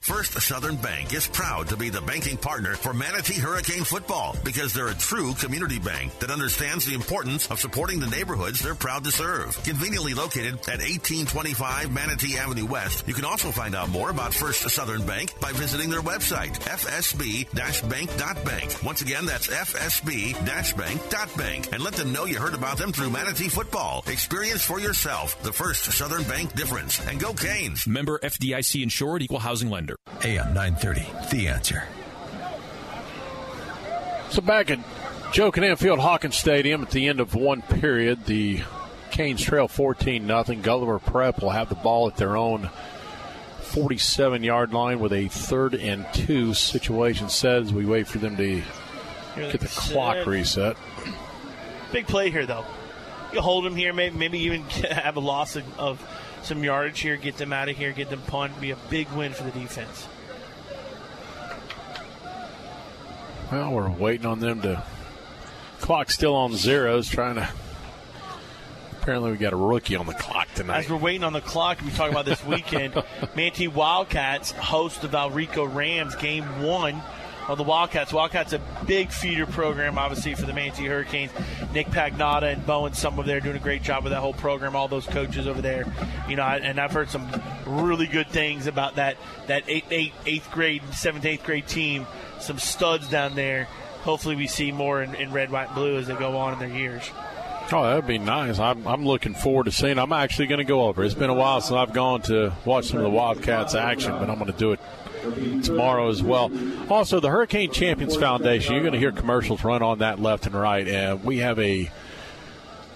First 0.03 0.39
Southern 0.41 0.75
Bank 0.75 1.13
is 1.13 1.27
proud 1.27 1.69
to 1.69 1.77
be 1.77 1.87
the 1.87 2.01
banking 2.01 2.35
partner 2.35 2.75
for 2.75 2.93
Manatee 2.93 3.39
Hurricane 3.39 3.85
football 3.85 4.35
because 4.43 4.73
they're 4.73 4.89
a 4.89 4.95
true 4.95 5.33
community 5.35 5.79
bank 5.79 6.19
that 6.19 6.29
understands 6.29 6.85
the 6.85 6.93
importance 6.93 7.49
of 7.49 7.61
supporting 7.61 8.01
the 8.01 8.07
neighborhoods 8.07 8.59
they're 8.59 8.75
proud 8.75 9.05
to 9.05 9.11
serve. 9.11 9.57
Conveniently 9.63 10.13
located 10.13 10.55
at 10.67 10.83
1825 10.83 11.93
Manatee 11.93 12.37
Avenue 12.37 12.65
West, 12.65 13.07
you 13.07 13.13
can 13.13 13.23
also 13.23 13.49
find 13.49 13.75
out 13.75 13.87
more 13.87 14.09
about 14.09 14.33
First 14.33 14.69
Southern 14.69 15.05
Bank 15.05 15.39
by 15.39 15.53
visiting 15.53 15.89
their 15.89 16.01
website, 16.01 16.59
fsb-bank.bank. 16.59 18.83
Once 18.83 19.01
again, 19.01 19.25
that's 19.25 19.47
fsb-bank.bank 19.47 21.69
and 21.71 21.81
let 21.81 21.93
them 21.93 22.11
know 22.11 22.25
you 22.25 22.39
heard 22.39 22.55
about 22.55 22.77
them 22.77 22.91
through 22.91 23.09
Manatee 23.09 23.47
football. 23.47 24.03
Experience 24.07 24.63
for 24.63 24.81
yourself 24.81 25.41
the 25.43 25.53
First 25.53 25.85
Southern 25.85 26.23
Bank 26.23 26.53
difference 26.55 26.99
and 27.07 27.21
go 27.21 27.33
Canes. 27.33 27.87
Member 27.87 28.19
FDIC 28.19 28.83
insured 28.83 29.21
equal 29.21 29.39
housing 29.39 29.69
lender. 29.69 29.92
AM 30.23 30.53
930, 30.53 31.05
The 31.31 31.47
Answer. 31.47 31.83
So 34.29 34.41
back 34.41 34.71
at 34.71 34.79
Joe 35.31 35.51
Kinnan 35.51 35.77
Field 35.77 35.99
Hawkins 35.99 36.35
Stadium 36.35 36.81
at 36.81 36.91
the 36.91 37.07
end 37.07 37.19
of 37.19 37.35
one 37.35 37.61
period, 37.61 38.25
the 38.25 38.61
Canes 39.11 39.43
trail 39.43 39.67
14 39.67 40.25
nothing. 40.25 40.61
Gulliver 40.61 40.99
Prep 40.99 41.41
will 41.41 41.51
have 41.51 41.69
the 41.69 41.75
ball 41.75 42.07
at 42.07 42.17
their 42.17 42.35
own 42.35 42.69
47 43.61 44.43
yard 44.43 44.73
line 44.73 44.99
with 44.99 45.13
a 45.13 45.27
third 45.27 45.75
and 45.75 46.05
two 46.13 46.53
situation 46.53 47.29
set 47.29 47.63
as 47.63 47.73
we 47.73 47.85
wait 47.85 48.07
for 48.07 48.19
them 48.19 48.37
to 48.37 48.61
get 49.35 49.59
the 49.59 49.67
clock 49.67 50.25
reset. 50.25 50.77
Big 51.91 52.07
play 52.07 52.31
here, 52.31 52.45
though. 52.45 52.65
You 53.31 53.41
hold 53.41 53.65
them 53.65 53.75
here, 53.75 53.93
maybe, 53.93 54.17
maybe 54.17 54.39
even 54.39 54.61
have 54.91 55.15
a 55.15 55.19
loss 55.19 55.55
of, 55.55 55.79
of 55.79 56.01
some 56.45 56.63
yardage 56.63 56.99
here, 56.99 57.17
get 57.17 57.37
them 57.37 57.53
out 57.53 57.69
of 57.69 57.77
here, 57.77 57.91
get 57.91 58.09
them 58.09 58.21
punt, 58.27 58.59
be 58.59 58.71
a 58.71 58.75
big 58.89 59.09
win 59.11 59.33
for 59.33 59.43
the 59.43 59.51
defense. 59.51 60.07
Well, 63.51 63.71
we're 63.71 63.89
waiting 63.89 64.25
on 64.25 64.39
them 64.39 64.61
to. 64.61 64.83
Clock 65.79 66.09
still 66.09 66.35
on 66.35 66.55
zeros, 66.55 67.09
trying 67.09 67.35
to. 67.35 67.49
Apparently, 69.01 69.31
we 69.31 69.37
got 69.37 69.51
a 69.51 69.57
rookie 69.57 69.97
on 69.97 70.07
the 70.07 70.13
clock 70.13 70.47
tonight. 70.55 70.85
As 70.85 70.89
we're 70.89 70.95
waiting 70.95 71.25
on 71.25 71.33
the 71.33 71.41
clock, 71.41 71.81
we 71.81 71.91
talk 71.91 72.09
about 72.09 72.23
this 72.23 72.43
weekend. 72.45 72.93
Manatee 73.35 73.67
Wildcats 73.67 74.51
host 74.51 75.01
the 75.01 75.09
Valrico 75.09 75.71
Rams 75.71 76.15
game 76.15 76.63
one 76.63 77.01
of 77.47 77.57
the 77.57 77.63
Wildcats. 77.63 78.13
Wildcats 78.13 78.53
a 78.53 78.61
big 78.85 79.11
feeder 79.11 79.45
program, 79.45 79.97
obviously, 79.97 80.35
for 80.35 80.45
the 80.45 80.53
Manatee 80.53 80.85
Hurricanes. 80.85 81.31
Nick 81.73 81.87
Pagnotta 81.87 82.53
and 82.53 82.65
Bowen 82.65 82.93
some 82.93 83.19
over 83.19 83.27
there 83.27 83.39
doing 83.39 83.55
a 83.55 83.59
great 83.59 83.83
job 83.83 84.03
with 84.03 84.11
that 84.11 84.19
whole 84.19 84.33
program. 84.33 84.75
All 84.75 84.87
those 84.87 85.05
coaches 85.05 85.47
over 85.47 85.61
there, 85.61 85.85
you 86.27 86.35
know, 86.35 86.43
and 86.43 86.79
I've 86.79 86.91
heard 86.91 87.09
some 87.09 87.29
really 87.65 88.07
good 88.07 88.29
things 88.29 88.67
about 88.67 88.95
that 88.95 89.17
that 89.47 89.63
eighth, 89.67 89.91
eighth, 89.91 90.15
eighth 90.25 90.51
grade, 90.51 90.81
seventh, 90.93 91.25
eighth 91.25 91.43
grade 91.43 91.67
team. 91.67 92.07
Some 92.39 92.59
studs 92.59 93.07
down 93.09 93.35
there. 93.35 93.65
Hopefully, 94.01 94.35
we 94.35 94.47
see 94.47 94.71
more 94.71 95.01
in, 95.01 95.15
in 95.15 95.31
red, 95.31 95.49
white, 95.49 95.67
and 95.67 95.75
blue 95.75 95.97
as 95.97 96.07
they 96.07 96.15
go 96.15 96.37
on 96.37 96.53
in 96.53 96.59
their 96.59 96.67
years. 96.67 97.09
Oh, 97.71 97.83
that'd 97.83 98.05
be 98.05 98.17
nice. 98.17 98.59
I'm, 98.59 98.85
I'm 98.85 99.05
looking 99.05 99.33
forward 99.33 99.65
to 99.65 99.71
seeing. 99.71 99.97
I'm 99.97 100.11
actually 100.11 100.47
going 100.47 100.59
to 100.59 100.65
go 100.65 100.83
over. 100.83 101.03
It's 101.03 101.15
been 101.15 101.29
a 101.29 101.33
while 101.33 101.61
since 101.61 101.71
I've 101.71 101.93
gone 101.93 102.21
to 102.23 102.53
watch 102.65 102.87
some 102.87 102.97
of 102.97 103.03
the 103.03 103.09
Wildcats 103.09 103.73
action, 103.73 104.11
but 104.11 104.29
I'm 104.29 104.37
going 104.37 104.51
to 104.51 104.57
do 104.57 104.73
it 104.73 104.81
tomorrow 105.63 106.09
as 106.09 106.21
well. 106.21 106.51
Also, 106.89 107.19
the 107.19 107.29
Hurricane 107.29 107.71
Champions 107.71 108.15
Foundation. 108.15 108.73
You're 108.73 108.83
going 108.83 108.93
to 108.93 108.99
hear 108.99 109.11
commercials 109.11 109.63
run 109.63 109.81
on 109.81 109.99
that 109.99 110.19
left 110.19 110.45
and 110.45 110.55
right, 110.55 110.87
and 110.87 111.23
we 111.23 111.37
have 111.37 111.59
a 111.59 111.91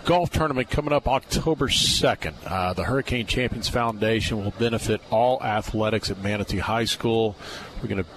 golf 0.06 0.30
tournament 0.30 0.70
coming 0.70 0.94
up 0.94 1.08
October 1.08 1.68
2nd. 1.68 2.34
Uh, 2.45 2.74
the 2.74 2.86
Hurricane 2.86 3.26
Champions 3.26 3.68
Foundation 3.68 4.44
will 4.44 4.52
benefit 4.52 5.02
all 5.10 5.44
athletics 5.44 6.10
at 6.10 6.22
Manatee 6.22 6.60
High 6.60 6.86
School. 6.86 7.36
We're 7.82 7.90
going 7.90 8.04
to 8.04 8.10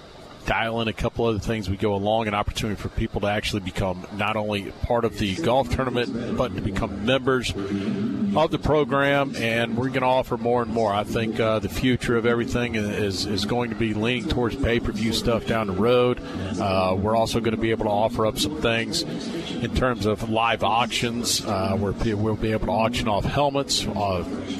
dial 0.45 0.81
in 0.81 0.87
a 0.87 0.93
couple 0.93 1.25
other 1.25 1.39
things. 1.39 1.69
We 1.69 1.77
go 1.77 1.93
along 1.93 2.27
an 2.27 2.33
opportunity 2.33 2.79
for 2.79 2.89
people 2.89 3.21
to 3.21 3.27
actually 3.27 3.61
become 3.61 4.05
not 4.15 4.35
only 4.35 4.71
part 4.83 5.05
of 5.05 5.17
the 5.17 5.35
golf 5.37 5.69
tournament 5.69 6.37
but 6.37 6.55
to 6.55 6.61
become 6.61 7.05
members 7.05 7.51
of 7.51 8.51
the 8.51 8.59
program. 8.59 9.35
And 9.35 9.77
we're 9.77 9.89
going 9.89 10.01
to 10.01 10.07
offer 10.07 10.37
more 10.37 10.61
and 10.61 10.71
more. 10.71 10.93
I 10.93 11.03
think 11.03 11.39
uh, 11.39 11.59
the 11.59 11.69
future 11.69 12.17
of 12.17 12.25
everything 12.25 12.75
is, 12.75 13.25
is 13.25 13.45
going 13.45 13.69
to 13.69 13.75
be 13.75 13.93
leaning 13.93 14.27
towards 14.27 14.55
pay-per-view 14.55 15.13
stuff 15.13 15.45
down 15.45 15.67
the 15.67 15.73
road. 15.73 16.21
Uh, 16.59 16.95
we're 16.97 17.15
also 17.15 17.39
going 17.39 17.55
to 17.55 17.61
be 17.61 17.71
able 17.71 17.85
to 17.85 17.91
offer 17.91 18.25
up 18.25 18.37
some 18.37 18.61
things 18.61 19.03
in 19.03 19.73
terms 19.75 20.05
of 20.05 20.29
live 20.29 20.63
auctions 20.63 21.45
uh, 21.45 21.75
where 21.77 21.93
we'll 22.15 22.35
be 22.35 22.51
able 22.51 22.67
to 22.67 22.71
auction 22.71 23.07
off 23.07 23.23
helmets 23.23 23.85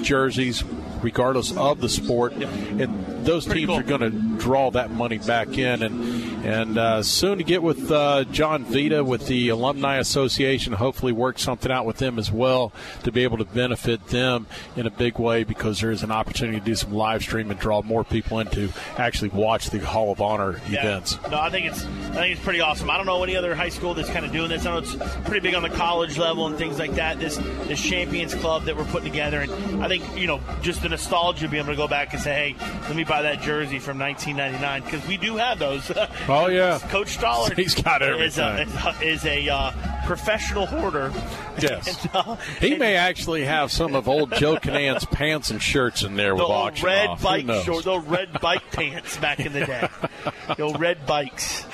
jerseys 0.02 0.64
regardless 1.02 1.56
of 1.56 1.82
the 1.82 1.90
sport 1.90 2.34
and 2.34 3.26
those 3.26 3.46
teams 3.46 3.70
are 3.70 3.84
going 3.84 4.02
to 4.02 4.10
draw 4.38 4.72
that 4.72 4.92
money 4.92 5.18
back 5.18 5.58
in 5.58 5.84
and 5.84 6.31
and 6.44 6.78
uh, 6.78 7.04
soon 7.04 7.38
to 7.38 7.44
get 7.44 7.62
with 7.62 7.92
uh, 7.92 8.24
John 8.26 8.66
Vita 8.66 9.04
with 9.04 9.28
the 9.28 9.50
Alumni 9.50 9.98
Association 9.98 10.74
hopefully 10.74 11.12
work 11.12 11.40
something 11.40 11.72
out 11.72 11.86
with 11.86 11.98
them 11.98 12.18
as 12.18 12.32
well 12.32 12.72
to 13.04 13.12
be 13.12 13.24
able 13.24 13.38
to 13.38 13.46
benefit 13.46 14.08
them 14.08 14.48
in 14.76 14.88
a 14.88 14.90
big 14.90 15.20
way 15.20 15.44
because 15.44 15.80
there 15.80 15.92
is 15.92 16.04
an 16.04 16.12
opportunity 16.12 16.60
to 16.60 16.66
do 16.66 16.76
some 16.76 16.94
live 16.94 17.22
stream 17.22 17.52
and 17.52 17.60
draw 17.60 17.82
more 17.82 18.04
people 18.04 18.40
in 18.40 18.48
to 18.48 18.70
actually 18.98 19.30
watch 19.30 19.70
the 19.70 19.80
Hall 19.80 20.12
of 20.12 20.22
Honor 20.22 20.60
events. 20.68 21.18
No, 21.30 21.40
I 21.40 21.50
think 21.50 21.68
it's 21.68 21.84
I 21.84 22.14
think 22.14 22.36
it's 22.36 22.44
pretty 22.44 22.62
awesome. 22.62 22.90
I 22.90 22.98
don't 22.98 23.06
know 23.06 23.24
any 23.24 23.36
other 23.36 23.56
high 23.56 23.70
school 23.70 23.94
that's 23.94 24.10
kind 24.10 24.26
of 24.26 24.32
doing 24.32 24.50
this. 24.50 24.66
I 24.66 24.72
know 24.72 24.78
it's 24.80 24.96
pretty 25.26 25.42
big 25.42 25.56
on 25.56 25.64
the 25.64 25.70
college 25.70 26.18
level 26.18 26.48
and 26.48 26.58
things 26.58 26.80
like 26.80 26.96
that. 26.96 27.20
This 27.20 27.38
this 27.68 27.82
Champions 27.82 28.34
Club 28.36 28.64
that 28.66 28.76
we're 28.76 28.86
putting 28.86 29.12
together, 29.12 29.42
and 29.42 29.84
I 29.84 29.88
think 29.88 30.04
you 30.18 30.28
know 30.28 30.42
just 30.62 30.82
the 30.82 30.90
nostalgia, 30.90 31.48
being 31.48 31.64
able 31.64 31.74
to 31.74 31.78
go 31.78 31.88
back 31.88 32.14
and 32.14 32.22
say, 32.22 32.56
hey, 32.56 32.82
let 32.88 32.96
me 32.96 33.04
buy 33.04 33.22
that 33.22 33.42
jersey 33.42 33.80
from 33.80 34.00
1999 34.00 34.84
because 34.84 35.08
we 35.08 35.18
do 35.18 35.38
have 35.38 35.60
those. 35.60 35.92
Oh 36.32 36.48
yeah, 36.48 36.80
Coach 36.90 37.18
Stollard 37.18 37.58
He's 37.58 37.76
got 37.76 38.02
is 38.02 38.38
a, 38.38 38.44
everything. 38.44 39.08
is 39.08 39.26
a 39.26 39.50
uh, 39.50 39.72
professional 40.06 40.66
hoarder. 40.66 41.12
Yes. 41.62 42.06
And, 42.06 42.16
uh, 42.16 42.36
He 42.60 42.76
may 42.76 42.96
actually 42.96 43.44
have 43.44 43.72
some 43.72 43.94
of 43.94 44.08
old 44.08 44.34
Joe 44.36 44.56
Kinnan's 44.56 45.04
pants 45.06 45.52
and 45.52 45.62
shirts 45.62 46.02
in 46.02 46.16
there 46.16 46.34
with 46.34 46.48
the 46.48 46.48
auction 46.48 46.88
red 46.88 47.08
off. 47.10 47.22
Bike 47.22 47.46
knows? 47.46 47.66
short, 47.66 47.84
those 47.84 48.06
red 48.06 48.40
bike 48.40 48.72
pants 48.72 49.18
back 49.18 49.42
in 49.42 49.52
the 49.52 49.66
day. 49.66 49.88
the 50.56 50.64
old 50.64 50.80
red 50.80 51.06
bikes. 51.06 51.66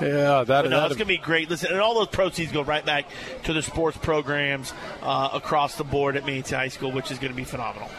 Yeah, 0.00 0.44
that 0.44 0.64
no, 0.64 0.70
that 0.70 0.86
it's 0.86 0.96
going 0.96 0.98
to 0.98 1.04
be 1.06 1.18
great. 1.18 1.50
Listen, 1.50 1.72
and 1.72 1.80
all 1.80 1.94
those 1.94 2.08
proceeds 2.08 2.52
go 2.52 2.62
right 2.62 2.86
back 2.86 3.06
to 3.42 3.52
the 3.52 3.60
sports 3.60 3.98
programs 3.98 4.72
uh, 5.02 5.30
across 5.32 5.74
the 5.74 5.84
board 5.84 6.16
at 6.16 6.24
Manatee 6.24 6.54
High 6.54 6.68
School, 6.68 6.92
which 6.92 7.10
is 7.10 7.18
going 7.18 7.32
to 7.32 7.36
be 7.36 7.44
phenomenal. 7.44 7.90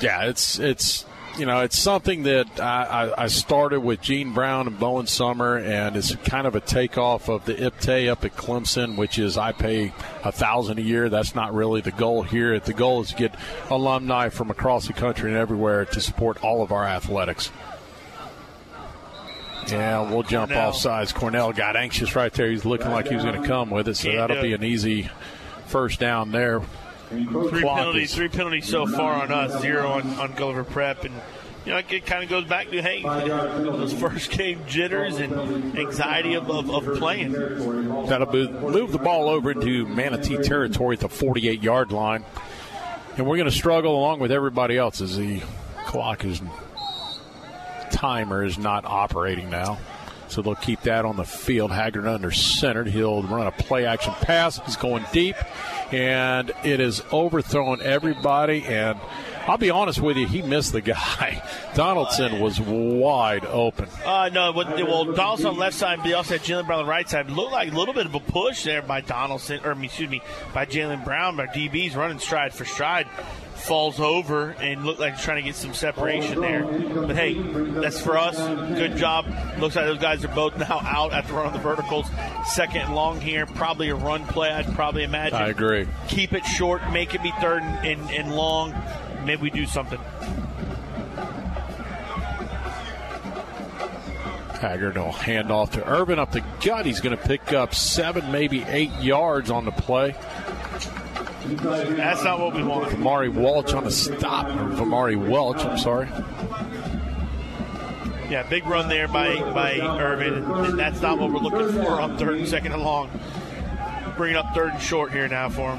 yeah, 0.00 0.26
it's 0.26 0.58
it's 0.58 1.04
you 1.38 1.46
know, 1.46 1.60
it's 1.60 1.78
something 1.78 2.24
that 2.24 2.60
I, 2.60 3.12
I, 3.16 3.26
started 3.28 3.80
with 3.80 4.02
Gene 4.02 4.32
Brown 4.34 4.66
and 4.66 4.78
Bowen 4.78 5.06
Summer, 5.06 5.56
and 5.56 5.96
it's 5.96 6.14
kind 6.16 6.46
of 6.46 6.54
a 6.54 6.60
takeoff 6.60 7.28
of 7.28 7.44
the 7.46 7.54
IPTAY 7.54 8.10
up 8.10 8.24
at 8.24 8.36
Clemson, 8.36 8.96
which 8.96 9.18
is 9.18 9.38
I 9.38 9.52
pay 9.52 9.92
a 10.24 10.32
thousand 10.32 10.78
a 10.78 10.82
year. 10.82 11.08
That's 11.08 11.34
not 11.34 11.54
really 11.54 11.80
the 11.80 11.92
goal 11.92 12.22
here. 12.22 12.58
The 12.60 12.74
goal 12.74 13.02
is 13.02 13.10
to 13.10 13.16
get 13.16 13.34
alumni 13.70 14.28
from 14.28 14.50
across 14.50 14.86
the 14.86 14.92
country 14.92 15.30
and 15.30 15.38
everywhere 15.38 15.86
to 15.86 16.00
support 16.00 16.42
all 16.44 16.62
of 16.62 16.70
our 16.70 16.84
athletics. 16.84 17.50
Yeah, 19.68 20.10
we'll 20.10 20.24
jump 20.24 20.50
Cornell. 20.50 20.70
off 20.70 20.76
sides. 20.76 21.12
Cornell 21.12 21.52
got 21.52 21.76
anxious 21.76 22.14
right 22.14 22.32
there. 22.32 22.50
He's 22.50 22.64
looking 22.64 22.90
like 22.90 23.08
he 23.08 23.14
was 23.14 23.24
going 23.24 23.40
to 23.40 23.48
come 23.48 23.70
with 23.70 23.88
it, 23.88 23.96
so 23.96 24.12
that'll 24.12 24.42
be 24.42 24.52
an 24.52 24.64
easy 24.64 25.08
first 25.66 26.00
down 26.00 26.32
there. 26.32 26.60
Three 27.12 27.62
penalties, 27.62 28.14
three 28.14 28.28
penalties 28.28 28.68
so 28.68 28.86
far 28.86 29.22
on 29.22 29.30
us, 29.30 29.60
zero 29.60 29.88
on, 29.90 30.06
on 30.18 30.32
Gulliver 30.32 30.64
Prep, 30.64 31.04
and 31.04 31.14
you 31.66 31.72
know 31.72 31.78
it 31.78 32.06
kind 32.06 32.24
of 32.24 32.30
goes 32.30 32.44
back 32.44 32.70
to 32.70 32.80
hey 32.80 33.02
those 33.02 33.92
first 33.92 34.30
game 34.30 34.60
jitters 34.66 35.18
and 35.18 35.78
anxiety 35.78 36.34
of, 36.34 36.50
of, 36.50 36.70
of 36.70 36.98
playing. 36.98 37.32
That'll 37.32 38.32
move, 38.32 38.62
move 38.62 38.92
the 38.92 38.98
ball 38.98 39.28
over 39.28 39.50
into 39.50 39.86
Manatee 39.86 40.38
territory 40.38 40.96
at 40.96 41.00
the 41.00 41.08
48 41.08 41.62
yard 41.62 41.92
line. 41.92 42.24
And 43.16 43.26
we're 43.26 43.36
going 43.36 43.50
to 43.50 43.54
struggle 43.54 43.94
along 43.94 44.20
with 44.20 44.32
everybody 44.32 44.78
else 44.78 45.02
as 45.02 45.18
the 45.18 45.42
clock 45.84 46.24
is 46.24 46.40
timer 47.90 48.42
is 48.42 48.58
not 48.58 48.84
operating 48.84 49.50
now. 49.50 49.78
So 50.32 50.42
they'll 50.42 50.54
keep 50.54 50.80
that 50.82 51.04
on 51.04 51.16
the 51.16 51.24
field. 51.24 51.70
Haggard 51.72 52.06
under 52.06 52.30
centered. 52.30 52.88
He'll 52.88 53.22
run 53.22 53.46
a 53.46 53.52
play 53.52 53.84
action 53.84 54.14
pass. 54.22 54.58
He's 54.64 54.76
going 54.76 55.04
deep, 55.12 55.36
and 55.92 56.50
it 56.64 56.80
is 56.80 57.02
overthrowing 57.12 57.82
everybody. 57.82 58.64
And 58.64 58.98
I'll 59.46 59.58
be 59.58 59.70
honest 59.70 60.00
with 60.00 60.16
you, 60.16 60.26
he 60.26 60.40
missed 60.40 60.72
the 60.72 60.80
guy. 60.80 61.42
Donaldson 61.74 62.40
was 62.40 62.60
wide 62.60 63.44
open. 63.44 63.88
Uh, 64.04 64.30
no, 64.32 64.52
well, 64.52 65.04
Donaldson 65.04 65.46
on 65.46 65.56
left 65.56 65.76
side, 65.76 65.98
but 66.02 66.12
also 66.12 66.38
had 66.38 66.46
Jalen 66.46 66.66
Brown 66.66 66.80
on 66.80 66.86
the 66.86 66.90
right 66.90 67.08
side. 67.08 67.28
Looked 67.28 67.52
like 67.52 67.72
a 67.72 67.76
little 67.76 67.94
bit 67.94 68.06
of 68.06 68.14
a 68.14 68.20
push 68.20 68.64
there 68.64 68.82
by 68.82 69.00
Donaldson, 69.00 69.60
or 69.64 69.72
excuse 69.82 70.08
me, 70.08 70.22
by 70.54 70.64
Jalen 70.64 71.04
Brown. 71.04 71.36
by 71.36 71.46
DB's 71.46 71.96
running 71.96 72.18
stride 72.18 72.54
for 72.54 72.64
stride, 72.64 73.08
falls 73.62 74.00
over 74.00 74.50
and 74.60 74.84
looked 74.84 75.00
like 75.00 75.14
he's 75.14 75.24
trying 75.24 75.36
to 75.36 75.42
get 75.42 75.54
some 75.54 75.74
separation 75.74 76.40
there. 76.40 76.64
But 76.64 77.16
hey, 77.16 77.34
that's 77.34 78.00
for 78.00 78.18
us. 78.18 78.36
Good 78.76 78.96
job. 78.96 79.26
Looks 79.58 79.76
like 79.76 79.86
those 79.86 79.98
guys 79.98 80.24
are 80.24 80.34
both 80.34 80.56
now 80.58 80.80
out 80.84 81.12
after 81.12 81.34
running 81.34 81.52
the 81.52 81.58
verticals. 81.58 82.06
Second 82.46 82.82
and 82.82 82.94
long 82.94 83.20
here, 83.20 83.46
probably 83.46 83.88
a 83.88 83.94
run 83.94 84.26
play. 84.26 84.50
I'd 84.50 84.72
probably 84.74 85.04
imagine. 85.04 85.38
I 85.38 85.48
agree. 85.48 85.86
Keep 86.08 86.32
it 86.32 86.44
short, 86.44 86.82
make 86.92 87.14
it 87.14 87.22
be 87.22 87.32
third 87.40 87.62
and, 87.62 88.00
and, 88.00 88.10
and 88.10 88.34
long. 88.34 88.74
Maybe 89.24 89.42
we 89.42 89.50
do 89.50 89.66
something. 89.66 90.00
Haggard 94.62 94.96
will 94.96 95.10
hand 95.10 95.50
off 95.50 95.72
to 95.72 95.84
Irvin 95.84 96.20
up 96.20 96.30
the 96.30 96.42
gut. 96.64 96.86
He's 96.86 97.00
going 97.00 97.16
to 97.16 97.22
pick 97.22 97.52
up 97.52 97.74
seven, 97.74 98.30
maybe 98.30 98.62
eight 98.62 98.92
yards 99.00 99.50
on 99.50 99.64
the 99.64 99.72
play. 99.72 100.14
That's 101.44 102.22
not 102.24 102.40
what 102.40 102.54
we 102.54 102.62
want. 102.62 102.90
Vamari 102.90 103.32
Welch 103.32 103.74
on 103.74 103.86
a 103.86 103.90
stop. 103.90 104.46
Vamari 104.46 105.16
Welch, 105.16 105.64
I'm 105.64 105.78
sorry. 105.78 106.08
Yeah, 108.30 108.44
big 108.48 108.66
run 108.66 108.88
there 108.88 109.08
by 109.08 109.40
by 109.52 109.78
Irvin, 109.80 110.44
and 110.44 110.78
that's 110.78 111.00
not 111.02 111.18
what 111.18 111.30
we're 111.32 111.40
looking 111.40 111.82
for 111.82 112.00
on 112.00 112.16
third 112.16 112.38
and 112.38 112.48
second 112.48 112.72
and 112.72 112.82
long. 112.82 113.10
Bringing 114.16 114.36
up 114.36 114.54
third 114.54 114.72
and 114.72 114.80
short 114.80 115.12
here 115.12 115.28
now 115.28 115.48
for 115.48 115.72
him. 115.72 115.78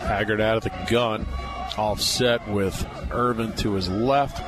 Haggard 0.00 0.40
out 0.40 0.58
of 0.58 0.64
the 0.64 0.72
gun. 0.90 1.26
Offset 1.78 2.46
with 2.48 2.86
Irvin 3.10 3.52
to 3.54 3.74
his 3.74 3.88
left. 3.88 4.42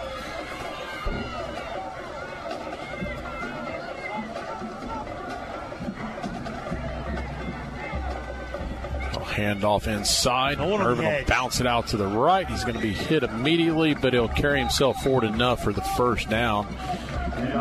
He'll 9.38 9.46
hand 9.46 9.64
off 9.64 9.86
inside. 9.86 10.58
Irvin 10.58 11.04
will 11.04 11.24
bounce 11.26 11.60
it 11.60 11.66
out 11.66 11.88
to 11.88 11.96
the 11.96 12.06
right. 12.06 12.48
He's 12.48 12.64
going 12.64 12.76
to 12.76 12.82
be 12.82 12.92
hit 12.92 13.22
immediately, 13.22 13.94
but 13.94 14.12
he'll 14.12 14.28
carry 14.28 14.58
himself 14.58 15.02
forward 15.02 15.24
enough 15.24 15.62
for 15.62 15.72
the 15.72 15.82
first 15.82 16.28
down. 16.28 16.66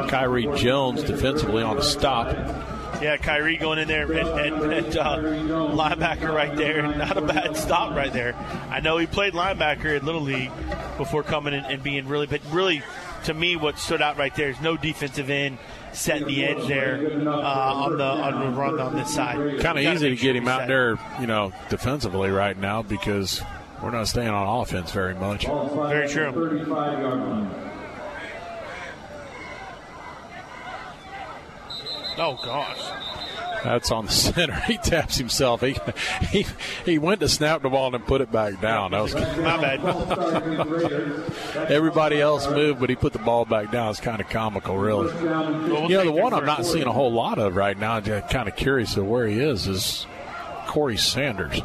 Kyrie 0.09 0.49
Jones 0.55 1.03
defensively 1.03 1.61
on 1.61 1.77
a 1.77 1.83
stop. 1.83 2.35
Yeah, 3.01 3.17
Kyrie 3.17 3.57
going 3.57 3.77
in 3.77 3.87
there 3.87 4.11
at, 4.11 4.27
at, 4.27 4.53
at 4.53 4.97
uh, 4.97 5.17
linebacker 5.17 6.33
right 6.33 6.55
there. 6.55 6.81
Not 6.97 7.15
a 7.15 7.21
bad 7.21 7.55
stop 7.55 7.95
right 7.95 8.11
there. 8.11 8.33
I 8.71 8.79
know 8.79 8.97
he 8.97 9.05
played 9.05 9.33
linebacker 9.33 9.99
in 9.99 10.05
Little 10.05 10.21
League 10.21 10.51
before 10.97 11.21
coming 11.21 11.53
in 11.53 11.63
and 11.63 11.83
being 11.83 12.07
really, 12.07 12.25
but 12.25 12.41
really, 12.49 12.81
to 13.25 13.33
me, 13.35 13.55
what 13.55 13.77
stood 13.77 14.01
out 14.01 14.17
right 14.17 14.33
there 14.35 14.49
is 14.49 14.59
no 14.61 14.77
defensive 14.77 15.29
end 15.29 15.59
setting 15.97 16.27
the 16.27 16.45
edge 16.45 16.67
there 16.67 16.95
uh, 17.27 17.73
on 17.73 17.97
the 17.97 18.03
on 18.03 18.39
the 18.39 18.59
run 18.59 18.79
on 18.79 18.95
this 18.95 19.13
side. 19.13 19.59
Kind 19.59 19.77
of 19.77 19.83
easy 19.83 20.09
to 20.09 20.15
get 20.15 20.35
him 20.35 20.47
out 20.47 20.61
set. 20.61 20.67
there, 20.67 20.97
you 21.19 21.27
know, 21.27 21.51
defensively 21.69 22.29
right 22.29 22.57
now 22.57 22.81
because 22.81 23.41
we're 23.81 23.91
not 23.91 24.07
staying 24.07 24.29
on 24.29 24.61
offense 24.61 24.91
very 24.91 25.15
much. 25.15 25.45
Very 25.45 26.07
true. 26.07 26.31
35 26.31 26.99
yard 26.99 27.19
line. 27.19 27.67
Oh 32.19 32.39
gosh. 32.43 32.79
That's 33.67 33.91
on 33.91 34.05
the 34.05 34.11
center. 34.11 34.53
He 34.67 34.77
taps 34.77 35.17
himself. 35.17 35.61
He 35.61 35.75
he 36.29 36.45
he 36.85 36.97
went 36.97 37.19
to 37.19 37.27
snap 37.29 37.61
the 37.61 37.69
ball 37.69 37.85
and 37.87 37.95
then 37.95 38.01
put 38.03 38.21
it 38.21 38.31
back 38.31 38.61
down. 38.61 38.91
That 38.91 39.01
was 39.03 39.13
My 39.37 39.57
bad. 39.57 39.81
everybody 41.71 42.21
else 42.21 42.47
moved, 42.49 42.79
but 42.79 42.89
he 42.89 42.95
put 42.95 43.13
the 43.13 43.19
ball 43.19 43.45
back 43.45 43.71
down. 43.71 43.89
It's 43.89 43.99
kind 43.99 44.21
of 44.21 44.29
comical, 44.29 44.77
really. 44.77 45.13
we'll 45.13 45.89
you 45.91 45.97
know, 45.97 46.05
the 46.05 46.11
one 46.11 46.33
I'm 46.33 46.45
not 46.45 46.65
seeing 46.65 46.87
a 46.87 46.91
whole 46.93 47.11
lot 47.11 47.39
of 47.39 47.55
right 47.55 47.77
now. 47.77 47.99
Just 47.99 48.29
kind 48.29 48.47
of 48.47 48.55
curious 48.55 48.95
of 48.97 49.05
where 49.07 49.27
he 49.27 49.39
is. 49.39 49.67
Is 49.67 50.05
Corey 50.67 50.97
Sanders? 50.97 51.61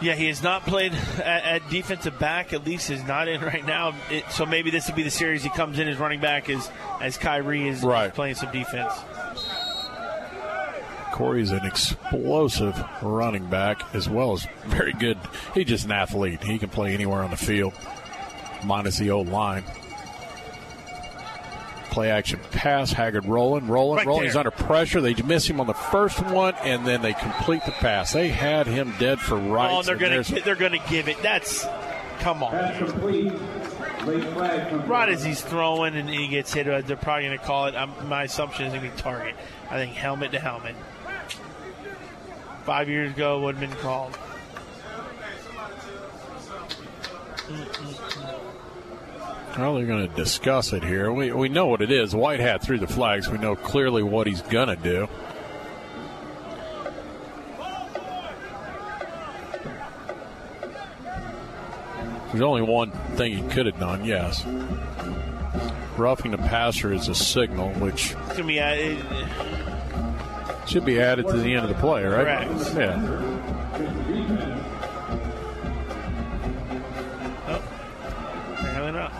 Yeah, 0.00 0.14
he 0.14 0.26
has 0.28 0.44
not 0.44 0.62
played 0.64 0.92
at, 0.94 1.44
at 1.62 1.70
defensive 1.70 2.18
back. 2.20 2.52
At 2.52 2.64
least 2.64 2.88
is 2.90 3.02
not 3.04 3.26
in 3.26 3.40
right 3.40 3.64
now. 3.66 3.94
It, 4.10 4.24
so 4.30 4.46
maybe 4.46 4.70
this 4.70 4.86
will 4.88 4.94
be 4.94 5.02
the 5.02 5.10
series 5.10 5.42
he 5.42 5.50
comes 5.50 5.78
in 5.80 5.88
as 5.88 5.98
running 5.98 6.20
back 6.20 6.48
as 6.48 6.70
as 7.00 7.16
Kyrie 7.18 7.66
is 7.68 7.82
Right. 7.82 8.12
playing 8.14 8.36
some 8.36 8.52
defense. 8.52 8.92
Corey's 11.18 11.50
an 11.50 11.66
explosive 11.66 12.80
running 13.02 13.46
back 13.46 13.82
as 13.92 14.08
well 14.08 14.32
as 14.34 14.46
very 14.66 14.92
good. 14.92 15.18
He's 15.52 15.66
just 15.66 15.84
an 15.86 15.90
athlete. 15.90 16.44
He 16.44 16.58
can 16.60 16.68
play 16.68 16.94
anywhere 16.94 17.22
on 17.24 17.30
the 17.32 17.36
field, 17.36 17.74
minus 18.64 18.98
the 18.98 19.10
old 19.10 19.28
line. 19.28 19.64
Play 21.90 22.10
action 22.12 22.38
pass. 22.52 22.92
Haggard 22.92 23.24
rolling, 23.24 23.66
rolling, 23.66 23.96
Right 23.96 24.06
rolling. 24.06 24.20
there. 24.22 24.28
He's 24.28 24.36
under 24.36 24.52
pressure. 24.52 25.00
They 25.00 25.14
miss 25.14 25.44
him 25.48 25.58
on 25.60 25.66
the 25.66 25.74
first 25.74 26.20
one, 26.24 26.54
and 26.62 26.86
then 26.86 27.02
they 27.02 27.14
complete 27.14 27.64
the 27.64 27.72
pass. 27.72 28.12
They 28.12 28.28
had 28.28 28.68
him 28.68 28.94
dead 29.00 29.18
for 29.18 29.36
rights. 29.36 29.74
oh, 29.76 29.82
they're 29.82 29.96
gonna 29.96 30.22
they're 30.44 30.54
gonna 30.54 30.78
give 30.88 31.08
it. 31.08 31.20
That's 31.22 31.66
come 32.20 32.44
on. 32.44 32.52
Pass 32.52 32.78
complete. 32.78 33.32
Late 34.04 34.22
flag 34.34 34.70
comes 34.70 34.86
Right 34.86 35.08
as 35.08 35.24
he's 35.24 35.40
throwing 35.40 35.96
and 35.96 36.08
he 36.08 36.28
gets 36.28 36.52
hit, 36.54 36.68
uh, 36.68 36.80
they're 36.82 36.96
probably 36.96 37.26
going 37.26 37.38
to 37.38 37.44
call 37.44 37.66
it. 37.66 37.74
Um, 37.74 37.92
my 38.08 38.22
assumption 38.22 38.66
is 38.66 38.72
going 38.72 38.84
to 38.88 38.94
be 38.94 39.02
target. 39.02 39.34
I 39.70 39.76
think 39.76 39.92
helmet 39.94 40.30
to 40.32 40.38
helmet. 40.38 40.76
Five 42.68 42.90
years 42.90 43.12
ago, 43.12 43.40
would 43.40 43.56
have 43.56 43.70
been 43.70 43.78
called. 43.80 44.12
Well, 49.56 49.74
they're 49.76 49.86
going 49.86 50.06
to 50.06 50.14
discuss 50.14 50.74
it 50.74 50.84
here. 50.84 51.10
We, 51.10 51.32
we 51.32 51.48
know 51.48 51.64
what 51.64 51.80
it 51.80 51.90
is. 51.90 52.14
White 52.14 52.40
hat 52.40 52.62
through 52.62 52.80
the 52.80 52.86
flags. 52.86 53.30
We 53.30 53.38
know 53.38 53.56
clearly 53.56 54.02
what 54.02 54.26
he's 54.26 54.42
going 54.42 54.68
to 54.68 54.76
do. 54.76 55.08
There's 62.26 62.42
only 62.42 62.60
one 62.60 62.90
thing 63.16 63.32
he 63.32 63.48
could 63.48 63.64
have 63.64 63.80
done, 63.80 64.04
yes. 64.04 64.44
Roughing 65.96 66.32
the 66.32 66.36
passer 66.36 66.92
is 66.92 67.08
a 67.08 67.14
signal, 67.14 67.70
which 67.76 68.10
It's 68.12 68.36
going 68.36 68.36
to 68.36 68.44
be. 68.44 68.60
Uh, 68.60 68.74
it- 68.74 69.77
should 70.68 70.84
be 70.84 71.00
added 71.00 71.26
to 71.26 71.36
the 71.36 71.54
end 71.54 71.64
of 71.64 71.68
the 71.68 71.80
play, 71.80 72.04
right? 72.04 72.46
Correct. 72.46 72.74
Yeah. 72.76 73.38
apparently 78.58 78.92
not. 78.92 79.12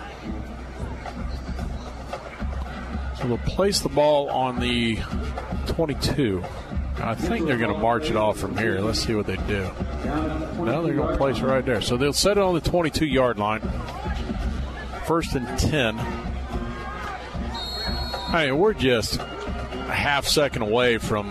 So 3.17 3.27
they'll 3.27 3.37
place 3.39 3.81
the 3.81 3.89
ball 3.89 4.29
on 4.29 4.59
the 4.59 4.99
22. 5.67 6.43
I 7.01 7.15
think 7.15 7.47
they're 7.47 7.57
going 7.57 7.73
to 7.73 7.79
march 7.79 8.09
it 8.09 8.15
off 8.15 8.37
from 8.37 8.57
here. 8.57 8.79
Let's 8.79 8.99
see 8.99 9.15
what 9.15 9.25
they 9.25 9.37
do. 9.37 9.69
Now 10.05 10.81
they're 10.81 10.93
going 10.93 11.11
to 11.11 11.17
place 11.17 11.37
it 11.37 11.43
right 11.43 11.65
there. 11.65 11.81
So 11.81 11.97
they'll 11.97 12.13
set 12.13 12.37
it 12.37 12.43
on 12.43 12.53
the 12.53 12.61
22 12.61 13.05
yard 13.05 13.39
line. 13.39 13.61
First 15.05 15.33
and 15.35 15.47
10. 15.57 15.97
I 18.31 18.45
mean, 18.45 18.57
we're 18.59 18.73
just 18.73 19.19
a 19.89 19.93
half 19.95 20.25
second 20.25 20.61
away 20.61 20.97
from 20.97 21.29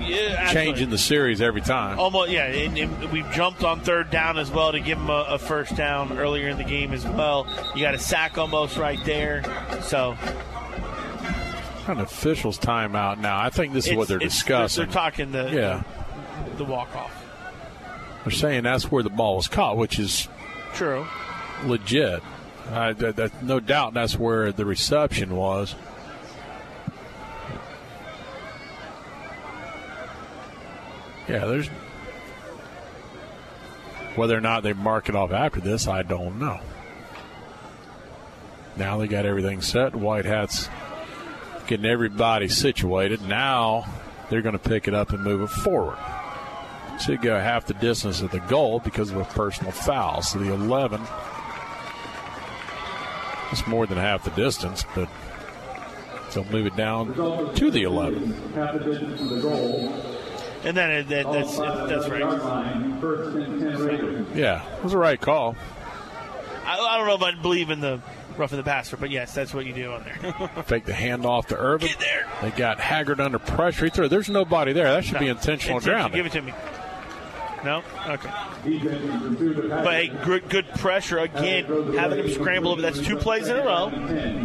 Yeah, 0.00 0.52
changing 0.52 0.90
the 0.90 0.98
series 0.98 1.40
every 1.40 1.60
time. 1.60 1.98
Almost, 1.98 2.30
yeah. 2.30 2.44
And, 2.44 2.76
and 2.78 3.12
we've 3.12 3.30
jumped 3.32 3.64
on 3.64 3.80
third 3.80 4.10
down 4.10 4.38
as 4.38 4.50
well 4.50 4.72
to 4.72 4.80
give 4.80 4.98
them 4.98 5.10
a, 5.10 5.24
a 5.30 5.38
first 5.38 5.74
down 5.76 6.18
earlier 6.18 6.48
in 6.48 6.56
the 6.58 6.64
game 6.64 6.92
as 6.92 7.04
well. 7.06 7.46
You 7.74 7.82
got 7.82 7.94
a 7.94 7.98
sack 7.98 8.36
almost 8.38 8.76
right 8.76 9.02
there. 9.04 9.42
So 9.82 10.16
An 11.86 12.00
official's 12.00 12.58
timeout 12.58 13.18
now. 13.18 13.38
I 13.38 13.50
think 13.50 13.72
this 13.74 13.84
is 13.84 13.92
it's- 13.92 13.98
what 13.98 14.08
they're 14.08 14.18
discussing. 14.18 14.84
They're, 14.84 14.92
talking 14.92 15.32
the 15.32 15.50
Yeah. 15.50 15.82
the, 16.50 16.56
the 16.56 16.64
walk 16.64 16.94
off. 16.96 17.12
They're 18.24 18.32
saying 18.32 18.62
that's 18.62 18.90
where 18.90 19.02
the 19.02 19.10
ball 19.10 19.36
was 19.36 19.48
caught, 19.48 19.76
which 19.76 19.98
is 19.98 20.28
True. 20.72 21.06
legit. 21.66 22.22
Uh, 22.72 22.94
that, 22.94 23.16
that, 23.16 23.42
no 23.42 23.60
doubt 23.60 23.92
that's 23.92 24.18
where 24.18 24.50
the 24.50 24.64
reception 24.64 25.36
was. 25.36 25.74
Yeah, 31.28 31.46
there's 31.46 31.68
whether 34.16 34.36
or 34.36 34.40
not 34.40 34.62
they 34.62 34.72
mark 34.72 35.08
it 35.08 35.16
off 35.16 35.32
after 35.32 35.60
this, 35.60 35.88
I 35.88 36.02
don't 36.02 36.38
know. 36.38 36.60
Now 38.76 38.98
they 38.98 39.08
got 39.08 39.26
everything 39.26 39.60
set. 39.60 39.94
White 39.94 40.24
Hats 40.24 40.68
getting 41.66 41.86
everybody 41.86 42.48
situated. 42.48 43.22
Now 43.22 43.86
they're 44.30 44.42
going 44.42 44.58
to 44.58 44.58
pick 44.58 44.88
it 44.88 44.94
up 44.94 45.10
and 45.10 45.22
move 45.22 45.42
it 45.42 45.50
forward. 45.50 45.98
Should 47.00 47.22
go 47.22 47.38
half 47.38 47.66
the 47.66 47.74
distance 47.74 48.20
of 48.20 48.30
the 48.30 48.40
goal 48.40 48.78
because 48.78 49.10
of 49.10 49.16
a 49.16 49.24
personal 49.24 49.72
foul. 49.72 50.22
So 50.22 50.38
the 50.38 50.52
11 50.52 51.00
it's 53.54 53.66
more 53.68 53.86
than 53.86 53.98
half 53.98 54.24
the 54.24 54.30
distance, 54.30 54.84
but 54.96 55.08
they'll 56.32 56.44
move 56.46 56.66
it 56.66 56.76
down 56.76 57.14
to 57.54 57.70
the 57.70 57.84
11. 57.84 58.34
Half 60.64 61.08
the 61.08 61.08
distance 61.08 61.08
from 61.08 61.08
the 61.08 61.08
goal. 61.08 61.08
And 61.08 61.08
then 61.08 61.08
that, 61.08 61.32
that's 61.32 61.58
that's 61.58 62.08
right. 62.08 62.22
Line, 62.22 63.00
first 63.00 63.36
and 63.36 63.60
10 63.60 63.78
Raiders. 63.78 64.26
Yeah, 64.34 64.76
it 64.76 64.82
was 64.82 64.92
the 64.92 64.98
right 64.98 65.20
call. 65.20 65.56
I, 66.64 66.78
I 66.78 66.98
don't 66.98 67.06
know 67.06 67.14
if 67.14 67.22
I 67.22 67.40
believe 67.40 67.70
in 67.70 67.80
the 67.80 68.00
roughing 68.36 68.58
the 68.58 68.64
passer, 68.64 68.96
but 68.96 69.10
yes, 69.10 69.34
that's 69.34 69.54
what 69.54 69.66
you 69.66 69.72
do 69.72 69.92
on 69.92 70.04
there. 70.04 70.32
Fake 70.64 70.86
the 70.86 70.92
handoff 70.92 71.46
to 71.46 71.56
Irvin. 71.56 71.90
They 72.42 72.50
got 72.50 72.80
Haggard 72.80 73.20
under 73.20 73.38
pressure. 73.38 73.84
He 73.84 73.90
threw. 73.90 74.08
There's 74.08 74.28
nobody 74.30 74.72
there. 74.72 74.92
That 74.92 75.04
should 75.04 75.18
be 75.18 75.28
intentional 75.28 75.78
Intention, 75.78 75.92
grounding. 75.92 76.16
Give 76.16 76.26
it 76.26 76.32
to 76.32 76.42
me. 76.42 76.52
No? 77.64 77.82
Okay. 78.06 78.30
Defense 78.64 79.02
is 79.02 79.22
pursued 79.22 79.56
the 79.56 79.68
pass. 79.68 79.84
But 79.84 79.94
hey, 79.94 80.08
good, 80.24 80.48
good 80.50 80.68
pressure 80.74 81.18
again, 81.18 81.64
having 81.94 82.18
him 82.18 82.30
scramble 82.30 82.72
over. 82.72 82.82
That's 82.82 83.00
two 83.00 83.16
plays 83.16 83.48
in 83.48 83.56
a 83.56 83.64
row. 83.64 83.90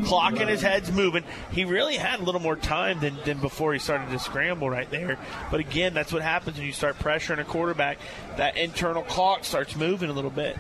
Clock 0.06 0.40
in 0.40 0.48
his 0.48 0.62
head's 0.62 0.92
moving. 0.92 1.26
He 1.52 1.66
really 1.66 1.98
had 1.98 2.22
a 2.22 2.24
little 2.24 2.40
more 2.40 2.56
time 2.56 3.02
than, 3.02 3.18
than 3.26 3.40
before 3.40 3.74
he 3.74 3.80
started 3.80 4.10
to 4.10 4.20
scramble 4.20 4.70
right 4.70 4.90
there. 4.90 5.20
But 5.52 5.60
again, 5.60 5.94
that's 5.94 6.14
what 6.14 6.22
happens 6.22 6.58
when 6.58 6.66
you 6.66 6.72
start 6.72 6.98
pressuring 7.00 7.40
a 7.40 7.44
quarterback. 7.44 7.98
That 8.38 8.56
internal 8.56 9.04
clock 9.04 9.44
starts 9.44 9.76
moving 9.76 10.10
a 10.10 10.14
little 10.14 10.32
bit. 10.32 10.58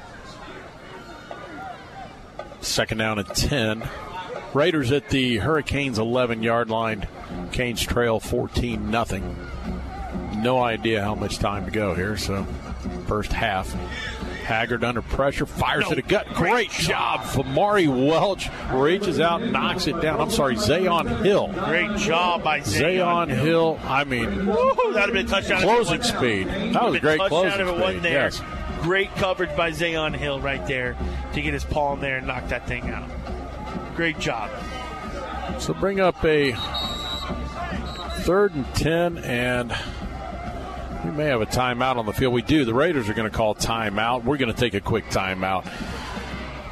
Second 2.61 2.97
down 2.97 3.19
and 3.19 3.27
10. 3.27 3.87
Raiders 4.53 4.91
at 4.91 5.09
the 5.09 5.37
Hurricanes 5.37 5.97
11 5.97 6.43
yard 6.43 6.69
line. 6.69 7.07
Canes 7.51 7.81
trail 7.81 8.19
14 8.19 8.91
nothing. 8.91 9.37
No 10.41 10.61
idea 10.63 11.03
how 11.03 11.15
much 11.15 11.37
time 11.39 11.65
to 11.65 11.71
go 11.71 11.93
here. 11.93 12.17
So, 12.17 12.43
first 13.07 13.31
half. 13.33 13.73
Haggard 14.43 14.83
under 14.83 15.03
pressure, 15.03 15.45
fires 15.45 15.83
No, 15.83 15.89
to 15.89 15.95
the 15.97 16.01
gut. 16.01 16.25
great 16.33 16.51
Great 16.51 16.71
job. 16.71 17.19
Vamari 17.21 17.87
Welch 17.87 18.49
reaches 18.71 19.19
out, 19.19 19.43
and 19.43 19.53
knocks 19.53 19.85
it 19.85 20.01
down. 20.01 20.19
I'm 20.19 20.31
sorry, 20.31 20.55
Zayon 20.55 21.23
Hill. 21.23 21.49
Great 21.65 21.95
job 21.97 22.43
by 22.43 22.61
Zayon 22.61 23.27
Zayon 23.27 23.29
Hill. 23.29 23.79
I 23.83 24.05
mean, 24.05 24.47
Woo, 24.47 24.53
that 24.55 24.75
would 24.85 24.95
have 24.95 25.13
been 25.13 25.25
a 25.27 25.29
touchdown. 25.29 25.61
Closing 25.61 26.01
speed. 26.01 26.47
That 26.47 26.83
was 26.83 26.93
Been 26.93 27.01
great 27.01 27.19
closing 27.19 27.51
speed, 27.67 28.01
there. 28.01 28.11
yes. 28.13 28.41
Great 28.81 29.13
coverage 29.17 29.55
by 29.55 29.69
Zayon 29.69 30.15
Hill 30.15 30.39
right 30.39 30.65
there 30.65 30.97
to 31.33 31.41
get 31.43 31.53
his 31.53 31.63
paw 31.65 31.93
in 31.93 31.99
there 31.99 32.17
and 32.17 32.25
knock 32.25 32.47
that 32.47 32.65
thing 32.65 32.89
out. 32.89 33.07
Great 33.95 34.17
job. 34.17 34.49
So 35.59 35.75
bring 35.75 35.99
up 35.99 36.23
a 36.25 36.53
third 38.21 38.55
and 38.55 38.65
10, 38.75 39.17
and 39.19 39.73
we 41.03 41.11
may 41.11 41.25
have 41.25 41.41
a 41.41 41.45
timeout 41.45 41.95
on 41.95 42.05
the 42.05 42.13
field. 42.13 42.33
We 42.33 42.41
do. 42.41 42.65
The 42.65 42.73
Raiders 42.73 43.09
are 43.09 43.13
going 43.13 43.29
to 43.29 43.35
call 43.35 43.55
timeout. 43.55 44.23
We're 44.23 44.37
going 44.37 44.53
to 44.53 44.59
take 44.59 44.73
a 44.73 44.81
quick 44.81 45.05
timeout. 45.05 45.65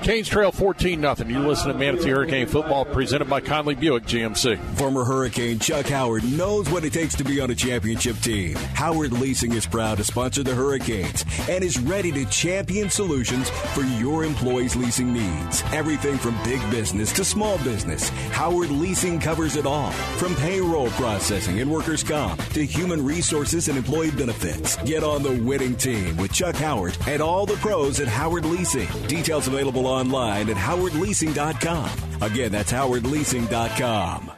Canes 0.03 0.27
Trail 0.29 0.51
14 0.51 1.01
nothing. 1.01 1.29
You 1.29 1.39
listen 1.39 1.67
to 1.67 1.73
Manatee 1.73 2.09
Hurricane 2.09 2.47
Football 2.47 2.85
presented 2.85 3.29
by 3.29 3.41
Conley 3.41 3.75
Buick 3.75 4.03
GMC. 4.03 4.57
Former 4.77 5.03
Hurricane 5.03 5.59
Chuck 5.59 5.87
Howard 5.87 6.23
knows 6.23 6.69
what 6.69 6.85
it 6.85 6.93
takes 6.93 7.15
to 7.15 7.23
be 7.23 7.41
on 7.41 7.49
a 7.49 7.55
championship 7.55 8.15
team. 8.17 8.55
Howard 8.55 9.11
Leasing 9.11 9.53
is 9.53 9.65
proud 9.65 9.97
to 9.97 10.03
sponsor 10.03 10.43
the 10.43 10.55
Hurricanes 10.55 11.25
and 11.49 11.63
is 11.63 11.79
ready 11.79 12.11
to 12.13 12.25
champion 12.25 12.89
solutions 12.89 13.49
for 13.73 13.81
your 13.81 14.23
employees' 14.23 14.75
leasing 14.75 15.11
needs. 15.11 15.63
Everything 15.73 16.17
from 16.17 16.37
big 16.43 16.61
business 16.71 17.11
to 17.13 17.25
small 17.25 17.57
business, 17.59 18.09
Howard 18.31 18.69
Leasing 18.69 19.19
covers 19.19 19.55
it 19.55 19.65
all. 19.65 19.91
From 19.91 20.35
payroll 20.35 20.89
processing 20.91 21.59
and 21.59 21.69
workers' 21.69 22.03
comp 22.03 22.41
to 22.53 22.65
human 22.65 23.03
resources 23.03 23.67
and 23.67 23.77
employee 23.77 24.11
benefits. 24.11 24.77
Get 24.83 25.03
on 25.03 25.23
the 25.23 25.41
winning 25.43 25.75
team 25.75 26.15
with 26.17 26.31
Chuck 26.31 26.55
Howard 26.55 26.97
and 27.07 27.21
all 27.21 27.45
the 27.45 27.55
pros 27.55 27.99
at 27.99 28.07
Howard 28.07 28.45
Leasing. 28.45 28.87
Details 29.07 29.47
available 29.47 29.86
online 29.87 30.49
at 30.49 30.57
howardleasing.com. 30.57 31.89
Again, 32.21 32.51
that's 32.51 32.71
howardleasing.com. 32.71 34.31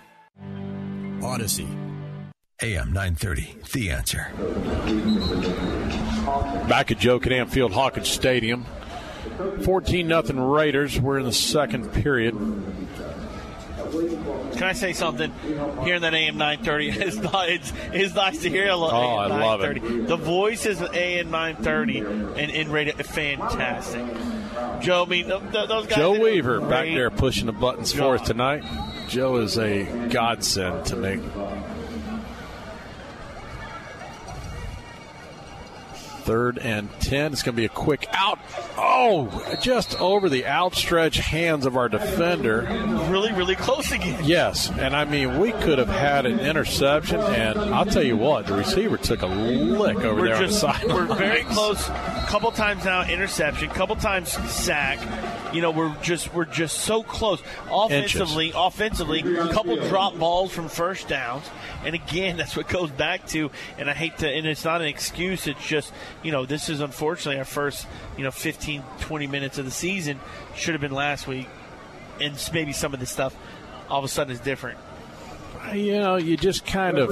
Odyssey. 1.23 1.67
AM 2.61 2.91
930, 2.91 3.55
The 3.71 3.89
Answer. 3.91 4.27
Back 6.67 6.91
at 6.91 6.99
Joe 6.99 7.19
Kinnan 7.19 7.49
Field 7.49 7.71
Hawkins 7.71 8.09
Stadium. 8.09 8.65
14 9.63 10.07
nothing 10.07 10.39
Raiders. 10.39 10.99
We're 10.99 11.19
in 11.19 11.25
the 11.25 11.31
second 11.31 11.91
period. 11.93 12.33
Can 12.33 12.63
I 14.63 14.73
say 14.73 14.91
something? 14.93 15.31
Hearing 15.83 16.01
that 16.01 16.13
AM 16.13 16.37
930 16.37 16.89
is 16.89 17.17
not, 17.19 17.49
it's, 17.49 17.71
it's 17.93 18.13
nice 18.13 18.41
to 18.41 18.49
hear. 18.49 18.67
a 18.69 18.75
lo- 18.75 18.89
Oh, 18.91 19.15
I 19.15 19.25
AM 19.25 19.31
love 19.39 19.61
it. 19.61 19.81
930. 19.81 20.05
The 20.07 20.17
voices 20.17 20.81
of 20.81 20.93
AM 20.93 21.31
930 21.31 21.99
and 21.99 22.51
in 22.51 22.71
radio 22.71 22.93
fantastic. 22.95 24.05
Joe, 24.81 25.03
I 25.05 25.09
mean, 25.09 25.25
th- 25.25 25.41
th- 25.51 25.67
those 25.67 25.87
guys. 25.87 25.97
Joe 25.97 26.19
Weaver 26.19 26.61
back 26.61 26.85
there 26.85 27.09
pushing 27.09 27.45
the 27.47 27.51
buttons 27.51 27.91
for 27.93 28.15
us 28.15 28.21
tonight. 28.21 28.63
Joe 29.07 29.37
is 29.37 29.57
a 29.57 29.83
godsend 30.09 30.85
to 30.87 30.95
me. 30.95 31.19
Third 36.29 36.59
and 36.59 36.91
10. 36.99 37.33
It's 37.33 37.41
going 37.41 37.55
to 37.55 37.59
be 37.59 37.65
a 37.65 37.69
quick 37.69 38.07
out. 38.13 38.37
Oh, 38.77 39.57
just 39.63 39.99
over 39.99 40.29
the 40.29 40.45
outstretched 40.45 41.21
hands 41.21 41.65
of 41.65 41.75
our 41.75 41.89
defender. 41.89 42.67
Really, 43.09 43.33
really 43.33 43.55
close 43.55 43.91
again. 43.91 44.23
Yes, 44.23 44.69
and 44.69 44.95
I 44.95 45.05
mean, 45.05 45.39
we 45.39 45.53
could 45.53 45.79
have 45.79 45.87
had 45.87 46.27
an 46.27 46.39
interception, 46.39 47.19
and 47.19 47.57
I'll 47.57 47.87
tell 47.87 48.03
you 48.03 48.15
what, 48.15 48.45
the 48.45 48.53
receiver 48.53 48.97
took 48.97 49.23
a 49.23 49.25
lick 49.25 49.97
over 49.97 50.21
we're 50.21 50.27
there 50.27 50.39
just 50.45 50.63
on 50.63 50.73
the 50.73 50.79
side. 50.79 50.87
we're 50.87 51.15
very 51.15 51.43
close. 51.45 51.83
Couple 52.27 52.51
times 52.51 52.85
now 52.85 53.09
interception, 53.09 53.67
couple 53.71 53.95
times 53.95 54.29
sack. 54.29 54.99
You 55.53 55.61
know, 55.61 55.71
we're 55.71 55.95
just 56.01 56.33
we're 56.33 56.45
just 56.45 56.79
so 56.79 57.01
close. 57.01 57.41
Offensively, 57.71 58.51
offensively, 58.55 59.21
a 59.21 59.51
couple 59.51 59.75
drop 59.87 60.17
balls 60.17 60.51
from 60.51 60.69
first 60.69 61.07
downs, 61.07 61.45
and 61.83 61.95
again, 61.95 62.37
that's 62.37 62.55
what 62.55 62.67
goes 62.67 62.91
back 62.91 63.27
to. 63.29 63.49
And 63.77 63.89
I 63.89 63.93
hate 63.93 64.17
to, 64.19 64.29
and 64.29 64.45
it's 64.45 64.63
not 64.63 64.81
an 64.81 64.87
excuse. 64.87 65.47
It's 65.47 65.65
just 65.65 65.91
you 66.23 66.31
know, 66.31 66.45
this 66.45 66.69
is 66.69 66.81
unfortunately 66.81 67.39
our 67.39 67.45
first 67.45 67.87
you 68.17 68.23
know 68.23 68.31
15, 68.31 68.83
20 69.01 69.27
minutes 69.27 69.57
of 69.57 69.65
the 69.65 69.71
season. 69.71 70.19
Should 70.55 70.73
have 70.73 70.81
been 70.81 70.91
last 70.91 71.27
week, 71.27 71.47
and 72.21 72.49
maybe 72.53 72.73
some 72.73 72.93
of 72.93 72.99
this 72.99 73.09
stuff 73.09 73.35
all 73.89 73.99
of 73.99 74.05
a 74.05 74.07
sudden 74.07 74.31
is 74.31 74.39
different. 74.39 74.77
you 75.73 75.97
know, 75.99 76.15
you 76.17 76.37
just 76.37 76.65
kind 76.65 76.99
of 76.99 77.09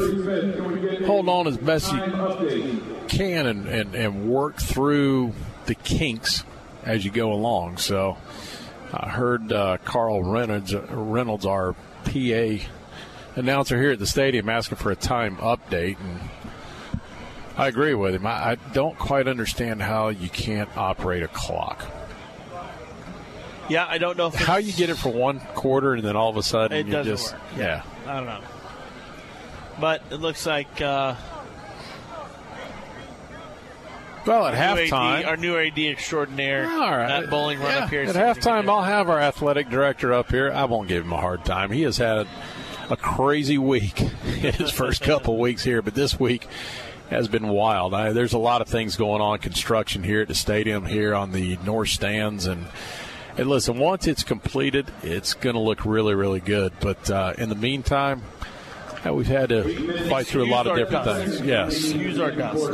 hold 1.05 1.27
on 1.27 1.47
as 1.47 1.57
best 1.57 1.91
you 1.91 2.81
can 3.07 3.47
and, 3.47 3.67
and, 3.67 3.95
and 3.95 4.29
work 4.29 4.57
through 4.57 5.33
the 5.65 5.75
kinks 5.75 6.43
as 6.87 7.05
you 7.05 7.11
go 7.11 7.31
along. 7.33 7.77
So 7.77 8.17
I 8.93 9.09
heard 9.09 9.51
uh, 9.51 9.77
Carl 9.85 10.23
Reynolds, 10.23 10.73
Reynolds, 10.73 11.45
our 11.45 11.73
PA 12.05 12.63
announcer 13.35 13.79
here 13.79 13.91
at 13.91 13.99
the 13.99 14.07
stadium, 14.07 14.49
asking 14.49 14.77
for 14.77 14.91
a 14.91 14.95
time 14.95 15.35
update. 15.37 15.97
And 15.99 16.19
I 17.57 17.67
agree 17.67 17.93
with 17.93 18.15
him. 18.15 18.25
I, 18.25 18.51
I 18.51 18.55
don't 18.73 18.97
quite 18.97 19.27
understand 19.27 19.81
how 19.81 20.09
you 20.09 20.29
can't 20.29 20.75
operate 20.77 21.23
a 21.23 21.27
clock. 21.27 21.85
Yeah, 23.69 23.85
I 23.85 23.97
don't 23.97 24.17
know 24.17 24.27
if 24.27 24.35
How 24.35 24.57
you 24.57 24.71
get 24.71 24.89
it 24.89 24.95
for 24.95 25.11
one 25.11 25.41
quarter 25.41 25.93
and 25.95 26.03
then 26.03 26.15
all 26.15 26.29
of 26.29 26.37
a 26.37 26.43
sudden 26.43 26.77
It 26.77 26.85
you 26.85 26.91
doesn't 26.93 27.11
just 27.17 27.33
work. 27.33 27.41
yeah. 27.57 27.83
I 28.05 28.15
don't 28.15 28.25
know. 28.25 28.39
But 29.77 30.01
it 30.09 30.15
looks 30.15 30.45
like 30.45 30.79
uh, 30.81 31.15
Well, 34.27 34.45
at 34.45 34.53
our 34.55 34.75
new 34.75 34.81
AD 34.81 34.89
halftime, 34.89 35.27
our 35.27 35.37
new 35.37 35.57
AD 35.57 35.79
extraordinaire, 35.79 36.69
All 36.69 36.91
right. 36.91 37.07
Matt 37.07 37.29
Bowling 37.29 37.59
run 37.59 37.71
Yeah, 37.71 37.83
up 37.85 37.89
here. 37.89 38.01
At 38.03 38.15
halftime, 38.15 38.69
I'll 38.69 38.83
have 38.83 39.09
our 39.09 39.19
athletic 39.19 39.69
director 39.69 40.13
up 40.13 40.29
here. 40.29 40.51
I 40.51 40.65
won't 40.65 40.87
give 40.87 41.05
him 41.05 41.13
a 41.13 41.17
hard 41.17 41.45
time. 41.45 41.71
He 41.71 41.83
has 41.83 41.97
had 41.97 42.27
a 42.89 42.97
crazy 42.97 43.57
week 43.57 44.01
in 44.25 44.53
his 44.53 44.71
first 44.71 45.01
couple 45.01 45.39
weeks 45.39 45.63
here, 45.63 45.81
but 45.81 45.95
this 45.95 46.19
week 46.19 46.47
has 47.09 47.27
been 47.27 47.47
wild. 47.47 47.93
I, 47.93 48.11
there's 48.11 48.33
a 48.33 48.37
lot 48.37 48.61
of 48.61 48.67
things 48.67 48.97
going 48.97 49.21
on, 49.21 49.39
construction 49.39 50.03
here 50.03 50.21
at 50.21 50.27
the 50.27 50.35
stadium, 50.35 50.85
here 50.85 51.15
on 51.15 51.31
the 51.31 51.57
north 51.65 51.89
stands, 51.89 52.45
and 52.45 52.67
and 53.37 53.47
listen, 53.47 53.77
once 53.77 54.07
it's 54.07 54.23
completed, 54.23 54.87
it's 55.03 55.35
going 55.35 55.53
to 55.53 55.59
look 55.61 55.85
really, 55.85 56.15
really 56.15 56.39
good. 56.39 56.73
But 56.79 57.09
uh, 57.11 57.33
in 57.37 57.49
the 57.49 57.55
meantime, 57.55 58.23
uh, 59.05 59.13
we've 59.13 59.27
had 59.27 59.49
to 59.49 60.09
fight 60.09 60.27
through 60.27 60.45
a 60.45 60.51
lot 60.51 60.67
of 60.67 60.75
different 60.75 61.05
things. 61.05 61.41
Yes, 61.41 61.93
use 61.93 62.19
our 62.19 62.31
dust. 62.31 62.69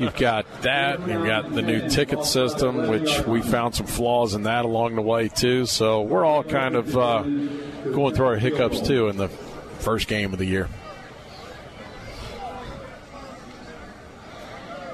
you've 0.00 0.16
got 0.16 0.62
that. 0.62 1.00
You've 1.06 1.26
got 1.26 1.52
the 1.52 1.62
new 1.62 1.88
ticket 1.88 2.24
system, 2.24 2.88
which 2.88 3.20
we 3.26 3.40
found 3.40 3.74
some 3.74 3.86
flaws 3.86 4.34
in 4.34 4.42
that 4.44 4.64
along 4.64 4.96
the 4.96 5.02
way 5.02 5.28
too. 5.28 5.66
So 5.66 6.02
we're 6.02 6.24
all 6.24 6.42
kind 6.42 6.76
of 6.76 6.96
uh, 6.96 7.22
going 7.22 8.14
through 8.14 8.26
our 8.26 8.36
hiccups 8.36 8.80
too 8.80 9.08
in 9.08 9.16
the 9.16 9.28
first 9.28 10.08
game 10.08 10.32
of 10.32 10.38
the 10.38 10.46
year. 10.46 10.68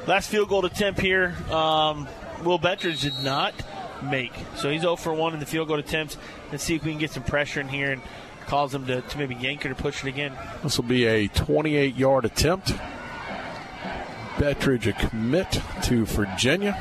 Last 0.06 0.30
field 0.30 0.48
goal 0.48 0.64
attempt 0.64 1.00
here, 1.00 1.36
um, 1.50 2.08
Will 2.42 2.58
Bettridge 2.58 3.02
did 3.02 3.22
not 3.22 3.54
make. 4.02 4.32
So 4.56 4.70
he's 4.70 4.80
0 4.80 4.96
for 4.96 5.12
1 5.12 5.34
in 5.34 5.40
the 5.40 5.46
field 5.46 5.68
goal 5.68 5.78
attempts. 5.78 6.16
Let's 6.50 6.64
see 6.64 6.74
if 6.74 6.84
we 6.84 6.90
can 6.90 6.98
get 6.98 7.10
some 7.10 7.22
pressure 7.22 7.60
in 7.60 7.68
here 7.68 7.92
and 7.92 8.02
cause 8.46 8.74
him 8.74 8.86
to, 8.86 9.00
to 9.02 9.18
maybe 9.18 9.34
yank 9.34 9.64
it 9.64 9.70
or 9.70 9.74
push 9.74 10.04
it 10.04 10.08
again. 10.08 10.32
This 10.62 10.76
will 10.76 10.88
be 10.88 11.06
a 11.06 11.28
28 11.28 11.96
yard 11.96 12.24
attempt. 12.24 12.72
Bettridge 14.36 14.86
a 14.86 14.92
commit 14.92 15.60
to 15.84 16.06
Virginia. 16.06 16.76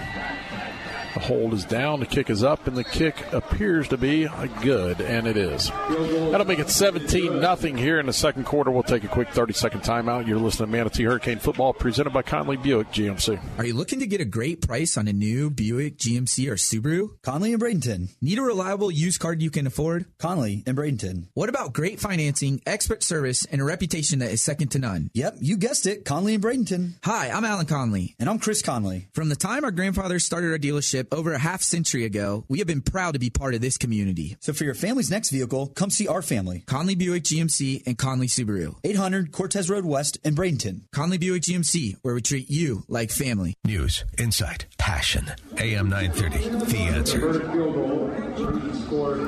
The 1.19 1.25
hold 1.25 1.53
is 1.53 1.65
down, 1.65 1.99
the 1.99 2.05
kick 2.05 2.29
is 2.29 2.45
up, 2.45 2.65
and 2.65 2.77
the 2.77 2.83
kick 2.85 3.33
appears 3.33 3.89
to 3.89 3.97
be 3.97 4.29
good, 4.61 5.01
and 5.01 5.27
it 5.27 5.35
is. 5.35 5.69
That'll 5.69 6.47
make 6.47 6.59
it 6.59 6.69
17 6.69 7.41
nothing 7.41 7.77
here 7.77 7.99
in 7.99 8.05
the 8.05 8.13
second 8.13 8.45
quarter. 8.45 8.71
We'll 8.71 8.83
take 8.83 9.03
a 9.03 9.09
quick 9.09 9.27
30 9.31 9.51
second 9.51 9.81
timeout. 9.81 10.27
You're 10.27 10.37
listening 10.37 10.71
to 10.71 10.77
Manatee 10.77 11.03
Hurricane 11.03 11.39
Football 11.39 11.73
presented 11.73 12.11
by 12.11 12.21
Conley 12.21 12.55
Buick 12.55 12.93
GMC. 12.93 13.37
Are 13.57 13.65
you 13.65 13.73
looking 13.73 13.99
to 13.99 14.07
get 14.07 14.21
a 14.21 14.25
great 14.25 14.65
price 14.65 14.95
on 14.95 15.09
a 15.09 15.13
new 15.13 15.49
Buick, 15.49 15.97
GMC, 15.97 16.49
or 16.49 16.55
Subaru? 16.55 17.09
Conley 17.21 17.51
and 17.51 17.61
Bradenton. 17.61 18.11
Need 18.21 18.39
a 18.39 18.41
reliable 18.41 18.89
used 18.89 19.19
car 19.19 19.33
you 19.33 19.51
can 19.51 19.67
afford? 19.67 20.05
Conley 20.19 20.63
and 20.65 20.77
Bradenton. 20.77 21.27
What 21.33 21.49
about 21.49 21.73
great 21.73 21.99
financing, 21.99 22.61
expert 22.65 23.03
service, 23.03 23.43
and 23.43 23.59
a 23.59 23.65
reputation 23.65 24.19
that 24.19 24.31
is 24.31 24.41
second 24.41 24.69
to 24.69 24.79
none? 24.79 25.11
Yep, 25.13 25.35
you 25.41 25.57
guessed 25.57 25.85
it. 25.85 26.05
Conley 26.05 26.35
and 26.35 26.43
Bradenton. 26.43 26.93
Hi, 27.03 27.29
I'm 27.29 27.43
Alan 27.43 27.65
Conley. 27.65 28.15
And 28.19 28.29
I'm 28.29 28.39
Chris 28.39 28.61
Conley. 28.61 29.09
From 29.13 29.27
the 29.27 29.35
time 29.35 29.65
our 29.65 29.71
grandfathers 29.71 30.23
started 30.23 30.53
our 30.53 30.57
dealership 30.57 31.08
over 31.11 31.33
a 31.33 31.39
half 31.39 31.61
century 31.61 32.05
ago, 32.05 32.45
we 32.47 32.59
have 32.59 32.67
been 32.67 32.81
proud 32.81 33.13
to 33.13 33.19
be 33.19 33.29
part 33.29 33.53
of 33.53 33.61
this 33.61 33.77
community. 33.77 34.37
So 34.39 34.53
for 34.53 34.63
your 34.63 34.73
family's 34.73 35.11
next 35.11 35.29
vehicle, 35.29 35.67
come 35.67 35.89
see 35.89 36.07
our 36.07 36.21
family. 36.21 36.63
Conley 36.67 36.95
Buick 36.95 37.23
GMC 37.23 37.83
and 37.85 37.97
Conley 37.97 38.27
Subaru. 38.27 38.75
800 38.83 39.31
Cortez 39.31 39.69
Road 39.69 39.85
West 39.85 40.17
in 40.23 40.35
Bradenton. 40.35 40.81
Conley 40.91 41.17
Buick 41.17 41.43
GMC, 41.43 41.97
where 42.01 42.13
we 42.13 42.21
treat 42.21 42.49
you 42.49 42.83
like 42.87 43.11
family. 43.11 43.55
News, 43.63 44.03
insight, 44.17 44.65
passion. 44.77 45.31
AM 45.57 45.89
930, 45.89 46.71
The 46.71 46.77
Answer. 46.77 47.19
First 47.19 47.51
field 47.51 47.75
goal, 47.75 48.11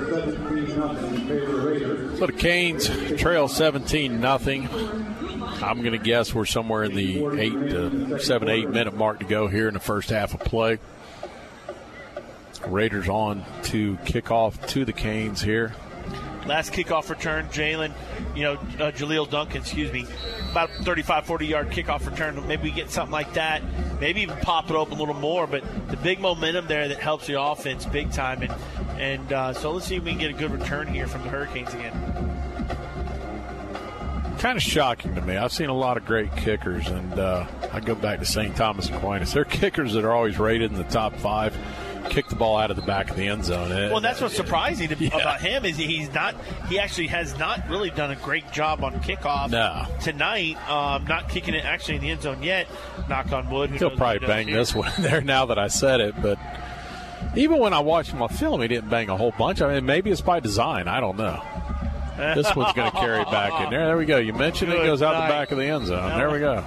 17 0.10 0.78
nothing 0.78 1.16
in 1.16 1.28
favor 1.28 1.58
of 1.58 1.64
Raiders. 1.64 2.20
So 2.20 2.26
the 2.28 2.34
Canes 2.34 2.90
trail 3.20 3.48
17 3.48 4.20
nothing. 4.20 4.70
I'm 5.64 5.82
going 5.82 5.92
to 5.92 5.98
guess 6.00 6.34
we're 6.34 6.46
somewhere 6.46 6.84
in 6.84 6.96
the 6.96 7.26
eight 7.40 7.54
to 7.54 8.20
seven, 8.20 8.50
eight 8.50 8.70
minute 8.70 8.96
mark 8.96 9.20
to 9.20 9.26
go 9.26 9.48
here 9.48 9.68
in 9.68 9.74
the 9.74 9.80
first 9.80 10.10
half 10.10 10.34
of 10.34 10.40
play. 10.40 10.80
Raiders 12.68 13.10
on 13.10 13.44
to 13.64 13.98
kick 14.06 14.32
off 14.32 14.66
to 14.68 14.86
the 14.86 14.94
Canes 14.94 15.42
here. 15.42 15.74
Last 16.46 16.74
kickoff 16.74 17.10
return, 17.10 17.46
Jalen, 17.50 17.94
you 18.36 18.42
know, 18.42 18.54
uh, 18.54 18.92
Jaleel 18.92 19.30
Duncan, 19.30 19.62
excuse 19.62 19.94
me, 19.94 20.08
about 20.50 20.72
35, 20.82 21.26
40 21.26 21.46
yard 21.46 21.70
kickoff 21.70 22.10
return. 22.10 22.48
Maybe 22.48 22.64
we 22.64 22.72
get 22.72 22.90
something 22.90 23.12
like 23.12 23.34
that. 23.36 23.62
Maybe 24.00 24.22
even 24.22 24.38
pop 24.38 24.70
it 24.70 24.76
open 24.76 24.96
a 24.96 24.98
little 24.98 25.14
more. 25.14 25.46
But 25.46 25.64
the 25.90 25.98
big 25.98 26.20
momentum 26.20 26.66
there 26.68 26.88
that 26.88 26.98
helps 26.98 27.28
the 27.28 27.40
offense 27.40 27.86
big 27.86 28.12
time. 28.12 28.42
And, 28.42 28.54
and 29.00 29.34
uh, 29.34 29.54
so 29.54 29.72
let's 29.72 29.86
see 29.86 29.98
if 29.98 30.04
we 30.04 30.12
can 30.12 30.20
get 30.20 30.32
a 30.32 30.34
good 30.34 30.52
return 30.52 30.88
here 30.88 31.06
from 31.06 31.22
the 31.24 31.30
Hurricanes 31.30 31.74
again. 31.74 31.94
Kind 34.40 34.58
of 34.58 34.64
shocking 34.64 35.14
to 35.14 35.22
me. 35.22 35.38
I've 35.38 35.54
seen 35.54 35.70
a 35.70 35.74
lot 35.76 35.98
of 35.98 36.06
great 36.06 36.36
kickers, 36.36 36.88
and 36.88 37.14
uh, 37.20 37.46
I 37.72 37.80
go 37.80 37.94
back 37.94 38.18
to 38.20 38.26
St. 38.26 38.56
Thomas 38.56 38.90
Aquinas. 38.90 39.32
They're 39.34 39.46
kickers 39.46 39.94
that 39.94 40.04
are 40.04 40.12
always 40.12 40.40
rated 40.40 40.72
in 40.72 40.78
the 40.80 40.84
top 40.86 41.16
five. 41.18 41.56
Kick 42.10 42.28
the 42.28 42.36
ball 42.36 42.58
out 42.58 42.72
of 42.72 42.76
the 42.76 42.82
back 42.82 43.10
of 43.10 43.16
the 43.16 43.28
end 43.28 43.46
zone. 43.46 43.70
Well, 43.70 44.02
that's 44.02 44.22
what's 44.22 44.36
surprising 44.36 44.90
to, 44.90 44.96
yeah. 44.96 45.16
about 45.16 45.42
him 45.42 45.66
is 45.66 45.78
he's 45.78 46.14
not. 46.14 46.36
He 46.68 46.80
actually 46.80 47.08
has 47.08 47.38
not 47.38 47.68
really 47.70 47.90
done 47.90 48.12
a 48.12 48.16
great 48.16 48.52
job 48.52 48.84
on 48.84 48.94
kickoff 49.02 49.50
no. 49.50 49.86
tonight. 50.02 50.58
Um, 50.70 51.06
not 51.06 51.30
kicking 51.30 51.54
it 51.54 51.66
actually 51.66 51.96
in 51.96 52.02
the 52.02 52.10
end 52.10 52.22
zone 52.22 52.44
yet. 52.44 52.68
Knock 53.08 53.32
on 53.32 53.50
wood. 53.50 53.70
Who 53.70 53.78
He'll 53.78 53.96
probably 53.96 54.28
bang 54.28 54.48
here. 54.48 54.58
this 54.58 54.76
one 54.76 54.92
there 55.00 55.22
now 55.22 55.46
that 55.46 55.60
I 55.60 55.68
said 55.68 56.02
it, 56.02 56.16
but 56.22 56.38
even 57.36 57.60
when 57.60 57.74
I 57.74 57.80
watched 57.80 58.12
him 58.12 58.22
on 58.22 58.30
film, 58.30 58.62
he 58.62 58.68
didn't 58.68 58.90
bang 58.90 59.10
a 59.10 59.18
whole 59.18 59.34
bunch. 59.38 59.62
I 59.62 59.74
mean, 59.74 59.86
maybe 59.86 60.12
it's 60.12 60.22
by 60.22 60.40
design. 60.40 60.88
I 60.88 61.00
don't 61.00 61.18
know. 61.18 61.42
This 62.18 62.56
one's 62.56 62.74
going 62.74 62.92
to 62.92 62.98
carry 62.98 63.24
back 63.26 63.64
in 63.64 63.72
there. 63.72 63.88
There 63.88 63.98
we 63.98 64.06
go. 64.06 64.18
You 64.18 64.34
mentioned 64.34 64.72
Good 64.72 64.82
it 64.82 64.86
goes 64.86 65.02
out 65.02 65.14
night. 65.14 65.28
the 65.28 65.34
back 65.34 65.52
of 65.52 65.58
the 65.58 65.66
end 65.66 65.88
zone. 65.88 66.18
There 66.18 66.30
we 66.30 66.40
go. 66.40 66.64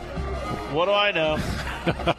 What 0.74 0.86
do 0.86 0.92
I 0.92 1.12
know? 1.12 1.38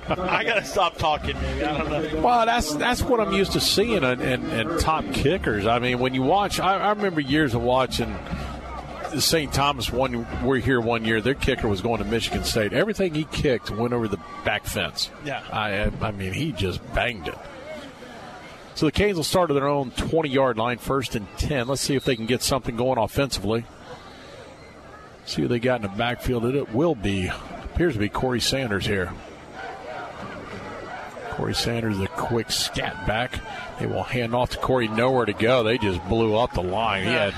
I 0.10 0.44
got 0.44 0.56
to 0.56 0.66
stop 0.66 0.98
talking. 0.98 1.36
Maybe 1.42 1.64
I 1.64 1.78
don't 1.78 1.90
know. 1.90 2.22
Well, 2.22 2.46
that's 2.46 2.74
that's 2.76 3.02
what 3.02 3.20
I'm 3.20 3.34
used 3.34 3.52
to 3.54 3.60
seeing 3.60 4.04
in, 4.04 4.22
in, 4.22 4.50
in 4.52 4.78
top 4.80 5.06
kickers. 5.14 5.66
I 5.66 5.80
mean, 5.80 6.00
when 6.00 6.14
you 6.14 6.22
watch, 6.22 6.60
I, 6.60 6.78
I 6.78 6.90
remember 6.90 7.20
years 7.20 7.54
of 7.54 7.62
watching 7.62 8.16
the 9.12 9.22
St. 9.22 9.52
Thomas. 9.54 9.92
One 9.92 10.28
we're 10.44 10.58
here 10.58 10.80
one 10.80 11.06
year. 11.06 11.22
Their 11.22 11.34
kicker 11.34 11.68
was 11.68 11.82
going 11.82 12.00
to 12.00 12.06
Michigan 12.06 12.44
State. 12.44 12.74
Everything 12.74 13.14
he 13.14 13.26
kicked 13.26 13.72
went 13.72 13.94
over 13.94 14.08
the 14.08 14.20
back 14.44 14.66
fence. 14.66 15.10
Yeah. 15.24 15.44
I 15.52 15.92
I 16.06 16.12
mean, 16.12 16.34
he 16.34 16.52
just 16.52 16.82
banged 16.94 17.28
it. 17.28 17.38
So 18.76 18.86
the 18.86 18.92
Canes 18.92 19.16
will 19.16 19.24
start 19.24 19.50
at 19.50 19.54
their 19.54 19.70
own 19.70 19.92
20 19.92 20.30
yard 20.30 20.58
line, 20.58 20.78
first 20.78 21.16
and 21.16 21.26
10. 21.38 21.68
Let's 21.68 21.82
see 21.82 21.96
if 21.96 22.04
they 22.04 22.18
can 22.18 22.26
get 22.26 22.42
something 22.42 22.76
going 22.76 22.98
offensively. 22.98 23.66
See 25.26 25.42
what 25.42 25.50
they 25.50 25.60
got 25.60 25.78
in 25.78 25.84
the 25.84 25.98
backfield. 25.98 26.46
It 26.46 26.74
will 26.74 26.94
be, 26.94 27.32
appears 27.76 27.94
to 27.94 28.00
be 28.00 28.08
Corey 28.10 28.40
Sanders 28.40 28.86
here. 28.86 29.12
Corey 31.32 31.54
Sanders, 31.54 32.00
a 32.00 32.08
quick 32.08 32.50
scat 32.50 33.06
back. 33.06 33.40
They 33.80 33.86
will 33.86 34.04
hand 34.04 34.34
off 34.34 34.52
to 34.52 34.58
Corey, 34.58 34.88
nowhere 34.88 35.26
to 35.26 35.34
go. 35.34 35.64
They 35.64 35.78
just 35.78 36.02
blew 36.08 36.36
up 36.38 36.54
the 36.54 36.64
line. 36.64 37.04
He 37.04 37.10
had 37.12 37.34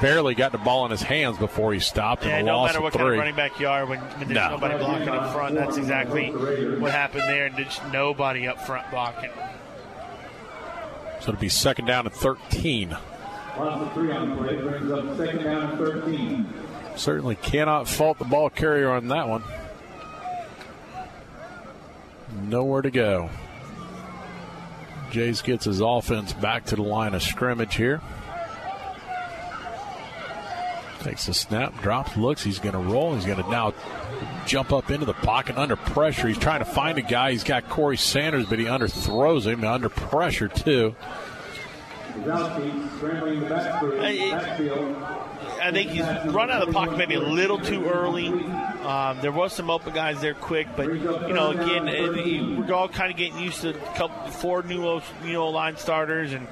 barely 0.00 0.36
got 0.36 0.52
the 0.52 0.58
ball 0.58 0.84
in 0.84 0.92
his 0.92 1.02
hands 1.02 1.36
before 1.38 1.74
he 1.74 1.80
stopped 1.80 2.24
Yeah, 2.24 2.36
and 2.36 2.46
no 2.46 2.58
loss 2.58 2.68
matter 2.68 2.78
of 2.78 2.84
what 2.84 2.92
three. 2.92 3.00
kind 3.02 3.12
of 3.14 3.18
running 3.18 3.34
back 3.34 3.58
you 3.58 3.66
are, 3.66 3.84
when, 3.84 3.98
when 3.98 4.18
there's 4.20 4.30
No. 4.30 4.50
nobody 4.50 4.78
blocking 4.78 5.08
up 5.08 5.32
front, 5.34 5.56
that's 5.56 5.76
exactly 5.76 6.28
what 6.30 6.92
happened 6.92 7.24
there. 7.24 7.46
And 7.46 7.56
there's 7.56 7.80
nobody 7.92 8.46
up 8.46 8.60
front 8.64 8.88
blocking. 8.92 9.30
So 11.20 11.30
it'll 11.30 11.40
be 11.40 11.48
second 11.48 11.86
down 11.86 12.06
and 12.06 12.14
13. 12.14 12.90
Loss 13.58 13.82
of 13.82 13.92
three 13.94 14.12
on 14.12 14.30
the 14.30 14.36
play 14.36 14.56
brings 14.56 14.90
up 14.92 15.16
second 15.16 15.42
down 15.42 15.70
and 15.70 15.78
13. 15.78 16.48
Certainly 16.94 17.34
cannot 17.36 17.88
fault 17.88 18.18
the 18.18 18.24
ball 18.24 18.48
carrier 18.48 18.90
on 18.90 19.08
that 19.08 19.26
one. 19.28 19.42
Nowhere 22.32 22.82
to 22.82 22.90
go. 22.90 23.30
Jace 25.10 25.42
gets 25.42 25.64
his 25.64 25.80
offense 25.80 26.32
back 26.32 26.66
to 26.66 26.76
the 26.76 26.82
line 26.82 27.14
of 27.14 27.22
scrimmage 27.22 27.74
here. 27.74 28.00
Takes 31.00 31.26
the 31.26 31.34
snap, 31.34 31.80
drops, 31.82 32.16
looks. 32.16 32.42
He's 32.42 32.58
going 32.58 32.74
to 32.74 32.78
roll. 32.78 33.14
He's 33.14 33.24
going 33.24 33.42
to 33.42 33.50
now 33.50 33.72
jump 34.46 34.72
up 34.72 34.90
into 34.90 35.06
the 35.06 35.14
pocket 35.14 35.56
under 35.56 35.74
pressure. 35.74 36.28
He's 36.28 36.38
trying 36.38 36.58
to 36.58 36.66
find 36.66 36.98
a 36.98 37.02
guy. 37.02 37.32
He's 37.32 37.42
got 37.42 37.68
Corey 37.68 37.96
Sanders, 37.96 38.46
but 38.46 38.58
he 38.58 38.66
underthrows 38.66 39.46
him 39.46 39.64
under 39.64 39.88
pressure, 39.88 40.48
too. 40.48 40.94
Brzezowski 42.12 42.90
scrambling 45.56 45.88
in 45.88 45.96
the 45.96 46.00
back 46.00 46.00
backfield. 46.00 46.06
I 46.06 46.22
think 46.22 46.26
he's 46.26 46.34
run 46.34 46.50
out 46.50 46.62
of 46.62 46.68
the 46.68 46.74
pocket 46.74 46.98
maybe 46.98 47.14
a 47.14 47.20
little 47.20 47.58
too 47.58 47.86
early. 47.86 48.28
Um, 48.28 49.20
there 49.20 49.32
was 49.32 49.52
some 49.52 49.70
open 49.70 49.92
guys 49.92 50.20
there 50.20 50.34
quick, 50.34 50.68
but 50.76 50.86
you 50.86 51.34
know, 51.34 51.50
again, 51.50 51.88
it, 51.88 52.58
we're 52.58 52.72
all 52.74 52.88
kind 52.88 53.10
of 53.10 53.16
getting 53.16 53.38
used 53.38 53.60
to 53.62 53.70
a 53.70 53.94
couple, 53.94 54.30
four 54.32 54.62
new 54.62 55.00
you 55.24 55.32
know 55.32 55.48
line 55.48 55.76
starters, 55.76 56.32
and 56.32 56.46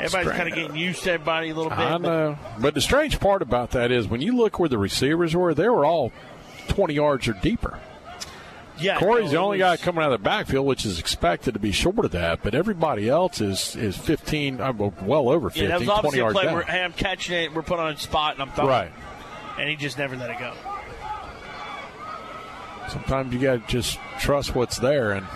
everybody's 0.00 0.32
kind 0.32 0.48
of 0.48 0.54
getting 0.54 0.76
used 0.76 1.02
to 1.04 1.12
everybody 1.12 1.50
a 1.50 1.54
little 1.54 1.70
bit. 1.70 1.78
I 1.78 1.92
but- 1.92 2.02
know. 2.02 2.38
But 2.60 2.74
the 2.74 2.80
strange 2.80 3.18
part 3.20 3.42
about 3.42 3.72
that 3.72 3.90
is 3.90 4.06
when 4.06 4.20
you 4.20 4.36
look 4.36 4.58
where 4.58 4.68
the 4.68 4.78
receivers 4.78 5.34
were, 5.34 5.54
they 5.54 5.68
were 5.68 5.84
all 5.84 6.12
20 6.68 6.94
yards 6.94 7.28
or 7.28 7.32
deeper. 7.34 7.78
Yeah, 8.82 8.98
Corey's 8.98 9.30
the 9.30 9.36
only 9.38 9.58
guy 9.58 9.76
coming 9.76 10.02
out 10.02 10.12
of 10.12 10.20
the 10.20 10.24
backfield, 10.24 10.66
which 10.66 10.84
is 10.84 10.98
expected 10.98 11.54
to 11.54 11.60
be 11.60 11.72
short 11.72 12.04
of 12.04 12.10
that, 12.12 12.42
but 12.42 12.54
everybody 12.54 13.08
else 13.08 13.40
is 13.40 13.76
is 13.76 13.96
15, 13.96 14.60
uh, 14.60 14.72
well 15.02 15.28
over 15.28 15.50
15, 15.50 15.62
Yeah, 15.62 15.68
that 15.70 15.78
was 15.80 15.86
20 15.86 15.98
obviously 15.98 16.18
a 16.18 16.22
yards 16.22 16.34
play 16.34 16.44
down. 16.44 16.54
where 16.54 16.62
hey, 16.64 16.82
I'm 16.82 16.92
catching 16.92 17.34
it, 17.36 17.54
we're 17.54 17.62
put 17.62 17.78
on 17.78 17.92
a 17.92 17.96
spot, 17.98 18.34
and 18.34 18.42
I'm 18.42 18.50
throwing. 18.52 18.68
Right. 18.70 18.92
And 19.58 19.68
he 19.68 19.76
just 19.76 19.98
never 19.98 20.16
let 20.16 20.30
it 20.30 20.38
go. 20.38 20.52
Sometimes 22.88 23.32
you 23.32 23.38
got 23.40 23.66
to 23.66 23.72
just 23.72 23.98
trust 24.18 24.54
what's 24.54 24.78
there, 24.78 25.12
and 25.12 25.26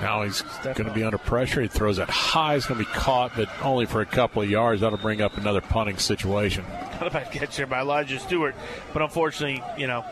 now 0.00 0.22
he's 0.22 0.42
going 0.62 0.74
to 0.84 0.92
be 0.92 1.02
under 1.02 1.18
pressure. 1.18 1.60
He 1.62 1.68
throws 1.68 1.98
it 1.98 2.08
high. 2.08 2.54
It's 2.54 2.66
going 2.66 2.78
to 2.78 2.86
be 2.88 2.92
caught, 2.94 3.32
but 3.34 3.48
only 3.62 3.86
for 3.86 4.00
a 4.00 4.06
couple 4.06 4.42
of 4.42 4.48
yards. 4.50 4.82
That'll 4.82 4.98
bring 4.98 5.20
up 5.20 5.36
another 5.36 5.60
punting 5.60 5.96
situation. 5.98 6.64
not 7.00 7.06
a 7.08 7.10
bad 7.10 7.32
catch 7.32 7.56
there 7.56 7.66
by 7.66 7.80
Elijah 7.80 8.20
Stewart, 8.20 8.54
but 8.92 9.02
unfortunately, 9.02 9.62
you 9.76 9.86
know, 9.88 10.04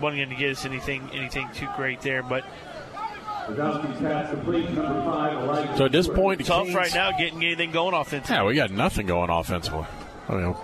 wasn't 0.00 0.18
going 0.18 0.28
to 0.30 0.34
get 0.36 0.50
us 0.52 0.64
anything 0.64 1.08
anything 1.12 1.48
too 1.54 1.68
great 1.76 2.00
there. 2.02 2.22
But 2.22 2.44
So 5.76 5.84
at 5.84 5.92
this 5.92 6.08
point, 6.08 6.38
the 6.38 6.44
tough 6.44 6.64
Canes- 6.64 6.74
right 6.74 6.94
now 6.94 7.12
getting 7.16 7.42
anything 7.44 7.70
going 7.70 7.94
offensively. 7.94 8.36
Yeah, 8.36 8.44
we 8.44 8.54
got 8.54 8.70
nothing 8.70 9.06
going 9.06 9.30
offensively. 9.30 9.86
I 10.28 10.34
mean, 10.34 10.54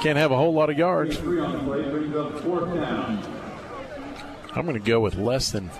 can't 0.00 0.16
have 0.18 0.30
a 0.30 0.36
whole 0.36 0.52
lot 0.54 0.70
of 0.70 0.78
yards. 0.78 1.16
Three 1.16 1.40
on 1.40 1.52
the 1.52 1.58
play 1.60 1.82
brings 1.90 2.14
up 2.14 2.38
fourth 2.40 2.72
down. 2.74 3.20
I'm 4.54 4.64
going 4.66 4.80
to 4.80 4.86
go 4.86 5.00
with 5.00 5.16
less 5.16 5.50
than 5.50 5.70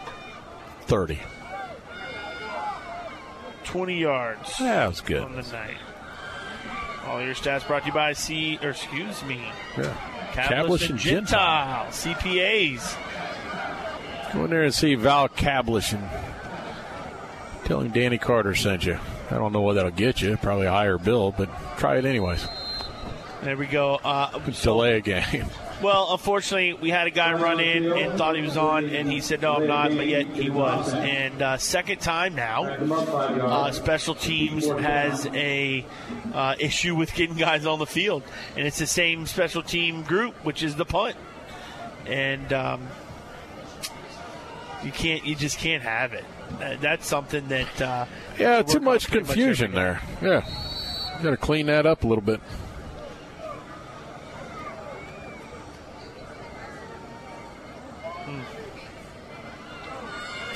30. 0.83 1.21
20 3.65 3.99
yards. 4.01 4.55
Yeah, 4.61 4.75
that 4.75 4.89
was 4.89 5.01
good. 5.01 5.23
On 5.23 5.37
the 5.37 5.43
night. 5.43 5.77
All 7.07 7.23
your 7.23 7.35
stats 7.35 7.67
brought 7.67 7.83
to 7.83 7.89
you 7.89 7.93
by 7.95 8.13
C, 8.13 8.59
or 8.63 8.71
excuse 8.71 9.23
me, 9.25 9.41
Yeah. 9.77 9.95
Cablish 10.33 10.91
and 10.91 10.99
Gentile, 10.99 11.87
CPAs. 11.87 12.97
Go 14.33 14.45
in 14.45 14.51
there 14.51 14.65
and 14.65 14.75
see 14.75 14.95
Val 14.95 15.29
Cablish 15.29 15.93
and 15.93 16.09
tell 17.65 17.81
him 17.81 17.91
Danny 17.91 18.19
Carter 18.19 18.55
sent 18.55 18.85
you. 18.85 18.99
I 19.31 19.35
don't 19.35 19.53
know 19.53 19.61
what 19.61 19.75
that'll 19.75 19.91
get 19.91 20.21
you. 20.23 20.37
Probably 20.37 20.67
a 20.67 20.71
higher 20.71 20.99
bill, 20.99 21.33
but 21.37 21.49
try 21.79 21.97
it 21.97 22.05
anyways. 22.05 22.47
There 23.43 23.57
we 23.57 23.67
go. 23.67 23.97
Uh, 23.97 24.39
Delay 24.63 24.97
a 24.97 25.01
game. 25.01 25.47
Well, 25.83 26.09
unfortunately, 26.13 26.73
we 26.75 26.91
had 26.91 27.07
a 27.07 27.11
guy 27.11 27.33
run 27.35 27.61
in 27.61 27.93
and 27.93 28.19
thought 28.19 28.35
he 28.35 28.43
was 28.43 28.57
on, 28.57 28.87
and 28.87 29.11
he 29.11 29.21
said, 29.21 29.43
"No, 29.43 29.55
I'm 29.55 29.67
not," 29.69 29.91
but 29.91 30.07
yet 30.09 30.27
he 30.27 30.51
was. 30.51 30.93
And 30.93 31.41
uh, 31.41 31.57
second 31.57 32.01
time 32.01 32.35
now, 32.35 32.65
uh, 32.65 33.71
special 33.71 34.17
teams 34.17 34.67
has 34.67 35.27
a 35.27 35.85
uh, 36.35 36.57
issue 36.59 36.97
with 36.97 37.15
getting 37.15 37.37
guys 37.37 37.65
on 37.65 37.79
the 37.79 37.87
field, 37.87 38.25
and 38.57 38.67
it's 38.67 38.79
the 38.79 38.87
same 38.87 39.27
special 39.27 39.63
team 39.63 40.03
group, 40.03 40.35
which 40.45 40.65
is 40.65 40.75
the 40.75 40.85
punt. 40.85 41.17
And 42.07 42.53
um, 42.53 42.89
you 44.83 44.91
can't, 44.91 45.25
you 45.25 45.35
just 45.37 45.59
can't 45.59 45.83
have 45.83 46.13
it. 46.13 46.25
Uh, 46.61 46.77
That's 46.81 47.07
something 47.07 47.47
that 47.49 47.81
uh, 47.83 48.07
Yeah, 48.39 48.63
too 48.63 48.81
much 48.81 49.11
confusion 49.11 49.73
there. 49.73 50.01
Yeah. 50.23 50.45
Got 51.23 51.31
to 51.31 51.37
clean 51.37 51.67
that 51.67 51.85
up 51.87 52.05
a 52.05 52.07
little 52.07 52.23
bit. 52.23 52.41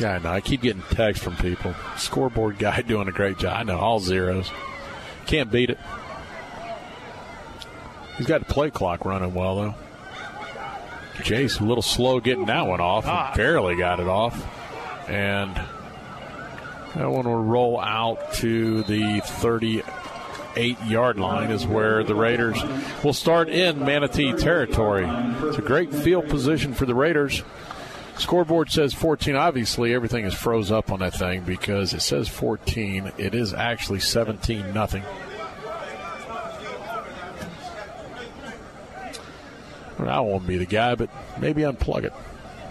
Yeah, 0.02 0.14
I 0.14 0.18
know. 0.18 0.30
I 0.30 0.40
keep 0.40 0.62
getting 0.62 0.82
texts 0.90 1.22
from 1.22 1.36
people. 1.36 1.74
Scoreboard 1.96 2.58
guy 2.58 2.82
doing 2.86 3.06
a 3.06 3.12
great 3.12 3.38
job. 3.38 3.56
I 3.56 3.62
know, 3.62 3.78
all 3.78 4.00
zeros. 4.00 4.50
Can't 5.26 5.50
beat 5.50 5.70
it. 5.70 5.78
He's 8.18 8.26
got 8.26 8.46
the 8.46 8.52
play 8.52 8.70
clock 8.70 9.04
running 9.04 9.32
well, 9.32 9.56
though. 9.56 9.74
Jace 11.18 11.60
a 11.60 11.64
little 11.64 11.82
slow 11.82 12.18
getting 12.18 12.46
that 12.46 12.66
one 12.66 12.80
off. 12.80 13.06
Ah. 13.06 13.32
Barely 13.36 13.76
got 13.76 14.00
it 14.00 14.08
off. 14.08 14.44
And 15.08 15.54
that 16.96 17.08
one 17.08 17.24
will 17.24 17.44
roll 17.44 17.80
out 17.80 18.34
to 18.34 18.82
the 18.82 19.20
38 19.24 20.84
yard 20.84 21.20
line, 21.20 21.52
is 21.52 21.64
where 21.64 22.02
the 22.02 22.14
Raiders 22.14 22.60
will 23.04 23.12
start 23.12 23.48
in 23.48 23.78
Manatee 23.84 24.32
territory. 24.32 25.06
It's 25.48 25.58
a 25.58 25.62
great 25.62 25.94
field 25.94 26.28
position 26.28 26.74
for 26.74 26.86
the 26.86 26.94
Raiders. 26.94 27.42
Scoreboard 28.18 28.70
says 28.70 28.94
14. 28.94 29.34
Obviously, 29.36 29.94
everything 29.94 30.24
is 30.24 30.34
froze 30.34 30.70
up 30.70 30.92
on 30.92 31.00
that 31.00 31.14
thing 31.14 31.42
because 31.42 31.92
it 31.94 32.02
says 32.02 32.28
14. 32.28 33.12
It 33.18 33.34
is 33.34 33.52
actually 33.52 34.00
17 34.00 34.72
nothing. 34.72 35.02
I 40.08 40.20
to 40.20 40.40
be 40.40 40.58
the 40.58 40.66
guy, 40.66 40.94
but 40.94 41.10
maybe 41.38 41.62
unplug 41.62 42.04
it. 42.04 42.12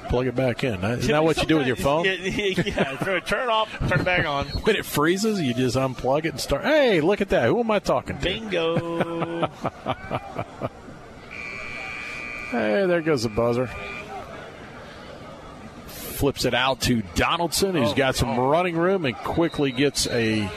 Plug 0.10 0.28
it 0.28 0.36
back 0.36 0.64
in. 0.66 0.84
Isn't 0.84 1.12
that 1.12 1.24
what 1.24 1.38
you 1.38 1.46
do 1.46 1.58
with 1.58 1.68
your 1.68 1.78
phone? 1.78 2.04
Yeah, 2.06 2.14
yeah, 2.14 2.96
turn- 3.04 3.22
turn 3.22 3.44
it 3.44 3.50
off, 3.50 3.72
turn 3.88 4.02
it 4.02 4.04
back 4.04 4.26
on. 4.26 4.48
When 4.48 4.76
it 4.76 4.86
freezes, 4.86 5.40
you 5.42 5.54
just 5.54 5.78
unplug 5.78 6.26
it 6.26 6.30
and 6.30 6.40
start. 6.40 6.64
Hey, 6.66 7.00
look 7.00 7.22
at 7.22 7.30
that. 7.30 7.46
Who 7.48 7.60
am 7.62 7.72
I 7.72 7.80
talking 7.80 8.18
to? 8.18 8.22
Bingo. 8.24 9.50
Hey, 12.52 12.86
there 12.86 13.00
goes 13.02 13.24
the 13.24 13.30
buzzer. 13.30 13.70
Flips 16.22 16.46
it 16.46 16.54
out 16.54 16.82
to 16.82 17.02
Donaldson, 17.16 17.74
who's 17.74 17.96
got 17.96 18.16
some 18.16 18.40
running 18.40 18.78
room 18.78 19.06
and 19.06 19.16
quickly 19.16 19.72
gets 19.72 20.06
a 20.06 20.48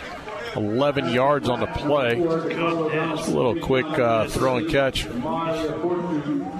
11 0.54 1.08
yards 1.08 1.48
on 1.48 1.60
the 1.60 1.66
play. 1.66 2.16
Just 2.16 3.30
a 3.30 3.34
little 3.34 3.58
quick 3.58 3.86
uh, 3.86 4.28
throw 4.28 4.58
and 4.58 4.68
catch. 4.68 5.04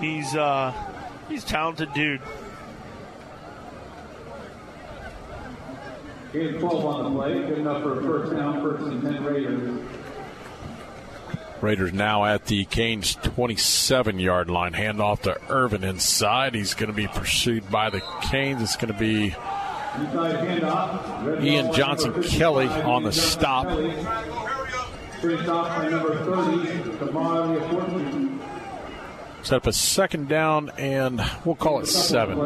He's 0.01 0.35
uh, 0.35 0.73
he's 1.29 1.45
a 1.45 1.47
talented 1.47 1.93
dude. 1.93 2.23
Gain 6.33 6.55
12 6.55 6.87
on 6.87 7.05
the 7.05 7.21
play, 7.21 7.35
good 7.47 7.59
enough 7.59 7.83
for 7.83 8.01
a 8.01 8.03
first 8.03 8.33
down, 8.33 8.63
first 8.63 8.87
and 8.87 9.03
10 9.03 9.23
Raiders. 9.23 9.81
Raiders 11.65 11.95
now 11.95 12.27
at 12.27 12.45
the 12.45 12.67
Canes 12.67 13.15
27 13.23 14.19
yard 14.19 14.51
line. 14.51 14.75
Handoff 14.75 15.23
to 15.23 15.41
Irvin 15.49 15.83
inside. 15.83 16.55
He's 16.55 16.75
going 16.75 16.91
to 16.91 16.95
be 16.95 17.07
pursued 17.07 17.71
by 17.71 17.89
the 17.89 18.03
Canes. 18.23 18.61
It's 18.61 18.77
going 18.77 18.93
to 18.93 18.99
be 18.99 19.35
Ian 21.43 21.73
Johnson 21.73 22.11
number 22.11 22.23
50, 22.23 22.37
Kelly 22.37 22.67
on 22.69 23.05
the 23.05 23.13
stop. 23.13 23.67
Brings 25.23 25.49
off 25.49 25.69
by 25.69 25.89
number 25.89 26.23
30, 26.23 26.69
Kamari 26.99 27.71
Fortune. 27.71 28.41
Set 29.45 29.57
up 29.57 29.67
a 29.67 29.75
second 29.75 30.29
down, 30.29 30.71
and 30.79 31.21
we'll 31.45 31.55
call 31.55 31.81
it 31.81 31.87
seven. 31.87 32.39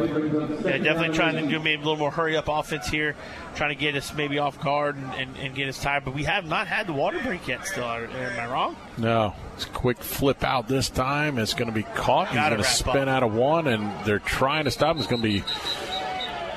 Yeah, 0.65 0.79
definitely 0.79 1.17
trying 1.17 1.37
to 1.37 1.49
do 1.49 1.61
maybe 1.61 1.81
a 1.81 1.85
little 1.85 1.97
more 1.97 2.11
hurry 2.11 2.37
up 2.37 2.49
offense 2.49 2.89
here, 2.89 3.15
trying 3.55 3.71
to 3.71 3.81
get 3.81 3.95
us 3.95 4.13
maybe 4.15 4.41
off 4.41 4.61
guard 4.61 4.97
and, 4.97 5.15
and, 5.15 5.37
and 5.37 5.55
get 5.55 5.69
us 5.69 5.81
tired. 5.81 6.05
But 6.05 6.15
we 6.15 6.25
have 6.25 6.45
not 6.45 6.67
had 6.67 6.89
the 6.89 6.93
water 6.93 7.21
break 7.23 7.47
yet. 7.47 7.65
Still, 7.65 7.85
am 7.85 8.41
I 8.41 8.51
wrong? 8.51 8.77
No, 8.97 9.33
it's 9.55 9.65
a 9.65 9.69
quick 9.69 9.99
flip 9.99 10.43
out 10.43 10.67
this 10.67 10.91
time. 10.91 11.39
It's 11.39 11.55
going 11.55 11.69
to 11.69 11.75
be 11.75 11.85
caught. 11.85 12.31
He's 12.31 12.37
going 12.37 12.57
to 12.57 12.65
spin 12.65 13.09
up. 13.09 13.09
out 13.09 13.23
of 13.23 13.33
one, 13.33 13.69
and 13.69 14.05
they're 14.05 14.19
trying 14.19 14.65
to 14.65 14.73
stop 14.73 14.97
him. 14.97 14.99
It's 14.99 15.07
going 15.09 15.23
to 15.23 15.29
be 15.29 15.45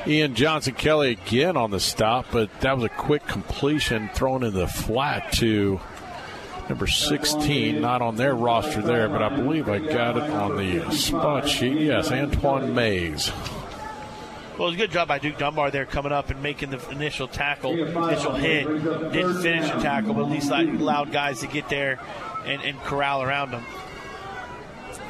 Ian 0.08 0.34
Johnson 0.34 0.74
Kelly 0.74 1.12
again 1.12 1.56
on 1.56 1.70
the 1.70 1.80
stop, 1.80 2.26
but 2.32 2.50
that 2.62 2.76
was 2.76 2.86
a 2.86 2.90
quick 2.90 3.28
completion 3.28 4.10
thrown 4.16 4.44
in 4.44 4.54
the 4.54 4.68
flat 4.68 5.34
to 5.34 5.80
number 6.72 6.88
16. 6.88 7.82
Not 7.82 8.02
on 8.02 8.16
their 8.16 8.34
roster 8.34 8.82
there, 8.82 9.10
but 9.10 9.22
I 9.22 9.28
believe 9.28 9.68
I 9.68 9.80
got 9.80 10.16
it 10.16 10.24
on 10.24 10.56
the 10.56 10.90
spot 10.92 11.48
sheet. 11.48 11.82
Yes, 11.82 12.10
Antoine 12.10 12.74
Mays. 12.74 13.30
Well, 14.58 14.70
it 14.70 14.72
was 14.72 14.74
a 14.76 14.78
good 14.78 14.92
job 14.92 15.10
by 15.10 15.20
Duke 15.20 15.38
Dunbar 15.38 15.70
there 15.70 15.86
coming 15.86 16.14
up 16.14 16.30
and 16.30 16.42
making 16.42 16.70
the 16.70 16.90
initial 16.90 17.28
tackle, 17.28 17.74
initial 17.74 18.36
hit. 18.36 18.66
Didn't 19.12 19.42
finish 19.42 19.70
the 19.70 19.82
tackle, 19.82 20.14
but 20.14 20.24
at 20.24 20.32
least 20.32 20.50
allowed 20.50 21.12
guys 21.12 21.42
to 21.42 21.48
get 21.48 21.68
there 21.68 22.00
and, 22.46 22.62
and 22.62 22.80
corral 22.84 23.22
around 23.22 23.52
them. 23.52 23.66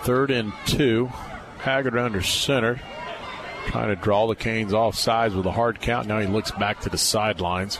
Third 0.01 0.31
and 0.31 0.51
two. 0.65 1.11
Haggard 1.59 1.95
under 1.95 2.23
center. 2.23 2.81
Trying 3.67 3.89
to 3.89 3.95
draw 3.95 4.25
the 4.25 4.35
Canes 4.35 4.73
off 4.73 4.95
sides 4.95 5.35
with 5.35 5.45
a 5.45 5.51
hard 5.51 5.79
count. 5.79 6.07
Now 6.07 6.19
he 6.19 6.25
looks 6.25 6.49
back 6.49 6.79
to 6.81 6.89
the 6.89 6.97
sidelines. 6.97 7.77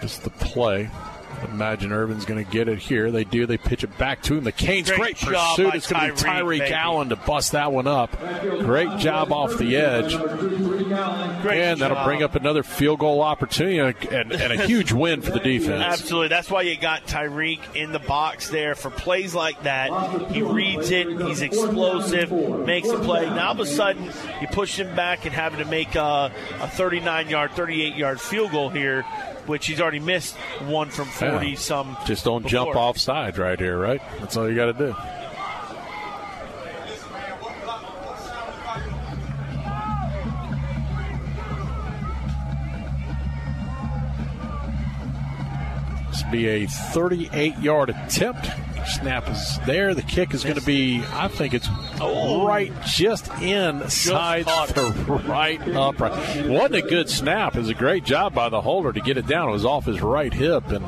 Just 0.00 0.24
the 0.24 0.30
play. 0.30 0.90
Imagine 1.44 1.92
Irvin's 1.92 2.24
going 2.24 2.44
to 2.44 2.50
get 2.50 2.68
it 2.68 2.78
here. 2.78 3.10
They 3.10 3.24
do. 3.24 3.46
They 3.46 3.58
pitch 3.58 3.84
it 3.84 3.96
back 3.98 4.22
to 4.22 4.36
him. 4.36 4.44
The 4.44 4.52
Canes, 4.52 4.88
Great 4.88 4.98
great, 4.98 5.16
job 5.16 5.56
pursuit. 5.56 5.74
It's 5.74 5.86
going 5.90 6.14
to 6.14 6.24
be 6.24 6.30
Tyreek. 6.30 6.70
Allen 6.70 7.08
to 7.10 7.16
bust 7.16 7.52
that 7.52 7.72
one 7.72 7.86
up. 7.86 8.18
Great 8.60 8.98
job 8.98 9.32
off 9.32 9.56
the 9.58 9.76
edge. 9.76 10.16
Great 11.42 11.60
and 11.60 11.80
that'll 11.80 12.04
bring 12.04 12.22
up 12.22 12.34
another 12.34 12.62
field 12.62 12.98
goal 13.00 13.22
opportunity 13.22 13.78
and, 13.78 14.32
and 14.32 14.52
a 14.52 14.66
huge 14.66 14.92
win 14.92 15.22
for 15.22 15.30
the 15.30 15.40
defense. 15.40 15.82
Absolutely. 15.82 16.28
That's 16.28 16.50
why 16.50 16.62
you 16.62 16.76
got 16.76 17.06
Tyreek 17.06 17.76
in 17.76 17.92
the 17.92 17.98
box 17.98 18.48
there 18.48 18.74
for 18.74 18.90
plays 18.90 19.34
like 19.34 19.62
that. 19.64 20.30
He 20.30 20.42
reads 20.42 20.90
it. 20.90 21.08
He's 21.20 21.42
explosive, 21.42 22.30
makes 22.64 22.88
a 22.88 22.98
play. 22.98 23.26
Now 23.26 23.48
all 23.48 23.52
of 23.52 23.60
a 23.60 23.66
sudden, 23.66 24.10
you 24.40 24.46
push 24.48 24.78
him 24.78 24.94
back 24.94 25.24
and 25.24 25.34
having 25.34 25.58
to 25.58 25.64
make 25.64 25.94
a, 25.94 26.32
a 26.60 26.68
39 26.68 27.28
yard, 27.28 27.52
38 27.52 27.96
yard 27.96 28.20
field 28.20 28.52
goal 28.52 28.68
here, 28.68 29.04
which 29.50 29.66
he's 29.66 29.80
already 29.80 29.98
missed 30.00 30.34
one 30.62 30.88
from 30.88 31.06
40 31.06 31.48
Yeah. 31.48 31.54
some. 31.56 31.96
Just 32.06 32.24
don't 32.24 32.46
jump 32.46 32.70
before. 32.70 32.82
off 32.82 32.98
sides 32.98 33.36
right 33.38 33.58
here, 33.58 33.76
right? 33.76 34.00
That's 34.20 34.36
all 34.36 34.48
you 34.48 34.54
got 34.54 34.66
to 34.66 34.86
do. 34.86 34.94
This 46.10 46.24
will 46.24 46.32
be 46.32 46.48
a 46.48 46.66
38 46.66 47.58
yard 47.58 47.90
attempt 47.90 48.48
Snap 48.90 49.28
is 49.28 49.58
there. 49.66 49.94
The 49.94 50.02
kick 50.02 50.34
is 50.34 50.42
going 50.42 50.58
to 50.58 50.64
be, 50.64 51.02
I 51.12 51.28
think 51.28 51.54
it's 51.54 51.68
right 52.00 52.72
just 52.86 53.30
inside 53.40 54.46
Just 54.46 54.74
the 54.74 54.90
right 55.26 55.60
upright. 55.74 56.46
Wasn't 56.46 56.74
a 56.74 56.82
good 56.82 57.08
snap. 57.08 57.54
It 57.54 57.60
was 57.60 57.68
a 57.68 57.74
great 57.74 58.04
job 58.04 58.34
by 58.34 58.48
the 58.48 58.60
holder 58.60 58.92
to 58.92 59.00
get 59.00 59.16
it 59.16 59.26
down. 59.26 59.48
It 59.48 59.52
was 59.52 59.64
off 59.64 59.86
his 59.86 60.00
right 60.00 60.32
hip 60.32 60.68
and 60.68 60.84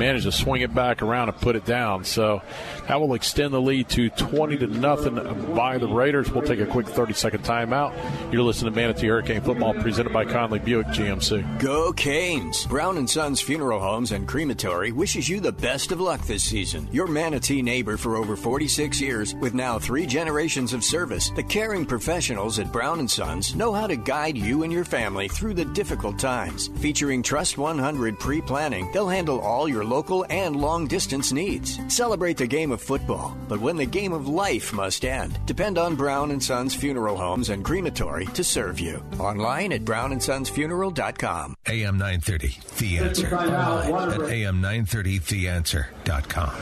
managed 0.00 0.24
to 0.24 0.32
swing 0.32 0.62
it 0.62 0.74
back 0.74 1.02
around 1.02 1.28
and 1.28 1.38
put 1.38 1.54
it 1.54 1.64
down. 1.66 2.04
So 2.04 2.40
that 2.88 2.98
will 2.98 3.12
extend 3.14 3.52
the 3.52 3.60
lead 3.60 3.88
to 3.90 4.08
20 4.08 4.56
to 4.56 4.66
nothing 4.66 5.14
by 5.54 5.76
the 5.76 5.86
Raiders. 5.86 6.32
We'll 6.32 6.42
take 6.42 6.58
a 6.58 6.66
quick 6.66 6.88
30 6.88 7.12
second 7.12 7.44
timeout. 7.44 7.92
You're 8.32 8.42
listening 8.42 8.72
to 8.72 8.80
Manatee 8.80 9.08
Hurricane 9.08 9.42
Football 9.42 9.74
presented 9.74 10.12
by 10.12 10.24
Conley 10.24 10.58
Buick 10.58 10.86
GMC. 10.88 11.60
Go 11.60 11.92
Canes! 11.92 12.66
Brown 12.66 12.96
and 12.96 13.08
Sons 13.08 13.42
Funeral 13.42 13.78
Homes 13.78 14.12
and 14.12 14.26
Crematory 14.26 14.90
wishes 14.90 15.28
you 15.28 15.38
the 15.38 15.52
best 15.52 15.92
of 15.92 16.00
luck 16.00 16.22
this 16.22 16.42
season. 16.42 16.88
Your 16.90 17.06
Manatee 17.06 17.60
neighbor 17.60 17.98
for 17.98 18.16
over 18.16 18.36
46 18.36 19.00
years 19.02 19.34
with 19.34 19.52
now 19.52 19.78
three 19.78 20.06
generations 20.06 20.72
of 20.72 20.82
service. 20.82 21.28
The 21.36 21.42
caring 21.42 21.84
professionals 21.84 22.58
at 22.58 22.72
Brown 22.72 23.00
and 23.00 23.10
Sons 23.10 23.54
know 23.54 23.74
how 23.74 23.86
to 23.86 23.96
guide 23.96 24.38
you 24.38 24.62
and 24.62 24.72
your 24.72 24.86
family 24.86 25.28
through 25.28 25.54
the 25.54 25.66
difficult 25.66 26.18
times. 26.18 26.68
Featuring 26.78 27.22
Trust 27.22 27.58
100 27.58 28.18
pre-planning, 28.18 28.90
they'll 28.92 29.06
handle 29.06 29.40
all 29.40 29.68
your 29.68 29.84
local 29.90 30.24
and 30.30 30.56
long 30.56 30.86
distance 30.86 31.32
needs. 31.32 31.78
Celebrate 31.94 32.38
the 32.38 32.46
game 32.46 32.72
of 32.72 32.80
football, 32.80 33.36
but 33.48 33.60
when 33.60 33.76
the 33.76 33.84
game 33.84 34.14
of 34.14 34.26
life 34.28 34.72
must 34.72 35.04
end, 35.04 35.38
depend 35.44 35.76
on 35.76 35.96
Brown 35.96 36.30
and 36.30 36.42
Sons 36.42 36.74
Funeral 36.74 37.18
Homes 37.18 37.50
and 37.50 37.62
Crematory 37.62 38.24
to 38.26 38.42
serve 38.42 38.80
you. 38.80 39.04
Online 39.18 39.72
at 39.72 39.84
brownandsonsfuneral.com. 39.84 41.56
AM 41.66 41.98
930, 41.98 42.56
The 42.78 42.98
Answer. 42.98 43.36
Online 43.36 44.10
at 44.12 44.20
AM930TheAnswer.com. 44.20 46.52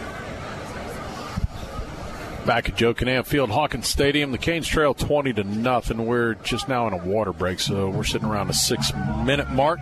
Back 2.47 2.69
at 2.71 2.77
Joe 2.77 2.95
Kinnan 2.95 3.27
Field, 3.27 3.51
Hawkins 3.51 3.89
Stadium, 3.89 4.33
the 4.33 4.39
Canes 4.39 4.67
trail 4.67 4.95
20 4.95 5.35
to 5.35 5.45
nothing. 5.45 6.07
We're 6.07 6.33
just 6.37 6.67
now 6.67 6.87
in 6.87 6.95
a 6.95 6.97
water 6.97 7.35
break, 7.35 7.61
so 7.61 7.91
we're 7.91 8.05
sitting 8.05 8.27
around 8.27 8.49
a 8.49 8.55
six 8.55 8.91
minute 9.23 9.51
mark. 9.51 9.81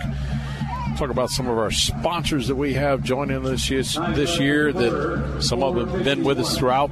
Talk 0.96 1.10
about 1.10 1.28
some 1.28 1.46
of 1.46 1.58
our 1.58 1.70
sponsors 1.70 2.48
that 2.48 2.54
we 2.54 2.72
have 2.72 3.02
joining 3.02 3.42
this 3.42 3.68
year, 3.68 3.82
this 3.82 4.40
year 4.40 4.72
that 4.72 5.42
some 5.42 5.62
of 5.62 5.74
them 5.74 5.90
have 5.90 6.04
been 6.04 6.24
with 6.24 6.38
us 6.38 6.56
throughout 6.56 6.90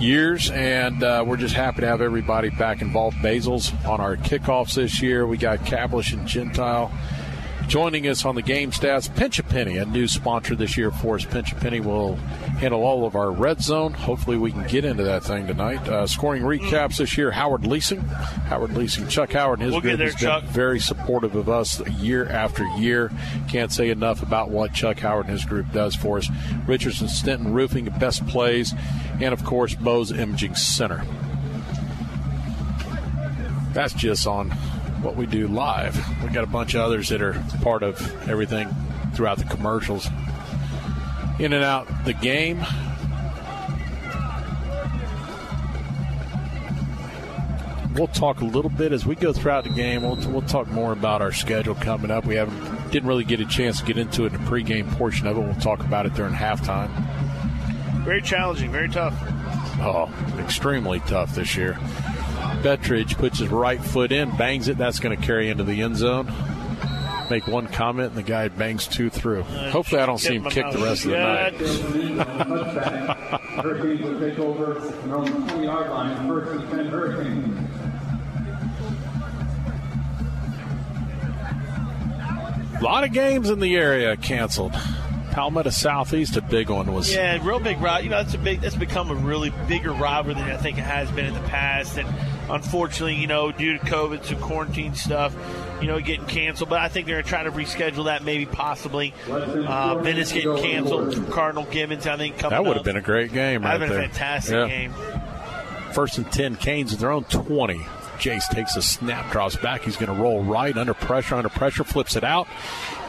years, 0.00 0.50
and 0.50 1.02
uh, 1.02 1.22
we're 1.26 1.36
just 1.36 1.54
happy 1.54 1.82
to 1.82 1.86
have 1.86 2.00
everybody 2.00 2.48
back 2.48 2.80
involved. 2.80 3.20
Basil's 3.20 3.74
on 3.84 4.00
our 4.00 4.16
kickoffs 4.16 4.74
this 4.74 5.02
year. 5.02 5.26
We 5.26 5.36
got 5.36 5.58
Cablish 5.60 6.14
and 6.14 6.26
Gentile 6.26 6.90
joining 7.70 8.08
us 8.08 8.24
on 8.24 8.34
the 8.34 8.42
game 8.42 8.72
stats. 8.72 9.14
Pinch 9.14 9.38
a 9.38 9.44
Penny, 9.44 9.76
a 9.76 9.84
new 9.86 10.08
sponsor 10.08 10.56
this 10.56 10.76
year 10.76 10.90
for 10.90 11.14
us. 11.14 11.24
Pinch 11.24 11.52
a 11.52 11.54
Penny 11.54 11.78
will 11.78 12.16
handle 12.58 12.82
all 12.82 13.06
of 13.06 13.14
our 13.14 13.30
red 13.30 13.62
zone. 13.62 13.94
Hopefully, 13.94 14.36
we 14.36 14.50
can 14.50 14.66
get 14.66 14.84
into 14.84 15.04
that 15.04 15.22
thing 15.22 15.46
tonight. 15.46 15.88
Uh, 15.88 16.04
scoring 16.04 16.42
recaps 16.42 16.96
this 16.96 17.16
year: 17.16 17.30
Howard 17.30 17.64
Leasing, 17.64 18.00
Howard 18.00 18.76
Leasing, 18.76 19.06
Chuck 19.06 19.32
Howard 19.32 19.60
and 19.60 19.66
his 19.66 19.72
We'll 19.72 19.82
group 19.82 19.98
there, 19.98 20.08
has 20.08 20.16
been 20.16 20.28
Chuck. 20.28 20.44
very 20.44 20.80
supportive 20.80 21.36
of 21.36 21.48
us 21.48 21.80
year 21.90 22.26
after 22.28 22.64
year. 22.76 23.12
Can't 23.48 23.70
say 23.70 23.90
enough 23.90 24.20
about 24.20 24.50
what 24.50 24.74
Chuck 24.74 24.98
Howard 24.98 25.26
and 25.26 25.32
his 25.32 25.44
group 25.44 25.70
does 25.72 25.94
for 25.94 26.18
us. 26.18 26.28
Richardson 26.66 27.06
Stenton 27.06 27.52
Roofing, 27.54 27.84
best 28.00 28.26
plays, 28.26 28.74
and 29.20 29.32
of 29.32 29.44
course 29.44 29.76
Bowes 29.76 30.10
Imaging 30.10 30.56
Center. 30.56 31.04
That's 33.72 33.94
just 33.94 34.26
on 34.26 34.52
what 35.02 35.16
we 35.16 35.26
do 35.26 35.48
live. 35.48 35.96
We've 36.22 36.32
got 36.32 36.44
a 36.44 36.48
bunch 36.48 36.74
of 36.74 36.82
others 36.82 37.08
that 37.08 37.22
are 37.22 37.42
part 37.62 37.82
of 37.82 38.00
everything 38.28 38.68
throughout 39.14 39.38
the 39.38 39.44
commercials. 39.44 40.08
In 41.38 41.52
and 41.52 41.64
out 41.64 41.88
the 42.04 42.12
game. 42.12 42.64
We'll 47.94 48.06
talk 48.06 48.40
a 48.40 48.44
little 48.44 48.70
bit 48.70 48.92
as 48.92 49.04
we 49.04 49.14
go 49.16 49.32
throughout 49.32 49.64
the 49.64 49.70
game. 49.70 50.02
We'll, 50.02 50.16
we'll 50.30 50.42
talk 50.42 50.68
more 50.68 50.92
about 50.92 51.22
our 51.22 51.32
schedule 51.32 51.74
coming 51.74 52.10
up. 52.10 52.24
We 52.24 52.36
haven't 52.36 52.80
didn't 52.90 53.08
really 53.08 53.24
get 53.24 53.40
a 53.40 53.46
chance 53.46 53.80
to 53.80 53.84
get 53.84 53.98
into 53.98 54.24
it 54.24 54.32
in 54.32 54.44
the 54.44 54.50
pregame 54.50 54.90
portion 54.96 55.26
of 55.26 55.36
it. 55.36 55.40
We'll 55.40 55.54
talk 55.56 55.80
about 55.80 56.06
it 56.06 56.14
during 56.14 56.34
halftime. 56.34 56.90
Very 58.04 58.22
challenging, 58.22 58.72
very 58.72 58.88
tough. 58.88 59.14
Oh, 59.80 60.12
extremely 60.38 61.00
tough 61.00 61.34
this 61.34 61.56
year. 61.56 61.78
Bettridge 62.62 63.16
puts 63.16 63.38
his 63.38 63.48
right 63.48 63.82
foot 63.82 64.12
in, 64.12 64.36
bangs 64.36 64.68
it. 64.68 64.76
That's 64.76 65.00
going 65.00 65.18
to 65.18 65.26
carry 65.26 65.48
into 65.48 65.64
the 65.64 65.82
end 65.82 65.96
zone. 65.96 66.32
Make 67.30 67.46
one 67.46 67.68
comment, 67.68 68.08
and 68.08 68.18
the 68.18 68.22
guy 68.22 68.48
bangs 68.48 68.86
two 68.86 69.08
through. 69.08 69.42
Hopefully, 69.42 70.02
I 70.02 70.06
don't 70.06 70.18
see 70.18 70.34
him 70.34 70.44
kick 70.44 70.70
the 70.72 70.78
rest 70.78 71.04
of 71.04 71.12
the 71.12 71.18
night. 71.18 71.54
Hurricanes 73.62 74.02
will 74.02 74.20
take 74.20 74.38
over 74.38 74.74
their 74.74 75.16
own 75.16 75.48
20 75.48 75.64
yard 75.64 75.90
line, 75.90 76.28
first 76.28 76.60
and 76.60 76.70
10 76.70 76.86
Hurricanes. 76.86 77.70
A 82.80 82.82
lot 82.82 83.04
of 83.04 83.12
games 83.12 83.48
in 83.48 83.60
the 83.60 83.76
area 83.76 84.16
canceled. 84.16 84.74
Palmetto 85.30 85.70
Southeast, 85.70 86.36
a 86.36 86.42
big 86.42 86.68
one 86.70 86.92
was. 86.92 87.12
Yeah, 87.12 87.38
real 87.46 87.60
big 87.60 87.80
rivalry. 87.80 88.04
You 88.04 88.10
know, 88.10 88.22
that's 88.22 88.34
a 88.34 88.38
big. 88.38 88.60
That's 88.60 88.74
become 88.76 89.10
a 89.10 89.14
really 89.14 89.50
bigger 89.68 89.92
rivalry 89.92 90.34
than 90.34 90.50
I 90.50 90.56
think 90.56 90.78
it 90.78 90.82
has 90.84 91.10
been 91.10 91.26
in 91.26 91.34
the 91.34 91.40
past. 91.48 91.98
And 91.98 92.08
unfortunately, 92.50 93.14
you 93.16 93.26
know, 93.26 93.52
due 93.52 93.78
to 93.78 93.84
COVID, 93.84 94.24
some 94.24 94.38
quarantine 94.40 94.94
stuff, 94.94 95.34
you 95.80 95.86
know, 95.86 96.00
getting 96.00 96.26
canceled. 96.26 96.70
But 96.70 96.80
I 96.80 96.88
think 96.88 97.06
they're 97.06 97.16
going 97.22 97.24
to 97.24 97.28
try 97.28 97.42
to 97.44 97.50
reschedule 97.52 98.04
that, 98.06 98.24
maybe 98.24 98.46
possibly. 98.46 99.14
Uh, 99.28 99.96
Venice 100.02 100.32
getting 100.32 100.56
canceled 100.58 101.30
Cardinal 101.30 101.64
Gibbons. 101.64 102.06
I 102.06 102.16
think 102.16 102.38
coming 102.38 102.56
That 102.56 102.66
would 102.66 102.76
have 102.76 102.84
been 102.84 102.96
a 102.96 103.00
great 103.00 103.32
game, 103.32 103.62
right 103.62 103.78
That'd 103.78 103.88
have 103.88 103.98
been 104.00 104.10
a 104.10 104.12
fantastic 104.12 104.54
Yeah. 104.54 104.68
game. 104.68 104.94
First 105.92 106.18
and 106.18 106.30
10, 106.30 106.56
Canes 106.56 106.92
at 106.92 106.98
their 107.00 107.10
own 107.10 107.24
20. 107.24 107.80
Jace 108.18 108.48
takes 108.50 108.76
a 108.76 108.82
snap, 108.82 109.32
drops 109.32 109.56
back. 109.56 109.82
He's 109.82 109.96
going 109.96 110.14
to 110.14 110.22
roll 110.22 110.44
right 110.44 110.76
under 110.76 110.92
pressure, 110.92 111.36
under 111.36 111.48
pressure, 111.48 111.84
flips 111.84 112.16
it 112.16 112.22
out, 112.24 112.46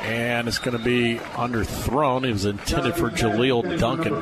and 0.01 0.47
it's 0.47 0.57
going 0.57 0.77
to 0.77 0.83
be 0.83 1.17
underthrown. 1.33 2.25
It 2.27 2.31
was 2.31 2.45
intended 2.45 2.95
for 2.95 3.11
Jaleel 3.11 3.79
Duncan. 3.79 4.15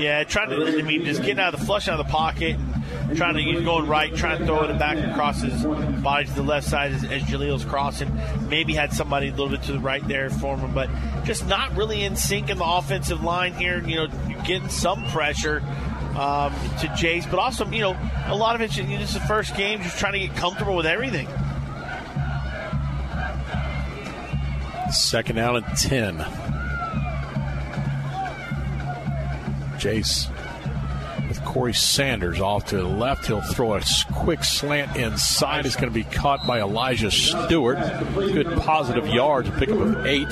Yeah, 0.00 0.24
trying 0.24 0.50
to. 0.50 0.78
I 0.78 0.82
mean, 0.82 1.04
just 1.04 1.20
getting 1.20 1.38
out 1.38 1.54
of 1.54 1.60
the 1.60 1.66
flush 1.66 1.86
out 1.88 2.00
of 2.00 2.06
the 2.06 2.12
pocket 2.12 2.56
and 2.56 3.16
trying 3.16 3.34
to 3.34 3.42
he's 3.42 3.60
going 3.60 3.86
right, 3.86 4.14
trying 4.14 4.38
to 4.38 4.46
throw 4.46 4.64
it 4.64 4.78
back 4.78 4.98
across 4.98 5.42
his 5.42 5.62
body 6.02 6.26
to 6.26 6.32
the 6.34 6.42
left 6.42 6.66
side 6.66 6.92
as, 6.92 7.04
as 7.04 7.22
Jaleel's 7.22 7.64
crossing. 7.64 8.12
Maybe 8.48 8.74
had 8.74 8.92
somebody 8.92 9.28
a 9.28 9.30
little 9.30 9.50
bit 9.50 9.62
to 9.64 9.72
the 9.72 9.80
right 9.80 10.06
there 10.08 10.28
for 10.28 10.56
him, 10.56 10.74
but 10.74 10.90
just 11.24 11.46
not 11.46 11.76
really 11.76 12.02
in 12.02 12.16
sync 12.16 12.50
in 12.50 12.58
the 12.58 12.64
offensive 12.64 13.22
line 13.22 13.52
here. 13.54 13.80
You 13.86 13.96
know, 13.96 14.06
you're 14.28 14.42
getting 14.42 14.68
some 14.68 15.04
pressure. 15.10 15.62
Um, 16.12 16.52
to 16.80 16.88
Jace, 16.88 17.30
but 17.30 17.38
also, 17.38 17.64
you 17.70 17.80
know, 17.80 17.98
a 18.26 18.36
lot 18.36 18.54
of 18.54 18.60
it, 18.60 18.76
you 18.76 18.82
know, 18.82 18.98
this 18.98 19.14
is 19.14 19.14
the 19.14 19.26
first 19.26 19.56
game, 19.56 19.80
just 19.80 19.98
trying 19.98 20.12
to 20.12 20.18
get 20.18 20.36
comfortable 20.36 20.76
with 20.76 20.84
everything. 20.84 21.26
Second 24.92 25.36
down 25.36 25.56
and 25.56 25.76
10. 25.76 26.18
Jace 29.78 30.28
with 31.28 31.42
Corey 31.44 31.72
Sanders 31.72 32.40
off 32.40 32.66
to 32.66 32.76
the 32.76 32.84
left. 32.84 33.26
He'll 33.26 33.40
throw 33.40 33.74
a 33.74 33.82
quick 34.12 34.44
slant 34.44 34.96
inside. 34.96 35.64
It's 35.64 35.76
going 35.76 35.88
to 35.88 35.94
be 35.94 36.04
caught 36.04 36.46
by 36.46 36.60
Elijah 36.60 37.10
Stewart. 37.10 37.78
Good 38.14 38.52
positive 38.58 39.06
yard 39.06 39.46
to 39.46 39.52
pick 39.52 39.70
up 39.70 39.80
of 39.80 40.06
eight. 40.06 40.28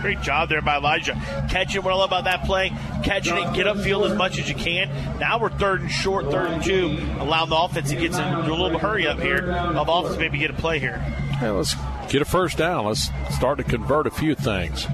Great 0.00 0.20
job 0.22 0.48
there 0.48 0.60
by 0.60 0.76
Elijah. 0.76 1.14
Catching 1.48 1.82
what 1.82 1.92
I 1.92 1.96
love 1.96 2.10
about 2.10 2.24
that 2.24 2.44
play, 2.44 2.70
catching 3.04 3.36
it, 3.36 3.54
get 3.54 3.66
upfield 3.66 4.10
as 4.10 4.16
much 4.16 4.38
as 4.38 4.48
you 4.48 4.54
can. 4.54 4.88
Now 5.18 5.38
we're 5.38 5.50
third 5.50 5.82
and 5.82 5.90
short, 5.90 6.24
third 6.30 6.50
and 6.50 6.62
two, 6.62 6.98
allowing 7.18 7.50
the 7.50 7.56
offense 7.56 7.90
to 7.90 7.96
get 7.96 8.14
some 8.14 8.44
a 8.44 8.48
little 8.50 8.78
hurry 8.78 9.06
up 9.06 9.20
here 9.20 9.52
of 9.52 9.88
offense, 9.88 10.18
maybe 10.18 10.38
get 10.38 10.50
a 10.50 10.54
play 10.54 10.78
here. 10.78 10.98
Hey, 10.98 11.50
let's 11.50 11.74
get 12.10 12.20
a 12.20 12.24
first 12.26 12.58
down. 12.58 12.84
Let's 12.86 13.08
start 13.34 13.56
to 13.58 13.64
convert 13.64 14.06
a 14.06 14.10
few 14.10 14.34
things. 14.34 14.86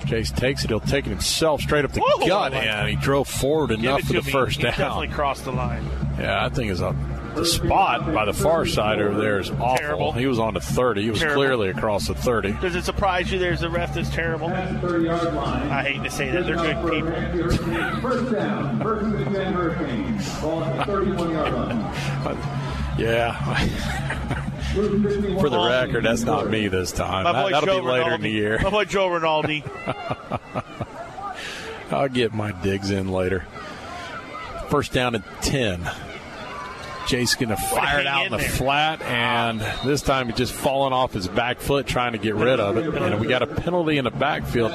Jace 0.00 0.34
takes 0.34 0.64
it. 0.64 0.70
He'll 0.70 0.80
take 0.80 1.06
it 1.06 1.10
himself 1.10 1.60
straight 1.60 1.84
up 1.84 1.92
the 1.92 2.00
Whoa, 2.00 2.26
gut, 2.26 2.52
like 2.52 2.64
and 2.66 2.88
he 2.88 2.96
drove 2.96 3.28
forward 3.28 3.70
enough 3.70 4.02
for 4.02 4.14
the 4.14 4.22
me. 4.22 4.30
first 4.32 4.56
He 4.56 4.64
down. 4.64 4.72
definitely 4.72 5.08
crossed 5.08 5.44
the 5.44 5.52
line. 5.52 5.84
Yeah, 6.18 6.44
I 6.44 6.48
think 6.48 6.72
it's 6.72 6.80
a, 6.80 6.96
the 7.36 7.44
spot 7.46 8.12
by 8.12 8.24
the 8.24 8.32
far 8.32 8.66
side 8.66 9.00
over 9.00 9.20
there 9.20 9.38
is 9.38 9.50
awful. 9.52 9.76
Terrible. 9.76 10.12
He 10.12 10.26
was 10.26 10.40
on 10.40 10.54
the 10.54 10.60
30. 10.60 11.02
He 11.02 11.10
was 11.10 11.20
Terrible. 11.20 11.40
clearly 11.42 11.68
across 11.68 12.08
the 12.08 12.14
30. 12.16 12.54
Does 12.54 12.74
it 12.74 12.82
surprise 12.84 13.30
you 13.30 13.38
there's 13.38 13.62
a 13.62 13.70
ref 13.70 13.94
that's 13.94 14.10
terrible? 14.10 14.48
I 14.48 15.84
hate 15.84 16.02
to 16.02 16.10
say 16.10 16.28
that. 16.32 16.44
They're 16.44 16.56
good 16.56 16.90
people. 16.90 18.00
First 18.00 18.32
down, 18.32 18.80
first 18.80 19.04
and 19.04 19.32
10 19.32 19.52
Hurricanes. 19.52 20.40
Ball 20.40 20.64
at 20.64 20.76
the 20.78 20.92
31 20.92 21.30
yard 21.30 21.52
line. 21.54 22.36
Yeah. 22.98 24.46
For 24.72 25.48
the 25.48 25.66
record, 25.68 26.04
that's 26.04 26.22
not 26.22 26.48
me 26.48 26.68
this 26.68 26.92
time. 26.92 27.24
My 27.24 27.32
That, 27.32 27.42
boy 27.42 27.50
that'll 27.50 27.66
Joe 27.66 27.80
be 27.80 27.86
later 27.86 28.14
in 28.14 28.20
the 28.20 28.30
year. 28.30 28.60
My 28.62 28.70
boy 28.70 28.84
Joe 28.84 29.08
Rinaldi. 29.08 29.64
I'll 31.90 32.08
get 32.08 32.32
my 32.32 32.52
digs 32.62 32.90
in 32.90 33.10
later. 33.10 33.44
First 34.68 34.92
down 34.92 35.16
at 35.16 35.42
10. 35.42 35.90
Jace 37.10 37.36
going 37.36 37.48
to 37.48 37.56
fire 37.56 37.98
it 37.98 38.06
out 38.06 38.26
in 38.26 38.32
the 38.32 38.38
there. 38.38 38.48
flat, 38.48 39.02
and 39.02 39.60
this 39.84 40.00
time 40.00 40.28
he's 40.28 40.36
just 40.36 40.52
falling 40.52 40.92
off 40.92 41.12
his 41.12 41.26
back 41.26 41.58
foot 41.58 41.86
trying 41.86 42.12
to 42.12 42.18
get 42.18 42.36
rid 42.36 42.60
of 42.60 42.76
it. 42.76 42.86
And 42.94 43.20
we 43.20 43.26
got 43.26 43.42
a 43.42 43.48
penalty 43.48 43.98
in 43.98 44.04
the 44.04 44.12
backfield. 44.12 44.70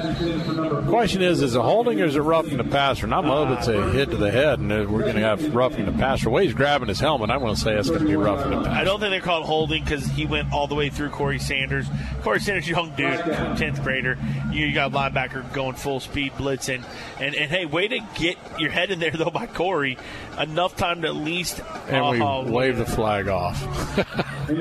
Question 0.87 1.21
is, 1.21 1.41
is 1.41 1.55
it 1.55 1.61
holding 1.61 2.01
or 2.01 2.05
is 2.05 2.17
it 2.17 2.19
roughing 2.19 2.57
the 2.57 2.65
passer? 2.65 3.05
And 3.05 3.13
I'm 3.13 3.23
hoping 3.23 3.57
it's 3.57 3.67
a 3.67 3.89
hit 3.91 4.11
to 4.11 4.17
the 4.17 4.31
head, 4.31 4.59
and 4.59 4.69
we're 4.91 5.03
going 5.03 5.15
to 5.15 5.21
have 5.21 5.55
roughing 5.55 5.85
the 5.85 5.93
passer. 5.93 6.29
Way 6.29 6.45
he's 6.45 6.53
grabbing 6.53 6.89
his 6.89 6.99
helmet, 6.99 7.29
I'm 7.29 7.39
going 7.39 7.55
to 7.55 7.59
say 7.59 7.75
that's 7.75 7.89
going 7.89 8.01
to 8.01 8.07
be 8.07 8.17
roughing 8.17 8.51
the 8.51 8.63
passer. 8.63 8.69
I 8.69 8.83
don't 8.83 8.99
think 8.99 9.11
they're 9.11 9.21
called 9.21 9.45
holding 9.45 9.83
because 9.83 10.05
he 10.05 10.25
went 10.25 10.51
all 10.51 10.67
the 10.67 10.75
way 10.75 10.89
through 10.89 11.09
Corey 11.11 11.39
Sanders. 11.39 11.87
Corey 12.21 12.41
Sanders, 12.41 12.67
young 12.67 12.93
dude, 12.97 13.19
tenth 13.57 13.81
grader. 13.81 14.17
You 14.51 14.73
got 14.73 14.91
a 14.91 14.95
linebacker 14.95 15.53
going 15.53 15.75
full 15.75 16.01
speed 16.01 16.33
blitzing, 16.33 16.83
and 17.19 17.35
and 17.35 17.49
hey, 17.51 17.65
way 17.65 17.87
to 17.87 17.99
get 18.15 18.37
your 18.59 18.71
head 18.71 18.91
in 18.91 18.99
there 18.99 19.11
though 19.11 19.29
by 19.29 19.47
Corey. 19.47 19.97
Enough 20.37 20.75
time 20.75 21.01
to 21.03 21.07
at 21.07 21.15
least. 21.15 21.61
And 21.87 22.09
we 22.09 22.24
uh, 22.25 22.43
wave 22.43 22.77
the 22.77 22.85
flag 22.85 23.27
off. 23.27 23.61
All 23.65 24.55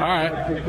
right. 0.00 0.64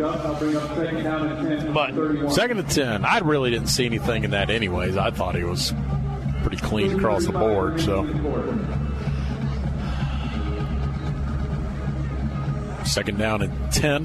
But 1.73 2.31
Second 2.31 2.60
and 2.60 2.69
10. 2.69 3.06
I 3.06 3.19
really 3.19 3.52
didn't 3.52 3.68
see 3.68 3.85
anything 3.85 4.23
in 4.23 4.31
that, 4.31 4.49
anyways. 4.49 4.97
I 4.97 5.11
thought 5.11 5.35
he 5.35 5.43
was 5.43 5.73
pretty 6.41 6.57
clean 6.57 6.97
across 6.97 7.26
the 7.26 7.31
board, 7.31 7.80
so. 7.81 8.06
Second 12.85 13.18
down 13.18 13.41
and 13.41 13.72
10. 13.72 14.03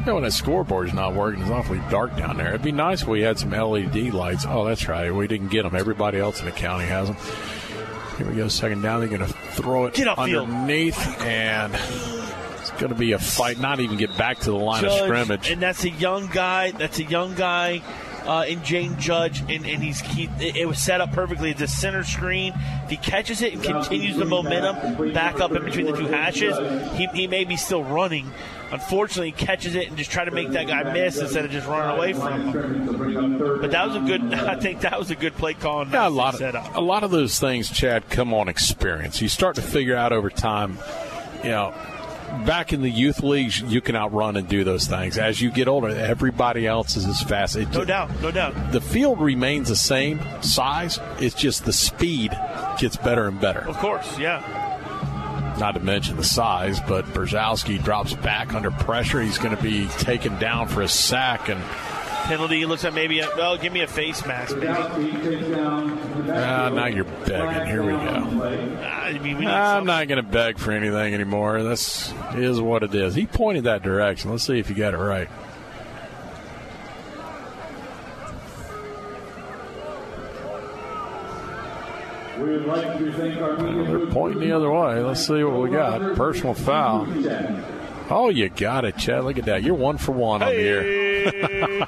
You 0.00 0.04
know, 0.06 0.14
when 0.14 0.24
that 0.24 0.32
scoreboard's 0.32 0.92
not 0.92 1.14
working, 1.14 1.42
it's 1.42 1.50
awfully 1.50 1.80
dark 1.90 2.16
down 2.16 2.36
there. 2.36 2.48
It'd 2.48 2.62
be 2.62 2.72
nice 2.72 3.02
if 3.02 3.08
we 3.08 3.22
had 3.22 3.38
some 3.38 3.50
LED 3.50 4.14
lights. 4.14 4.46
Oh, 4.48 4.64
that's 4.64 4.86
right. 4.88 5.14
We 5.14 5.26
didn't 5.26 5.48
get 5.48 5.64
them. 5.64 5.74
Everybody 5.74 6.18
else 6.18 6.40
in 6.40 6.46
the 6.46 6.52
county 6.52 6.86
has 6.86 7.08
them. 7.08 7.16
Here 8.18 8.26
we 8.26 8.34
go. 8.34 8.48
Second 8.48 8.82
down. 8.82 9.00
They're 9.00 9.08
going 9.08 9.20
to 9.20 9.32
throw 9.52 9.86
it 9.86 9.94
Get 9.94 10.08
underneath, 10.08 10.98
and 11.22 11.72
it's 12.58 12.70
going 12.72 12.90
to 12.90 12.98
be 12.98 13.12
a 13.12 13.18
fight. 13.18 13.58
Not 13.58 13.80
even 13.80 13.96
get 13.96 14.16
back 14.18 14.40
to 14.40 14.50
the 14.50 14.56
line 14.56 14.82
Judge, 14.82 15.00
of 15.00 15.06
scrimmage. 15.06 15.50
and 15.50 15.62
that's 15.62 15.84
a 15.84 15.90
young 15.90 16.26
guy. 16.26 16.72
That's 16.72 16.98
a 16.98 17.04
young 17.04 17.34
guy. 17.34 17.82
Uh, 18.26 18.44
in 18.46 18.58
Jaden 18.60 18.98
Judge, 18.98 19.40
and, 19.40 19.64
and 19.64 19.82
he's 19.82 20.00
he, 20.00 20.28
it 20.38 20.56
it 20.56 20.68
was 20.68 20.78
set 20.78 21.00
up 21.00 21.12
perfectly. 21.12 21.50
It's 21.50 21.62
a 21.62 21.66
center 21.66 22.04
screen. 22.04 22.52
If 22.84 22.90
he 22.90 22.98
catches 22.98 23.40
it 23.40 23.54
and 23.54 23.62
continues 23.62 24.18
the 24.18 24.26
momentum 24.26 25.14
back 25.14 25.40
up 25.40 25.52
in 25.52 25.64
between 25.64 25.86
the 25.86 25.96
two 25.96 26.08
hashes, 26.08 26.54
he, 26.98 27.06
he 27.14 27.26
may 27.26 27.44
be 27.44 27.56
still 27.56 27.82
running. 27.82 28.30
Unfortunately, 28.70 29.30
he 29.30 29.46
catches 29.46 29.74
it 29.74 29.88
and 29.88 29.96
just 29.96 30.10
try 30.10 30.24
to 30.24 30.30
make 30.30 30.50
that 30.50 30.66
guy 30.66 30.92
miss 30.92 31.18
instead 31.18 31.44
of 31.44 31.50
just 31.50 31.66
running 31.66 31.96
away 31.96 32.12
from 32.12 32.52
him. 32.52 33.38
But 33.60 33.70
that 33.70 33.86
was 33.88 33.96
a 33.96 34.00
good. 34.00 34.34
I 34.34 34.56
think 34.56 34.82
that 34.82 34.98
was 34.98 35.10
a 35.10 35.16
good 35.16 35.34
play 35.34 35.54
call. 35.54 35.86
Yeah, 35.86 36.08
a 36.08 36.10
lot 36.10 36.40
of 36.40 36.76
a 36.76 36.80
lot 36.80 37.04
of 37.04 37.10
those 37.10 37.38
things, 37.38 37.70
Chad, 37.70 38.08
come 38.10 38.34
on 38.34 38.48
experience. 38.48 39.22
You 39.22 39.28
start 39.28 39.56
to 39.56 39.62
figure 39.62 39.96
out 39.96 40.12
over 40.12 40.30
time. 40.30 40.78
You 41.42 41.50
know, 41.50 41.74
back 42.46 42.72
in 42.72 42.82
the 42.82 42.90
youth 42.90 43.22
leagues, 43.22 43.60
you 43.60 43.80
can 43.80 43.96
outrun 43.96 44.36
and 44.36 44.48
do 44.48 44.64
those 44.64 44.86
things. 44.86 45.18
As 45.18 45.40
you 45.40 45.50
get 45.50 45.68
older, 45.68 45.88
everybody 45.88 46.66
else 46.66 46.96
is 46.96 47.06
as 47.06 47.22
fast. 47.22 47.56
It, 47.56 47.70
No 47.72 47.84
doubt, 47.84 48.10
no 48.20 48.30
doubt. 48.30 48.72
The 48.72 48.80
field 48.80 49.20
remains 49.20 49.68
the 49.68 49.76
same 49.76 50.20
size. 50.42 50.98
It's 51.20 51.34
just 51.34 51.64
the 51.64 51.72
speed 51.72 52.36
gets 52.78 52.96
better 52.96 53.28
and 53.28 53.40
better. 53.40 53.60
Of 53.60 53.78
course, 53.78 54.18
yeah. 54.18 54.67
Not 55.58 55.72
to 55.72 55.80
mention 55.80 56.16
the 56.16 56.24
size, 56.24 56.80
but 56.80 57.04
Brzezowski 57.06 57.82
drops 57.82 58.14
back 58.14 58.54
under 58.54 58.70
pressure. 58.70 59.20
He's 59.20 59.38
going 59.38 59.56
to 59.56 59.62
be 59.62 59.86
taken 59.86 60.38
down 60.38 60.68
for 60.68 60.82
a 60.82 60.88
sack, 60.88 61.48
and 61.48 61.60
Penalty. 62.28 62.66
Looks 62.66 62.84
like 62.84 62.92
maybe. 62.92 63.20
A, 63.20 63.28
well, 63.38 63.56
give 63.56 63.72
me 63.72 63.80
a 63.80 63.86
face 63.86 64.24
mask, 64.26 64.54
maybe. 64.56 64.68
ah, 66.30 66.68
now 66.68 66.84
you're 66.84 67.04
begging. 67.04 67.66
Here 67.66 67.82
we 67.82 67.92
go. 67.92 68.42
I 68.82 69.18
mean, 69.18 69.38
we 69.38 69.46
I'm 69.46 69.86
not 69.86 70.08
going 70.08 70.22
to 70.22 70.30
beg 70.30 70.58
for 70.58 70.72
anything 70.72 71.14
anymore. 71.14 71.62
This 71.62 72.12
is 72.34 72.60
what 72.60 72.82
it 72.82 72.94
is. 72.94 73.14
He 73.14 73.24
pointed 73.26 73.64
that 73.64 73.82
direction. 73.82 74.30
Let's 74.30 74.44
see 74.44 74.58
if 74.58 74.68
you 74.68 74.76
got 74.76 74.92
it 74.92 74.98
right. 74.98 75.30
We 82.38 82.50
would 82.50 82.66
like 82.66 82.98
to 82.98 83.12
thank 83.12 83.40
our 83.40 83.56
They're 83.56 84.06
pointing 84.06 84.40
the 84.40 84.52
other 84.52 84.70
way. 84.70 85.00
Let's 85.00 85.26
see 85.26 85.42
what 85.44 85.60
we 85.60 85.70
got. 85.70 86.16
Personal 86.16 86.54
foul. 86.54 87.06
Oh, 88.10 88.30
you 88.30 88.48
got 88.48 88.84
it, 88.84 88.96
Chad. 88.96 89.24
Look 89.24 89.38
at 89.38 89.44
that. 89.46 89.62
You're 89.62 89.74
one 89.74 89.98
for 89.98 90.12
one 90.12 90.42
on 90.42 90.48
the 90.48 90.56
air. 90.56 91.86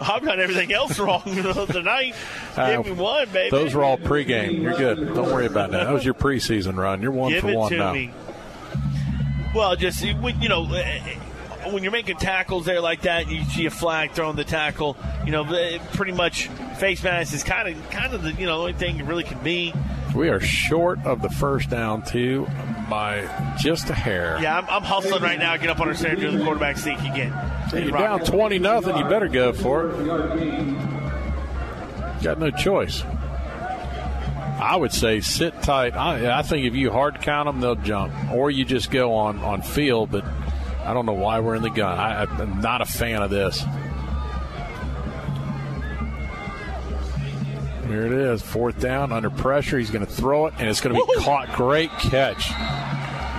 I've 0.00 0.24
got 0.24 0.38
everything 0.40 0.72
else 0.72 0.98
wrong 0.98 1.22
tonight. 1.70 2.14
Uh, 2.56 2.82
Give 2.82 2.86
me 2.86 2.92
one, 3.02 3.28
baby. 3.30 3.50
Those 3.50 3.74
were 3.74 3.84
all 3.84 3.98
pregame. 3.98 4.62
You're 4.62 4.76
good. 4.76 5.14
Don't 5.14 5.26
worry 5.30 5.46
about 5.46 5.72
that. 5.72 5.84
That 5.84 5.92
was 5.92 6.04
your 6.04 6.14
preseason 6.14 6.76
run. 6.76 7.02
You're 7.02 7.10
one 7.12 7.32
Give 7.32 7.42
for 7.42 7.54
one 7.54 7.76
now. 7.76 7.92
me. 7.92 8.10
Well, 9.54 9.76
just 9.76 10.02
you 10.02 10.48
know 10.48 10.66
eh, 10.74 11.16
when 11.72 11.82
you're 11.82 11.92
making 11.92 12.16
tackles 12.16 12.66
there 12.66 12.80
like 12.80 13.02
that, 13.02 13.30
you 13.30 13.44
see 13.44 13.66
a 13.66 13.70
flag 13.70 14.12
throwing 14.12 14.36
the 14.36 14.44
tackle. 14.44 14.96
You 15.24 15.32
know, 15.32 15.44
pretty 15.92 16.12
much 16.12 16.48
face 16.78 17.02
mask 17.02 17.34
is 17.34 17.44
kind 17.44 17.68
of 17.68 17.90
kind 17.90 18.14
of 18.14 18.22
the 18.22 18.32
you 18.32 18.46
know 18.46 18.58
only 18.58 18.72
thing 18.72 18.98
it 18.98 19.04
really 19.04 19.24
can 19.24 19.42
be. 19.42 19.72
We 20.14 20.30
are 20.30 20.40
short 20.40 21.04
of 21.04 21.20
the 21.20 21.28
first 21.28 21.68
down, 21.68 22.02
too, 22.02 22.46
by 22.88 23.28
just 23.58 23.90
a 23.90 23.94
hair. 23.94 24.38
Yeah, 24.40 24.56
I'm, 24.56 24.64
I'm 24.70 24.82
hustling 24.82 25.22
right 25.22 25.38
now. 25.38 25.54
Get 25.58 25.68
up 25.68 25.78
on 25.78 25.88
our 25.88 25.94
center, 25.94 26.16
doing 26.16 26.38
the 26.38 26.44
quarterback 26.44 26.78
sneak 26.78 26.98
again. 27.00 27.34
You're 27.70 27.90
down 27.90 28.20
20 28.20 28.58
nothing. 28.58 28.96
You 28.96 29.04
better 29.04 29.28
go 29.28 29.52
for 29.52 29.90
it. 29.90 30.06
Got 32.22 32.38
no 32.38 32.50
choice. 32.50 33.02
I 34.58 34.74
would 34.74 34.92
say 34.92 35.20
sit 35.20 35.60
tight. 35.62 35.94
I, 35.94 36.38
I 36.38 36.42
think 36.42 36.64
if 36.64 36.74
you 36.74 36.90
hard 36.90 37.20
count 37.20 37.46
them, 37.46 37.60
they'll 37.60 37.74
jump, 37.74 38.14
or 38.32 38.50
you 38.50 38.64
just 38.64 38.90
go 38.90 39.12
on 39.12 39.38
on 39.40 39.60
field. 39.60 40.10
But 40.10 40.24
I 40.86 40.94
don't 40.94 41.04
know 41.04 41.14
why 41.14 41.40
we're 41.40 41.56
in 41.56 41.62
the 41.62 41.70
gun. 41.70 41.98
I, 41.98 42.22
I'm 42.22 42.60
not 42.60 42.80
a 42.80 42.86
fan 42.86 43.22
of 43.22 43.30
this. 43.30 43.64
Here 47.88 48.06
it 48.06 48.12
is, 48.12 48.42
fourth 48.42 48.80
down, 48.80 49.12
under 49.12 49.30
pressure. 49.30 49.78
He's 49.78 49.90
going 49.90 50.06
to 50.06 50.10
throw 50.10 50.46
it, 50.46 50.54
and 50.58 50.68
it's 50.68 50.80
going 50.80 50.94
to 50.94 51.06
be 51.06 51.20
caught. 51.22 51.52
Great 51.54 51.90
catch. 51.90 52.50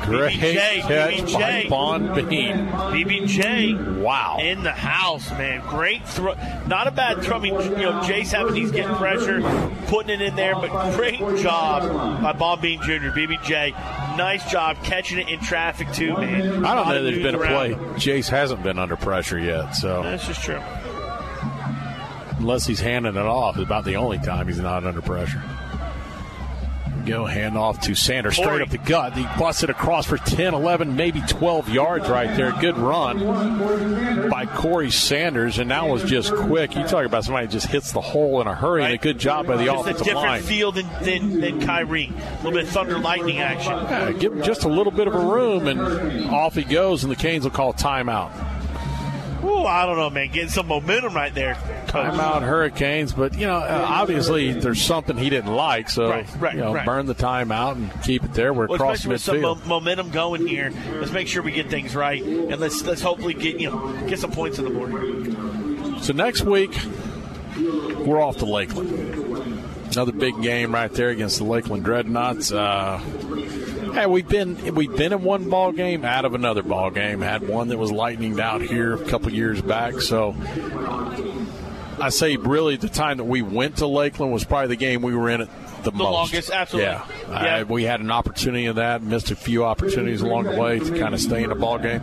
Great 0.08 0.40
BBJ, 0.40 0.82
catch 0.88 1.14
BBJ. 1.16 1.64
by 1.64 1.70
Bon 1.70 2.28
Bean. 2.30 2.56
BBJ. 2.68 4.02
Wow. 4.02 4.38
In 4.42 4.64
the 4.64 4.72
house, 4.72 5.30
man. 5.32 5.62
Great 5.68 6.08
throw. 6.08 6.34
Not 6.66 6.88
a 6.88 6.92
bad 6.92 7.22
throw. 7.24 7.38
I 7.38 7.40
mean, 7.40 7.54
you 7.56 7.70
know, 7.76 8.00
Jace 8.04 8.34
Evans 8.34 8.72
getting 8.72 8.96
pressure, 8.96 9.42
putting 9.88 10.10
it 10.20 10.22
in 10.22 10.36
there, 10.38 10.56
but 10.56 10.96
great 10.96 11.20
job 11.42 12.22
by 12.22 12.32
Bob 12.34 12.62
Bean 12.62 12.82
Jr., 12.82 13.10
BBJ. 13.12 13.72
Nice 14.18 14.50
job 14.50 14.78
catching 14.84 15.20
it 15.20 15.28
in 15.28 15.40
traffic, 15.42 15.92
too, 15.92 16.14
man. 16.14 16.66
I 16.66 16.74
don't 16.74 16.88
know 16.88 17.04
there's 17.04 17.18
been 17.22 17.36
a 17.36 17.40
play. 17.40 17.74
him. 17.74 17.80
Jace 17.96 18.30
hasn't 18.30 18.64
been 18.64 18.80
under 18.80 18.96
pressure 18.96 19.38
yet, 19.40 19.72
so 19.74 20.04
That's 20.04 20.26
just 20.26 20.42
true. 20.42 20.62
unless 22.40 22.66
he's 22.66 22.80
handing 22.80 23.16
it 23.16 23.26
off, 23.26 23.58
it's 23.58 23.66
about 23.66 23.84
the 23.84 23.96
only 23.98 24.20
time 24.20 24.48
he's 24.48 24.60
not 24.60 24.86
under 24.86 25.02
pressure. 25.02 25.44
Go 27.08 27.26
hand 27.26 27.58
off 27.58 27.80
to 27.82 27.96
Sanders, 27.96 28.36
straight 28.36 28.62
up 28.62 28.70
the 28.70 28.78
gut. 28.78 29.14
He 29.14 29.24
busts 29.40 29.64
it 29.64 29.70
across 29.70 30.06
for 30.06 30.18
10, 30.18 30.54
11, 30.54 30.96
maybe 30.96 31.22
12 31.22 31.70
yards 31.70 32.10
right 32.10 32.36
there. 32.36 32.52
Good 32.60 32.78
run 32.78 34.30
by 34.30 34.46
Corey 34.46 34.92
Sanders, 34.92 35.58
and 35.60 35.72
that 35.72 35.88
was 35.88 36.04
just 36.04 36.34
quick. 36.34 36.76
You 36.76 36.84
talk 36.84 37.06
about 37.06 37.24
somebody 37.24 37.48
who 37.48 37.52
just 37.52 37.68
hits 37.68 37.92
the 37.92 38.02
hole 38.02 38.42
in 38.42 38.48
a 38.48 38.56
hurry, 38.56 38.84
and 38.84 38.94
a 38.94 38.98
good 38.98 39.20
job 39.20 39.48
by 39.48 39.58
the 39.58 39.66
Just 39.66 39.88
a 39.88 39.94
different 39.94 40.16
line. 40.16 40.42
field 40.44 40.76
than, 40.76 40.88
than, 41.02 41.40
than 41.40 41.62
Kyrie. 41.62 42.12
A 42.18 42.36
little 42.38 42.52
bit 42.52 42.64
of 42.64 42.70
thunder 42.70 43.00
lightning 43.00 43.40
action. 43.40 43.72
Yeah, 43.74 44.12
give 44.12 44.34
him 44.34 44.44
just 44.44 44.64
a 44.64 44.70
little 44.70 44.92
bit 44.92 45.08
of 45.08 45.16
a 45.16 45.20
room, 45.20 45.68
and 45.68 46.30
off 46.30 46.56
he 46.56 46.64
goes, 46.64 47.04
and 47.04 47.12
the 47.12 47.16
Canes 47.16 47.44
will 47.44 47.52
call 47.52 47.74
timeout. 47.74 48.32
Ooh, 49.48 49.66
I 49.66 49.86
don't 49.86 49.96
know, 49.98 50.10
man. 50.10 50.30
Getting 50.32 50.50
some 50.50 50.68
momentum 50.68 51.14
right 51.14 51.34
there. 51.34 51.56
Coach. 51.88 52.12
Timeout 52.14 52.42
Hurricanes, 52.42 53.14
but 53.14 53.34
you 53.40 53.48
know, 53.48 53.56
uh, 53.58 53.86
obviously 53.88 54.52
there's 54.52 54.82
something 54.82 55.16
he 55.18 55.30
didn't 55.30 55.54
like, 55.56 55.90
so 55.90 56.10
Right, 56.10 56.28
right, 56.38 56.54
you 56.56 56.60
know, 56.62 56.74
right. 56.74 56.86
burn 56.86 57.06
the 57.06 57.16
timeout 57.16 57.76
and 57.76 57.90
keep 58.04 58.24
it 58.26 58.34
there. 58.34 58.54
We're 58.54 58.68
Well, 58.68 58.76
across 58.76 59.06
especially 59.06 59.12
with 59.14 59.22
some 59.22 59.70
mo- 59.70 59.80
momentum 59.80 60.10
going 60.12 60.46
here, 60.48 60.72
let's 61.00 61.12
make 61.14 61.28
sure 61.30 61.42
we 61.42 61.54
get 61.54 61.70
things 61.70 61.96
right, 61.96 62.22
and 62.22 62.60
let's 62.60 62.84
let's 62.84 63.02
hopefully 63.02 63.34
get 63.34 63.60
you 63.60 63.72
know 63.72 63.94
get 64.08 64.20
some 64.20 64.32
points 64.32 64.60
on 64.60 64.66
the 64.66 64.72
board. 64.72 66.04
So 66.04 66.12
next 66.14 66.42
week 66.44 66.76
we're 68.06 68.22
off 68.22 68.38
to 68.38 68.46
Lakeland. 68.46 69.64
Another 69.92 70.12
big 70.12 70.42
game 70.42 70.74
right 70.74 70.92
there 70.92 71.10
against 71.10 71.38
the 71.38 71.46
Lakeland 71.46 71.86
Dreadnoughts. 71.86 72.52
Uh, 72.52 73.02
hey, 73.98 74.06
we've 74.06 74.28
been 74.28 74.76
we've 74.76 74.96
been 74.96 75.12
in 75.12 75.24
one 75.24 75.50
ball 75.50 75.72
game 75.72 76.06
out 76.06 76.24
of 76.24 76.36
another 76.36 76.62
ball 76.62 76.92
game. 76.92 77.20
Had 77.20 77.48
one 77.48 77.70
that 77.70 77.80
was 77.80 77.92
lightninged 77.92 78.40
out 78.40 78.62
here 78.62 78.94
a 78.94 79.06
couple 79.06 79.32
years 79.32 79.60
back. 79.60 80.02
So 80.02 80.36
I 82.00 82.10
say 82.10 82.38
really 82.38 82.76
the 82.76 82.90
time 82.90 83.18
that 83.18 83.24
we 83.24 83.42
went 83.42 83.78
to 83.78 83.88
Lakeland 83.88 84.32
was 84.32 84.44
probably 84.44 84.68
the 84.68 84.76
game 84.76 85.02
we 85.02 85.16
were 85.16 85.30
in 85.30 85.42
it 85.42 85.50
the, 85.84 85.92
most. 85.92 86.12
longest, 86.12 86.50
absolutely. 86.52 86.92
Yeah, 86.92 87.04
Yeah. 87.30 87.64
We 87.64 87.84
had 87.84 88.00
an 88.02 88.12
opportunity 88.12 88.66
of 88.68 88.76
that. 88.78 89.02
Missed 89.02 89.32
a 89.32 89.36
few 89.36 89.64
opportunities 89.66 90.22
along 90.22 90.46
the 90.46 90.56
way 90.58 90.80
to 90.80 91.00
kind 91.00 91.14
of 91.14 91.20
stay 91.22 91.44
in 91.44 91.50
the 91.50 91.56
ball 91.56 91.78
game. 91.80 92.02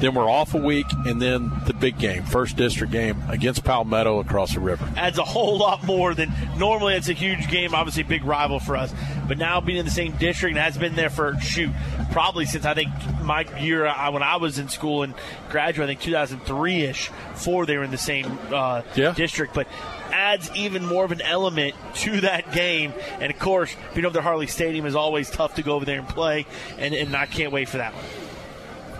Then 0.00 0.14
we're 0.14 0.28
off 0.28 0.54
a 0.54 0.58
week, 0.58 0.86
and 1.06 1.22
then 1.22 1.50
the 1.66 1.72
big 1.72 1.98
game, 1.98 2.24
first 2.24 2.56
district 2.56 2.92
game 2.92 3.22
against 3.28 3.64
Palmetto 3.64 4.18
across 4.18 4.52
the 4.54 4.60
river. 4.60 4.86
adds 4.96 5.18
a 5.18 5.24
whole 5.24 5.56
lot 5.56 5.84
more 5.84 6.14
than 6.14 6.32
normally. 6.58 6.94
It's 6.94 7.08
a 7.08 7.12
huge 7.12 7.48
game, 7.48 7.74
obviously 7.74 8.02
big 8.02 8.24
rival 8.24 8.58
for 8.58 8.76
us. 8.76 8.92
But 9.28 9.38
now 9.38 9.60
being 9.60 9.78
in 9.78 9.84
the 9.84 9.90
same 9.90 10.12
district 10.16 10.56
and 10.56 10.64
has 10.64 10.76
been 10.76 10.94
there 10.96 11.10
for 11.10 11.38
shoot 11.40 11.70
probably 12.12 12.44
since 12.44 12.64
I 12.64 12.74
think 12.74 12.88
my 13.22 13.42
year 13.60 13.84
when 14.10 14.22
I 14.22 14.36
was 14.36 14.58
in 14.58 14.68
school 14.68 15.04
and 15.04 15.14
graduated, 15.48 15.84
I 15.84 15.86
think 15.94 16.00
2003 16.00 16.82
ish. 16.82 17.10
Four 17.34 17.64
they 17.64 17.76
were 17.78 17.84
in 17.84 17.90
the 17.90 17.96
same 17.98 18.38
uh, 18.52 18.82
Yeah. 18.96 19.12
district, 19.12 19.54
but 19.54 19.66
adds 20.14 20.50
even 20.54 20.86
more 20.86 21.04
of 21.04 21.12
an 21.12 21.20
element 21.20 21.74
to 21.94 22.20
that 22.22 22.52
game. 22.52 22.92
And 23.20 23.32
of 23.32 23.38
course, 23.38 23.74
being 23.94 24.06
over 24.06 24.14
there, 24.14 24.22
Harllee 24.22 24.48
Stadium 24.48 24.86
is 24.86 24.94
always 24.94 25.28
tough 25.28 25.56
to 25.56 25.62
go 25.62 25.74
over 25.74 25.84
there 25.84 25.98
and 25.98 26.08
play, 26.08 26.46
and, 26.78 26.94
and 26.94 27.14
I 27.16 27.26
can't 27.26 27.52
wait 27.52 27.68
for 27.68 27.78
that 27.78 27.92
one. 27.94 28.04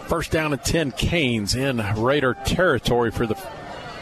First 0.08 0.32
down 0.32 0.52
and 0.52 0.62
10, 0.62 0.92
Canes 0.92 1.54
in 1.54 1.78
Raider 1.96 2.34
territory 2.34 3.10
for 3.10 3.26
the 3.26 3.38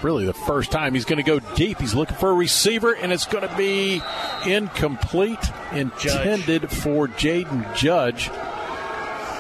really 0.03 0.25
the 0.25 0.33
first 0.33 0.73
time. 0.73 0.95
He's 0.95 1.05
going 1.05 1.23
to 1.23 1.23
go 1.23 1.39
deep. 1.55 1.79
He's 1.79 1.95
looking 1.95 2.17
for 2.17 2.31
a 2.31 2.35
receiver, 2.35 2.93
and 2.93 3.13
it's 3.13 3.27
going 3.27 3.49
to 3.49 3.57
be 3.57 4.03
incomplete, 4.47 5.39
intended 5.73 6.71
for 6.71 7.07
Jaden 7.07 7.77
Judge. 7.77 8.29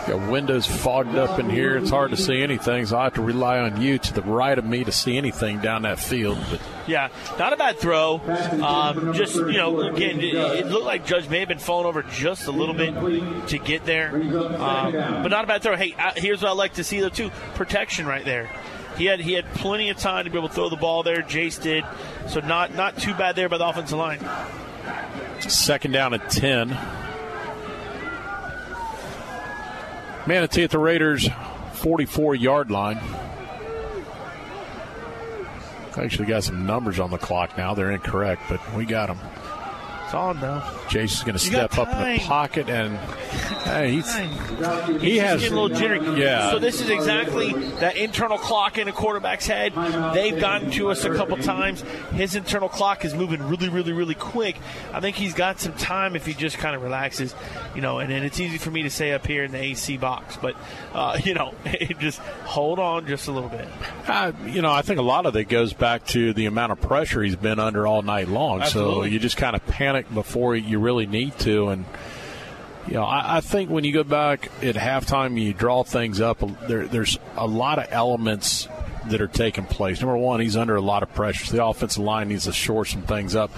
Got 0.06 0.30
windows 0.30 0.66
fogged 0.66 1.16
up 1.16 1.38
in 1.38 1.48
here. 1.48 1.76
It's 1.76 1.90
hard 1.90 2.10
to 2.10 2.16
see 2.16 2.42
anything, 2.42 2.86
so 2.86 2.98
I 2.98 3.04
have 3.04 3.14
to 3.14 3.22
rely 3.22 3.58
on 3.58 3.80
you 3.80 3.98
to 3.98 4.14
the 4.14 4.22
right 4.22 4.58
of 4.58 4.64
me 4.64 4.84
to 4.84 4.92
see 4.92 5.16
anything 5.16 5.60
down 5.60 5.82
that 5.82 5.98
field. 5.98 6.38
But 6.50 6.60
Yeah, 6.86 7.08
not 7.38 7.52
a 7.52 7.56
bad 7.56 7.78
throw. 7.78 8.20
Um, 8.62 9.12
just 9.14 9.36
you 9.36 9.52
know, 9.52 9.80
again, 9.80 10.20
it, 10.20 10.66
looked 10.66 10.86
like 10.86 11.06
Judge 11.06 11.28
may 11.28 11.40
have 11.40 11.48
been 11.48 11.58
falling 11.58 11.86
over 11.86 12.02
just 12.02 12.46
a 12.46 12.50
little 12.50 12.74
bit 12.74 13.48
to 13.48 13.58
get 13.58 13.84
there, 13.84 14.14
um, 14.14 14.92
but 14.92 15.28
not 15.28 15.44
a 15.44 15.46
bad 15.46 15.62
throw. 15.62 15.76
Hey, 15.76 15.94
here's 16.16 16.42
what 16.42 16.50
I 16.50 16.54
like 16.54 16.74
to 16.74 16.84
see 16.84 17.00
though 17.00 17.08
too: 17.08 17.30
protection 17.54 18.06
right 18.06 18.24
there. 18.24 18.50
He 18.96 19.06
had 19.06 19.20
he 19.20 19.32
had 19.32 19.46
plenty 19.54 19.90
of 19.90 19.96
time 19.96 20.24
to 20.24 20.30
be 20.30 20.38
able 20.38 20.48
to 20.48 20.54
throw 20.54 20.68
the 20.68 20.76
ball 20.76 21.02
there. 21.02 21.22
Jace 21.22 21.60
did, 21.60 21.84
so 22.28 22.40
not 22.40 22.74
not 22.74 22.98
too 22.98 23.14
bad 23.14 23.36
there 23.36 23.48
by 23.48 23.58
the 23.58 23.66
offensive 23.66 23.98
line. 23.98 24.20
Second 25.40 25.92
down 25.92 26.14
at 26.14 26.30
10. 26.30 26.68
Manatee 30.26 30.62
at 30.62 30.70
the 30.70 30.78
Raiders' 30.78 31.28
44 31.74 32.34
yard 32.36 32.70
line. 32.70 33.00
Actually, 35.96 36.26
got 36.26 36.44
some 36.44 36.66
numbers 36.66 36.98
on 36.98 37.10
the 37.10 37.18
clock 37.18 37.56
now. 37.56 37.74
They're 37.74 37.90
incorrect, 37.90 38.42
but 38.48 38.60
we 38.74 38.84
got 38.86 39.08
them. 39.08 39.18
It's 40.04 40.14
on 40.14 40.40
though. 40.40 40.62
Jace 40.92 41.12
is 41.12 41.22
going 41.22 41.32
to 41.32 41.38
step 41.38 41.78
up 41.78 41.88
in 41.88 42.18
the 42.18 42.24
pocket, 42.24 42.68
and 42.68 42.98
hey, 43.64 43.92
he's, 43.92 44.14
he 44.14 45.12
He's 45.12 45.20
has 45.22 45.40
getting 45.40 45.56
a 45.56 45.60
little 45.60 45.78
jittery. 45.78 46.20
Yeah. 46.20 46.50
So 46.50 46.58
this 46.58 46.82
is 46.82 46.90
exactly 46.90 47.54
that 47.80 47.96
internal 47.96 48.36
clock 48.36 48.76
in 48.76 48.88
a 48.88 48.92
quarterback's 48.92 49.46
head. 49.46 49.72
They've 50.12 50.38
gotten 50.38 50.70
to 50.72 50.90
us 50.90 51.04
a 51.04 51.14
couple 51.14 51.38
times. 51.38 51.80
His 52.12 52.36
internal 52.36 52.68
clock 52.68 53.06
is 53.06 53.14
moving 53.14 53.42
really, 53.42 53.70
really, 53.70 53.92
really 53.92 54.14
quick. 54.14 54.56
I 54.92 55.00
think 55.00 55.16
he's 55.16 55.32
got 55.32 55.60
some 55.60 55.72
time 55.72 56.14
if 56.14 56.26
he 56.26 56.34
just 56.34 56.58
kind 56.58 56.76
of 56.76 56.82
relaxes, 56.82 57.34
you 57.74 57.80
know. 57.80 57.98
And, 57.98 58.12
and 58.12 58.22
it's 58.24 58.38
easy 58.38 58.58
for 58.58 58.70
me 58.70 58.82
to 58.82 58.90
say 58.90 59.12
up 59.12 59.26
here 59.26 59.44
in 59.44 59.52
the 59.52 59.62
AC 59.62 59.96
box, 59.96 60.36
but 60.36 60.54
uh, 60.92 61.18
you 61.24 61.32
know, 61.32 61.54
just 62.00 62.18
hold 62.44 62.78
on 62.78 63.06
just 63.06 63.28
a 63.28 63.32
little 63.32 63.48
bit. 63.48 63.66
Uh, 64.06 64.32
you 64.46 64.60
know, 64.60 64.70
I 64.70 64.82
think 64.82 64.98
a 64.98 65.02
lot 65.02 65.24
of 65.24 65.36
it 65.36 65.44
goes 65.44 65.72
back 65.72 66.04
to 66.08 66.34
the 66.34 66.44
amount 66.44 66.72
of 66.72 66.82
pressure 66.82 67.22
he's 67.22 67.36
been 67.36 67.58
under 67.58 67.86
all 67.86 68.02
night 68.02 68.28
long. 68.28 68.64
So 68.64 69.04
you 69.04 69.18
just 69.18 69.38
kind 69.38 69.56
of 69.56 69.64
panic 69.66 70.12
before 70.12 70.54
you 70.54 70.81
really 70.82 71.06
need 71.06 71.38
to. 71.40 71.68
And, 71.68 71.84
you 72.86 72.94
know, 72.94 73.04
I, 73.04 73.38
I 73.38 73.40
think 73.40 73.70
when 73.70 73.84
you 73.84 73.92
go 73.92 74.04
back 74.04 74.50
at 74.62 74.74
halftime 74.74 75.40
you 75.40 75.54
draw 75.54 75.84
things 75.84 76.20
up, 76.20 76.42
there, 76.66 76.86
there's 76.86 77.18
a 77.36 77.46
lot 77.46 77.78
of 77.78 77.86
elements 77.90 78.68
that 79.06 79.20
are 79.20 79.28
taking 79.28 79.64
place. 79.64 80.00
Number 80.00 80.16
one, 80.16 80.40
he's 80.40 80.56
under 80.56 80.76
a 80.76 80.80
lot 80.80 81.02
of 81.02 81.12
pressure. 81.14 81.46
So 81.46 81.56
the 81.56 81.64
offensive 81.64 82.02
line 82.02 82.28
needs 82.28 82.44
to 82.44 82.52
shore 82.52 82.84
some 82.84 83.02
things 83.02 83.34
up. 83.34 83.50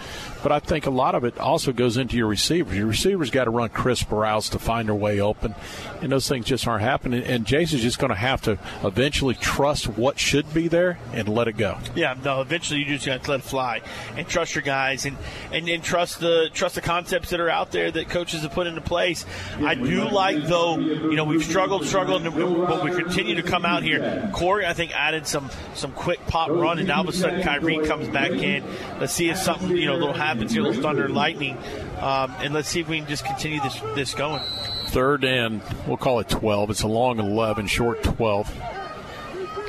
But 0.44 0.52
I 0.52 0.60
think 0.60 0.84
a 0.84 0.90
lot 0.90 1.14
of 1.14 1.24
it 1.24 1.38
also 1.38 1.72
goes 1.72 1.96
into 1.96 2.18
your 2.18 2.26
receivers. 2.26 2.76
Your 2.76 2.86
receivers 2.86 3.30
got 3.30 3.44
to 3.44 3.50
run 3.50 3.70
crisp 3.70 4.12
routes 4.12 4.50
to 4.50 4.58
find 4.58 4.88
their 4.88 4.94
way 4.94 5.18
open, 5.18 5.54
and 6.02 6.12
those 6.12 6.28
things 6.28 6.44
just 6.44 6.68
aren't 6.68 6.82
happening. 6.82 7.24
And 7.24 7.46
Jason's 7.46 7.80
just 7.80 7.98
going 7.98 8.10
to 8.10 8.14
have 8.14 8.42
to 8.42 8.58
eventually 8.84 9.34
trust 9.36 9.88
what 9.88 10.18
should 10.18 10.52
be 10.52 10.68
there 10.68 10.98
and 11.14 11.30
let 11.30 11.48
it 11.48 11.56
go. 11.56 11.78
Yeah, 11.94 12.14
no. 12.22 12.42
Eventually, 12.42 12.80
you 12.80 12.84
just 12.84 13.06
got 13.06 13.24
to 13.24 13.30
let 13.30 13.40
it 13.40 13.44
fly 13.44 13.80
and 14.18 14.28
trust 14.28 14.54
your 14.54 14.60
guys 14.60 15.06
and, 15.06 15.16
and, 15.50 15.66
and 15.66 15.82
trust 15.82 16.20
the 16.20 16.50
trust 16.52 16.74
the 16.74 16.82
concepts 16.82 17.30
that 17.30 17.40
are 17.40 17.48
out 17.48 17.72
there 17.72 17.90
that 17.90 18.10
coaches 18.10 18.42
have 18.42 18.52
put 18.52 18.66
into 18.66 18.82
place. 18.82 19.24
I 19.60 19.74
do 19.74 20.06
like 20.10 20.42
though, 20.44 20.78
you 20.78 21.16
know, 21.16 21.24
we've 21.24 21.42
struggled, 21.42 21.86
struggled, 21.86 22.22
but 22.22 22.84
we 22.84 22.90
continue 22.90 23.36
to 23.36 23.42
come 23.42 23.64
out 23.64 23.82
here. 23.82 24.28
Corey, 24.34 24.66
I 24.66 24.74
think, 24.74 24.92
added 24.94 25.26
some 25.26 25.48
some 25.72 25.92
quick 25.92 26.20
pop 26.26 26.50
run, 26.50 26.78
and 26.78 26.86
now 26.86 26.98
all 26.98 27.08
of 27.08 27.14
a 27.14 27.16
sudden 27.16 27.42
Kyrie 27.42 27.78
comes 27.86 28.08
back 28.08 28.30
in. 28.30 28.62
Let's 29.00 29.14
see 29.14 29.30
if 29.30 29.38
something 29.38 29.74
you 29.74 29.86
know 29.86 29.96
little 29.96 30.12
happens 30.34 30.52
here, 30.52 30.62
a 30.62 30.64
little 30.66 30.82
thunder 30.82 31.04
and 31.04 31.14
lightning, 31.14 31.56
um, 32.00 32.34
and 32.40 32.52
let's 32.52 32.68
see 32.68 32.80
if 32.80 32.88
we 32.88 32.98
can 32.98 33.08
just 33.08 33.24
continue 33.24 33.60
this 33.60 33.80
this 33.94 34.14
going. 34.14 34.42
Third 34.88 35.24
and 35.24 35.62
we'll 35.86 35.96
call 35.96 36.20
it 36.20 36.28
12. 36.28 36.70
It's 36.70 36.82
a 36.82 36.88
long 36.88 37.20
11, 37.20 37.66
short 37.68 38.02
12. 38.02 38.83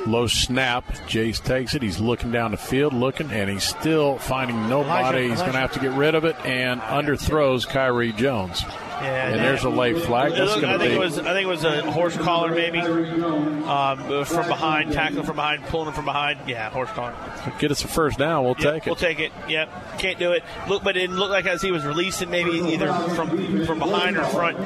Low 0.05 0.27
snap. 0.27 0.85
Jace 1.07 1.43
takes 1.43 1.73
it. 1.73 1.81
He's 1.81 1.99
looking 1.99 2.31
down 2.31 2.51
the 2.51 2.57
field, 2.57 2.93
looking, 2.93 3.31
and 3.31 3.49
he's 3.49 3.63
still 3.63 4.17
finding 4.19 4.69
nobody. 4.69 4.99
Elijah, 5.17 5.29
he's 5.29 5.39
going 5.39 5.53
to 5.53 5.59
have 5.59 5.71
to 5.73 5.79
get 5.79 5.91
rid 5.93 6.13
of 6.13 6.25
it 6.25 6.35
and 6.45 6.79
underthrows 6.81 7.67
Kyrie 7.67 8.11
Jones. 8.13 8.61
Yeah, 9.01 9.27
and 9.29 9.39
there's 9.39 9.63
a 9.63 9.69
late 9.69 9.97
flag. 9.97 10.31
That's 10.33 10.51
looked- 10.51 10.63
I 10.63 10.77
think 10.77 10.91
be 10.91 10.95
it 10.95 10.99
was. 10.99 11.17
I 11.19 11.33
think 11.33 11.45
it 11.45 11.49
was 11.49 11.63
a 11.65 11.91
horse 11.91 12.15
collar, 12.17 12.51
maybe 12.51 12.79
um, 12.79 14.25
from 14.25 14.47
behind, 14.47 14.93
tackling 14.93 15.25
from 15.25 15.35
behind, 15.35 15.63
pulling 15.65 15.87
him 15.87 15.93
from 15.93 16.05
behind. 16.05 16.39
Yeah, 16.47 16.69
horse 16.69 16.89
collar. 16.91 17.13
get 17.59 17.71
us 17.71 17.83
a 17.83 17.87
first 17.87 18.17
down. 18.17 18.43
We'll 18.45 18.55
Yep, 18.57 18.73
take 18.73 18.83
it. 18.83 18.89
We'll 18.89 18.95
take 18.95 19.19
it. 19.19 19.31
Yep, 19.49 19.99
can't 19.99 20.17
do 20.19 20.31
it. 20.31 20.43
Look, 20.69 20.83
but 20.83 20.95
it 20.97 21.09
looked 21.09 21.31
like 21.31 21.45
as 21.45 21.61
he 21.61 21.71
was 21.71 21.83
releasing, 21.83 22.29
maybe 22.29 22.51
either 22.51 22.93
from 23.15 23.65
from 23.65 23.79
behind 23.79 24.17
or 24.17 24.23
front, 24.25 24.57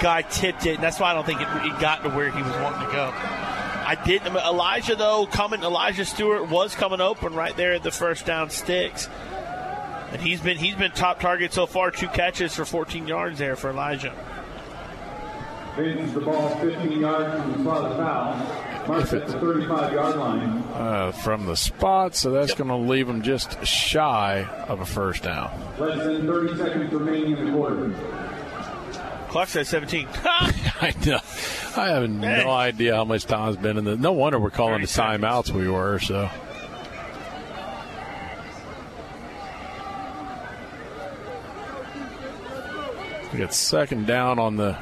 guy 0.00 0.22
tipped 0.22 0.66
it, 0.66 0.74
and 0.76 0.82
that's 0.82 1.00
why 1.00 1.10
I 1.10 1.14
don't 1.14 1.26
think 1.26 1.40
it, 1.40 1.48
it 1.66 1.80
got 1.80 2.02
to 2.04 2.10
where 2.10 2.30
he 2.30 2.42
was 2.42 2.52
wanting 2.58 2.86
to 2.86 2.92
go. 2.92 3.12
I 3.84 4.02
did. 4.04 4.22
Elijah 4.26 4.96
though 4.96 5.26
coming. 5.26 5.62
Elijah 5.62 6.04
Stewart 6.04 6.48
was 6.48 6.74
coming 6.74 7.00
open 7.00 7.34
right 7.34 7.56
there 7.56 7.72
at 7.72 7.82
the 7.82 7.90
first 7.90 8.26
down 8.26 8.50
sticks, 8.50 9.08
and 10.10 10.20
he's 10.20 10.40
been 10.40 10.56
he's 10.56 10.74
been 10.74 10.90
top 10.92 11.20
target 11.20 11.52
so 11.52 11.66
far. 11.66 11.90
Two 11.90 12.08
catches 12.08 12.54
for 12.54 12.64
14 12.64 13.06
yards 13.06 13.38
there 13.38 13.56
for 13.56 13.70
Elijah. 13.70 14.14
Faces 15.76 16.14
the 16.14 16.20
ball 16.20 16.48
15 16.60 17.00
yards 17.00 17.42
from 17.42 17.52
the 17.52 17.58
spot 17.58 17.84
of 17.90 17.96
foul. 17.96 18.86
Marks 18.86 19.12
at 19.14 19.26
the 19.26 19.32
35 19.40 19.92
yard 19.92 20.16
line. 20.16 20.62
uh, 20.74 21.10
from 21.10 21.46
the 21.46 21.56
spot, 21.56 22.14
so 22.14 22.30
that's 22.30 22.54
going 22.54 22.68
to 22.68 22.76
leave 22.76 23.08
him 23.08 23.22
just 23.22 23.64
shy 23.66 24.44
of 24.68 24.80
a 24.80 24.86
first 24.86 25.22
down. 25.22 25.50
Less 25.78 25.98
than 26.04 26.26
30 26.26 26.58
seconds 26.58 26.92
remaining 26.92 27.38
in 27.38 27.46
the 27.46 27.52
quarter. 27.52 27.92
Clock 29.34 29.48
says 29.48 29.68
17. 29.68 30.06
I 30.24 30.94
know. 31.04 31.18
I 31.76 31.88
have 31.88 32.08
no 32.08 32.50
idea 32.52 32.94
how 32.94 33.04
much 33.04 33.24
time's 33.24 33.56
been 33.56 33.78
in 33.78 33.84
the. 33.84 33.96
No 33.96 34.12
wonder 34.12 34.38
we're 34.38 34.50
calling 34.50 34.80
the 34.80 34.86
timeouts 34.86 35.50
we 35.50 35.68
were. 35.68 35.98
So 35.98 36.30
we 43.32 43.40
got 43.40 43.52
second 43.52 44.06
down 44.06 44.38
on 44.38 44.54
the 44.54 44.78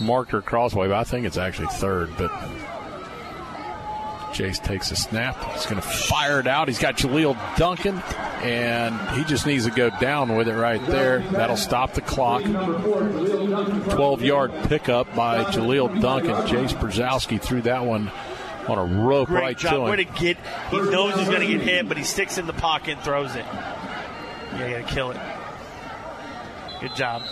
marker 0.00 0.40
crossway. 0.40 0.86
But 0.86 0.98
I 0.98 1.02
think 1.02 1.26
it's 1.26 1.36
actually 1.36 1.66
third, 1.72 2.10
but. 2.16 2.30
Jace 4.38 4.62
takes 4.62 4.92
a 4.92 4.96
snap. 4.96 5.36
He's 5.54 5.66
going 5.66 5.80
to 5.82 5.86
fire 5.88 6.38
it 6.38 6.46
out. 6.46 6.68
He's 6.68 6.78
got 6.78 6.96
Jaleel 6.96 7.36
Duncan, 7.56 7.96
and 8.44 8.96
he 9.18 9.24
just 9.24 9.46
needs 9.46 9.64
to 9.64 9.72
go 9.72 9.90
down 9.98 10.36
with 10.36 10.46
it 10.46 10.54
right 10.54 10.80
there. 10.86 11.20
That'll 11.32 11.56
stop 11.56 11.94
the 11.94 12.02
clock. 12.02 12.44
12 12.44 14.22
yard 14.22 14.52
pickup 14.68 15.12
by 15.16 15.42
Jaleel 15.42 16.00
Duncan. 16.00 16.34
Jace 16.46 16.72
Brzezowski 16.72 17.42
threw 17.42 17.62
that 17.62 17.84
one 17.84 18.12
on 18.68 18.78
a 18.78 18.84
rope 18.84 19.26
Great 19.26 19.42
right 19.42 19.58
job. 19.58 19.72
to 19.72 19.80
Way 19.90 19.96
to 19.96 20.04
get. 20.04 20.36
He 20.70 20.80
knows 20.82 21.16
he's 21.16 21.28
going 21.28 21.40
to 21.40 21.46
get 21.46 21.62
hit, 21.62 21.88
but 21.88 21.96
he 21.96 22.04
sticks 22.04 22.38
in 22.38 22.46
the 22.46 22.52
pocket 22.52 22.92
and 22.92 23.02
throws 23.02 23.34
it. 23.34 23.44
Yeah, 23.44 24.66
you 24.68 24.78
got 24.78 24.88
to 24.88 24.94
kill 24.94 25.10
it. 25.10 25.20
Good 26.80 26.94
job. 26.94 27.22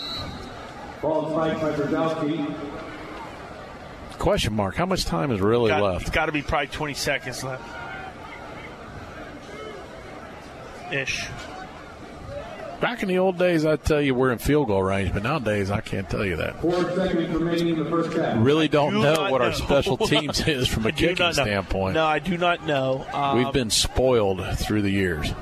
Ball 1.01 1.31
spiked 1.31 1.61
by 1.61 1.71
Brzezowski. 1.73 2.76
Question 4.19 4.55
mark. 4.55 4.75
How 4.75 4.87
much 4.87 5.05
time 5.05 5.31
is 5.31 5.41
really 5.41 5.69
Got, 5.69 5.83
left? 5.83 6.03
It's 6.03 6.11
got 6.11 6.27
to 6.27 6.33
be 6.33 6.43
probably 6.43 6.69
20 6.69 6.95
seconds 6.95 7.45
left. 7.45 7.63
Ish. 10.93 11.29
Back 12.81 13.03
in 13.03 13.09
the 13.09 13.19
old 13.19 13.39
days, 13.39 13.65
I'd 13.65 13.83
tell 13.85 14.03
you 14.03 14.15
we're 14.15 14.33
in 14.33 14.39
field 14.39 14.69
goal 14.69 14.83
range, 14.83 15.13
but 15.15 15.23
nowadays 15.23 15.71
I 15.71 15.81
can't 15.81 16.09
tell 16.09 16.25
you 16.25 16.37
that. 16.37 16.61
Four 16.61 16.83
seconds 16.95 17.35
remaining 17.35 17.69
in 17.69 17.83
the 17.83 17.91
first 17.91 18.17
half. 18.17 18.37
Really 18.39 18.69
don't 18.69 18.93
do 18.93 19.03
know 19.03 19.15
not 19.15 19.33
what 19.33 19.41
our 19.41 19.55
special 19.55 19.97
teams 20.07 20.47
is 20.47 20.69
from 20.69 20.85
a 20.85 20.89
I 20.89 20.91
do 20.91 21.09
kicking 21.09 21.33
standpoint. 21.33 21.95
No, 21.95 22.05
I 22.05 22.19
do 22.19 22.37
not 22.37 22.67
know. 22.67 23.07
Um, 23.15 23.39
We've 23.39 23.53
been 23.53 23.71
spoiled 23.71 24.45
through 24.59 24.83
the 24.83 24.91
years. 24.91 25.33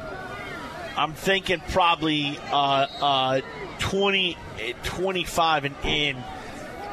I'm 0.97 1.13
thinking 1.13 1.61
probably 1.71 2.39
uh, 2.53 2.87
uh, 3.01 3.41
20, 3.81 4.37
eh, 4.61 4.73
25 4.85 5.65
and 5.65 5.75
in 5.83 6.17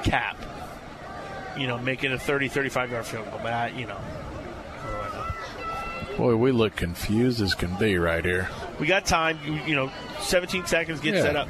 cap. 0.04 0.38
You 1.58 1.68
know, 1.68 1.78
making 1.78 2.12
a 2.14 2.20
30, 2.20 2.48
35 2.50 2.92
yard 2.92 3.06
field 3.06 3.26
goal. 3.32 3.40
But 3.44 3.54
I, 3.54 3.68
you 3.70 3.86
know, 3.88 3.98
Boy, 6.18 6.36
we 6.36 6.52
look 6.52 6.76
confused 6.76 7.42
as 7.42 7.56
can 7.56 7.74
be 7.78 7.98
right 7.98 8.24
here. 8.24 8.50
we 8.80 8.86
got 8.86 9.06
time. 9.06 9.40
You, 9.46 9.54
you 9.66 9.76
know, 9.76 9.92
17 10.20 10.66
seconds. 10.68 11.00
Get 11.00 11.16
Yeah. 11.16 11.22
set 11.22 11.36
up. 11.36 11.48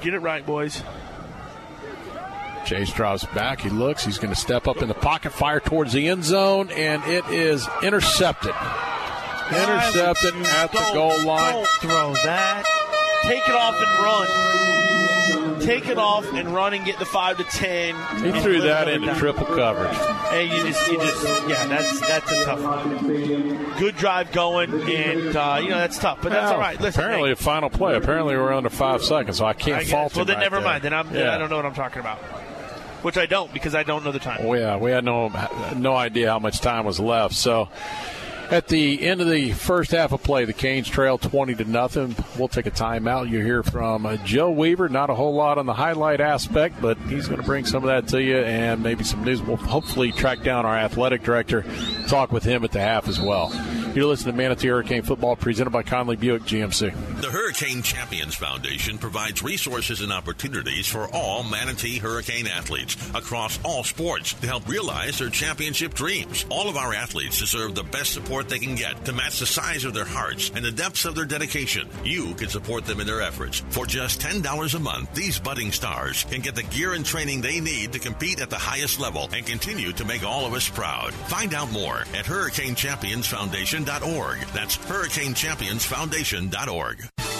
Get 0.00 0.12
it 0.12 0.18
right, 0.18 0.44
boys. 0.44 0.82
Chase 2.66 2.92
drops 2.92 3.24
back. 3.26 3.60
He 3.60 3.70
looks. 3.70 4.04
He's 4.04 4.18
going 4.18 4.34
to 4.34 4.38
step 4.40 4.68
up 4.68 4.82
in 4.82 4.88
the 4.88 4.94
pocket, 4.94 5.32
fire 5.32 5.60
towards 5.60 5.92
the 5.92 6.08
end 6.08 6.24
zone, 6.24 6.70
and 6.70 7.02
it 7.04 7.24
is 7.28 7.66
intercepted. 7.82 8.54
Intercepted 9.50 10.34
at 10.46 10.70
the 10.72 10.90
goal 10.92 11.18
line. 11.22 11.54
Don't 11.54 11.66
throw 11.80 12.12
that. 12.24 12.64
Take 13.22 13.48
it 13.48 13.54
off 13.54 13.74
and 13.80 14.04
run. 14.04 14.26
Take 15.60 15.88
it 15.88 15.98
off 15.98 16.32
and 16.32 16.54
run 16.54 16.74
and 16.74 16.84
get 16.84 16.98
the 16.98 17.04
five 17.04 17.36
to 17.38 17.44
ten. 17.44 17.94
He 18.22 18.40
threw 18.40 18.60
that 18.62 18.88
into 18.88 19.06
down. 19.08 19.16
triple 19.16 19.46
coverage. 19.46 19.96
Hey, 20.30 20.44
you 20.44 20.66
just, 20.66 20.86
you 20.90 20.98
just, 20.98 21.24
yeah, 21.48 21.66
that's 21.66 22.00
that's 22.00 22.32
a 22.32 22.44
tough 22.44 22.62
one. 22.62 23.78
Good 23.78 23.96
drive 23.96 24.32
going, 24.32 24.72
and 24.90 25.36
uh, 25.36 25.58
you 25.62 25.70
know 25.70 25.78
that's 25.78 25.98
tough, 25.98 26.18
but 26.22 26.30
that's 26.32 26.44
Well, 26.44 26.54
all 26.54 26.58
right. 26.60 26.80
Listen, 26.80 27.00
apparently, 27.00 27.28
hey, 27.30 27.32
a 27.32 27.36
final 27.36 27.70
play. 27.70 27.94
Apparently, 27.96 28.36
we're 28.36 28.52
under 28.52 28.70
five 28.70 29.02
seconds, 29.04 29.38
so 29.38 29.44
I 29.44 29.52
can't 29.52 29.82
I 29.82 29.84
fault 29.84 30.16
Well, 30.16 30.24
then 30.24 30.36
right 30.36 30.42
never 30.42 30.56
there. 30.56 30.64
mind. 30.64 30.82
Then 30.84 30.94
I'm, 30.94 31.10
then 31.12 31.28
I 31.28 31.38
don't 31.38 31.50
know 31.50 31.56
what 31.56 31.66
I'm 31.66 31.74
talking 31.74 32.00
about. 32.00 32.18
Which 33.02 33.16
I 33.16 33.24
don't 33.26 33.50
because 33.52 33.74
I 33.74 33.82
don't 33.82 34.04
know 34.04 34.12
the 34.12 34.18
time. 34.18 34.44
Well, 34.44 34.58
yeah, 34.60 34.76
we 34.76 34.90
had 34.90 35.04
no 35.04 35.28
no 35.76 35.94
idea 35.94 36.30
how 36.30 36.38
much 36.38 36.60
time 36.60 36.84
was 36.84 37.00
left. 37.00 37.34
So 37.34 37.68
at 38.50 38.68
the 38.68 39.02
end 39.02 39.20
of 39.20 39.28
the 39.28 39.52
first 39.52 39.92
half 39.92 40.12
of 40.12 40.22
play, 40.22 40.44
the 40.44 40.52
Canes 40.52 40.88
trail 40.88 41.18
twenty 41.18 41.54
to 41.54 41.64
nothing. 41.64 42.16
We'll 42.38 42.48
take 42.48 42.66
a 42.66 42.70
timeout. 42.70 43.30
You 43.30 43.40
hear 43.40 43.62
from 43.62 44.06
uh, 44.06 44.16
Joe 44.18 44.50
Weaver. 44.50 44.88
Not 44.88 45.10
a 45.10 45.14
whole 45.14 45.34
lot 45.34 45.58
on 45.58 45.66
the 45.66 45.74
highlight 45.74 46.20
aspect, 46.20 46.80
but 46.80 46.98
he's 47.08 47.26
going 47.28 47.40
to 47.40 47.46
bring 47.46 47.64
some 47.64 47.84
of 47.84 47.88
that 47.88 48.08
to 48.08 48.22
you 48.22 48.38
and 48.38 48.82
maybe 48.82 49.04
some 49.04 49.24
news. 49.24 49.40
We'll 49.40 49.56
hopefully 49.56 50.12
track 50.12 50.42
down 50.42 50.66
our 50.66 50.76
athletic 50.76 51.22
director, 51.22 51.64
talk 52.08 52.32
with 52.32 52.44
him 52.44 52.64
at 52.64 52.72
the 52.72 52.80
half 52.80 53.08
as 53.08 53.20
well. 53.20 53.50
You're 53.92 54.06
listening 54.06 54.34
to 54.34 54.38
Manatee 54.38 54.68
Hurricane 54.68 55.02
Football, 55.02 55.34
presented 55.34 55.70
by 55.70 55.82
Conley 55.82 56.14
Buick 56.14 56.42
GMC. 56.42 57.20
The 57.20 57.28
Hurricane 57.28 57.82
Champions 57.82 58.36
Foundation 58.36 58.98
provides 58.98 59.42
resources 59.42 60.00
and 60.00 60.12
opportunities 60.12 60.86
for 60.86 61.08
all 61.12 61.42
Manatee 61.42 61.98
Hurricane 61.98 62.46
athletes 62.46 62.96
across 63.16 63.58
all 63.64 63.82
sports 63.82 64.32
to 64.34 64.46
help 64.46 64.68
realize 64.68 65.18
their 65.18 65.28
championship 65.28 65.92
dreams. 65.92 66.46
All 66.50 66.68
of 66.68 66.76
our 66.76 66.94
athletes 66.94 67.40
deserve 67.40 67.74
the 67.74 67.82
best 67.82 68.12
support 68.12 68.48
they 68.48 68.60
can 68.60 68.76
get 68.76 69.04
to 69.06 69.12
match 69.12 69.40
the 69.40 69.46
size 69.46 69.84
of 69.84 69.92
their 69.92 70.04
hearts 70.04 70.52
and 70.54 70.64
the 70.64 70.70
depths 70.70 71.04
of 71.04 71.16
their 71.16 71.24
dedication. 71.24 71.88
You 72.04 72.34
can 72.34 72.48
support 72.48 72.84
them 72.84 73.00
in 73.00 73.08
their 73.08 73.22
efforts. 73.22 73.64
For 73.70 73.86
just 73.86 74.20
$10 74.20 74.74
a 74.74 74.78
month, 74.78 75.12
these 75.14 75.40
budding 75.40 75.72
stars 75.72 76.22
can 76.30 76.42
get 76.42 76.54
the 76.54 76.62
gear 76.62 76.94
and 76.94 77.04
training 77.04 77.40
they 77.40 77.58
need 77.58 77.92
to 77.94 77.98
compete 77.98 78.40
at 78.40 78.50
the 78.50 78.56
highest 78.56 79.00
level 79.00 79.28
and 79.34 79.44
continue 79.44 79.92
to 79.94 80.04
make 80.04 80.24
all 80.24 80.46
of 80.46 80.54
us 80.54 80.68
proud. 80.68 81.12
Find 81.12 81.54
out 81.54 81.72
more 81.72 82.04
at 82.14 82.26
That's 83.84 84.76
HurricaneChampionsFoundation.org. 84.76 87.39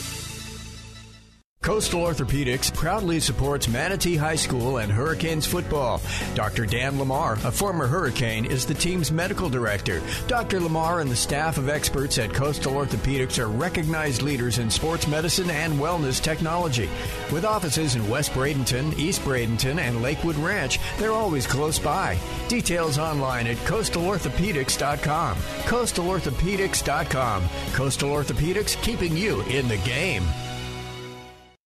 Coastal 1.61 2.01
Orthopedics 2.01 2.73
proudly 2.73 3.19
supports 3.19 3.67
Manatee 3.67 4.15
High 4.15 4.35
School 4.35 4.77
and 4.77 4.91
Hurricanes 4.91 5.45
football. 5.45 6.01
Dr. 6.33 6.65
Dan 6.65 6.97
Lamar, 6.97 7.33
a 7.43 7.51
former 7.51 7.85
Hurricane, 7.85 8.45
is 8.45 8.65
the 8.65 8.73
team's 8.73 9.11
medical 9.11 9.47
director. 9.47 10.01
Dr. 10.27 10.59
Lamar 10.59 11.01
and 11.01 11.11
the 11.11 11.15
staff 11.15 11.59
of 11.59 11.69
experts 11.69 12.17
at 12.17 12.33
Coastal 12.33 12.73
Orthopedics 12.73 13.37
are 13.37 13.47
recognized 13.47 14.23
leaders 14.23 14.57
in 14.57 14.71
sports 14.71 15.07
medicine 15.07 15.51
and 15.51 15.73
wellness 15.73 16.19
technology. 16.19 16.89
With 17.31 17.45
offices 17.45 17.95
in 17.95 18.09
West 18.09 18.31
Bradenton, 18.31 18.97
East 18.97 19.21
Bradenton, 19.21 19.77
and 19.77 20.01
Lakewood 20.01 20.37
Ranch, 20.37 20.79
they're 20.97 21.11
always 21.11 21.45
close 21.45 21.77
by. 21.77 22.17
Details 22.47 22.97
online 22.97 23.45
at 23.45 23.57
coastalorthopedics.com. 23.57 25.37
Coastalorthopedics.com. 25.37 27.43
Coastal 27.73 28.09
Orthopedics 28.09 28.81
keeping 28.81 29.15
you 29.15 29.41
in 29.41 29.67
the 29.67 29.77
game. 29.77 30.23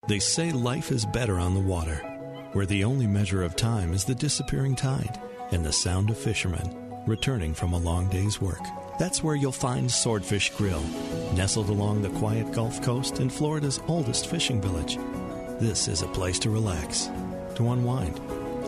They 0.07 0.19
say 0.19 0.51
life 0.51 0.91
is 0.91 1.03
better 1.03 1.39
on 1.39 1.55
the 1.55 1.59
water, 1.59 1.95
where 2.53 2.67
the 2.67 2.83
only 2.83 3.07
measure 3.07 3.41
of 3.41 3.55
time 3.55 3.91
is 3.91 4.05
the 4.05 4.13
disappearing 4.13 4.75
tide 4.75 5.19
and 5.51 5.65
the 5.65 5.73
sound 5.73 6.11
of 6.11 6.17
fishermen 6.17 6.85
returning 7.07 7.53
from 7.53 7.73
a 7.73 7.77
long 7.77 8.07
day's 8.09 8.41
work. 8.41 8.61
That's 8.99 9.23
where 9.23 9.35
you'll 9.35 9.51
find 9.51 9.91
Swordfish 9.91 10.51
Grill, 10.51 10.81
nestled 11.33 11.69
along 11.69 12.01
the 12.01 12.09
quiet 12.09 12.51
Gulf 12.51 12.81
Coast 12.81 13.19
in 13.19 13.29
Florida's 13.29 13.79
oldest 13.87 14.27
fishing 14.27 14.61
village. 14.61 14.97
This 15.59 15.87
is 15.87 16.01
a 16.01 16.07
place 16.07 16.39
to 16.39 16.49
relax, 16.49 17.09
to 17.55 17.69
unwind, 17.69 18.19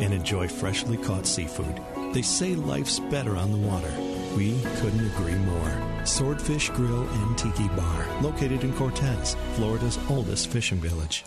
and 0.01 0.13
enjoy 0.13 0.47
freshly 0.47 0.97
caught 0.97 1.25
seafood. 1.25 1.79
They 2.13 2.21
say 2.21 2.55
life's 2.55 2.99
better 2.99 3.35
on 3.35 3.51
the 3.51 3.67
water. 3.67 3.91
We 4.35 4.59
couldn't 4.77 5.05
agree 5.05 5.35
more. 5.35 5.96
Swordfish 6.07 6.69
Grill 6.69 7.07
and 7.07 7.37
Tiki 7.37 7.67
Bar, 7.69 8.07
located 8.21 8.63
in 8.63 8.71
Cortez, 8.73 9.35
Florida's 9.55 9.99
oldest 10.09 10.47
fishing 10.49 10.79
village. 10.79 11.25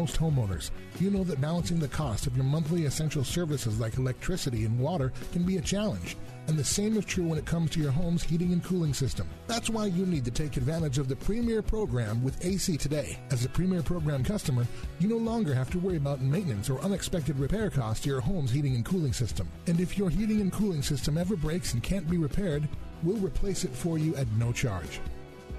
Most 0.00 0.18
homeowners, 0.18 0.70
you 0.98 1.10
know 1.10 1.22
that 1.24 1.42
balancing 1.42 1.78
the 1.78 1.86
cost 1.86 2.26
of 2.26 2.34
your 2.34 2.46
monthly 2.46 2.86
essential 2.86 3.22
services 3.22 3.78
like 3.78 3.98
electricity 3.98 4.64
and 4.64 4.78
water 4.78 5.12
can 5.30 5.42
be 5.42 5.58
a 5.58 5.60
challenge. 5.60 6.16
And 6.48 6.58
the 6.58 6.64
same 6.64 6.96
is 6.96 7.04
true 7.04 7.26
when 7.26 7.38
it 7.38 7.44
comes 7.44 7.70
to 7.72 7.80
your 7.80 7.90
home's 7.90 8.22
heating 8.22 8.54
and 8.54 8.64
cooling 8.64 8.94
system. 8.94 9.28
That's 9.46 9.68
why 9.68 9.86
you 9.86 10.06
need 10.06 10.24
to 10.24 10.30
take 10.30 10.56
advantage 10.56 10.96
of 10.96 11.06
the 11.06 11.16
Premier 11.16 11.60
program 11.60 12.24
with 12.24 12.42
AC 12.42 12.78
Today. 12.78 13.18
As 13.30 13.44
a 13.44 13.50
Premier 13.50 13.82
program 13.82 14.24
customer, 14.24 14.66
you 15.00 15.06
no 15.06 15.18
longer 15.18 15.52
have 15.52 15.68
to 15.72 15.78
worry 15.78 15.98
about 15.98 16.22
maintenance 16.22 16.70
or 16.70 16.80
unexpected 16.80 17.38
repair 17.38 17.68
costs 17.68 18.02
to 18.04 18.08
your 18.08 18.22
home's 18.22 18.50
heating 18.50 18.76
and 18.76 18.86
cooling 18.86 19.12
system. 19.12 19.46
And 19.66 19.80
if 19.80 19.98
your 19.98 20.08
heating 20.08 20.40
and 20.40 20.50
cooling 20.50 20.80
system 20.80 21.18
ever 21.18 21.36
breaks 21.36 21.74
and 21.74 21.82
can't 21.82 22.08
be 22.08 22.16
repaired, 22.16 22.66
we'll 23.02 23.18
replace 23.18 23.64
it 23.64 23.70
for 23.70 23.98
you 23.98 24.16
at 24.16 24.32
no 24.38 24.50
charge. 24.50 24.98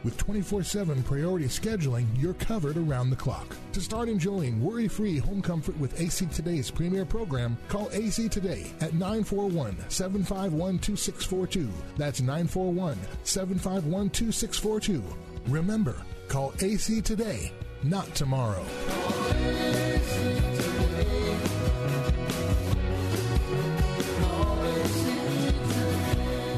With 0.04 0.18
24 0.18 0.64
7 0.64 1.04
priority 1.04 1.46
scheduling, 1.46 2.08
you're 2.18 2.34
covered 2.34 2.76
around 2.78 3.12
the 3.12 3.16
clock. 3.16 3.56
To 3.74 3.82
start 3.82 4.10
enjoying 4.10 4.64
worry 4.64 4.88
free 4.88 5.18
home 5.18 5.42
comfort 5.42 5.78
with 5.80 6.00
AC 6.00 6.26
Today's 6.28 6.72
premier 6.72 7.06
program, 7.06 7.58
call 7.68 7.90
AC 7.92 8.30
Today 8.30 8.72
at 8.82 8.94
941 8.94 9.76
751 9.90 10.80
2642. 10.80 11.70
That's 11.98 12.22
941 12.22 12.98
751 13.24 14.10
2642. 14.10 15.04
Remember, 15.48 15.96
call 16.28 16.54
AC 16.62 17.02
Today, 17.02 17.52
not 17.84 18.14
tomorrow. 18.16 18.64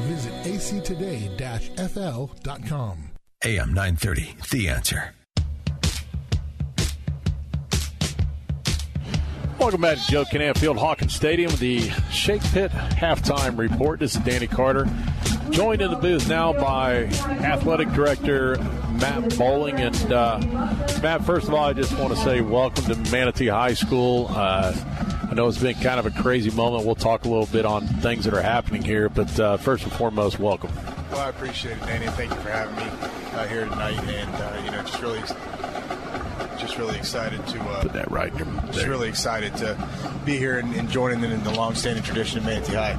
Visit 0.06 0.32
actoday-fl.com. 0.44 3.13
AM 3.46 3.74
930, 3.74 4.36
The 4.50 4.68
Answer. 4.70 5.12
Welcome 9.58 9.82
back 9.82 9.98
to 9.98 10.10
Joe 10.10 10.24
Kinnan 10.24 10.56
Field 10.56 10.78
Hawkins 10.78 11.14
Stadium, 11.14 11.54
the 11.56 11.90
Shake 12.10 12.42
Pit 12.42 12.70
halftime 12.70 13.58
report. 13.58 14.00
This 14.00 14.16
is 14.16 14.22
Danny 14.22 14.46
Carter, 14.46 14.88
joined 15.50 15.82
in 15.82 15.90
the 15.90 15.96
booth 15.96 16.28
now 16.28 16.52
by 16.52 17.04
athletic 17.04 17.90
director 17.92 18.56
Matt 19.00 19.36
Bowling. 19.36 19.76
And 19.76 20.12
uh, 20.12 20.38
Matt, 21.02 21.24
first 21.24 21.48
of 21.48 21.54
all, 21.54 21.64
I 21.64 21.72
just 21.72 21.96
want 21.98 22.14
to 22.14 22.20
say 22.22 22.40
welcome 22.40 22.84
to 22.84 22.96
Manatee 23.10 23.48
High 23.48 23.74
School. 23.74 24.26
Uh, 24.30 24.74
I 25.30 25.34
know 25.34 25.48
it's 25.48 25.58
been 25.58 25.74
kind 25.74 25.98
of 25.98 26.06
a 26.06 26.22
crazy 26.22 26.50
moment. 26.50 26.84
We'll 26.86 26.94
talk 26.94 27.24
a 27.24 27.28
little 27.28 27.46
bit 27.46 27.64
on 27.64 27.86
things 27.86 28.24
that 28.24 28.34
are 28.34 28.42
happening 28.42 28.82
here, 28.82 29.08
but 29.08 29.38
uh, 29.40 29.56
first 29.56 29.84
and 29.84 29.92
foremost, 29.92 30.38
welcome. 30.38 30.70
Well, 31.10 31.20
I 31.20 31.28
appreciate 31.28 31.76
it, 31.76 31.80
Danny. 31.80 32.06
Thank 32.08 32.30
you 32.30 32.40
for 32.40 32.50
having 32.50 32.76
me 32.76 32.84
uh, 33.34 33.46
here 33.46 33.64
tonight, 33.64 33.98
and 33.98 34.34
uh, 34.34 34.62
you 34.64 34.70
know, 34.70 34.82
just 34.82 35.02
really, 35.02 35.20
just 36.58 36.78
really 36.78 36.96
excited 36.96 37.44
to 37.48 37.60
uh, 37.60 37.82
put 37.82 37.92
that 37.94 38.10
right. 38.10 38.32
Just 38.72 38.86
really 38.86 39.08
excited 39.08 39.56
to 39.56 39.76
be 40.24 40.36
here 40.36 40.58
and, 40.58 40.74
and 40.74 40.88
joining 40.88 41.22
in 41.24 41.42
the 41.44 41.52
long-standing 41.52 42.02
tradition 42.02 42.38
of 42.38 42.44
Manatee 42.44 42.74
High. 42.74 42.98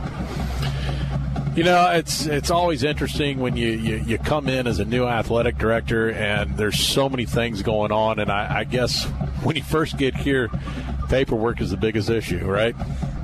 You 1.56 1.64
know, 1.64 1.90
it's 1.92 2.26
it's 2.26 2.52
always 2.52 2.84
interesting 2.84 3.40
when 3.40 3.56
you, 3.56 3.70
you, 3.70 3.96
you 4.06 4.18
come 4.18 4.50
in 4.50 4.68
as 4.68 4.80
a 4.80 4.86
new 4.86 5.06
athletic 5.06 5.58
director 5.58 6.12
and 6.12 6.58
there's 6.58 6.78
so 6.78 7.08
many 7.08 7.24
things 7.24 7.62
going 7.62 7.94
on. 7.94 8.20
And 8.20 8.30
I, 8.30 8.58
I 8.60 8.64
guess 8.66 9.06
when 9.42 9.56
you 9.56 9.64
first 9.64 9.98
get 9.98 10.16
here, 10.16 10.50
paperwork 11.08 11.62
is 11.62 11.72
the 11.72 11.78
biggest 11.78 12.10
issue, 12.10 12.46
right? 12.46 12.76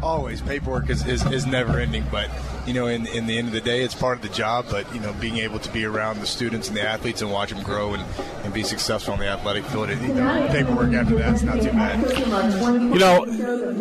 Always, 0.01 0.39
paperwork 0.39 0.89
is, 0.89 1.05
is, 1.05 1.25
is 1.25 1.45
never 1.45 1.77
ending, 1.77 2.05
but 2.09 2.29
you 2.71 2.79
know, 2.79 2.87
in, 2.87 3.05
in 3.07 3.25
the 3.25 3.37
end 3.37 3.49
of 3.49 3.53
the 3.53 3.59
day, 3.59 3.81
it's 3.81 3.93
part 3.93 4.15
of 4.15 4.21
the 4.21 4.29
job. 4.29 4.65
But 4.69 4.91
you 4.95 5.01
know, 5.01 5.11
being 5.19 5.39
able 5.39 5.59
to 5.59 5.69
be 5.73 5.83
around 5.83 6.21
the 6.21 6.25
students 6.25 6.69
and 6.69 6.77
the 6.77 6.87
athletes 6.87 7.21
and 7.21 7.29
watch 7.29 7.49
them 7.49 7.61
grow 7.63 7.95
and, 7.95 8.03
and 8.45 8.53
be 8.53 8.63
successful 8.63 9.11
on 9.11 9.19
the 9.19 9.27
athletic 9.27 9.65
field, 9.65 9.89
it, 9.89 10.01
you 10.01 10.13
know, 10.13 10.47
paperwork 10.49 10.93
after 10.93 11.17
that's 11.17 11.41
not 11.41 11.61
too 11.61 11.71
bad. 11.71 11.99
You 12.93 12.97
know, 12.97 13.25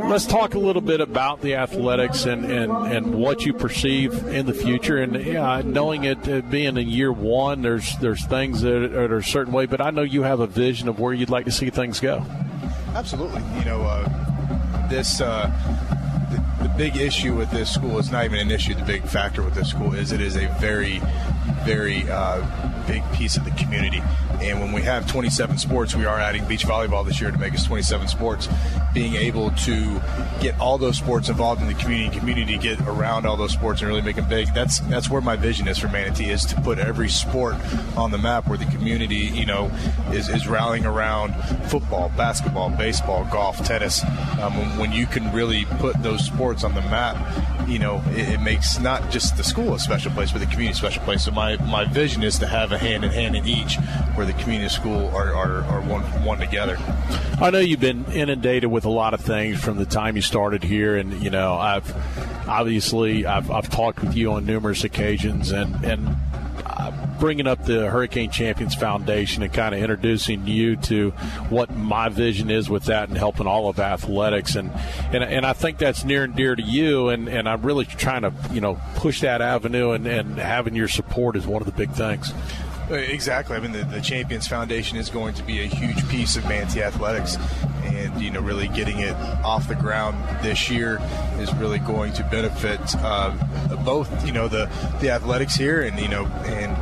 let's 0.09 0.27
talk 0.27 0.55
a 0.55 0.59
little 0.59 0.83
bit 0.83 1.01
about 1.01 1.41
the 1.41 1.55
athletics 1.55 2.25
and, 2.25 2.45
and, 2.45 2.73
and 2.73 3.15
what 3.15 3.47
you 3.47 3.53
perceive 3.53 4.27
in 4.27 4.47
the 4.47 4.55
future. 4.55 4.99
And 4.99 5.25
yeah, 5.25 5.63
knowing 5.65 6.03
it 6.03 6.29
uh, 6.29 6.41
being 6.41 6.77
in 6.77 6.89
year 6.89 7.13
one, 7.13 7.63
there's 7.63 7.97
there's 7.99 8.27
things 8.27 8.63
that 8.63 8.93
are 8.93 9.19
a 9.19 9.23
certain 9.23 9.53
way, 9.53 9.67
but 9.67 9.81
I 9.81 9.91
know 9.91 10.03
you 10.03 10.25
have 10.25 10.41
a 10.41 10.49
vision 10.49 10.89
of 10.89 10.99
where 10.99 11.15
you'd 11.15 11.31
like 11.31 11.45
to 11.45 11.53
see 11.53 11.71
things 11.71 12.01
go. 12.01 12.27
Absolutely. 12.97 13.43
You 13.57 13.67
know, 13.67 13.83
uh, 13.83 14.89
this. 14.89 15.21
Uh, 15.21 15.90
the, 16.63 16.69
big 16.77 16.97
issue 16.97 17.37
with 17.37 17.51
this 17.51 17.71
school 17.71 17.99
is 17.99 18.11
not 18.11 18.25
even 18.25 18.39
an 18.39 18.51
issue. 18.51 18.75
The 18.75 18.85
big 18.85 19.05
factor 19.05 19.43
with 19.43 19.55
this 19.55 19.69
school 19.69 19.95
is 19.95 20.13
it 20.13 20.21
is 20.21 20.37
a 20.37 20.47
very, 20.61 21.01
very 21.65 22.09
uh, 22.11 22.41
big 22.87 23.03
piece 23.13 23.37
of 23.37 23.45
the 23.45 23.51
community. 23.53 24.03
And 24.41 24.59
when 24.61 24.73
we 24.73 24.83
have 24.83 25.07
27 25.07 25.59
sports, 25.59 25.95
we 25.95 26.07
are 26.07 26.19
adding 26.19 26.47
beach 26.47 26.65
volleyball 26.65 27.05
this 27.05 27.21
year 27.21 27.31
to 27.31 27.39
make 27.39 27.53
us 27.53 27.65
27 27.67 28.09
sports. 28.09 28.49
Being 28.95 29.15
able 29.15 29.51
to 29.51 30.01
get 30.41 30.59
all 30.59 30.79
those 30.79 30.97
sports 30.97 31.29
involved 31.29 31.61
in 31.61 31.69
the 31.69 31.75
community, 31.75 32.19
community 32.19 32.57
get 32.57 32.81
around 32.81 33.27
all 33.27 33.37
those 33.37 33.53
sports 33.53 33.81
and 33.81 33.89
really 33.89 34.03
make 34.03 34.17
them 34.17 34.29
big. 34.29 34.53
That's 34.55 34.81
that's 34.81 35.11
where 35.11 35.21
my 35.21 35.37
vision 35.37 35.69
is 35.69 35.79
for 35.79 35.89
Manatee 35.89 36.31
is 36.31 36.45
to 36.47 36.61
put 36.63 36.79
every 36.79 37.09
sport 37.09 37.57
on 37.97 38.11
the 38.11 38.19
map 38.19 38.49
where 38.49 38.59
the 38.59 38.65
community, 38.67 39.31
you 39.35 39.47
know, 39.47 39.71
is, 40.11 40.29
is 40.29 40.49
rallying 40.49 40.87
around 40.87 41.35
football, 41.69 42.11
basketball, 42.17 42.71
baseball, 42.71 43.29
golf, 43.31 43.59
tennis. 43.65 44.03
Um, 44.41 44.79
when 44.79 44.91
you 44.93 45.07
can 45.07 45.31
really 45.33 45.67
put 45.79 46.03
those 46.03 46.25
sports 46.25 46.50
on 46.65 46.75
the 46.75 46.81
map, 46.83 47.17
you 47.69 47.79
know, 47.79 48.03
it, 48.11 48.29
it 48.29 48.41
makes 48.41 48.79
not 48.79 49.11
just 49.11 49.37
the 49.37 49.45
school 49.45 49.75
a 49.75 49.79
special 49.79 50.11
place, 50.13 50.33
but 50.33 50.39
the 50.39 50.47
community 50.47 50.73
a 50.73 50.75
special 50.75 51.03
place. 51.05 51.25
So 51.25 51.31
my, 51.31 51.57
my 51.65 51.85
vision 51.85 52.23
is 52.23 52.39
to 52.41 52.47
have 52.47 52.73
a 52.73 52.79
hand 52.79 53.05
in 53.05 53.11
hand 53.11 53.37
in 53.37 53.47
each 53.47 53.77
where 54.15 54.27
the 54.27 54.33
community 54.33 54.65
and 54.65 54.73
school 54.73 55.09
are, 55.09 55.35
are, 55.35 55.63
are 55.65 55.81
one, 55.83 56.03
one 56.25 56.39
together. 56.39 56.77
I 57.41 57.51
know 57.51 57.59
you've 57.59 57.81
been 57.81 58.05
inundated 58.13 58.71
with 58.71 58.85
a 58.85 58.91
lot 58.91 59.15
of 59.15 59.21
things 59.21 59.63
from 59.63 59.79
the 59.79 59.87
time 59.87 60.17
you 60.17 60.23
started 60.23 60.63
here, 60.63 60.97
and 60.97 61.23
you 61.23 61.31
know 61.31 61.55
I've 61.55 61.91
obviously 62.47 63.25
I've, 63.25 63.51
I've 63.51 63.71
talked 63.71 64.03
with 64.03 64.15
you 64.15 64.33
on 64.33 64.45
numerous 64.45 64.85
occasions, 64.85 65.51
and 65.51 65.83
and 65.85 66.17
bringing 67.21 67.47
up 67.47 67.65
the 67.65 67.89
Hurricane 67.89 68.31
Champions 68.31 68.75
Foundation 68.75 69.43
and 69.43 69.53
kind 69.53 69.75
of 69.75 69.81
introducing 69.81 70.47
you 70.47 70.77
to 70.77 71.11
what 71.51 71.77
my 71.77 72.09
vision 72.09 72.51
is 72.51 72.69
with 72.69 72.85
that 72.85 73.09
and 73.09 73.17
helping 73.17 73.47
all 73.47 73.69
of 73.69 73.79
athletics 73.79 74.57
and 74.57 74.73
and, 75.13 75.23
and 75.23 75.47
I 75.47 75.53
think 75.53 75.79
that's 75.79 76.05
near 76.05 76.25
and 76.25 76.35
dear 76.35 76.57
to 76.57 76.63
you 76.63 77.11
and, 77.11 77.29
and 77.29 77.49
I'm 77.49 77.63
really 77.63 77.85
trying 77.85 78.23
to 78.23 78.33
you 78.51 78.61
know 78.61 78.81
push 78.97 79.21
that 79.21 79.43
avenue 79.43 79.91
and, 79.93 80.07
and 80.07 80.39
having 80.39 80.75
your 80.75 80.89
support 80.89 81.37
is 81.37 81.47
one 81.47 81.63
of 81.63 81.67
the 81.67 81.73
big 81.73 81.91
things. 81.93 82.33
Exactly. 82.91 83.57
I 83.57 83.61
mean, 83.61 83.71
the, 83.71 83.85
the 83.85 84.01
Champions 84.01 84.49
Foundation 84.49 84.99
is 84.99 85.11
going 85.11 85.35
to 85.35 85.45
be 85.45 85.61
a 85.61 85.67
huge 85.67 86.09
piece 86.09 86.37
of 86.37 86.45
Manatee 86.47 86.83
athletics, 86.83 87.37
and 87.85 88.21
you 88.21 88.31
know, 88.31 88.41
really 88.41 88.67
getting 88.69 88.99
it 88.99 89.15
off 89.45 89.69
the 89.69 89.77
ground 89.77 90.17
this 90.43 90.69
year 90.69 91.01
is 91.39 91.55
really 91.55 91.79
going 91.79 92.13
to 92.15 92.25
benefit 92.25 92.81
uh, 92.97 93.31
both 93.85 94.27
you 94.27 94.33
know 94.33 94.49
the 94.49 94.69
the 95.01 95.11
athletics 95.11 95.55
here 95.55 95.83
and 95.83 95.99
you 96.01 96.09
know 96.09 96.27
and 96.47 96.77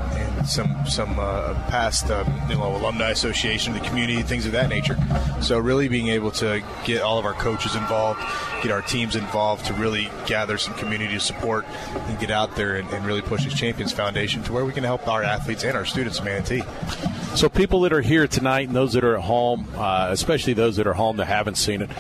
some 0.45 0.85
some 0.87 1.19
uh, 1.19 1.55
past 1.69 2.11
um, 2.11 2.27
you 2.49 2.57
know 2.57 2.77
alumni 2.77 3.11
association, 3.11 3.73
the 3.73 3.81
community, 3.81 4.23
things 4.23 4.47
of 4.47 4.53
that 4.53 4.69
nature. 4.69 4.97
So 5.41 5.59
really 5.59 5.89
being 5.89 6.09
able 6.09 6.31
to 6.33 6.63
get 6.85 7.03
all 7.03 7.19
of 7.19 7.25
our 7.25 7.35
coaches 7.35 7.75
involved, 7.75 8.21
get 8.63 8.71
our 8.71 8.83
teams 8.83 9.17
involved 9.17 9.67
to 9.67 9.75
really 9.75 10.11
gather 10.27 10.59
some 10.59 10.75
community 10.75 11.19
support 11.19 11.65
and 11.95 12.19
get 12.19 12.31
out 12.31 12.57
there 12.57 12.77
and, 12.77 12.89
and 12.91 13.05
really 13.05 13.23
push 13.23 13.45
this 13.45 13.55
Champions 13.55 13.93
Foundation 13.93 14.43
to 14.45 14.53
where 14.53 14.65
we 14.65 14.73
can 14.73 14.85
help 14.85 15.07
our 15.09 15.23
athletes 15.23 15.65
and 15.65 15.77
our 15.77 15.85
students 15.85 16.19
in 16.19 16.25
Manatee. 16.25 16.63
So, 17.35 17.49
people 17.49 17.81
that 17.83 17.93
are 17.93 18.01
here 18.01 18.27
tonight 18.27 18.67
and 18.69 18.75
those 18.75 18.95
that 18.95 19.05
are 19.05 19.17
at 19.17 19.23
home, 19.23 19.69
uh, 19.77 20.09
especially 20.11 20.55
those 20.55 20.77
that 20.77 20.87
are 20.87 20.95
home 20.95 21.19
that 21.19 21.27
haven't 21.27 21.57
seen 21.57 21.83
it, 21.83 21.91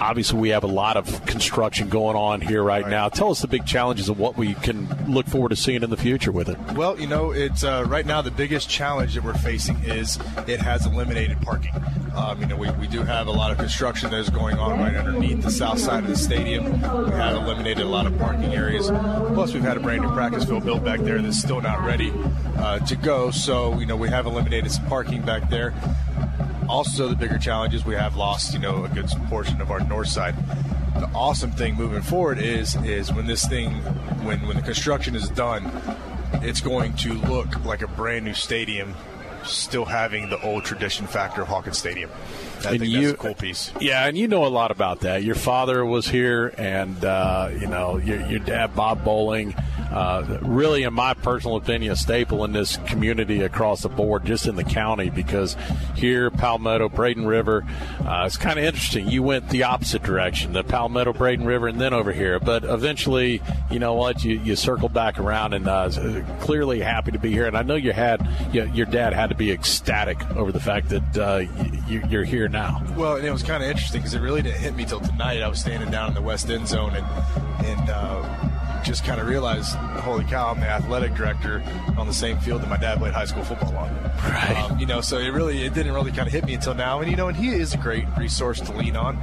obviously 0.00 0.38
we 0.38 0.48
have 0.50 0.64
a 0.64 0.68
lot 0.68 0.96
of 0.96 1.24
construction 1.26 1.88
going 1.88 2.16
on 2.16 2.40
here 2.40 2.62
right, 2.62 2.82
right. 2.82 2.90
now. 2.90 3.08
Tell 3.08 3.30
us 3.30 3.40
the 3.40 3.48
big 3.48 3.66
challenges 3.66 4.08
of 4.08 4.18
what 4.18 4.36
we 4.36 4.54
can 4.54 4.88
look 5.12 5.26
forward 5.26 5.50
to 5.50 5.56
seeing 5.56 5.82
in 5.82 5.90
the 5.90 5.96
future 5.96 6.32
with 6.32 6.48
it. 6.48 6.58
Well, 6.74 6.98
you 6.98 7.06
know, 7.06 7.30
it's 7.30 7.64
uh, 7.64 7.84
right 7.88 8.06
now 8.06 8.20
the 8.20 8.30
biggest 8.30 8.68
challenge 8.68 9.14
that 9.14 9.24
we're 9.24 9.34
facing 9.34 9.78
is 9.84 10.18
it 10.46 10.60
has 10.60 10.86
eliminated 10.86 11.40
parking. 11.40 11.72
Um, 12.14 12.40
you 12.40 12.46
know, 12.46 12.56
we, 12.56 12.70
we 12.72 12.86
do 12.86 13.02
have 13.02 13.26
a 13.26 13.30
lot 13.30 13.50
of 13.50 13.58
construction 13.58 14.10
that 14.10 14.18
is 14.18 14.30
going 14.30 14.58
on 14.58 14.78
right 14.78 14.94
underneath 14.94 15.42
the 15.42 15.50
south 15.50 15.78
side 15.78 16.02
of 16.02 16.08
the 16.08 16.16
stadium. 16.16 16.64
We 16.72 17.10
have 17.12 17.36
eliminated 17.36 17.84
a 17.84 17.88
lot 17.88 18.06
of 18.06 18.18
parking 18.18 18.54
areas. 18.54 18.88
Plus, 18.88 19.54
we've 19.54 19.62
had 19.62 19.76
a 19.76 19.80
brand 19.80 20.02
new 20.02 20.12
practice 20.12 20.44
field 20.44 20.64
built 20.64 20.84
back 20.84 21.00
there 21.00 21.20
that's 21.22 21.38
still 21.38 21.60
not 21.60 21.84
ready 21.84 22.12
uh, 22.56 22.80
to 22.80 22.96
go. 22.96 23.30
So, 23.30 23.78
you 23.78 23.86
know, 23.86 23.96
we 23.96 24.08
have 24.08 24.26
eliminated 24.26 24.70
some 24.70 24.86
parking 24.86 25.22
back 25.22 25.48
there. 25.48 25.74
Also, 26.68 27.08
the 27.08 27.16
bigger 27.16 27.38
challenge 27.38 27.74
is 27.74 27.84
we 27.84 27.94
have 27.94 28.16
lost, 28.16 28.52
you 28.52 28.58
know, 28.58 28.84
a 28.84 28.88
good 28.88 29.06
portion 29.28 29.60
of 29.60 29.70
our 29.70 29.80
north 29.80 30.08
side. 30.08 30.34
The 30.94 31.08
awesome 31.14 31.52
thing 31.52 31.76
moving 31.76 32.02
forward 32.02 32.38
is 32.38 32.74
is 32.76 33.12
when 33.12 33.26
this 33.26 33.46
thing, 33.46 33.70
when 34.24 34.46
when 34.46 34.56
the 34.56 34.62
construction 34.62 35.14
is 35.14 35.28
done, 35.28 35.64
it's 36.42 36.60
going 36.60 36.94
to 36.94 37.14
look 37.14 37.64
like 37.64 37.82
a 37.82 37.88
brand 37.88 38.24
new 38.24 38.34
stadium 38.34 38.94
still 39.44 39.84
having 39.84 40.28
the 40.30 40.40
old 40.42 40.64
tradition 40.64 41.06
factor 41.06 41.42
of 41.42 41.48
Hawkins 41.48 41.78
Stadium. 41.78 42.10
I 42.64 42.70
and 42.70 42.80
think 42.80 42.84
you, 42.84 43.00
that's 43.00 43.12
a 43.12 43.16
cool 43.16 43.34
piece. 43.34 43.72
Yeah, 43.80 44.06
and 44.06 44.16
you 44.16 44.28
know 44.28 44.44
a 44.44 44.48
lot 44.48 44.70
about 44.70 45.00
that. 45.00 45.22
Your 45.22 45.34
father 45.34 45.84
was 45.84 46.08
here, 46.08 46.52
and 46.58 47.04
uh, 47.04 47.50
you 47.58 47.66
know 47.66 47.98
your, 47.98 48.24
your 48.26 48.40
dad, 48.40 48.74
Bob 48.74 49.04
Bowling. 49.04 49.54
Uh, 49.90 50.38
really, 50.42 50.82
in 50.82 50.92
my 50.92 51.14
personal 51.14 51.56
opinion, 51.56 51.92
a 51.92 51.96
staple 51.96 52.44
in 52.44 52.52
this 52.52 52.76
community 52.86 53.42
across 53.42 53.82
the 53.82 53.88
board, 53.88 54.24
just 54.24 54.46
in 54.46 54.56
the 54.56 54.64
county, 54.64 55.10
because 55.10 55.56
here, 55.96 56.30
Palmetto, 56.30 56.88
Braden 56.88 57.26
River, 57.26 57.64
uh, 58.00 58.24
it's 58.26 58.36
kind 58.36 58.58
of 58.58 58.64
interesting. 58.64 59.08
You 59.08 59.22
went 59.22 59.48
the 59.48 59.62
opposite 59.62 60.02
direction, 60.02 60.52
the 60.52 60.64
Palmetto, 60.64 61.12
Braden 61.12 61.46
River, 61.46 61.68
and 61.68 61.80
then 61.80 61.92
over 61.92 62.12
here. 62.12 62.38
But 62.38 62.64
eventually, 62.64 63.42
you 63.70 63.78
know 63.78 63.94
what? 63.94 64.24
You, 64.24 64.38
you 64.38 64.56
circled 64.56 64.92
back 64.92 65.18
around, 65.18 65.54
and 65.54 65.66
uh, 65.66 65.90
clearly 66.40 66.80
happy 66.80 67.12
to 67.12 67.18
be 67.18 67.30
here. 67.30 67.46
And 67.46 67.56
I 67.56 67.62
know 67.62 67.74
you 67.74 67.92
had 67.92 68.26
you, 68.52 68.64
your 68.74 68.86
dad 68.86 69.12
had 69.12 69.30
to 69.30 69.34
be 69.34 69.50
ecstatic 69.52 70.18
over 70.36 70.52
the 70.52 70.60
fact 70.60 70.90
that 70.90 71.16
uh, 71.16 71.38
you, 71.88 72.02
you're 72.08 72.24
here 72.24 72.48
now. 72.48 72.82
Well, 72.96 73.16
and 73.16 73.26
it 73.26 73.30
was 73.30 73.42
kind 73.42 73.62
of 73.62 73.70
interesting 73.70 74.00
because 74.00 74.14
it 74.14 74.20
really 74.20 74.42
didn't 74.42 74.60
hit 74.60 74.74
me 74.74 74.84
till 74.84 75.00
tonight. 75.00 75.42
I 75.42 75.48
was 75.48 75.60
standing 75.60 75.90
down 75.90 76.08
in 76.08 76.14
the 76.14 76.22
west 76.22 76.50
end 76.50 76.68
zone 76.68 76.94
and 76.94 77.06
and 77.66 77.90
uh, 77.90 78.67
just 78.84 79.04
kind 79.04 79.20
of 79.20 79.26
realized, 79.26 79.74
holy 79.76 80.24
cow, 80.24 80.50
I'm 80.50 80.60
the 80.60 80.68
athletic 80.68 81.14
director 81.14 81.62
on 81.96 82.06
the 82.06 82.12
same 82.12 82.38
field 82.38 82.62
that 82.62 82.68
my 82.68 82.76
dad 82.76 82.98
played 82.98 83.14
high 83.14 83.24
school 83.24 83.44
football 83.44 83.76
on. 83.76 83.94
Right. 84.18 84.56
Um, 84.56 84.78
you 84.78 84.86
know, 84.86 85.00
so 85.00 85.18
it 85.18 85.28
really 85.28 85.64
it 85.64 85.74
didn't 85.74 85.92
really 85.92 86.12
kind 86.12 86.26
of 86.26 86.32
hit 86.32 86.44
me 86.44 86.54
until 86.54 86.74
now. 86.74 87.00
And 87.00 87.10
you 87.10 87.16
know, 87.16 87.28
and 87.28 87.36
he 87.36 87.50
is 87.50 87.74
a 87.74 87.78
great 87.78 88.04
resource 88.18 88.60
to 88.60 88.72
lean 88.72 88.96
on. 88.96 89.18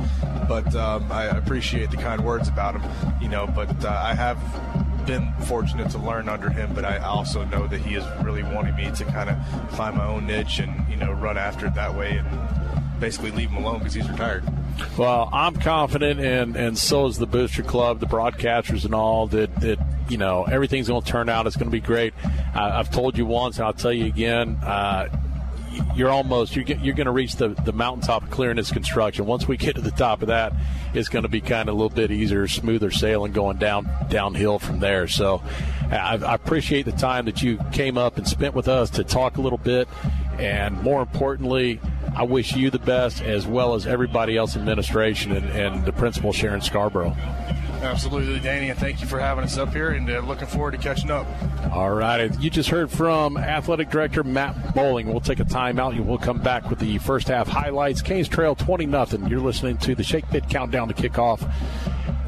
But 0.47 0.73
um, 0.75 1.11
I 1.11 1.25
appreciate 1.25 1.91
the 1.91 1.97
kind 1.97 2.23
words 2.23 2.47
about 2.47 2.79
him. 2.79 3.13
You 3.21 3.29
know, 3.29 3.47
but 3.47 3.83
uh, 3.83 3.89
I 3.89 4.13
have 4.13 4.39
been 5.05 5.31
fortunate 5.45 5.89
to 5.91 5.99
learn 5.99 6.27
under 6.27 6.49
him, 6.49 6.73
but 6.73 6.83
I 6.85 6.97
also 6.97 7.43
know 7.45 7.67
that 7.67 7.79
he 7.79 7.95
is 7.95 8.03
really 8.23 8.43
wanting 8.43 8.75
me 8.75 8.91
to 8.91 9.05
kind 9.05 9.29
of 9.29 9.71
find 9.71 9.97
my 9.97 10.05
own 10.05 10.25
niche 10.25 10.59
and 10.59 10.87
you 10.89 10.95
know 10.95 11.11
run 11.11 11.37
after 11.37 11.67
it 11.67 11.75
that 11.75 11.93
way 11.93 12.17
and 12.17 12.99
basically 12.99 13.31
leave 13.31 13.49
him 13.49 13.63
alone 13.63 13.79
because 13.79 13.93
he's 13.93 14.09
retired. 14.09 14.43
Well, 14.97 15.29
I'm 15.31 15.55
confident, 15.55 16.19
and 16.19 16.55
and 16.55 16.77
so 16.77 17.05
is 17.07 17.17
the 17.17 17.27
Booster 17.27 17.63
Club, 17.63 17.99
the 17.99 18.05
broadcasters, 18.05 18.85
and 18.85 18.93
all 18.93 19.27
that 19.27 19.53
that 19.61 19.79
you 20.09 20.17
know 20.17 20.43
everything's 20.43 20.87
going 20.87 21.01
to 21.01 21.07
turn 21.07 21.29
out. 21.29 21.47
It's 21.47 21.55
going 21.55 21.69
to 21.69 21.71
be 21.71 21.81
great. 21.81 22.13
I, 22.53 22.79
I've 22.79 22.91
told 22.91 23.17
you 23.17 23.25
once, 23.25 23.57
and 23.57 23.65
I'll 23.65 23.73
tell 23.73 23.93
you 23.93 24.05
again. 24.05 24.55
Uh, 24.63 25.09
you're 25.95 26.09
almost 26.09 26.55
you're, 26.55 26.65
you're 26.65 26.95
going 26.95 27.05
to 27.05 27.11
reach 27.11 27.35
the, 27.35 27.49
the 27.49 27.73
mountaintop 27.73 28.23
of 28.23 28.29
clearing 28.29 28.55
this 28.57 28.71
construction. 28.71 29.25
Once 29.25 29.47
we 29.47 29.57
get 29.57 29.75
to 29.75 29.81
the 29.81 29.91
top 29.91 30.21
of 30.21 30.27
that, 30.27 30.53
it's 30.93 31.09
going 31.09 31.23
to 31.23 31.29
be 31.29 31.41
kind 31.41 31.69
of 31.69 31.75
a 31.75 31.77
little 31.77 31.95
bit 31.95 32.11
easier, 32.11 32.47
smoother 32.47 32.91
sailing 32.91 33.33
going 33.33 33.57
down 33.57 33.89
downhill 34.09 34.59
from 34.59 34.79
there. 34.79 35.07
So 35.07 35.41
I, 35.91 36.17
I 36.17 36.33
appreciate 36.33 36.83
the 36.83 36.91
time 36.91 37.25
that 37.25 37.41
you 37.41 37.59
came 37.71 37.97
up 37.97 38.17
and 38.17 38.27
spent 38.27 38.55
with 38.55 38.67
us 38.67 38.89
to 38.91 39.03
talk 39.03 39.37
a 39.37 39.41
little 39.41 39.57
bit, 39.57 39.87
and 40.39 40.81
more 40.81 41.01
importantly, 41.01 41.79
I 42.15 42.23
wish 42.23 42.55
you 42.55 42.69
the 42.69 42.79
best 42.79 43.21
as 43.21 43.45
well 43.45 43.73
as 43.73 43.85
everybody 43.87 44.37
else 44.37 44.55
in 44.55 44.61
administration 44.61 45.31
and, 45.31 45.49
and 45.49 45.85
the 45.85 45.91
principal 45.91 46.31
Sharon 46.31 46.61
Scarborough. 46.61 47.15
Absolutely, 47.81 48.39
Danny, 48.39 48.69
and 48.69 48.79
thank 48.79 49.01
you 49.01 49.07
for 49.07 49.19
having 49.19 49.43
us 49.43 49.57
up 49.57 49.71
here 49.71 49.91
and 49.91 50.09
uh, 50.09 50.19
looking 50.21 50.47
forward 50.47 50.71
to 50.71 50.77
catching 50.77 51.11
up. 51.11 51.27
All 51.71 51.91
right. 51.91 52.33
You 52.39 52.49
just 52.49 52.69
heard 52.69 52.89
from 52.89 53.37
Athletic 53.37 53.89
Director 53.89 54.23
Matt 54.23 54.73
Bowling. 54.73 55.07
We'll 55.07 55.19
take 55.19 55.39
a 55.39 55.45
timeout 55.45 55.91
and 55.91 56.07
we'll 56.07 56.17
come 56.17 56.39
back 56.39 56.69
with 56.69 56.79
the 56.79 56.97
first 56.99 57.27
half 57.27 57.47
highlights. 57.47 58.01
Canes 58.01 58.27
Trail 58.27 58.55
20 58.55 58.85
0. 58.85 59.27
You're 59.27 59.39
listening 59.39 59.77
to 59.79 59.93
the 59.93 60.03
Shake 60.03 60.27
Pit 60.29 60.45
Countdown 60.49 60.87
to 60.87 60.93
Kickoff. 60.93 61.51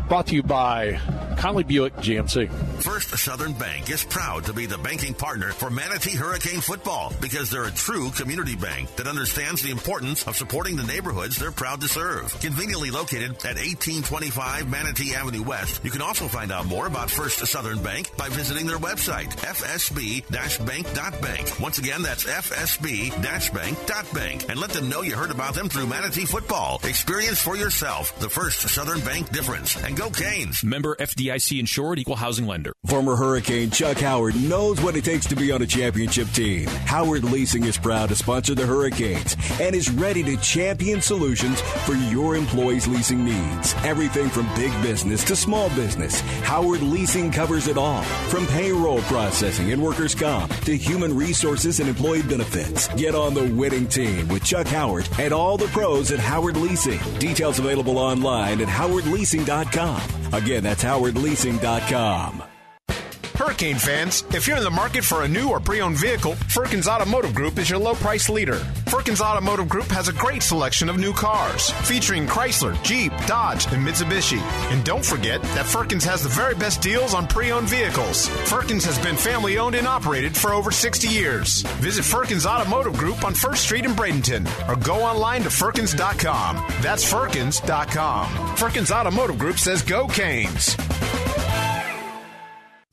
Brought 0.08 0.28
to 0.28 0.36
you 0.36 0.44
by 0.44 1.00
Conley 1.38 1.64
Buick 1.64 1.94
GMC. 1.98 2.50
First 2.82 3.16
Southern 3.18 3.54
Bank 3.54 3.90
is 3.90 4.04
proud 4.04 4.44
to 4.46 4.54
be 4.54 4.66
the 4.66 4.78
banking 4.78 5.14
partner 5.14 5.52
for 5.52 5.70
Manatee 5.70 6.16
Hurricane 6.16 6.62
football 6.62 7.14
because 7.22 7.50
they're 7.50 7.66
a 7.66 7.72
true 7.72 8.12
community 8.12 8.56
bank 8.56 8.96
that 8.96 9.08
understands 9.08 9.62
the 9.62 9.72
importance 9.72 10.28
of 10.28 10.36
supporting 10.36 10.76
the 10.76 10.84
neighborhoods 10.84 11.38
they're 11.38 11.52
proud 11.52 11.82
to 11.82 11.88
serve. 11.88 12.38
Conveniently 12.40 12.92
located 12.92 13.32
at 13.46 13.56
1825 13.56 14.70
Manatee 14.70 15.16
Avenue 15.16 15.44
West, 15.44 15.84
you 15.84 15.92
can 15.92 16.02
also 16.02 16.28
find 16.28 16.52
out 16.52 16.66
more 16.66 16.88
about 16.88 17.12
First 17.12 17.46
Southern 17.46 17.82
Bank 17.84 18.16
by 18.18 18.30
visiting 18.30 18.66
their 18.66 18.78
website, 18.78 19.30
fsb-bank.bank. 19.38 21.60
Once 21.60 21.78
again, 21.78 22.02
that's 22.02 22.26
fsb-bank.bank. 22.26 24.50
And 24.50 24.60
let 24.60 24.72
them 24.72 24.90
know 24.90 25.02
you 25.02 25.16
heard 25.16 25.32
about 25.32 25.54
them 25.54 25.70
through 25.70 25.88
Manatee 25.88 26.26
football. 26.26 26.82
Experience 26.84 27.40
for 27.40 27.56
yourself 27.56 28.18
the 28.20 28.30
First 28.30 28.68
Southern 28.70 29.00
Bank 29.02 29.32
difference. 29.32 29.76
And 29.84 29.96
go 29.96 30.10
Canes. 30.10 30.64
Member 30.64 30.96
FDIC 31.28 31.60
insured, 31.60 32.00
equal 32.00 32.16
housing 32.16 32.48
lender. 32.48 32.74
Former 32.86 33.16
Hurricane 33.16 33.70
Chuck 33.70 33.98
Howard 33.98 34.36
knows 34.36 34.82
what 34.82 34.96
it 34.96 35.04
takes 35.04 35.26
to 35.28 35.36
be 35.36 35.52
on 35.52 35.62
a 35.62 35.68
championship 35.68 36.28
team. 36.30 36.68
Howard 36.68 37.24
Leasing 37.24 37.66
is 37.66 37.78
proud 37.78 38.10
to 38.10 38.16
sponsor 38.16 38.56
the 38.56 38.66
Hurricanes 38.66 39.36
and 39.60 39.76
is 39.76 39.90
ready 39.92 40.24
to 40.24 40.38
champion 40.38 41.02
solutions 41.02 41.60
for 41.86 41.96
your 41.96 42.36
employees' 42.36 42.88
leasing 42.88 43.26
needs. 43.26 43.74
Everything 43.84 44.30
from 44.30 44.48
big 44.56 44.72
business 44.82 45.24
to 45.26 45.36
small 45.36 45.70
business, 45.70 46.22
Howard 46.44 46.82
Leasing 46.82 47.32
covers 47.32 47.68
it 47.68 47.78
all. 47.78 48.04
From 48.30 48.48
payroll 48.48 49.02
processing 49.02 49.72
and 49.72 49.82
workers' 49.82 50.16
comp 50.16 50.54
to 50.62 50.78
human 50.78 51.16
resources 51.16 51.80
and 51.80 51.90
employee 51.90 52.24
benefits. 52.24 52.88
Get 52.96 53.16
on 53.16 53.34
the 53.34 53.52
winning 53.54 53.88
team 53.88 54.28
with 54.30 54.44
Chuck 54.44 54.68
Howard 54.68 55.08
and 55.20 55.34
all 55.34 55.58
the 55.58 55.68
pros 55.68 56.12
at 56.12 56.20
Howard 56.20 56.58
Leasing. 56.58 57.00
Details 57.20 57.60
available 57.60 57.98
online 57.98 58.62
at 58.62 58.68
howardleasing.com. 58.68 60.02
Again, 60.34 60.64
that's 60.64 60.84
howardleasing.com. 61.18 62.47
Hurricane 63.38 63.76
fans, 63.76 64.24
if 64.34 64.48
you're 64.48 64.58
in 64.58 64.64
the 64.64 64.72
market 64.72 65.04
for 65.04 65.22
a 65.22 65.28
new 65.28 65.50
or 65.50 65.60
pre-owned 65.60 65.96
vehicle, 65.96 66.34
Firkins 66.50 66.88
Automotive 66.88 67.36
Group 67.36 67.60
is 67.60 67.70
your 67.70 67.78
low 67.78 67.94
price 67.94 68.30
leader. 68.30 68.56
Firkins 68.88 69.22
Automotive 69.22 69.70
Group 69.70 69.86
has 69.90 70.08
a 70.08 70.14
great 70.14 70.42
selection 70.42 70.90
of 70.90 70.98
new 70.98 71.14
cars, 71.14 71.70
featuring 71.88 72.26
Chrysler, 72.26 72.82
Jeep, 72.84 73.12
Dodge, 73.28 73.68
and 73.68 73.86
Mitsubishi. 73.86 74.40
And 74.72 74.84
don't 74.84 75.06
forget 75.06 75.40
that 75.54 75.68
Firkins 75.68 76.04
has 76.04 76.24
the 76.24 76.30
very 76.30 76.56
best 76.56 76.82
deals 76.82 77.14
on 77.14 77.28
pre-owned 77.28 77.70
vehicles. 77.70 78.28
Firkins 78.50 78.84
has 78.86 78.98
been 78.98 79.16
family 79.16 79.60
owned 79.60 79.76
and 79.76 79.86
operated 79.86 80.36
for 80.36 80.52
over 80.52 80.72
60 80.72 81.08
years. 81.08 81.62
Visit 81.78 82.06
Firkins 82.06 82.48
Automotive 82.48 82.98
Group 82.98 83.24
on 83.24 83.36
1st 83.36 83.58
Street 83.58 83.86
in 83.86 83.92
Bradenton 83.92 84.48
or 84.68 84.76
go 84.84 84.96
online 85.04 85.44
to 85.44 85.52
Firkins.com. 85.52 86.56
That's 86.82 87.08
Firkins.com. 87.08 88.56
Firkins 88.56 88.92
Automotive 88.92 89.38
Group 89.38 89.60
says 89.60 89.84
go 89.84 90.08
Canes. 90.08 90.76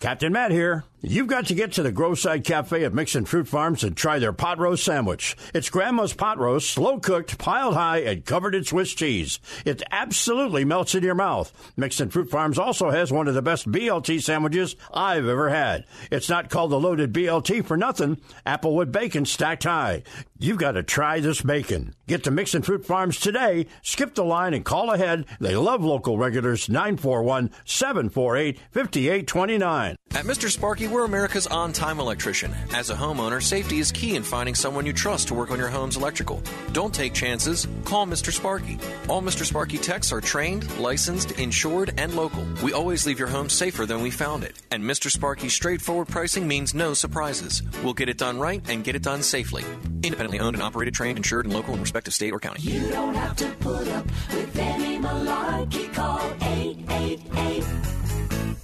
Captain 0.04 0.30
Matt 0.34 0.50
here. 0.50 0.84
You've 1.06 1.26
got 1.26 1.44
to 1.48 1.54
get 1.54 1.72
to 1.72 1.82
the 1.82 1.92
Groveside 1.92 2.44
Cafe 2.44 2.82
at 2.82 2.94
Mixon 2.94 3.26
Fruit 3.26 3.46
Farms 3.46 3.84
and 3.84 3.94
try 3.94 4.18
their 4.18 4.32
pot 4.32 4.58
roast 4.58 4.84
sandwich. 4.84 5.36
It's 5.52 5.68
Grandma's 5.68 6.14
pot 6.14 6.38
roast, 6.38 6.70
slow 6.70 6.98
cooked, 6.98 7.36
piled 7.36 7.74
high, 7.74 7.98
and 7.98 8.24
covered 8.24 8.54
in 8.54 8.64
Swiss 8.64 8.94
cheese. 8.94 9.38
It 9.66 9.82
absolutely 9.90 10.64
melts 10.64 10.94
in 10.94 11.04
your 11.04 11.14
mouth. 11.14 11.52
Mixon 11.76 12.08
Fruit 12.08 12.30
Farms 12.30 12.58
also 12.58 12.88
has 12.88 13.12
one 13.12 13.28
of 13.28 13.34
the 13.34 13.42
best 13.42 13.70
BLT 13.70 14.22
sandwiches 14.22 14.76
I've 14.94 15.28
ever 15.28 15.50
had. 15.50 15.84
It's 16.10 16.30
not 16.30 16.48
called 16.48 16.70
the 16.70 16.80
loaded 16.80 17.12
BLT 17.12 17.66
for 17.66 17.76
nothing. 17.76 18.18
Applewood 18.46 18.90
bacon 18.90 19.26
stacked 19.26 19.64
high. 19.64 20.04
You've 20.38 20.58
got 20.58 20.72
to 20.72 20.82
try 20.82 21.20
this 21.20 21.42
bacon. 21.42 21.94
Get 22.06 22.24
to 22.24 22.30
Mixon 22.30 22.62
Fruit 22.62 22.84
Farms 22.84 23.20
today. 23.20 23.66
Skip 23.82 24.14
the 24.14 24.24
line 24.24 24.54
and 24.54 24.64
call 24.64 24.90
ahead. 24.90 25.26
They 25.38 25.54
love 25.54 25.84
local 25.84 26.16
regulars. 26.16 26.68
941 26.68 27.50
748 27.66 28.58
5829. 28.70 29.96
At 30.14 30.24
Mr. 30.26 30.48
Sparky, 30.48 30.86
we're 30.94 31.04
America's 31.04 31.48
on 31.48 31.72
time 31.72 31.98
electrician. 31.98 32.54
As 32.72 32.88
a 32.88 32.94
homeowner, 32.94 33.42
safety 33.42 33.80
is 33.80 33.90
key 33.90 34.14
in 34.14 34.22
finding 34.22 34.54
someone 34.54 34.86
you 34.86 34.92
trust 34.92 35.26
to 35.28 35.34
work 35.34 35.50
on 35.50 35.58
your 35.58 35.68
home's 35.68 35.96
electrical. 35.96 36.40
Don't 36.72 36.94
take 36.94 37.12
chances. 37.12 37.66
Call 37.84 38.06
Mr. 38.06 38.32
Sparky. 38.32 38.78
All 39.08 39.20
Mr. 39.20 39.44
Sparky 39.44 39.76
techs 39.76 40.12
are 40.12 40.20
trained, 40.20 40.78
licensed, 40.78 41.32
insured, 41.32 41.94
and 41.98 42.14
local. 42.14 42.46
We 42.62 42.72
always 42.72 43.06
leave 43.06 43.18
your 43.18 43.26
home 43.26 43.48
safer 43.48 43.86
than 43.86 44.02
we 44.02 44.10
found 44.10 44.44
it. 44.44 44.62
And 44.70 44.84
Mr. 44.84 45.10
Sparky's 45.10 45.52
straightforward 45.52 46.06
pricing 46.06 46.46
means 46.46 46.74
no 46.74 46.94
surprises. 46.94 47.62
We'll 47.82 47.94
get 47.94 48.08
it 48.08 48.16
done 48.16 48.38
right 48.38 48.62
and 48.70 48.84
get 48.84 48.94
it 48.94 49.02
done 49.02 49.24
safely. 49.24 49.64
Independently 50.04 50.38
owned 50.38 50.54
and 50.54 50.62
operated, 50.62 50.94
trained, 50.94 51.18
insured, 51.18 51.46
and 51.46 51.54
local 51.54 51.74
in 51.74 51.80
respective 51.80 52.14
state 52.14 52.32
or 52.32 52.38
county. 52.38 52.62
You 52.62 52.88
don't 52.90 53.14
have 53.14 53.34
to 53.36 53.48
put 53.58 53.88
up 53.88 54.06
with 54.32 54.56
any 54.56 54.98
malarkey. 54.98 55.92
Call 55.92 56.20
888 56.40 57.64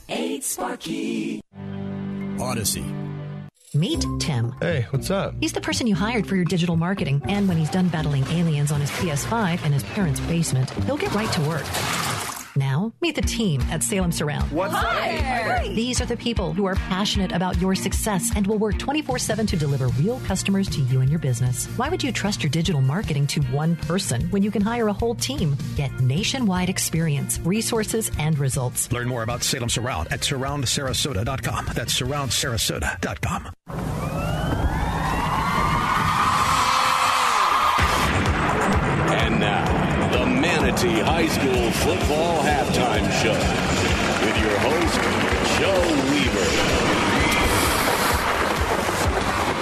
8 0.09 0.45
Sparky. 0.45 1.41
Odyssey. 2.41 2.85
Meet 3.73 4.05
Tim. 4.19 4.53
Hey, 4.61 4.87
what's 4.91 5.11
up? 5.11 5.35
He's 5.41 5.53
the 5.53 5.61
person 5.61 5.87
you 5.87 5.95
hired 5.95 6.27
for 6.27 6.35
your 6.35 6.45
digital 6.45 6.77
marketing, 6.77 7.23
and 7.29 7.47
when 7.47 7.57
he's 7.57 7.71
done 7.71 7.89
battling 7.89 8.25
aliens 8.29 8.73
on 8.73 8.81
his 8.81 8.91
PS5 8.91 9.65
in 9.65 9.73
his 9.73 9.85
parents' 9.85 10.21
basement, 10.21 10.71
he'll 10.85 10.97
get 10.97 11.15
right 11.15 11.31
to 11.33 11.41
work. 11.43 12.30
Now, 12.57 12.93
meet 13.01 13.15
the 13.15 13.23
team 13.23 13.61
at 13.71 13.83
Salem 13.83 14.13
Surround. 14.13 14.51
What's 14.51 14.75
Hi. 14.75 15.69
These 15.75 16.01
are 16.01 16.07
the 16.07 16.17
people 16.17 16.53
who 16.53 16.67
are 16.67 16.75
passionate 16.75 17.33
about 17.33 17.59
your 17.59 17.75
success 17.75 18.33
and 18.35 18.47
will 18.47 18.59
work 18.59 18.79
24 18.79 19.19
7 19.19 19.47
to 19.47 19.57
deliver 19.57 19.89
real 19.89 20.21
customers 20.21 20.69
to 20.71 20.81
you 20.81 21.01
and 21.01 21.11
your 21.11 21.19
business. 21.19 21.67
Why 21.77 21.89
would 21.89 22.03
you 22.03 22.13
trust 22.13 22.43
your 22.43 22.51
digital 22.51 22.81
marketing 22.81 23.27
to 23.29 23.43
one 23.45 23.77
person 23.77 24.29
when 24.31 24.43
you 24.43 24.51
can 24.51 24.63
hire 24.63 24.89
a 24.89 24.93
whole 24.93 25.15
team? 25.15 25.57
Get 25.77 26.01
nationwide 26.01 26.69
experience, 26.69 27.39
resources, 27.41 28.11
and 28.19 28.39
results. 28.39 28.91
Learn 28.93 29.09
more 29.09 29.23
about 29.23 29.43
Salem 29.43 29.69
Surround 29.69 30.13
at 30.13 30.21
surroundsarasota.com. 30.21 31.67
That's 31.75 32.01
surroundsarasota.com. 32.01 34.00
High 40.89 41.27
School 41.27 41.71
Football 41.73 42.43
Halftime 42.43 43.05
Show 43.21 43.37
with 44.25 44.39
your 44.41 44.59
host, 44.61 44.99
Joe 45.59 46.11
Weaver. 46.11 47.00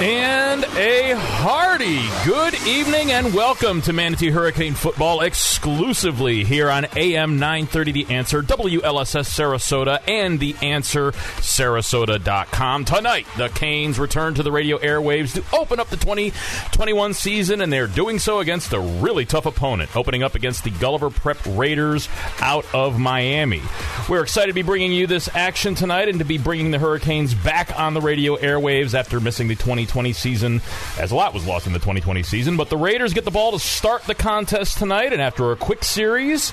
And 0.01 0.62
a 0.77 1.16
hearty 1.16 1.99
good 2.25 2.55
evening 2.69 3.11
and 3.11 3.35
welcome 3.35 3.83
to 3.83 3.93
Manatee 3.93 4.31
Hurricane 4.31 4.75
Football 4.75 5.23
exclusively 5.23 6.45
here 6.45 6.70
on 6.70 6.87
AM 6.95 7.41
930 7.41 7.91
The 7.91 8.15
Answer, 8.15 8.41
WLSS 8.41 9.27
Sarasota, 9.27 10.01
and 10.07 10.39
The 10.39 10.55
Answer 10.62 11.11
Sarasota.com. 11.11 12.85
Tonight, 12.85 13.27
the 13.37 13.49
Canes 13.49 13.99
return 13.99 14.35
to 14.35 14.45
the 14.45 14.53
radio 14.53 14.79
airwaves 14.79 15.35
to 15.35 15.57
open 15.57 15.81
up 15.81 15.89
the 15.89 15.97
2021 15.97 17.12
season, 17.15 17.61
and 17.61 17.73
they're 17.73 17.89
doing 17.89 18.20
so 18.20 18.39
against 18.39 18.73
a 18.73 18.79
really 18.79 19.25
tough 19.25 19.47
opponent, 19.47 19.97
opening 19.97 20.23
up 20.23 20.37
against 20.37 20.62
the 20.62 20.70
Gulliver 20.70 21.11
Prep 21.11 21.39
Raiders 21.45 22.09
out 22.39 22.65
of 22.73 23.01
Miami. 23.01 23.62
We're 24.09 24.23
excited 24.23 24.47
to 24.47 24.55
be 24.55 24.62
bringing 24.62 24.93
you 24.93 25.09
this 25.09 25.29
action 25.35 25.75
tonight 25.75 26.09
and 26.09 26.20
to 26.20 26.25
be 26.25 26.39
bringing 26.39 26.70
the 26.70 26.79
Hurricanes 26.79 27.35
back 27.35 27.77
on 27.77 27.95
the 27.95 28.01
radio 28.01 28.37
airwaves 28.37 28.95
after 28.95 29.19
missing 29.19 29.49
the 29.49 29.57
2020 29.89 30.12
season, 30.12 30.60
as 30.98 31.10
a 31.10 31.16
lot 31.16 31.35
was 31.35 31.47
lost 31.47 31.66
in 31.66 31.73
the 31.73 31.78
2020 31.78 32.23
season. 32.23 32.56
But 32.56 32.70
the 32.70 32.77
Raiders 32.77 33.12
get 33.12 33.24
the 33.24 33.31
ball 33.31 33.52
to 33.52 33.59
start 33.59 34.05
the 34.05 34.15
contest 34.15 34.78
tonight, 34.78 35.12
and 35.12 35.20
after 35.20 35.51
a 35.51 35.56
quick 35.56 35.82
series, 35.82 36.52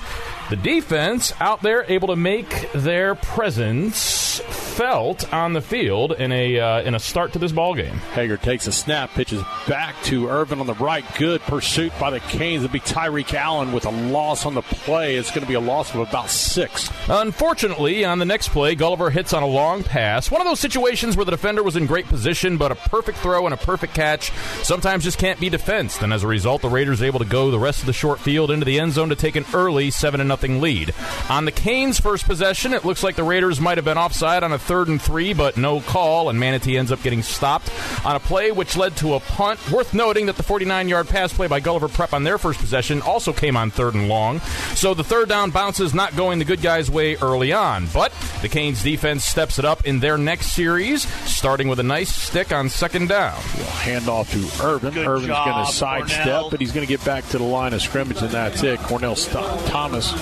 the 0.50 0.56
defense 0.56 1.32
out 1.40 1.62
there 1.62 1.84
able 1.88 2.08
to 2.08 2.16
make 2.16 2.72
their 2.72 3.14
presence 3.14 4.40
felt 4.76 5.32
on 5.32 5.54
the 5.54 5.60
field 5.60 6.12
in 6.12 6.30
a 6.32 6.60
uh, 6.60 6.82
in 6.82 6.94
a 6.94 6.98
start 6.98 7.32
to 7.32 7.38
this 7.38 7.52
ball 7.52 7.74
game. 7.74 7.96
Hager 8.14 8.36
takes 8.36 8.66
a 8.66 8.72
snap, 8.72 9.10
pitches 9.10 9.42
back 9.66 9.94
to 10.04 10.28
Irvin 10.28 10.60
on 10.60 10.66
the 10.66 10.74
right. 10.74 11.04
Good 11.16 11.40
pursuit 11.42 11.92
by 11.98 12.10
the 12.10 12.20
Canes. 12.20 12.62
It'll 12.62 12.72
be 12.72 12.80
Tyreek 12.80 13.32
Allen 13.34 13.72
with 13.72 13.86
a 13.86 13.90
loss 13.90 14.44
on 14.44 14.54
the 14.54 14.62
play. 14.62 15.16
It's 15.16 15.30
going 15.30 15.42
to 15.42 15.48
be 15.48 15.54
a 15.54 15.60
loss 15.60 15.94
of 15.94 16.00
about 16.00 16.28
six. 16.28 16.90
Unfortunately, 17.08 18.04
on 18.04 18.18
the 18.18 18.24
next 18.24 18.50
play, 18.50 18.74
Gulliver 18.74 19.10
hits 19.10 19.32
on 19.32 19.42
a 19.42 19.46
long 19.46 19.82
pass. 19.82 20.30
One 20.30 20.40
of 20.40 20.46
those 20.46 20.60
situations 20.60 21.16
where 21.16 21.24
the 21.24 21.30
defender 21.30 21.62
was 21.62 21.76
in 21.76 21.86
great 21.86 22.06
position, 22.06 22.58
but 22.58 22.70
a 22.70 22.74
perfect 22.74 23.18
throw 23.26 23.44
and 23.44 23.52
a 23.52 23.56
perfect 23.56 23.92
catch 23.92 24.30
sometimes 24.62 25.02
just 25.02 25.18
can't 25.18 25.40
be 25.40 25.48
defensed. 25.48 26.00
And 26.00 26.12
as 26.12 26.22
a 26.22 26.28
result, 26.28 26.62
the 26.62 26.68
Raiders 26.68 27.02
able 27.02 27.18
to 27.18 27.24
go 27.24 27.50
the 27.50 27.58
rest 27.58 27.80
of 27.80 27.86
the 27.86 27.92
short 27.92 28.20
field 28.20 28.52
into 28.52 28.64
the 28.64 28.78
end 28.78 28.92
zone 28.92 29.08
to 29.08 29.16
take 29.16 29.34
an 29.34 29.44
early 29.52 29.90
seven 29.90 30.18
to 30.18 30.24
nothing 30.24 30.60
lead. 30.60 30.94
On 31.28 31.44
the 31.44 31.50
Canes' 31.50 31.98
first 31.98 32.24
possession, 32.24 32.72
it 32.72 32.84
looks 32.84 33.02
like 33.02 33.16
the 33.16 33.24
Raiders 33.24 33.60
might 33.60 33.78
have 33.78 33.84
been 33.84 33.98
offside 33.98 34.44
on 34.44 34.52
a 34.52 34.60
third 34.60 34.86
and 34.86 35.02
three, 35.02 35.34
but 35.34 35.56
no 35.56 35.80
call, 35.80 36.28
and 36.28 36.38
Manatee 36.38 36.78
ends 36.78 36.92
up 36.92 37.02
getting 37.02 37.22
stopped 37.24 37.68
on 38.04 38.14
a 38.14 38.20
play 38.20 38.52
which 38.52 38.76
led 38.76 38.96
to 38.98 39.14
a 39.14 39.20
punt. 39.20 39.58
Worth 39.72 39.92
noting 39.92 40.26
that 40.26 40.36
the 40.36 40.44
49 40.44 40.88
yard 40.88 41.08
pass 41.08 41.32
play 41.32 41.48
by 41.48 41.58
Gulliver 41.58 41.88
Prep 41.88 42.12
on 42.12 42.22
their 42.22 42.38
first 42.38 42.60
possession 42.60 43.02
also 43.02 43.32
came 43.32 43.56
on 43.56 43.72
third 43.72 43.94
and 43.94 44.08
long. 44.08 44.38
So 44.76 44.94
the 44.94 45.02
third 45.02 45.28
down 45.28 45.50
bounces 45.50 45.94
not 45.94 46.14
going 46.14 46.38
the 46.38 46.44
good 46.44 46.62
guys' 46.62 46.88
way 46.88 47.16
early 47.16 47.52
on. 47.52 47.88
But 47.92 48.12
the 48.40 48.48
Canes 48.48 48.84
defense 48.84 49.24
steps 49.24 49.58
it 49.58 49.64
up 49.64 49.84
in 49.84 49.98
their 49.98 50.16
next 50.16 50.52
series, 50.52 51.02
starting 51.28 51.66
with 51.66 51.80
a 51.80 51.82
nice 51.82 52.14
stick 52.14 52.52
on 52.52 52.68
second 52.68 53.08
down. 53.08 53.15
Hand 53.16 54.08
off 54.08 54.30
to 54.32 54.64
Irvin. 54.64 54.94
Good 54.94 55.06
Irvin's 55.06 55.28
going 55.28 55.66
to 55.66 55.72
sidestep, 55.72 56.50
but 56.50 56.60
he's 56.60 56.72
going 56.72 56.86
to 56.86 56.90
get 56.92 57.04
back 57.04 57.26
to 57.28 57.38
the 57.38 57.44
line 57.44 57.72
of 57.72 57.80
scrimmage, 57.82 58.20
and 58.20 58.30
that's 58.30 58.62
it. 58.62 58.78
Cornell 58.80 59.16
St- 59.16 59.44
Thomas 59.66 60.12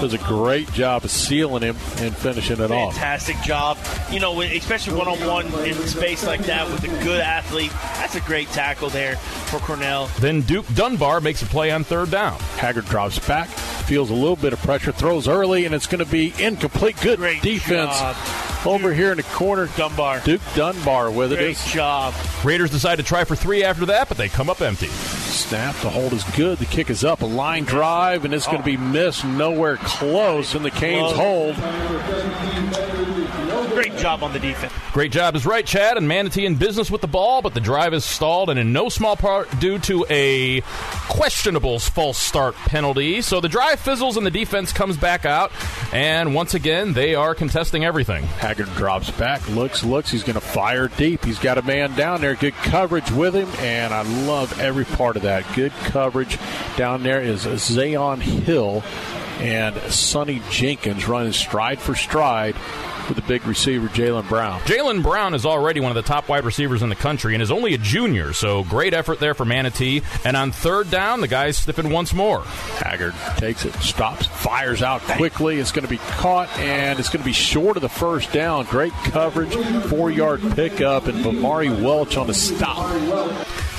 does 0.00 0.14
a 0.14 0.18
great 0.18 0.70
job 0.72 1.04
of 1.04 1.10
sealing 1.10 1.62
him 1.62 1.76
and 1.98 2.16
finishing 2.16 2.60
it 2.60 2.70
off. 2.70 2.94
Fantastic 2.94 3.36
job. 3.42 3.78
You 4.10 4.20
know, 4.20 4.40
especially 4.40 4.96
one 4.96 5.08
on 5.08 5.18
one 5.26 5.46
in 5.66 5.74
space 5.86 6.24
like 6.26 6.40
that 6.44 6.68
with 6.70 6.84
a 6.84 7.04
good 7.04 7.20
athlete. 7.20 7.70
That's 7.70 8.14
a 8.14 8.20
great 8.20 8.48
tackle 8.48 8.88
there 8.90 9.16
for 9.16 9.58
Cornell. 9.60 10.06
Then 10.20 10.40
Duke 10.42 10.66
Dunbar 10.74 11.20
makes 11.20 11.42
a 11.42 11.46
play 11.46 11.70
on 11.70 11.84
third 11.84 12.10
down. 12.10 12.38
Haggard 12.56 12.86
drops 12.86 13.18
back, 13.26 13.48
feels 13.48 14.10
a 14.10 14.14
little 14.14 14.36
bit 14.36 14.52
of 14.52 14.60
pressure, 14.60 14.92
throws 14.92 15.28
early, 15.28 15.64
and 15.66 15.74
it's 15.74 15.86
going 15.86 16.04
to 16.04 16.10
be 16.10 16.32
incomplete. 16.38 16.96
Good 17.00 17.20
defense 17.42 17.98
job. 17.98 18.16
over 18.66 18.92
here 18.94 19.10
in 19.10 19.16
the 19.18 19.22
corner. 19.24 19.68
Dunbar. 19.76 20.20
Duke 20.20 20.40
Dunbar 20.54 21.10
with 21.10 21.32
it. 21.32 21.36
Great 21.36 21.50
It's 21.50 21.72
job. 21.72 22.14
Raiders 22.44 22.70
decide 22.70 22.96
to 22.96 23.02
try 23.02 23.24
for 23.24 23.36
three 23.36 23.62
after 23.62 23.86
that, 23.86 24.08
but 24.08 24.16
they 24.16 24.28
come 24.28 24.48
up 24.48 24.62
empty. 24.62 24.86
Snap. 24.86 25.74
The 25.76 25.90
hold 25.90 26.12
is 26.14 26.24
good. 26.36 26.58
The 26.58 26.64
kick 26.64 26.88
is 26.88 27.04
up. 27.04 27.20
A 27.22 27.26
line 27.26 27.64
drive, 27.64 28.24
and 28.24 28.32
it's 28.32 28.46
going 28.46 28.58
to 28.58 28.64
be 28.64 28.76
missed. 28.76 29.24
Nowhere 29.24 29.76
close. 29.76 30.54
And 30.54 30.64
the 30.64 30.70
Canes 30.70 31.12
hold. 31.12 31.56
Great 33.74 33.96
job 33.96 34.22
on 34.22 34.32
the 34.32 34.38
defense. 34.38 34.72
Great 34.92 35.12
job 35.12 35.36
is 35.36 35.46
right, 35.46 35.64
Chad, 35.64 35.96
and 35.96 36.08
Manatee 36.08 36.44
in 36.44 36.56
business 36.56 36.90
with 36.90 37.00
the 37.00 37.06
ball, 37.06 37.40
but 37.40 37.54
the 37.54 37.60
drive 37.60 37.94
is 37.94 38.04
stalled, 38.04 38.50
and 38.50 38.58
in 38.58 38.72
no 38.72 38.88
small 38.88 39.16
part 39.16 39.48
due 39.60 39.78
to 39.78 40.04
a 40.10 40.60
questionable 41.08 41.78
false 41.78 42.18
start 42.18 42.56
penalty. 42.56 43.22
So 43.22 43.40
the 43.40 43.48
drive 43.48 43.78
fizzles, 43.78 44.16
and 44.16 44.26
the 44.26 44.30
defense 44.30 44.72
comes 44.72 44.96
back 44.96 45.24
out, 45.24 45.52
and 45.92 46.34
once 46.34 46.54
again, 46.54 46.92
they 46.92 47.14
are 47.14 47.34
contesting 47.34 47.84
everything. 47.84 48.24
Haggard 48.24 48.74
drops 48.74 49.10
back, 49.12 49.48
looks, 49.48 49.84
looks. 49.84 50.10
He's 50.10 50.24
going 50.24 50.34
to 50.34 50.40
fire 50.40 50.88
deep. 50.88 51.24
He's 51.24 51.38
got 51.38 51.56
a 51.56 51.62
man 51.62 51.94
down 51.94 52.20
there. 52.20 52.29
Good 52.34 52.54
coverage 52.54 53.10
with 53.10 53.34
him, 53.34 53.48
and 53.58 53.92
I 53.92 54.02
love 54.02 54.58
every 54.60 54.84
part 54.84 55.16
of 55.16 55.22
that. 55.22 55.44
Good 55.54 55.72
coverage 55.72 56.38
down 56.76 57.02
there 57.02 57.20
is 57.20 57.44
Zayon 57.44 58.20
Hill 58.20 58.82
and 59.38 59.76
Sonny 59.92 60.42
Jenkins 60.50 61.08
running 61.08 61.32
stride 61.32 61.78
for 61.80 61.94
stride 61.94 62.56
with 63.08 63.16
the 63.16 63.22
big 63.22 63.46
receiver 63.46 63.88
Jalen 63.88 64.28
Brown. 64.28 64.60
Jalen 64.62 65.02
Brown 65.02 65.34
is 65.34 65.46
already 65.46 65.80
one 65.80 65.90
of 65.90 65.96
the 65.96 66.02
top 66.02 66.28
wide 66.28 66.44
receivers 66.44 66.82
in 66.82 66.88
the 66.88 66.96
country 66.96 67.34
and 67.34 67.42
is 67.42 67.50
only 67.50 67.74
a 67.74 67.78
junior, 67.78 68.32
so 68.32 68.64
great 68.64 68.94
effort 68.94 69.20
there 69.20 69.34
for 69.34 69.44
Manatee. 69.44 70.02
And 70.24 70.36
on 70.36 70.52
third 70.52 70.90
down, 70.90 71.20
the 71.20 71.28
guy's 71.28 71.56
sniffing 71.56 71.90
once 71.90 72.12
more. 72.12 72.42
Haggard 72.42 73.14
takes 73.36 73.64
it, 73.64 73.74
stops, 73.74 74.26
fires 74.26 74.82
out 74.82 75.00
quickly. 75.02 75.58
It's 75.58 75.72
going 75.72 75.84
to 75.84 75.90
be 75.90 75.98
caught, 75.98 76.48
and 76.58 76.98
it's 76.98 77.08
going 77.08 77.22
to 77.22 77.26
be 77.26 77.32
short 77.32 77.76
of 77.76 77.82
the 77.82 77.88
first 77.88 78.32
down. 78.32 78.64
Great 78.66 78.92
coverage, 78.92 79.54
four 79.86 80.10
yard 80.10 80.40
pickup, 80.54 81.06
and 81.06 81.24
Vamari 81.24 81.70
Welch 81.82 82.16
on 82.16 82.26
the 82.26 82.34
stop. 82.34 82.90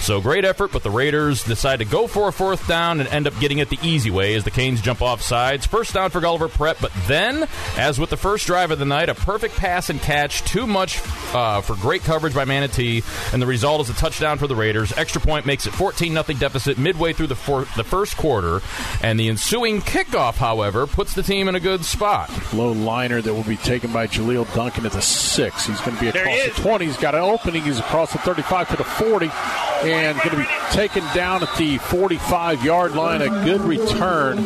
So 0.02 0.20
great 0.20 0.46
effort, 0.46 0.72
but 0.72 0.82
the 0.82 0.90
Raiders 0.90 1.44
decide 1.44 1.78
to 1.78 1.86
go 1.86 2.08
for 2.08 2.28
a 2.28 2.32
fourth 2.32 2.68
down 2.68 3.00
and 3.00 3.10
end 3.10 3.28
up 3.28 3.40
getting 3.40 3.60
it 3.60 3.70
the 3.70 3.78
easy 3.84 4.10
way 4.10 4.34
as 4.34 4.44
the 4.44 4.50
Canes 4.50 4.82
jump 4.82 5.00
off 5.00 5.22
sides. 5.22 5.68
First 5.68 5.94
down 5.94 6.10
for 6.10 6.20
Gulliver 6.20 6.48
Prep, 6.48 6.80
but 6.82 6.92
then, 7.06 7.48
as 7.78 8.00
with 8.00 8.10
the 8.10 8.18
first 8.18 8.48
drive 8.48 8.72
of 8.72 8.80
the 8.80 8.86
night, 8.86 9.10
a 9.10 9.14
perfect 9.14 9.56
pass 9.58 9.92
and 9.92 10.02
catch, 10.02 10.42
too 10.42 10.66
much 10.66 11.00
uh, 11.36 11.62
for 11.62 11.76
great 11.76 12.02
coverage 12.02 12.34
by 12.34 12.46
Manatee, 12.46 13.04
and 13.32 13.40
the 13.40 13.46
result 13.46 13.82
is 13.82 13.92
a 13.92 13.94
touchdown 13.94 14.40
for 14.40 14.48
the 14.48 14.56
Raiders. 14.56 14.92
Extra 14.98 15.22
point 15.22 15.46
makes 15.46 15.68
it 15.68 15.72
14 15.72 16.14
0 16.14 16.24
deficit 16.40 16.80
midway 16.80 17.14
through 17.14 17.28
the, 17.28 17.36
four, 17.36 17.66
the 17.78 17.84
first 17.84 18.18
quarter, 18.18 18.62
and 19.04 19.20
the 19.20 19.30
ensuing 19.30 19.82
kickoff, 19.82 20.34
however, 20.34 20.88
puts 20.88 21.14
the 21.14 21.22
team 21.22 21.48
in 21.48 21.54
a 21.54 21.60
good 21.60 21.86
spot. 21.86 22.32
Low 22.54 22.72
liner 22.72 23.22
that 23.22 23.34
will 23.36 23.44
be 23.44 23.58
taken 23.58 23.94
by 23.94 24.08
Jaleel 24.08 24.52
Duncan 24.56 24.84
at 24.88 24.94
the 24.94 25.02
six. 25.02 25.68
He's 25.68 25.80
going 25.82 25.96
to 25.96 26.02
be 26.02 26.10
across 26.10 26.56
the 26.56 26.62
20. 26.64 26.86
He's 26.86 26.98
got 26.98 27.14
an 27.14 27.22
opening. 27.22 27.62
He's 27.62 27.80
across 27.80 28.14
the 28.14 28.18
35 28.18 28.70
to 28.70 28.78
the 28.78 28.84
40 28.84 29.30
and 29.84 29.91
going 29.92 30.30
to 30.30 30.38
be 30.38 30.48
taken 30.72 31.04
down 31.14 31.44
at 31.44 31.58
the 31.58 31.78
45 31.78 32.64
yard 32.64 32.94
line. 32.94 33.22
A 33.22 33.30
good 33.44 33.62
return 33.62 34.38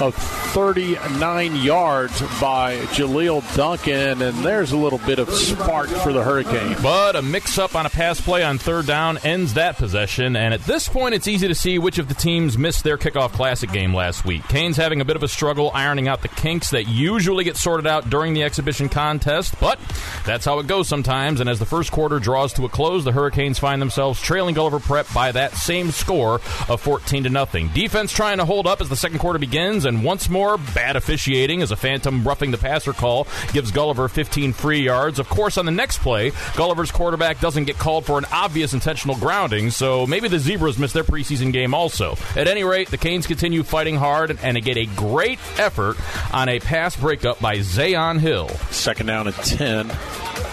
of 0.00 0.14
39 0.52 1.56
yards 1.56 2.20
by 2.40 2.76
Jaleel 2.92 3.42
Duncan. 3.56 4.22
And 4.22 4.36
there's 4.44 4.72
a 4.72 4.76
little 4.76 4.98
bit 4.98 5.18
of 5.18 5.30
spark 5.30 5.88
for 5.88 6.12
the 6.12 6.22
Hurricane. 6.22 6.76
But 6.82 7.16
a 7.16 7.22
mix 7.22 7.58
up 7.58 7.74
on 7.74 7.86
a 7.86 7.90
pass 7.90 8.20
play 8.20 8.42
on 8.42 8.58
third 8.58 8.86
down 8.86 9.18
ends 9.18 9.54
that 9.54 9.76
possession, 9.76 10.36
and 10.36 10.52
at 10.52 10.60
this 10.62 10.88
point, 10.88 11.14
it's 11.14 11.28
easy 11.28 11.48
to 11.48 11.54
see 11.54 11.78
which 11.78 11.98
of 11.98 12.08
the 12.08 12.14
teams 12.14 12.58
missed 12.58 12.82
their 12.84 12.98
kickoff 12.98 13.32
classic 13.32 13.70
game 13.72 13.94
last 13.94 14.24
week. 14.24 14.42
Canes 14.48 14.76
having 14.76 15.00
a 15.00 15.04
bit 15.04 15.16
of 15.16 15.22
a 15.22 15.28
struggle 15.28 15.70
ironing 15.74 16.08
out 16.08 16.22
the 16.22 16.28
kinks 16.28 16.70
that 16.70 16.88
usually 16.88 17.44
get 17.44 17.56
sorted 17.56 17.86
out 17.86 18.10
during 18.10 18.34
the 18.34 18.42
exhibition 18.42 18.88
contest, 18.88 19.54
but 19.60 19.78
that's 20.26 20.44
how 20.44 20.58
it 20.58 20.66
goes 20.66 20.88
sometimes. 20.88 21.40
And 21.40 21.48
as 21.48 21.58
the 21.58 21.66
first 21.66 21.92
quarter 21.92 22.18
draws 22.18 22.52
to 22.54 22.64
a 22.64 22.68
close, 22.68 23.04
the 23.04 23.12
Hurricanes 23.12 23.58
find 23.58 23.80
themselves 23.80 24.20
trailing 24.20 24.54
Gulliver 24.60 24.78
Prep 24.78 25.10
by 25.14 25.32
that 25.32 25.54
same 25.54 25.90
score 25.90 26.34
of 26.68 26.82
14 26.82 27.22
to 27.22 27.30
nothing. 27.30 27.68
Defense 27.68 28.12
trying 28.12 28.36
to 28.36 28.44
hold 28.44 28.66
up 28.66 28.82
as 28.82 28.90
the 28.90 28.96
second 28.96 29.18
quarter 29.18 29.38
begins, 29.38 29.86
and 29.86 30.04
once 30.04 30.28
more, 30.28 30.58
bad 30.58 30.96
officiating 30.96 31.62
as 31.62 31.70
a 31.70 31.76
phantom 31.76 32.28
roughing 32.28 32.50
the 32.50 32.58
passer 32.58 32.92
call 32.92 33.26
gives 33.54 33.70
Gulliver 33.70 34.06
15 34.06 34.52
free 34.52 34.80
yards. 34.80 35.18
Of 35.18 35.30
course, 35.30 35.56
on 35.56 35.64
the 35.64 35.70
next 35.70 36.00
play, 36.00 36.32
Gulliver's 36.56 36.90
quarterback 36.90 37.40
doesn't 37.40 37.64
get 37.64 37.78
called 37.78 38.04
for 38.04 38.18
an 38.18 38.26
obvious 38.30 38.74
intentional 38.74 39.16
grounding, 39.16 39.70
so 39.70 40.06
maybe 40.06 40.28
the 40.28 40.38
Zebras 40.38 40.78
missed 40.78 40.92
their 40.92 41.04
preseason 41.04 41.54
game 41.54 41.72
also. 41.72 42.18
At 42.36 42.46
any 42.46 42.62
rate, 42.62 42.90
the 42.90 42.98
Canes 42.98 43.26
continue 43.26 43.62
fighting 43.62 43.96
hard 43.96 44.38
and 44.42 44.62
get 44.62 44.76
a 44.76 44.84
great 44.84 45.38
effort 45.56 45.96
on 46.34 46.50
a 46.50 46.60
pass 46.60 46.96
breakup 46.96 47.40
by 47.40 47.60
Zayon 47.60 48.20
Hill. 48.20 48.50
Second 48.70 49.06
down 49.06 49.26
at 49.26 49.36
10. 49.36 49.90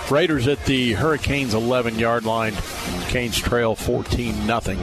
Raiders 0.09 0.47
at 0.47 0.63
the 0.63 0.93
Hurricanes 0.93 1.53
11 1.53 1.99
yard 1.99 2.23
line. 2.23 2.53
Canes 3.09 3.37
trail 3.37 3.75
14 3.75 3.96
nothing. 4.45 4.79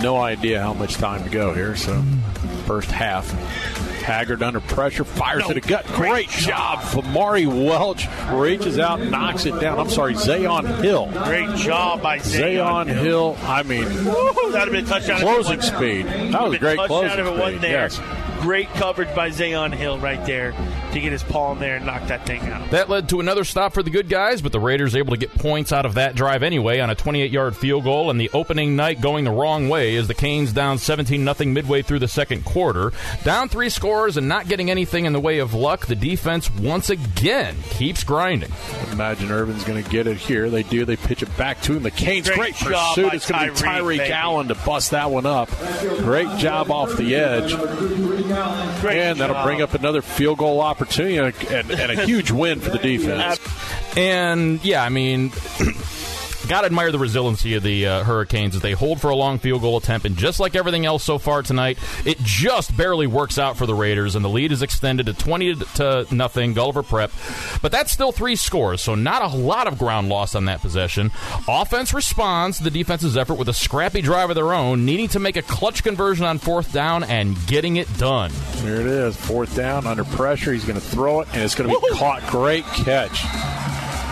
No 0.00 0.16
idea 0.16 0.60
how 0.60 0.72
much 0.72 0.94
time 0.94 1.22
to 1.24 1.30
go 1.30 1.52
here, 1.52 1.76
so 1.76 2.02
first 2.66 2.90
half. 2.90 3.30
Haggard 4.00 4.42
under 4.42 4.60
pressure, 4.60 5.04
fires 5.04 5.46
to 5.46 5.54
the 5.54 5.60
gut. 5.60 5.84
Great 5.88 6.28
job 6.30 6.78
Vamari 6.80 7.46
Welch. 7.46 8.08
Reaches 8.32 8.78
out, 8.78 9.00
knocks 9.00 9.44
it 9.44 9.60
down. 9.60 9.78
I'm 9.78 9.90
sorry, 9.90 10.14
Zayon 10.14 10.82
Hill. 10.82 11.10
Great 11.24 11.54
job 11.56 12.00
by 12.02 12.18
Zayon 12.18 12.86
Zayon 12.86 13.02
Hill. 13.02 13.36
I 13.42 13.62
mean, 13.62 13.84
that'd 13.84 14.54
have 14.54 14.72
been 14.72 14.84
a 14.86 14.88
touchdown. 14.88 15.20
closing 15.20 15.60
speed. 15.60 16.06
That 16.06 16.32
was 16.32 16.42
Would've 16.44 16.60
great 16.60 16.78
closing 16.78 17.18
if 17.18 17.26
it 17.26 17.30
wasn't 17.30 17.48
speed. 17.58 17.60
there. 17.60 17.82
Yes. 17.82 18.00
Great 18.40 18.68
coverage 18.70 19.14
by 19.14 19.30
Zayon 19.30 19.72
Hill 19.74 19.98
right 19.98 20.24
there 20.26 20.52
to 20.92 21.00
get 21.00 21.12
his 21.12 21.22
paw 21.22 21.52
in 21.52 21.58
there 21.58 21.76
and 21.76 21.86
knock 21.86 22.06
that 22.08 22.26
thing 22.26 22.40
out. 22.42 22.70
That 22.70 22.88
led 22.88 23.08
to 23.10 23.20
another 23.20 23.44
stop 23.44 23.72
for 23.74 23.82
the 23.82 23.90
good 23.90 24.08
guys, 24.08 24.40
but 24.42 24.52
the 24.52 24.60
Raiders 24.60 24.96
able 24.96 25.12
to 25.12 25.18
get 25.18 25.32
points 25.34 25.72
out 25.72 25.86
of 25.86 25.94
that 25.94 26.14
drive 26.14 26.42
anyway 26.42 26.80
on 26.80 26.90
a 26.90 26.96
28-yard 26.96 27.56
field 27.56 27.84
goal, 27.84 28.10
and 28.10 28.20
the 28.20 28.30
opening 28.32 28.76
night 28.76 29.00
going 29.00 29.24
the 29.24 29.30
wrong 29.30 29.68
way 29.68 29.96
as 29.96 30.08
the 30.08 30.14
Canes 30.14 30.52
down 30.52 30.78
17 30.78 31.22
nothing 31.22 31.52
midway 31.52 31.82
through 31.82 31.98
the 31.98 32.08
second 32.08 32.44
quarter. 32.44 32.92
Down 33.24 33.48
three 33.48 33.68
scores 33.68 34.16
and 34.16 34.28
not 34.28 34.48
getting 34.48 34.70
anything 34.70 35.04
in 35.04 35.12
the 35.12 35.20
way 35.20 35.38
of 35.38 35.54
luck, 35.54 35.86
the 35.86 35.94
defense 35.94 36.50
once 36.50 36.90
again 36.90 37.56
keeps 37.70 38.04
grinding. 38.04 38.50
Imagine 38.92 39.30
Irvin's 39.30 39.64
going 39.64 39.82
to 39.82 39.90
get 39.90 40.06
it 40.06 40.16
here. 40.16 40.50
They 40.50 40.62
do. 40.62 40.84
They 40.84 40.96
pitch 40.96 41.22
it 41.22 41.36
back 41.36 41.60
to 41.62 41.74
him. 41.74 41.82
The 41.82 41.90
Canes, 41.90 42.26
Great 42.28 42.38
great, 42.38 42.54
job 42.56 42.94
pursuit. 42.94 43.14
It's 43.14 43.30
going 43.30 43.48
to 43.48 43.52
be 43.54 43.68
Tyreek, 43.68 43.98
Tyreek. 43.98 44.10
Allen 44.10 44.48
to 44.48 44.54
bust 44.54 44.92
that 44.92 45.10
one 45.10 45.26
up. 45.26 45.50
Great 45.98 46.38
job 46.38 46.70
off 46.70 46.96
the 46.96 47.14
edge. 47.14 47.52
Great 48.80 48.98
and 48.98 49.20
that'll 49.20 49.34
job. 49.34 49.44
bring 49.46 49.62
up 49.62 49.74
another 49.74 50.02
field 50.02 50.38
goal 50.38 50.60
opportunity 50.60 51.16
and, 51.16 51.34
and, 51.50 51.70
and 51.70 51.92
a 51.98 52.04
huge 52.06 52.30
win 52.30 52.60
for 52.60 52.70
the 52.70 52.78
defense. 52.82 53.38
And 53.96 54.64
yeah, 54.64 54.82
I 54.84 54.88
mean, 54.88 55.30
gotta 56.50 56.66
admire 56.66 56.90
the 56.90 56.98
resiliency 56.98 57.54
of 57.54 57.62
the 57.62 57.86
uh, 57.86 58.04
Hurricanes 58.04 58.56
as 58.56 58.60
they 58.60 58.72
hold 58.72 59.00
for 59.00 59.08
a 59.08 59.14
long 59.14 59.38
field 59.38 59.62
goal 59.62 59.76
attempt. 59.76 60.04
And 60.04 60.16
just 60.16 60.40
like 60.40 60.56
everything 60.56 60.84
else 60.84 61.04
so 61.04 61.16
far 61.16 61.42
tonight, 61.42 61.78
it 62.04 62.18
just 62.18 62.76
barely 62.76 63.06
works 63.06 63.38
out 63.38 63.56
for 63.56 63.66
the 63.66 63.74
Raiders, 63.74 64.16
and 64.16 64.24
the 64.24 64.28
lead 64.28 64.50
is 64.50 64.60
extended 64.60 65.06
to 65.06 65.14
twenty 65.14 65.54
to 65.54 66.06
nothing. 66.10 66.52
Gulliver 66.54 66.82
Prep, 66.82 67.12
but 67.62 67.70
that's 67.70 67.92
still 67.92 68.10
three 68.10 68.34
scores, 68.34 68.80
so 68.80 68.96
not 68.96 69.22
a 69.22 69.36
lot 69.36 69.68
of 69.68 69.78
ground 69.78 70.08
lost 70.08 70.34
on 70.34 70.46
that 70.46 70.60
possession. 70.60 71.12
Offense 71.48 71.94
responds 71.94 72.58
to 72.58 72.64
the 72.64 72.70
defense's 72.70 73.16
effort 73.16 73.34
with 73.34 73.48
a 73.48 73.54
scrappy 73.54 74.02
drive 74.02 74.30
of 74.30 74.34
their 74.34 74.52
own, 74.52 74.84
needing 74.84 75.06
to 75.08 75.20
make 75.20 75.36
a 75.36 75.42
clutch 75.42 75.84
conversion 75.84 76.26
on 76.26 76.38
fourth 76.38 76.72
down 76.72 77.04
and 77.04 77.36
getting 77.46 77.76
it 77.76 77.86
done. 77.96 78.32
Here 78.62 78.80
it 78.80 78.86
is. 78.86 79.16
Fourth 79.16 79.54
down, 79.54 79.86
under 79.86 80.02
pressure. 80.02 80.52
He's 80.52 80.64
going 80.64 80.80
to 80.80 80.84
throw 80.84 81.20
it, 81.20 81.28
and 81.32 81.42
it's 81.42 81.54
going 81.54 81.70
to 81.70 81.80
be 81.80 81.94
caught. 81.96 82.26
Great 82.26 82.64
catch. 82.64 83.22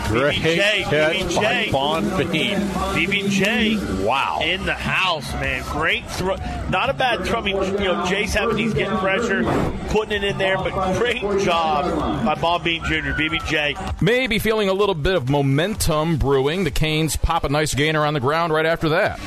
Great 0.09 0.39
BBJ, 0.39 0.83
catch 0.89 1.15
BBJ. 1.17 1.35
by 1.35 1.71
Von 1.71 2.31
Bean. 2.31 2.57
BBJ. 2.57 4.03
Wow. 4.03 4.39
In 4.41 4.65
the 4.65 4.73
house, 4.73 5.31
man. 5.33 5.63
Great 5.69 6.03
throw. 6.09 6.35
Not 6.69 6.89
a 6.89 6.93
bad 6.93 7.25
throw. 7.25 7.39
I 7.39 7.43
mean, 7.43 7.55
you 7.57 7.61
know, 7.61 8.03
Jace 8.05 8.33
having 8.33 8.57
he's 8.57 8.73
getting 8.73 8.97
pressure, 8.97 9.43
putting 9.89 10.23
it 10.23 10.23
in 10.23 10.39
there, 10.39 10.57
but 10.57 10.97
great 10.97 11.21
job 11.43 12.25
by 12.25 12.33
Bob 12.33 12.63
Bean 12.63 12.83
Jr., 12.85 13.11
BBJ. 13.11 14.01
Maybe 14.01 14.39
feeling 14.39 14.67
a 14.67 14.73
little 14.73 14.95
bit 14.95 15.13
of 15.15 15.29
momentum 15.29 16.17
brewing. 16.17 16.63
The 16.63 16.71
Canes 16.71 17.15
pop 17.15 17.43
a 17.43 17.49
nice 17.49 17.75
gainer 17.75 18.03
on 18.03 18.15
the 18.15 18.19
ground 18.19 18.51
right 18.51 18.65
after 18.65 18.89
that. 18.89 19.19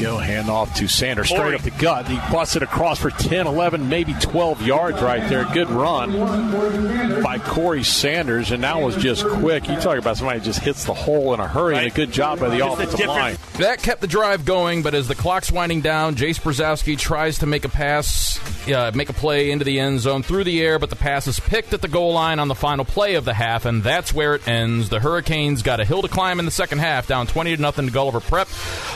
Go 0.00 0.18
hand 0.18 0.50
off 0.50 0.74
to 0.76 0.88
Sanders 0.88 1.28
straight 1.28 1.40
Corey. 1.40 1.54
up 1.54 1.62
the 1.62 1.70
gut. 1.70 2.08
He 2.08 2.16
busts 2.32 2.56
it 2.56 2.62
across 2.62 2.98
for 2.98 3.10
10, 3.10 3.46
11, 3.46 3.88
maybe 3.88 4.12
12 4.20 4.62
yards 4.62 5.00
right 5.00 5.28
there. 5.28 5.44
Good 5.52 5.70
run 5.70 7.22
by 7.22 7.38
Corey 7.38 7.84
Sanders, 7.84 8.50
and 8.50 8.64
that 8.64 8.80
was 8.80 8.96
just 8.96 9.24
quick. 9.26 9.68
You 9.68 9.76
talk 9.76 9.96
about 9.98 10.16
somebody 10.16 10.40
who 10.40 10.44
just 10.44 10.60
hits 10.60 10.84
the 10.84 10.94
hole 10.94 11.32
in 11.34 11.40
a 11.40 11.46
hurry, 11.46 11.76
and 11.76 11.86
a 11.86 11.90
good 11.90 12.10
job 12.12 12.40
by 12.40 12.48
the 12.48 12.58
Just 12.58 12.72
offensive 12.74 12.98
different- 12.98 13.18
line. 13.20 13.36
That 13.58 13.82
kept 13.82 14.00
the 14.00 14.06
drive 14.08 14.44
going, 14.44 14.82
but 14.82 14.94
as 14.94 15.06
the 15.06 15.14
clock's 15.14 15.52
winding 15.52 15.80
down, 15.80 16.16
Jace 16.16 16.40
Brzezowski 16.40 16.98
tries 16.98 17.38
to 17.38 17.46
make 17.46 17.64
a 17.64 17.68
pass, 17.68 18.40
uh, 18.68 18.90
make 18.94 19.08
a 19.10 19.12
play 19.12 19.50
into 19.52 19.64
the 19.64 19.78
end 19.78 20.00
zone 20.00 20.22
through 20.24 20.44
the 20.44 20.60
air, 20.60 20.78
but 20.80 20.90
the 20.90 20.96
pass 20.96 21.26
is 21.28 21.38
picked 21.38 21.72
at 21.72 21.80
the 21.80 21.88
goal 21.88 22.12
line 22.12 22.40
on 22.40 22.48
the 22.48 22.54
final 22.56 22.84
play 22.84 23.14
of 23.14 23.24
the 23.24 23.34
half, 23.34 23.64
and 23.64 23.82
that's 23.84 24.12
where 24.12 24.34
it 24.34 24.46
ends. 24.48 24.88
The 24.88 24.98
Hurricanes 24.98 25.62
got 25.62 25.78
a 25.78 25.84
hill 25.84 26.02
to 26.02 26.08
climb 26.08 26.40
in 26.40 26.44
the 26.46 26.50
second 26.50 26.78
half, 26.78 27.06
down 27.06 27.26
20 27.28 27.54
to 27.56 27.62
nothing 27.62 27.86
to 27.86 27.92
Gulliver 27.92 28.20
Prep, 28.20 28.48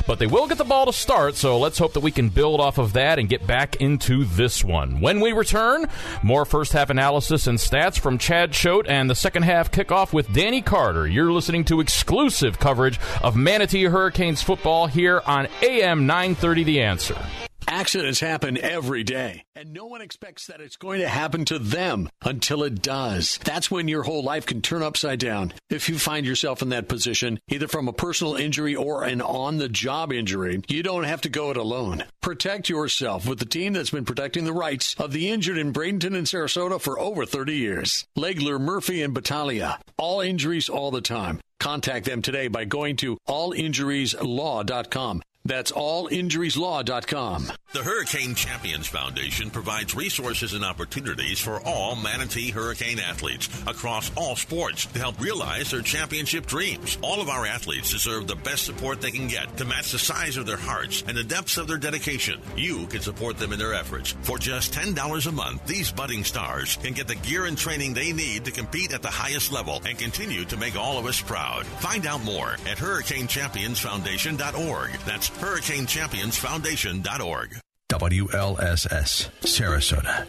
but 0.07 0.19
they 0.19 0.27
will 0.27 0.49
get 0.49 0.59
the 0.59 0.65
ball 0.65 0.87
to 0.89 0.98
start, 0.98 1.36
so 1.36 1.59
let's 1.59 1.78
hope 1.78 1.93
that 1.93 2.01
we 2.01 2.10
can 2.10 2.28
build 2.28 2.60
off 2.60 2.78
of 2.78 2.94
that 2.94 3.19
and 3.19 3.28
get 3.28 3.47
back 3.47 3.77
into 3.77 4.24
this 4.24 4.65
one. 4.65 5.01
When 5.01 5.20
we 5.20 5.32
return, 5.32 5.86
more 6.23 6.44
first 6.44 6.73
half 6.73 6.90
analysis 6.90 7.47
and 7.47 7.59
stats 7.59 7.98
from 7.98 8.19
Chad 8.19 8.52
Choate 8.52 8.86
and 8.89 9.09
the 9.09 9.15
second 9.15 9.43
half 9.43 9.70
kickoff 9.70 10.12
with 10.12 10.32
Danny 10.32 10.62
Carter. 10.62 11.06
You're 11.06 11.32
listening 11.32 11.65
to 11.66 11.81
exclusive 11.81 12.59
coverage 12.59 12.98
of 13.23 13.36
Manatee 13.36 13.85
Hurricanes 13.85 14.43
football 14.43 14.86
here 14.86 15.23
on 15.27 15.48
AM 15.62 16.06
930 16.06 16.65
The 16.65 16.82
Answer. 16.82 17.48
Accidents 17.70 18.20
happen 18.20 18.57
every 18.57 19.05
day, 19.05 19.45
and 19.55 19.74
no 19.74 19.85
one 19.85 20.01
expects 20.01 20.47
that 20.47 20.62
it's 20.62 20.78
going 20.78 21.01
to 21.01 21.09
happen 21.09 21.45
to 21.45 21.59
them 21.59 22.09
until 22.23 22.62
it 22.62 22.81
does. 22.81 23.39
That's 23.45 23.70
when 23.70 23.89
your 23.89 24.05
whole 24.05 24.23
life 24.23 24.47
can 24.47 24.62
turn 24.62 24.82
upside 24.82 25.19
down. 25.19 25.53
If 25.69 25.90
you 25.90 25.99
find 25.99 26.24
yourself 26.24 26.62
in 26.62 26.70
that 26.70 26.89
position, 26.89 27.39
either 27.49 27.69
from 27.69 27.86
a 27.86 27.93
personal 27.93 28.36
injury 28.36 28.74
or 28.74 29.05
an 29.05 29.20
on 29.20 29.59
the 29.59 29.69
job 29.69 30.15
injury, 30.15 30.62
you 30.66 30.82
don't 30.82 31.05
have 31.05 31.20
to 31.20 31.28
go 31.28 31.51
it 31.51 31.59
alone. 31.59 32.05
Protect 32.23 32.70
yourself 32.70 33.28
with 33.28 33.39
the 33.39 33.45
team 33.45 33.74
that's 33.74 33.90
been 33.90 34.07
protecting 34.07 34.47
the 34.47 34.53
rights 34.55 34.95
of 34.99 35.12
the 35.12 35.28
injured 35.28 35.59
in 35.59 35.74
Bradenton 35.74 36.16
and 36.16 36.27
Sarasota 36.27 36.81
for 36.81 36.99
over 36.99 37.27
30 37.27 37.55
years. 37.55 38.07
Legler, 38.16 38.59
Murphy, 38.59 39.03
and 39.03 39.12
Battaglia. 39.12 39.78
All 39.99 40.23
injuries 40.23 40.70
all 40.70 40.90
the 40.90 41.03
time. 41.03 41.39
Contact 41.61 42.07
them 42.07 42.23
today 42.23 42.49
by 42.49 42.65
going 42.65 42.97
to 42.97 43.19
allinjurieslaw.com. 43.28 45.23
That's 45.49 45.73
allinjurieslaw.com. 45.73 47.49
The 47.70 47.83
Hurricane 47.83 48.35
Champions 48.35 48.87
Foundation 48.87 49.51
provides 49.51 49.95
resources 49.95 50.55
and 50.55 50.65
opportunities 50.65 51.39
for 51.39 51.61
all 51.66 51.97
Manatee 51.97 52.51
Hurricane 52.51 52.99
athletes 52.99 53.47
across 53.66 54.11
all 54.16 54.37
sports 54.37 54.87
to 54.87 54.99
help 54.99 55.20
realize 55.20 55.70
their 55.70 55.83
championship 55.83 56.47
dreams. 56.47 56.97
All 57.03 57.20
of 57.20 57.29
our 57.29 57.47
athletes 57.47 57.91
deserve 57.91 58.27
the 58.27 58.37
best 58.37 58.65
support 58.65 59.03
they 59.03 59.11
can 59.11 59.29
get 59.29 59.59
to 59.59 59.66
match 59.66 59.93
the 59.93 59.99
size 59.99 60.39
of 60.39 60.47
their 60.47 60.57
hearts 60.57 61.05
and 61.07 61.15
the 61.15 61.25
depths 61.25 61.59
of 61.59 61.66
their 61.66 61.77
dedication. 61.77 62.41
You 62.57 62.87
can 62.87 63.03
support 63.03 63.37
them 63.37 63.53
in 63.53 63.59
their 63.59 63.75
efforts. 63.75 64.15
For 64.23 64.39
just 64.39 64.73
$10 64.73 65.27
a 65.27 65.33
month, 65.33 65.66
these 65.66 65.93
budding 65.93 66.25
stars 66.25 66.77
can 66.77 66.95
get 66.95 67.07
the 67.07 67.16
gear 67.16 67.45
and 67.45 67.59
training 67.59 67.93
they 67.93 68.12
need 68.12 68.47
to 68.47 68.51
compete 68.51 68.95
at 68.95 69.03
the 69.03 69.09
highest 69.09 69.53
level 69.53 69.83
and 69.87 69.99
continue 69.99 70.47
to 70.47 70.57
make 70.57 70.77
all 70.77 70.97
of 70.99 71.05
us 71.07 71.20
proud. 71.20 71.66
Find 71.66 72.07
out 72.07 72.25
more 72.25 72.53
at 72.53 72.79
HurricaneChampionsFoundation.org. 72.79 74.91
That's 75.07 75.29
HurricaneChampionsFoundation.org. 75.39 77.60
WLSS, 77.90 79.31
Sarasota. 79.40 80.27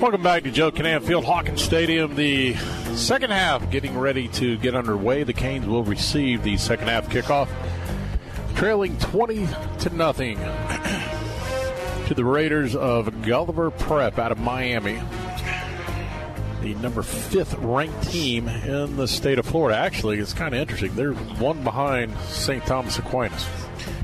Welcome 0.00 0.22
back 0.22 0.42
to 0.42 0.50
Joe 0.50 0.70
Kinnan 0.70 1.02
Field, 1.02 1.24
Hawkins 1.24 1.62
Stadium. 1.62 2.14
The 2.14 2.54
second 2.94 3.30
half 3.30 3.70
getting 3.70 3.96
ready 3.96 4.28
to 4.28 4.58
get 4.58 4.74
underway. 4.74 5.22
The 5.22 5.32
Canes 5.32 5.66
will 5.66 5.84
receive 5.84 6.42
the 6.42 6.58
second 6.58 6.88
half 6.88 7.08
kickoff, 7.08 7.48
trailing 8.54 8.98
20 8.98 9.48
to 9.78 9.90
nothing 9.90 10.36
to 12.08 12.14
the 12.14 12.26
Raiders 12.26 12.76
of 12.76 13.22
Gulliver 13.22 13.70
Prep 13.70 14.18
out 14.18 14.32
of 14.32 14.38
Miami. 14.38 15.00
The 16.64 16.74
number 16.76 17.02
fifth 17.02 17.52
ranked 17.58 18.10
team 18.10 18.48
in 18.48 18.96
the 18.96 19.06
state 19.06 19.38
of 19.38 19.44
Florida. 19.44 19.78
Actually, 19.78 20.18
it's 20.18 20.32
kind 20.32 20.54
of 20.54 20.60
interesting. 20.60 20.94
They're 20.94 21.12
one 21.12 21.62
behind 21.62 22.16
St. 22.20 22.64
Thomas 22.64 22.98
Aquinas. 22.98 23.46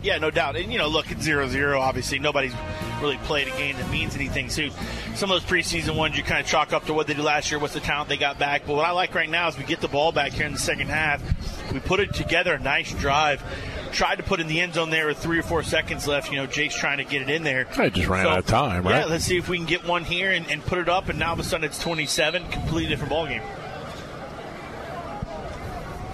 Yeah, 0.02 0.18
no 0.18 0.30
doubt. 0.30 0.56
And, 0.56 0.70
you 0.70 0.76
know, 0.76 0.88
look, 0.88 1.10
it's 1.10 1.22
0 1.22 1.48
0. 1.48 1.80
Obviously, 1.80 2.18
nobody's 2.18 2.52
really 3.00 3.16
played 3.24 3.48
a 3.48 3.52
game 3.52 3.78
that 3.78 3.90
means 3.90 4.14
anything. 4.14 4.50
So, 4.50 4.68
some 5.14 5.30
of 5.30 5.40
those 5.40 5.50
preseason 5.50 5.96
ones 5.96 6.18
you 6.18 6.22
kind 6.22 6.38
of 6.38 6.46
chalk 6.46 6.74
up 6.74 6.84
to 6.84 6.92
what 6.92 7.06
they 7.06 7.14
did 7.14 7.24
last 7.24 7.50
year, 7.50 7.58
what's 7.58 7.72
the 7.72 7.80
talent 7.80 8.10
they 8.10 8.18
got 8.18 8.38
back. 8.38 8.66
But 8.66 8.76
what 8.76 8.84
I 8.84 8.90
like 8.90 9.14
right 9.14 9.30
now 9.30 9.48
is 9.48 9.56
we 9.56 9.64
get 9.64 9.80
the 9.80 9.88
ball 9.88 10.12
back 10.12 10.32
here 10.32 10.44
in 10.44 10.52
the 10.52 10.58
second 10.58 10.88
half. 10.88 11.22
We 11.72 11.80
put 11.80 11.98
it 11.98 12.12
together, 12.12 12.52
a 12.52 12.58
nice 12.58 12.92
drive. 12.92 13.42
Tried 13.92 14.16
to 14.16 14.22
put 14.22 14.40
in 14.40 14.46
the 14.46 14.60
end 14.60 14.74
zone 14.74 14.90
there 14.90 15.06
with 15.06 15.18
three 15.18 15.38
or 15.38 15.42
four 15.42 15.62
seconds 15.62 16.06
left. 16.06 16.30
You 16.30 16.36
know, 16.36 16.46
Jake's 16.46 16.74
trying 16.76 16.98
to 16.98 17.04
get 17.04 17.22
it 17.22 17.30
in 17.30 17.42
there. 17.42 17.66
I 17.76 17.88
just 17.88 18.08
ran 18.08 18.26
out 18.26 18.38
of 18.38 18.46
time, 18.46 18.84
right? 18.84 19.00
Yeah, 19.00 19.04
let's 19.06 19.24
see 19.24 19.36
if 19.36 19.48
we 19.48 19.56
can 19.56 19.66
get 19.66 19.84
one 19.84 20.04
here 20.04 20.30
and, 20.30 20.48
and 20.50 20.64
put 20.64 20.78
it 20.78 20.88
up. 20.88 21.08
And 21.08 21.18
now 21.18 21.28
all 21.28 21.32
of 21.34 21.40
a 21.40 21.44
sudden 21.44 21.64
it's 21.64 21.78
27. 21.78 22.48
Completely 22.48 22.88
different 22.88 23.10
ball 23.10 23.26
game. 23.26 23.42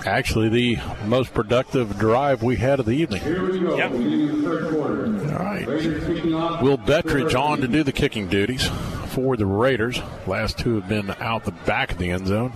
Actually, 0.06 0.48
the 0.48 0.78
most 1.04 1.34
productive 1.34 1.98
drive 1.98 2.40
we 2.40 2.54
had 2.54 2.78
of 2.78 2.86
the 2.86 2.92
evening. 2.92 3.20
Here 3.22 3.50
we 3.50 3.58
go. 3.58 3.76
Yep. 3.76 3.90
Beginning 3.92 4.28
of 4.30 4.36
the 4.36 4.42
third 4.42 4.70
quarter. 4.72 5.06
All 5.06 5.44
right. 5.44 5.66
Raiders 5.66 6.06
kicking 6.06 6.32
off. 6.34 6.62
Will 6.62 6.78
Bettridge 6.78 7.34
on 7.34 7.60
to 7.60 7.68
do 7.68 7.82
the 7.82 7.92
kicking 7.92 8.28
duties 8.28 8.68
for 9.08 9.36
the 9.36 9.46
Raiders. 9.46 10.00
Last 10.26 10.58
two 10.58 10.76
have 10.76 10.88
been 10.88 11.10
out 11.18 11.44
the 11.44 11.50
back 11.50 11.90
of 11.90 11.98
the 11.98 12.10
end 12.10 12.28
zone, 12.28 12.52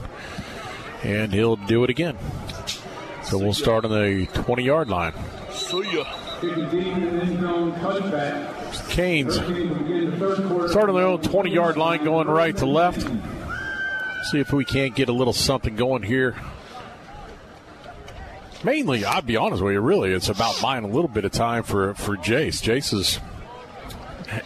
and 1.02 1.32
he'll 1.32 1.56
do 1.56 1.82
it 1.82 1.90
again. 1.90 2.16
So 3.30 3.38
we'll 3.38 3.52
start 3.52 3.84
on 3.84 3.92
the 3.92 4.26
20 4.42 4.64
yard 4.64 4.88
line. 4.88 5.12
See 5.52 5.82
ya. 5.94 6.04
Canes 8.88 9.34
start 10.70 10.88
on 10.88 10.94
their 10.96 11.06
own 11.06 11.22
20 11.22 11.50
yard 11.50 11.76
line 11.76 12.02
going 12.02 12.26
right 12.26 12.56
to 12.56 12.66
left. 12.66 13.02
See 14.30 14.40
if 14.40 14.52
we 14.52 14.64
can't 14.64 14.96
get 14.96 15.08
a 15.08 15.12
little 15.12 15.32
something 15.32 15.76
going 15.76 16.02
here. 16.02 16.34
Mainly, 18.64 19.04
I'll 19.04 19.22
be 19.22 19.36
honest 19.36 19.62
with 19.62 19.74
you, 19.74 19.80
really, 19.80 20.10
it's 20.10 20.28
about 20.28 20.60
buying 20.60 20.82
a 20.82 20.88
little 20.88 21.06
bit 21.06 21.24
of 21.24 21.30
time 21.30 21.62
for, 21.62 21.94
for 21.94 22.16
Jace. 22.16 22.60
Jace 22.60 22.92
is. 22.92 23.20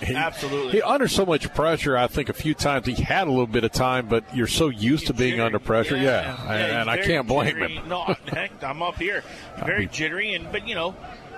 He, 0.02 0.15
Absolutely. 0.15 0.73
He 0.73 0.82
under 0.82 1.09
so 1.09 1.27
much 1.27 1.52
pressure. 1.55 1.97
I 1.97 2.06
think 2.06 2.28
a 2.28 2.32
few 2.32 2.55
times 2.55 2.86
he 2.86 2.94
had 2.94 3.27
a 3.27 3.31
little 3.31 3.47
bit 3.47 3.65
of 3.65 3.73
time, 3.73 4.06
but 4.09 4.24
you're 4.35 4.47
so 4.47 4.69
used 4.69 5.06
to 5.09 5.15
being 5.15 5.40
under 5.40 5.59
pressure. 5.59 5.97
Yeah, 5.97 6.02
Yeah, 6.47 6.52
and, 6.52 6.73
and 6.78 6.90
I 6.90 6.98
can't 7.02 7.27
blame 7.27 7.55
jittery. 7.55 7.74
him. 7.74 7.89
No, 7.89 8.15
heck, 8.28 8.62
I'm 8.62 8.82
up 8.82 8.97
here. 8.97 9.23
Very 9.65 9.86
jittery, 9.86 10.35
and 10.35 10.51
but 10.51 10.66
you 10.66 10.74
know, 10.74 10.93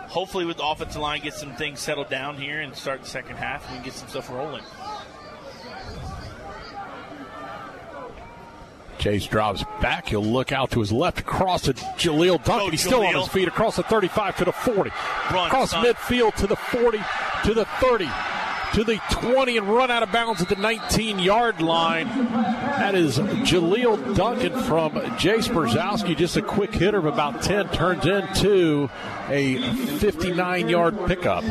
hopefully 0.08 0.44
with 0.44 0.58
the 0.58 0.64
offensive 0.66 1.00
line, 1.00 1.20
get 1.22 1.34
some 1.34 1.54
things 1.56 1.80
settled 1.80 2.08
down 2.08 2.36
here 2.36 2.60
and 2.60 2.74
start 2.76 3.02
the 3.02 3.08
second 3.08 3.36
half, 3.36 3.68
and 3.72 3.82
get 3.84 3.92
some 3.94 4.08
stuff 4.08 4.30
rolling. 4.30 4.62
Jace 8.98 9.28
drops 9.28 9.64
back. 9.80 10.08
He'll 10.08 10.24
look 10.24 10.52
out 10.52 10.70
to 10.72 10.80
his 10.80 10.92
left 10.92 11.20
across 11.20 11.62
to 11.62 11.72
Jaleel 11.72 12.42
Duncan. 12.44 12.70
He's 12.70 12.84
still 12.84 13.04
on 13.04 13.14
his 13.14 13.28
feet 13.28 13.48
across 13.48 13.76
the 13.76 13.82
35 13.82 14.36
to 14.38 14.44
the 14.44 14.52
40. 14.52 14.90
Run, 15.32 15.46
across 15.46 15.70
son. 15.70 15.84
midfield 15.84 16.34
to 16.36 16.46
the 16.46 16.56
40 16.56 16.98
to 17.44 17.54
the 17.54 17.64
30 17.64 18.08
to 18.72 18.84
the 18.84 19.00
20 19.10 19.56
and 19.56 19.68
run 19.68 19.90
out 19.90 20.02
of 20.02 20.12
bounds 20.12 20.42
at 20.42 20.48
the 20.48 20.56
19 20.56 21.18
yard 21.18 21.62
line. 21.62 22.08
That 22.08 22.94
is 22.94 23.18
Jaleel 23.18 24.14
Duncan 24.14 24.52
from 24.64 24.92
Jace 24.92 25.48
Brzezowski. 25.48 26.16
Just 26.16 26.36
a 26.36 26.42
quick 26.42 26.74
hitter 26.74 26.98
of 26.98 27.06
about 27.06 27.42
10 27.42 27.70
turns 27.70 28.04
into 28.04 28.90
a 29.28 29.58
59 29.98 30.68
yard 30.68 31.06
pickup. 31.06 31.44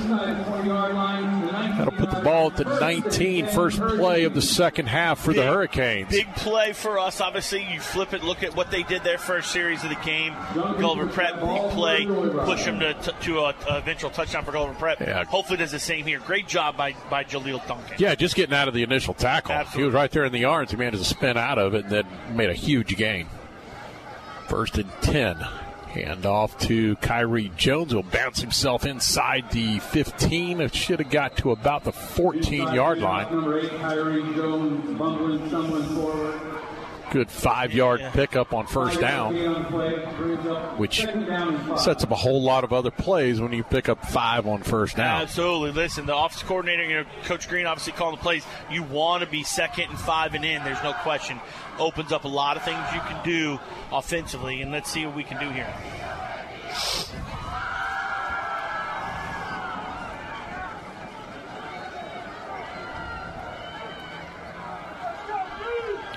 That'll 1.77 1.93
put 1.93 2.09
the 2.09 2.21
ball 2.21 2.47
at 2.47 2.57
the 2.57 2.79
19, 2.79 3.47
first 3.47 3.79
play 3.79 4.23
of 4.23 4.33
the 4.33 4.41
second 4.41 4.87
half 4.87 5.19
for 5.19 5.33
the 5.33 5.43
Hurricanes. 5.43 6.09
Big 6.09 6.33
play 6.35 6.73
for 6.73 6.97
us. 6.97 7.19
Obviously, 7.19 7.67
you 7.71 7.79
flip 7.79 8.13
it. 8.13 8.23
Look 8.23 8.43
at 8.43 8.55
what 8.55 8.71
they 8.71 8.83
did 8.83 9.03
their 9.03 9.17
first 9.17 9.51
series 9.51 9.83
of 9.83 9.89
the 9.89 9.95
game. 9.95 10.33
Gulliver 10.53 11.07
Prep, 11.07 11.33
big 11.33 11.71
play, 11.71 12.05
push 12.05 12.63
them 12.63 12.79
to, 12.79 12.93
to, 12.93 13.11
to 13.11 13.39
a, 13.39 13.55
a 13.69 13.77
eventual 13.77 14.09
touchdown 14.09 14.45
for 14.45 14.51
Gulliver 14.51 14.75
Prep. 14.75 15.01
Yeah. 15.01 15.25
Hopefully, 15.25 15.57
does 15.57 15.71
the 15.71 15.79
same 15.79 16.05
here. 16.05 16.19
Great 16.19 16.47
job 16.47 16.77
by 16.77 16.95
by 17.09 17.23
Jaleel 17.23 17.65
Duncan. 17.67 17.97
Yeah, 17.97 18.15
just 18.15 18.35
getting 18.35 18.55
out 18.55 18.67
of 18.67 18.73
the 18.73 18.83
initial 18.83 19.13
tackle. 19.13 19.53
Absolutely. 19.53 19.81
He 19.81 19.85
was 19.85 19.93
right 19.93 20.11
there 20.11 20.25
in 20.25 20.31
the 20.31 20.39
yards. 20.39 20.71
He 20.71 20.77
managed 20.77 21.03
to 21.03 21.09
spin 21.09 21.37
out 21.37 21.57
of 21.57 21.73
it 21.73 21.85
and 21.85 21.91
then 21.91 22.07
made 22.35 22.49
a 22.49 22.53
huge 22.53 22.95
gain. 22.95 23.27
First 24.47 24.77
and 24.77 24.89
10 25.01 25.45
Hand 25.95 26.25
off 26.25 26.57
to 26.57 26.97
Kyrie 26.97 27.53
Jones. 27.55 27.95
Will 27.95 28.03
bounce 28.03 28.41
himself 28.41 28.85
inside 28.85 29.49
the 29.51 29.79
15. 29.79 30.59
It 30.59 30.75
should 30.75 30.99
have 30.99 31.09
got 31.09 31.37
to 31.37 31.51
about 31.51 31.85
the 31.85 31.93
14 31.93 32.73
yard 32.73 32.99
line. 32.99 33.33
Number 33.33 33.59
eight, 33.59 33.71
Kyrie 33.77 34.21
Jones, 34.35 34.99
bumbling, 34.99 35.47
stumbling 35.47 35.83
forward. 35.95 36.41
Good 37.15 37.31
five 37.31 37.73
yard 37.73 38.01
pickup 38.11 38.51
on 38.51 38.67
first 38.67 38.99
down, 38.99 39.33
which 40.75 40.97
sets 41.77 42.03
up 42.03 42.11
a 42.11 42.15
whole 42.15 42.41
lot 42.41 42.65
of 42.65 42.73
other 42.73 42.91
plays 42.91 43.39
when 43.39 43.53
you 43.53 43.63
pick 43.63 43.87
up 43.87 44.05
five 44.05 44.45
on 44.45 44.63
first 44.63 44.97
down. 44.97 45.21
Absolutely. 45.21 45.71
Listen, 45.71 46.07
the 46.07 46.13
office 46.13 46.43
coordinator, 46.43 46.83
you 46.83 46.95
know, 46.95 47.05
Coach 47.23 47.47
Green, 47.47 47.67
obviously 47.67 47.93
calling 47.93 48.17
the 48.17 48.21
plays. 48.21 48.45
You 48.69 48.83
want 48.83 49.23
to 49.23 49.29
be 49.29 49.43
second 49.43 49.91
and 49.91 49.97
five 49.97 50.33
and 50.33 50.43
in. 50.43 50.61
There's 50.65 50.83
no 50.83 50.91
question. 50.91 51.39
Opens 51.79 52.11
up 52.11 52.25
a 52.25 52.27
lot 52.27 52.57
of 52.57 52.63
things 52.63 52.83
you 52.93 52.99
can 52.99 53.23
do 53.23 53.61
offensively, 53.93 54.61
and 54.61 54.73
let's 54.73 54.91
see 54.91 55.05
what 55.05 55.15
we 55.15 55.23
can 55.23 55.39
do 55.39 55.49
here. 55.51 55.73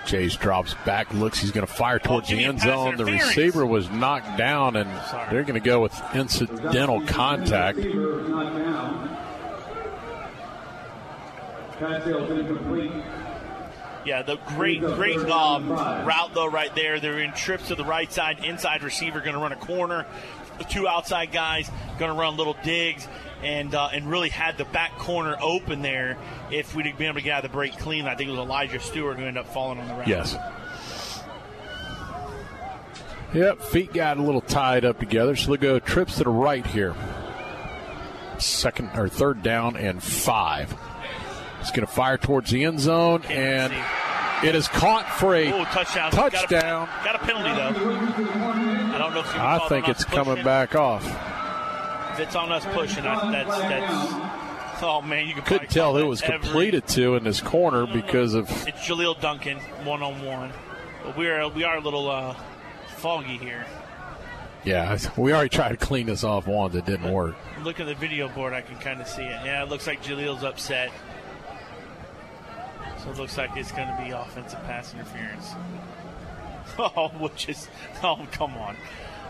Jace 0.08 0.38
drops 0.38 0.74
back, 0.86 1.12
looks, 1.12 1.38
he's 1.38 1.50
going 1.50 1.66
to 1.66 1.72
fire 1.72 1.98
towards 1.98 2.28
the 2.28 2.44
end 2.44 2.60
zone. 2.60 2.96
The 2.96 3.04
receiver 3.04 3.66
was 3.66 3.90
knocked 3.90 4.38
down, 4.38 4.76
and 4.76 4.90
they're 5.30 5.42
going 5.42 5.54
to 5.54 5.60
go 5.60 5.80
with 5.80 5.94
incidental 6.14 7.04
contact. 7.06 7.76
Receiver 7.76 8.20
is 8.20 8.28
not 8.28 8.56
down. 8.56 9.08
Pass 11.78 12.04
sails 12.04 12.30
incomplete. 12.30 12.92
Yeah, 14.04 14.22
the 14.22 14.36
great, 14.56 14.80
great 14.80 15.18
um, 15.18 15.68
route 15.68 16.30
though 16.32 16.48
right 16.48 16.74
there. 16.74 16.98
They're 16.98 17.20
in 17.20 17.32
trips 17.32 17.68
to 17.68 17.74
the 17.74 17.84
right 17.84 18.10
side. 18.10 18.42
Inside 18.42 18.82
receiver 18.82 19.20
going 19.20 19.34
to 19.34 19.38
run 19.38 19.52
a 19.52 19.56
corner. 19.56 20.06
The 20.56 20.64
two 20.64 20.88
outside 20.88 21.30
guys 21.30 21.70
going 21.98 22.10
to 22.10 22.18
run 22.18 22.36
little 22.36 22.56
digs, 22.64 23.06
and 23.42 23.74
uh, 23.74 23.88
and 23.92 24.10
really 24.10 24.28
had 24.28 24.58
the 24.58 24.64
back 24.66 24.96
corner 24.98 25.36
open 25.40 25.82
there. 25.82 26.16
If 26.50 26.74
we'd 26.74 26.84
been 26.96 27.06
able 27.08 27.14
to 27.16 27.22
get 27.22 27.32
out 27.38 27.44
of 27.44 27.50
the 27.50 27.54
break 27.56 27.76
clean, 27.78 28.06
I 28.06 28.14
think 28.14 28.28
it 28.28 28.32
was 28.32 28.40
Elijah 28.40 28.80
Stewart 28.80 29.16
who 29.16 29.24
ended 29.24 29.36
up 29.44 29.52
falling 29.52 29.78
on 29.80 29.88
the 29.88 29.94
route. 29.94 30.08
Yes. 30.08 30.36
Yep, 33.34 33.60
feet 33.60 33.92
got 33.92 34.16
a 34.16 34.22
little 34.22 34.40
tied 34.40 34.84
up 34.86 34.98
together, 34.98 35.36
so 35.36 35.48
they'll 35.48 35.60
go 35.60 35.78
trips 35.78 36.16
to 36.16 36.24
the 36.24 36.30
right 36.30 36.66
here. 36.66 36.94
Second 38.38 38.90
or 38.96 39.08
third 39.08 39.42
down 39.42 39.76
and 39.76 40.02
five. 40.02 40.74
He's 41.58 41.70
going 41.70 41.86
to 41.86 41.92
fire 41.92 42.16
towards 42.16 42.50
the 42.50 42.64
end 42.64 42.80
zone, 42.80 43.22
and 43.28 43.72
it 44.42 44.54
is 44.54 44.68
caught 44.68 45.06
for 45.18 45.34
a 45.34 45.52
Oh, 45.52 45.64
touchdown! 45.64 46.10
touchdown. 46.10 46.88
Got 47.04 47.04
a, 47.04 47.04
got 47.04 47.14
a 47.16 47.18
penalty 47.18 47.50
though. 47.50 48.94
I 48.94 48.98
don't 48.98 49.12
know 49.12 49.20
if 49.20 49.34
you 49.34 49.40
I 49.40 49.66
think 49.68 49.88
it's 49.88 50.04
coming 50.04 50.42
back 50.42 50.74
off. 50.74 51.04
If 52.18 52.26
it's 52.26 52.36
on 52.36 52.50
us 52.50 52.64
pushing, 52.72 53.06
I, 53.06 53.30
that's 53.30 53.58
that's. 53.58 54.82
Oh 54.82 55.02
man, 55.02 55.26
you 55.28 55.34
can 55.34 55.42
Couldn't 55.44 55.70
tell 55.70 55.94
who 55.94 56.00
it 56.00 56.06
was 56.06 56.22
every- 56.22 56.38
completed 56.40 56.86
to 56.88 57.14
in 57.16 57.24
this 57.24 57.40
corner 57.40 57.86
because 57.86 58.34
of 58.34 58.48
It's 58.66 58.78
Jaleel 58.86 59.20
Duncan, 59.20 59.58
one 59.84 60.02
on 60.02 60.24
one. 60.24 60.52
But 61.04 61.16
we're 61.16 61.46
we 61.48 61.64
are 61.64 61.76
a 61.76 61.80
little 61.80 62.10
uh, 62.10 62.34
foggy 62.96 63.38
here. 63.38 63.64
yeah. 64.64 64.98
We 65.16 65.32
already 65.32 65.48
tried 65.48 65.70
to 65.70 65.76
clean 65.76 66.06
this 66.06 66.24
off 66.24 66.46
once; 66.48 66.74
it 66.74 66.84
didn't 66.86 67.12
work. 67.12 67.36
Look 67.62 67.78
at 67.80 67.86
the 67.86 67.94
video 67.94 68.28
board, 68.28 68.52
I 68.52 68.60
can 68.62 68.76
kind 68.78 69.00
of 69.00 69.06
see 69.08 69.22
it. 69.22 69.40
Yeah, 69.44 69.62
it 69.62 69.68
looks 69.68 69.86
like 69.86 70.02
Jaleel's 70.02 70.42
upset. 70.44 70.90
So 73.04 73.10
it 73.10 73.16
looks 73.18 73.38
like 73.38 73.56
it's 73.56 73.70
going 73.72 73.86
to 73.88 74.02
be 74.02 74.10
offensive 74.10 74.62
pass 74.64 74.92
interference. 74.92 75.50
Oh, 76.80 77.08
which 77.18 77.48
is 77.48 77.66
oh 78.04 78.24
come 78.30 78.54
on. 78.58 78.76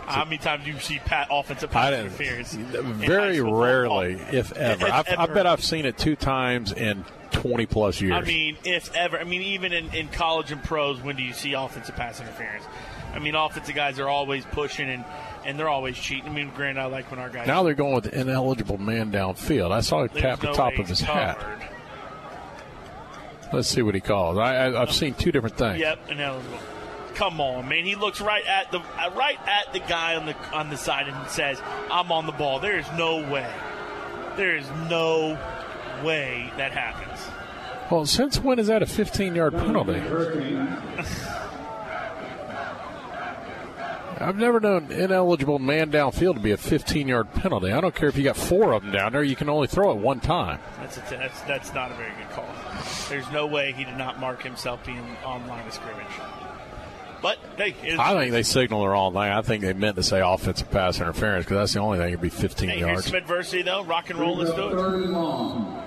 How 0.09 0.25
many 0.25 0.39
times 0.39 0.65
do 0.65 0.71
you 0.71 0.79
see 0.79 0.99
pat 0.99 1.29
offensive 1.31 1.71
pass 1.71 1.93
interference? 1.93 2.53
Very 2.55 3.37
school 3.37 3.47
football? 3.47 3.63
rarely, 3.63 4.13
if 4.33 4.53
ever. 4.53 4.87
If 4.87 4.93
I've, 4.93 5.07
I 5.19 5.27
bet 5.27 5.47
I've 5.47 5.63
seen 5.65 5.85
it 5.85 5.99
two 5.99 6.17
times 6.17 6.73
in 6.73 7.05
20 7.33 7.67
plus 7.67 8.01
years. 8.01 8.15
I 8.15 8.23
mean, 8.23 8.57
if 8.65 8.95
ever. 8.95 9.19
I 9.19 9.25
mean, 9.25 9.43
even 9.43 9.73
in, 9.73 9.93
in 9.95 10.09
college 10.09 10.51
and 10.51 10.63
pros, 10.63 11.01
when 11.01 11.17
do 11.17 11.23
you 11.23 11.33
see 11.33 11.53
offensive 11.53 11.97
pass 11.97 12.21
interference? 12.21 12.65
I 13.13 13.19
mean, 13.21 13.35
offensive 13.35 13.75
guys 13.75 13.99
are 13.99 14.09
always 14.09 14.45
pushing 14.47 14.89
and, 14.89 15.05
and 15.45 15.59
they're 15.59 15.69
always 15.69 15.99
cheating. 15.99 16.31
I 16.31 16.33
mean, 16.33 16.51
granted, 16.55 16.81
I 16.81 16.87
like 16.87 17.11
when 17.11 17.21
our 17.21 17.31
guys. 17.31 17.47
now 17.47 17.63
they're 17.63 17.75
going 17.75 17.95
with 17.95 18.05
the 18.05 18.21
ineligible 18.21 18.79
man 18.79 19.11
downfield. 19.11 19.71
I 19.73 19.81
saw 19.81 20.03
him 20.03 20.11
There's 20.13 20.23
tap 20.23 20.41
the 20.41 20.49
no 20.49 20.55
top 20.55 20.79
of 20.79 20.89
his 20.89 21.01
he's 21.01 21.09
hat. 21.09 21.39
Let's 23.53 23.69
see 23.69 23.81
what 23.83 23.95
he 23.95 24.01
calls. 24.01 24.37
I, 24.37 24.67
I, 24.67 24.83
I've 24.83 24.93
seen 24.93 25.15
two 25.15 25.33
different 25.33 25.57
things. 25.57 25.81
Yep, 25.81 26.11
ineligible. 26.11 26.59
Come 27.19 27.41
on, 27.41 27.69
man. 27.69 27.85
He 27.85 27.97
looks 27.97 28.21
right 28.21 28.47
at 28.47 28.71
the 28.71 28.79
uh, 28.79 29.11
right 29.17 29.41
at 29.45 29.73
the 29.73 29.81
guy 29.81 30.15
on 30.15 30.27
the 30.27 30.37
on 30.53 30.71
the 30.71 30.77
side 30.77 31.09
and 31.09 31.29
says, 31.29 31.61
"I'm 31.91 32.13
on 32.13 32.27
the 32.27 32.33
ball." 32.33 32.61
There 32.61 32.79
is 32.79 32.87
no 32.97 33.17
way. 33.29 33.53
There 34.37 34.55
is 34.55 34.71
no 34.89 35.37
way 36.05 36.53
that 36.59 36.71
happens. 36.71 37.29
Well, 37.91 38.07
since 38.07 38.39
when 38.39 38.61
is 38.61 38.69
that 38.69 38.85
a 38.85 38.87
15 38.87 39.35
yard 39.35 39.53
penalty? 39.55 40.01
I've 44.21 44.37
never 44.37 44.61
known 44.61 44.93
ineligible 44.93 45.59
man 45.59 45.91
downfield 45.91 46.35
to 46.35 46.41
be 46.41 46.53
a 46.53 46.57
15 46.57 47.09
yard 47.09 47.33
penalty. 47.33 47.73
I 47.73 47.81
don't 47.81 47.97
care 47.97 48.09
if 48.09 48.17
you 48.17 48.23
got 48.23 48.37
four 48.37 48.75
of 48.75 48.83
them 48.83 48.93
down 48.93 49.13
there, 49.13 49.25
you 49.25 49.35
can 49.35 49.49
only 49.49 49.67
throw 49.67 49.91
it 49.91 49.97
one 49.97 50.21
time. 50.21 50.61
That's 50.79 50.99
a, 50.99 51.01
that's 51.11 51.41
that's 51.43 51.75
not 51.75 51.91
a 51.91 51.95
very 51.95 52.13
good 52.15 52.31
call. 52.31 52.49
There's 53.09 53.29
no 53.33 53.47
way 53.47 53.73
he 53.73 53.85
did 53.85 53.97
not 53.97 54.21
mark 54.21 54.43
himself 54.43 54.85
being 54.87 55.05
on 55.25 55.49
line 55.49 55.67
of 55.67 55.73
scrimmage. 55.73 56.07
But 57.21 57.39
hey, 57.57 57.75
it's, 57.83 57.99
I 57.99 58.15
think 58.15 58.33
they 58.33 58.43
signaled 58.43 58.85
the 58.85 58.89
wrong 58.89 59.13
thing. 59.13 59.23
I 59.23 59.43
think 59.43 59.63
they 59.63 59.73
meant 59.73 59.97
to 59.97 60.03
say 60.03 60.21
offensive 60.21 60.71
pass 60.71 61.01
interference 61.01 61.45
because 61.45 61.57
that's 61.57 61.73
the 61.75 61.81
only 61.81 61.99
thing 61.99 62.07
that'd 62.07 62.21
be 62.21 62.29
15 62.29 62.69
hey, 62.69 62.81
yards. 62.81 63.07
some 63.07 63.17
adversity 63.17 63.63
though. 63.63 63.83
Rock 63.85 64.11
and 64.11 64.19
roll. 64.19 64.37
Let's 64.37 64.55
do 64.55 64.69
it. 64.69 64.73
Third 64.73 65.03
and 65.03 65.13
long. 65.13 65.83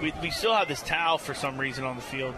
We, 0.00 0.12
we 0.22 0.30
still 0.30 0.54
have 0.54 0.68
this 0.68 0.82
towel 0.82 1.18
for 1.18 1.34
some 1.34 1.58
reason 1.58 1.84
on 1.84 1.96
the 1.96 2.02
field. 2.02 2.34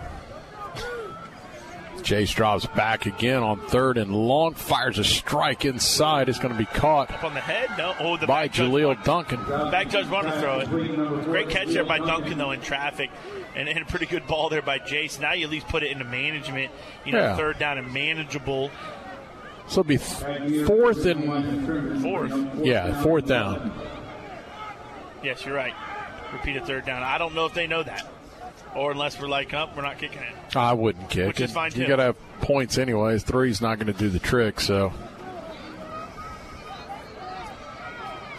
Jace 2.02 2.34
drops 2.34 2.64
back 2.66 3.06
again 3.06 3.42
on 3.42 3.60
third 3.66 3.98
and 3.98 4.14
long, 4.14 4.54
fires 4.54 4.98
a 4.98 5.04
strike 5.04 5.64
inside. 5.64 6.28
It's 6.28 6.38
going 6.38 6.52
to 6.52 6.58
be 6.58 6.64
caught 6.64 7.10
Up 7.10 7.24
on 7.24 7.34
the 7.34 7.40
head? 7.40 7.68
No. 7.76 7.94
Oh, 7.98 8.16
the 8.16 8.26
by 8.26 8.48
Jaleel 8.48 9.02
Duncan. 9.04 9.44
Back 9.44 9.90
judge 9.90 10.06
wanted 10.08 10.32
to 10.32 10.40
throw 10.40 10.60
it. 10.60 11.24
Great 11.24 11.50
catch 11.50 11.68
there 11.68 11.84
by 11.84 11.98
Duncan, 11.98 12.38
though, 12.38 12.52
in 12.52 12.60
traffic. 12.60 13.10
And, 13.56 13.68
and 13.68 13.78
a 13.80 13.84
pretty 13.86 14.06
good 14.06 14.26
ball 14.26 14.48
there 14.50 14.62
by 14.62 14.78
Jace. 14.78 15.18
Now 15.20 15.32
you 15.32 15.44
at 15.44 15.50
least 15.50 15.66
put 15.68 15.82
it 15.82 15.90
into 15.90 16.04
management. 16.04 16.70
You 17.04 17.12
know, 17.12 17.18
Yeah. 17.18 17.36
third 17.36 17.58
down 17.58 17.78
and 17.78 17.92
manageable. 17.92 18.70
So 19.66 19.80
it'll 19.80 19.84
be 19.84 19.98
th- 19.98 20.66
fourth 20.66 21.04
and 21.04 22.02
Fourth. 22.02 22.64
yeah, 22.64 23.02
fourth 23.02 23.26
down. 23.26 23.72
Yes, 25.22 25.44
you're 25.44 25.54
right. 25.56 25.74
Repeat 26.32 26.56
a 26.56 26.64
third 26.64 26.86
down. 26.86 27.02
I 27.02 27.18
don't 27.18 27.34
know 27.34 27.46
if 27.46 27.54
they 27.54 27.66
know 27.66 27.82
that. 27.82 28.06
Or 28.76 28.92
unless 28.92 29.20
we're 29.20 29.28
like, 29.28 29.54
up, 29.54 29.74
we're 29.76 29.82
not 29.82 29.98
kicking 29.98 30.22
it. 30.22 30.56
I 30.56 30.72
wouldn't 30.74 31.08
kick 31.10 31.26
Which 31.26 31.40
it. 31.40 31.44
is 31.44 31.52
fine, 31.52 31.72
you 31.74 31.86
got 31.86 31.96
to 31.96 32.02
have 32.02 32.16
points 32.40 32.78
anyways. 32.78 33.24
Three's 33.24 33.60
not 33.60 33.78
going 33.78 33.86
to 33.92 33.98
do 33.98 34.08
the 34.08 34.18
trick. 34.20 34.60
So 34.60 34.92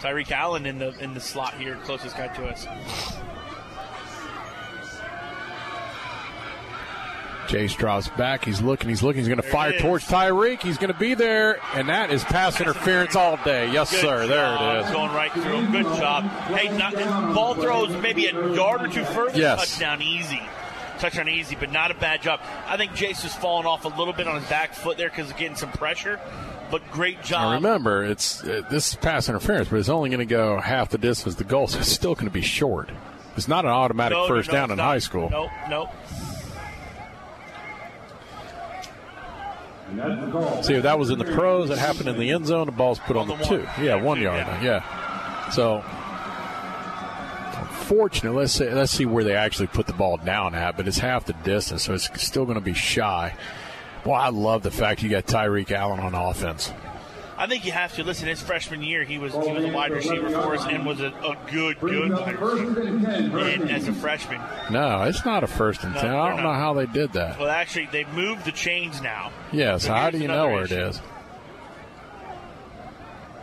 Tyreek 0.00 0.30
Allen 0.30 0.66
in 0.66 0.78
the 0.78 0.98
in 1.00 1.12
the 1.14 1.20
slot 1.20 1.54
here, 1.54 1.76
closest 1.84 2.16
guy 2.16 2.28
to 2.28 2.46
us. 2.46 2.66
Jace 7.50 7.76
drops 7.76 8.08
back. 8.08 8.44
He's 8.44 8.60
looking. 8.62 8.88
He's 8.88 9.02
looking. 9.02 9.18
He's 9.20 9.28
going 9.28 9.42
to 9.42 9.48
fire 9.48 9.78
towards 9.78 10.06
Tyreek. 10.06 10.62
He's 10.62 10.78
going 10.78 10.92
to 10.92 10.98
be 10.98 11.14
there, 11.14 11.58
and 11.74 11.88
that 11.88 12.10
is 12.12 12.22
pass 12.24 12.60
interference 12.60 13.16
all 13.16 13.36
day. 13.44 13.70
Yes, 13.72 13.90
Good 13.90 14.00
sir. 14.00 14.26
There 14.26 14.54
it 14.54 14.84
is. 14.86 14.90
Going 14.92 15.12
right 15.12 15.32
through 15.32 15.42
him. 15.60 15.72
Good 15.72 15.84
job. 15.98 16.24
Hey, 16.54 16.76
not, 16.76 16.94
ball 17.34 17.54
throws 17.54 17.90
maybe 18.02 18.26
a 18.26 18.54
yard 18.54 18.82
or 18.82 18.88
two 18.88 19.04
further. 19.04 19.38
Yes. 19.38 19.58
Touchdown 19.70 20.00
easy. 20.00 20.40
Touchdown 21.00 21.28
easy, 21.28 21.56
but 21.58 21.72
not 21.72 21.90
a 21.90 21.94
bad 21.94 22.22
job. 22.22 22.40
I 22.66 22.76
think 22.76 22.92
Jace 22.92 23.24
is 23.24 23.34
falling 23.34 23.66
off 23.66 23.84
a 23.84 23.88
little 23.88 24.12
bit 24.12 24.28
on 24.28 24.38
his 24.38 24.48
back 24.48 24.74
foot 24.74 24.96
there 24.98 25.08
because 25.08 25.30
of 25.30 25.36
getting 25.36 25.56
some 25.56 25.72
pressure. 25.72 26.20
But 26.70 26.88
great 26.92 27.16
Now 27.16 27.22
job. 27.24 27.52
remember, 27.54 28.04
it's 28.04 28.44
uh, 28.44 28.62
this 28.70 28.90
is 28.90 28.96
pass 28.96 29.28
interference, 29.28 29.68
but 29.68 29.78
it's 29.80 29.88
only 29.88 30.08
going 30.10 30.20
to 30.20 30.24
go 30.26 30.60
half 30.60 30.90
the 30.90 30.98
distance 30.98 31.34
the 31.34 31.42
goal, 31.44 31.66
so 31.66 31.78
it's 31.80 31.88
still 31.92 32.14
going 32.14 32.26
to 32.28 32.32
be 32.32 32.42
short. 32.42 32.90
It's 33.36 33.48
not 33.48 33.64
an 33.64 33.70
automatic 33.70 34.14
No, 34.16 34.22
no, 34.22 34.28
first 34.28 34.48
no, 34.48 34.52
down 34.52 34.70
in 34.70 34.76
not. 34.76 34.84
high 34.84 34.98
school. 34.98 35.30
Nope, 35.30 35.50
nope. 35.68 35.88
See, 40.62 40.74
if 40.74 40.82
that 40.82 40.98
was 40.98 41.10
in 41.10 41.18
the 41.18 41.24
pros, 41.24 41.70
it 41.70 41.78
happened 41.78 42.08
in 42.08 42.18
the 42.18 42.30
end 42.30 42.46
zone. 42.46 42.66
The 42.66 42.72
ball's 42.72 42.98
put 43.00 43.16
on 43.16 43.28
the, 43.28 43.36
two. 43.36 43.66
Yeah, 43.82 43.96
one 43.96 44.20
yard. 44.20 44.46
Yeah. 44.62 45.50
So, 45.50 45.84
unfortunately, 47.60 48.38
let's 48.38 48.52
say, 48.52 48.72
let's 48.72 48.92
see 48.92 49.06
where 49.06 49.24
they 49.24 49.34
actually 49.34 49.66
put 49.66 49.86
the 49.86 49.92
ball 49.92 50.16
down 50.16 50.54
at, 50.54 50.76
but 50.76 50.86
it's 50.86 50.98
half 50.98 51.24
the 51.24 51.32
distance, 51.32 51.82
so 51.82 51.94
it's 51.94 52.22
still 52.22 52.44
going 52.44 52.54
to 52.54 52.60
be 52.60 52.74
shy. 52.74 53.34
Well, 54.04 54.14
I 54.14 54.28
love 54.28 54.62
the 54.62 54.70
fact 54.70 55.02
you 55.02 55.08
got 55.08 55.26
Tyreek 55.26 55.72
Allen 55.72 56.00
on 56.00 56.14
offense. 56.14 56.72
I 57.40 57.46
think 57.46 57.64
you 57.64 57.72
have 57.72 57.94
to 57.94 58.04
listen. 58.04 58.28
His 58.28 58.42
freshman 58.42 58.82
year, 58.82 59.02
he 59.02 59.16
was 59.18 59.32
he 59.32 59.38
was 59.50 59.64
a 59.64 59.68
wide 59.72 59.92
receiver 59.92 60.28
for 60.30 60.54
us 60.54 60.66
and 60.66 60.84
was 60.84 61.00
a, 61.00 61.06
a 61.06 61.36
good 61.50 61.80
good 61.80 62.12
wide 62.12 62.38
receiver. 62.38 62.82
And 63.40 63.70
as 63.70 63.88
a 63.88 63.94
freshman, 63.94 64.40
No, 64.70 65.02
it's 65.04 65.24
not 65.24 65.42
a 65.42 65.46
first 65.46 65.82
and 65.82 65.94
No, 65.94 66.00
ten. 66.02 66.10
I 66.10 66.28
don't 66.28 66.36
not. 66.36 66.52
know 66.52 66.52
how 66.58 66.74
they 66.74 66.84
did 66.86 67.14
that. 67.14 67.38
well, 67.40 67.48
actually, 67.48 67.86
they 67.90 68.04
moved 68.04 68.44
the 68.44 68.52
chains 68.52 69.00
now. 69.00 69.32
Yes, 69.52 69.84
So 69.84 69.94
how 69.94 70.10
do 70.10 70.18
you 70.18 70.28
know 70.28 70.48
where 70.50 70.64
it 70.64 70.70
issue. 70.72 70.84
is? 70.88 71.00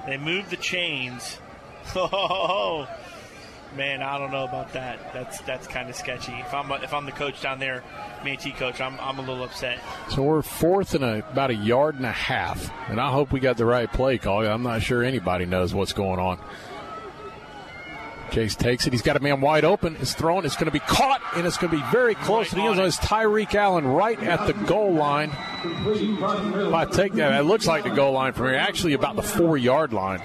They 0.06 0.18
moved 0.18 0.50
the 0.52 0.58
chains. 0.58 1.40
Oh, 1.96 2.86
man, 3.78 4.02
I 4.02 4.18
don't 4.18 4.32
know 4.32 4.44
about 4.44 4.74
that. 4.74 5.14
That's 5.14 5.40
that's 5.42 5.68
kind 5.68 5.90
of 5.90 5.96
sketchy. 5.96 6.34
If 6.34 6.54
I'm 6.54 6.70
if 6.84 6.94
I'm 6.94 7.06
the 7.06 7.12
coach 7.12 7.42
down 7.42 7.60
there, 7.60 7.84
Manatee 8.24 8.52
coach, 8.52 8.82
I'm 8.82 9.00
I'm 9.00 9.20
a 9.20 9.22
little 9.22 9.44
upset. 9.44 9.80
So 10.10 10.24
we're 10.24 10.42
fourth 10.42 10.96
and 10.96 11.04
a, 11.04 11.20
about 11.32 11.52
a 11.52 11.56
yard 11.56 11.96
and 11.96 12.06
a 12.06 12.12
half, 12.12 12.70
and 12.90 13.00
I 13.00 13.12
hope 13.12 13.32
we 13.32 13.40
got 13.40 13.58
the 13.58 13.66
right 13.66 13.92
play 13.92 14.18
call. 14.18 14.46
I'm 14.46 14.64
not 14.64 14.82
sure 14.82 15.04
anybody 15.04 15.46
knows 15.46 15.74
what's 15.74 15.94
going 15.94 16.20
on. 16.20 16.40
Jace 18.32 18.58
takes 18.58 18.86
it. 18.86 18.92
He's 18.92 19.02
got 19.02 19.16
a 19.16 19.22
man 19.22 19.40
wide 19.40 19.64
open. 19.64 19.96
It's 20.02 20.14
thrown. 20.14 20.46
It's 20.46 20.56
going 20.56 20.66
to 20.66 20.72
be 20.72 20.80
caught, 20.80 21.22
and 21.36 21.48
it's 21.48 21.58
going 21.58 21.72
to 21.72 21.78
be 21.78 21.84
very 21.92 22.14
close 22.16 22.50
to 22.50 22.56
the 22.56 22.62
end 22.62 22.76
zone. 22.76 22.88
It's 22.88 22.98
Tyreek 22.98 23.56
Allen 23.56 23.88
right 23.88 24.22
at 24.22 24.48
the 24.48 24.54
goal 24.66 24.94
line. 24.94 25.32
If 25.64 26.74
I 26.74 26.86
take 26.86 27.14
that, 27.14 27.40
it 27.40 27.44
looks 27.44 27.68
like 27.68 27.86
the 27.86 27.90
goal 27.90 28.12
line 28.12 28.34
for 28.34 28.44
me. 28.44 28.56
Actually, 28.56 28.94
about 28.94 29.16
the 29.16 29.24
four 29.24 29.58
yard 29.58 29.94
line. 29.94 30.22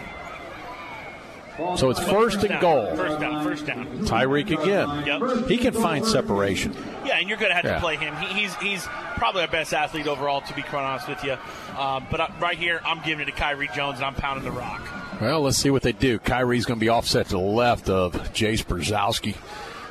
So 1.76 1.90
it's 1.90 2.02
first 2.04 2.42
and 2.44 2.60
goal. 2.60 2.94
First 2.96 3.20
down. 3.20 3.44
First 3.44 3.66
down. 3.66 3.86
Tyreek 4.06 4.50
again. 4.50 5.06
Yep. 5.06 5.48
He 5.48 5.56
can 5.56 5.72
find 5.72 6.04
separation. 6.06 6.74
Yeah, 7.04 7.18
and 7.18 7.28
you're 7.28 7.38
going 7.38 7.50
to 7.50 7.54
have 7.56 7.64
Yeah. 7.64 7.74
to 7.74 7.80
play 7.80 7.96
him. 7.96 8.14
He, 8.16 8.40
he's 8.42 8.54
he's 8.56 8.86
probably 9.16 9.42
our 9.42 9.48
best 9.48 9.72
athlete 9.74 10.06
overall, 10.06 10.40
to 10.42 10.54
be 10.54 10.62
quite 10.62 10.82
honest 10.84 11.08
with 11.08 11.22
you. 11.24 11.36
Um, 11.78 12.06
but 12.10 12.20
I, 12.20 12.32
right 12.40 12.58
here, 12.58 12.80
I'm 12.84 13.02
giving 13.02 13.26
it 13.26 13.30
to 13.30 13.36
Kyrie 13.36 13.68
Jones, 13.74 13.96
and 13.96 14.04
I'm 14.04 14.14
pounding 14.14 14.44
the 14.44 14.50
rock. 14.52 14.80
Well, 15.20 15.40
let's 15.42 15.56
see 15.58 15.70
what 15.70 15.82
they 15.82 15.92
do. 15.92 16.18
Kyrie's 16.18 16.64
going 16.66 16.78
to 16.78 16.84
be 16.84 16.88
offset 16.88 17.26
to 17.26 17.32
the 17.32 17.38
left 17.38 17.88
of 17.88 18.12
Jace 18.32 18.64
Brzezowski. 18.64 19.36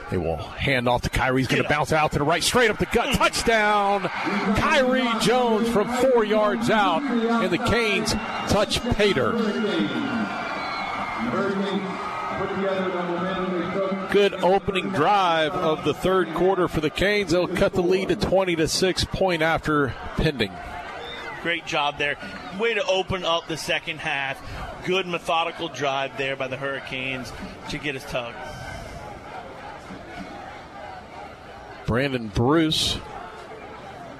They 0.10 0.18
will 0.18 0.36
hand 0.36 0.90
off 0.90 1.04
to 1.04 1.10
Kyrie. 1.10 1.40
He's 1.42 1.48
going 1.48 1.64
to 1.64 1.70
bounce 1.70 1.94
out 1.94 2.12
to 2.12 2.20
the 2.20 2.26
right, 2.26 2.44
straight 2.44 2.70
up 2.70 2.78
the 2.80 2.86
gut. 2.88 3.16
Touchdown! 3.16 4.02
Kyrie 4.58 5.08
Jones 5.22 5.70
from 5.70 5.88
four 5.88 6.26
yards 6.26 6.70
out, 6.70 7.02
and 7.02 7.50
the 7.50 7.58
Canes 7.58 8.12
touch 8.52 8.82
Pater. 8.96 9.32
Good 14.12 14.34
opening 14.44 14.90
drive 14.90 15.54
of 15.54 15.86
the 15.86 15.94
third 15.94 16.34
quarter 16.34 16.68
for 16.68 16.82
the 16.82 16.90
Canes. 16.90 17.32
They'll 17.32 17.48
cut 17.48 17.72
the 17.72 17.82
lead 17.82 18.10
to 18.10 18.18
20 18.18 18.58
to 18.58 18.68
6 18.68 19.06
point 19.06 19.42
after 19.42 19.94
pending. 20.18 20.52
Great 21.42 21.66
job 21.66 21.98
there. 21.98 22.18
Way 22.60 22.74
to 22.74 22.86
open 22.86 23.24
up 23.24 23.48
the 23.48 23.56
second 23.56 24.00
half. 24.00 24.42
Good 24.86 25.08
methodical 25.08 25.70
drive 25.70 26.18
there 26.18 26.36
by 26.36 26.48
the 26.48 26.58
Hurricanes 26.58 27.32
to 27.70 27.78
get 27.78 27.96
us 27.96 28.04
tugged. 28.12 28.36
Brandon 31.86 32.28
Bruce 32.28 32.98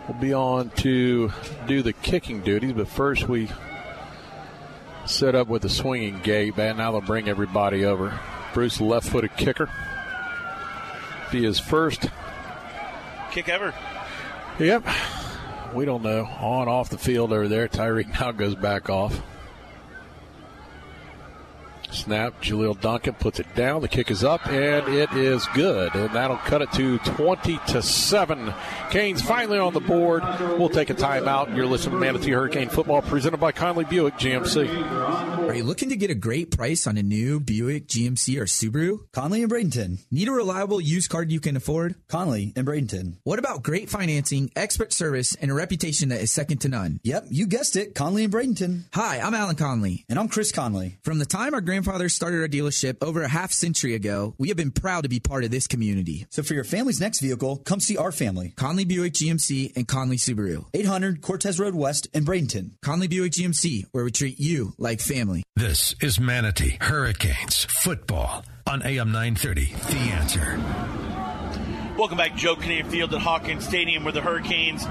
will 0.08 0.16
be 0.16 0.34
on 0.34 0.70
to 0.78 1.34
do 1.68 1.82
the 1.82 1.94
kicking 1.94 2.40
duties, 2.40 2.72
but 2.72 2.88
first 2.88 3.28
we 3.28 3.50
set 5.12 5.36
up 5.36 5.48
with 5.48 5.66
a 5.66 5.70
swinging 5.70 6.20
gate. 6.22 6.58
And 6.58 6.78
now 6.78 6.92
they'll 6.92 7.02
bring 7.02 7.28
everybody 7.30 7.86
over. 7.86 8.20
Bruce, 8.54 8.82
left 8.82 9.10
footed 9.10 9.36
kicker. 9.38 9.70
Be 11.32 11.44
his 11.44 11.60
first. 11.60 12.10
Kick 13.32 13.48
ever. 13.48 13.74
Yep. 14.60 14.86
We 15.74 15.86
don't 15.86 16.04
know. 16.04 16.26
On, 16.26 16.68
off 16.68 16.90
the 16.90 16.98
field 16.98 17.32
over 17.32 17.48
there. 17.48 17.68
Tyreek 17.68 18.20
now 18.20 18.32
goes 18.32 18.56
back 18.56 18.90
off. 18.90 19.22
Snap. 21.94 22.42
Jaleel 22.42 22.80
Duncan 22.80 23.14
puts 23.14 23.40
it 23.40 23.54
down. 23.56 23.82
The 23.82 23.88
kick 23.88 24.12
is 24.12 24.24
up, 24.24 24.48
and 24.48 24.88
it 24.94 25.12
is 25.14 25.46
good. 25.54 25.94
And 25.96 26.14
that'll 26.14 26.38
cut 26.38 26.62
it 26.62 26.72
to 26.74 26.98
20 27.00 27.60
to 27.68 27.82
7. 27.82 28.54
Canes 28.90 29.22
finally 29.22 29.60
on 29.60 29.74
the 29.74 29.80
board. 29.80 30.24
We'll 30.40 30.70
take 30.70 30.90
a 30.90 30.96
timeout. 30.96 31.56
You're 31.56 31.66
listening 31.66 31.96
to 31.96 32.00
Manatee 32.00 32.32
Hurricane 32.32 32.70
Football 32.70 33.02
presented 33.02 33.38
by 33.38 33.52
Conley 33.52 33.86
Buick 33.86 34.16
GMC. 34.16 35.48
Are 35.52 35.54
you 35.56 35.64
looking 35.64 35.90
to 35.90 35.96
get 35.98 36.10
a 36.10 36.16
great 36.16 36.52
price 36.56 36.88
on 36.88 36.98
a 36.98 37.04
new 37.04 37.40
Buick, 37.40 37.88
GMC, 37.88 38.40
or 38.40 38.46
Subaru? 38.46 39.00
Conley 39.12 39.44
and 39.44 39.52
Bradenton. 39.52 40.00
Need 40.10 40.30
a 40.30 40.32
reliable 40.32 40.80
used 40.80 41.10
car 41.10 41.24
you 41.24 41.40
can 41.40 41.58
afford? 41.58 41.96
Conley 42.08 42.54
and 42.56 42.66
Bradenton. 42.66 43.18
What 43.24 43.40
about 43.40 43.64
great 43.64 43.90
financing, 43.90 44.50
expert 44.56 44.94
service, 44.94 45.36
and 45.36 45.52
a 45.52 45.54
reputation 45.54 46.10
that 46.10 46.22
is 46.22 46.32
second 46.32 46.60
to 46.60 46.70
none? 46.70 47.00
Yep, 47.04 47.26
you 47.30 47.48
guessed 47.48 47.76
it. 47.76 47.96
Conley 47.96 48.24
and 48.24 48.34
Bradenton. 48.34 48.86
Hi, 48.94 49.20
I'm 49.20 49.34
Alan 49.34 49.56
Conley. 49.58 50.06
And 50.08 50.18
I'm 50.18 50.30
Chris 50.30 50.52
Conley. 50.52 50.98
From 51.04 51.20
the 51.20 51.26
time 51.26 51.54
our 51.54 51.60
grandfathers 51.82 52.14
started 52.14 52.40
our 52.42 52.48
dealership 52.48 52.98
over 53.02 53.24
a 53.24 53.28
half 53.28 53.52
century 53.52 53.96
ago, 53.96 54.36
we 54.38 54.50
have 54.50 54.58
been 54.58 54.70
proud 54.70 55.02
to 55.02 55.10
be 55.10 55.20
part 55.20 55.44
of 55.44 55.50
this 55.50 55.66
community. 55.66 56.28
So 56.30 56.44
for 56.44 56.54
your 56.54 56.64
family's 56.64 57.02
next 57.02 57.22
vehicle, 57.22 57.58
come 57.58 57.80
see 57.80 57.98
our 57.98 58.12
family. 58.12 58.54
Conley 58.56 58.86
Buick 58.86 59.14
GMC 59.14 59.76
and 59.76 59.88
Conley 59.88 60.18
Subaru. 60.18 60.66
800 60.76 61.22
Cortez 61.22 61.60
Road 61.60 61.74
West 61.74 62.08
in 62.14 62.24
Bradenton. 62.24 62.74
Conley 62.84 63.08
Buick 63.08 63.32
GMC, 63.32 63.86
where 63.94 64.04
we 64.04 64.12
treat 64.12 64.40
you 64.40 64.74
like 64.78 65.02
family. 65.02 65.42
This 65.56 65.96
is 66.00 66.20
Manatee 66.20 66.78
Hurricanes 66.80 67.66
football 67.66 68.46
on 68.68 68.84
AM 68.84 69.12
930. 69.12 69.74
The 69.74 69.98
answer. 70.14 70.60
Welcome 71.98 72.20
back, 72.20 72.36
Joe 72.36 72.56
Kinnan 72.56 72.92
Field 72.92 73.12
at 73.16 73.22
Hawkins 73.22 73.68
Stadium, 73.68 74.04
where 74.04 74.14
the 74.14 74.22
Hurricanes 74.22 74.86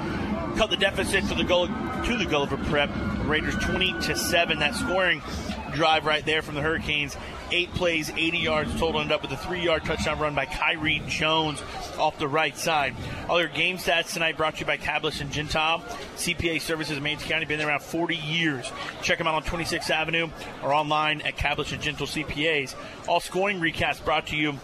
cut 0.59 0.71
the 0.71 0.77
deficit 0.77 1.29
to 1.29 1.37
the 1.37 1.45
goal 1.45 1.69
to 1.69 2.17
the 2.19 2.27
Gulliver 2.27 2.57
Prep 2.57 2.91
Raiders 3.27 3.55
20 3.55 3.93
to 4.01 4.17
seven. 4.17 4.59
That 4.59 4.75
scoring 4.75 5.23
drive 5.71 6.07
right 6.07 6.25
there 6.25 6.43
from 6.43 6.55
the 6.55 6.61
Hurricanes. 6.61 7.17
Eight 7.53 7.73
plays, 7.75 8.11
80 8.11 8.39
yards 8.39 8.79
total, 8.79 9.01
ended 9.01 9.13
up 9.13 9.23
with 9.23 9.33
a 9.33 9.37
three-yard 9.37 9.85
touchdown 9.85 10.19
run 10.21 10.35
by 10.35 10.47
Kyrie 10.47 11.03
Jones 11.09 11.63
off 11.99 12.19
the 12.19 12.29
right 12.29 12.57
side. 12.57 12.95
All 13.29 13.41
your 13.41 13.49
game 13.49 13.77
stats 13.77 14.13
tonight 14.13 14.37
brought 14.37 14.55
to 14.55 14.61
you 14.61 14.67
by 14.67 14.77
Cablis 14.77 15.21
and 15.21 15.33
Gentile. 15.33 15.81
CPA 16.17 16.61
services 16.61 16.97
in 16.97 17.03
Manatee 17.03 17.29
County, 17.29 17.47
been 17.47 17.59
there 17.59 17.69
around 17.69 17.83
40 17.83 18.17
years. 18.17 18.71
Check 19.03 19.19
them 19.19 19.27
out 19.27 19.35
on 19.35 19.43
26th 19.43 19.91
Avenue 19.91 20.29
or 20.63 20.73
online 20.73 21.23
at 21.23 21.37
Cablis 21.37 21.73
and 21.73 21.83
Gentle 21.83 22.07
CPAs. 22.07 22.75
All 23.09 23.21
scoring 23.21 23.59
recaps 23.59 24.05
brought 24.05 24.29
to 24.29 24.37
you 24.37 24.59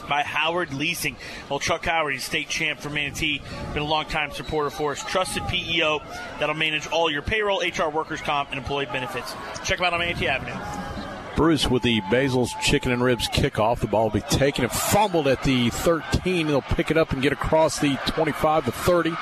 by 0.00 0.22
Howard 0.22 0.72
Leasing. 0.74 1.16
Well, 1.48 1.58
Chuck 1.58 1.84
Howard, 1.84 2.14
he's 2.14 2.24
state 2.24 2.48
champ 2.48 2.80
for 2.80 2.90
Manatee, 2.90 3.42
been 3.72 3.82
a 3.82 3.86
long-time 3.86 4.32
supporter 4.32 4.70
for 4.70 4.92
us. 4.92 5.02
Trusted 5.04 5.46
PEO 5.48 6.00
that'll 6.38 6.54
manage 6.54 6.86
all 6.88 7.10
your 7.10 7.22
payroll, 7.22 7.60
HR, 7.60 7.88
workers' 7.88 8.20
comp, 8.20 8.50
and 8.50 8.58
employee 8.58 8.86
benefits. 8.86 9.34
Check 9.64 9.78
them 9.78 9.86
out 9.86 9.94
on 9.94 10.00
Manatee 10.00 10.28
Avenue. 10.28 10.98
Bruce 11.38 11.70
with 11.70 11.84
the 11.84 12.00
Basil's 12.10 12.52
Chicken 12.64 12.90
and 12.90 13.00
Ribs 13.00 13.28
kickoff. 13.28 13.78
The 13.78 13.86
ball 13.86 14.04
will 14.04 14.10
be 14.10 14.22
taken 14.22 14.64
and 14.64 14.72
fumbled 14.72 15.28
at 15.28 15.44
the 15.44 15.70
13. 15.70 16.48
They'll 16.48 16.62
pick 16.62 16.90
it 16.90 16.96
up 16.96 17.12
and 17.12 17.22
get 17.22 17.32
across 17.32 17.78
the 17.78 17.96
25 18.06 18.64
to 18.64 18.72
30. 18.72 19.12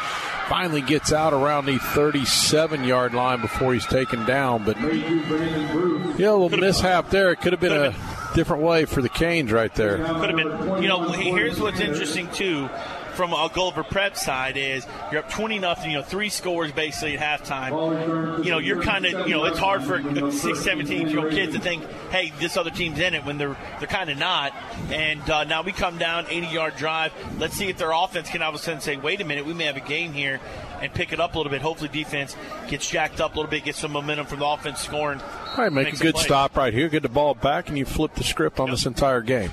Finally 0.49 0.81
gets 0.81 1.13
out 1.13 1.35
around 1.35 1.67
the 1.67 1.77
37 1.77 2.85
yard 2.85 3.13
line 3.13 3.43
before 3.43 3.75
he's 3.75 3.85
taken 3.85 4.25
down. 4.25 4.65
But 4.65 4.81
yeah, 4.81 6.31
a 6.31 6.37
little 6.37 6.49
mishap 6.49 7.11
there. 7.11 7.33
It 7.33 7.43
could 7.43 7.53
have 7.53 7.61
been 7.61 7.73
a 7.73 7.93
different 8.37 8.63
way 8.63 8.85
for 8.85 9.01
the 9.01 9.09
Canes 9.09 9.51
right 9.51 9.75
there. 9.75 9.97
Could 9.97 10.29
have 10.29 10.37
been. 10.37 10.83
You 10.83 10.89
know, 10.89 11.09
here's 11.11 11.59
what's 11.59 11.81
interesting 11.81 12.31
too. 12.31 12.69
From 13.15 13.33
a 13.33 13.51
Gulliver 13.51 13.83
Prep 13.83 14.15
side 14.15 14.59
is 14.59 14.87
you're 15.11 15.23
up 15.23 15.31
20 15.31 15.59
nothing, 15.59 15.91
you 15.91 15.97
know, 15.97 16.03
three 16.03 16.29
scores 16.29 16.71
basically 16.71 17.17
at 17.17 17.41
halftime. 17.41 18.45
You 18.45 18.51
know, 18.51 18.59
you're 18.59 18.83
kind 18.83 19.07
of, 19.07 19.27
you 19.27 19.35
know, 19.35 19.47
it's 19.47 19.59
hard 19.59 19.85
for 19.85 20.03
six, 20.31 20.61
17 20.61 21.09
year 21.09 21.21
old 21.21 21.31
kids 21.31 21.55
to 21.55 21.61
think, 21.61 21.83
hey, 22.11 22.31
this 22.41 22.59
other 22.59 22.69
team's 22.69 22.99
in 22.99 23.15
it 23.15 23.25
when 23.25 23.39
they're 23.39 23.57
they're 23.79 23.89
kind 23.89 24.11
of 24.11 24.19
not. 24.19 24.53
And 24.91 25.29
uh, 25.31 25.45
now 25.45 25.63
we 25.63 25.73
come 25.73 25.97
down 25.97 26.27
80 26.29 26.47
yard 26.49 26.77
drive. 26.77 27.15
Let's 27.39 27.55
see 27.55 27.69
if 27.69 27.79
their 27.79 27.93
offense 27.93 28.29
can 28.29 28.43
all 28.43 28.51
of 28.51 28.55
a 28.55 28.59
sudden 28.59 28.83
say, 28.83 28.99
wait 28.99 29.23
a 29.23 29.25
minute, 29.25 29.47
we 29.47 29.55
may 29.55 29.65
have 29.65 29.79
a 29.79 29.81
game 29.81 30.13
here 30.13 30.39
and 30.81 30.93
pick 30.93 31.13
it 31.13 31.21
up 31.21 31.35
a 31.35 31.39
little 31.39 31.51
bit. 31.51 31.63
Hopefully, 31.63 31.91
defense 31.93 32.37
gets 32.69 32.89
jacked 32.89 33.21
up 33.21 33.35
a 33.35 33.37
little 33.37 33.51
bit, 33.51 33.65
gets 33.65 33.79
some 33.79 33.93
momentum 33.93 34.27
from 34.27 34.41
the 34.41 34.47
offense 34.47 34.81
scoring. 34.81 35.21
All 35.21 35.65
right, 35.65 35.73
make 35.73 35.93
a 35.93 35.97
good 35.97 36.15
play. 36.15 36.25
stop 36.25 36.57
right 36.57 36.73
here. 36.73 36.89
Get 36.89 37.03
the 37.03 37.09
ball 37.09 37.35
back, 37.35 37.69
and 37.69 37.79
you 37.79 37.85
flip 37.85 38.15
the 38.15 38.25
script 38.25 38.61
on 38.61 38.71
this 38.71 38.87
entire 38.87 39.21
game. 39.21 39.51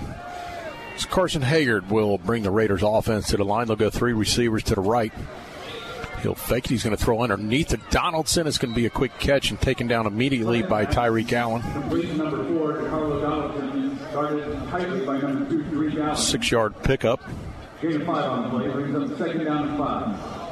So 0.97 1.09
Carson 1.09 1.41
Haggard 1.41 1.89
will 1.89 2.17
bring 2.17 2.43
the 2.43 2.51
Raiders 2.51 2.83
offense 2.83 3.27
to 3.29 3.37
the 3.37 3.45
line. 3.45 3.67
They'll 3.67 3.75
go 3.75 3.89
three 3.89 4.13
receivers 4.13 4.63
to 4.63 4.75
the 4.75 4.81
right. 4.81 5.11
He'll 6.21 6.35
fake 6.35 6.65
it. 6.65 6.69
He's 6.69 6.83
going 6.83 6.95
to 6.95 7.03
throw 7.03 7.21
underneath 7.21 7.69
to 7.69 7.77
Donaldson. 7.89 8.47
It's 8.47 8.57
going 8.57 8.73
to 8.73 8.75
be 8.75 8.85
a 8.85 8.89
quick 8.89 9.17
catch 9.19 9.49
and 9.49 9.59
taken 9.59 9.87
down 9.87 10.07
immediately 10.07 10.61
by 10.61 10.85
Tyreek 10.85 11.33
Allen. 11.33 11.61
Completion 11.61 12.17
number 12.17 12.45
four 12.45 12.73
to 12.77 12.89
Carlos 12.89 13.21
Donaldson, 13.21 13.99
guarded 14.13 14.69
tightly 14.69 15.05
by 15.05 15.19
two, 15.19 15.65
Tyreek 15.69 15.99
Allen. 15.99 16.15
Six 16.15 16.51
yard 16.51 16.81
pickup. 16.83 17.21
Gain 17.81 18.05
five 18.05 18.25
on 18.25 18.43
the 18.43 18.49
play. 18.57 18.69
Brings 18.71 19.11
up 19.11 19.17
second 19.17 19.43
down 19.43 19.67
and 19.67 19.77
five. 19.77 20.42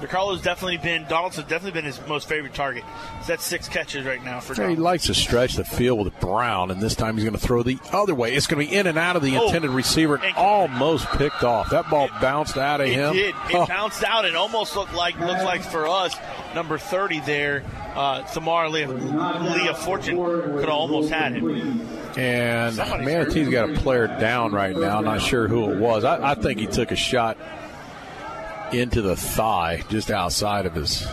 DeCarlo's 0.00 0.42
definitely 0.42 0.76
been 0.76 1.06
Donaldson's 1.08 1.46
definitely 1.48 1.70
been 1.80 1.84
his 1.86 1.98
most 2.06 2.28
favorite 2.28 2.52
target. 2.52 2.84
He's 3.20 3.30
at 3.30 3.40
six 3.40 3.68
catches 3.68 4.04
right 4.04 4.22
now 4.22 4.40
for 4.40 4.60
Yeah, 4.60 4.68
he 4.68 4.76
likes 4.76 5.04
to 5.06 5.14
stretch 5.14 5.54
the 5.54 5.64
field 5.64 6.04
with 6.04 6.20
Brown, 6.20 6.70
and 6.70 6.80
this 6.82 6.94
time 6.94 7.14
he's 7.16 7.24
going 7.24 7.32
to 7.36 7.40
throw 7.40 7.62
the 7.62 7.78
other 7.90 8.14
way. 8.14 8.34
It's 8.34 8.46
going 8.46 8.62
to 8.62 8.70
be 8.70 8.76
in 8.76 8.86
and 8.86 8.98
out 8.98 9.16
of 9.16 9.22
the 9.22 9.38
Oh. 9.38 9.46
intended 9.46 9.70
receiver, 9.70 10.16
and 10.16 10.36
almost 10.36 11.06
picked 11.12 11.42
off. 11.42 11.70
That 11.70 11.88
ball 11.88 12.08
bounced 12.20 12.58
out 12.58 12.82
of 12.82 12.88
It 12.88 12.92
him. 12.92 13.14
did. 13.14 13.28
It 13.48 13.54
Oh. 13.54 13.66
bounced 13.66 14.04
out 14.04 14.26
and 14.26 14.36
almost 14.36 14.76
looked 14.76 14.92
like 14.94 15.18
looks 15.18 15.42
like 15.44 15.62
for 15.62 15.86
us 15.88 16.14
number 16.54 16.76
thirty 16.76 17.20
there. 17.20 17.62
Uh, 17.94 18.26
Samar 18.26 18.68
Leah, 18.68 18.88
Leah 18.88 19.74
Fortune 19.74 20.16
could 20.16 20.60
have 20.62 20.68
almost 20.68 21.10
had 21.12 21.32
it. 21.36 21.42
And 22.18 22.74
Somebody's 22.74 23.06
Manatee's 23.06 23.48
got 23.48 23.70
a 23.70 23.74
player 23.74 24.06
down 24.08 24.52
right 24.52 24.76
now. 24.76 25.00
Not 25.00 25.22
sure 25.22 25.48
who 25.48 25.70
it 25.70 25.78
was. 25.78 26.04
I, 26.04 26.32
I 26.32 26.34
think 26.34 26.58
he 26.60 26.66
took 26.66 26.90
a 26.90 26.96
shot 26.96 27.38
into 28.72 29.02
the 29.02 29.16
thigh, 29.16 29.82
just 29.88 30.10
outside 30.10 30.66
of 30.66 30.74
his 30.74 31.06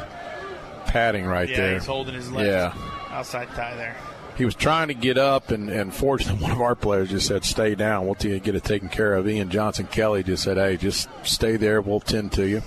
padding 0.86 1.26
right 1.26 1.50
yeah, 1.50 1.58
there. 1.58 1.74
he's 1.76 1.86
holding 1.86 2.16
his 2.16 2.32
legs 2.32 2.48
Yeah. 2.48 2.74
outside 3.12 3.50
thigh 3.50 3.76
there. 3.76 3.96
He 4.38 4.46
was 4.46 4.56
trying 4.56 4.88
to 4.88 4.94
get 4.94 5.18
up, 5.18 5.52
and, 5.52 5.70
and 5.70 5.94
fortunately, 5.94 6.42
one 6.44 6.52
of 6.52 6.62
our 6.62 6.76
players 6.76 7.10
just 7.10 7.28
said, 7.28 7.44
"Stay 7.44 7.76
down. 7.76 8.06
We'll 8.06 8.16
t- 8.16 8.40
get 8.40 8.56
it 8.56 8.64
taken 8.64 8.90
care 8.90 9.14
of." 9.14 9.28
Ian 9.28 9.50
Johnson 9.50 9.88
Kelly 9.88 10.24
just 10.24 10.44
said, 10.44 10.58
"Hey, 10.58 10.78
just 10.78 11.10
stay 11.24 11.58
there. 11.58 11.82
We'll 11.82 12.00
tend 12.00 12.32
to 12.34 12.48
you." 12.48 12.62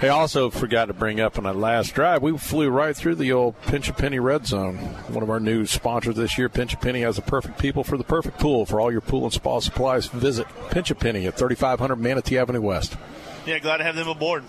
Hey, 0.00 0.08
also 0.08 0.50
forgot 0.50 0.86
to 0.86 0.92
bring 0.92 1.20
up 1.20 1.38
on 1.38 1.44
that 1.44 1.56
last 1.56 1.94
drive, 1.94 2.20
we 2.20 2.36
flew 2.36 2.68
right 2.68 2.94
through 2.96 3.14
the 3.14 3.32
old 3.32 3.60
Pinch 3.62 3.88
a 3.88 3.92
Penny 3.92 4.18
Red 4.18 4.46
Zone. 4.46 4.76
One 5.08 5.22
of 5.22 5.30
our 5.30 5.40
new 5.40 5.66
sponsors 5.66 6.16
this 6.16 6.36
year, 6.36 6.48
Pinch 6.48 6.74
a 6.74 6.76
Penny, 6.76 7.02
has 7.02 7.16
the 7.16 7.22
perfect 7.22 7.58
people 7.58 7.84
for 7.84 7.96
the 7.96 8.04
perfect 8.04 8.38
pool. 8.38 8.66
For 8.66 8.80
all 8.80 8.90
your 8.90 9.00
pool 9.00 9.24
and 9.24 9.32
spa 9.32 9.60
supplies, 9.60 10.06
visit 10.06 10.46
Pinch 10.70 10.90
a 10.90 10.94
Penny 10.94 11.26
at 11.26 11.38
3500 11.38 11.96
Manatee 11.96 12.38
Avenue 12.38 12.60
West. 12.60 12.96
Yeah, 13.46 13.60
glad 13.60 13.78
to 13.78 13.84
have 13.84 13.94
them 13.94 14.08
aboard. 14.08 14.42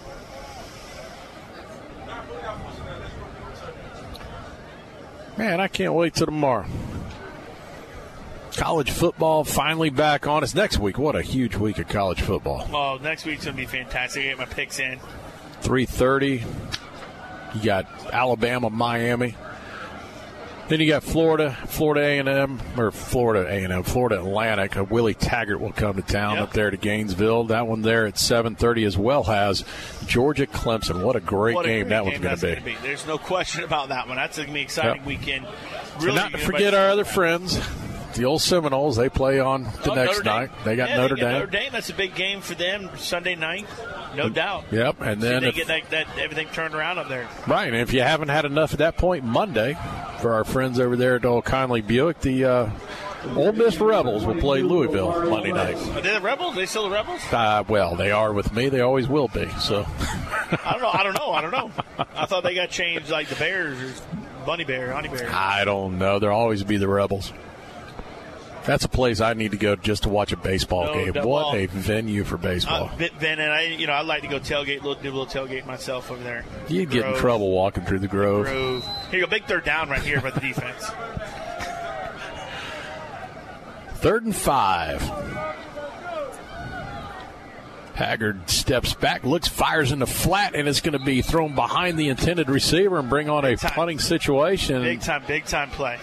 Man, 5.38 5.60
I 5.60 5.68
can't 5.68 5.94
wait 5.94 6.16
till 6.16 6.26
tomorrow. 6.26 6.66
College 8.56 8.90
football 8.90 9.44
finally 9.44 9.90
back 9.90 10.28
on. 10.28 10.44
us 10.44 10.56
next 10.56 10.80
week. 10.80 10.98
What 10.98 11.16
a 11.16 11.22
huge 11.22 11.58
week 11.58 11.78
of 11.78 11.90
college 11.90 12.22
football. 12.22 12.68
Well, 12.72 13.00
next 13.00 13.26
week's 13.26 13.44
gonna 13.44 13.58
be 13.58 13.66
fantastic. 13.66 14.24
I 14.24 14.28
get 14.28 14.38
my 14.38 14.46
picks 14.46 14.80
in. 14.80 14.98
3:30. 15.66 16.44
You 17.56 17.64
got 17.64 17.86
Alabama, 18.14 18.70
Miami. 18.70 19.36
Then 20.68 20.80
you 20.80 20.88
got 20.88 21.04
Florida, 21.04 21.56
Florida 21.68 22.02
A&M 22.02 22.60
or 22.76 22.90
Florida 22.90 23.48
A&M, 23.48 23.84
Florida 23.84 24.18
Atlantic. 24.18 24.76
Uh, 24.76 24.84
Willie 24.84 25.14
Taggart 25.14 25.62
will 25.62 25.72
come 25.72 25.96
to 25.96 26.02
town 26.02 26.40
up 26.40 26.54
there 26.54 26.72
to 26.72 26.78
Gainesville. 26.78 27.44
That 27.46 27.68
one 27.68 27.84
there 27.84 28.08
at 28.08 28.16
7:30 28.18 28.84
as 28.84 28.98
well 28.98 29.24
has 29.26 29.64
Georgia 30.08 30.48
Clemson. 30.48 31.04
What 31.04 31.16
a 31.16 31.20
great 31.20 31.54
What 31.54 31.66
a 31.66 31.70
game 31.70 31.82
great 31.84 31.90
that 31.90 32.04
one's 32.06 32.14
game 32.16 32.24
going 32.24 32.36
to 32.38 32.42
be. 32.48 32.54
gonna 32.56 32.66
be. 32.66 32.76
There's 32.82 33.06
no 33.06 33.20
question 33.20 33.64
about 33.64 33.90
that 33.90 34.08
one. 34.08 34.18
That's 34.18 34.38
gonna 34.38 34.48
be 34.52 34.60
an 34.62 34.66
exciting 34.66 34.96
Yep. 34.98 35.06
weekend. 35.06 35.46
So 36.00 36.06
Really, 36.08 36.16
not 36.18 36.32
to 36.32 36.38
forget 36.40 36.74
our 36.74 36.90
other 36.90 37.06
friends, 37.06 37.60
the 38.16 38.26
old 38.26 38.42
Seminoles. 38.42 38.96
They 38.96 39.10
play 39.10 39.40
on 39.40 39.64
the 39.84 39.92
Oh, 39.92 39.94
next 39.96 40.24
night. 40.24 40.50
They 40.64 40.76
got 40.76 40.90
Yeah, 40.90 40.98
Notre 40.98 41.16
they 41.16 41.22
Dame. 41.22 41.32
Notre 41.34 41.48
Dame. 41.48 41.70
That's 41.72 41.90
a 41.90 41.94
big 41.94 42.16
game 42.16 42.42
for 42.42 42.56
them 42.56 42.90
Sunday 42.98 43.36
night, 43.36 43.66
no 44.16 44.30
doubt. 44.30 44.66
Yep, 44.72 45.02
and 45.02 45.22
then 45.22 45.44
they 45.44 45.50
if- 45.50 45.56
get 45.56 45.68
that, 45.68 45.90
that 45.92 46.08
everything 46.20 46.48
turned 46.50 46.74
around 46.76 46.98
up 46.98 47.10
there. 47.10 47.28
Right, 47.48 47.68
and 47.68 47.78
if 47.78 47.94
you 47.94 48.02
haven't 48.02 48.30
had 48.30 48.46
enough 48.46 48.74
at 48.74 48.80
that 48.80 48.98
point, 48.98 49.24
Monday, 49.24 49.78
for 50.22 50.34
our 50.34 50.44
friends 50.44 50.80
over 50.80 50.96
there 50.96 51.16
at 51.16 51.26
Old 51.26 51.46
Conley 51.46 51.82
Buick, 51.82 52.20
the 52.22 52.46
uh, 52.46 52.70
Ole 53.36 53.54
Miss 53.54 53.78
Rebels 53.80 54.24
will 54.26 54.36
play 54.40 54.62
Louisville 54.62 55.30
Monday 55.30 55.52
night. 55.52 55.76
Are 55.76 56.02
they 56.02 56.14
the 56.14 56.22
rebels? 56.22 56.56
they 56.56 56.66
still 56.68 56.84
the 56.84 56.92
rebels? 56.96 57.22
Uh, 57.32 57.64
well, 57.68 57.96
they 57.96 58.12
are 58.12 58.32
with 58.32 58.54
me. 58.54 58.70
They 58.70 58.82
always 58.82 59.08
will 59.08 59.28
be. 59.28 59.50
So 59.60 59.84
I 59.88 60.70
don't 60.74 60.82
know. 60.82 60.92
I 60.92 61.04
don't 61.04 61.18
know. 61.18 61.32
I 61.32 61.42
don't 61.42 61.52
know. 61.52 61.72
I 62.16 62.26
thought 62.28 62.44
they 62.44 62.54
got 62.54 62.70
changed 62.70 63.10
like 63.10 63.28
the 63.28 63.36
Bears 63.36 63.78
or 63.82 63.94
Bunny 64.46 64.64
Bear, 64.64 64.94
Honey 64.94 65.10
Bear. 65.10 65.28
I 65.34 65.66
don't 65.66 65.98
know. 65.98 66.20
There'll 66.20 66.38
always 66.40 66.64
be 66.64 66.78
the 66.78 66.88
Rebels. 66.88 67.34
That's 68.66 68.84
a 68.84 68.90
place 68.90 69.22
I 69.22 69.34
need 69.34 69.52
to 69.52 69.58
go 69.58 69.76
just 69.76 70.04
to 70.04 70.10
watch 70.10 70.32
a 70.32 70.38
baseball 70.38 70.86
No 70.86 70.94
game. 70.94 71.14
doubt. 71.14 71.26
What 71.26 71.54
Well, 71.54 71.56
a 71.56 71.68
venue 71.68 72.24
for 72.24 72.38
baseball! 72.38 72.90
Uh, 73.00 73.08
Ben 73.20 73.40
and 73.40 73.52
I, 73.52 73.62
you 73.64 73.86
know, 73.86 73.94
I 73.94 74.02
like 74.02 74.24
to 74.24 74.28
go 74.28 74.40
tailgate, 74.40 74.82
little, 74.82 74.96
do 74.96 75.10
a 75.10 75.16
little 75.16 75.28
tailgate 75.28 75.66
myself 75.68 76.10
over 76.10 76.24
there. 76.24 76.44
You'd 76.68 76.90
get 76.90 77.06
in 77.06 77.16
trouble 77.16 77.52
walking 77.52 77.84
through 77.86 78.00
the 78.00 78.08
Grove. 78.08 78.46
Grove. 78.46 78.84
Here 79.12 79.20
you 79.20 79.26
go, 79.26 79.30
big 79.30 79.46
third 79.46 79.66
down 79.66 79.90
right 79.90 80.02
here 80.02 80.20
by 80.20 80.32
the 80.32 80.40
defense. 80.40 80.84
Third 84.00 84.26
and 84.26 84.36
five. 84.36 85.02
Haggard 87.96 88.50
steps 88.50 88.94
back, 88.94 89.24
looks, 89.24 89.48
fires 89.48 89.92
in 89.94 90.00
the 90.00 90.08
flat, 90.08 90.54
and 90.54 90.68
it's 90.68 90.82
going 90.82 90.98
to 90.98 91.04
be 91.06 91.22
thrown 91.22 91.56
behind 91.56 91.98
the 91.98 92.10
intended 92.10 92.50
receiver 92.50 93.00
and 93.00 93.10
bring 93.10 93.30
on 93.30 93.46
a 93.46 93.56
punting 93.56 94.00
situation. 94.00 94.82
Big 94.82 95.00
time, 95.02 95.24
big 95.28 95.46
time 95.46 95.70
play. 95.70 95.98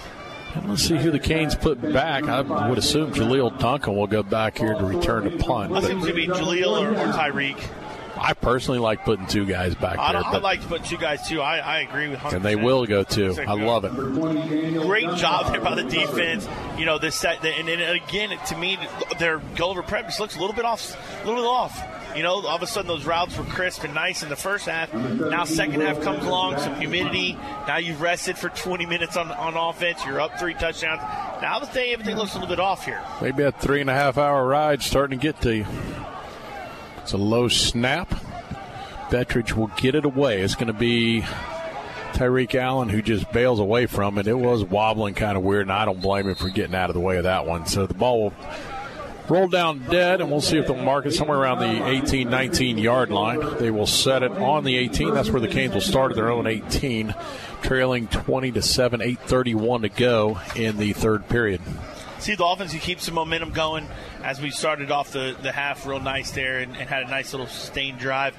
And 0.54 0.68
let's 0.68 0.82
see 0.82 0.96
who 0.96 1.10
the 1.10 1.18
Canes 1.18 1.54
put 1.54 1.80
back. 1.80 2.24
I 2.24 2.68
would 2.68 2.78
assume 2.78 3.12
Jaleel 3.12 3.58
Duncan 3.58 3.96
will 3.96 4.06
go 4.06 4.22
back 4.22 4.58
here 4.58 4.74
to 4.74 4.84
return 4.84 5.24
the 5.24 5.42
punt. 5.42 5.72
I 5.72 5.80
think 5.80 6.02
it's 6.02 6.06
going 6.06 6.06
to 6.06 6.12
be 6.12 6.26
Jaleel 6.26 6.82
or, 6.82 6.90
or 6.90 7.12
Tyreek. 7.12 7.58
I 8.22 8.34
personally 8.34 8.78
like 8.78 9.04
putting 9.04 9.26
two 9.26 9.44
guys 9.44 9.74
back 9.74 9.98
I, 9.98 10.12
there, 10.12 10.24
I 10.24 10.38
like 10.38 10.62
to 10.62 10.68
put 10.68 10.84
two 10.84 10.96
guys 10.96 11.26
too. 11.26 11.40
I, 11.40 11.58
I 11.58 11.78
agree 11.80 12.08
with 12.08 12.20
100%. 12.20 12.34
and 12.34 12.44
they 12.44 12.54
will 12.56 12.86
go 12.86 13.02
too. 13.02 13.34
I 13.46 13.54
love 13.54 13.84
it. 13.84 13.92
Great 14.82 15.12
job 15.16 15.50
there 15.50 15.60
by 15.60 15.74
the 15.74 15.84
defense. 15.84 16.46
You 16.78 16.84
know 16.84 16.98
this 16.98 17.16
set, 17.16 17.44
and, 17.44 17.68
and 17.68 17.82
again, 17.82 18.38
to 18.48 18.56
me, 18.56 18.78
their 19.18 19.38
Gulliver 19.56 19.82
Prep 19.82 20.06
just 20.06 20.20
looks 20.20 20.36
a 20.36 20.40
little 20.40 20.54
bit 20.54 20.64
off, 20.64 20.96
a 21.22 21.26
little 21.26 21.42
bit 21.42 21.48
off. 21.48 22.01
You 22.16 22.22
know, 22.22 22.34
all 22.34 22.48
of 22.48 22.62
a 22.62 22.66
sudden 22.66 22.88
those 22.88 23.06
routes 23.06 23.36
were 23.38 23.44
crisp 23.44 23.84
and 23.84 23.94
nice 23.94 24.22
in 24.22 24.28
the 24.28 24.36
first 24.36 24.66
half. 24.66 24.92
Now 24.92 25.44
second 25.44 25.80
half 25.80 26.00
comes 26.02 26.24
along, 26.24 26.58
some 26.58 26.74
humidity. 26.76 27.34
Now 27.66 27.78
you've 27.78 28.00
rested 28.00 28.36
for 28.36 28.50
20 28.50 28.86
minutes 28.86 29.16
on 29.16 29.30
on 29.30 29.56
offense. 29.56 30.04
You're 30.04 30.20
up 30.20 30.38
three 30.38 30.54
touchdowns. 30.54 31.00
Now 31.40 31.58
the 31.58 31.66
thing, 31.66 31.92
everything 31.92 32.16
looks 32.16 32.32
a 32.32 32.34
little 32.34 32.48
bit 32.48 32.60
off 32.60 32.84
here. 32.84 33.00
Maybe 33.20 33.42
a 33.42 33.52
three 33.52 33.80
and 33.80 33.90
a 33.90 33.94
half 33.94 34.18
hour 34.18 34.46
ride 34.46 34.82
starting 34.82 35.18
to 35.18 35.22
get 35.22 35.40
to 35.42 35.56
you. 35.56 35.66
It's 37.02 37.12
a 37.12 37.18
low 37.18 37.48
snap. 37.48 38.10
Bettridge 39.10 39.52
will 39.54 39.70
get 39.76 39.94
it 39.94 40.04
away. 40.04 40.40
It's 40.40 40.54
going 40.54 40.68
to 40.68 40.72
be 40.72 41.22
Tyreek 42.12 42.54
Allen 42.54 42.88
who 42.88 43.02
just 43.02 43.30
bails 43.32 43.58
away 43.58 43.86
from 43.86 44.18
it. 44.18 44.26
It 44.26 44.38
was 44.38 44.64
wobbling 44.64 45.14
kind 45.14 45.36
of 45.36 45.42
weird, 45.42 45.62
and 45.62 45.72
I 45.72 45.84
don't 45.84 46.00
blame 46.00 46.28
him 46.28 46.34
for 46.34 46.48
getting 46.48 46.74
out 46.74 46.90
of 46.90 46.94
the 46.94 47.00
way 47.00 47.16
of 47.16 47.24
that 47.24 47.46
one. 47.46 47.66
So 47.66 47.86
the 47.86 47.94
ball 47.94 48.22
will 48.22 48.34
roll 49.28 49.48
down 49.48 49.80
dead, 49.90 50.20
and 50.20 50.30
we'll 50.30 50.40
see 50.40 50.58
if 50.58 50.66
they'll 50.66 50.76
mark 50.76 51.06
it 51.06 51.12
somewhere 51.12 51.38
around 51.38 51.58
the 51.60 51.86
18 51.86 52.28
19 52.28 52.78
yard 52.78 53.10
line. 53.10 53.58
They 53.58 53.70
will 53.70 53.86
set 53.86 54.22
it 54.22 54.32
on 54.32 54.64
the 54.64 54.76
18. 54.76 55.14
That's 55.14 55.30
where 55.30 55.40
the 55.40 55.48
Canes 55.48 55.74
will 55.74 55.80
start 55.80 56.12
at 56.12 56.16
their 56.16 56.30
own 56.30 56.46
18, 56.46 57.14
trailing 57.62 58.08
20 58.08 58.52
to 58.52 58.62
7, 58.62 59.00
8.31 59.00 59.82
to 59.82 59.88
go 59.88 60.40
in 60.56 60.76
the 60.76 60.92
third 60.92 61.28
period. 61.28 61.60
See 62.18 62.36
the 62.36 62.44
offense, 62.44 62.70
he 62.70 62.78
keeps 62.78 63.06
the 63.06 63.12
momentum 63.12 63.50
going 63.50 63.88
as 64.22 64.40
we 64.40 64.50
started 64.50 64.92
off 64.92 65.10
the, 65.10 65.36
the 65.42 65.50
half 65.50 65.84
real 65.86 65.98
nice 65.98 66.30
there 66.30 66.60
and, 66.60 66.76
and 66.76 66.88
had 66.88 67.02
a 67.02 67.08
nice 67.08 67.32
little 67.32 67.48
sustained 67.48 67.98
drive. 67.98 68.36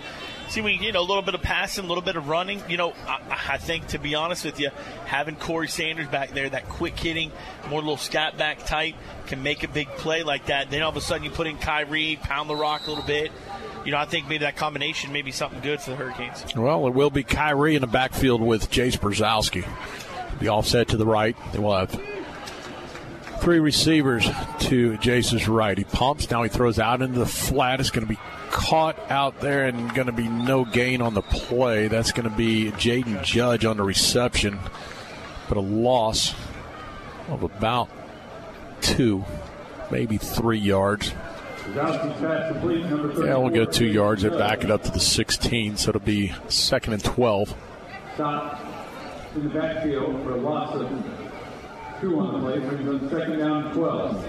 See, 0.54 0.62
we 0.62 0.74
you 0.74 0.92
know 0.92 1.00
a 1.00 1.02
little 1.02 1.24
bit 1.24 1.34
of 1.34 1.42
passing, 1.42 1.86
a 1.86 1.88
little 1.88 2.04
bit 2.04 2.16
of 2.16 2.30
running. 2.30 2.62
You 2.70 2.78
know, 2.78 2.94
I, 3.08 3.40
I 3.54 3.58
think 3.58 3.88
to 3.88 3.98
be 3.98 4.14
honest 4.14 4.46
with 4.46 4.60
you, 4.60 4.70
having 5.06 5.36
Corey 5.36 5.68
Sanders 5.68 6.08
back 6.08 6.30
there, 6.30 6.48
that 6.48 6.70
quick 6.70 6.96
hitting, 6.96 7.32
more 7.72 7.80
little 7.80 7.98
scat 7.98 8.38
back 8.38 8.64
type, 8.64 8.94
can 9.26 9.42
make 9.42 9.64
a 9.64 9.68
big 9.68 9.88
play 9.98 10.22
like 10.22 10.46
that. 10.46 10.70
Then 10.70 10.84
all 10.84 10.92
of 10.92 10.96
a 10.96 11.02
sudden 11.02 11.24
you 11.24 11.32
put 11.32 11.48
in 11.48 11.58
Kyrie, 11.58 12.20
pound 12.22 12.52
the 12.52 12.56
rock 12.56 12.86
a 12.86 12.92
little 12.92 13.04
bit. 13.04 13.32
You 13.84 13.94
know, 13.94 13.98
I 13.98 14.06
think 14.06 14.28
maybe 14.28 14.44
that 14.44 14.56
combination 14.56 15.12
may 15.12 15.24
be 15.24 15.32
something 15.32 15.60
good 15.62 15.82
for 15.82 15.90
the 15.90 15.96
Hurricanes. 15.96 16.46
Well, 16.56 16.86
it 16.86 16.94
will 16.94 17.10
be 17.10 17.24
Kyrie 17.24 17.74
in 17.74 17.82
the 17.82 17.88
backfield 17.88 18.40
with 18.40 18.70
Jace 18.70 19.00
Brzezowski. 19.00 19.68
The 20.40 20.50
offset 20.50 20.90
to 20.90 20.98
the 20.98 21.08
right. 21.08 21.36
They 21.52 21.58
will 21.58 21.76
have 21.76 22.00
three 23.44 23.60
receivers 23.60 24.26
to 24.58 24.96
Jace's 25.00 25.50
right. 25.50 25.78
He 25.78 25.84
pumps. 25.84 26.32
Now 26.32 26.44
he 26.44 26.50
throws 26.50 26.80
out 26.80 27.02
into 27.02 27.20
the 27.20 27.26
flat. 27.26 27.82
It's 27.82 27.90
going 27.90 28.08
to 28.08 28.10
be 28.14 28.18
caught 28.52 28.98
out 29.12 29.42
there 29.42 29.66
and 29.66 29.94
going 29.94 30.08
to 30.08 30.14
be 30.14 30.30
no 30.30 30.64
gain 30.64 31.02
on 31.02 31.14
the 31.14 31.22
play. 31.22 31.90
That's 31.90 32.14
going 32.14 32.30
to 32.30 32.36
be 32.36 32.72
Jaden 32.72 33.22
Judge 33.22 33.66
on 33.66 33.76
the 33.76 33.84
reception, 33.84 34.58
but 35.50 35.58
a 35.58 35.62
loss 35.62 36.34
of 37.28 37.44
about 37.44 37.90
two, 38.80 39.26
maybe 39.92 40.18
three 40.18 40.60
yards. 40.60 41.14
Yeah, 41.76 43.36
we'll 43.36 43.50
go 43.50 43.66
two 43.66 43.88
yards. 43.88 44.24
They 44.24 44.30
back 44.30 44.64
it 44.64 44.72
up 44.72 44.84
to 44.84 44.92
the 44.92 45.02
16, 45.02 45.76
so 45.76 45.90
it'll 45.90 46.00
be 46.00 46.34
second 46.48 46.94
and 46.94 47.04
12. 47.04 47.54
Stop 48.14 48.62
in 49.36 49.44
the 49.44 49.50
backfield 49.50 50.24
for 50.24 50.36
a 50.36 50.38
loss 50.38 50.76
of 50.76 50.90
two 52.04 52.20
on 52.20 52.34
the 52.34 52.40
play, 52.50 52.60
brings 52.60 52.90
on 52.90 53.10
second 53.10 53.40
down 53.40 53.64
and 53.64 53.74
12. 53.74 54.26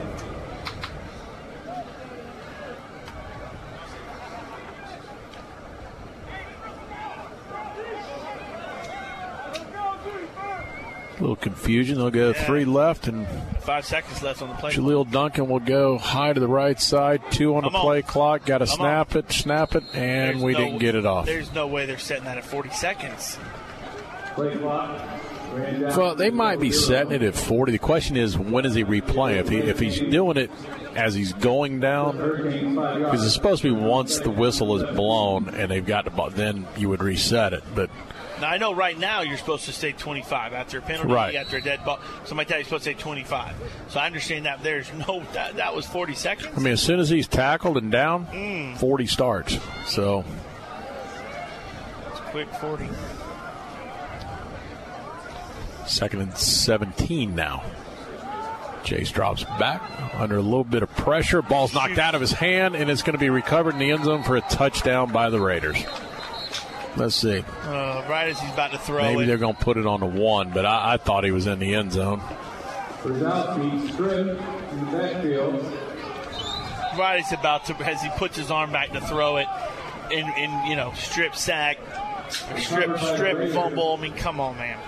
A 11.17 11.21
little 11.21 11.37
confusion. 11.37 11.99
They'll 11.99 12.11
go 12.11 12.33
three 12.33 12.65
left, 12.65 13.07
and 13.07 13.27
Five 13.61 13.85
seconds 13.87 14.23
left 14.23 14.43
on 14.43 14.49
the 14.51 14.55
play. 14.57 14.73
Jaleel 14.73 15.11
Duncan 15.11 15.49
will 15.49 15.61
go 15.61 15.97
high 15.97 16.33
to 16.33 16.41
the 16.41 16.49
right 16.49 16.79
side. 16.81 17.23
Two 17.31 17.55
on 17.57 17.63
the 17.63 17.69
I'm 17.71 17.77
on. 17.77 17.83
play 17.83 18.03
clock. 18.03 18.45
Got 18.45 18.59
to 18.59 18.65
I'm 18.65 18.69
snap 18.77 19.17
it, 19.17 19.31
snap 19.33 19.75
it, 19.75 19.85
and 19.95 20.35
There's 20.39 20.43
we 20.43 20.53
no- 20.53 20.59
didn't 20.59 20.79
get 20.79 20.95
it 20.97 21.07
off. 21.07 21.27
There's 21.27 21.53
no 21.55 21.67
way 21.67 21.87
they're 21.87 21.99
setting 21.99 22.25
that 22.25 22.37
at 22.39 22.45
40 22.45 22.71
seconds. 22.71 23.39
Play 24.35 24.57
clock. 24.57 25.01
So 25.93 26.15
they 26.15 26.31
might 26.31 26.61
be 26.61 26.71
setting 26.73 27.13
it 27.13 27.23
at 27.23 27.35
40. 27.35 27.73
The 27.73 27.79
question 27.79 28.17
is, 28.17 28.37
when 28.39 28.65
is 28.67 28.75
he 28.75 28.85
replaying? 28.85 29.39
If 29.41 29.49
he 29.49 29.59
if 29.59 29.79
he's 29.79 30.01
doing 30.01 30.37
it 30.37 30.51
as 30.97 31.15
he's 31.15 31.33
going 31.33 31.81
down, 31.81 32.17
because 32.17 33.25
it's 33.25 33.35
supposed 33.35 33.63
to 33.63 33.75
be 33.75 33.81
once 33.81 34.19
the 34.21 34.31
whistle 34.31 34.77
is 34.77 34.97
blown 34.97 35.49
and 35.55 35.71
they've 35.71 35.85
got 35.87 36.05
the 36.05 36.11
ball, 36.11 36.31
then 36.31 36.67
you 36.77 36.89
would 36.89 37.03
reset 37.03 37.53
it. 37.53 37.63
But 37.75 37.91
Now 38.41 38.49
I 38.49 38.59
know 38.59 38.75
right 38.75 38.99
now 38.99 39.23
you're 39.23 39.37
supposed 39.37 39.65
to 39.67 39.73
stay 39.73 39.93
25 39.93 40.53
after 40.53 40.79
a 40.79 40.83
penalty, 40.83 41.13
Right. 41.13 41.35
after 41.35 41.57
a 41.57 41.61
dead 41.63 41.85
ball. 41.85 41.99
Somebody 42.25 42.49
tell 42.49 42.59
you 42.59 42.61
you're 42.63 42.65
supposed 42.67 42.85
to 42.85 42.91
stay 42.93 43.01
25. 43.01 43.55
So 43.89 44.01
I 44.01 44.07
understand 44.07 44.47
that. 44.47 44.63
There's 44.63 44.91
no 45.07 45.23
that, 45.35 45.57
that 45.57 45.75
was 45.75 45.87
40 45.87 46.15
seconds. 46.15 46.51
I 46.57 46.61
mean, 46.61 46.73
as 46.73 46.83
soon 46.83 47.01
as 47.01 47.09
he's 47.09 47.27
tackled 47.29 47.77
and 47.77 47.91
down, 47.93 48.27
Mm. 48.27 48.77
40 48.79 49.07
starts. 49.07 49.59
So 49.87 50.25
It's 52.11 52.21
quick 52.31 52.49
40. 52.55 52.89
Second 55.87 56.21
and 56.21 56.37
17 56.37 57.35
now. 57.35 57.63
Jace 58.85 59.13
drops 59.13 59.45
back 59.45 59.83
under 60.15 60.37
a 60.37 60.43
little 60.43 60.65
bit 60.65 60.83
of 60.83 60.91
pressure. 60.95 61.41
Ball's 61.41 61.73
knocked 61.73 61.99
out 61.99 62.15
of 62.15 62.21
his 62.21 62.33
hand, 62.33 62.75
and 62.77 62.91
it's 62.91 63.03
going 63.03 63.15
to 63.15 63.19
be 63.19 63.31
recovered 63.31 63.73
in 63.75 63.79
the 63.81 63.91
end 63.91 64.05
zone 64.05 64.23
for 64.23 64.37
a 64.37 64.43
touchdown 64.43 65.11
by 65.11 65.31
the 65.31 65.41
Raiders. 65.41 65.83
Let's 66.97 67.17
see. 67.17 67.39
Uh, 67.63 68.05
right 68.09 68.29
as 68.29 68.39
he's 68.39 68.53
about 68.53 68.73
to 68.73 68.79
throw 68.79 69.03
Maybe 69.03 69.25
it. 69.25 69.27
they're 69.27 69.39
going 69.39 69.57
to 69.57 69.61
put 69.65 69.79
it 69.79 69.87
on 69.87 70.01
the 70.01 70.07
one, 70.07 70.51
but 70.51 70.67
I, 70.67 70.95
I 70.95 70.97
thought 70.99 71.25
he 71.25 71.31
was 71.31 71.47
in 71.47 71.59
the 71.59 71.75
end 71.75 71.93
zone. 71.93 72.21
Brzezowski 73.03 73.93
strip 73.93 74.27
in 74.73 74.85
the 74.85 74.93
backfield. 74.93 75.65
right 76.99 77.23
as 77.25 77.33
about 77.33 77.65
to 77.67 77.75
as 77.85 78.03
he 78.03 78.09
puts 78.17 78.37
his 78.37 78.51
arm 78.51 78.71
back 78.71 78.93
to 78.93 79.01
throw 79.01 79.39
it 79.39 79.47
in, 80.11 80.27
in 80.39 80.67
you 80.67 80.77
know 80.77 80.93
strip 80.95 81.35
sack 81.35 81.79
strip 82.31 82.99
strip 82.99 83.53
fumble 83.53 83.97
i 83.99 84.01
mean 84.03 84.15
come 84.15 84.39
on 84.41 84.57
man 84.57 84.79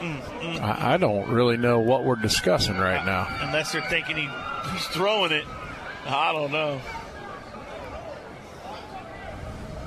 I, 0.00 0.94
I 0.94 0.96
don't 0.96 1.28
really 1.28 1.56
know 1.56 1.80
what 1.80 2.04
we're 2.04 2.16
discussing 2.16 2.76
right 2.76 3.04
now. 3.04 3.26
unless 3.40 3.72
they're 3.72 3.82
thinking 3.82 4.16
he, 4.16 4.28
he's 4.72 4.86
throwing 4.86 5.32
it. 5.32 5.44
I 6.06 6.32
don't 6.32 6.52
know. 6.52 6.80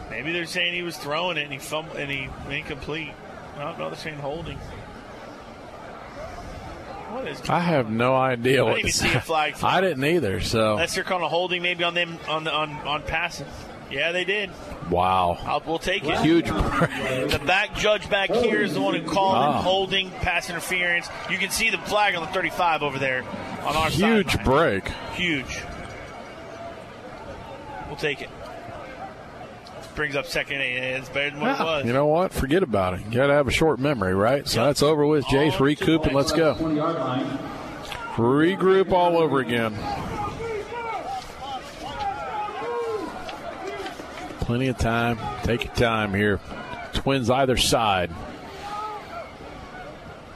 Maybe 0.09 0.33
they're 0.33 0.45
saying 0.45 0.73
he 0.73 0.83
was 0.83 0.97
throwing 0.97 1.37
it 1.37 1.43
and 1.43 1.53
he 1.53 1.59
fumbled 1.59 1.97
and 1.97 2.11
he 2.11 2.29
incomplete. 2.49 3.11
I 3.55 3.63
don't 3.63 3.79
know 3.79 3.89
they're 3.89 3.97
saying 3.97 4.17
holding. 4.17 4.57
What 7.09 7.27
is 7.27 7.41
I 7.49 7.59
have 7.59 7.89
no 7.89 8.15
idea 8.15 8.61
I 8.61 8.63
what 8.63 8.75
didn't 8.75 8.89
even 8.89 8.91
see 8.91 9.13
a 9.13 9.21
flag. 9.21 9.55
I 9.63 9.81
didn't 9.81 10.03
either. 10.03 10.39
So. 10.41 10.73
Unless 10.73 10.95
they're 10.95 11.03
calling 11.03 11.25
a 11.25 11.29
holding 11.29 11.61
maybe 11.61 11.83
on 11.83 11.93
them 11.93 12.17
on 12.27 12.43
the 12.43 12.53
on 12.53 12.71
on 12.87 13.01
passing 13.03 13.47
yeah 13.89 14.11
they 14.11 14.23
did 14.23 14.49
wow, 14.91 15.37
I'll, 15.45 15.63
we'll 15.65 15.79
take 15.79 16.03
it. 16.03 16.17
Huge 16.19 16.45
The 16.47 17.41
back 17.47 17.75
judge 17.75 18.07
back 18.09 18.29
here 18.29 18.61
is 18.61 18.73
the 18.75 18.81
one 18.81 18.93
who 18.93 19.03
called 19.09 19.35
Ah. 19.37 19.59
it 19.59 19.63
holding, 19.63 20.11
pass 20.11 20.49
interference. 20.49 21.07
You 21.29 21.37
can 21.39 21.49
see 21.49 21.69
the 21.71 21.77
flag 21.79 22.13
on 22.15 22.21
the 22.21 22.31
35 22.31 22.83
over 22.83 22.99
there 22.99 23.23
on 23.63 23.75
our 23.75 23.89
huge 23.89 24.27
sideline. 24.33 24.45
break. 24.45 24.87
Huge. 25.13 25.61
We'll 27.87 27.95
take 27.97 28.21
it. 28.21 28.29
Brings 29.95 30.15
up 30.15 30.25
second 30.25 30.61
and 30.61 30.63
eight. 30.63 30.93
It's 30.97 31.09
better 31.09 31.31
than 31.31 31.41
what 31.41 31.59
it 31.59 31.63
was. 31.63 31.85
You 31.85 31.91
know 31.91 32.05
what? 32.07 32.31
Forget 32.31 32.63
about 32.63 32.93
it. 32.93 33.01
You 33.05 33.11
got 33.11 33.27
to 33.27 33.33
have 33.33 33.47
a 33.49 33.51
short 33.51 33.77
memory, 33.77 34.13
right? 34.13 34.47
So 34.47 34.63
that's 34.65 34.81
over 34.81 35.05
with. 35.05 35.25
Jace, 35.25 35.59
recoup 35.59 36.05
and 36.05 36.15
let's 36.15 36.31
go. 36.31 36.55
Regroup 38.15 38.91
all 38.93 39.17
over 39.17 39.39
again. 39.39 39.73
Plenty 44.51 44.67
of 44.67 44.77
time. 44.77 45.17
Take 45.43 45.63
your 45.63 45.73
time 45.75 46.13
here. 46.13 46.41
Twins 46.91 47.29
either 47.29 47.55
side. 47.55 48.11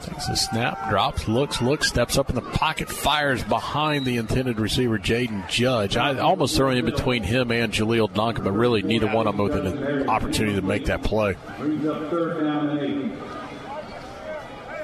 Takes 0.04 0.30
a 0.30 0.38
snap, 0.38 0.90
drops, 0.90 1.28
looks, 1.28 1.62
looks, 1.62 1.90
steps 1.90 2.18
up 2.18 2.30
in 2.30 2.36
the 2.36 2.42
pocket, 2.42 2.88
fires 2.88 3.44
behind 3.44 4.06
the 4.06 4.16
intended 4.16 4.58
receiver, 4.58 4.98
Jaden 4.98 5.50
Judge. 5.50 5.98
I 5.98 6.18
almost 6.18 6.56
throw 6.56 6.70
in 6.70 6.86
between 6.86 7.24
him 7.24 7.52
and 7.52 7.74
Jaleel 7.74 8.14
Duncan, 8.14 8.46
but 8.46 8.54
really 8.54 8.84
neither 8.84 9.08
one 9.08 9.28
of 9.28 9.36
them 9.36 9.50
with 9.50 9.54
an 9.54 10.10
opportunity 10.10 10.56
to 10.56 10.62
make 10.62 10.86
that 10.86 11.04
play. 11.04 11.36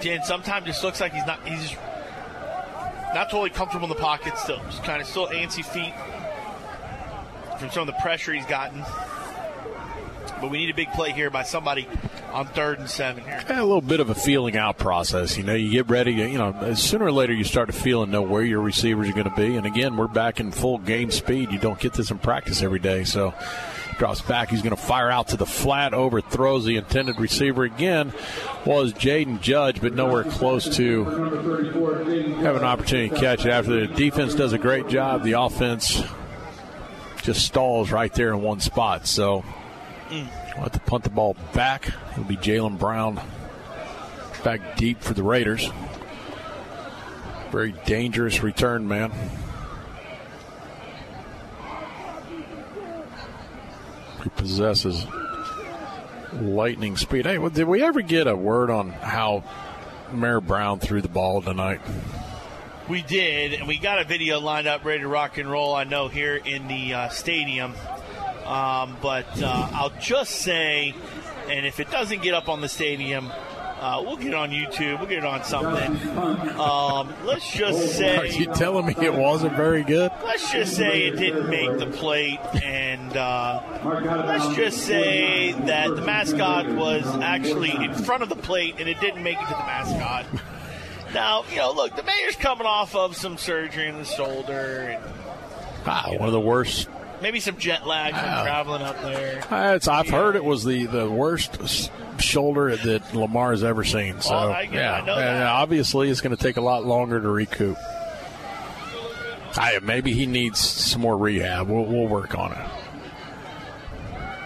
And 0.03 0.25
sometimes 0.25 0.65
just 0.65 0.83
looks 0.83 0.99
like 0.99 1.13
he's 1.13 1.25
not. 1.25 1.47
He's 1.47 1.73
not 3.15 3.29
totally 3.29 3.49
comfortable 3.49 3.85
in 3.85 3.89
the 3.89 3.95
pocket. 3.95 4.37
Still, 4.37 4.59
just 4.65 4.83
kind 4.83 5.01
of 5.01 5.07
still 5.07 5.27
antsy 5.27 5.63
feet 5.63 5.93
from 7.61 7.69
some 7.69 7.87
of 7.87 7.95
the 7.95 8.01
pressure 8.01 8.33
he's 8.33 8.45
gotten. 8.47 8.83
But 10.41 10.49
we 10.49 10.57
need 10.57 10.71
a 10.71 10.73
big 10.73 10.91
play 10.91 11.11
here 11.11 11.29
by 11.29 11.43
somebody 11.43 11.87
on 12.33 12.47
third 12.47 12.79
and 12.79 12.89
seven 12.89 13.23
here. 13.23 13.43
Yeah, 13.47 13.61
a 13.61 13.63
little 13.63 13.79
bit 13.81 13.99
of 13.99 14.09
a 14.09 14.15
feeling 14.15 14.57
out 14.57 14.77
process. 14.77 15.37
You 15.37 15.43
know, 15.43 15.53
you 15.53 15.69
get 15.71 15.89
ready. 15.89 16.13
You 16.13 16.37
know, 16.37 16.73
sooner 16.73 17.05
or 17.05 17.11
later 17.11 17.33
you 17.33 17.43
start 17.43 17.67
to 17.67 17.73
feel 17.73 18.01
and 18.03 18.11
know 18.11 18.23
where 18.23 18.43
your 18.43 18.61
receivers 18.61 19.09
are 19.09 19.13
going 19.13 19.29
to 19.29 19.35
be. 19.35 19.55
And 19.55 19.67
again, 19.67 19.97
we're 19.97 20.07
back 20.07 20.39
in 20.39 20.51
full 20.51 20.79
game 20.79 21.11
speed. 21.11 21.51
You 21.51 21.59
don't 21.59 21.79
get 21.79 21.93
this 21.93 22.09
in 22.09 22.17
practice 22.17 22.63
every 22.63 22.79
day. 22.79 23.03
So 23.03 23.33
drops 23.97 24.21
back. 24.21 24.49
He's 24.49 24.63
going 24.63 24.75
to 24.75 24.81
fire 24.81 25.11
out 25.11 25.27
to 25.27 25.37
the 25.37 25.45
flat, 25.45 25.93
overthrows 25.93 26.65
the 26.65 26.77
intended 26.77 27.19
receiver 27.19 27.63
again. 27.63 28.11
Was 28.65 28.93
Jaden 28.93 29.41
Judge, 29.41 29.79
but 29.79 29.93
nowhere 29.93 30.23
close 30.23 30.75
to 30.77 31.03
have 31.03 32.55
an 32.55 32.63
opportunity 32.63 33.09
to 33.09 33.15
catch 33.15 33.45
it. 33.45 33.51
After 33.51 33.85
the 33.85 33.93
defense 33.93 34.33
does 34.33 34.53
a 34.53 34.57
great 34.57 34.87
job, 34.87 35.23
the 35.23 35.33
offense 35.33 36.01
just 37.21 37.45
stalls 37.45 37.91
right 37.91 38.11
there 38.13 38.33
in 38.33 38.41
one 38.41 38.59
spot. 38.59 39.05
So. 39.05 39.43
We'll 40.11 40.63
have 40.63 40.71
to 40.73 40.79
punt 40.79 41.05
the 41.05 41.09
ball 41.09 41.35
back. 41.53 41.87
It'll 42.11 42.25
be 42.25 42.35
Jalen 42.35 42.77
Brown 42.77 43.21
back 44.43 44.75
deep 44.75 45.01
for 45.01 45.13
the 45.13 45.23
Raiders. 45.23 45.69
Very 47.51 47.73
dangerous 47.85 48.43
return, 48.43 48.87
man. 48.87 49.11
He 54.23 54.29
possesses 54.29 55.05
lightning 56.33 56.97
speed. 56.97 57.25
Hey, 57.25 57.37
did 57.49 57.67
we 57.67 57.83
ever 57.83 58.01
get 58.01 58.27
a 58.27 58.35
word 58.35 58.69
on 58.69 58.89
how 58.89 59.43
Mayor 60.11 60.41
Brown 60.41 60.79
threw 60.79 61.01
the 61.01 61.09
ball 61.09 61.41
tonight? 61.41 61.81
We 62.89 63.01
did, 63.01 63.53
and 63.53 63.67
we 63.67 63.77
got 63.77 64.01
a 64.01 64.03
video 64.03 64.39
lined 64.39 64.67
up 64.67 64.83
ready 64.83 65.01
to 65.01 65.07
rock 65.07 65.37
and 65.37 65.49
roll. 65.49 65.73
I 65.73 65.83
know 65.83 66.07
here 66.07 66.35
in 66.35 66.67
the 66.67 66.93
uh, 66.93 67.09
stadium, 67.09 67.73
um, 68.45 68.97
but 69.01 69.25
uh, 69.41 69.69
I'll 69.73 69.93
just 69.99 70.31
say, 70.31 70.93
and 71.49 71.65
if 71.65 71.79
it 71.79 71.89
doesn't 71.91 72.21
get 72.21 72.33
up 72.33 72.49
on 72.49 72.61
the 72.61 72.69
stadium, 72.69 73.31
uh, 73.31 74.01
we'll 74.05 74.17
get 74.17 74.27
it 74.27 74.33
on 74.35 74.51
YouTube. 74.51 74.99
We'll 74.99 75.07
get 75.09 75.19
it 75.19 75.25
on 75.25 75.43
something. 75.43 76.17
Um, 76.59 77.13
let's 77.25 77.51
just 77.51 77.97
say. 77.97 78.15
Are 78.17 78.25
you 78.27 78.45
telling 78.47 78.85
me 78.85 78.95
it 78.99 79.13
wasn't 79.13 79.55
very 79.55 79.83
good? 79.83 80.11
Let's 80.23 80.51
just 80.51 80.75
say 80.75 81.07
it 81.07 81.17
didn't 81.17 81.49
make 81.49 81.79
the 81.79 81.87
plate, 81.87 82.39
and 82.61 83.17
uh, 83.17 83.61
let's 83.83 84.55
just 84.55 84.79
say 84.85 85.53
that 85.53 85.95
the 85.95 86.01
mascot 86.01 86.67
was 86.75 87.05
actually 87.21 87.71
in 87.71 87.93
front 87.95 88.21
of 88.21 88.29
the 88.29 88.35
plate, 88.35 88.75
and 88.77 88.87
it 88.87 88.99
didn't 88.99 89.23
make 89.23 89.37
it 89.37 89.45
to 89.45 89.49
the 89.49 89.65
mascot. 89.65 90.27
Now, 91.15 91.43
you 91.49 91.57
know, 91.57 91.71
look, 91.71 91.95
the 91.95 92.03
mayor's 92.03 92.35
coming 92.35 92.67
off 92.67 92.95
of 92.95 93.17
some 93.17 93.37
surgery 93.37 93.87
in 93.87 93.97
the 93.97 94.05
shoulder, 94.05 94.97
and 94.99 95.03
Ah, 95.85 96.11
one 96.11 96.27
of 96.29 96.33
the 96.33 96.39
worst. 96.39 96.87
Maybe 97.21 97.39
some 97.39 97.57
jet 97.57 97.85
lag 97.85 98.13
from 98.13 98.23
Ah. 98.25 98.43
traveling 98.43 98.81
up 98.81 99.01
there. 99.01 99.43
Uh, 99.51 99.75
It's, 99.75 99.87
I've 99.87 100.09
heard 100.09 100.35
it 100.35 100.43
was 100.43 100.63
the, 100.63 100.85
the 100.85 101.09
worst 101.09 101.91
shoulder 102.19 102.75
that 102.75 103.13
Lamar 103.15 103.51
has 103.51 103.63
ever 103.63 103.83
seen. 103.83 104.19
So 104.21 104.31
Well, 104.31 104.51
I- 104.51 104.69
yeah, 104.71 104.93
I 104.95 104.97
and 104.99 105.07
that. 105.07 105.47
obviously 105.47 106.09
it's 106.09 106.21
going 106.21 106.35
to 106.35 106.41
take 106.41 106.57
a 106.57 106.61
lot 106.61 106.85
longer 106.85 107.19
to 107.21 107.27
recoup. 107.29 107.77
I, 109.55 109.79
maybe 109.83 110.13
he 110.13 110.25
needs 110.25 110.59
some 110.59 111.01
more 111.01 111.17
rehab. 111.17 111.67
We'll, 111.69 111.83
we'll 111.85 112.07
work 112.07 112.37
on 112.37 112.53
it. 112.53 112.67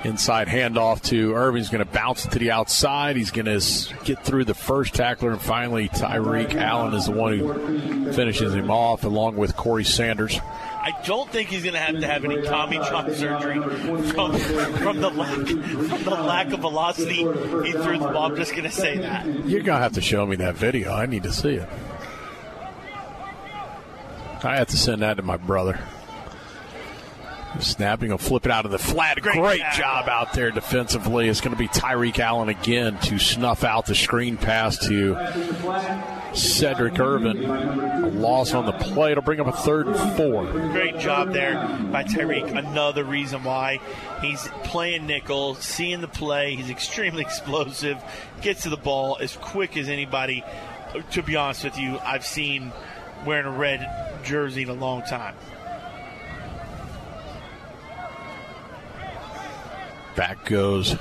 Inside 0.06 0.48
handoff 0.48 1.02
to 1.06 1.34
Irvin. 1.34 1.46
Irvin's 1.56 1.70
going 1.70 1.84
to 1.84 1.92
bounce 1.92 2.26
it 2.26 2.32
to 2.32 2.40
the 2.40 2.52
outside. 2.52 3.16
He's 3.16 3.32
going 3.32 3.46
to 3.46 3.60
get 4.04 4.24
through 4.24 4.46
the 4.46 4.54
first 4.54 4.94
tackler, 4.94 5.32
and 5.32 5.42
finally 5.42 5.90
Tyreek 5.90 6.54
Allen 6.54 6.94
is 6.94 7.06
the 7.06 7.12
one 7.12 7.40
who 7.40 8.12
finishes 8.14 8.54
him 8.54 8.70
off, 8.70 9.04
along 9.04 9.36
with 9.36 9.56
Corey 9.56 9.84
Sanders. 9.84 10.40
I 10.44 10.92
don't 11.06 11.28
think 11.32 11.50
he's 11.50 11.64
going 11.64 11.74
to 11.74 11.80
have 11.80 12.00
to 12.00 12.06
have 12.06 12.24
any 12.24 12.42
Tommy 12.44 12.78
John 12.78 13.12
surgery 13.16 13.60
from 14.12 14.38
from 14.38 15.02
the 15.02 15.10
lack 15.10 15.48
from 15.48 16.04
the 16.04 16.12
lack 16.12 16.52
of 16.54 16.60
velocity 16.60 17.16
he 17.16 17.72
threw 17.72 17.98
the 17.98 18.10
ball. 18.12 18.32
I'm 18.32 18.36
just 18.36 18.52
going 18.52 18.66
to 18.66 18.72
say 18.72 19.00
that. 19.00 19.26
You're 19.48 19.64
gonna 19.64 19.80
have 19.80 19.94
to 19.94 20.02
show 20.02 20.24
me 20.28 20.36
that 20.36 20.56
video. 20.56 20.94
I 20.94 21.08
need 21.08 21.24
to 21.24 21.34
see 21.34 21.56
it. 21.56 21.68
I 24.44 24.58
have 24.58 24.68
to 24.68 24.78
send 24.78 25.02
that 25.02 25.16
to 25.16 25.24
my 25.24 25.38
brother. 25.38 25.80
Snapping, 27.60 28.10
will 28.10 28.18
flip 28.18 28.46
it 28.46 28.52
out 28.52 28.66
of 28.66 28.72
the 28.72 28.80
flat. 28.80 29.22
Great, 29.22 29.36
Great 29.36 29.64
job 29.74 30.10
out 30.10 30.34
there 30.34 30.52
defensively. 30.52 31.30
It's 31.30 31.42
going 31.42 31.56
to 31.56 31.58
be 31.58 31.68
Tyreek 31.68 32.20
Allen 32.20 32.50
again 32.50 32.98
to 33.00 33.18
snuff 33.18 33.64
out 33.64 33.86
the 33.86 33.96
screen 33.96 34.38
pass 34.38 34.78
to 34.88 35.16
Sedrick 36.34 37.00
Irvin. 37.00 37.46
A 37.46 38.08
loss 38.08 38.54
on 38.54 38.66
the 38.66 38.74
play. 38.74 39.12
It'll 39.12 39.24
bring 39.24 39.40
up 39.40 39.48
a 39.48 39.52
third 39.52 39.88
and 39.88 40.18
four. 40.18 40.46
Great 40.72 41.00
job 41.00 41.32
there 41.34 41.56
by 41.92 42.04
Tyreek. 42.04 42.56
Another 42.56 43.04
reason 43.04 43.44
why 43.44 43.80
he's 44.22 44.42
playing 44.64 45.08
nickel, 45.08 45.56
seeing 45.56 46.02
the 46.02 46.08
play. 46.08 46.56
He's 46.56 46.70
extremely 46.70 47.22
explosive, 47.26 48.02
gets 48.42 48.64
to 48.64 48.70
the 48.70 48.78
ball 48.78 49.18
as 49.20 49.36
quick 49.38 49.78
as 49.78 49.90
anybody. 49.90 50.44
To 51.12 51.24
be 51.24 51.36
honest 51.36 51.64
with 51.64 51.78
you, 51.78 51.98
I've 52.00 52.26
seen 52.26 52.72
wearing 53.26 53.46
a 53.46 53.52
red 53.52 54.22
jersey 54.24 54.64
in 54.64 54.70
a 54.70 54.74
long 54.74 55.02
time. 55.04 55.36
Back 60.16 60.46
goes 60.46 60.96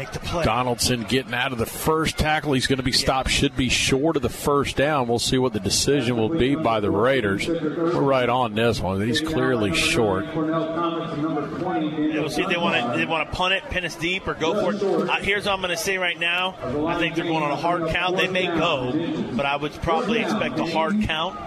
make 0.00 0.12
the 0.12 0.20
play. 0.20 0.44
Donaldson 0.44 1.02
getting 1.04 1.34
out 1.34 1.52
of 1.52 1.58
the 1.58 1.66
first 1.66 2.16
tackle. 2.16 2.54
He's 2.54 2.66
going 2.66 2.78
to 2.78 2.82
be 2.82 2.92
stopped. 2.92 3.30
Should 3.30 3.56
be 3.56 3.68
short 3.68 4.16
of 4.16 4.22
the 4.22 4.28
first 4.28 4.76
down. 4.76 5.08
We'll 5.08 5.18
see 5.18 5.38
what 5.38 5.52
the 5.52 5.60
decision 5.60 6.16
will 6.16 6.30
be 6.30 6.54
by 6.54 6.80
the 6.80 6.90
Raiders. 6.90 7.46
We're 7.46 8.00
right 8.00 8.28
on 8.28 8.54
this 8.54 8.80
one. 8.80 9.00
He's 9.06 9.20
clearly 9.20 9.74
short. 9.74 10.24
We'll 10.34 12.30
see 12.30 12.42
if 12.42 12.48
they 12.48 12.56
want 12.56 12.92
to 12.92 12.98
they 12.98 13.04
want 13.06 13.30
to 13.30 13.36
punt 13.36 13.54
it, 13.54 13.62
pin 13.64 13.84
us 13.84 13.94
deep, 13.96 14.26
or 14.26 14.34
go 14.34 14.54
for 14.60 14.74
it. 14.74 14.82
Uh, 14.82 15.16
here's 15.16 15.44
what 15.44 15.52
I'm 15.52 15.60
going 15.60 15.70
to 15.70 15.76
say 15.76 15.98
right 15.98 16.18
now. 16.18 16.56
I 16.86 16.98
think 16.98 17.14
they're 17.14 17.24
going 17.24 17.42
on 17.42 17.50
a 17.50 17.56
hard 17.56 17.88
count. 17.88 18.16
They 18.16 18.28
may 18.28 18.46
go, 18.46 18.92
but 19.36 19.46
I 19.46 19.56
would 19.56 19.72
probably 19.82 20.20
expect 20.20 20.58
a 20.58 20.66
hard 20.66 21.02
count. 21.02 21.38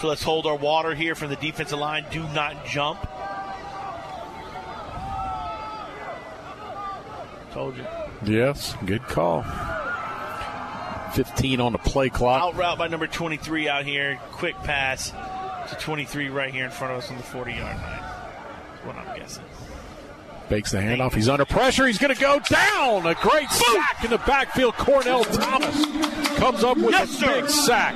So 0.00 0.08
let's 0.08 0.22
hold 0.22 0.46
our 0.46 0.56
water 0.56 0.94
here 0.96 1.14
from 1.14 1.30
the 1.30 1.36
defensive 1.36 1.78
line. 1.78 2.04
Do 2.10 2.24
not 2.34 2.66
jump. 2.66 2.98
Told 7.52 7.76
you. 7.76 7.86
Yes, 8.24 8.74
good 8.86 9.02
call. 9.02 9.44
15 11.14 11.60
on 11.60 11.72
the 11.72 11.78
play 11.78 12.08
clock. 12.08 12.42
Out 12.42 12.56
route 12.56 12.78
by 12.78 12.88
number 12.88 13.06
23 13.06 13.68
out 13.68 13.84
here. 13.84 14.18
Quick 14.32 14.56
pass 14.64 15.10
to 15.10 15.76
23 15.78 16.30
right 16.30 16.52
here 16.52 16.64
in 16.64 16.70
front 16.70 16.92
of 16.94 16.98
us 16.98 17.10
on 17.10 17.16
the 17.18 17.22
40 17.22 17.52
yard 17.52 17.76
line. 17.76 17.82
That's 17.82 18.86
what 18.86 18.96
I'm 18.96 19.16
guessing. 19.16 19.44
Fakes 20.48 20.72
the 20.72 20.78
handoff. 20.78 21.14
He's 21.14 21.28
under 21.28 21.44
pressure. 21.44 21.86
He's 21.86 21.98
going 21.98 22.14
to 22.14 22.20
go 22.20 22.38
down. 22.40 23.06
A 23.06 23.14
great 23.14 23.48
sack 23.50 24.04
in 24.04 24.10
the 24.10 24.18
backfield. 24.18 24.74
Cornell 24.74 25.24
Thomas 25.24 25.86
comes 26.36 26.64
up 26.64 26.76
with 26.76 26.90
Yes, 26.90 27.22
a 27.22 27.26
big 27.26 27.48
sack. 27.48 27.94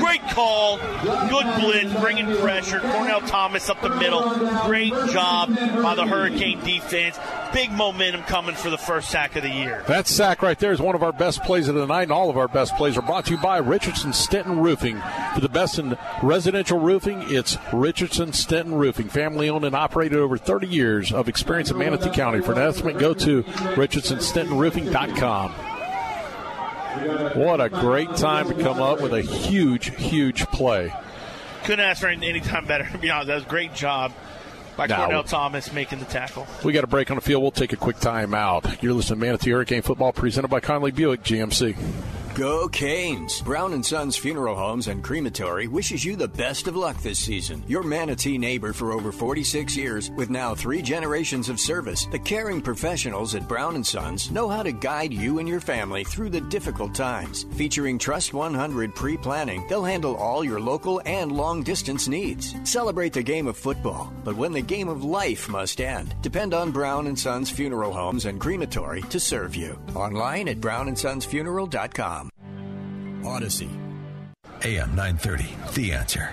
Great 0.00 0.20
call. 0.30 0.78
Good 0.78 1.60
blitz, 1.60 2.00
bringing 2.00 2.26
pressure. 2.38 2.80
Cornell 2.80 3.20
Thomas 3.22 3.70
up 3.70 3.80
the 3.80 3.90
middle. 3.90 4.22
Great 4.66 4.92
job 5.10 5.54
by 5.82 5.94
the 5.94 6.06
Hurricane 6.06 6.60
defense. 6.64 7.16
Big 7.54 7.70
momentum 7.70 8.22
coming 8.24 8.56
for 8.56 8.68
the 8.68 8.76
first 8.76 9.08
sack 9.10 9.36
of 9.36 9.44
the 9.44 9.48
year. 9.48 9.84
That 9.86 10.08
sack 10.08 10.42
right 10.42 10.58
there 10.58 10.72
is 10.72 10.80
one 10.80 10.96
of 10.96 11.04
our 11.04 11.12
best 11.12 11.44
plays 11.44 11.68
of 11.68 11.76
the 11.76 11.86
night, 11.86 12.02
and 12.02 12.12
all 12.12 12.28
of 12.28 12.36
our 12.36 12.48
best 12.48 12.76
plays 12.76 12.98
are 12.98 13.02
brought 13.02 13.26
to 13.26 13.30
you 13.30 13.38
by 13.38 13.58
Richardson 13.58 14.10
Stenton 14.10 14.60
Roofing. 14.60 15.00
For 15.34 15.40
the 15.40 15.48
best 15.48 15.78
in 15.78 15.96
residential 16.20 16.80
roofing, 16.80 17.22
it's 17.28 17.56
Richardson 17.72 18.30
Stenton 18.30 18.76
Roofing, 18.76 19.08
family 19.08 19.48
owned 19.48 19.64
and 19.64 19.76
operated 19.76 20.18
over 20.18 20.36
30 20.36 20.66
years 20.66 21.12
of 21.12 21.28
experience 21.28 21.70
in 21.70 21.78
Manatee 21.78 22.10
County. 22.10 22.40
For 22.40 22.50
an 22.52 22.58
estimate, 22.58 22.98
go 22.98 23.14
to 23.14 23.44
richardsonstentonroofing.com. 23.44 25.52
What 27.40 27.60
a 27.60 27.68
great 27.68 28.16
time 28.16 28.48
to 28.48 28.54
come 28.54 28.82
up 28.82 29.00
with 29.00 29.14
a 29.14 29.22
huge, 29.22 29.94
huge 29.96 30.44
play. 30.46 30.92
Couldn't 31.62 31.84
ask 31.84 32.00
for 32.00 32.08
any 32.08 32.28
any 32.28 32.40
time 32.40 32.66
better. 32.66 32.84
To 32.92 32.98
be 32.98 33.10
honest, 33.10 33.28
that 33.28 33.36
was 33.36 33.44
a 33.44 33.48
great 33.48 33.74
job 33.74 34.12
by 34.76 34.86
Now- 34.86 35.04
Cornell 35.04 35.24
Thomas 35.24 35.72
making 35.72 35.98
the 36.00 36.04
tackle. 36.06 36.46
We 36.64 36.72
got 36.72 36.84
a 36.84 36.88
break 36.88 37.10
on 37.10 37.16
the 37.16 37.20
field. 37.20 37.42
We'll 37.42 37.50
take 37.50 37.72
a 37.72 37.76
quick 37.76 37.98
time 37.98 38.34
out. 38.34 38.82
You're 38.82 38.92
listening 38.94 39.20
to 39.20 39.26
Manatee 39.26 39.50
Hurricane 39.50 39.82
Football 39.82 40.12
presented 40.12 40.48
by 40.48 40.60
Conley 40.60 40.90
Buick 40.90 41.22
GMC. 41.22 41.76
Go 42.34 42.66
Canes! 42.66 43.40
Brown 43.42 43.74
and 43.74 43.86
Sons 43.86 44.16
Funeral 44.16 44.56
Homes 44.56 44.88
and 44.88 45.04
Crematory 45.04 45.68
wishes 45.68 46.04
you 46.04 46.16
the 46.16 46.26
best 46.26 46.66
of 46.66 46.74
luck 46.74 47.00
this 47.00 47.20
season. 47.20 47.62
Your 47.68 47.84
Manatee 47.84 48.38
neighbor 48.38 48.72
for 48.72 48.90
over 48.90 49.12
46 49.12 49.76
years, 49.76 50.10
with 50.16 50.30
now 50.30 50.52
three 50.52 50.82
generations 50.82 51.48
of 51.48 51.60
service, 51.60 52.06
the 52.06 52.18
caring 52.18 52.60
professionals 52.60 53.36
at 53.36 53.46
Brown 53.46 53.76
and 53.76 53.86
Sons 53.86 54.32
know 54.32 54.48
how 54.48 54.64
to 54.64 54.72
guide 54.72 55.12
you 55.12 55.38
and 55.38 55.48
your 55.48 55.60
family 55.60 56.02
through 56.02 56.28
the 56.28 56.40
difficult 56.40 56.92
times. 56.92 57.46
Featuring 57.52 58.00
Trust 58.00 58.34
100 58.34 58.96
pre-planning, 58.96 59.64
they'll 59.68 59.84
handle 59.84 60.16
all 60.16 60.42
your 60.42 60.58
local 60.58 61.00
and 61.06 61.30
long-distance 61.30 62.08
needs. 62.08 62.56
Celebrate 62.64 63.12
the 63.12 63.22
game 63.22 63.46
of 63.46 63.56
football, 63.56 64.12
but 64.24 64.34
when 64.34 64.50
the 64.50 64.60
game 64.60 64.88
of 64.88 65.04
life 65.04 65.48
must 65.48 65.80
end, 65.80 66.16
depend 66.20 66.52
on 66.52 66.72
Brown 66.72 67.06
and 67.06 67.16
Sons 67.16 67.48
Funeral 67.48 67.92
Homes 67.92 68.24
and 68.24 68.40
Crematory 68.40 69.02
to 69.02 69.20
serve 69.20 69.54
you. 69.54 69.78
Online 69.94 70.48
at 70.48 70.60
brownandsonsfuneral.com. 70.60 72.23
Odyssey. 73.26 73.70
AM 74.62 74.94
930, 74.94 75.56
The 75.74 75.92
Answer. 75.92 76.30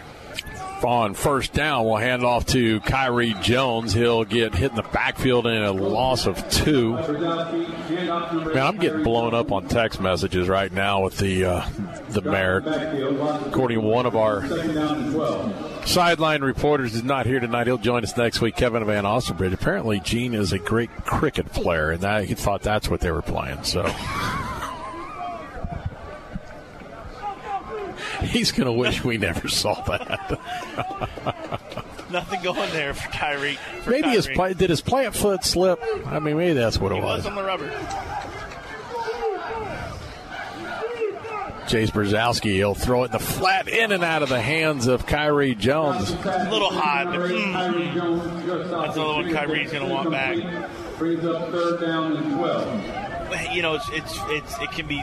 On 0.84 1.14
first 1.14 1.54
down, 1.54 1.86
we'll 1.86 1.98
hand 1.98 2.24
off 2.24 2.48
to 2.48 2.80
Kyrie 2.80 3.36
Jones. 3.42 3.94
He'll 3.94 4.24
get 4.24 4.56
hit 4.56 4.72
in 4.72 4.76
the 4.76 4.82
backfield 4.82 5.46
in 5.46 5.62
a 5.62 5.72
loss 5.72 6.26
of 6.26 6.50
two. 6.50 6.94
Man, 6.94 8.58
I'm 8.58 8.78
getting 8.78 9.04
blown 9.04 9.36
up 9.36 9.52
on 9.52 9.68
text 9.68 10.02
messages 10.02 10.50
right 10.50 10.72
now 10.72 11.04
with 11.04 11.18
the 11.20 11.46
uh, 11.46 11.70
the 12.10 12.22
merit. 12.22 12.66
According 13.48 13.80
to 13.80 13.86
one 13.86 14.08
of 14.08 14.16
our 14.16 14.44
sideline 15.86 16.42
reporters, 16.42 16.96
is 16.96 17.04
not 17.04 17.28
here 17.28 17.40
tonight. 17.40 17.68
He'll 17.68 17.78
join 17.78 18.04
us 18.04 18.18
next 18.18 18.42
week. 18.42 18.56
Kevin 18.56 18.84
Van 18.86 19.04
Ostenbridge. 19.04 19.54
Apparently, 19.54 20.00
Gene 20.00 20.34
is 20.34 20.52
a 20.52 20.60
great 20.60 20.90
cricket 21.06 21.52
player, 21.52 21.92
and 21.92 22.26
he 22.26 22.34
thought 22.34 22.64
that's 22.64 22.90
what 22.90 23.02
they 23.02 23.12
were 23.12 23.22
playing. 23.22 23.64
So. 23.64 23.84
He's 28.30 28.52
going 28.52 28.66
to 28.66 28.72
wish 28.72 29.04
we 29.04 29.18
never 29.18 29.48
saw 29.48 29.82
that. 29.84 30.40
Nothing 32.12 32.42
going 32.44 32.72
there 32.72 32.94
for 32.94 33.10
Kyrie. 33.10 33.56
For 33.84 33.90
maybe 33.92 34.10
his 34.10 34.28
play, 34.28 34.54
did 34.54 34.70
his 34.70 34.82
plant 34.82 35.16
foot 35.16 35.44
slip? 35.46 35.80
I 36.06 36.20
mean, 36.20 36.38
maybe 36.38 36.54
that's 36.54 36.78
what 36.78 36.92
it 36.92 36.96
He 36.96 37.02
was. 37.02 37.18
was 37.20 37.26
on 37.28 37.36
the 37.36 37.44
rubber. 37.44 37.70
Jace 41.68 41.90
Brzezowski, 41.92 42.56
he'll 42.56 42.74
throw 42.76 43.04
it 43.04 43.08
in 43.08 43.12
the 43.14 43.20
flat 43.20 43.70
in 43.70 43.94
and 43.94 44.04
out 44.04 44.24
of 44.24 44.30
the 44.30 44.42
hands 44.42 44.88
of 44.88 45.06
Kyrie 45.06 45.56
Jones. 45.56 46.10
A 46.12 46.50
little 46.52 46.70
high, 46.70 47.06
but 47.06 47.30
mm, 47.32 48.70
that's 48.70 48.98
another 48.98 49.14
one 49.14 49.32
Kyrie's 49.34 49.72
going 49.72 49.88
to 49.88 49.94
want 49.94 50.12
back. 50.12 50.36
Brings 50.98 51.24
up 51.24 51.50
third 51.50 51.80
down 51.80 52.18
and 52.18 52.34
12. 52.38 53.56
You 53.56 53.62
know, 53.62 53.76
it's, 53.76 53.88
it's 53.94 54.14
it's 54.28 54.60
it 54.60 54.72
can 54.74 54.88
be 54.88 55.02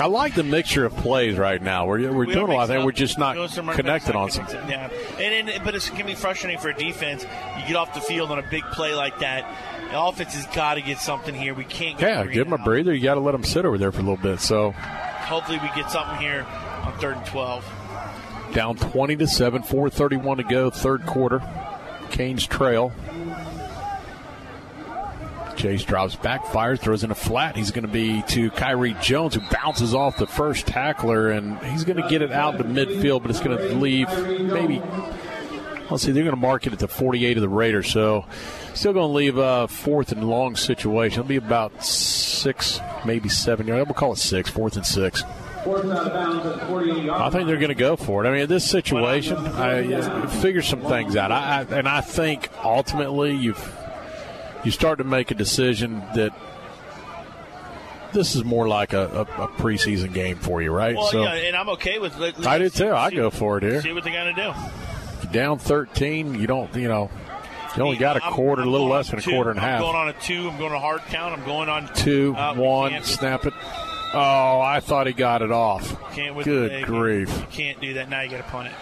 I 0.00 0.06
like 0.06 0.34
the 0.34 0.44
mixture 0.44 0.84
of 0.84 0.94
plays 0.96 1.36
right 1.36 1.60
now. 1.60 1.86
We're, 1.86 2.12
we're 2.12 2.26
We 2.26 2.32
doing 2.34 2.50
a 2.50 2.54
lot 2.54 2.62
of 2.64 2.68
things. 2.68 2.84
We're 2.84 2.92
just 2.92 3.18
not 3.18 3.34
connected 3.34 4.14
on 4.14 4.26
backs, 4.28 4.34
some. 4.36 4.44
not 4.44 4.54
connected, 4.60 4.68
Yeah, 4.68 4.90
and, 5.20 5.48
and 5.50 5.64
but 5.64 5.74
it 5.74 5.82
can 5.94 6.06
be 6.06 6.14
frustrating 6.14 6.58
for 6.60 6.68
a 6.68 6.74
defense. 6.74 7.24
You 7.58 7.66
get 7.66 7.76
off 7.76 7.94
the 7.94 8.00
field 8.00 8.30
on 8.30 8.38
a 8.38 8.48
big 8.50 8.62
play 8.72 8.94
like 8.94 9.18
that. 9.20 9.44
The 9.90 10.00
offense 10.00 10.34
has 10.34 10.46
got 10.54 10.74
to 10.74 10.82
get 10.82 10.98
something 10.98 11.34
here. 11.34 11.54
We 11.54 11.64
can't. 11.64 11.98
Get 11.98 12.08
Yeah, 12.26 12.32
give 12.32 12.46
him 12.46 12.52
a 12.52 12.58
breather. 12.58 12.92
You 12.94 13.02
got 13.02 13.14
to 13.14 13.20
let 13.20 13.32
them 13.32 13.42
sit 13.44 13.64
over 13.64 13.78
there 13.78 13.90
for 13.90 14.00
a 14.00 14.02
little 14.02 14.16
bit. 14.18 14.40
So 14.40 14.72
Hopefully, 14.72 15.58
we 15.62 15.68
get 15.74 15.90
something 15.90 16.16
here 16.18 16.46
on 16.84 16.98
third 16.98 17.16
and 17.16 17.26
twelve. 17.26 17.64
down 18.54 18.76
20 18.76 19.16
to 19.16 19.26
7, 19.26 19.62
431 19.62 20.36
to 20.38 20.42
go, 20.44 20.70
third 20.70 21.04
quarter. 21.06 21.42
Canes 22.10 22.46
trail. 22.46 22.92
Jace 25.58 25.84
drops 25.84 26.14
back, 26.14 26.46
fires, 26.46 26.78
throws 26.78 27.02
in 27.02 27.10
a 27.10 27.16
flat. 27.16 27.56
He's 27.56 27.72
going 27.72 27.84
to 27.84 27.92
be 27.92 28.22
to 28.28 28.50
Kyrie 28.52 28.94
Jones, 29.02 29.34
who 29.34 29.40
bounces 29.50 29.92
off 29.92 30.16
the 30.16 30.26
first 30.26 30.68
tackler, 30.68 31.30
and 31.30 31.58
he's 31.58 31.82
going 31.82 32.00
to 32.00 32.08
get 32.08 32.22
it 32.22 32.30
out 32.30 32.58
to 32.58 32.64
midfield, 32.64 33.22
but 33.22 33.30
it's 33.32 33.40
going 33.40 33.58
to 33.58 33.74
leave 33.74 34.08
maybe. 34.40 34.80
Let's 35.90 36.04
see, 36.04 36.12
they're 36.12 36.22
going 36.22 36.36
to 36.36 36.40
mark 36.40 36.66
it 36.66 36.72
at 36.72 36.78
the 36.78 36.86
48 36.86 37.38
of 37.38 37.40
the 37.40 37.48
Raiders, 37.48 37.90
so 37.90 38.24
still 38.74 38.92
going 38.92 39.08
to 39.08 39.12
leave 39.12 39.36
a 39.36 39.66
fourth 39.66 40.12
and 40.12 40.28
long 40.28 40.54
situation. 40.54 41.20
It'll 41.20 41.28
be 41.28 41.36
about 41.36 41.82
six, 41.84 42.78
maybe 43.04 43.28
seven 43.28 43.66
yards. 43.66 43.86
We'll 43.86 43.94
call 43.94 44.12
it 44.12 44.18
six, 44.18 44.48
fourth 44.48 44.76
and 44.76 44.86
six. 44.86 45.24
Fourth 45.64 45.86
out 45.86 46.06
of 46.06 46.12
bounds 46.12 46.46
at 46.46 46.68
48 46.68 47.02
yards. 47.04 47.22
I 47.22 47.30
think 47.36 47.48
they're 47.48 47.56
going 47.56 47.68
to 47.68 47.74
go 47.74 47.96
for 47.96 48.24
it. 48.24 48.28
I 48.28 48.32
mean, 48.32 48.42
in 48.42 48.48
this 48.48 48.68
situation, 48.70 49.36
I 49.38 49.92
uh, 49.92 50.28
figure 50.28 50.62
some 50.62 50.82
things 50.82 51.16
out. 51.16 51.32
I, 51.32 51.60
I, 51.60 51.78
and 51.78 51.88
I 51.88 52.00
think 52.00 52.48
ultimately 52.62 53.34
you've 53.34 53.77
you 54.64 54.70
start 54.70 54.98
to 54.98 55.04
make 55.04 55.30
a 55.30 55.34
decision 55.34 56.00
that 56.14 56.32
this 58.12 58.34
is 58.34 58.44
more 58.44 58.66
like 58.66 58.92
a, 58.94 59.06
a, 59.08 59.20
a 59.44 59.48
preseason 59.48 60.12
game 60.14 60.36
for 60.38 60.62
you, 60.62 60.72
right? 60.72 60.96
Well, 60.96 61.06
so 61.08 61.22
yeah, 61.22 61.34
and 61.34 61.56
I'm 61.56 61.68
okay 61.70 61.98
with. 61.98 62.16
Let, 62.16 62.44
I 62.46 62.58
do 62.58 62.64
let's 62.64 62.76
too. 62.76 62.90
I 62.92 63.10
go 63.10 63.30
for 63.30 63.58
it 63.58 63.64
here. 63.64 63.82
See 63.82 63.92
what 63.92 64.04
they're 64.04 64.34
to 64.34 64.52
do. 64.52 65.28
Down 65.30 65.58
13, 65.58 66.34
you 66.40 66.46
don't, 66.46 66.74
you 66.74 66.88
know, 66.88 67.10
you 67.76 67.82
only 67.82 67.98
got 67.98 68.16
a 68.16 68.24
I'm- 68.24 68.32
quarter, 68.32 68.62
I'm 68.62 68.68
a 68.68 68.70
little 68.70 68.88
less 68.88 69.10
than 69.10 69.18
a 69.18 69.22
two. 69.22 69.30
quarter 69.32 69.50
and 69.50 69.58
a 69.58 69.62
I'm 69.62 69.68
half. 69.68 69.80
going 69.82 69.94
on 69.96 70.08
a 70.08 70.12
two. 70.14 70.48
I'm 70.48 70.58
going 70.58 70.72
a 70.72 70.78
hard 70.80 71.02
count. 71.02 71.38
I'm 71.38 71.44
going 71.44 71.68
on 71.68 71.92
Two, 71.94 72.34
uh, 72.34 72.54
one, 72.54 73.02
snap 73.02 73.44
it. 73.44 73.52
Oh, 74.14 74.60
I 74.62 74.80
thought 74.80 75.06
he 75.06 75.12
got 75.12 75.42
it 75.42 75.52
off. 75.52 76.14
Can't 76.14 76.34
with 76.34 76.46
Good 76.46 76.86
grief. 76.86 77.28
You 77.36 77.46
can't 77.50 77.78
do 77.78 77.94
that. 77.94 78.08
Now 78.08 78.22
you 78.22 78.30
got 78.30 78.38
to 78.38 78.42
punt 78.44 78.68
it. 78.68 78.74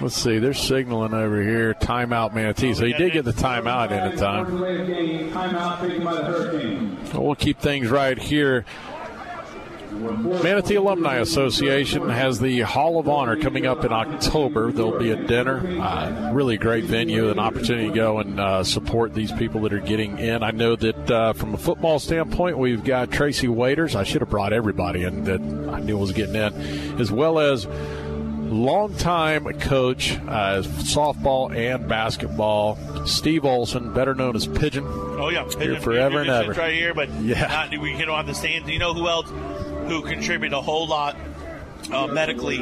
Let's 0.00 0.16
see, 0.16 0.38
they're 0.38 0.54
signaling 0.54 1.12
over 1.12 1.42
here. 1.42 1.74
Timeout, 1.74 2.34
Manatee. 2.34 2.72
So 2.72 2.86
he 2.86 2.94
did 2.94 3.12
get 3.12 3.26
the 3.26 3.32
timeout 3.32 3.90
in 3.90 4.18
time. 4.18 4.46
Hurricanes. 4.56 5.36
We'll 7.12 7.34
keep 7.34 7.60
things 7.60 7.88
right 7.88 8.18
here. 8.18 8.64
Manatee 9.92 10.76
Alumni 10.76 11.16
Association 11.16 12.08
has 12.08 12.38
the 12.38 12.60
Hall 12.60 12.98
of 12.98 13.08
Honor 13.08 13.36
coming 13.36 13.66
up 13.66 13.84
in 13.84 13.92
October. 13.92 14.72
There'll 14.72 14.98
be 14.98 15.10
a 15.10 15.26
dinner, 15.26 15.58
uh, 15.80 16.30
really 16.32 16.56
great 16.56 16.84
venue, 16.84 17.28
an 17.28 17.38
opportunity 17.38 17.88
to 17.88 17.94
go 17.94 18.18
and 18.18 18.40
uh, 18.40 18.64
support 18.64 19.12
these 19.12 19.32
people 19.32 19.60
that 19.62 19.72
are 19.72 19.80
getting 19.80 20.18
in. 20.18 20.42
I 20.42 20.52
know 20.52 20.76
that 20.76 21.10
uh, 21.10 21.32
from 21.34 21.54
a 21.54 21.58
football 21.58 21.98
standpoint, 21.98 22.56
we've 22.56 22.84
got 22.84 23.10
Tracy 23.10 23.48
Waiters. 23.48 23.94
I 23.94 24.04
should 24.04 24.22
have 24.22 24.30
brought 24.30 24.54
everybody 24.54 25.02
in 25.02 25.24
that 25.24 25.40
I 25.70 25.80
knew 25.80 25.98
was 25.98 26.12
getting 26.12 26.36
in, 26.36 26.54
as 26.98 27.12
well 27.12 27.38
as 27.38 27.66
longtime 28.50 29.44
coach, 29.60 30.12
uh, 30.28 30.62
softball 30.62 31.54
and 31.54 31.88
basketball, 31.88 32.76
Steve 33.06 33.44
Olson, 33.44 33.92
better 33.92 34.14
known 34.14 34.36
as 34.36 34.46
Pigeon. 34.46 34.84
Oh 34.86 35.28
yeah, 35.28 35.48
Here 35.58 35.80
forever 35.80 36.20
and 36.20 36.30
ever. 36.30 36.52
Right 36.52 36.74
here, 36.74 36.94
but 36.94 37.08
Yeah. 37.20 37.46
not, 37.46 37.70
we 37.80 37.92
don't 37.96 38.08
have 38.16 38.26
the 38.26 38.34
stands. 38.34 38.68
You 38.68 38.78
know 38.78 38.92
who 38.94 39.08
else 39.08 39.30
who 39.88 40.02
contributed 40.02 40.52
a 40.52 40.60
whole 40.60 40.86
lot 40.86 41.16
uh, 41.92 42.06
medically 42.06 42.58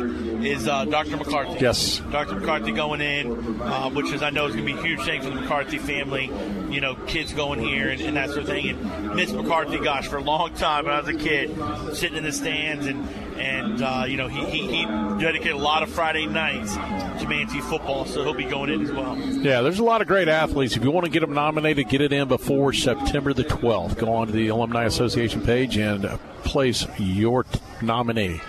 is 0.49 0.69
uh, 0.69 0.85
Dr. 0.85 1.17
McCarthy. 1.17 1.59
Yes. 1.61 1.99
Dr. 2.11 2.37
McCarthy 2.37 2.73
going 2.73 3.01
in, 3.01 3.61
uh, 3.61 3.91
which 3.91 4.13
is 4.13 4.23
I 4.23 4.31
know 4.31 4.47
is 4.47 4.55
going 4.55 4.67
to 4.67 4.73
be 4.75 4.79
a 4.79 4.83
huge 4.83 5.05
thing 5.05 5.23
for 5.23 5.31
the 5.31 5.37
McCarthy 5.37 5.79
family. 5.79 6.31
You 6.71 6.81
know, 6.81 6.95
kids 7.07 7.33
going 7.33 7.61
here 7.61 7.89
and, 7.89 8.01
and 8.01 8.17
that 8.17 8.29
sort 8.29 8.43
of 8.43 8.47
thing. 8.47 8.69
And 8.69 9.15
Miss 9.15 9.33
McCarthy, 9.33 9.79
gosh, 9.79 10.07
for 10.09 10.17
a 10.17 10.23
long 10.23 10.55
time 10.55 10.85
when 10.85 10.95
I 10.95 11.01
was 11.01 11.09
a 11.09 11.19
kid, 11.19 11.55
sitting 11.95 12.17
in 12.19 12.25
the 12.25 12.33
stands 12.33 12.87
and 12.87 13.09
and 13.39 13.83
uh, 13.83 14.05
you 14.07 14.17
know 14.17 14.29
he, 14.29 14.45
he, 14.47 14.67
he 14.67 14.85
dedicated 15.21 15.53
a 15.53 15.59
lot 15.59 15.83
of 15.83 15.89
Friday 15.89 16.27
nights 16.27 16.75
to 16.75 17.27
Manatee 17.29 17.61
football, 17.61 18.05
so 18.05 18.23
he'll 18.23 18.35
be 18.35 18.45
going 18.45 18.71
in 18.71 18.83
as 18.83 18.93
well. 18.93 19.17
Yeah, 19.17 19.63
there's 19.63 19.79
a 19.79 19.85
lot 19.85 20.01
of 20.03 20.09
great 20.09 20.29
athletes. 20.29 20.77
If 20.77 20.85
you 20.85 20.91
want 20.91 21.07
to 21.07 21.11
get 21.11 21.21
them 21.21 21.35
nominated, 21.35 21.89
get 21.89 22.01
it 22.01 22.13
in 22.13 22.29
before 22.29 22.73
September 22.73 23.33
the 23.33 23.45
12th. 23.45 23.99
Go 23.99 24.13
on 24.13 24.27
to 24.27 24.33
the 24.33 24.49
Alumni 24.49 24.85
Association 24.85 25.41
page 25.41 25.77
and 25.77 26.05
place 26.45 26.87
your 26.99 27.45
t- 27.45 27.61
nominee. 27.83 28.41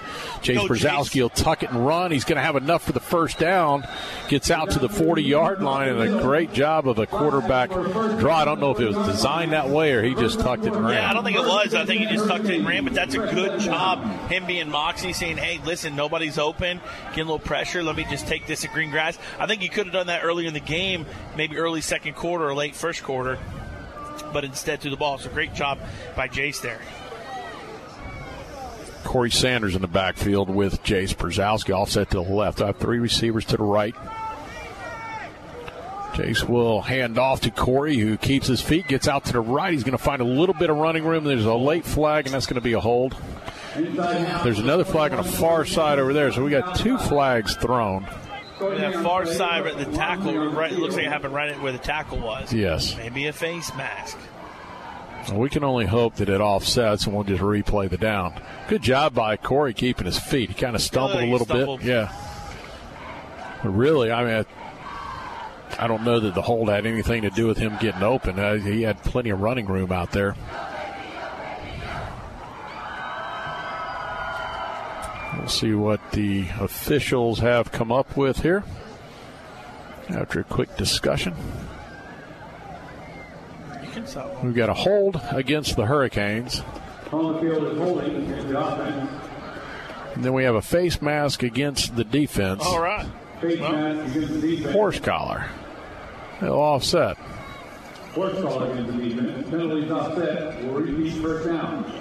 Jace 0.42 0.56
Go, 0.56 0.68
Brzezowski 0.68 1.22
will 1.22 1.30
tuck 1.30 1.64
it 1.64 1.72
and 1.72 1.86
run. 1.86 2.12
He's 2.12 2.24
going 2.24 2.38
to 2.38 2.42
have 2.42 2.56
enough 2.56 2.84
for 2.84 2.92
the 2.92 3.00
first 3.00 3.40
down. 3.40 3.88
Gets 4.28 4.52
out 4.52 4.72
to 4.72 4.80
the 4.80 4.90
40 4.90 5.24
yard 5.24 5.62
line, 5.62 5.90
and 5.90 6.02
a 6.02 6.22
great 6.22 6.54
job 6.54 6.88
of 6.88 7.00
a 7.00 7.06
quarterback 7.06 7.70
draw. 7.70 8.38
I 8.38 8.46
don't 8.46 8.60
know 8.60 8.72
if 8.72 8.80
it 8.80 8.88
was 8.88 9.08
designed 9.08 9.52
that 9.54 9.70
way 9.70 9.94
or 9.94 10.04
he 10.04 10.16
just 10.16 10.40
tucked 10.40 10.66
it 10.66 10.74
and 10.74 10.84
ran. 10.84 10.96
Yeah, 10.96 11.10
I 11.10 11.14
don't 11.14 11.24
think 11.24 11.38
it 11.38 11.46
was. 11.46 11.74
I 11.74 11.86
think 11.86 12.02
he 12.02 12.08
just 12.08 12.28
tucked 12.28 12.46
it 12.46 12.56
and 12.56 12.68
ran, 12.68 12.84
but 12.84 12.94
that's 12.94 13.16
a 13.16 13.20
good 13.20 13.60
job. 13.60 14.04
Him 14.30 14.46
being 14.46 14.70
Moxie 14.70 15.14
saying, 15.14 15.38
hey, 15.38 15.60
listen, 15.66 15.96
nobody's 15.96 16.38
open. 16.38 16.80
Getting 17.10 17.24
a 17.24 17.32
little 17.32 17.40
pressure. 17.40 17.84
Let 17.84 17.96
me 17.96 18.06
just 18.10 18.28
take 18.28 18.48
this 18.48 18.64
at 18.66 18.74
green 18.74 18.92
grass. 18.92 19.18
I 19.40 19.48
think 19.48 19.62
he 19.62 19.70
could 19.70 19.88
have 19.88 19.94
done 19.94 20.08
that 20.08 20.24
earlier 20.24 20.48
in 20.48 20.54
the 20.54 20.60
game, 20.60 21.06
maybe 21.36 21.58
early 21.58 21.82
second 21.82 22.16
quarter 22.16 22.48
or 22.48 22.54
late 22.54 22.76
first 22.76 23.04
quarter, 23.04 23.38
but 24.34 24.44
instead 24.44 24.80
threw 24.82 24.92
the 24.92 24.98
ball. 24.98 25.18
So 25.18 25.30
great 25.30 25.54
job 25.54 25.80
by 26.16 26.28
Jace 26.28 26.62
there. 26.62 26.80
Corey 29.04 29.32
Sanders 29.32 29.76
in 29.76 29.82
the 29.82 29.88
backfield 29.88 30.50
with 30.50 30.84
Jace 30.84 31.16
Brzezowski 31.16 31.74
offset 31.74 32.12
to 32.12 32.18
the 32.18 32.30
left. 32.30 32.62
I 32.62 32.68
have 32.68 32.78
three 32.78 33.00
receivers 33.00 33.46
to 33.46 33.58
the 33.58 33.64
right. 33.64 33.96
Jace 36.14 36.48
will 36.48 36.82
hand 36.82 37.18
off 37.18 37.42
to 37.42 37.52
Corey, 37.52 37.96
who 37.98 38.18
keeps 38.18 38.48
his 38.48 38.62
feet, 38.62 38.88
gets 38.88 39.08
out 39.08 39.26
to 39.26 39.34
the 39.34 39.40
right. 39.40 39.72
He's 39.72 39.84
going 39.84 39.98
to 39.98 40.04
find 40.04 40.22
a 40.22 40.26
little 40.26 40.56
bit 40.56 40.70
of 40.70 40.78
running 40.78 41.06
room. 41.06 41.24
There's 41.24 41.46
a 41.46 41.54
late 41.54 41.86
flag, 41.86 42.26
and 42.26 42.34
that's 42.34 42.46
going 42.46 42.56
to 42.56 42.62
be 42.62 42.74
a 42.74 42.80
hold. 42.80 43.16
There's 43.76 44.60
another 44.60 44.84
flag 44.84 45.14
on 45.14 45.24
the 45.24 45.32
far 45.32 45.66
side 45.66 46.00
over 46.00 46.12
there, 46.12 46.32
so 46.32 46.44
we 46.44 46.52
got 46.52 46.76
two 46.76 46.98
flags 46.98 47.56
thrown. 47.56 48.08
That 48.60 48.96
far 48.96 49.26
side, 49.26 49.64
the 49.78 49.86
tackle, 49.96 50.36
right, 50.50 50.72
it 50.72 50.80
looks 50.80 50.96
like 50.96 51.06
it 51.06 51.10
happened 51.10 51.34
right 51.34 51.58
where 51.62 51.72
the 51.72 51.78
tackle 51.78 52.20
was. 52.20 52.52
Yes. 52.52 52.98
Maybe 52.98 53.28
a 53.28 53.34
face 53.34 53.74
mask. 53.76 54.18
We 55.34 55.50
can 55.50 55.64
only 55.64 55.86
hope 55.86 56.16
that 56.16 56.30
it 56.30 56.42
offsets, 56.42 57.06
and 57.06 57.14
we'll 57.14 57.24
just 57.24 57.42
replay 57.42 57.90
the 57.90 57.98
down. 57.98 58.42
Good 58.68 58.82
job 58.82 59.14
by 59.14 59.38
Corey 59.38 59.74
keeping 59.74 60.06
his 60.06 60.18
feet. 60.18 60.50
He 60.50 60.56
kind 60.56 60.76
of 60.76 60.82
stumbled 60.82 61.22
a 61.22 61.26
little 61.32 61.46
stumbled. 61.46 61.80
bit. 61.82 61.88
Yeah. 61.88 62.12
But 63.62 63.70
really, 63.70 64.12
I 64.12 64.24
mean, 64.24 64.46
I, 65.78 65.84
I 65.84 65.88
don't 65.88 66.04
know 66.04 66.20
that 66.20 66.34
the 66.34 66.42
hold 66.42 66.70
had 66.70 66.86
anything 66.86 67.22
to 67.24 67.30
do 67.30 67.46
with 67.48 67.58
him 67.58 67.78
getting 67.80 68.02
open. 68.02 68.40
Uh, 68.40 68.56
he 68.56 68.84
had 68.84 69.04
plenty 69.04 69.30
of 69.30 69.42
running 69.42 69.68
room 69.68 69.92
out 69.92 70.12
there. 70.12 70.36
We'll 75.38 75.48
see 75.48 75.74
what 75.74 76.12
the 76.12 76.48
officials 76.60 77.40
have 77.40 77.72
come 77.72 77.92
up 77.92 78.18
with 78.18 78.42
here 78.42 78.64
after 80.10 80.40
a 80.40 80.44
quick 80.44 80.76
discussion. 80.76 81.36
You 84.00 84.06
can 84.06 84.12
stop. 84.12 84.44
We've 84.44 84.56
got 84.56 84.70
a 84.70 84.74
hold 84.74 85.20
against 85.30 85.76
the 85.76 85.86
Hurricanes. 85.86 86.62
On 87.12 87.34
the 87.34 87.42
field 87.42 87.64
is 87.66 87.78
holding 87.78 88.16
against 88.16 88.48
the. 88.48 88.58
And 90.16 90.24
then 90.24 90.34
we 90.34 90.46
have 90.46 90.56
a 90.56 90.62
face 90.62 91.02
mask 91.02 91.44
against 91.44 91.98
the 91.98 92.06
defense. 92.06 92.64
All 92.66 92.82
right. 92.82 93.06
Face 93.42 93.60
mask 93.60 94.16
against 94.16 94.42
the 94.42 94.56
defense. 94.56 94.74
Horse 94.74 95.00
collar. 95.02 95.46
They'll 96.40 96.54
offset. 96.54 97.18
Horse 97.18 98.42
collar 98.42 98.72
against 98.72 98.98
the 98.98 99.10
defense. 99.10 99.50
Penalties 99.50 99.92
offset. 99.92 100.64
Will 100.64 100.76
repeat 100.76 101.22
first 101.22 101.50
down. 101.50 101.92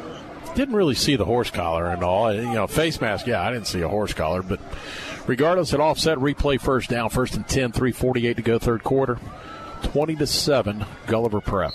Didn't 0.54 0.76
really 0.76 0.94
see 0.94 1.16
the 1.16 1.24
horse 1.24 1.50
collar 1.50 1.86
and 1.86 2.04
all. 2.04 2.26
Uh, 2.26 2.32
you 2.32 2.54
know, 2.54 2.68
face 2.68 3.00
mask, 3.00 3.26
yeah, 3.26 3.42
I 3.42 3.50
didn't 3.50 3.66
see 3.66 3.80
a 3.80 3.88
horse 3.88 4.12
collar. 4.12 4.44
But 4.44 4.60
regardless, 5.26 5.72
it 5.72 5.80
offset, 5.80 6.18
replay 6.18 6.60
first 6.60 6.90
down, 6.90 7.10
first 7.10 7.34
and 7.34 7.46
10, 7.48 7.72
348 7.72 8.36
to 8.36 8.42
go, 8.42 8.58
third 8.60 8.84
quarter. 8.84 9.18
20 9.82 10.16
to 10.16 10.26
7, 10.26 10.84
Gulliver 11.06 11.40
Prep. 11.40 11.72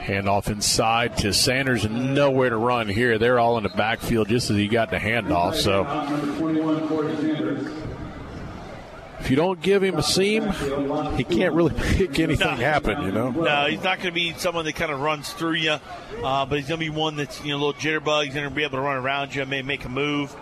Handoff 0.00 0.48
inside 0.48 1.18
to 1.18 1.34
Sanders 1.34 1.84
and 1.84 2.14
nowhere 2.14 2.50
to 2.50 2.56
run 2.56 2.88
here. 2.88 3.18
They're 3.18 3.38
all 3.38 3.58
in 3.58 3.62
the 3.64 3.68
backfield 3.70 4.28
just 4.28 4.48
as 4.48 4.56
he 4.56 4.66
got 4.68 4.90
the 4.90 4.96
handoff. 4.96 5.54
So 5.56 5.84
Out 5.84 6.10
number 6.10 6.38
21, 6.38 6.88
Corey 6.88 7.14
Sanders. 7.16 7.70
if 9.20 9.28
you 9.28 9.36
don't 9.36 9.60
give 9.60 9.82
him 9.82 9.96
a 9.96 10.02
seam, 10.02 10.48
he 11.16 11.24
can't 11.24 11.52
really 11.52 11.74
make 11.98 12.18
anything 12.18 12.56
happen, 12.56 13.02
you 13.04 13.12
know? 13.12 13.30
No, 13.32 13.66
he's 13.66 13.82
not 13.82 13.98
going 13.98 14.08
to 14.08 14.12
be 14.12 14.32
someone 14.34 14.64
that 14.64 14.76
kind 14.76 14.90
of 14.90 15.00
runs 15.00 15.30
through 15.32 15.54
you, 15.56 15.72
uh, 16.24 16.46
but 16.46 16.58
he's 16.58 16.68
going 16.68 16.80
to 16.80 16.86
be 16.86 16.90
one 16.90 17.16
that's 17.16 17.44
you 17.44 17.50
know 17.50 17.56
a 17.56 17.62
little 17.66 17.74
jitterbug. 17.74 18.24
He's 18.24 18.34
going 18.34 18.48
to 18.48 18.54
be 18.54 18.62
able 18.62 18.78
to 18.78 18.82
run 18.82 18.96
around 18.96 19.34
you, 19.34 19.44
maybe 19.44 19.66
make 19.66 19.84
a 19.84 19.90
move. 19.90 20.34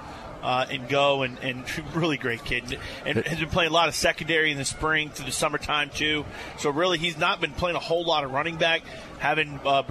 Uh, 0.47 0.65
and 0.70 0.89
go 0.89 1.25
and, 1.25 1.41
and 1.41 1.65
really 1.97 2.16
great 2.16 2.44
kid 2.44 2.78
and 3.05 3.18
has 3.26 3.41
been 3.41 3.49
playing 3.49 3.68
a 3.68 3.75
lot 3.75 3.89
of 3.89 3.97
secondary 3.97 4.52
in 4.52 4.57
the 4.57 4.65
spring 4.65 5.10
through 5.10 5.26
the 5.26 5.33
summertime 5.33 5.91
too. 5.91 6.25
So 6.60 6.70
really, 6.70 6.99
he's 6.99 7.18
not 7.18 7.41
been 7.41 7.50
playing 7.50 7.75
a 7.75 7.81
whole 7.81 8.05
lot 8.05 8.23
of 8.23 8.31
running 8.31 8.57
back. 8.57 8.83
Having 9.18 9.58
uh, 9.66 9.83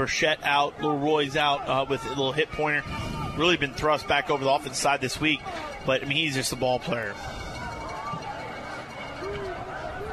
out, 0.43 0.81
little 0.81 0.97
Roy's 0.97 1.35
out 1.35 1.67
uh, 1.67 1.85
with 1.89 2.05
a 2.05 2.09
little 2.09 2.31
hip 2.31 2.49
pointer, 2.51 2.83
really 3.37 3.57
been 3.57 3.73
thrust 3.73 4.07
back 4.07 4.29
over 4.29 4.45
the 4.45 4.49
offensive 4.49 4.77
side 4.77 5.01
this 5.01 5.19
week. 5.19 5.41
But 5.85 6.03
I 6.03 6.05
mean, 6.05 6.19
he's 6.19 6.35
just 6.35 6.53
a 6.53 6.55
ball 6.55 6.79
player. 6.79 7.13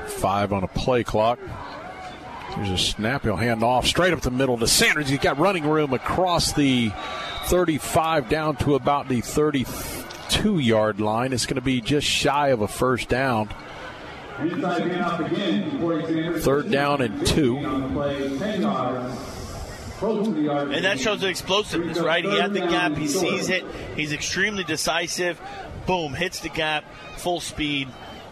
Five 0.08 0.52
on 0.52 0.64
a 0.64 0.68
play 0.68 1.04
clock. 1.04 1.38
There's 2.56 2.70
a 2.70 2.78
snap. 2.78 3.22
He'll 3.22 3.36
hand 3.36 3.62
off 3.62 3.86
straight 3.86 4.12
up 4.12 4.22
the 4.22 4.32
middle 4.32 4.58
to 4.58 4.66
Sanders. 4.66 5.08
He's 5.08 5.20
got 5.20 5.38
running 5.38 5.64
room 5.64 5.92
across 5.92 6.52
the 6.52 6.90
35 7.44 8.28
down 8.28 8.56
to 8.56 8.74
about 8.74 9.08
the 9.08 9.20
32 10.32 10.58
yard 10.58 11.00
line. 11.00 11.32
It's 11.32 11.46
going 11.46 11.56
to 11.56 11.60
be 11.60 11.80
just 11.80 12.06
shy 12.06 12.48
of 12.48 12.60
a 12.60 12.68
first 12.68 13.08
down. 13.08 13.50
Inside 14.40 14.82
handoff 14.82 15.32
again. 15.32 15.78
Corey 15.78 16.04
Sanders. 16.04 16.44
Third 16.44 16.70
down 16.70 17.02
and 17.02 17.26
two. 17.26 17.58
On 17.58 17.82
the 17.82 17.88
play, 17.88 18.38
10 18.38 18.62
yards. 18.62 19.16
Close 19.98 20.26
to 20.26 20.32
the 20.32 20.40
yard. 20.42 20.72
And 20.72 20.84
that 20.84 20.98
shows 20.98 21.20
the 21.20 21.28
explosiveness, 21.28 22.00
right? 22.00 22.24
He 22.24 22.36
had 22.38 22.52
the 22.52 22.60
gap, 22.60 22.96
he 22.96 23.06
sees 23.06 23.50
it, 23.50 23.64
he's 23.94 24.12
extremely 24.12 24.64
decisive. 24.64 25.40
Boom, 25.86 26.14
hits 26.14 26.40
the 26.40 26.48
gap, 26.48 26.84
full 27.16 27.40
speed, 27.40 27.88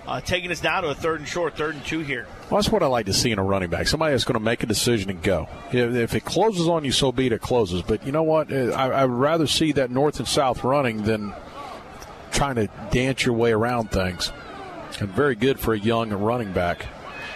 uh, 0.07 0.21
taking 0.21 0.51
us 0.51 0.61
down 0.61 0.83
to 0.83 0.89
a 0.89 0.95
third 0.95 1.21
and 1.21 1.29
short, 1.29 1.57
third 1.57 1.75
and 1.75 1.85
two 1.85 2.01
here. 2.01 2.27
Well, 2.49 2.61
that's 2.61 2.73
what 2.73 2.83
I 2.83 2.87
like 2.87 3.07
to 3.07 3.13
see 3.13 3.31
in 3.31 3.39
a 3.39 3.45
running 3.45 3.71
back. 3.71 3.87
Somebody 3.87 4.13
that's 4.13 4.25
going 4.25 4.35
to 4.35 4.45
make 4.45 4.63
a 4.63 4.67
decision 4.67 5.11
and 5.11 5.23
go. 5.23 5.49
If, 5.73 5.95
if 5.95 6.15
it 6.15 6.25
closes 6.25 6.67
on 6.67 6.85
you, 6.85 6.93
so 6.93 7.13
be 7.13 7.27
it. 7.27 7.33
It 7.33 7.41
closes. 7.41 7.83
But 7.83 8.05
you 8.05 8.11
know 8.11 8.23
what? 8.25 8.53
Uh, 8.53 8.71
I, 8.71 8.89
I 8.89 9.05
would 9.05 9.19
rather 9.19 9.47
see 9.47 9.73
that 9.73 9.91
north 9.91 10.19
and 10.19 10.27
south 10.27 10.65
running 10.65 11.03
than 11.05 11.35
trying 12.31 12.57
to 12.57 12.69
dance 12.91 13.25
your 13.25 13.35
way 13.35 13.53
around 13.53 13.91
things. 13.91 14.33
And 14.99 15.09
very 15.11 15.35
good 15.35 15.61
for 15.61 15.75
a 15.75 15.79
young 15.79 16.11
running 16.11 16.53
back. 16.53 16.87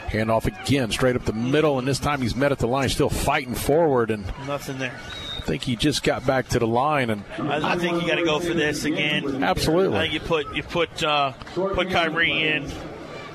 Handoff 0.06 0.44
again, 0.44 0.90
straight 0.90 1.16
up 1.16 1.24
the 1.24 1.32
middle, 1.32 1.78
and 1.78 1.88
this 1.88 1.98
time 1.98 2.20
he's 2.20 2.36
met 2.36 2.52
at 2.52 2.58
the 2.58 2.68
line, 2.68 2.88
still 2.88 3.08
fighting 3.08 3.54
forward. 3.54 4.10
And 4.10 4.24
Nothing 4.46 4.78
there. 4.78 4.94
I 5.36 5.40
think 5.40 5.62
he 5.62 5.76
just 5.76 6.02
got 6.02 6.24
back 6.24 6.48
to 6.48 6.58
the 6.58 6.66
line. 6.66 7.10
And 7.10 7.22
I, 7.38 7.72
I 7.72 7.76
think 7.76 8.00
you 8.00 8.08
got 8.08 8.16
to 8.16 8.24
go 8.24 8.38
for 8.40 8.54
this 8.54 8.84
again. 8.84 9.42
Absolutely. 9.42 9.98
I 9.98 10.02
think 10.02 10.14
you 10.14 10.20
put 10.20 10.54
you 10.54 10.62
put 10.62 11.02
uh, 11.02 11.32
put 11.54 11.90
Kyrie 11.90 12.48
in. 12.48 12.70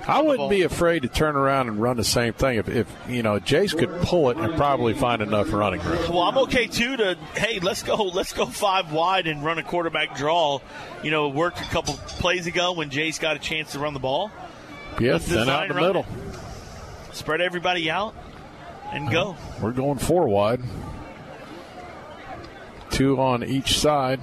I 0.09 0.21
wouldn't 0.21 0.49
be 0.49 0.63
afraid 0.63 1.03
to 1.03 1.07
turn 1.07 1.35
around 1.35 1.67
and 1.67 1.81
run 1.81 1.97
the 1.97 2.03
same 2.03 2.33
thing 2.33 2.57
if, 2.57 2.67
if 2.67 2.87
you 3.07 3.21
know 3.23 3.39
Jace 3.39 3.77
could 3.77 3.91
pull 4.01 4.29
it 4.29 4.37
and 4.37 4.55
probably 4.55 4.93
find 4.93 5.21
enough 5.21 5.51
running 5.53 5.81
room. 5.81 5.99
Well, 6.09 6.21
I'm 6.21 6.37
okay 6.39 6.67
too. 6.67 6.97
To 6.97 7.15
hey, 7.35 7.59
let's 7.59 7.83
go, 7.83 7.95
let's 7.95 8.33
go 8.33 8.45
five 8.45 8.91
wide 8.91 9.27
and 9.27 9.43
run 9.43 9.59
a 9.59 9.63
quarterback 9.63 10.15
draw. 10.15 10.59
You 11.03 11.11
know, 11.11 11.29
it 11.29 11.35
worked 11.35 11.61
a 11.61 11.65
couple 11.65 11.93
plays 11.93 12.47
ago 12.47 12.73
when 12.73 12.89
Jace 12.89 13.19
got 13.19 13.35
a 13.35 13.39
chance 13.39 13.73
to 13.73 13.79
run 13.79 13.93
the 13.93 13.99
ball. 13.99 14.31
Let's 14.99 15.27
then 15.27 15.49
out 15.49 15.67
design 15.67 15.69
the 15.69 15.73
middle. 15.75 16.05
it. 17.11 17.15
Spread 17.15 17.41
everybody 17.41 17.89
out 17.89 18.15
and 18.91 19.09
go. 19.09 19.35
We're 19.61 19.71
going 19.71 19.99
four 19.99 20.27
wide. 20.27 20.61
Two 22.89 23.19
on 23.21 23.43
each 23.43 23.77
side. 23.77 24.19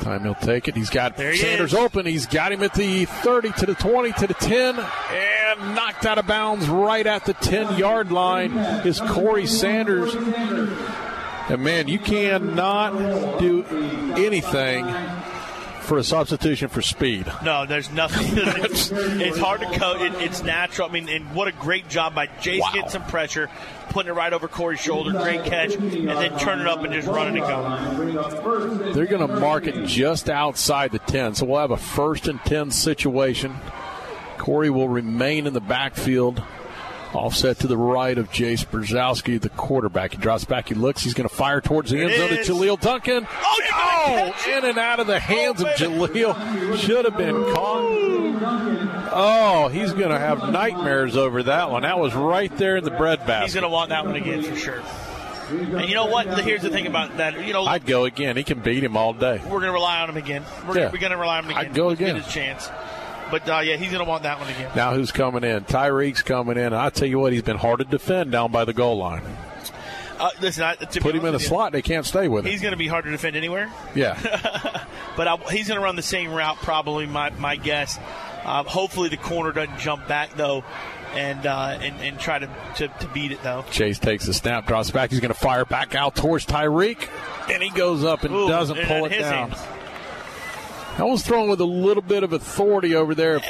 Time 0.00 0.22
he'll 0.22 0.34
take 0.34 0.66
it. 0.68 0.74
He's 0.74 0.90
got 0.90 1.18
he 1.18 1.36
Sanders 1.36 1.72
is. 1.72 1.78
open. 1.78 2.06
He's 2.06 2.26
got 2.26 2.52
him 2.52 2.62
at 2.62 2.74
the 2.74 3.04
30 3.04 3.52
to 3.52 3.66
the 3.66 3.74
20 3.74 4.12
to 4.12 4.26
the 4.26 4.34
10. 4.34 4.78
And 4.78 5.60
And 5.60 5.74
knocked 5.74 6.06
out 6.06 6.18
of 6.18 6.26
bounds 6.26 6.68
right 6.68 7.06
at 7.06 7.24
the 7.24 7.34
10 7.34 7.76
yard 7.78 8.12
line 8.12 8.52
is 8.86 9.00
Corey 9.00 9.46
Sanders. 9.46 10.14
And 10.14 11.62
man, 11.62 11.88
you 11.88 11.98
cannot 11.98 13.38
do 13.40 13.64
anything 14.16 14.86
for 15.80 15.98
a 15.98 16.04
substitution 16.04 16.68
for 16.68 16.82
speed. 16.82 17.26
No, 17.42 17.66
there's 17.66 17.90
nothing. 17.90 18.26
it's, 18.36 18.90
it's 18.94 19.38
hard 19.38 19.60
to 19.60 19.66
coach. 19.78 20.00
It, 20.02 20.14
it's 20.22 20.42
natural. 20.44 20.88
I 20.88 20.92
mean, 20.92 21.08
and 21.08 21.34
what 21.34 21.48
a 21.48 21.52
great 21.52 21.88
job 21.88 22.14
by 22.14 22.28
Jace 22.28 22.60
Wow. 22.60 22.70
getting 22.72 22.90
some 22.90 23.04
pressure, 23.06 23.50
putting 23.90 24.10
it 24.10 24.14
right 24.14 24.32
over 24.32 24.48
Corey's 24.48 24.80
shoulder. 24.80 25.12
Great 25.12 25.44
catch, 25.44 25.74
and 25.74 26.08
then 26.08 26.38
turn 26.38 26.60
it 26.60 26.66
up 26.66 26.82
and 26.82 26.92
just 26.92 27.08
run 27.08 27.36
it 27.36 27.42
and 27.42 27.46
go. 27.46 28.92
They're 28.92 29.06
going 29.06 29.26
to 29.26 29.40
mark 29.40 29.66
it 29.66 29.86
just 29.86 30.30
outside 30.30 30.92
the 30.92 30.98
10. 31.00 31.34
So 31.34 31.46
we'll 31.46 31.60
have 31.60 31.70
a 31.70 31.76
first 31.76 32.28
and 32.28 32.40
10 32.40 32.70
situation. 32.70 33.56
Corey 34.38 34.70
will 34.70 34.88
remain 34.88 35.46
in 35.46 35.52
the 35.52 35.60
backfield. 35.60 36.42
Offset 37.12 37.58
to 37.60 37.66
the 37.66 37.76
right 37.76 38.16
of 38.16 38.30
Jace 38.30 38.64
Brzezowski, 38.64 39.40
the 39.40 39.48
quarterback. 39.48 40.12
He 40.12 40.18
drops 40.18 40.44
back, 40.44 40.68
he 40.68 40.74
looks, 40.74 41.02
he's 41.02 41.14
going 41.14 41.28
to 41.28 41.34
fire 41.34 41.60
towards 41.60 41.90
the 41.90 42.00
end 42.00 42.14
zone 42.14 42.28
to. 42.28 42.52
Jaleel 42.52 42.80
Duncan. 42.80 43.26
Oh, 43.30 43.56
Oh, 44.02 44.34
in 44.48 44.64
and 44.64 44.78
out 44.78 44.98
of 45.00 45.06
the 45.06 45.16
oh, 45.16 45.18
hands 45.18 45.60
of 45.60 45.68
Jaleel. 45.68 46.76
Should 46.78 47.04
have 47.04 47.16
been 47.16 47.34
caught. 47.54 49.10
Oh, 49.12 49.68
he's 49.68 49.92
going 49.92 50.10
to 50.10 50.18
have 50.18 50.50
nightmares 50.52 51.16
over 51.16 51.42
that 51.44 51.70
one. 51.70 51.82
That 51.82 51.98
was 51.98 52.14
right 52.14 52.54
there 52.56 52.76
in 52.76 52.84
the 52.84 52.90
bread 52.90 53.20
He's 53.42 53.54
going 53.54 53.62
to 53.62 53.68
want 53.68 53.90
that 53.90 54.06
one 54.06 54.16
again 54.16 54.42
for 54.42 54.56
sure. 54.56 54.82
And 55.50 55.88
you 55.88 55.94
know 55.94 56.06
what? 56.06 56.26
Here's 56.44 56.62
the 56.62 56.70
thing 56.70 56.86
about 56.86 57.16
that. 57.16 57.44
You 57.44 57.52
know, 57.52 57.64
I'd 57.64 57.84
go 57.84 58.04
again. 58.04 58.36
He 58.36 58.44
can 58.44 58.60
beat 58.60 58.84
him 58.84 58.96
all 58.96 59.12
day. 59.12 59.38
we're 59.44 59.50
going 59.50 59.64
to 59.64 59.72
rely 59.72 60.00
on 60.00 60.08
him 60.08 60.16
again. 60.16 60.44
We're, 60.66 60.78
Yeah. 60.78 60.90
going 60.90 61.10
to 61.10 61.16
rely 61.16 61.38
on 61.38 61.44
him 61.44 61.50
again. 61.50 61.66
I'd 61.66 61.74
go 61.74 61.90
again. 61.90 62.14
Get 62.14 62.24
his 62.24 62.32
chance. 62.32 62.68
But 63.30 63.48
uh, 63.48 63.60
yeah, 63.60 63.76
he's 63.76 63.90
going 63.90 64.04
to 64.04 64.08
want 64.08 64.24
that 64.24 64.38
one 64.38 64.48
again. 64.48 64.70
Now 64.74 64.94
who's 64.94 65.12
coming 65.12 65.44
in? 65.44 65.64
Tyreek's 65.64 66.22
coming 66.22 66.56
in. 66.56 66.72
I 66.72 66.90
tell 66.90 67.08
you 67.08 67.18
what, 67.18 67.32
he's 67.32 67.42
been 67.42 67.56
hard 67.56 67.78
to 67.78 67.84
defend 67.84 68.32
down 68.32 68.50
by 68.52 68.64
the 68.64 68.72
goal 68.72 68.98
line. 68.98 69.22
Uh, 70.18 70.28
listen, 70.42 70.62
I, 70.62 70.74
Put 70.74 71.14
him 71.14 71.24
in 71.24 71.32
the 71.32 71.38
you, 71.38 71.46
slot, 71.46 71.72
they 71.72 71.80
can't 71.80 72.04
stay 72.04 72.28
with 72.28 72.44
him. 72.44 72.52
He's 72.52 72.60
going 72.60 72.72
to 72.72 72.76
be 72.76 72.86
hard 72.86 73.06
to 73.06 73.10
defend 73.10 73.36
anywhere. 73.36 73.72
Yeah. 73.94 74.18
but 75.16 75.26
I, 75.26 75.36
he's 75.50 75.66
going 75.66 75.80
to 75.80 75.84
run 75.84 75.96
the 75.96 76.02
same 76.02 76.30
route, 76.30 76.58
probably. 76.58 77.06
My 77.06 77.30
my 77.30 77.56
guess. 77.56 77.98
Uh, 78.44 78.62
hopefully, 78.64 79.08
the 79.08 79.16
corner 79.16 79.52
doesn't 79.52 79.78
jump 79.78 80.06
back 80.08 80.34
though, 80.34 80.62
and 81.14 81.46
uh, 81.46 81.78
and, 81.80 81.98
and 82.02 82.18
try 82.18 82.38
to, 82.38 82.50
to, 82.76 82.88
to 82.88 83.08
beat 83.08 83.32
it 83.32 83.42
though. 83.42 83.64
Jace 83.70 83.98
takes 83.98 84.26
the 84.26 84.34
snap, 84.34 84.66
drops 84.66 84.90
back. 84.90 85.10
He's 85.10 85.20
going 85.20 85.32
to 85.32 85.38
fire 85.38 85.64
back 85.64 85.94
out 85.94 86.16
towards 86.16 86.44
Tyreek, 86.44 87.08
and 87.50 87.62
he 87.62 87.70
goes 87.70 88.04
up 88.04 88.22
and 88.22 88.34
Ooh, 88.34 88.48
doesn't 88.48 88.76
and 88.76 88.88
pull 88.88 89.06
it 89.06 89.18
down. 89.18 89.50
hands. 89.50 89.79
That 91.00 91.06
was 91.06 91.22
thrown 91.22 91.48
with 91.48 91.62
a 91.62 91.64
little 91.64 92.02
bit 92.02 92.24
of 92.24 92.34
authority 92.34 92.94
over 92.94 93.14
there. 93.14 93.40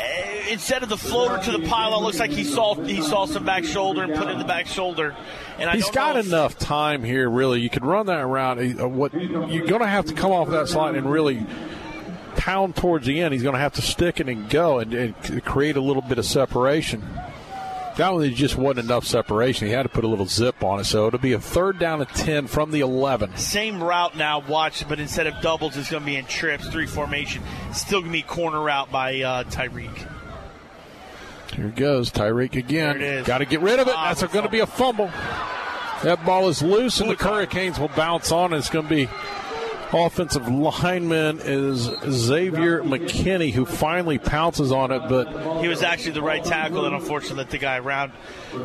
Instead 0.49 0.85
of 0.85 0.89
the 0.89 0.97
floater 0.97 1.37
to 1.43 1.51
the 1.51 1.67
pile, 1.67 1.99
it 1.99 2.01
looks 2.01 2.21
like 2.21 2.31
he 2.31 2.45
saw 2.45 2.77
he 2.77 3.03
saw 3.03 3.27
some 3.27 3.45
back 3.45 3.65
shoulder 3.65 4.05
and 4.05 4.15
put 4.15 4.29
it 4.29 4.31
in 4.31 4.39
the 4.39 4.45
back 4.45 4.69
shoulder. 4.69 5.17
And 5.59 5.69
I 5.69 5.75
He's 5.75 5.87
don't 5.87 5.95
got 5.95 6.17
enough 6.17 6.57
time 6.61 7.03
here, 7.03 7.29
really. 7.29 7.61
You 7.61 7.69
could 7.69 7.85
run 7.85 8.07
that 8.07 8.21
around. 8.21 8.81
Uh, 8.81 8.87
What 8.87 9.13
you're 9.15 9.67
going 9.67 9.81
to 9.81 9.89
have 9.89 10.07
to 10.07 10.15
come 10.15 10.31
off 10.31 10.49
that 10.51 10.69
slide 10.69 10.95
and 10.95 11.11
really 11.11 11.45
pound 12.37 12.77
towards 12.77 13.07
the 13.07 13.21
end. 13.21 13.35
He's 13.35 13.43
going 13.43 13.55
to 13.57 13.61
have 13.61 13.75
to 13.75 13.83
stick 13.83 14.21
it 14.21 14.29
and 14.29 14.49
go 14.49 14.79
and, 14.79 14.95
and 14.95 15.45
create 15.45 15.75
a 15.75 15.81
little 15.81 16.03
bit 16.03 16.19
of 16.19 16.27
separation. 16.27 17.03
That 18.01 18.15
one 18.15 18.23
there 18.23 18.31
just 18.31 18.57
wasn't 18.57 18.87
enough 18.87 19.05
separation. 19.05 19.67
He 19.67 19.75
had 19.75 19.83
to 19.83 19.91
put 19.91 20.05
a 20.05 20.09
little 20.09 20.25
zip 20.25 20.65
on 20.65 20.81
it. 20.81 20.85
So 20.85 21.07
it'll 21.07 21.19
be 21.19 21.35
a 21.35 21.39
third 21.39 21.79
down 21.79 22.01
and 22.01 22.09
ten 22.09 22.47
from 22.47 22.71
the 22.71 22.81
eleven. 22.81 23.37
Same 23.37 23.85
route 23.85 24.17
now, 24.17 24.39
watch, 24.39 24.89
but 24.89 24.99
instead 24.99 25.27
of 25.27 25.39
doubles, 25.43 25.77
it's 25.77 25.91
going 25.91 26.03
to 26.03 26.07
be 26.07 26.17
in 26.17 26.25
trips, 26.25 26.67
three 26.69 26.87
formation. 26.87 27.43
Still 27.75 28.01
going 28.01 28.11
to 28.11 28.19
be 28.19 28.23
corner 28.23 28.59
route 28.59 28.91
by 28.91 29.21
uh, 29.21 29.45
Tyreek. 29.45 29.95
Here 31.55 31.67
it 31.67 31.77
goes, 31.77 32.11
Tyreek 32.11 32.57
again. 32.57 32.99
There 32.99 33.07
it 33.07 33.21
is. 33.21 33.27
Got 33.27 33.39
to 33.39 33.45
get 33.45 33.61
rid 33.61 33.79
of 33.79 33.87
it. 33.87 33.95
Ah, 33.95 34.15
That's 34.15 34.33
going 34.33 34.47
to 34.47 34.51
be 34.51 34.61
a 34.61 34.67
fumble. 34.67 35.09
That 36.03 36.25
ball 36.25 36.49
is 36.49 36.63
loose, 36.63 37.03
and 37.03 37.11
the 37.11 37.17
Fully 37.17 37.35
Hurricanes 37.35 37.79
will 37.79 37.89
bounce 37.89 38.33
on. 38.33 38.55
And 38.55 38.61
it's 38.61 38.71
going 38.71 38.89
to 38.89 38.95
be 38.95 39.11
offensive 39.93 40.49
lineman 40.49 41.41
is 41.43 41.91
Xavier 42.09 42.83
McKinney, 42.83 43.53
who 43.53 43.65
finally 43.65 44.19
pounces 44.19 44.71
on 44.73 44.91
it, 44.93 45.03
but 45.09 45.61
He 45.63 45.69
was 45.69 45.83
actually 45.83 46.13
the 46.13 46.23
right 46.23 46.45
tackle, 46.45 46.85
and 46.87 46.95
unfortunately, 46.95 47.39
let 47.39 47.51
the 47.51 47.59
guy 47.59 47.79
around 47.79 48.13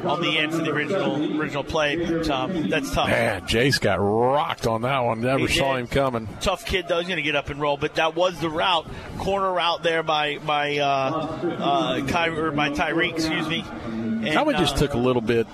on 0.03 0.21
the 0.21 0.37
end 0.37 0.51
for 0.53 0.59
the 0.59 0.71
original 0.71 1.39
original 1.39 1.63
play. 1.63 1.95
But 1.95 2.29
um, 2.29 2.69
that's 2.69 2.91
tough. 2.93 3.07
man, 3.09 3.41
Jace 3.43 3.79
got 3.79 3.95
rocked 3.95 4.67
on 4.67 4.81
that 4.83 4.99
one. 4.99 5.21
Never 5.21 5.47
He 5.47 5.57
saw 5.59 5.73
did. 5.75 5.81
him 5.81 5.87
coming. 5.87 6.27
Tough 6.41 6.65
kid 6.65 6.85
though. 6.87 6.99
He's 6.99 7.07
going 7.07 7.17
to 7.17 7.23
get 7.23 7.35
up 7.35 7.49
and 7.49 7.59
roll, 7.59 7.77
but 7.77 7.95
that 7.95 8.15
was 8.15 8.39
the 8.39 8.49
route, 8.49 8.87
corner 9.17 9.51
route 9.51 9.83
there 9.83 10.03
by 10.03 10.37
by 10.39 10.77
uh, 10.77 10.85
uh, 10.85 12.05
Ky- 12.05 12.37
or 12.37 12.51
by 12.51 12.69
Tyreek. 12.69 13.13
Excuse 13.13 13.47
me. 13.47 13.63
And, 13.85 14.27
That 14.27 14.45
one 14.45 14.55
just 14.55 14.75
uh, 14.75 14.79
took 14.79 14.93
a 14.93 14.97
little 14.97 15.21
bit, 15.21 15.45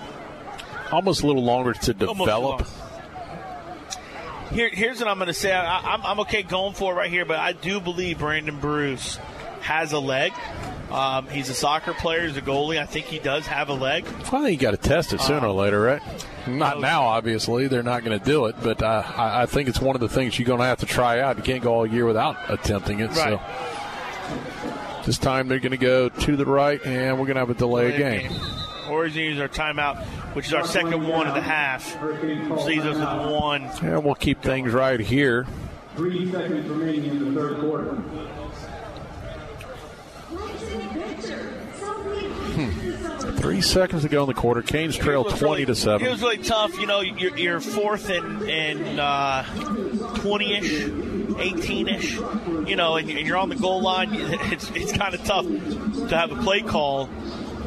almost 0.90 1.22
a 1.22 1.26
little 1.26 1.44
longer 1.44 1.74
to 1.74 1.92
develop. 1.94 2.66
Long. 4.52 4.58
Here, 4.58 4.70
here's 4.70 4.98
what 4.98 5.08
I'm 5.08 5.18
going 5.18 5.28
to 5.28 5.34
say. 5.34 5.52
I, 5.52 5.94
I'm, 5.94 6.04
I'm 6.04 6.20
okay 6.20 6.42
going 6.42 6.74
for 6.74 6.92
it 6.92 6.96
right 6.96 7.10
here, 7.10 7.24
but 7.24 7.38
I 7.38 7.52
do 7.52 7.80
believe 7.80 8.18
Brandon 8.18 8.58
Bruce 8.60 9.16
has 9.60 9.92
a 9.92 9.98
leg. 9.98 10.32
Um, 10.90 11.26
he's 11.28 11.48
a 11.48 11.54
soccer 11.54 11.94
player. 11.94 12.26
He's 12.26 12.36
a 12.36 12.42
goalie. 12.42 12.78
I 12.78 12.84
think 12.84 13.06
he 13.06 13.18
does 13.18 13.46
have 13.46 13.70
a 13.70 13.74
leg. 13.74 14.04
I 14.06 14.22
think 14.22 14.50
you 14.50 14.56
got 14.58 14.72
to 14.72 14.76
test 14.76 15.14
it 15.14 15.20
sooner 15.20 15.46
or 15.46 15.52
later, 15.52 15.80
right? 15.80 16.02
Not 16.46 16.80
now, 16.80 17.04
obviously. 17.04 17.66
They're 17.68 17.82
not 17.82 18.04
going 18.04 18.18
to 18.18 18.24
do 18.24 18.46
it, 18.46 18.56
but 18.62 18.82
uh, 18.82 19.02
I, 19.16 19.42
I 19.42 19.46
think 19.46 19.68
it's 19.68 19.80
one 19.80 19.96
of 19.96 20.00
the 20.00 20.08
things 20.08 20.38
you're 20.38 20.46
going 20.46 20.58
to 20.58 20.66
have 20.66 20.80
to 20.80 20.86
try 20.86 21.20
out. 21.20 21.38
You 21.38 21.42
can't 21.42 21.62
go 21.62 21.72
all 21.72 21.86
year 21.86 22.04
without 22.04 22.36
attempting 22.48 23.00
it. 23.00 23.14
So 23.14 23.40
this 25.06 25.18
time 25.18 25.48
they're 25.48 25.60
going 25.60 25.70
to 25.70 25.78
go 25.78 26.08
to 26.08 26.36
the 26.36 26.44
right, 26.44 26.84
and 26.84 27.18
we're 27.18 27.26
going 27.26 27.36
to 27.36 27.40
have 27.40 27.50
a 27.50 27.54
delay 27.54 27.96
game. 27.96 28.30
Or 28.90 29.06
he's 29.06 29.14
going 29.14 29.28
to 29.28 29.34
use 29.34 29.40
our 29.40 29.48
timeout, 29.48 30.04
which 30.34 30.46
is 30.46 30.54
our 30.54 30.64
second 30.66 31.06
one 31.06 31.26
of 31.26 31.34
the 31.34 31.40
half. 31.40 32.00
Which 32.02 32.64
leaves 32.64 32.84
us 32.86 32.96
with 32.96 33.30
one. 33.32 33.62
And 33.82 34.04
we'll 34.04 34.14
keep 34.14 34.42
things 34.42 34.72
right 34.72 35.00
here. 35.00 35.46
Three 35.96 36.30
seconds 36.30 36.68
remaining 36.68 37.04
in 37.10 37.34
the 37.34 37.40
third 37.40 37.60
quarter. 37.60 37.96
Three 43.38 43.60
seconds 43.60 44.02
to 44.02 44.08
go 44.08 44.22
in 44.22 44.28
the 44.28 44.34
quarter. 44.34 44.62
Canes 44.62 44.96
trail 44.96 45.24
20 45.24 45.42
really- 45.44 45.64
to 45.66 45.72
It 45.72 45.76
7. 45.76 46.10
was 46.10 46.22
really 46.22 46.38
tough. 46.38 46.78
You 46.78 46.86
know, 46.86 47.00
you're, 47.00 47.36
you're 47.36 47.60
fourth 47.60 48.08
and 48.10 48.42
and 48.48 49.00
uh, 49.00 49.42
20-ish, 49.44 50.84
18-ish. 50.84 52.14
You 52.68 52.76
know, 52.76 52.96
and, 52.96 53.10
and 53.10 53.26
you're 53.26 53.36
on 53.36 53.48
the 53.48 53.56
goal 53.56 53.82
line. 53.82 54.10
It's 54.52 54.70
it's 54.72 54.92
kind 54.92 55.14
of 55.14 55.24
tough 55.24 55.46
to 55.46 56.16
have 56.16 56.30
a 56.32 56.36
play 56.42 56.62
call 56.62 57.08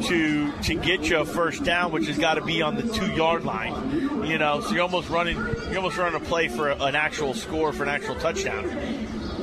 to 0.02 0.52
to 0.62 0.74
get 0.74 1.08
you 1.08 1.18
a 1.18 1.24
first 1.24 1.64
down, 1.64 1.92
which 1.92 2.06
has 2.06 2.18
got 2.18 2.34
to 2.34 2.44
be 2.44 2.62
on 2.62 2.76
the 2.76 2.82
two 2.82 3.10
yard 3.12 3.44
line. 3.44 4.24
You 4.26 4.38
know, 4.38 4.60
so 4.60 4.72
you're 4.72 4.82
almost 4.82 5.08
running 5.08 5.36
you're 5.36 5.76
almost 5.76 5.96
running 5.96 6.20
a 6.20 6.24
play 6.24 6.48
for 6.48 6.70
an 6.70 6.94
actual 6.94 7.34
score 7.34 7.72
for 7.72 7.82
an 7.82 7.88
actual 7.88 8.14
touchdown. 8.16 8.64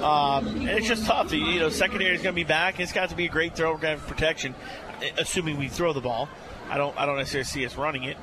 Um, 0.04 0.48
and 0.48 0.70
it's 0.70 0.88
just 0.88 1.06
tough. 1.06 1.32
You 1.32 1.60
know, 1.60 1.70
secondary 1.70 2.14
is 2.14 2.22
going 2.22 2.34
to 2.34 2.40
be 2.40 2.44
back. 2.44 2.80
It's 2.80 2.92
got 2.92 3.10
to 3.10 3.16
be 3.16 3.26
a 3.26 3.30
great 3.30 3.56
throw. 3.56 3.78
Have 3.78 4.06
protection, 4.08 4.54
assuming 5.18 5.58
we 5.58 5.70
throw 5.70 5.94
the 5.94 6.02
ball. 6.02 6.30
I 6.70 6.78
don't. 6.78 6.98
I 6.98 7.06
don't 7.06 7.18
necessarily 7.18 7.46
see 7.46 7.66
us 7.66 7.76
running 7.76 8.04
it. 8.04 8.18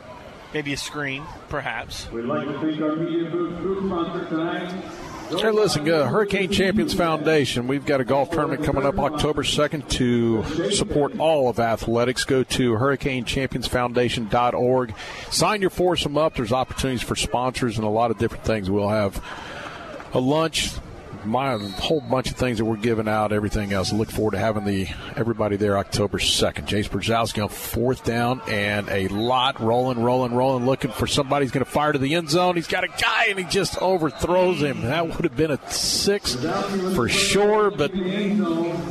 Maybe 0.52 0.72
a 0.72 0.76
screen, 0.76 1.24
perhaps. 1.48 2.10
We'd 2.10 2.24
like 2.24 2.46
to 2.46 2.60
thank 2.60 2.80
our 2.80 2.96
media 2.96 3.30
booth 3.30 3.86
sponsor 3.86 4.28
tonight. 4.28 5.09
Hey, 5.30 5.50
listen, 5.52 5.88
uh, 5.88 6.08
Hurricane 6.08 6.50
Champions 6.50 6.92
Foundation. 6.92 7.68
We've 7.68 7.86
got 7.86 8.00
a 8.00 8.04
golf 8.04 8.32
tournament 8.32 8.64
coming 8.64 8.84
up 8.84 8.98
October 8.98 9.44
2nd 9.44 9.88
to 9.90 10.72
support 10.72 11.16
all 11.20 11.48
of 11.48 11.60
athletics. 11.60 12.24
Go 12.24 12.42
to 12.42 12.72
hurricanechampionsfoundation.org. 12.72 14.94
Sign 15.30 15.60
your 15.60 15.70
foursome 15.70 16.18
up. 16.18 16.34
There's 16.34 16.50
opportunities 16.50 17.02
for 17.02 17.14
sponsors 17.14 17.78
and 17.78 17.86
a 17.86 17.90
lot 17.90 18.10
of 18.10 18.18
different 18.18 18.42
things. 18.42 18.68
We'll 18.68 18.88
have 18.88 19.24
a 20.12 20.18
lunch, 20.18 20.72
my, 21.24 21.56
whole 21.56 22.00
bunch 22.00 22.30
of 22.30 22.36
things 22.36 22.58
that 22.58 22.64
we're 22.64 22.76
giving 22.76 23.08
out, 23.08 23.32
everything 23.32 23.72
else. 23.72 23.92
I 23.92 23.96
look 23.96 24.10
forward 24.10 24.32
to 24.32 24.38
having 24.38 24.64
the 24.64 24.88
everybody 25.16 25.56
there 25.56 25.78
October 25.78 26.18
2nd. 26.18 26.66
Jace 26.66 26.88
Brzezowski 26.88 27.42
on 27.42 27.48
fourth 27.48 28.04
down 28.04 28.40
and 28.48 28.88
a 28.88 29.08
lot 29.08 29.60
rolling, 29.60 30.02
rolling, 30.02 30.34
rolling, 30.34 30.66
looking 30.66 30.90
for 30.90 31.06
somebody 31.06 31.44
who's 31.44 31.52
going 31.52 31.64
to 31.64 31.70
fire 31.70 31.92
to 31.92 31.98
the 31.98 32.14
end 32.14 32.30
zone. 32.30 32.56
He's 32.56 32.66
got 32.66 32.84
a 32.84 32.88
guy 32.88 33.26
and 33.28 33.38
he 33.38 33.44
just 33.44 33.78
overthrows 33.78 34.62
him. 34.62 34.82
That 34.82 35.06
would 35.06 35.24
have 35.24 35.36
been 35.36 35.50
a 35.50 35.70
six 35.70 36.34
for 36.94 37.08
sure, 37.08 37.70
but 37.70 37.92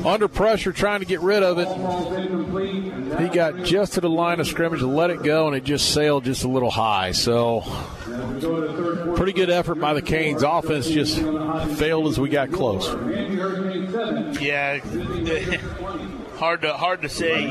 under 0.06 0.28
pressure 0.28 0.72
trying 0.72 1.00
to 1.00 1.06
get 1.06 1.22
rid 1.22 1.44
of 1.44 1.58
it. 1.58 1.68
He 3.20 3.28
got 3.30 3.64
just 3.64 3.94
to 3.94 4.02
the 4.02 4.10
line 4.10 4.40
of 4.40 4.48
scrimmage 4.48 4.82
and 4.82 4.96
let 4.96 5.10
it 5.10 5.24
go, 5.24 5.48
and 5.48 5.56
it 5.56 5.64
just 5.64 5.94
sailed 5.94 6.26
just 6.26 6.44
a 6.44 6.48
little 6.48 6.72
high. 6.72 7.12
So, 7.12 7.62
pretty 9.16 9.34
good 9.34 9.50
effort 9.50 9.76
by 9.76 9.94
the 9.94 10.02
Canes. 10.02 10.44
Offense 10.44 10.88
just 10.88 11.18
failed 11.78 12.08
as 12.08 12.19
we 12.20 12.30
got 12.30 12.52
close. 12.52 12.88
Yeah, 14.42 14.80
hard 16.40 16.62
to 16.62 16.74
hard 16.74 17.02
to 17.04 17.10
say 17.10 17.46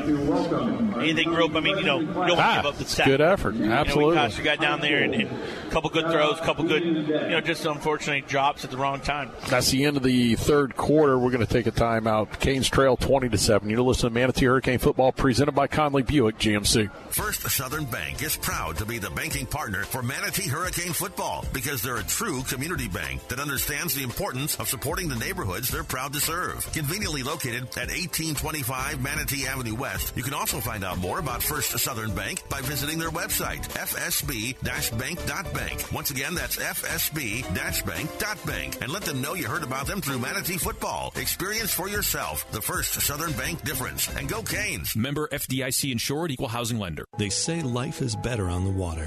anything 0.99 1.31
rope. 1.33 1.55
I 1.55 1.61
mean, 1.61 1.79
you 1.79 1.85
know, 1.85 2.01
you 2.01 2.07
don't 2.07 2.15
want 2.17 2.31
to 2.31 2.37
Ah, 2.39 2.57
give 2.57 2.67
up 2.67 2.79
the 2.79 2.85
sack. 2.85 3.07
good 3.07 3.21
effort. 3.21 3.55
You 3.55 3.67
know, 3.67 3.73
Absolutely. 3.73 4.17
we 4.17 4.23
Costa 4.23 4.43
got 4.43 4.61
down 4.61 4.81
there 4.81 5.03
and, 5.03 5.15
and 5.15 5.31
a 5.31 5.71
couple 5.71 5.91
good 5.91 6.11
throws, 6.11 6.39
a 6.39 6.43
couple 6.43 6.65
good, 6.65 6.83
you 6.83 7.03
know, 7.07 7.41
just 7.41 7.65
unfortunately 7.67 8.23
drops 8.29 8.65
at 8.65 8.71
the 8.71 8.77
wrong 8.77 9.01
time. 9.01 9.31
That's 9.49 9.71
the 9.71 9.85
end 9.85 9.97
of 9.97 10.03
the 10.03 10.35
third 10.37 10.77
quarter. 10.77 11.19
We're 11.19 11.31
going 11.31 11.47
to 11.47 11.53
take 11.53 11.67
a 11.67 11.73
timeout. 11.73 12.41
Canes 12.41 12.69
trail 12.69 12.97
20 12.97 13.29
to 13.29 13.39
7. 13.39 13.69
You're 13.69 13.81
listening 13.83 14.13
to 14.15 14.21
Manatee 14.21 14.47
Hurricane 14.47 14.79
Football 14.79 15.13
presented 15.13 15.53
by 15.53 15.67
Conley 15.67 16.03
Buick 16.03 16.39
GMC. 16.39 16.91
First 17.11 17.43
Southern 17.51 17.85
Bank 17.85 18.23
is 18.23 18.37
proud 18.37 18.77
to 18.79 18.87
be 18.87 18.99
the 18.99 19.11
banking 19.11 19.47
partner 19.47 19.85
for 19.85 20.03
Manatee 20.03 20.49
Hurricane 20.49 20.93
Football 20.93 21.45
because 21.53 21.83
they're 21.83 21.97
a 21.97 22.03
true 22.05 22.43
community 22.45 22.89
bank 22.89 23.27
that 23.29 23.39
understands 23.41 23.95
the 23.95 24.03
importance 24.03 24.57
of 24.59 24.69
supporting 24.69 25.09
the 25.09 25.17
neighborhoods 25.17 25.69
they're 25.69 25.85
proud 25.85 26.13
to 26.15 26.21
serve. 26.21 26.71
Conveniently 26.73 27.23
located 27.23 27.65
at 27.77 27.89
1825 27.89 28.78
Manatee 29.01 29.47
Avenue 29.47 29.75
West, 29.75 30.15
you 30.17 30.23
can 30.23 30.35
also 30.35 30.61
find 30.61 30.85
out 30.85 30.99
more 30.99 31.19
about 31.19 31.43
First 31.43 31.77
Southern 31.79 32.15
Bank 32.15 32.43
by 32.49 32.61
visiting 32.61 32.99
their 32.99 33.11
website, 33.11 33.67
fsb-bank.bank. 33.69 35.93
Once 35.93 36.11
again, 36.11 36.35
that's 36.35 36.57
fsb-bank.bank. 36.57 38.83
And 38.83 38.93
let 38.93 39.03
them 39.03 39.21
know 39.21 39.35
you 39.35 39.47
heard 39.47 39.63
about 39.63 39.87
them 39.87 40.01
through 40.01 40.21
Manatee 40.21 40.59
Football. 40.59 41.13
Experience 41.17 41.73
for 41.73 41.89
yourself 41.89 42.51
the 42.53 42.63
First 42.63 43.01
Southern 43.01 43.33
Bank 43.33 43.65
difference. 43.65 44.09
And 44.17 44.29
go 44.29 44.43
Canes! 44.43 44.95
Member 44.97 45.29
FDIC 45.29 45.91
insured 45.91 46.31
equal 46.31 46.49
housing 46.49 46.79
lender. 46.79 47.05
They 47.19 47.31
say 47.31 47.63
life 47.63 48.01
is 48.01 48.15
better 48.17 48.49
on 48.49 48.65
the 48.65 48.71
water, 48.71 49.07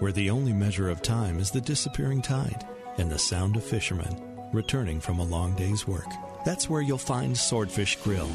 where 0.00 0.12
the 0.12 0.30
only 0.30 0.52
measure 0.52 0.90
of 0.90 1.02
time 1.02 1.38
is 1.38 1.50
the 1.50 1.60
disappearing 1.60 2.22
tide 2.22 2.66
and 2.98 3.10
the 3.10 3.18
sound 3.18 3.56
of 3.56 3.64
fishermen 3.64 4.20
returning 4.52 5.00
from 5.00 5.18
a 5.18 5.24
long 5.24 5.54
day's 5.54 5.86
work. 5.86 6.06
That's 6.44 6.68
where 6.68 6.82
you'll 6.82 6.98
find 6.98 7.36
Swordfish 7.36 7.96
Grill, 7.96 8.28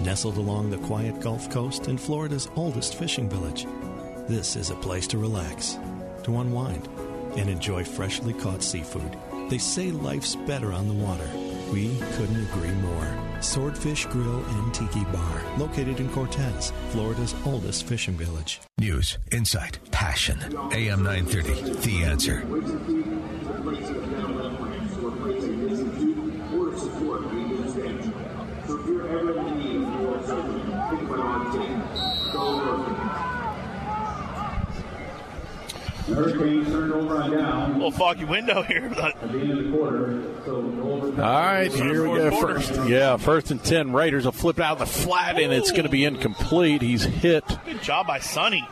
nestled 0.00 0.36
along 0.36 0.70
the 0.70 0.78
quiet 0.78 1.18
Gulf 1.20 1.50
Coast 1.50 1.88
in 1.88 1.98
Florida's 1.98 2.48
oldest 2.54 2.94
fishing 2.94 3.28
village. 3.28 3.66
This 4.28 4.54
is 4.54 4.70
a 4.70 4.76
place 4.76 5.08
to 5.08 5.18
relax, 5.18 5.76
to 6.22 6.38
unwind, 6.38 6.88
and 7.36 7.50
enjoy 7.50 7.82
freshly 7.82 8.34
caught 8.34 8.62
seafood. 8.62 9.16
They 9.50 9.58
say 9.58 9.90
life's 9.90 10.36
better 10.36 10.72
on 10.72 10.86
the 10.86 10.94
water. 10.94 11.28
We 11.72 11.98
couldn't 12.12 12.48
agree 12.50 12.70
more. 12.70 13.18
Swordfish 13.40 14.06
Grill 14.06 14.44
and 14.44 14.72
Tiki 14.72 15.04
Bar, 15.06 15.42
located 15.58 15.98
in 15.98 16.08
Cortez, 16.10 16.72
Florida's 16.90 17.34
oldest 17.44 17.86
fishing 17.86 18.14
village. 18.14 18.60
News, 18.78 19.18
insight, 19.32 19.80
passion. 19.90 20.38
AM 20.72 21.02
930, 21.02 21.80
The 21.80 22.04
Answer. 22.04 22.44
The 28.86 29.02
Hurricanes 29.08 29.86
turned 30.28 30.62
over 31.00 31.20
on 31.20 31.56
down. 31.56 31.76
Little 36.08 37.90
foggy 37.90 38.24
window 38.24 38.62
here. 38.62 38.86
At 38.86 39.20
the 39.20 39.28
end 39.28 39.50
of 39.50 39.64
the 39.64 39.70
quarter, 39.70 40.22
so. 40.44 40.54
All 40.56 41.12
right, 41.16 41.72
here 41.72 42.08
we 42.08 42.18
go. 42.18 42.40
First, 42.40 42.74
yeah, 42.88 43.16
first 43.16 43.50
and 43.50 43.62
10. 43.62 43.92
Raiders 43.92 44.24
will 44.24 44.32
flip 44.32 44.60
out 44.60 44.78
the 44.78 44.86
flat, 44.86 45.38
and 45.38 45.52
it's 45.52 45.70
going 45.70 45.84
to 45.84 45.88
be 45.88 46.04
incomplete. 46.04 46.82
He's 46.82 47.04
hit. 47.04 47.44
Good 47.64 47.82
job 47.82 48.06
by 48.06 48.20
Sonny. 48.20 48.66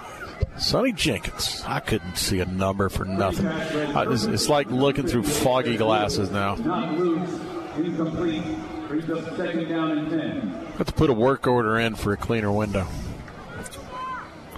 Sonny 0.59 0.93
Jenkins. 0.93 1.63
I 1.67 1.81
couldn't 1.81 2.17
see 2.17 2.41
a 2.41 2.47
number 2.47 2.89
for 2.89 3.05
nothing. 3.05 3.47
I, 3.47 4.11
it's, 4.11 4.25
it's 4.25 4.49
like 4.49 4.71
looking 4.71 5.07
through 5.07 5.25
foggy 5.25 5.77
glasses 5.77 6.31
now. 6.31 6.55
Incomplete. 7.77 8.45
Second 9.37 9.69
down 9.69 9.99
and 9.99 10.11
10. 10.11 10.67
Have 10.79 10.87
to 10.87 10.93
put 10.93 11.11
a 11.11 11.13
work 11.13 11.47
order 11.47 11.79
in 11.79 11.97
for 11.97 12.13
a 12.13 12.17
cleaner 12.17 12.53
window. 12.53 12.85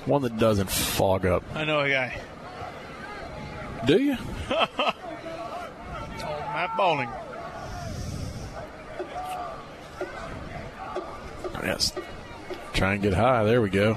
One 0.05 0.23
that 0.23 0.37
doesn't 0.39 0.71
fog 0.71 1.25
up. 1.25 1.43
I 1.55 1.65
know 1.65 1.81
a 1.81 1.89
guy. 1.89 2.21
Do 3.87 4.03
you? 4.03 4.17
Matt 6.57 6.77
Bowling. 6.77 7.09
Yes. 11.63 11.93
Try 12.73 12.95
and 12.95 13.03
get 13.03 13.15
high. 13.15 13.45
There 13.45 13.63
we 13.63 13.71
go. 13.71 13.95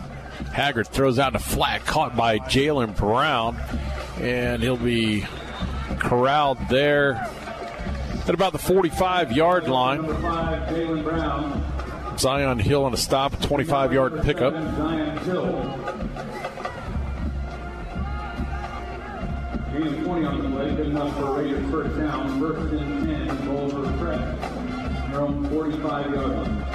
Haggard 0.53 0.87
throws 0.87 1.17
out 1.17 1.35
a 1.35 1.39
flat 1.39 1.85
caught 1.85 2.15
by 2.15 2.37
Jalen 2.39 2.95
Brown, 2.95 3.57
and 4.19 4.61
he'll 4.61 4.77
be 4.77 5.25
corralled 5.97 6.59
there 6.69 7.15
at 8.27 8.33
about 8.33 8.53
the 8.53 8.59
45 8.59 9.31
yard 9.31 9.67
line. 9.67 10.05
Zion 12.19 12.59
Hill 12.59 12.85
on 12.85 12.93
a 12.93 12.97
stop, 12.97 13.41
25 13.41 13.93
yard 13.93 14.21
pickup. 14.21 14.53
Of 19.79 20.03
20 20.03 20.25
on 20.25 20.43
the 20.43 20.49
play, 20.49 20.75
good 20.75 20.87
enough 20.87 21.15
for 21.15 21.41
a 21.41 21.71
first 21.71 21.97
down. 21.97 22.37
First 22.37 22.73
and 22.73 23.07
10, 23.07 23.45
Gulliver 23.45 23.97
Prep. 23.97 24.41
Their 25.09 25.21
own 25.21 25.49
45 25.49 26.13
yard 26.13 26.31
line. 26.31 26.65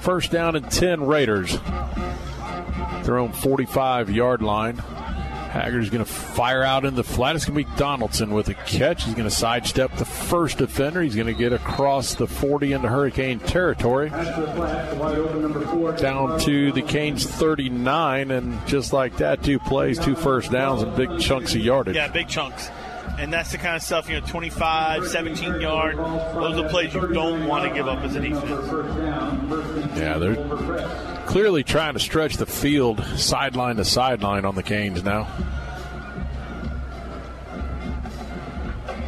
First 0.00 0.30
down 0.30 0.56
and 0.56 0.70
10 0.70 1.04
Raiders. 1.06 1.58
Their 3.02 3.18
own 3.18 3.32
45 3.32 4.08
yard 4.08 4.40
line. 4.40 4.82
Haggard's 5.56 5.90
going 5.90 6.04
to 6.04 6.10
fire 6.10 6.62
out 6.62 6.84
in 6.84 6.94
the 6.94 7.02
flat. 7.02 7.34
It's 7.36 7.44
going 7.44 7.64
to 7.64 7.70
be 7.70 7.76
Donaldson 7.76 8.32
with 8.32 8.48
a 8.48 8.54
catch. 8.54 9.04
He's 9.04 9.14
going 9.14 9.28
to 9.28 9.34
sidestep 9.34 9.96
the 9.96 10.04
first 10.04 10.58
defender. 10.58 11.02
He's 11.02 11.14
going 11.14 11.26
to 11.26 11.34
get 11.34 11.52
across 11.52 12.14
the 12.14 12.26
40 12.26 12.72
into 12.72 12.88
Hurricane 12.88 13.38
territory. 13.40 14.10
Down 14.10 14.26
to 16.40 16.72
the 16.72 16.82
Canes 16.82 17.26
39, 17.26 18.30
and 18.30 18.66
just 18.66 18.92
like 18.92 19.16
that, 19.16 19.42
two 19.42 19.58
plays, 19.58 19.98
two 19.98 20.14
first 20.14 20.52
downs, 20.52 20.82
and 20.82 20.94
big 20.96 21.18
chunks 21.18 21.54
of 21.54 21.60
yardage. 21.60 21.96
Yeah, 21.96 22.08
big 22.08 22.28
chunks. 22.28 22.70
And 23.18 23.32
that's 23.32 23.50
the 23.50 23.58
kind 23.58 23.76
of 23.76 23.82
stuff, 23.82 24.08
you 24.08 24.20
know, 24.20 24.26
25, 24.26 25.06
17 25.06 25.60
yard. 25.60 25.96
Those 25.96 26.58
are 26.62 26.68
plays 26.68 26.92
you 26.94 27.12
don't 27.12 27.46
want 27.46 27.66
to 27.66 27.74
give 27.74 27.88
up 27.88 28.00
as 28.00 28.14
a 28.14 28.20
defense. 28.20 28.44
Yeah, 29.96 30.18
they're 30.18 31.24
clearly 31.26 31.64
trying 31.64 31.94
to 31.94 32.00
stretch 32.00 32.36
the 32.36 32.46
field 32.46 33.02
sideline 33.16 33.76
to 33.76 33.84
sideline 33.84 34.44
on 34.44 34.54
the 34.54 34.62
Canes 34.62 35.02
now. 35.02 35.24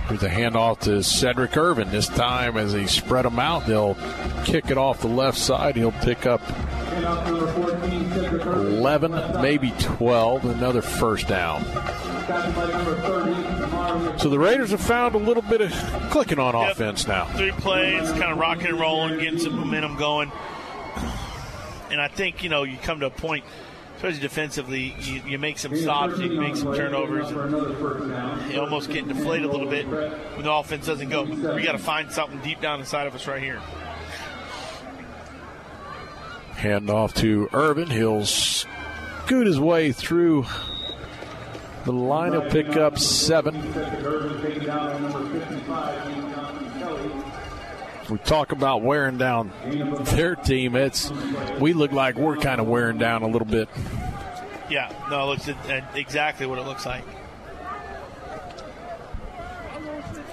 Here's 0.08 0.22
a 0.22 0.30
handoff 0.30 0.80
to 0.80 0.90
Sedrick 1.00 1.54
Irvin. 1.54 1.90
This 1.90 2.08
time, 2.08 2.56
as 2.56 2.72
they 2.72 2.86
spread 2.86 3.26
them 3.26 3.38
out, 3.38 3.66
they'll 3.66 3.94
kick 4.46 4.70
it 4.70 4.78
off 4.78 5.00
the 5.00 5.08
left 5.08 5.36
side. 5.36 5.76
He'll 5.76 5.92
pick 5.92 6.24
up 6.24 6.40
11, 8.46 9.42
maybe 9.42 9.74
12, 9.78 10.46
another 10.46 10.80
first 10.80 11.28
down. 11.28 11.62
So 14.18 14.28
the 14.28 14.38
Raiders 14.38 14.70
have 14.70 14.80
found 14.80 15.14
a 15.14 15.18
little 15.18 15.42
bit 15.42 15.60
of 15.60 15.72
clicking 16.10 16.38
on 16.38 16.54
Yep. 16.54 16.72
offense 16.72 17.06
now. 17.06 17.24
Three 17.36 17.52
plays, 17.52 18.10
kind 18.12 18.32
of 18.32 18.38
rocking 18.38 18.66
and 18.68 18.80
rolling, 18.80 19.18
getting 19.18 19.38
some 19.38 19.56
momentum 19.58 19.96
going. 19.96 20.30
And 21.90 22.00
I 22.00 22.08
think, 22.08 22.42
you 22.42 22.48
know, 22.50 22.64
you 22.64 22.76
come 22.82 23.00
to 23.00 23.06
a 23.06 23.10
point, 23.10 23.44
especially 23.96 24.20
defensively, 24.20 24.94
you, 25.00 25.22
you 25.26 25.38
make 25.38 25.58
some 25.58 25.74
stops, 25.74 26.18
you 26.18 26.30
make 26.38 26.54
some 26.56 26.74
turnovers, 26.74 27.30
and 27.30 28.52
you 28.52 28.60
almost 28.60 28.90
get 28.90 29.08
deflated 29.08 29.46
a 29.46 29.50
little 29.52 29.68
bit 29.70 29.86
when 29.88 30.42
the 30.44 30.52
offense 30.52 30.86
doesn't 30.86 31.08
go. 31.08 31.22
We 31.24 31.62
got 31.62 31.72
to 31.72 31.78
find 31.78 32.12
something 32.12 32.40
deep 32.40 32.60
down 32.60 32.80
inside 32.80 33.06
of 33.06 33.14
us 33.14 33.26
right 33.26 33.42
here. 33.42 33.60
Hand 36.56 36.90
off 36.90 37.14
to 37.14 37.48
Irvin. 37.52 37.88
He'll 37.88 38.26
scoot 38.26 39.46
his 39.46 39.60
way 39.60 39.92
through 39.92 40.44
the 41.88 41.94
line. 41.94 42.32
He'll 42.32 42.50
pick 42.50 42.76
up 42.76 42.98
seven. 42.98 43.54
We 48.10 48.18
talk 48.18 48.52
about 48.52 48.82
wearing 48.82 49.18
down 49.18 49.50
their 50.04 50.36
team. 50.36 50.76
It's 50.76 51.10
we 51.58 51.72
look 51.72 51.92
like 51.92 52.16
we're 52.16 52.36
kind 52.36 52.60
of 52.60 52.66
wearing 52.66 52.98
down 52.98 53.22
a 53.22 53.28
little 53.28 53.46
bit. 53.46 53.68
Yeah, 54.70 54.92
no, 55.10 55.32
it 55.32 55.48
looks 55.48 55.48
exactly 55.94 56.46
what 56.46 56.58
it 56.58 56.66
looks 56.66 56.84
like. 56.84 57.04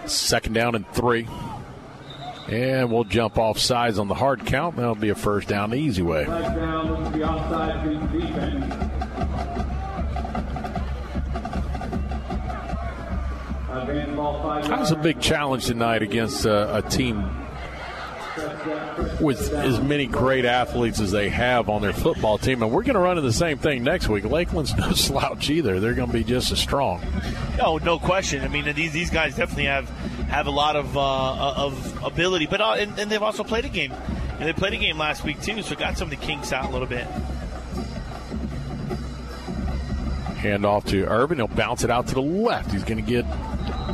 Second 0.06 0.54
down 0.54 0.76
and 0.76 0.88
three. 0.92 1.28
And 2.50 2.92
we'll 2.92 3.06
jump 3.06 3.40
off 3.40 3.58
sides 3.58 3.98
on 3.98 4.08
the 4.08 4.14
hard 4.14 4.46
count. 4.46 4.76
That'll 4.76 4.94
be 4.94 5.10
a 5.10 5.16
first 5.16 5.48
down 5.48 5.72
the 5.72 5.78
easy 5.78 6.04
way. 6.04 6.26
Advanced 13.78 14.70
That 14.70 14.80
was 14.80 14.92
a 14.92 14.96
big 14.96 15.20
challenge 15.20 15.66
tonight 15.66 16.02
against 16.02 16.46
uh, 16.46 16.82
a 16.84 16.90
team 16.90 17.30
with 19.20 19.54
as 19.54 19.80
many 19.80 20.06
great 20.06 20.46
athletes 20.46 21.00
as 21.00 21.12
they 21.12 21.30
have 21.30 21.70
on 21.70 21.82
their 21.82 21.94
football 21.94 22.38
team. 22.38 22.62
And 22.62 22.72
we're 22.72 22.84
going 22.84 22.96
to 22.96 23.00
run 23.00 23.18
into 23.18 23.28
the 23.28 23.34
same 23.34 23.58
thing 23.58 23.84
next 23.84 24.10
week. 24.10 24.24
Lakeland's 24.24 24.76
no 24.78 24.92
slouch 24.92 25.50
either. 25.50 25.80
They're 25.80 25.94
going 25.94 26.08
to 26.08 26.14
be 26.14 26.24
just 26.24 26.52
as 26.52 26.60
strong. 26.60 27.02
Oh, 27.62 27.78
no 27.78 28.00
question. 28.00 28.44
I 28.44 28.48
mean, 28.48 28.74
these 28.76 28.92
these 28.92 29.10
guys 29.10 29.36
definitely 29.36 29.66
have 29.66 29.90
have 30.30 30.48
a 30.48 30.52
lot 30.52 30.76
of 30.76 30.98
uh, 30.98 31.54
of 31.56 32.04
ability. 32.04 32.48
But 32.48 32.62
uh, 32.62 32.76
and, 32.78 32.98
and 33.00 33.12
they've 33.12 33.24
also 33.24 33.44
played 33.44 33.66
a 33.66 33.70
game, 33.70 33.92
and 33.92 34.42
they 34.42 34.54
played 34.54 34.74
a 34.74 34.78
game 34.78 34.98
last 34.98 35.24
week 35.24 35.42
too, 35.42 35.62
so 35.62 35.76
got 35.76 35.98
some 35.98 36.12
of 36.12 36.20
the 36.20 36.26
kinks 36.26 36.52
out 36.52 36.70
a 36.70 36.74
little 36.74 36.88
bit. 36.88 37.06
Hand 40.38 40.66
off 40.66 40.86
to 40.86 41.06
Irvin. 41.06 41.38
He'll 41.38 41.48
bounce 41.48 41.84
it 41.84 41.90
out 41.90 42.08
to 42.08 42.14
the 42.14 42.22
left. 42.22 42.72
He's 42.72 42.84
going 42.84 43.04
to 43.04 43.10
get 43.10 43.26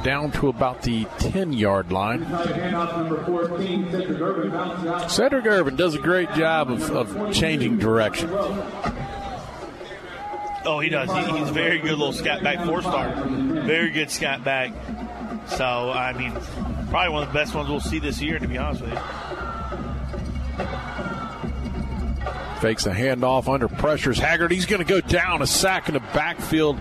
down 0.04 0.32
to 0.32 0.50
about 0.50 0.82
the 0.82 1.06
10 1.20 1.54
yard 1.54 1.92
line. 1.92 2.26
Handoff 2.26 2.98
number 2.98 3.24
14, 3.26 3.86
Sedrick 3.86 4.20
Irvin 4.20 4.52
bounces 4.52 4.86
out. 4.86 5.02
Sedrick 5.10 5.46
Irvin 5.46 5.76
does 5.76 5.96
a 5.96 6.00
great 6.00 6.32
job 6.34 6.72
of, 6.72 6.90
of 6.92 7.34
changing 7.34 7.78
direction. 7.78 8.30
Oh, 10.64 10.80
he 10.80 10.90
does. 10.90 11.10
He, 11.12 11.40
he's 11.40 11.50
very 11.50 11.80
good 11.80 11.98
little 11.98 12.14
scat 12.14 12.44
back 12.44 12.66
four 12.66 12.82
star. 12.82 13.16
Very 13.26 13.92
good 13.92 14.12
scat 14.12 14.44
back. 14.44 14.72
So 15.48 15.66
I 15.66 16.14
mean, 16.14 16.32
probably 16.90 17.10
one 17.14 17.24
of 17.24 17.30
the 17.30 17.34
best 17.34 17.56
ones 17.56 17.70
we'll 17.70 17.80
see 17.80 18.00
this 18.00 18.22
year, 18.22 18.38
to 18.40 18.48
be 18.48 18.58
honest 18.58 18.82
with 18.82 18.92
you. 18.92 19.00
Fakes 22.60 22.86
a 22.86 22.92
handoff 22.92 23.52
under 23.52 23.68
pressures. 23.68 24.20
Haggard, 24.20 24.52
he's 24.52 24.68
going 24.68 24.86
to 24.86 24.88
go 24.88 25.02
down 25.02 25.42
a 25.42 25.48
sack 25.48 25.88
in 25.88 25.96
the 25.96 26.00
backfield. 26.00 26.80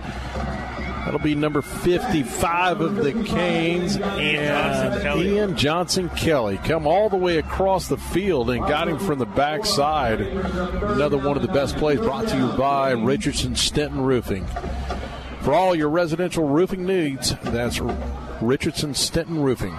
That'll 1.11 1.25
be 1.25 1.35
number 1.35 1.61
55 1.61 2.79
of 2.79 2.95
the 2.95 3.11
Canes. 3.25 3.97
Johnson 3.97 5.01
Kelly. 5.01 5.35
Ian 5.35 5.57
Johnson 5.57 6.09
Kelly 6.11 6.57
come 6.63 6.87
all 6.87 7.09
the 7.09 7.17
way 7.17 7.35
across 7.35 7.89
the 7.89 7.97
field 7.97 8.49
and 8.49 8.61
got 8.61 8.87
him 8.87 8.97
from 8.97 9.19
the 9.19 9.25
backside. 9.25 10.21
Another 10.21 11.17
one 11.17 11.35
of 11.35 11.41
the 11.41 11.51
best 11.51 11.75
plays 11.75 11.99
brought 11.99 12.29
to 12.29 12.37
you 12.37 12.47
by 12.53 12.91
Richardson 12.91 13.55
Stenton 13.55 14.05
Roofing. 14.05 14.45
For 15.41 15.53
all 15.53 15.75
your 15.75 15.89
residential 15.89 16.47
roofing 16.47 16.85
needs, 16.85 17.35
that's 17.43 17.81
Richardson 18.39 18.93
Stenton 18.93 19.43
Roofing. 19.43 19.75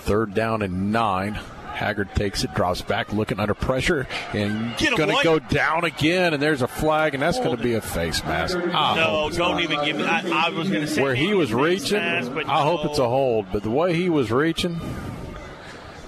Third 0.00 0.34
down 0.34 0.60
and 0.60 0.92
nine. 0.92 1.40
Haggard 1.74 2.14
takes 2.14 2.44
it, 2.44 2.54
drops 2.54 2.82
back, 2.82 3.12
looking 3.12 3.40
under 3.40 3.54
pressure, 3.54 4.06
and 4.32 4.76
going 4.96 5.10
to 5.10 5.20
go 5.24 5.38
down 5.38 5.84
again. 5.84 6.32
And 6.32 6.42
there's 6.42 6.62
a 6.62 6.68
flag, 6.68 7.14
and 7.14 7.22
that's 7.22 7.38
going 7.38 7.56
to 7.56 7.62
be 7.62 7.74
a 7.74 7.80
face 7.80 8.22
mask. 8.24 8.56
I 8.56 8.60
no, 8.64 8.72
ah. 8.72 9.28
don't 9.30 9.60
even 9.60 9.84
give 9.84 9.96
me. 9.96 10.04
I, 10.04 10.46
I 10.46 10.50
was 10.50 10.68
going 10.68 10.82
to 10.82 10.86
say 10.86 11.02
Where 11.02 11.14
he 11.14 11.34
was 11.34 11.52
reaching, 11.52 11.98
mask, 11.98 12.30
I 12.46 12.62
hope 12.62 12.84
no. 12.84 12.90
it's 12.90 12.98
a 12.98 13.08
hold. 13.08 13.46
But 13.52 13.64
the 13.64 13.70
way 13.70 13.94
he 13.94 14.08
was 14.08 14.30
reaching, 14.30 14.80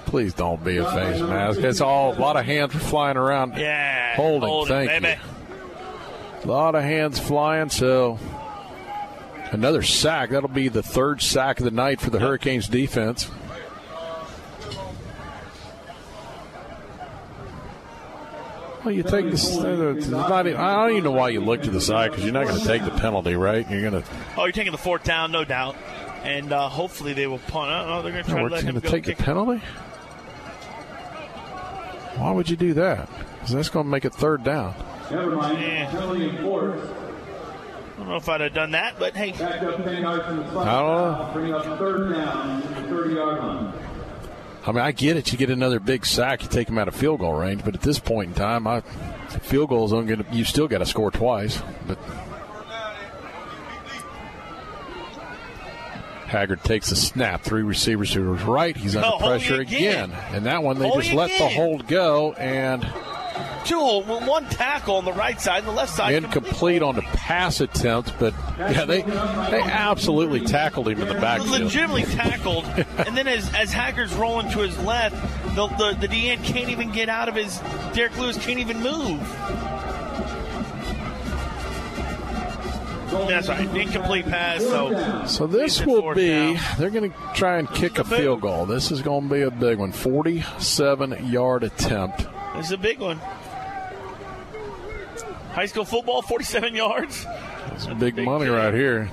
please 0.05 0.33
don't 0.33 0.63
be 0.63 0.77
a 0.77 0.85
face 0.85 1.21
mask. 1.21 1.59
It's 1.59 1.81
all 1.81 2.17
a 2.17 2.19
lot 2.19 2.37
of 2.37 2.45
hands 2.45 2.73
flying 2.73 3.17
around. 3.17 3.57
Yeah, 3.57 4.15
holding. 4.15 4.49
hold 4.49 4.67
it, 4.67 4.69
thank 4.69 5.03
baby. 5.03 5.19
you. 5.19 6.43
A 6.43 6.47
lot 6.47 6.75
of 6.75 6.83
hands 6.83 7.19
flying. 7.19 7.69
So 7.69 8.17
another 9.51 9.81
sack. 9.81 10.29
That'll 10.29 10.47
be 10.47 10.69
the 10.69 10.83
third 10.83 11.21
sack 11.21 11.59
of 11.59 11.65
the 11.65 11.71
night 11.71 11.99
for 11.99 12.09
the 12.09 12.19
Hurricanes 12.19 12.69
defense. 12.69 13.29
Well, 18.87 18.95
you 18.95 19.03
take 19.03 19.29
this. 19.29 19.45
It's 19.53 20.07
not, 20.07 20.47
even- 20.47 20.57
I 20.61 20.75
don't 20.87 20.91
even 20.91 21.03
know 21.03 21.11
why 21.11 21.27
you 21.27 21.41
look 21.41 21.63
to 21.63 21.69
the 21.69 21.81
side 21.81 22.11
because 22.11 22.23
you're 22.23 22.31
not 22.31 22.47
going 22.47 22.57
to 22.61 22.65
take 22.65 22.85
the 22.85 22.91
penalty, 22.91 23.35
right? 23.35 23.69
You're 23.69 23.81
going 23.91 24.01
to. 24.01 24.09
Oh, 24.37 24.45
you're 24.45 24.53
taking 24.53 24.71
the 24.71 24.77
fourth 24.77 25.03
down, 25.03 25.33
no 25.33 25.43
doubt. 25.43 25.75
And 26.23 26.53
uh, 26.53 26.69
hopefully 26.69 27.11
they 27.11 27.27
will 27.27 27.39
punt. 27.39 27.69
I 27.69 27.83
know. 27.85 28.01
They're 28.01 28.13
going 28.13 28.23
to 28.23 28.29
try 28.31 28.41
we're 28.41 28.47
to 28.47 28.55
let 28.55 28.63
going 28.63 28.75
him 28.75 28.81
to 28.81 28.87
go 28.87 28.91
take 28.93 29.03
kick. 29.03 29.17
the 29.17 29.23
penalty. 29.25 29.61
Why 32.15 32.31
would 32.31 32.49
you 32.49 32.55
do 32.55 32.75
that? 32.75 33.09
'Cause 33.41 33.51
that's 33.51 33.67
going 33.69 33.85
to 33.85 33.89
make 33.89 34.05
it 34.05 34.13
third 34.13 34.45
down. 34.45 34.73
Never 35.11 35.35
mind. 35.35 35.61
Yeah. 35.61 35.89
Penalty 35.91 36.29
enforced. 36.29 36.87
I 36.89 37.99
don't 37.99 38.07
know 38.07 38.15
if 38.15 38.29
I'd 38.29 38.39
have 38.41 38.53
done 38.53 38.71
that, 38.71 38.95
but 38.97 39.17
hey. 39.17 39.31
Back 39.33 39.63
up 39.63 39.83
10 39.83 40.01
yards 40.01 40.25
from 40.25 40.37
the 40.37 40.49
spot. 40.49 40.65
I 40.67 40.79
don't 40.79 41.27
know. 41.27 41.33
Bring 41.33 41.53
up 41.53 41.77
third 41.77 42.13
down, 42.13 42.61
30 42.89 43.13
yard 43.15 43.37
line. 43.39 43.73
I 44.65 44.71
mean, 44.71 44.81
I 44.83 44.91
get 44.91 45.15
it. 45.15 45.31
You 45.31 45.37
get 45.37 45.49
another 45.49 45.79
big 45.79 46.05
sack, 46.05 46.43
you 46.43 46.49
take 46.49 46.67
them 46.67 46.77
out 46.77 46.87
of 46.89 46.95
field 46.95 47.19
goal 47.19 47.33
range. 47.33 47.63
But 47.63 47.73
at 47.75 47.81
this 47.81 47.99
point 47.99 48.29
in 48.29 48.33
time, 48.35 48.67
I 48.67 48.81
field 49.41 49.69
goals 49.69 49.93
aren't 49.93 50.07
going 50.07 50.23
to. 50.23 50.35
You 50.35 50.43
still 50.43 50.67
got 50.67 50.79
to 50.79 50.85
score 50.85 51.09
twice. 51.11 51.61
But 51.87 51.97
Haggard 56.27 56.61
takes 56.63 56.89
the 56.89 56.95
snap. 56.97 57.41
Three 57.41 57.63
receivers 57.63 58.11
to 58.11 58.33
his 58.33 58.43
right. 58.43 58.75
He's 58.75 58.95
under 58.97 59.07
Oh, 59.13 59.17
pressure 59.17 59.61
again. 59.61 60.11
again. 60.11 60.23
And 60.33 60.45
that 60.45 60.61
one, 60.61 60.77
they 60.77 60.89
just 60.91 61.13
let 61.13 61.29
the 61.37 61.47
hold 61.47 61.87
go 61.87 62.33
and 62.33 62.83
Two, 63.65 64.01
one 64.01 64.45
tackle 64.45 64.95
on 64.95 65.05
the 65.05 65.13
right 65.13 65.39
side 65.39 65.59
and 65.59 65.67
the 65.67 65.71
left 65.71 65.93
side. 65.93 66.13
incomplete 66.23 66.81
on 66.81 66.95
the 66.95 67.01
pass 67.01 67.59
attempt. 67.59 68.13
But 68.19 68.33
yeah, 68.57 68.85
they 68.85 69.01
they 69.01 69.61
absolutely 69.61 70.41
tackled 70.41 70.87
him 70.87 71.01
in 71.01 71.07
the 71.07 71.15
backfield. 71.15 71.61
legitimately 71.61 72.03
tackled, 72.15 72.65
and 72.65 73.17
then 73.17 73.27
as, 73.27 73.53
as 73.53 73.71
Haggard's 73.71 74.13
rolling 74.13 74.49
to 74.51 74.59
his 74.59 74.77
left, 74.79 75.15
the 75.55 75.67
the, 75.67 75.97
the 75.99 76.07
DN 76.07 76.43
can't 76.43 76.69
even 76.69 76.91
get 76.91 77.09
out 77.09 77.27
of 77.29 77.35
his. 77.35 77.59
Derek 77.93 78.17
Lewis 78.17 78.37
can't 78.37 78.59
even 78.59 78.81
move. 78.81 79.19
That's 83.09 83.47
right, 83.47 83.75
incomplete 83.75 84.25
pass. 84.25 84.61
So, 84.61 85.25
So 85.27 85.47
this 85.47 85.85
will 85.85 86.13
be, 86.13 86.29
down. 86.29 86.57
they're 86.77 86.89
going 86.89 87.11
to 87.11 87.17
try 87.33 87.57
and 87.57 87.69
kick 87.69 87.99
a 87.99 88.03
field 88.03 88.41
goal. 88.41 88.65
This 88.65 88.91
is 88.91 89.01
going 89.01 89.29
to 89.29 89.33
be 89.33 89.41
a 89.41 89.51
big 89.51 89.77
one. 89.79 89.91
47 89.91 91.27
yard 91.27 91.63
attempt. 91.63 92.27
this 92.55 92.67
is 92.67 92.71
a 92.73 92.77
big 92.77 92.99
one. 92.99 93.17
High 95.53 95.65
school 95.65 95.85
football, 95.85 96.21
47 96.21 96.75
yards. 96.75 97.25
It's 97.71 97.87
big 97.99 98.17
money 98.17 98.47
right 98.47 98.73
here. 98.73 99.09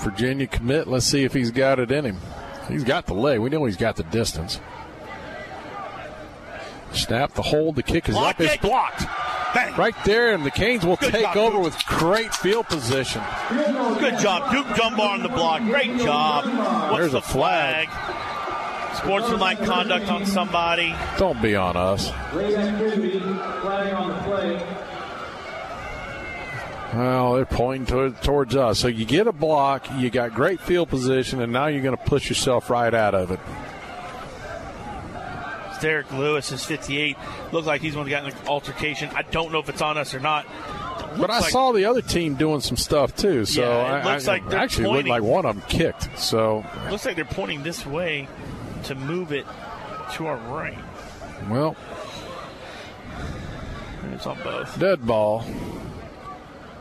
Virginia 0.00 0.46
commit. 0.46 0.86
Let's 0.86 1.06
see 1.06 1.24
if 1.24 1.32
he's 1.32 1.50
got 1.50 1.78
it 1.80 1.90
in 1.90 2.04
him. 2.04 2.18
He's 2.68 2.84
got 2.84 3.06
the 3.06 3.14
leg. 3.14 3.40
We 3.40 3.50
know 3.50 3.64
he's 3.64 3.76
got 3.76 3.96
the 3.96 4.04
distance. 4.04 4.60
Snap 6.92 7.34
the 7.34 7.42
hold. 7.42 7.76
The 7.76 7.82
kick 7.82 8.08
is 8.08 8.14
Block 8.14 8.36
up. 8.36 8.40
It's 8.40 8.54
it. 8.54 8.60
blocked. 8.60 9.04
Right 9.78 9.94
there, 10.04 10.34
and 10.34 10.44
the 10.44 10.50
Canes 10.50 10.84
will 10.84 10.96
Good 10.96 11.12
take 11.12 11.22
job, 11.22 11.36
over 11.36 11.56
Duke. 11.56 11.64
with 11.64 11.86
great 11.86 12.34
field 12.34 12.66
position. 12.66 13.22
Good 13.50 14.18
job, 14.18 14.52
Duke 14.52 14.76
Dunbar 14.76 15.14
on 15.14 15.22
the 15.22 15.28
block. 15.28 15.62
Great 15.62 15.98
job. 15.98 16.44
What's 16.90 16.98
There's 16.98 17.12
the 17.12 17.18
a 17.18 17.22
flag. 17.22 17.88
Sportsmanlike 18.96 19.64
conduct 19.64 20.08
on 20.10 20.26
somebody. 20.26 20.94
Don't 21.18 21.40
be 21.40 21.54
on 21.56 21.76
us. 21.76 22.10
Late 22.34 22.56
activity, 22.56 23.20
flag 23.20 23.94
on 23.94 24.08
the 24.10 24.14
play. 24.22 24.66
Well, 26.94 27.34
they're 27.34 27.44
pointing 27.46 27.86
to, 27.86 28.10
towards 28.22 28.56
us. 28.56 28.78
So 28.78 28.88
you 28.88 29.04
get 29.04 29.26
a 29.26 29.32
block, 29.32 29.86
you 29.98 30.08
got 30.10 30.34
great 30.34 30.60
field 30.60 30.88
position, 30.88 31.40
and 31.42 31.52
now 31.52 31.66
you're 31.66 31.82
going 31.82 31.96
to 31.96 32.02
push 32.04 32.28
yourself 32.28 32.70
right 32.70 32.92
out 32.94 33.14
of 33.14 33.30
it. 33.30 33.40
Derek 35.80 36.10
Lewis 36.12 36.50
is 36.52 36.64
58. 36.64 37.16
Looks 37.52 37.66
like 37.66 37.80
he's 37.80 37.94
going 37.94 38.06
to 38.06 38.10
get 38.10 38.24
an 38.24 38.32
altercation. 38.46 39.10
I 39.14 39.22
don't 39.22 39.52
know 39.52 39.58
if 39.58 39.68
it's 39.68 39.82
on 39.82 39.96
us 39.98 40.14
or 40.14 40.20
not. 40.20 40.46
But 41.18 41.30
I 41.30 41.40
like- 41.40 41.50
saw 41.50 41.72
the 41.72 41.86
other 41.86 42.02
team 42.02 42.34
doing 42.34 42.60
some 42.60 42.76
stuff 42.76 43.14
too. 43.16 43.44
So 43.44 43.62
Yeah, 43.62 43.98
it 43.98 44.06
I, 44.06 44.12
looks 44.12 44.28
I- 44.28 44.32
like 44.32 44.48
they're 44.48 44.58
actually 44.58 44.84
it 44.84 44.88
looked 44.88 45.06
pointing. 45.08 45.12
like 45.12 45.22
one 45.22 45.46
of 45.46 45.56
them 45.56 45.64
kicked. 45.68 46.18
So 46.18 46.64
Looks 46.90 47.06
like 47.06 47.16
they're 47.16 47.24
pointing 47.24 47.62
this 47.62 47.84
way 47.86 48.28
to 48.84 48.94
move 48.94 49.32
it 49.32 49.46
to 50.14 50.26
our 50.26 50.36
right. 50.36 50.78
well, 51.50 51.76
It's 54.14 54.26
on 54.26 54.38
both. 54.42 54.78
dead 54.78 55.06
ball, 55.06 55.44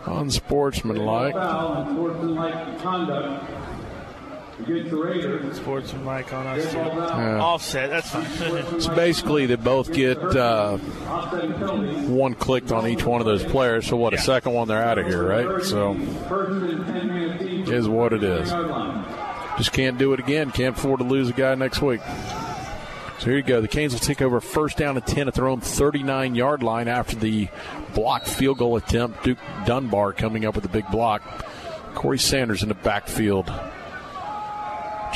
unsportsmanlike. 0.05 1.33
Foul 1.33 1.73
and 1.83 1.95
sportsmanlike 1.97 2.79
conduct 2.81 3.43
against 4.59 4.91
the 4.91 4.97
Raiders. 4.97 5.57
Sportsmanlike 5.57 6.33
on 6.33 6.47
us. 6.47 6.73
Yeah. 6.73 7.39
Offset. 7.39 7.89
That's 7.89 8.09
fine. 8.09 8.81
So 8.81 8.95
basically, 8.95 9.45
they 9.45 9.55
both 9.55 9.91
get 9.93 10.17
uh, 10.17 10.77
one 10.77 12.33
clicked 12.35 12.71
on 12.71 12.87
each 12.87 13.03
one 13.03 13.21
of 13.21 13.25
those 13.25 13.43
players. 13.43 13.87
So 13.87 13.97
what? 13.97 14.13
A 14.13 14.17
second 14.17 14.53
one, 14.53 14.67
they're 14.67 14.83
out 14.83 14.97
of 14.97 15.05
here, 15.07 15.23
right? 15.27 15.63
So 15.63 15.95
First 16.27 16.51
and 16.63 16.85
10 16.85 17.07
minutes 17.07 17.43
each. 17.43 17.69
is 17.69 17.87
what 17.87 18.13
it 18.13 18.23
is. 18.23 18.49
Just 19.57 19.73
can't 19.73 19.97
do 19.97 20.13
it 20.13 20.19
again. 20.19 20.51
Can't 20.51 20.77
afford 20.77 20.99
to 20.99 21.05
lose 21.05 21.29
a 21.29 21.33
guy 21.33 21.55
next 21.55 21.81
week. 21.81 22.01
So 23.19 23.25
here 23.25 23.37
you 23.37 23.41
go. 23.43 23.61
The 23.61 23.67
Canes 23.67 23.93
will 23.93 23.99
take 23.99 24.21
over 24.21 24.39
first 24.39 24.77
down 24.77 24.95
and 24.95 25.05
10 25.05 25.27
at 25.27 25.33
their 25.33 25.47
own 25.47 25.59
39 25.59 26.35
yard 26.35 26.61
line 26.61 26.87
after 26.87 27.15
the 27.15 27.47
blocked 27.95 28.27
field 28.27 28.59
goal 28.59 28.75
attempt. 28.77 29.23
Duke 29.23 29.39
Dunbar 29.65 30.13
coming 30.13 30.45
up 30.45 30.53
with 30.53 30.65
a 30.65 30.69
big 30.69 30.85
block. 30.91 31.23
Corey 31.95 32.19
Sanders 32.19 32.61
in 32.61 32.69
the 32.69 32.75
backfield. 32.75 33.51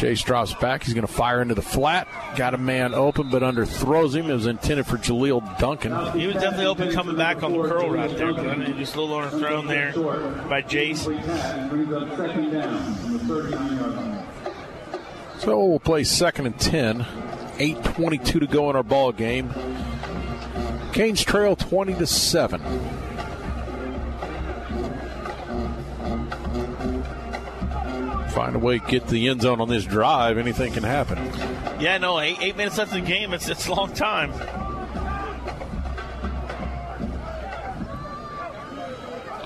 Jace 0.02 0.24
drops 0.26 0.52
back. 0.56 0.84
He's 0.84 0.96
going 0.96 1.06
to 1.06 1.14
fire 1.14 1.44
into 1.44 1.54
the 1.54 1.62
flat. 1.62 2.08
Got 2.36 2.56
a 2.56 2.58
man 2.58 2.96
open, 2.96 3.30
but 3.30 3.44
underthrows 3.44 4.16
him. 4.16 4.32
It 4.32 4.34
was 4.34 4.48
intended 4.48 4.88
for 4.88 4.98
Jaleel 4.98 5.60
Duncan. 5.60 5.92
He 6.20 6.26
was 6.26 6.38
definitely 6.38 6.66
open 6.66 6.92
coming 6.92 7.16
back 7.16 7.44
on 7.44 7.54
the 7.54 7.62
curl 7.68 7.88
route 7.88 8.18
there, 8.18 8.34
but 8.34 8.48
I 8.48 8.56
mean, 8.56 8.76
just 8.78 8.96
a 8.96 9.02
little 9.02 9.18
underthrown 9.20 9.68
there 9.68 9.92
by 10.50 10.64
Jace. 10.64 11.06
Pass 11.24 11.70
brings 11.70 11.94
up 11.94 12.18
second 12.18 12.52
down 12.52 12.74
on 12.74 13.14
the 13.14 13.20
39 13.20 13.78
yard 13.78 13.96
line. 13.96 14.26
So 15.38 15.68
we'll 15.68 15.80
play 15.80 16.04
second 16.04 16.48
and 16.48 16.60
10. 16.60 17.02
8.22 17.02 18.24
to 18.24 18.48
go 18.48 18.72
in 18.72 18.76
our 18.76 18.82
ball 18.82 19.12
game. 19.12 19.54
Canes 20.94 21.24
trail 21.24 21.56
20 21.56 21.94
to 21.94 22.08
7. 22.08 22.60
Find 28.32 28.56
a 28.56 28.60
way 28.60 28.80
to 28.80 28.86
get 28.88 29.08
the 29.08 29.28
end 29.30 29.42
zone 29.42 29.62
on 29.62 29.68
this 29.68 29.86
drive, 29.86 30.38
anything 30.38 30.74
can 30.74 30.84
happen. 30.84 31.18
Yeah, 31.80 31.98
no, 31.98 32.20
eight, 32.20 32.38
eight 32.42 32.56
minutes 32.58 32.78
left 32.78 32.94
in 32.94 33.04
the 33.04 33.08
game. 33.08 33.34
It's, 33.34 33.50
it's 33.50 33.68
a 33.68 33.74
long 33.74 33.94
time. 33.94 34.32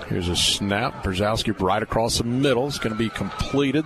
Here's 0.08 0.30
a 0.30 0.36
snap. 0.36 1.04
Brzezowski 1.04 1.60
right 1.60 1.82
across 1.82 2.20
the 2.20 2.24
middle. 2.24 2.68
It's 2.68 2.78
going 2.78 2.94
to 2.94 2.98
be 2.98 3.10
completed 3.10 3.84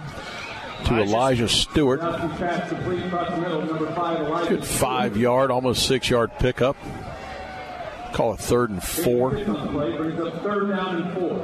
to 0.86 1.02
Elijah 1.02 1.48
Stewart. 1.48 2.02
Good 4.48 4.66
five 4.66 5.18
yard, 5.18 5.50
almost 5.50 5.88
six 5.88 6.10
yard 6.10 6.32
pickup. 6.40 6.76
Call 8.14 8.34
it 8.34 8.40
third 8.40 8.69
and 8.69 8.84
four. 8.84 9.32
Play 9.32 9.98
brings 9.98 10.19
up 10.19 10.44
third 10.44 10.69
down 10.69 11.02
and 11.02 11.14
four. 11.14 11.40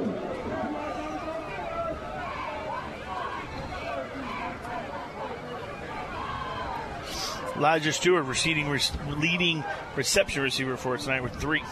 Elijah 7.56 7.92
Stewart 7.92 8.24
receiving, 8.26 8.68
re- 8.68 8.80
leading 9.08 9.64
reception 9.96 10.42
receiver 10.42 10.76
for 10.76 10.94
us 10.94 11.04
tonight 11.04 11.22
with 11.22 11.34
three. 11.34 11.62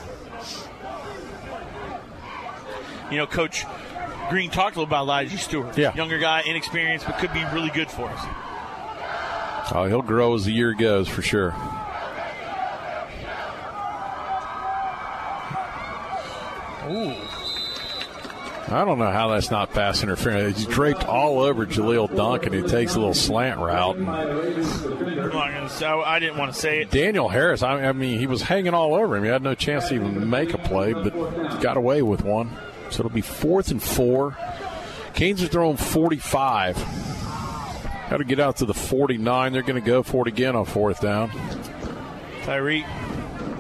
You 3.11 3.19
know, 3.19 3.27
Coach 3.27 3.65
Green 4.31 4.51
talked 4.51 4.77
a 4.77 4.81
little 4.81 4.85
about 4.85 5.03
Elijah 5.03 5.37
Stewart. 5.39 5.77
Yeah. 5.77 5.95
Younger 5.95 6.19
guy, 6.19 6.43
inexperienced, 6.47 7.07
but 7.07 7.19
could 7.19 7.33
be 7.33 7.45
really 7.53 7.71
good 7.71 7.91
for 7.91 8.09
us. 8.09 8.25
Oh, 9.73 9.87
he'll 9.87 10.03
grow 10.03 10.35
as 10.35 10.45
the 10.45 10.53
year 10.53 10.75
goes 10.75 11.09
for 11.09 11.23
sure. 11.23 11.55
Ooh. 16.91 17.24
I 18.67 18.85
don't 18.85 18.99
know 18.99 19.11
how 19.11 19.29
that's 19.29 19.51
not 19.51 19.73
pass 19.73 20.03
interference. 20.03 20.57
He's 20.59 20.67
draped 20.67 21.05
all 21.05 21.41
over 21.41 21.67
Jaleel 21.67 22.15
Duncan, 22.15 22.53
who 22.53 22.67
takes 22.67 22.95
a 22.95 22.99
little 22.99 23.15
slant 23.15 23.61
route. 23.61 23.97
And 23.97 24.09
I'm 24.09 25.29
not 25.29 25.53
gonna 25.53 25.69
say, 25.69 25.87
I 25.87 26.19
didn't 26.19 26.39
want 26.39 26.55
to 26.55 26.59
say 26.59 26.81
it. 26.81 26.91
Daniel 26.91 27.29
Harris, 27.29 27.63
I, 27.63 27.85
I 27.85 27.93
mean, 27.93 28.19
he 28.19 28.27
was 28.27 28.43
hanging 28.43 28.73
all 28.75 28.95
over 28.95 29.17
him. 29.17 29.25
He 29.25 29.29
had 29.29 29.43
no 29.43 29.55
chance 29.55 29.89
to 29.89 29.95
even 29.95 30.31
make 30.31 30.55
a 30.55 30.59
play, 30.59 30.93
but 30.95 31.11
got 31.61 31.77
away 31.77 32.03
with 32.03 32.25
one. 32.25 32.51
So 32.91 33.01
it'll 33.01 33.11
be 33.11 33.21
fourth 33.21 33.71
and 33.71 33.83
four. 33.83 34.37
Canes 35.15 35.43
are 35.43 35.49
throwing 35.49 35.77
45. 35.77 36.77
Got 38.11 38.19
to 38.19 38.25
get 38.25 38.41
out 38.41 38.57
to 38.59 38.67
the 38.67 38.75
49. 38.75 39.53
They're 39.53 39.63
going 39.63 39.81
to 39.83 39.87
go 39.87 40.03
for 40.03 40.27
it 40.27 40.29
again 40.29 40.57
on 40.57 40.65
fourth 40.65 41.01
down. 41.01 41.31
Tyreek 42.43 42.85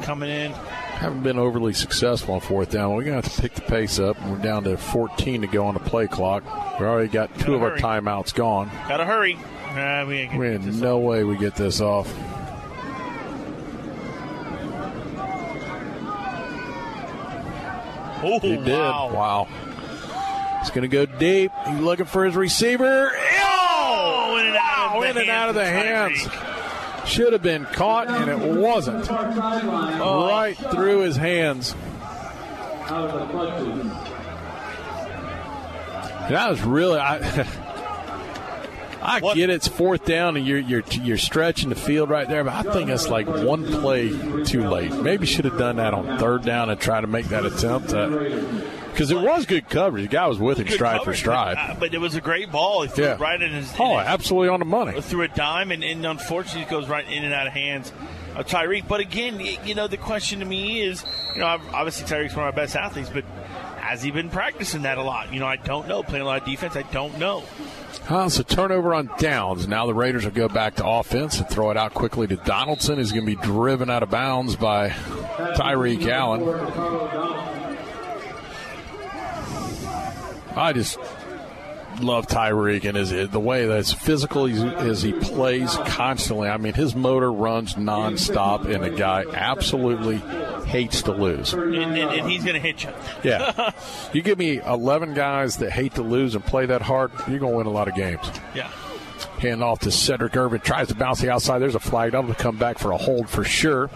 coming 0.02 0.30
in. 0.30 0.52
Haven't 0.94 1.22
been 1.22 1.38
overly 1.38 1.72
successful 1.74 2.34
on 2.34 2.40
fourth 2.40 2.70
down. 2.70 2.94
We're 2.94 3.04
going 3.04 3.20
to 3.20 3.28
have 3.28 3.34
to 3.36 3.42
pick 3.42 3.54
the 3.54 3.60
pace 3.62 3.98
up. 3.98 4.16
We're 4.26 4.38
down 4.38 4.64
to 4.64 4.76
14 4.76 5.42
to 5.42 5.46
go 5.46 5.66
on 5.66 5.74
the 5.74 5.80
play 5.80 6.06
clock. 6.06 6.44
We 6.80 6.86
already 6.86 7.08
got 7.08 7.36
two 7.40 7.54
of 7.54 7.62
our 7.62 7.76
timeouts 7.76 8.32
gone. 8.34 8.70
Gotta 8.88 9.04
hurry. 9.04 9.34
Nah, 9.74 10.06
we 10.06 10.18
ain't 10.18 10.30
gonna 10.30 10.40
We 10.40 10.46
get 10.46 10.60
had 10.60 10.62
this 10.72 10.80
no 10.80 10.98
way 10.98 11.24
we 11.24 11.36
get 11.36 11.56
this 11.56 11.80
off. 11.80 12.12
Oh, 18.26 18.38
he 18.40 18.56
did. 18.56 18.66
wow. 18.68 19.10
Wow. 19.12 19.48
He's 20.60 20.70
going 20.70 20.82
to 20.82 20.88
go 20.88 21.04
deep. 21.04 21.52
He's 21.66 21.80
looking 21.80 22.06
for 22.06 22.24
his 22.24 22.34
receiver. 22.34 23.10
Oh, 23.42 24.36
in 24.40 24.46
and 24.46 24.56
out 24.56 24.96
of 24.96 25.02
the 25.02 25.10
in 25.10 25.16
and 25.18 25.30
out 25.30 25.48
of 25.50 25.54
the 25.54 25.64
hands. 25.66 26.26
Should 27.06 27.32
have 27.32 27.42
been 27.42 27.64
caught, 27.66 28.08
and 28.08 28.30
it 28.30 28.60
wasn't. 28.60 29.08
Right 29.08 30.54
through 30.54 31.00
his 31.00 31.16
hands. 31.16 31.74
Out 32.02 33.10
of 33.10 33.20
the 33.20 33.26
clutches. 33.32 33.84
That 36.30 36.50
was 36.50 36.62
really. 36.62 36.98
I, 36.98 37.46
I 39.04 39.20
get 39.34 39.50
it's 39.50 39.68
fourth 39.68 40.06
down 40.06 40.38
and 40.38 40.46
you're 40.46 40.58
you're 40.58 40.82
you're 41.02 41.18
stretching 41.18 41.68
the 41.68 41.74
field 41.74 42.08
right 42.08 42.26
there, 42.26 42.42
but 42.42 42.54
I 42.54 42.72
think 42.72 42.88
it's 42.88 43.08
like 43.08 43.26
one 43.26 43.66
play 43.66 44.08
too 44.44 44.66
late. 44.66 44.92
Maybe 44.94 45.26
should 45.26 45.44
have 45.44 45.58
done 45.58 45.76
that 45.76 45.92
on 45.92 46.18
third 46.18 46.42
down 46.42 46.70
and 46.70 46.80
try 46.80 47.02
to 47.02 47.06
make 47.06 47.26
that 47.26 47.44
attempt. 47.44 47.92
Uh, 47.92 48.08
Because 48.94 49.10
it 49.10 49.18
was 49.20 49.44
good 49.44 49.68
coverage. 49.68 50.04
The 50.04 50.08
guy 50.08 50.26
was 50.28 50.38
with 50.38 50.58
him 50.58 50.68
stride 50.68 51.02
for 51.02 51.14
stride. 51.14 51.56
But, 51.56 51.70
uh, 51.70 51.80
but 51.80 51.94
it 51.94 51.98
was 51.98 52.14
a 52.14 52.20
great 52.20 52.52
ball. 52.52 52.82
He 52.82 52.88
threw 52.88 53.04
Yeah. 53.04 53.14
it 53.14 53.20
right 53.20 53.40
in 53.42 53.50
his. 53.52 53.72
Oh, 53.78 53.94
in 53.94 53.98
his- 53.98 54.08
absolutely 54.08 54.48
on 54.50 54.60
the 54.60 54.66
money. 54.66 55.00
through 55.00 55.22
a 55.22 55.28
dime, 55.28 55.72
and, 55.72 55.82
and 55.82 56.06
unfortunately, 56.06 56.62
it 56.62 56.70
goes 56.70 56.88
right 56.88 57.06
in 57.08 57.24
and 57.24 57.34
out 57.34 57.46
of 57.48 57.52
hands 57.52 57.92
of 58.36 58.46
Tyreek. 58.46 58.86
But 58.88 59.00
again, 59.00 59.40
you 59.64 59.74
know, 59.74 59.88
the 59.88 59.96
question 59.96 60.38
to 60.40 60.44
me 60.46 60.80
is, 60.80 61.04
you 61.34 61.40
know, 61.40 61.46
obviously 61.72 62.06
Tyreek's 62.06 62.36
one 62.36 62.46
of 62.46 62.54
our 62.54 62.56
best 62.56 62.76
athletes, 62.76 63.10
but 63.12 63.24
has 63.80 64.02
he 64.02 64.10
been 64.10 64.30
practicing 64.30 64.82
that 64.82 64.96
a 64.96 65.02
lot? 65.02 65.32
You 65.32 65.40
know, 65.40 65.46
I 65.46 65.56
don't 65.56 65.86
know. 65.88 66.02
Playing 66.02 66.22
a 66.22 66.26
lot 66.26 66.40
of 66.40 66.46
defense, 66.46 66.74
I 66.76 66.82
don't 66.82 67.18
know. 67.18 67.42
Uh, 68.08 68.28
so 68.28 68.42
turnover 68.42 68.94
on 68.94 69.10
downs. 69.18 69.66
Now 69.68 69.86
the 69.86 69.94
Raiders 69.94 70.24
will 70.24 70.32
go 70.32 70.48
back 70.48 70.76
to 70.76 70.86
offense 70.86 71.38
and 71.38 71.48
throw 71.48 71.70
it 71.70 71.76
out 71.76 71.94
quickly 71.94 72.26
to 72.28 72.36
Donaldson. 72.36 72.98
He's 72.98 73.12
going 73.12 73.26
to 73.26 73.36
be 73.36 73.42
driven 73.42 73.90
out 73.90 74.02
of 74.02 74.10
bounds 74.10 74.56
by 74.56 74.90
Tyreek 74.90 76.06
Allen. 76.08 77.63
I 80.56 80.72
just 80.72 80.98
love 82.00 82.26
Tyreek 82.26 82.84
and 82.84 82.96
his 82.96 83.30
the 83.30 83.40
way 83.40 83.66
that's 83.66 83.92
physical 83.92 84.46
as 84.46 85.02
he 85.02 85.12
plays 85.12 85.76
constantly. 85.86 86.48
I 86.48 86.56
mean, 86.56 86.74
his 86.74 86.94
motor 86.94 87.32
runs 87.32 87.74
nonstop, 87.74 88.66
and 88.66 88.82
the 88.82 88.90
guy 88.90 89.24
absolutely 89.32 90.18
hates 90.66 91.02
to 91.02 91.12
lose. 91.12 91.52
And, 91.52 91.74
and, 91.74 91.96
and 91.96 92.30
he's 92.30 92.44
going 92.44 92.54
to 92.54 92.60
hit 92.60 92.84
you. 92.84 92.90
Yeah, 93.22 93.72
you 94.12 94.22
give 94.22 94.38
me 94.38 94.60
eleven 94.60 95.14
guys 95.14 95.58
that 95.58 95.70
hate 95.70 95.94
to 95.94 96.02
lose 96.02 96.34
and 96.34 96.44
play 96.44 96.66
that 96.66 96.82
hard, 96.82 97.12
you're 97.28 97.38
going 97.38 97.52
to 97.52 97.58
win 97.58 97.66
a 97.66 97.70
lot 97.70 97.88
of 97.88 97.94
games. 97.94 98.30
Yeah. 98.54 98.70
Hand 99.38 99.62
off 99.62 99.80
to 99.80 99.88
Sedrick 99.90 100.36
Irvin. 100.36 100.60
Tries 100.60 100.88
to 100.88 100.94
bounce 100.94 101.20
the 101.20 101.30
outside. 101.30 101.58
There's 101.58 101.74
a 101.74 101.80
flag. 101.80 102.12
That'll 102.12 102.34
come 102.34 102.56
back 102.56 102.78
for 102.78 102.92
a 102.92 102.96
hold 102.96 103.28
for 103.28 103.44
sure. 103.44 103.90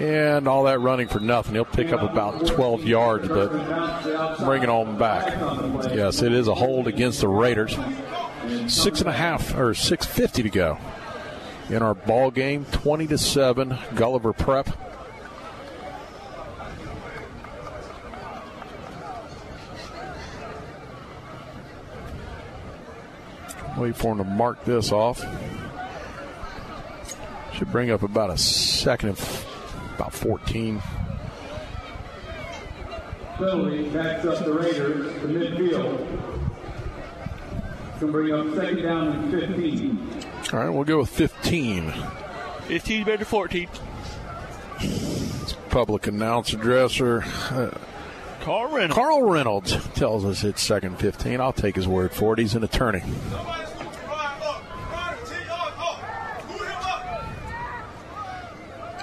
And 0.00 0.48
all 0.48 0.64
that 0.64 0.80
running 0.80 1.08
for 1.08 1.20
nothing. 1.20 1.52
He'll 1.52 1.66
pick 1.66 1.92
up 1.92 2.00
about 2.00 2.46
12 2.46 2.84
yards, 2.84 3.28
but 3.28 3.50
bring 4.38 4.62
it 4.62 4.70
on 4.70 4.96
back. 4.96 5.26
Yes, 5.94 6.22
it 6.22 6.32
is 6.32 6.48
a 6.48 6.54
hold 6.54 6.86
against 6.86 7.20
the 7.20 7.28
Raiders. 7.28 7.76
Six 8.66 9.00
and 9.00 9.10
a 9.10 9.12
half 9.12 9.54
or 9.54 9.74
650 9.74 10.44
to 10.44 10.48
go 10.48 10.78
in 11.68 11.82
our 11.82 11.94
ball 11.94 12.30
game. 12.30 12.64
20 12.72 13.08
to 13.08 13.18
seven. 13.18 13.76
Gulliver 13.94 14.32
Prep. 14.32 14.70
Wait 23.76 23.94
for 23.96 24.12
him 24.12 24.18
to 24.18 24.24
mark 24.24 24.64
this 24.64 24.92
off. 24.92 25.22
Should 27.52 27.70
bring 27.70 27.90
up 27.90 28.02
about 28.02 28.30
a 28.30 28.38
second 28.38 29.10
and 29.10 29.18
about 30.00 30.14
14. 30.14 30.82
Penalty 33.36 33.90
backs 33.90 34.24
up 34.24 34.44
the 34.44 34.52
Raiders 34.52 35.12
to 35.20 35.28
midfield. 35.28 36.50
Gonna 38.00 38.12
bring 38.12 38.32
up 38.32 38.54
second 38.54 38.82
down 38.82 39.08
and 39.08 39.30
15. 39.30 40.24
All 40.52 40.58
right, 40.58 40.70
we'll 40.70 40.84
go 40.84 41.00
with 41.00 41.10
15. 41.10 41.92
15 42.62 43.04
better 43.04 43.24
14. 43.26 43.68
Public 45.68 46.06
announcer 46.06 46.56
dresser. 46.56 47.22
Uh, 47.50 47.70
Carl 48.40 48.72
Reynolds. 48.72 48.94
Carl 48.94 49.22
Reynolds 49.22 49.88
tells 49.90 50.24
us 50.24 50.44
it's 50.44 50.62
second 50.62 50.98
15. 50.98 51.42
I'll 51.42 51.52
take 51.52 51.76
his 51.76 51.86
word 51.86 52.12
for 52.12 52.32
it. 52.32 52.38
He's 52.38 52.54
an 52.54 52.64
attorney. 52.64 53.02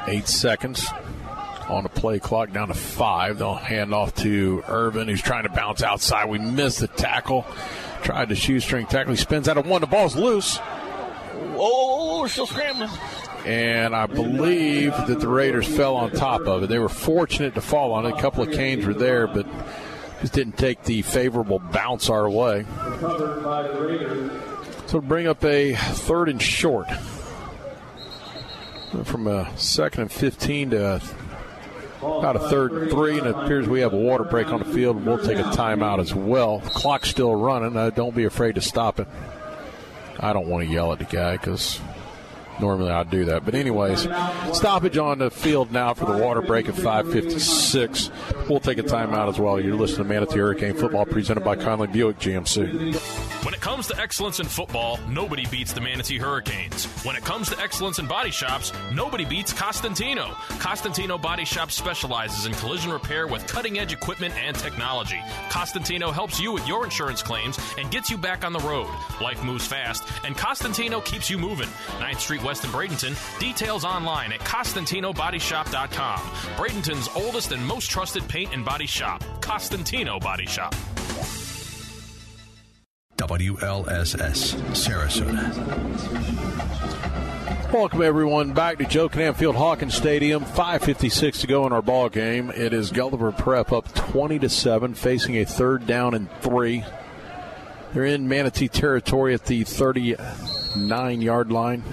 Eight 0.07 0.27
seconds 0.27 0.87
on 1.69 1.83
the 1.83 1.89
play 1.89 2.19
clock, 2.19 2.51
down 2.53 2.69
to 2.69 2.73
five. 2.73 3.39
They'll 3.39 3.55
hand 3.55 3.93
off 3.93 4.15
to 4.15 4.63
Irvin, 4.67 5.07
who's 5.09 5.21
trying 5.21 5.43
to 5.43 5.49
bounce 5.49 5.83
outside. 5.83 6.29
We 6.29 6.39
missed 6.39 6.79
the 6.79 6.87
tackle. 6.87 7.45
Tried 8.03 8.29
to 8.29 8.35
shoestring 8.35 8.85
tackle. 8.85 9.11
He 9.13 9.17
spins 9.17 9.49
out 9.49 9.57
of 9.57 9.67
one. 9.67 9.81
The 9.81 9.87
ball's 9.87 10.15
loose. 10.15 10.59
Oh, 11.59 12.21
we're 12.21 12.29
still 12.29 12.47
scrambling. 12.47 12.89
and 13.45 13.95
I 13.95 14.05
believe 14.05 14.91
that 15.07 15.19
the 15.19 15.27
Raiders 15.27 15.67
fell 15.67 15.95
on 15.95 16.11
top 16.11 16.41
of 16.41 16.63
it. 16.63 16.67
They 16.67 16.79
were 16.79 16.89
fortunate 16.89 17.55
to 17.55 17.61
fall 17.61 17.91
on 17.91 18.05
it. 18.05 18.13
A 18.13 18.21
couple 18.21 18.43
of 18.43 18.51
canes 18.51 18.85
were 18.85 18.93
there, 18.93 19.27
but 19.27 19.45
just 20.21 20.33
didn't 20.33 20.57
take 20.57 20.83
the 20.83 21.01
favorable 21.01 21.59
bounce 21.59 22.09
our 22.09 22.29
way. 22.29 22.65
Covered 22.99 23.43
by 23.43 23.63
the 23.63 23.81
Raiders. 23.81 24.31
So 24.85 25.01
bring 25.01 25.27
up 25.27 25.43
a 25.43 25.73
third 25.75 26.29
and 26.29 26.41
short. 26.41 26.87
From 29.05 29.27
a 29.27 29.57
second 29.57 30.03
and 30.03 30.11
15 30.11 30.71
to 30.71 31.01
about 32.01 32.35
a 32.35 32.39
third 32.49 32.71
and 32.73 32.91
three, 32.91 33.17
and 33.17 33.27
it 33.27 33.35
appears 33.35 33.67
we 33.67 33.79
have 33.81 33.93
a 33.93 33.97
water 33.97 34.23
break 34.23 34.47
on 34.47 34.59
the 34.59 34.65
field. 34.65 35.03
We'll 35.05 35.17
take 35.17 35.37
a 35.37 35.43
timeout 35.43 35.99
as 35.99 36.13
well. 36.13 36.61
Clock's 36.61 37.09
still 37.09 37.35
running. 37.35 37.75
Uh, 37.75 37.89
don't 37.89 38.15
be 38.15 38.25
afraid 38.25 38.55
to 38.55 38.61
stop 38.61 38.99
it. 38.99 39.07
I 40.19 40.33
don't 40.33 40.47
want 40.47 40.65
to 40.65 40.71
yell 40.71 40.91
at 40.91 40.99
the 40.99 41.05
guy 41.05 41.37
because 41.37 41.79
normally 42.59 42.91
I'd 42.91 43.09
do 43.09 43.25
that. 43.25 43.45
But 43.45 43.55
anyways, 43.55 44.07
stoppage 44.53 44.97
on 44.97 45.19
the 45.19 45.31
field 45.31 45.71
now 45.71 45.93
for 45.93 46.05
the 46.05 46.17
water 46.23 46.41
break 46.41 46.67
at 46.67 46.75
5:56. 46.75 48.11
We'll 48.49 48.59
take 48.59 48.77
a 48.77 48.83
timeout 48.83 49.29
as 49.29 49.39
well. 49.39 49.59
You're 49.59 49.75
listening 49.75 50.07
to 50.07 50.13
Manatee 50.13 50.39
Hurricane 50.39 50.73
Football 50.73 51.05
presented 51.05 51.43
by 51.43 51.55
Conley 51.55 51.87
Buick 51.87 52.19
GMC. 52.19 52.95
When 53.43 53.53
it 53.53 53.61
comes 53.61 53.87
to 53.87 53.99
excellence 53.99 54.39
in 54.39 54.45
football, 54.45 54.99
nobody 55.07 55.45
beats 55.47 55.71
the 55.73 55.81
Manatee 55.81 56.17
Hurricanes. 56.17 56.85
When 57.05 57.15
it 57.15 57.23
comes 57.23 57.49
to 57.49 57.59
excellence 57.61 57.99
in 57.99 58.07
body 58.07 58.31
shops, 58.31 58.73
nobody 58.93 59.25
beats 59.25 59.53
Costantino. 59.53 60.35
Costantino 60.59 61.17
Body 61.17 61.45
Shop 61.45 61.71
specializes 61.71 62.45
in 62.45 62.53
collision 62.53 62.91
repair 62.91 63.27
with 63.27 63.47
cutting 63.47 63.79
edge 63.79 63.93
equipment 63.93 64.33
and 64.35 64.55
technology. 64.57 65.19
Costantino 65.49 66.11
helps 66.11 66.39
you 66.39 66.51
with 66.51 66.67
your 66.67 66.83
insurance 66.83 67.21
claims 67.21 67.57
and 67.77 67.89
gets 67.91 68.09
you 68.09 68.17
back 68.17 68.43
on 68.43 68.53
the 68.53 68.59
road. 68.59 68.89
Life 69.21 69.43
moves 69.43 69.65
fast, 69.65 70.03
and 70.25 70.35
Costantino 70.35 70.99
keeps 71.01 71.29
you 71.29 71.37
moving. 71.37 71.69
9th 71.99 72.19
Street 72.19 72.43
West 72.47 72.63
in 72.63 72.69
Bradenton. 72.69 73.39
Details 73.39 73.83
online 73.83 74.31
at 74.31 74.39
CostantinoBodyShop.com. 74.39 76.19
Bradenton's 76.55 77.09
oldest 77.13 77.51
and 77.51 77.61
most 77.67 77.91
trusted 77.91 78.25
paint 78.29 78.53
and 78.53 78.63
body 78.63 78.85
shop, 78.85 79.21
Costantino 79.41 80.17
Body 80.17 80.45
Shop. 80.45 80.73
WLSS, 83.17 84.55
Sarasota. 84.71 85.43
Welcome 87.73 88.01
everyone 88.01 88.53
back 88.53 88.77
to 88.77 88.85
Joe 88.85 89.09
Kinnan 89.09 89.35
Field 89.35 89.57
Hawkins 89.57 89.93
Stadium. 89.93 90.45
5:56 90.45 91.41
to 91.41 91.47
go 91.47 91.67
in 91.67 91.73
our 91.73 91.81
ball 91.81 92.07
game. 92.07 92.49
It 92.51 92.71
is 92.71 92.91
Gulliver 92.91 93.33
Prep 93.33 93.73
up 93.73 93.93
20 93.93 94.39
to 94.39 94.47
seven, 94.47 94.93
facing 94.93 95.35
a 95.35 95.43
third 95.43 95.85
down 95.85 96.13
and 96.13 96.31
three. 96.39 96.85
They're 97.93 98.05
in 98.05 98.29
Manatee 98.29 98.69
territory 98.69 99.33
at 99.33 99.47
the 99.47 99.65
39 99.65 101.21
yard 101.21 101.51
line. 101.51 101.83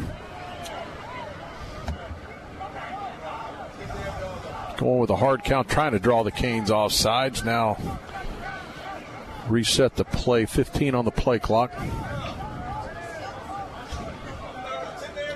Going 4.77 4.99
with 4.99 5.11
a 5.11 5.17
hard 5.17 5.45
count, 5.45 5.69
trying 5.69 5.93
to 5.93 5.99
draw 5.99 6.23
the 6.25 6.33
Canes 6.33 6.71
off 6.71 6.93
sides. 6.93 7.45
Now 7.45 7.79
reset 9.49 9.95
the 9.97 10.05
play, 10.05 10.47
15 10.47 10.95
on 10.95 11.05
the 11.05 11.11
play 11.11 11.39
clock. 11.39 11.73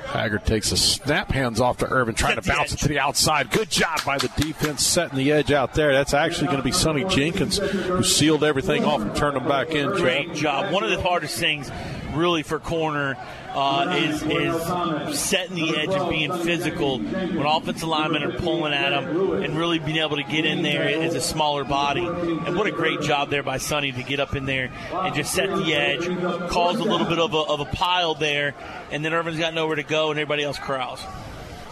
Haggard 0.08 0.47
takes 0.47 0.73
a 0.73 0.76
snap, 0.76 1.31
hands 1.31 1.60
off 1.60 1.76
to 1.78 1.86
Irvin, 1.86 2.15
trying 2.15 2.36
to 2.36 2.42
bounce 2.42 2.73
it 2.73 2.78
to 2.78 2.89
the 2.89 2.99
outside. 2.99 3.50
Good 3.50 3.68
job 3.68 4.02
by 4.07 4.17
the 4.17 4.28
defense 4.36 4.84
setting 4.84 5.18
the 5.18 5.31
edge 5.31 5.52
out 5.52 5.75
there. 5.75 5.92
That's 5.92 6.15
actually 6.15 6.47
going 6.47 6.58
to 6.58 6.65
be 6.65 6.73
Sonny 6.73 7.05
Jenkins 7.05 7.58
who 7.58 8.02
sealed 8.02 8.42
everything 8.42 8.84
off 8.84 9.02
and 9.02 9.15
turned 9.15 9.36
them 9.36 9.47
back 9.47 9.70
in. 9.70 9.91
Great 9.91 10.34
job. 10.34 10.73
One 10.73 10.83
of 10.83 10.91
the 10.91 11.00
hardest 11.00 11.39
things, 11.39 11.70
really, 12.15 12.42
for 12.42 12.58
corner 12.58 13.18
uh, 13.55 13.94
is 13.97 14.23
is 14.23 15.18
setting 15.18 15.57
the 15.57 15.77
edge 15.77 15.91
and 15.91 16.10
being 16.10 16.33
physical 16.44 16.99
when 16.99 17.47
offensive 17.47 17.89
linemen 17.89 18.23
are 18.23 18.39
pulling 18.39 18.73
at 18.73 18.91
them 18.91 19.43
and 19.43 19.57
really 19.57 19.78
being 19.78 19.99
able 19.99 20.17
to 20.17 20.23
get 20.23 20.44
in 20.44 20.62
there 20.62 20.83
as 20.83 21.15
a 21.15 21.20
smaller 21.20 21.65
body. 21.65 22.07
And 22.07 22.57
what 22.57 22.67
a 22.67 22.73
great 22.73 23.01
job 23.01 23.31
there 23.31 23.43
by 23.43 23.59
Sonny 23.59 23.93
to 23.93 24.02
get 24.02 24.20
up 24.20 24.36
in 24.36 24.47
there 24.47 24.70
and 24.93 25.15
just 25.15 25.33
set 25.33 25.49
the 25.49 25.75
edge, 25.75 26.07
cause 26.51 26.78
a 26.78 26.85
little 26.85 27.07
bit 27.07 27.18
of 27.18 27.35
a, 27.35 27.39
of 27.39 27.60
a 27.60 27.67
pile 27.67 28.15
there, 28.15 28.55
and 28.91 29.05
then 29.05 29.12
Irvin's 29.12 29.39
got 29.39 29.55
nowhere 29.55 29.77
to 29.77 29.83
go 29.83 30.10
and 30.10 30.18
everybody 30.18 30.44
else 30.44 30.59
corrals. 30.59 31.01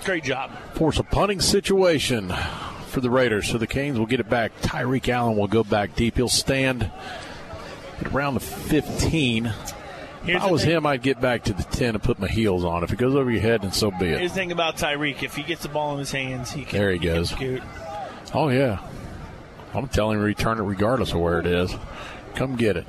Great 0.04 0.24
job. 0.24 0.52
Force 0.74 0.98
a 0.98 1.02
punting 1.02 1.40
situation 1.40 2.32
for 2.86 3.00
the 3.00 3.10
Raiders. 3.10 3.48
So 3.50 3.58
the 3.58 3.66
Canes 3.66 3.98
will 3.98 4.06
get 4.06 4.20
it 4.20 4.28
back. 4.30 4.58
Tyreek 4.62 5.08
Allen 5.08 5.36
will 5.36 5.48
go 5.48 5.64
back 5.64 5.96
deep. 5.96 6.16
He'll 6.16 6.28
stand 6.28 6.90
at 8.00 8.06
around 8.12 8.34
the 8.34 8.40
15. 8.40 9.52
Here's 10.26 10.42
if 10.42 10.48
I 10.48 10.50
was 10.50 10.62
thing. 10.64 10.72
him, 10.72 10.86
I'd 10.86 11.02
get 11.02 11.20
back 11.20 11.44
to 11.44 11.52
the 11.52 11.62
10 11.62 11.94
and 11.94 12.02
put 12.02 12.18
my 12.18 12.28
heels 12.28 12.64
on. 12.64 12.82
If 12.84 12.92
it 12.92 12.98
goes 12.98 13.14
over 13.14 13.30
your 13.30 13.40
head, 13.40 13.62
then 13.62 13.72
so 13.72 13.90
be 13.90 14.06
it. 14.06 14.18
Here's 14.18 14.32
the 14.32 14.36
thing 14.36 14.52
about 14.52 14.76
Tyreek: 14.76 15.22
if 15.22 15.34
he 15.36 15.42
gets 15.42 15.62
the 15.62 15.68
ball 15.68 15.92
in 15.92 15.98
his 16.00 16.10
hands, 16.10 16.52
he 16.52 16.64
can. 16.64 16.78
There 16.78 16.92
he 16.92 16.98
goes. 16.98 17.30
Scoot. 17.30 17.62
Oh, 18.34 18.48
yeah. 18.48 18.80
I'm 19.72 19.88
telling 19.88 20.16
him 20.16 20.22
to 20.22 20.26
return 20.26 20.58
it 20.58 20.62
regardless 20.62 21.12
of 21.12 21.20
where 21.20 21.38
it 21.38 21.46
is. 21.46 21.74
Come 22.34 22.56
get 22.56 22.76
it. 22.76 22.86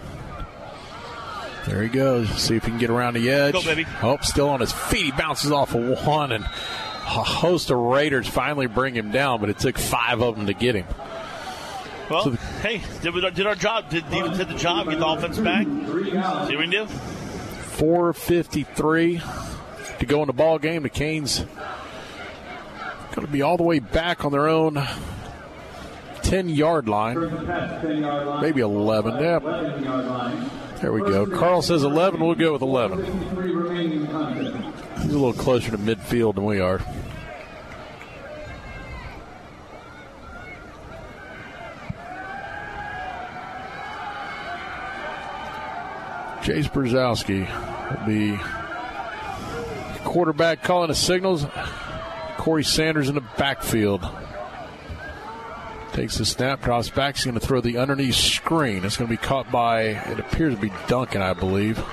There 1.67 1.83
he 1.83 1.89
goes. 1.89 2.29
See 2.41 2.55
if 2.55 2.63
he 2.63 2.71
can 2.71 2.79
get 2.79 2.89
around 2.89 3.15
the 3.15 3.29
edge. 3.29 3.53
Go, 3.53 3.61
baby. 3.61 3.85
Oh, 4.01 4.17
still 4.21 4.49
on 4.49 4.61
his 4.61 4.71
feet. 4.71 5.05
He 5.05 5.11
bounces 5.11 5.51
off 5.51 5.75
of 5.75 6.05
one, 6.07 6.31
and 6.31 6.43
a 6.45 6.47
host 7.23 7.69
of 7.71 7.77
Raiders 7.77 8.27
finally 8.27 8.67
bring 8.67 8.95
him 8.95 9.11
down, 9.11 9.41
but 9.41 9.49
it 9.49 9.59
took 9.59 9.77
five 9.77 10.21
of 10.21 10.37
them 10.37 10.47
to 10.47 10.53
get 10.53 10.75
him. 10.75 10.85
Well, 12.09 12.23
So 12.23 12.29
the- 12.31 12.37
hey, 12.37 12.81
did, 13.01 13.13
we, 13.13 13.21
did 13.31 13.45
our 13.45 13.55
job? 13.55 13.89
Did, 13.89 14.09
did, 14.09 14.33
the 14.35 14.45
job 14.55 14.89
get 14.89 14.99
the 14.99 15.07
offense 15.07 15.37
back? 15.39 15.65
See 15.65 15.71
what 15.73 16.49
we 16.49 16.55
can 16.55 16.69
do? 16.69 16.87
453 17.77 19.21
to 19.99 20.05
go 20.05 20.21
in 20.21 20.27
the 20.27 20.33
ball 20.33 20.59
game. 20.59 20.83
The 20.83 20.89
Canes 20.89 21.45
going 23.17 23.25
to 23.25 23.33
be 23.33 23.41
all 23.41 23.57
the 23.57 23.63
way 23.63 23.79
back 23.79 24.25
on 24.25 24.31
their 24.31 24.47
own 24.47 24.79
10 26.21 26.49
yard 26.49 26.87
line, 26.87 27.15
maybe 28.41 28.61
11. 28.61 29.15
Yep. 29.15 29.43
There 30.81 30.93
we 30.93 31.01
go. 31.01 31.25
Carl 31.25 31.63
says 31.63 31.83
11. 31.83 32.19
We'll 32.19 32.35
go 32.35 32.53
with 32.53 32.61
11. 32.61 33.05
He's 35.01 35.13
a 35.13 35.17
little 35.17 35.33
closer 35.33 35.71
to 35.71 35.77
midfield 35.77 36.35
than 36.35 36.45
we 36.45 36.59
are. 36.59 36.79
Jace 46.47 46.71
Brzezowski 46.71 47.45
be 48.05 48.39
quarterback 50.05 50.63
calling 50.63 50.87
the 50.87 50.95
signals. 50.95 51.45
Corey 52.37 52.63
Sanders 52.63 53.09
in 53.09 53.15
the 53.15 53.23
backfield. 53.37 54.07
Takes 55.91 56.17
the 56.17 56.25
snap, 56.25 56.61
drops 56.61 56.89
back. 56.89 57.17
He's 57.17 57.25
going 57.25 57.37
to 57.37 57.45
throw 57.45 57.59
the 57.59 57.77
underneath 57.77 58.15
screen. 58.15 58.85
It's 58.85 58.95
going 58.95 59.09
to 59.09 59.13
be 59.13 59.17
caught 59.17 59.51
by, 59.51 59.81
it 59.81 60.21
appears 60.21 60.55
to 60.55 60.61
be 60.61 60.71
Duncan, 60.87 61.21
I 61.21 61.33
believe. 61.33 61.83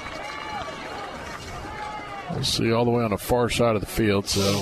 We'll 2.30 2.44
see 2.44 2.72
all 2.72 2.84
the 2.84 2.92
way 2.92 3.02
on 3.02 3.10
the 3.10 3.18
far 3.18 3.48
side 3.48 3.74
of 3.74 3.80
the 3.80 3.88
field. 3.88 4.28
So, 4.28 4.60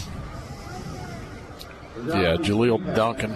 yeah, 2.06 2.36
Jaleel 2.38 2.96
Duncan. 2.96 3.34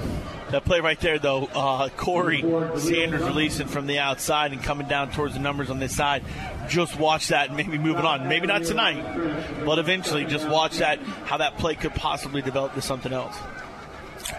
That 0.50 0.64
play 0.64 0.78
right 0.80 0.98
there, 1.00 1.18
though, 1.18 1.46
uh, 1.46 1.88
Corey 1.96 2.40
Sanders 2.76 3.22
releasing 3.22 3.66
from 3.66 3.88
the 3.88 3.98
outside 3.98 4.52
and 4.52 4.62
coming 4.62 4.86
down 4.86 5.10
towards 5.10 5.34
the 5.34 5.40
numbers 5.40 5.70
on 5.70 5.80
this 5.80 5.96
side. 5.96 6.22
Just 6.68 6.98
watch 6.98 7.28
that 7.28 7.48
and 7.48 7.56
maybe 7.56 7.78
moving 7.78 8.04
on. 8.04 8.28
Maybe 8.28 8.46
not 8.46 8.62
tonight, 8.62 9.64
but 9.64 9.80
eventually 9.80 10.24
just 10.24 10.48
watch 10.48 10.78
that, 10.78 11.00
how 11.00 11.38
that 11.38 11.58
play 11.58 11.74
could 11.74 11.94
possibly 11.94 12.42
develop 12.42 12.74
to 12.74 12.80
something 12.80 13.12
else. 13.12 13.36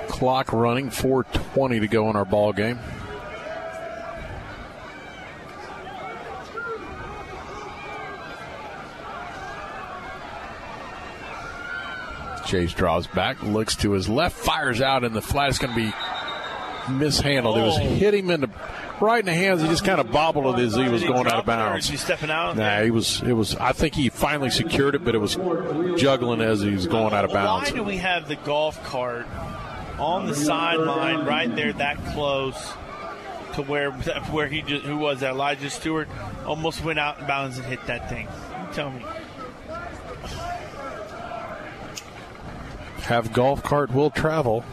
Clock 0.07 0.53
running, 0.53 0.89
420 0.89 1.81
to 1.81 1.87
go 1.87 2.09
in 2.09 2.15
our 2.15 2.25
ball 2.25 2.53
game. 2.53 2.79
Jace 12.47 12.73
draws 12.73 13.07
back, 13.07 13.41
looks 13.43 13.75
to 13.77 13.91
his 13.91 14.07
left, 14.07 14.37
fires 14.37 14.81
out, 14.81 15.03
and 15.03 15.13
the 15.13 15.21
flat 15.21 15.49
is 15.49 15.59
going 15.59 15.73
to 15.73 15.79
be 15.79 15.93
mishandled. 16.91 17.57
It 17.57 17.61
was 17.61 17.77
oh. 17.77 17.81
hit 17.81 18.13
him 18.13 18.29
in 18.31 18.41
the 18.41 18.49
right 19.01 19.19
in 19.19 19.25
the 19.25 19.33
hands. 19.33 19.61
He 19.61 19.67
just 19.67 19.85
kind 19.85 19.99
of 19.99 20.11
bobbled 20.11 20.57
it 20.57 20.63
as 20.63 20.75
he 20.75 20.87
was 20.87 21.03
going 21.03 21.27
out 21.27 21.39
of 21.39 21.45
drop 21.45 21.47
it, 21.47 21.51
or 21.51 21.69
bounds. 21.69 21.85
is 21.85 21.91
he 21.91 21.97
stepping 21.97 22.29
out? 22.29 22.57
Nah, 22.57 22.81
he 22.81 22.91
was. 22.91 23.21
It 23.21 23.33
was. 23.33 23.55
I 23.55 23.71
think 23.73 23.95
he 23.95 24.09
finally 24.09 24.49
secured 24.49 24.95
it, 24.95 25.03
but 25.03 25.15
it 25.15 25.19
was 25.19 25.35
juggling 25.99 26.41
as 26.41 26.61
he 26.61 26.71
was 26.71 26.87
going 26.87 27.13
out 27.13 27.25
of 27.25 27.31
bounds. 27.31 27.69
Why 27.69 27.77
do 27.77 27.83
we 27.83 27.97
have 27.97 28.27
the 28.27 28.35
golf 28.37 28.81
cart 28.83 29.27
on 29.99 30.27
the 30.27 30.35
sideline 30.35 31.25
right 31.25 31.53
there 31.55 31.73
that 31.73 31.97
close 32.13 32.73
to 33.55 33.63
where 33.63 33.91
where 33.91 34.47
he 34.47 34.61
just, 34.61 34.85
who 34.85 34.97
was 34.97 35.19
that 35.21 35.31
Elijah 35.31 35.69
Stewart 35.69 36.07
almost 36.45 36.83
went 36.83 36.99
out 36.99 37.19
of 37.19 37.27
bounds 37.27 37.57
and 37.57 37.65
hit 37.67 37.85
that 37.87 38.09
thing? 38.09 38.27
You 38.67 38.73
tell 38.73 38.91
me. 38.91 39.03
Have 43.07 43.31
golf 43.31 43.63
cart 43.63 43.93
will 43.93 44.09
travel. 44.09 44.65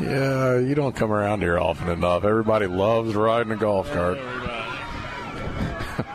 yeah, 0.00 0.58
you 0.58 0.74
don't 0.74 0.96
come 0.96 1.12
around 1.12 1.42
here 1.42 1.56
often 1.56 1.88
enough. 1.88 2.24
Everybody 2.24 2.66
loves 2.66 3.14
riding 3.14 3.52
a 3.52 3.56
golf 3.56 3.92
cart. 3.92 4.18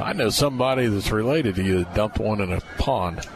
I 0.00 0.14
know 0.14 0.30
somebody 0.30 0.86
that's 0.86 1.10
related 1.10 1.56
to 1.56 1.62
you 1.62 1.84
that 1.84 1.94
dumped 1.94 2.18
one 2.18 2.40
in 2.40 2.50
a 2.50 2.62
pond. 2.78 3.28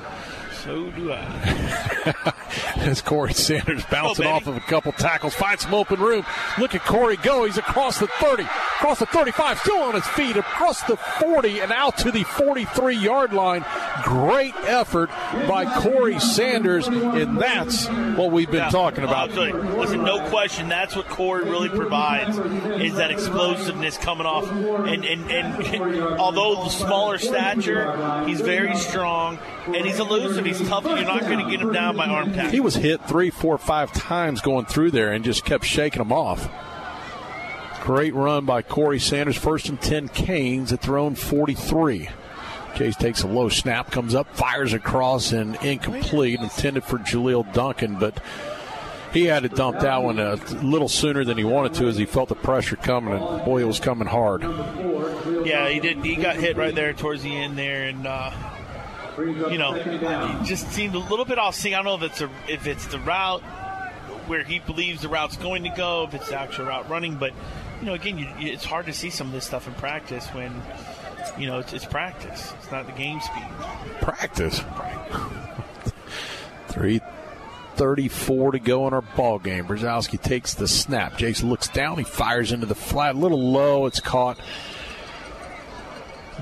So 0.65 0.91
do 0.91 1.13
I. 1.13 2.33
As 2.77 3.01
Corey 3.01 3.33
Sanders 3.33 3.85
bouncing 3.87 4.27
Oh, 4.27 4.31
off 4.31 4.47
of 4.47 4.57
a 4.57 4.61
couple 4.61 4.93
tackles, 4.93 5.35
finds 5.35 5.63
some 5.63 5.75
open 5.75 6.01
room. 6.01 6.25
Look 6.59 6.75
at 6.75 6.85
Corey 6.85 7.17
go. 7.17 7.45
He's 7.45 7.57
across 7.59 7.99
the 7.99 8.07
30, 8.19 8.43
across 8.43 8.99
the 8.99 9.07
35, 9.07 9.59
still 9.59 9.79
on 9.83 9.95
his 9.95 10.07
feet, 10.09 10.37
across 10.37 10.83
the 10.85 10.97
40, 10.97 11.61
and 11.61 11.73
out 11.73 11.97
to 11.99 12.11
the 12.11 12.23
43 12.25 12.97
yard 12.97 13.33
line. 13.33 13.65
Great 14.05 14.55
effort 14.67 15.11
by 15.49 15.65
Corey 15.81 16.19
Sanders, 16.21 16.87
and 16.87 17.39
that's 17.39 17.87
what 17.89 18.31
we've 18.31 18.51
been 18.51 18.61
Yeah. 18.65 18.71
talking 18.71 19.05
about. 19.05 19.29
Absolutely. 19.31 19.79
Listen, 19.79 20.05
no 20.05 20.29
question, 20.29 20.69
that's 20.69 20.95
what 20.95 21.09
Corey 21.09 21.45
really 21.45 21.69
provides 21.71 22.39
is 22.83 22.95
that 22.97 23.11
explosiveness 23.11 23.97
coming 23.99 24.27
off. 24.27 24.49
And, 24.51 25.05
and, 25.05 25.31
and 25.31 26.01
although 26.19 26.65
the 26.65 26.71
smaller 26.71 27.19
stature, 27.19 28.25
he's 28.27 28.41
very 28.41 28.77
strong 28.77 29.39
and 29.67 29.77
he's 29.87 30.01
elusive. 30.01 30.45
He's 30.45 30.52
tough. 30.61 30.85
You're 30.85 31.05
not 31.05 31.23
going 31.23 31.45
to 31.45 31.51
get 31.51 31.61
him 31.61 31.73
down 31.73 31.97
by 31.97 32.07
arm 32.07 32.33
tackle. 32.33 32.51
He 32.51 32.61
was 32.61 32.75
hit 32.75 33.07
three, 33.07 33.31
four, 33.31 33.59
five 33.59 33.93
times 33.93 34.41
going 34.41 34.67
through 34.67 34.91
there 34.91 35.13
and 35.13 35.25
just 35.25 35.45
kept 35.45 35.65
shaking 35.65 36.01
them 36.01 36.13
off. 36.13 36.49
Great 37.83 38.15
run 38.15 38.45
by 38.45 38.63
Corey 38.63 39.01
Sanders. 39.01 39.37
First 39.37 39.69
and 39.69 39.81
10 39.81 40.09
Canes 40.09 40.73
at 40.73 40.83
their 40.83 40.99
own 40.99 41.15
43. 41.15 42.09
Jace 42.75 42.97
takes 42.97 43.23
a 43.23 43.27
low 43.27 43.49
snap, 43.49 43.91
comes 43.91 44.15
up, 44.15 44.35
fires 44.35 44.73
across, 44.73 45.33
and 45.33 45.57
incomplete, 45.57 46.41
intended 46.41 46.85
for 46.85 46.99
Jaleel 46.99 47.53
Duncan, 47.53 47.99
but 47.99 48.23
he 49.13 49.27
had 49.27 49.43
to 49.43 49.51
dump 49.51 49.81
that 49.81 50.03
one 50.03 50.19
a 50.19 50.37
little 50.63 50.89
sooner 50.89 51.23
than 51.25 51.37
he 51.37 51.45
wanted 51.45 51.75
to 51.75 51.87
as 51.87 51.99
he 51.99 52.07
felt 52.07 52.31
the 52.31 52.35
pressure 52.35 52.77
coming, 52.77 53.13
and 53.13 53.45
boy, 53.45 53.61
it 53.61 53.67
was 53.67 53.79
coming 53.79 54.09
hard. 54.09 54.43
Yeah, 55.45 55.69
he 55.69 55.81
did. 55.81 56.03
He 56.05 56.17
got 56.17 56.37
hit 56.37 56.57
right 56.57 56.75
there 56.75 56.95
towards 56.95 57.23
the 57.23 57.35
end 57.35 57.59
there, 57.59 57.85
and 57.85 58.07
uh, 58.07 58.31
you 59.19 59.59
know, 59.59 59.73
he 59.75 60.45
just 60.45 60.71
seemed 60.73 60.95
a 60.95 60.99
little 60.99 61.25
bit 61.25 61.39
off 61.39 61.55
sync. 61.55 61.75
I 61.75 61.83
don't 61.83 61.87
know 61.87 62.07
if 62.07 62.13
it's 62.13 62.21
a, 62.21 62.31
if 62.49 62.67
it's 62.67 62.87
the 62.87 62.99
route 63.01 63.43
where 64.27 64.45
he 64.45 64.61
believes 64.61 65.03
the 65.03 65.09
route's 65.09 65.37
going 65.37 65.65
to 65.65 65.71
go, 65.71 66.05
if 66.05 66.15
it's 66.15 66.29
the 66.29 66.39
actual 66.39 66.67
route 66.67 66.89
running, 66.89 67.17
but 67.17 67.33
you 67.81 67.87
know, 67.87 67.95
again, 67.95 68.19
you, 68.19 68.29
it's 68.39 68.65
hard 68.65 68.87
to 68.87 68.93
see 68.93 69.11
some 69.11 69.27
of 69.27 69.33
this 69.33 69.45
stuff 69.45 69.67
in 69.67 69.75
practice 69.75 70.29
when 70.29 70.53
you 71.39 71.47
know 71.47 71.59
it's, 71.59 71.73
it's 71.73 71.85
practice. 71.85 72.53
It's 72.59 72.71
not 72.71 72.87
the 72.87 72.93
game 72.93 73.21
speed. 73.21 73.45
Practice. 74.01 74.63
Three 76.69 77.01
thirty-four 77.75 78.53
to 78.53 78.59
go 78.59 78.87
in 78.87 78.95
our 78.95 79.03
ball 79.03 79.39
game. 79.39 79.67
Brzezowski 79.67 80.21
takes 80.21 80.55
the 80.55 80.69
snap. 80.69 81.19
Jason 81.19 81.49
looks 81.51 81.69
down. 81.69 81.99
He 81.99 82.05
fires 82.05 82.53
into 82.53 82.67
the 82.67 82.75
flat. 82.75 83.15
A 83.15 83.19
little 83.19 83.51
low. 83.51 83.87
It's 83.87 84.01
caught. 84.01 84.39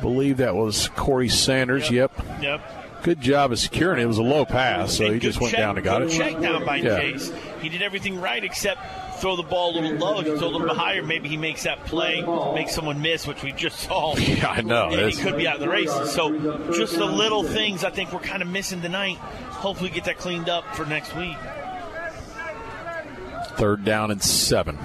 I 0.00 0.02
believe 0.02 0.38
that 0.38 0.54
was 0.56 0.88
Corey 0.96 1.28
Sanders. 1.28 1.90
Yep. 1.90 2.10
Yep. 2.40 3.02
Good 3.02 3.20
job 3.20 3.52
of 3.52 3.58
securing 3.58 4.00
it. 4.00 4.04
It 4.04 4.06
was 4.06 4.16
a 4.16 4.22
low 4.22 4.46
pass, 4.46 4.94
so 4.96 5.04
he 5.04 5.10
Good 5.18 5.20
just 5.20 5.40
went 5.42 5.50
check- 5.52 5.60
down 5.60 5.76
and 5.76 5.84
got 5.84 6.00
it. 6.00 6.10
Check 6.10 6.40
down 6.40 6.64
by 6.64 6.76
Yeah. 6.76 6.98
Jace. 7.00 7.34
He 7.60 7.68
did 7.68 7.82
everything 7.82 8.18
right 8.18 8.42
except 8.42 8.80
throw 9.20 9.36
the 9.36 9.42
ball 9.42 9.72
a 9.72 9.78
little 9.78 9.98
low. 9.98 10.20
If 10.20 10.26
you 10.26 10.38
throw 10.38 10.48
a 10.48 10.52
little 10.52 10.66
bit 10.68 10.76
higher, 10.76 11.02
maybe 11.02 11.28
he 11.28 11.36
makes 11.36 11.64
that 11.64 11.84
play, 11.84 12.22
makes 12.54 12.74
someone 12.74 13.02
miss, 13.02 13.26
which 13.26 13.42
we 13.42 13.52
just 13.52 13.78
saw. 13.80 14.14
Yeah, 14.18 14.48
I 14.48 14.62
know. 14.62 14.88
And 14.88 15.12
he 15.12 15.22
could 15.22 15.36
be 15.36 15.46
out 15.46 15.56
of 15.56 15.60
the 15.60 15.68
races. 15.68 16.12
So 16.12 16.30
just 16.72 16.94
the 16.96 17.04
little 17.04 17.42
things 17.42 17.84
I 17.84 17.90
think 17.90 18.10
we're 18.14 18.20
kind 18.20 18.40
of 18.40 18.48
missing 18.48 18.80
tonight. 18.80 19.18
Hopefully 19.18 19.90
get 19.90 20.04
that 20.04 20.16
cleaned 20.16 20.48
up 20.48 20.64
for 20.76 20.86
next 20.86 21.14
week. 21.14 21.36
Third 23.58 23.84
down 23.84 24.10
and 24.10 24.22
seven. 24.22 24.78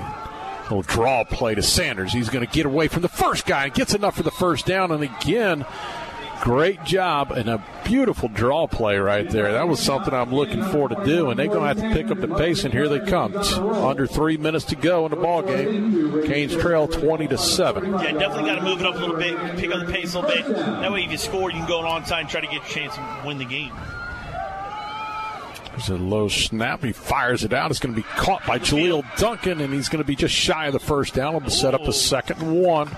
Little 0.66 0.82
draw 0.82 1.24
play 1.24 1.54
to 1.56 1.62
Sanders. 1.62 2.12
He's 2.12 2.30
going 2.30 2.46
to 2.46 2.52
get 2.52 2.66
away 2.66 2.88
from 2.88 3.04
the 3.04 3.10
first 3.10 3.46
guy 3.46 3.66
and 3.66 3.74
gets 3.74 3.94
enough 3.94 4.16
for 4.16 4.24
the 4.24 4.32
first 4.32 4.66
down. 4.66 4.92
And 4.92 5.04
again, 5.04 5.64
great 6.42 6.84
job 6.84 7.32
and 7.32 7.48
a 7.48 7.64
beautiful 7.86 8.30
draw 8.30 8.66
play 8.66 8.98
right 8.98 9.30
there. 9.30 9.52
That 9.52 9.68
was 9.68 9.80
something 9.80 10.12
I'm 10.12 10.34
looking 10.34 10.64
forward 10.64 10.98
to 10.98 11.06
do. 11.06 11.30
And 11.30 11.40
they're 11.40 11.48
going 11.48 11.62
to 11.62 11.68
have 11.68 11.78
to 11.78 11.96
pick 11.96 12.10
up 12.10 12.20
the 12.20 12.36
pace. 12.36 12.64
And 12.64 12.74
here 12.74 12.90
they 12.90 13.00
come. 13.00 13.36
Under 13.36 14.08
three 14.08 14.38
minutes 14.38 14.66
to 14.66 14.76
go 14.76 15.06
in 15.06 15.12
the 15.12 15.18
ball 15.18 15.44
game. 15.44 16.24
Canes 16.26 16.56
trail 16.56 16.88
20 16.88 17.28
to 17.28 17.38
seven. 17.38 17.92
Yeah, 17.92 18.14
definitely 18.14 18.50
got 18.50 18.56
to 18.56 18.64
move 18.64 18.80
it 18.80 18.88
up 18.88 18.96
a 18.96 18.98
little 18.98 19.18
bit, 19.18 19.38
pick 19.58 19.72
up 19.72 19.86
the 19.86 19.94
pace 19.94 20.16
a 20.16 20.20
little 20.20 20.36
bit. 20.36 20.48
That 20.56 20.92
way, 20.92 21.04
if 21.04 21.12
you 21.12 21.18
score, 21.18 21.52
you 21.52 21.60
can 21.60 21.68
go 21.68 21.86
on 21.86 22.04
time, 22.06 22.22
and 22.22 22.30
try 22.30 22.42
to 22.42 22.48
get 22.48 22.66
a 22.66 22.68
chance 22.68 22.96
to 22.96 23.22
win 23.24 23.38
the 23.38 23.46
game. 23.46 23.72
There's 25.76 25.90
a 25.90 25.98
low 25.98 26.30
snap. 26.30 26.84
He 26.84 26.94
fires 26.94 27.44
it 27.44 27.52
out. 27.52 27.70
It's 27.70 27.82
going 27.82 27.94
to 27.94 28.02
be 28.02 28.08
caught 28.16 28.46
by 28.46 28.60
Jaleel 28.60 29.04
Duncan, 29.18 29.60
and 29.60 29.74
he's 29.74 29.90
going 29.90 30.02
to 30.02 30.08
be 30.08 30.16
just 30.16 30.34
shy 30.34 30.68
of 30.68 30.74
the 30.74 30.80
first 30.80 31.14
down. 31.14 31.34
He'll 31.34 31.50
set 31.50 31.74
up 31.74 31.82
a 31.82 31.92
second 31.92 32.42
and 32.42 32.62
one. 32.62 32.90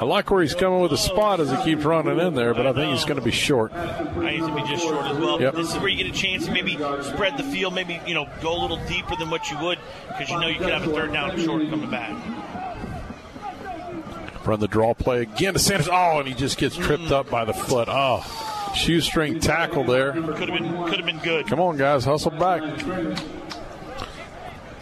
I 0.00 0.04
like 0.04 0.28
where 0.30 0.42
he's 0.42 0.54
coming 0.54 0.80
with 0.80 0.90
the 0.90 0.96
spot 0.96 1.38
as 1.38 1.50
he 1.50 1.56
keeps 1.58 1.84
running 1.84 2.18
in 2.18 2.34
there, 2.34 2.54
but 2.54 2.66
I 2.66 2.72
think 2.72 2.92
he's 2.92 3.04
going 3.04 3.20
to 3.20 3.24
be 3.24 3.30
short. 3.30 3.72
I 3.72 4.36
think 4.38 4.46
to 4.46 4.54
be 4.54 4.62
just 4.62 4.84
short 4.84 5.04
as 5.06 5.16
well. 5.16 5.40
Yep. 5.40 5.54
This 5.54 5.70
is 5.72 5.78
where 5.78 5.88
you 5.88 5.96
get 5.96 6.06
a 6.06 6.16
chance 6.16 6.46
to 6.46 6.52
maybe 6.52 6.74
spread 7.02 7.36
the 7.36 7.44
field, 7.44 7.74
maybe 7.74 8.00
you 8.06 8.14
know 8.14 8.28
go 8.40 8.56
a 8.56 8.60
little 8.60 8.84
deeper 8.86 9.14
than 9.16 9.30
what 9.30 9.50
you 9.50 9.58
would 9.58 9.78
because 10.08 10.28
you 10.28 10.40
know 10.40 10.48
you 10.48 10.58
could 10.58 10.70
have 10.70 10.86
a 10.86 10.92
third 10.92 11.12
down 11.12 11.36
short 11.40 11.68
coming 11.68 11.90
back. 11.90 12.16
Run 14.44 14.60
the 14.60 14.68
draw 14.68 14.94
play 14.94 15.22
again 15.22 15.52
to 15.54 15.58
Sanders. 15.58 15.88
Oh, 15.88 16.20
and 16.20 16.28
he 16.28 16.34
just 16.34 16.58
gets 16.58 16.76
tripped 16.76 17.04
mm. 17.04 17.12
up 17.12 17.28
by 17.28 17.44
the 17.44 17.52
foot. 17.52 17.88
Oh, 17.90 18.24
shoestring 18.74 19.40
tackle 19.40 19.84
there. 19.84 20.12
Could 20.12 20.48
have 20.48 20.58
been 20.58 20.84
could 20.84 20.96
have 20.96 21.06
been 21.06 21.18
good. 21.18 21.46
Come 21.46 21.60
on, 21.60 21.76
guys, 21.76 22.04
hustle 22.04 22.30
back. 22.30 22.62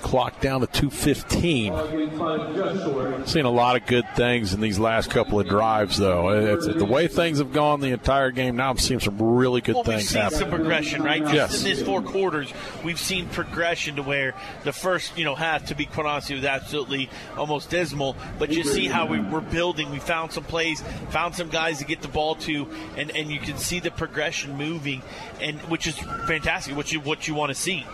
Clock 0.06 0.40
down 0.40 0.60
to 0.60 0.68
215. 0.68 3.26
Seen 3.26 3.44
a 3.44 3.50
lot 3.50 3.74
of 3.74 3.86
good 3.86 4.04
things 4.14 4.54
in 4.54 4.60
these 4.60 4.78
last 4.78 5.10
couple 5.10 5.40
of 5.40 5.48
drives, 5.48 5.96
though. 5.96 6.28
It's, 6.30 6.64
the 6.66 6.84
way 6.84 7.08
things 7.08 7.38
have 7.38 7.52
gone 7.52 7.80
the 7.80 7.88
entire 7.88 8.30
game, 8.30 8.54
now 8.54 8.70
I'm 8.70 8.78
seeing 8.78 9.00
some 9.00 9.20
really 9.20 9.60
good 9.60 9.74
Well, 9.74 9.82
we've 9.82 9.96
things 9.96 10.10
seen 10.10 10.22
happen. 10.22 10.38
some 10.38 10.50
progression, 10.50 11.02
right? 11.02 11.22
Just 11.22 11.34
Yes. 11.34 11.58
in 11.58 11.64
these 11.64 11.82
four 11.82 12.02
quarters, 12.02 12.52
we've 12.84 13.00
seen 13.00 13.26
progression 13.28 13.96
to 13.96 14.04
where 14.04 14.34
the 14.62 14.72
first, 14.72 15.18
you 15.18 15.24
know, 15.24 15.34
half, 15.34 15.64
to 15.66 15.74
be 15.74 15.86
quite 15.86 16.06
honest, 16.06 16.30
was 16.30 16.44
absolutely 16.44 17.10
almost 17.36 17.70
dismal. 17.70 18.14
But 18.38 18.52
you 18.52 18.62
see 18.62 18.86
how 18.86 19.06
we, 19.06 19.18
we're 19.18 19.40
building. 19.40 19.90
We 19.90 19.98
found 19.98 20.30
some 20.30 20.44
plays, 20.44 20.82
found 21.10 21.34
some 21.34 21.48
guys 21.48 21.78
to 21.78 21.84
get 21.84 22.00
the 22.00 22.06
ball 22.08 22.36
to, 22.36 22.68
and, 22.96 23.10
and 23.16 23.32
you 23.32 23.40
can 23.40 23.58
see 23.58 23.80
the 23.80 23.90
progression 23.90 24.56
moving, 24.56 25.02
and 25.40 25.58
which 25.62 25.88
is 25.88 25.98
fantastic. 26.28 26.76
What 26.76 26.92
you 26.92 27.00
what 27.00 27.26
you 27.26 27.34
want 27.34 27.48
to 27.50 27.56
see. 27.56 27.84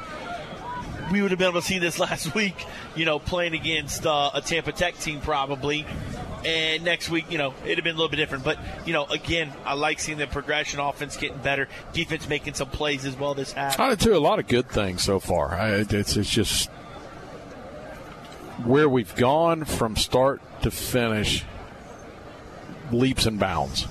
We 1.11 1.23
would 1.23 1.31
have 1.31 1.39
been 1.39 1.49
able 1.49 1.61
to 1.61 1.67
see 1.67 1.79
this 1.79 1.99
last 1.99 2.35
week, 2.35 2.65
you 2.95 3.05
know, 3.05 3.19
playing 3.19 3.55
against 3.55 4.07
uh, 4.07 4.31
a 4.35 4.41
Tampa 4.41 4.73
Tech 4.73 4.99
team 4.99 5.21
probably. 5.21 5.87
And 6.45 6.85
next 6.85 7.09
week, 7.09 7.31
you 7.31 7.39
know, 7.39 7.55
it'd 7.65 7.79
have 7.79 7.85
been 7.85 7.95
a 7.95 7.99
little 7.99 8.09
bit 8.09 8.17
different. 8.17 8.43
But, 8.43 8.59
you 8.85 8.93
know, 8.93 9.05
again, 9.07 9.53
I 9.65 9.75
like 9.75 10.01
seeing 10.01 10.19
the 10.19 10.27
progression, 10.27 10.81
offense 10.81 11.17
getting 11.17 11.39
better, 11.39 11.69
defense 11.93 12.29
making 12.29 12.55
some 12.55 12.69
plays 12.69 13.05
as 13.05 13.17
well 13.17 13.35
this 13.35 13.53
half. 13.53 13.79
I 13.79 13.91
did 13.91 14.01
too. 14.01 14.17
A 14.17 14.19
lot 14.19 14.39
of 14.41 14.49
good 14.49 14.69
things 14.69 15.03
so 15.03 15.21
far. 15.21 15.55
I, 15.55 15.85
it's, 15.89 16.17
it's 16.17 16.29
just 16.31 16.69
where 18.65 18.89
we've 18.89 19.15
gone 19.15 19.65
from 19.65 19.97
start 19.97 20.41
to 20.63 20.71
finish, 20.71 21.45
leaps 22.91 23.27
and 23.27 23.39
bounds. 23.39 23.87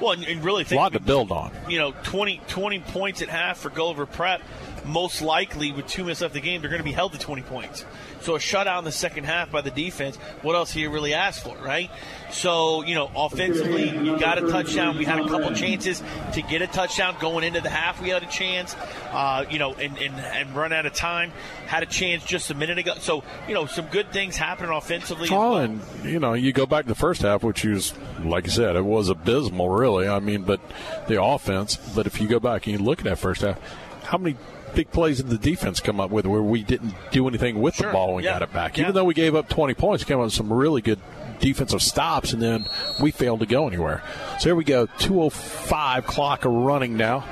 Well, 0.00 0.12
and, 0.12 0.24
and 0.24 0.44
really 0.44 0.62
A 0.62 0.66
think 0.66 0.80
lot 0.80 0.92
to 0.94 1.00
build 1.00 1.30
on. 1.30 1.52
you 1.68 1.78
know, 1.78 1.92
20, 2.02 2.40
20 2.48 2.80
points 2.80 3.22
at 3.22 3.28
half 3.28 3.58
for 3.58 3.70
Gulliver 3.70 4.06
Prep. 4.06 4.42
Most 4.84 5.22
likely, 5.22 5.72
with 5.72 5.86
two 5.86 6.02
minutes 6.02 6.20
left 6.20 6.30
of 6.30 6.34
the 6.34 6.40
game, 6.40 6.60
they're 6.60 6.70
going 6.70 6.80
to 6.80 6.84
be 6.84 6.92
held 6.92 7.12
to 7.12 7.18
20 7.18 7.42
points. 7.42 7.84
So 8.22 8.36
a 8.36 8.38
shutout 8.38 8.78
in 8.78 8.84
the 8.84 8.92
second 8.92 9.24
half 9.24 9.50
by 9.50 9.60
the 9.60 9.70
defense, 9.70 10.16
what 10.42 10.54
else 10.54 10.74
you 10.76 10.90
really 10.90 11.14
ask 11.14 11.42
for, 11.42 11.56
right? 11.56 11.90
So, 12.30 12.82
you 12.82 12.94
know, 12.94 13.10
offensively, 13.14 13.90
you 13.90 14.18
got 14.18 14.38
a 14.38 14.48
touchdown. 14.48 14.96
We 14.96 15.04
had 15.04 15.20
a 15.20 15.28
couple 15.28 15.52
chances 15.54 16.02
to 16.32 16.42
get 16.42 16.62
a 16.62 16.66
touchdown 16.66 17.16
going 17.20 17.44
into 17.44 17.60
the 17.60 17.68
half. 17.68 18.00
We 18.00 18.10
had 18.10 18.22
a 18.22 18.26
chance, 18.26 18.74
uh, 19.12 19.44
you 19.50 19.58
know, 19.58 19.74
and, 19.74 19.98
and, 19.98 20.14
and 20.14 20.54
run 20.54 20.72
out 20.72 20.86
of 20.86 20.94
time. 20.94 21.32
Had 21.66 21.82
a 21.82 21.86
chance 21.86 22.24
just 22.24 22.50
a 22.50 22.54
minute 22.54 22.78
ago. 22.78 22.94
So, 23.00 23.24
you 23.48 23.54
know, 23.54 23.66
some 23.66 23.86
good 23.86 24.12
things 24.12 24.36
happening 24.36 24.70
offensively. 24.70 25.24
as 25.24 25.30
Well, 25.30 25.78
you 26.04 26.20
know, 26.20 26.34
you 26.34 26.52
go 26.52 26.66
back 26.66 26.84
to 26.84 26.88
the 26.88 26.94
first 26.94 27.22
half, 27.22 27.42
which 27.42 27.64
was, 27.64 27.92
like 28.24 28.44
you 28.44 28.50
said, 28.50 28.76
it 28.76 28.84
was 28.84 29.08
abysmal, 29.08 29.68
really. 29.68 30.08
I 30.08 30.20
mean, 30.20 30.42
but 30.42 30.60
the 31.08 31.22
offense. 31.22 31.76
But 31.76 32.06
if 32.06 32.20
you 32.20 32.28
go 32.28 32.40
back 32.40 32.66
and 32.66 32.78
you 32.78 32.84
look 32.84 33.00
at 33.00 33.04
that 33.04 33.18
first 33.18 33.42
half, 33.42 33.58
how 34.04 34.18
many 34.18 34.36
big 34.74 34.90
plays 34.90 35.18
did 35.18 35.28
the 35.28 35.38
defense 35.38 35.80
come 35.80 36.00
up 36.00 36.10
with 36.10 36.26
where 36.26 36.42
we 36.42 36.62
didn't 36.62 36.94
do 37.10 37.26
anything 37.28 37.60
with 37.60 37.76
the 37.76 37.88
ball 37.88 38.14
we 38.14 38.24
Yeah. 38.24 38.32
got 38.32 38.42
it 38.42 38.52
back? 38.52 38.76
Yeah. 38.76 38.84
Even 38.84 38.94
though 38.94 39.04
we 39.04 39.14
gave 39.14 39.34
up 39.34 39.48
20 39.48 39.74
points, 39.74 40.04
came 40.04 40.18
up 40.18 40.24
with 40.24 40.32
some 40.34 40.52
really 40.52 40.80
good 40.82 40.98
defensive 41.40 41.82
stops, 41.82 42.32
and 42.32 42.40
then 42.40 42.66
we 43.00 43.10
failed 43.10 43.40
to 43.40 43.46
go 43.46 43.66
anywhere. 43.66 44.02
So 44.38 44.44
here 44.48 44.54
we 44.54 44.64
go, 44.64 44.86
2:05 44.98 46.06
clock 46.06 46.42
running 46.44 46.96
now. 46.96 47.24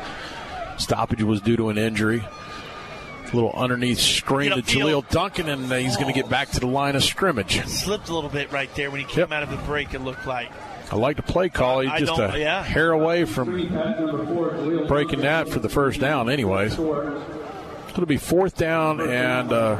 Stoppage 0.79 1.23
was 1.23 1.41
due 1.41 1.57
to 1.57 1.69
an 1.69 1.79
injury. 1.79 2.23
A 2.23 3.37
Little 3.37 3.53
underneath 3.53 4.01
screen 4.01 4.51
to. 4.51 4.63
Jaleel 4.63 5.09
Duncan, 5.09 5.49
and 5.49 5.71
he's 5.71 5.97
going 5.97 6.13
to 6.13 6.13
get 6.13 6.29
back 6.29 6.51
to 6.51 6.59
the 6.61 6.67
line 6.67 6.97
of 6.97 7.05
scrimmage. 7.05 7.65
Slipped 7.67 8.09
a 8.09 8.15
little 8.15 8.31
bit 8.31 8.51
right 8.51 8.75
there 8.75 8.91
when 8.91 8.99
he 8.99 9.07
came 9.07 9.33
out 9.33 9.45
of 9.45 9.51
the 9.51 9.57
break, 9.59 9.95
it 9.95 10.01
looked 10.01 10.27
like. 10.27 10.51
I 10.91 10.97
like 10.97 11.17
the 11.17 11.23
play 11.23 11.49
call. 11.49 11.81
He's 11.81 12.07
just 12.09 12.19
a 12.19 12.37
yeah. 12.37 12.65
hair 12.65 12.91
away 12.91 13.25
from 13.25 13.69
breaking 14.89 15.21
that 15.21 15.49
for 15.49 15.61
the 15.61 15.69
first 15.69 16.01
down, 16.01 16.29
anyways. 16.29 16.73
It's 16.73 16.79
going 16.79 18.03
to 18.03 18.07
be 18.07 18.17
fourth 18.17 18.57
down 18.57 19.01
and 19.01 19.53
uh, 19.53 19.77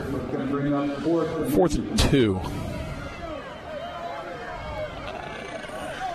fourth 1.51 1.75
and 1.75 1.99
two. 1.99 2.41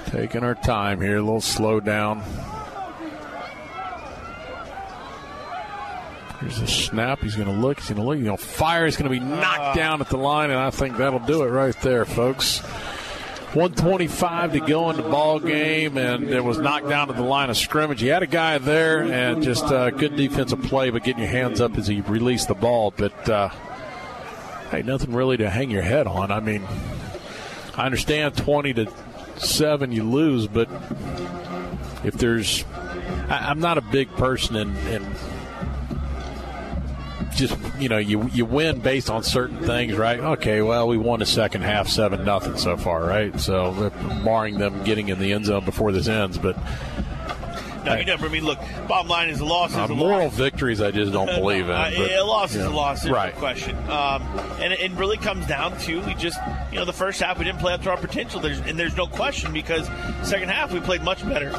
Taking 0.06 0.44
our 0.44 0.56
time 0.56 1.02
here, 1.02 1.18
a 1.18 1.22
little 1.22 1.42
slow 1.42 1.82
down. 1.82 2.24
Here's 6.40 6.60
a 6.60 6.68
snap. 6.68 7.20
He's 7.22 7.36
going 7.36 7.48
to 7.48 7.54
look. 7.54 7.80
He's 7.80 7.90
going 7.90 8.00
to 8.00 8.04
look. 8.04 8.18
He's 8.18 8.26
going 8.26 8.38
to 8.38 8.44
fire. 8.44 8.86
He's 8.86 8.98
going 8.98 9.12
to 9.12 9.20
be 9.20 9.26
knocked 9.26 9.76
down 9.76 10.00
at 10.00 10.10
the 10.10 10.18
line, 10.18 10.52
and 10.52 10.60
I 10.60 10.70
think 10.70 10.98
that'll 10.98 11.20
do 11.20 11.44
it 11.44 11.50
right 11.50 11.76
there, 11.82 12.06
folks. 12.06 12.62
125 13.56 14.52
to 14.52 14.60
go 14.60 14.90
in 14.90 14.98
the 14.98 15.04
ball 15.04 15.40
game, 15.40 15.98
and 15.98 16.30
it 16.30 16.44
was 16.44 16.58
knocked 16.60 16.90
down 16.90 17.08
to 17.08 17.14
the 17.14 17.22
line 17.22 17.50
of 17.50 17.56
scrimmage. 17.56 18.02
He 18.02 18.08
had 18.08 18.22
a 18.22 18.28
guy 18.28 18.58
there, 18.58 19.02
and 19.02 19.42
just 19.42 19.64
uh, 19.64 19.92
good 19.92 20.18
defensive 20.18 20.62
play, 20.64 20.90
but 20.90 21.06
getting 21.06 21.24
your 21.24 21.32
hands 21.32 21.62
up 21.62 21.78
as 21.78 21.88
he 21.88 22.02
released 22.02 22.50
the 22.50 22.54
ball. 22.54 22.94
But 22.96 23.30
uh, 23.30 23.50
hey, 24.72 24.82
nothing 24.82 25.14
really 25.14 25.38
to 25.38 25.50
hang 25.50 25.72
your 25.72 25.84
head 25.84 26.06
on. 26.06 26.32
I 26.32 26.42
mean, 26.42 26.68
I 27.76 27.86
understand 27.86 28.36
20 28.36 28.74
to 28.74 28.92
seven, 29.38 29.94
you 29.94 30.04
lose, 30.04 30.48
but 30.48 30.70
if 32.04 32.16
there's, 32.16 32.66
I, 33.30 33.48
I'm 33.50 33.62
not 33.62 33.78
a 33.78 33.82
big 33.82 34.10
person 34.12 34.58
in, 34.58 34.76
in 34.88 35.04
just 37.36 37.58
you 37.80 37.90
know 37.90 37.98
you 37.98 38.28
you 38.34 38.46
win 38.46 38.80
based 38.80 39.10
on 39.10 39.24
certain 39.24 39.60
things, 39.60 39.96
right? 39.96 40.20
Okay, 40.20 40.62
well 40.62 40.88
we 40.88 40.98
won 40.98 41.20
the 41.20 41.26
second 41.26 41.62
half 41.62 41.88
seven 41.88 42.24
nothing 42.26 42.58
so 42.58 42.78
far, 42.78 43.04
right? 43.04 43.40
So 43.40 43.92
barring 44.24 44.58
them 44.58 44.84
getting 44.84 45.10
in 45.10 45.20
the 45.20 45.34
end 45.34 45.46
zone 45.46 45.66
before 45.66 45.92
this 45.92 46.08
ends, 46.08 46.38
but. 46.38 46.58
No, 47.86 47.94
you 47.94 48.04
never. 48.06 48.26
I 48.26 48.30
mean, 48.30 48.44
look. 48.46 48.58
Bottom 48.88 49.08
line 49.10 49.30
is 49.30 49.42
a 49.42 49.46
loss 49.46 49.70
is 49.70 49.78
Uh, 49.78 49.84
a 49.84 49.88
moral 49.90 50.26
loss. 50.26 50.34
victories, 50.34 50.82
I 50.82 50.90
just 50.90 51.12
don't 51.14 51.28
believe 51.40 51.66
in. 51.66 51.72
Uh, 51.72 51.92
but, 51.96 52.12
a 52.14 52.24
loss 52.24 52.56
is 52.56 52.66
a 52.66 52.70
loss. 52.72 53.04
There's 53.04 53.14
right? 53.14 53.32
no 53.36 53.40
question. 53.40 53.78
Um, 53.92 54.24
and 54.60 54.74
it, 54.74 54.80
it 54.80 54.92
really 54.94 55.18
comes 55.18 55.46
down 55.46 55.78
to 55.82 56.02
we 56.02 56.16
just, 56.16 56.40
you 56.72 56.80
know, 56.80 56.86
the 56.86 56.94
first 56.94 57.22
half 57.22 57.38
we 57.38 57.46
didn't 57.46 57.60
play 57.60 57.74
up 57.74 57.84
to 57.84 57.92
our 57.92 57.98
potential. 57.98 58.40
There's, 58.40 58.60
and 58.62 58.80
there's 58.80 58.98
no 58.98 59.06
question 59.06 59.54
because 59.54 59.86
second 60.28 60.50
half 60.50 60.74
we 60.74 60.80
played 60.80 61.04
much 61.04 61.24
better. 61.28 61.52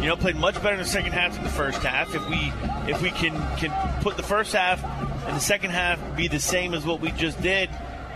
You 0.00 0.06
know, 0.06 0.16
played 0.16 0.36
much 0.36 0.54
better 0.62 0.74
in 0.74 0.78
the 0.78 0.84
second 0.84 1.12
half 1.12 1.34
than 1.34 1.42
the 1.42 1.50
first 1.50 1.82
half. 1.82 2.14
If 2.14 2.28
we 2.28 2.52
if 2.90 3.02
we 3.02 3.10
can 3.10 3.34
can 3.56 4.02
put 4.02 4.16
the 4.16 4.22
first 4.22 4.52
half 4.52 4.82
and 5.26 5.36
the 5.36 5.40
second 5.40 5.70
half 5.70 5.98
be 6.16 6.28
the 6.28 6.38
same 6.38 6.72
as 6.72 6.86
what 6.86 7.00
we 7.00 7.10
just 7.10 7.40
did, 7.42 7.68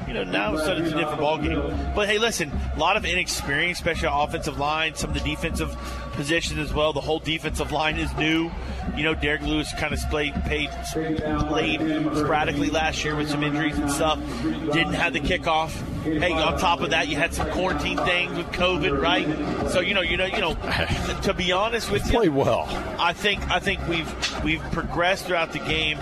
you 0.06 0.14
know, 0.14 0.24
now 0.24 0.52
of 0.52 0.60
a 0.60 0.64
sudden 0.64 0.84
it's 0.84 0.94
a 0.94 0.96
different 0.96 1.20
ballgame. 1.20 1.94
But 1.94 2.08
hey, 2.08 2.18
listen, 2.18 2.50
a 2.74 2.78
lot 2.78 2.96
of 2.96 3.04
inexperience, 3.04 3.78
especially 3.78 4.08
offensive 4.10 4.58
line, 4.58 4.94
some 4.94 5.10
of 5.10 5.14
the 5.14 5.28
defensive 5.28 5.76
positions 6.12 6.58
as 6.58 6.72
well. 6.72 6.92
The 6.92 7.00
whole 7.00 7.18
defensive 7.18 7.72
line 7.72 7.96
is 7.98 8.14
new. 8.16 8.50
You 8.96 9.04
know, 9.04 9.14
Derek 9.14 9.42
Lewis 9.42 9.72
kind 9.78 9.94
of 9.94 10.00
played, 10.10 10.34
paid, 10.44 10.70
played 10.92 11.80
sporadically 12.14 12.70
last 12.70 13.04
year 13.04 13.16
with 13.16 13.30
some 13.30 13.42
injuries 13.42 13.78
and 13.78 13.90
stuff. 13.90 14.18
Didn't 14.42 14.94
have 14.94 15.12
the 15.12 15.20
kickoff. 15.20 15.70
Hey, 16.02 16.32
on 16.32 16.58
top 16.58 16.80
of 16.80 16.90
that, 16.90 17.08
you 17.08 17.16
had 17.16 17.32
some 17.32 17.48
quarantine 17.50 17.96
things 17.98 18.36
with 18.36 18.48
COVID, 18.48 19.00
right? 19.00 19.70
So 19.70 19.80
you 19.80 19.94
know, 19.94 20.00
you 20.00 20.16
know, 20.16 20.26
you 20.26 20.40
know. 20.40 20.54
To 21.22 21.32
be 21.32 21.52
honest 21.52 21.90
with 21.90 22.04
you, 22.06 22.12
played 22.12 22.30
well. 22.30 22.66
I 22.98 23.12
think 23.12 23.48
I 23.50 23.60
think 23.60 23.86
we've 23.86 24.42
we've 24.42 24.62
progressed 24.72 25.26
throughout 25.26 25.52
the 25.52 25.60
game. 25.60 25.98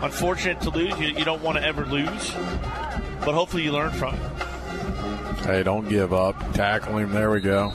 Unfortunate 0.00 0.60
to 0.62 0.70
lose. 0.70 0.98
You, 0.98 1.08
you 1.08 1.24
don't 1.24 1.42
want 1.42 1.58
to 1.58 1.64
ever 1.64 1.84
lose, 1.84 2.30
but 3.20 3.34
hopefully 3.34 3.62
you 3.64 3.72
learn 3.72 3.90
from 3.92 4.14
it. 4.14 4.20
Hey, 5.44 5.62
don't 5.62 5.88
give 5.88 6.12
up. 6.12 6.36
Tackle 6.52 6.98
him. 6.98 7.12
There 7.12 7.30
we 7.30 7.40
go. 7.40 7.72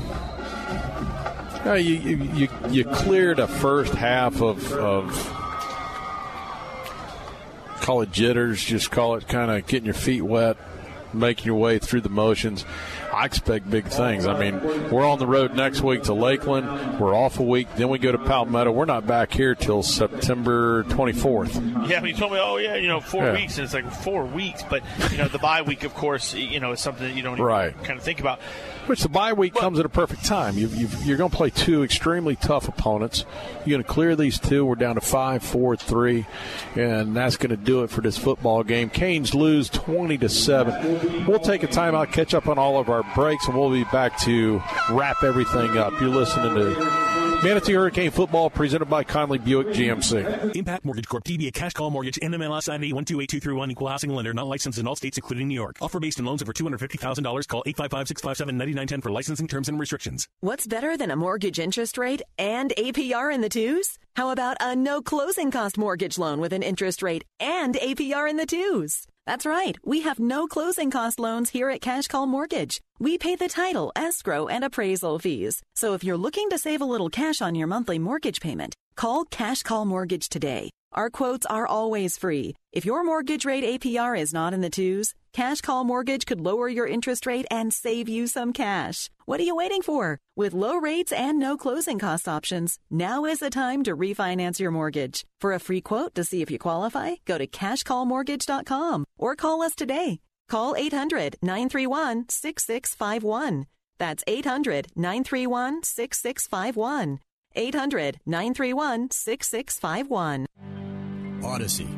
Yeah, 1.66 1.76
you, 1.76 1.96
you, 1.96 2.24
you, 2.34 2.50
you 2.70 2.86
cleared 2.86 3.40
a 3.40 3.48
first 3.48 3.94
half 3.96 4.42
of, 4.42 4.72
of 4.74 5.12
call 7.82 8.02
it 8.02 8.12
jitters, 8.12 8.64
just 8.64 8.92
call 8.92 9.16
it 9.16 9.28
kind 9.28 9.50
of 9.50 9.66
getting 9.68 9.86
your 9.86 9.96
feet 9.96 10.22
wet, 10.22 10.58
making 11.20 11.46
your 11.46 11.56
way 11.56 11.80
through 11.80 12.02
the 12.02 12.10
motions. 12.10 12.66
I 13.14 13.26
expect 13.26 13.70
big 13.70 13.86
things. 13.86 14.26
I 14.28 14.38
mean, 14.40 14.62
we're 14.92 15.06
on 15.08 15.20
the 15.20 15.28
road 15.28 15.56
next 15.56 15.82
week 15.82 16.04
to 16.04 16.14
Lakeland. 16.14 17.00
We're 17.00 17.16
off 17.16 17.40
a 17.40 17.44
week. 17.44 17.68
Then 17.76 17.90
we 17.90 17.98
go 18.00 18.12
to 18.12 18.18
Palmetto. 18.18 18.72
We're 18.72 18.86
not 18.86 19.08
back 19.08 19.32
here 19.34 19.56
till 19.56 19.84
September 19.84 20.84
24th. 20.86 21.90
Yeah, 21.90 21.98
I 21.98 22.02
mean, 22.02 22.14
you 22.14 22.20
told 22.20 22.34
me, 22.34 22.40
oh 22.42 22.58
yeah, 22.58 22.76
you 22.76 22.88
know, 22.88 23.00
four 23.00 23.24
Yeah. 23.24 23.34
weeks, 23.34 23.58
and 23.58 23.66
it's 23.66 23.74
like 23.74 23.90
four 23.92 24.26
weeks. 24.26 24.64
But 24.70 24.84
you 25.12 25.18
know, 25.18 25.28
the 25.28 25.40
bye 25.40 25.62
week, 25.62 25.84
of 25.84 25.94
course, 25.94 26.34
you 26.34 26.60
know, 26.60 26.72
is 26.74 26.80
something 26.80 27.08
that 27.08 27.16
you 27.16 27.22
don't 27.24 27.34
even 27.36 27.46
Right. 27.46 27.84
kind 27.84 27.98
of 27.98 28.04
think 28.04 28.20
about. 28.20 28.40
Which 28.88 29.02
the 29.02 29.10
bye 29.10 29.34
week 29.34 29.56
comes 29.56 29.80
at 29.80 29.86
a 29.86 29.90
perfect 29.90 30.26
time. 30.26 30.58
You've, 30.58 30.76
you've, 30.76 31.06
you're 31.06 31.18
going 31.18 31.32
to 31.32 31.36
play 31.36 31.50
two 31.50 31.84
extremely 31.84 32.36
tough 32.36 32.68
opponents. 32.68 33.26
You're 33.66 33.78
going 33.78 33.84
to 33.84 33.90
clear 33.90 34.16
these 34.16 34.40
two. 34.40 34.64
We're 34.64 34.76
down 34.76 34.96
to 34.96 35.02
five, 35.02 35.44
four, 35.44 35.76
three, 35.76 36.28
and 36.76 37.16
that's 37.16 37.38
going 37.38 37.50
to 37.50 37.58
do 37.58 37.84
it 37.84 37.90
for 37.90 38.02
this 38.02 38.18
football 38.18 38.64
game. 38.64 38.90
Canes 38.90 39.34
lose 39.34 39.70
twenty 39.70 40.18
to 40.20 40.30
seven. 40.30 41.26
We'll 41.26 41.40
take 41.40 41.64
a 41.64 41.68
timeout, 41.68 42.12
catch 42.12 42.34
up 42.34 42.48
on 42.48 42.60
all 42.60 42.80
of 42.80 42.90
our 42.90 43.04
breaks, 43.16 43.48
and 43.48 43.58
we'll 43.58 43.72
be 43.72 43.86
back 43.86 44.20
to 44.22 44.62
wrap 44.92 45.24
everything 45.24 45.78
up. 45.78 46.00
You're 46.00 46.10
listening 46.10 46.54
to 46.56 47.06
Manatee 47.44 47.74
Hurricane 47.74 48.12
Football, 48.12 48.50
presented 48.50 48.86
by 48.86 49.04
Conley 49.04 49.38
Buick 49.38 49.68
GMC. 49.68 50.56
Impact 50.56 50.84
Mortgage 50.86 51.08
Corp. 51.08 51.24
DBA 51.24 51.54
Cash 51.54 51.74
Call 51.74 51.92
Mortgage. 51.92 52.16
NMLS 52.16 52.70
ID 52.70 52.94
128231. 52.94 53.72
Equal 53.72 53.88
housing 53.88 54.10
lender. 54.10 54.34
Not 54.34 54.48
licensed 54.48 54.80
in 54.80 54.88
all 54.88 54.96
states, 54.96 55.18
including 55.18 55.48
New 55.48 55.54
York. 55.54 55.78
Offer 55.82 56.00
based 56.00 56.20
on 56.20 56.26
loans 56.26 56.42
over 56.42 56.54
$250,000. 56.54 57.48
Call 57.48 57.64
855-657-9910 58.76 59.04
for 59.04 59.12
licensing 59.12 59.48
terms 59.48 59.70
and 59.70 59.80
restrictions. 59.80 60.28
What's 60.42 60.68
better 60.68 60.98
than 60.98 61.12
a 61.12 61.16
mortgage 61.16 61.60
interest 61.60 61.98
rate 61.98 62.22
and 62.38 62.74
APR 62.78 63.34
in 63.34 63.42
the 63.42 63.50
twos? 63.50 63.98
How 64.16 64.30
about 64.30 64.58
a 64.60 64.76
no 64.76 65.02
closing 65.02 65.52
cost 65.52 65.78
mortgage 65.78 66.18
loan 66.18 66.40
with 66.40 66.54
an 66.54 66.64
interest 66.64 67.02
rate 67.02 67.24
and 67.40 67.76
APR 67.76 68.30
in 68.30 68.38
the 68.38 68.46
twos? 68.46 69.08
That's 69.26 69.46
right. 69.46 69.76
We 69.84 70.02
have 70.02 70.20
no 70.20 70.48
closing 70.48 70.92
cost 70.92 71.20
loans 71.20 71.50
here 71.50 71.70
at 71.70 71.82
Cash 71.82 72.08
Call 72.08 72.28
Mortgage. 72.28 72.80
We 73.00 73.18
pay 73.18 73.36
the 73.36 73.50
title, 73.50 73.92
escrow, 73.96 74.48
and 74.48 74.64
appraisal 74.64 75.20
fees. 75.20 75.62
So 75.76 75.94
if 75.94 76.04
you're 76.04 76.18
looking 76.18 76.50
to 76.52 76.58
save 76.58 76.82
a 76.82 76.86
little 76.86 77.10
cash 77.10 77.42
on 77.42 77.56
your 77.56 77.68
monthly 77.68 78.00
mortgage 78.00 78.40
payment, 78.40 78.76
call 78.96 79.26
Cash 79.26 79.64
Call 79.64 79.86
Mortgage 79.86 80.30
today. 80.30 80.70
Our 80.94 81.10
quotes 81.10 81.46
are 81.48 81.68
always 81.68 82.18
free. 82.18 82.56
If 82.72 82.86
your 82.86 83.04
mortgage 83.04 83.44
rate 83.46 83.82
APR 83.82 84.18
is 84.18 84.34
not 84.34 84.54
in 84.54 84.62
the 84.62 84.70
twos, 84.70 85.14
Cash 85.36 85.60
Call 85.60 85.84
Mortgage 85.84 86.26
could 86.26 86.40
lower 86.40 86.70
your 86.70 86.88
interest 86.88 87.26
rate 87.26 87.46
and 87.52 87.74
save 87.74 88.08
you 88.08 88.26
some 88.26 88.54
cash. 88.54 89.10
What 89.26 89.38
are 89.42 89.44
you 89.44 89.54
waiting 89.54 89.82
for? 89.82 90.18
With 90.38 90.54
low 90.54 90.78
rates 90.78 91.12
and 91.12 91.38
no 91.38 91.58
closing 91.58 92.00
cost 92.00 92.30
options, 92.30 92.80
now 92.90 93.26
is 93.26 93.40
the 93.40 93.50
time 93.50 93.84
to 93.84 93.98
refinance 93.98 94.60
your 94.62 94.72
mortgage. 94.72 95.26
For 95.42 95.52
a 95.52 95.60
free 95.60 95.82
quote 95.82 96.16
to 96.16 96.24
see 96.24 96.42
if 96.42 96.50
you 96.50 96.58
qualify, 96.58 97.16
go 97.26 97.38
to 97.38 97.48
cashcallmortgage.com 97.48 99.04
or 99.20 99.36
call 99.36 99.62
us 99.62 99.76
today. 99.76 100.22
Call 100.48 100.74
800 100.78 101.36
931 101.42 102.30
6651. 102.30 103.66
That's 103.98 104.24
800 104.28 104.88
931 104.96 105.84
6651. 105.84 107.20
800 107.58 108.20
931 108.26 109.12
6651. 109.12 110.46
Odyssey. 111.44 111.90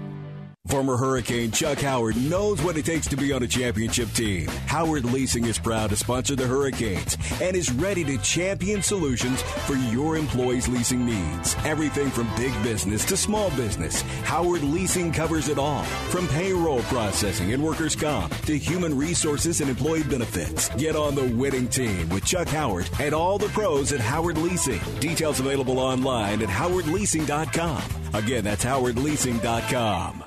Former 0.67 0.97
Hurricane 0.97 1.51
Chuck 1.51 1.79
Howard 1.79 2.17
knows 2.17 2.61
what 2.61 2.77
it 2.77 2.85
takes 2.85 3.07
to 3.07 3.15
be 3.15 3.31
on 3.31 3.41
a 3.41 3.47
championship 3.47 4.09
team. 4.11 4.47
Howard 4.67 5.05
Leasing 5.05 5.45
is 5.45 5.57
proud 5.57 5.89
to 5.91 5.95
sponsor 5.95 6.35
the 6.35 6.45
Hurricanes 6.45 7.17
and 7.41 7.55
is 7.55 7.71
ready 7.71 8.03
to 8.03 8.17
champion 8.17 8.81
solutions 8.81 9.41
for 9.41 9.75
your 9.75 10.17
employees' 10.17 10.67
leasing 10.67 11.05
needs. 11.05 11.55
Everything 11.65 12.09
from 12.09 12.29
big 12.35 12.51
business 12.63 13.05
to 13.05 13.15
small 13.17 13.49
business, 13.51 14.01
Howard 14.23 14.63
Leasing 14.63 15.11
covers 15.11 15.47
it 15.47 15.57
all. 15.57 15.83
From 16.11 16.27
payroll 16.27 16.81
processing 16.83 17.53
and 17.53 17.63
workers' 17.63 17.95
comp 17.95 18.35
to 18.41 18.57
human 18.57 18.97
resources 18.97 19.61
and 19.61 19.69
employee 19.69 20.03
benefits. 20.03 20.69
Get 20.75 20.95
on 20.95 21.15
the 21.15 21.27
winning 21.35 21.67
team 21.69 22.09
with 22.09 22.25
Chuck 22.25 22.47
Howard 22.49 22.89
and 22.99 23.13
all 23.13 23.37
the 23.37 23.49
pros 23.49 23.93
at 23.93 23.99
Howard 23.99 24.37
Leasing. 24.37 24.81
Details 24.99 25.39
available 25.39 25.79
online 25.79 26.41
at 26.41 26.49
howardleasing.com. 26.49 27.83
Again, 28.13 28.43
that's 28.43 28.65
howardleasing.com. 28.65 30.26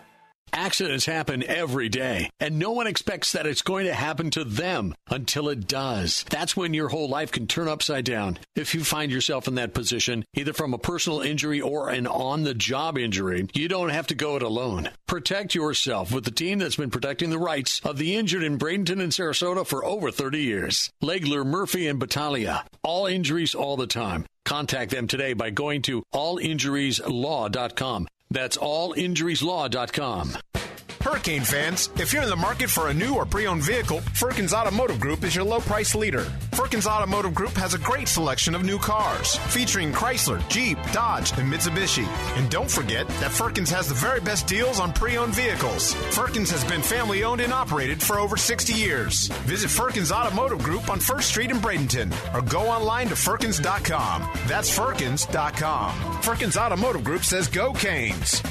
Accidents 0.52 1.06
happen 1.06 1.42
every 1.42 1.88
day, 1.88 2.30
and 2.40 2.58
no 2.58 2.72
one 2.72 2.86
expects 2.86 3.32
that 3.32 3.46
it's 3.46 3.62
going 3.62 3.86
to 3.86 3.94
happen 3.94 4.30
to 4.30 4.44
them 4.44 4.94
until 5.08 5.48
it 5.48 5.66
does. 5.66 6.24
That's 6.28 6.56
when 6.56 6.74
your 6.74 6.88
whole 6.88 7.08
life 7.08 7.30
can 7.30 7.46
turn 7.46 7.68
upside 7.68 8.04
down. 8.04 8.38
If 8.56 8.74
you 8.74 8.82
find 8.84 9.12
yourself 9.12 9.46
in 9.46 9.54
that 9.56 9.74
position, 9.74 10.24
either 10.34 10.52
from 10.52 10.74
a 10.74 10.78
personal 10.78 11.20
injury 11.20 11.60
or 11.60 11.90
an 11.90 12.06
on 12.06 12.42
the 12.42 12.54
job 12.54 12.98
injury, 12.98 13.48
you 13.54 13.68
don't 13.68 13.90
have 13.90 14.08
to 14.08 14.14
go 14.14 14.36
it 14.36 14.42
alone. 14.42 14.90
Protect 15.06 15.54
yourself 15.54 16.12
with 16.12 16.24
the 16.24 16.30
team 16.30 16.58
that's 16.58 16.76
been 16.76 16.90
protecting 16.90 17.30
the 17.30 17.38
rights 17.38 17.80
of 17.84 17.96
the 17.98 18.16
injured 18.16 18.42
in 18.42 18.58
Bradenton 18.58 19.00
and 19.00 19.12
Sarasota 19.12 19.66
for 19.66 19.84
over 19.84 20.10
30 20.10 20.40
years. 20.40 20.90
Legler, 21.02 21.44
Murphy, 21.46 21.86
and 21.86 21.98
Battaglia. 21.98 22.64
All 22.82 23.06
injuries 23.06 23.54
all 23.54 23.76
the 23.76 23.86
time. 23.86 24.26
Contact 24.44 24.90
them 24.90 25.06
today 25.06 25.32
by 25.32 25.50
going 25.50 25.82
to 25.82 26.02
allinjurieslaw.com. 26.12 28.08
That's 28.30 28.56
allinjurieslaw.com. 28.56 30.59
Hurricane 31.00 31.42
fans, 31.42 31.88
if 31.96 32.12
you're 32.12 32.22
in 32.22 32.28
the 32.28 32.36
market 32.36 32.68
for 32.68 32.88
a 32.88 32.94
new 32.94 33.14
or 33.14 33.24
pre-owned 33.24 33.62
vehicle, 33.62 34.00
Firkins 34.12 34.52
Automotive 34.52 35.00
Group 35.00 35.24
is 35.24 35.34
your 35.34 35.44
low 35.44 35.60
price 35.60 35.94
leader. 35.94 36.24
Firkins 36.52 36.86
Automotive 36.86 37.34
Group 37.34 37.52
has 37.52 37.72
a 37.72 37.78
great 37.78 38.06
selection 38.06 38.54
of 38.54 38.64
new 38.64 38.78
cars, 38.78 39.36
featuring 39.48 39.92
Chrysler, 39.92 40.46
Jeep, 40.50 40.76
Dodge, 40.92 41.32
and 41.38 41.50
Mitsubishi. 41.50 42.06
And 42.36 42.50
don't 42.50 42.70
forget 42.70 43.08
that 43.08 43.32
Firkins 43.32 43.70
has 43.70 43.88
the 43.88 43.94
very 43.94 44.20
best 44.20 44.46
deals 44.46 44.78
on 44.78 44.92
pre-owned 44.92 45.34
vehicles. 45.34 45.94
Firkins 46.10 46.50
has 46.50 46.64
been 46.64 46.82
family 46.82 47.24
owned 47.24 47.40
and 47.40 47.52
operated 47.52 48.02
for 48.02 48.18
over 48.18 48.36
60 48.36 48.74
years. 48.74 49.28
Visit 49.46 49.70
Firkins 49.70 50.12
Automotive 50.12 50.62
Group 50.62 50.90
on 50.90 50.98
1st 50.98 51.22
Street 51.22 51.50
in 51.50 51.56
Bradenton 51.58 52.12
or 52.34 52.42
go 52.42 52.68
online 52.68 53.08
to 53.08 53.16
Firkins.com. 53.16 54.28
That's 54.46 54.76
Firkins.com. 54.76 56.20
Firkins 56.20 56.58
Automotive 56.58 57.04
Group 57.04 57.24
says 57.24 57.48
go 57.48 57.72
Canes. 57.72 58.42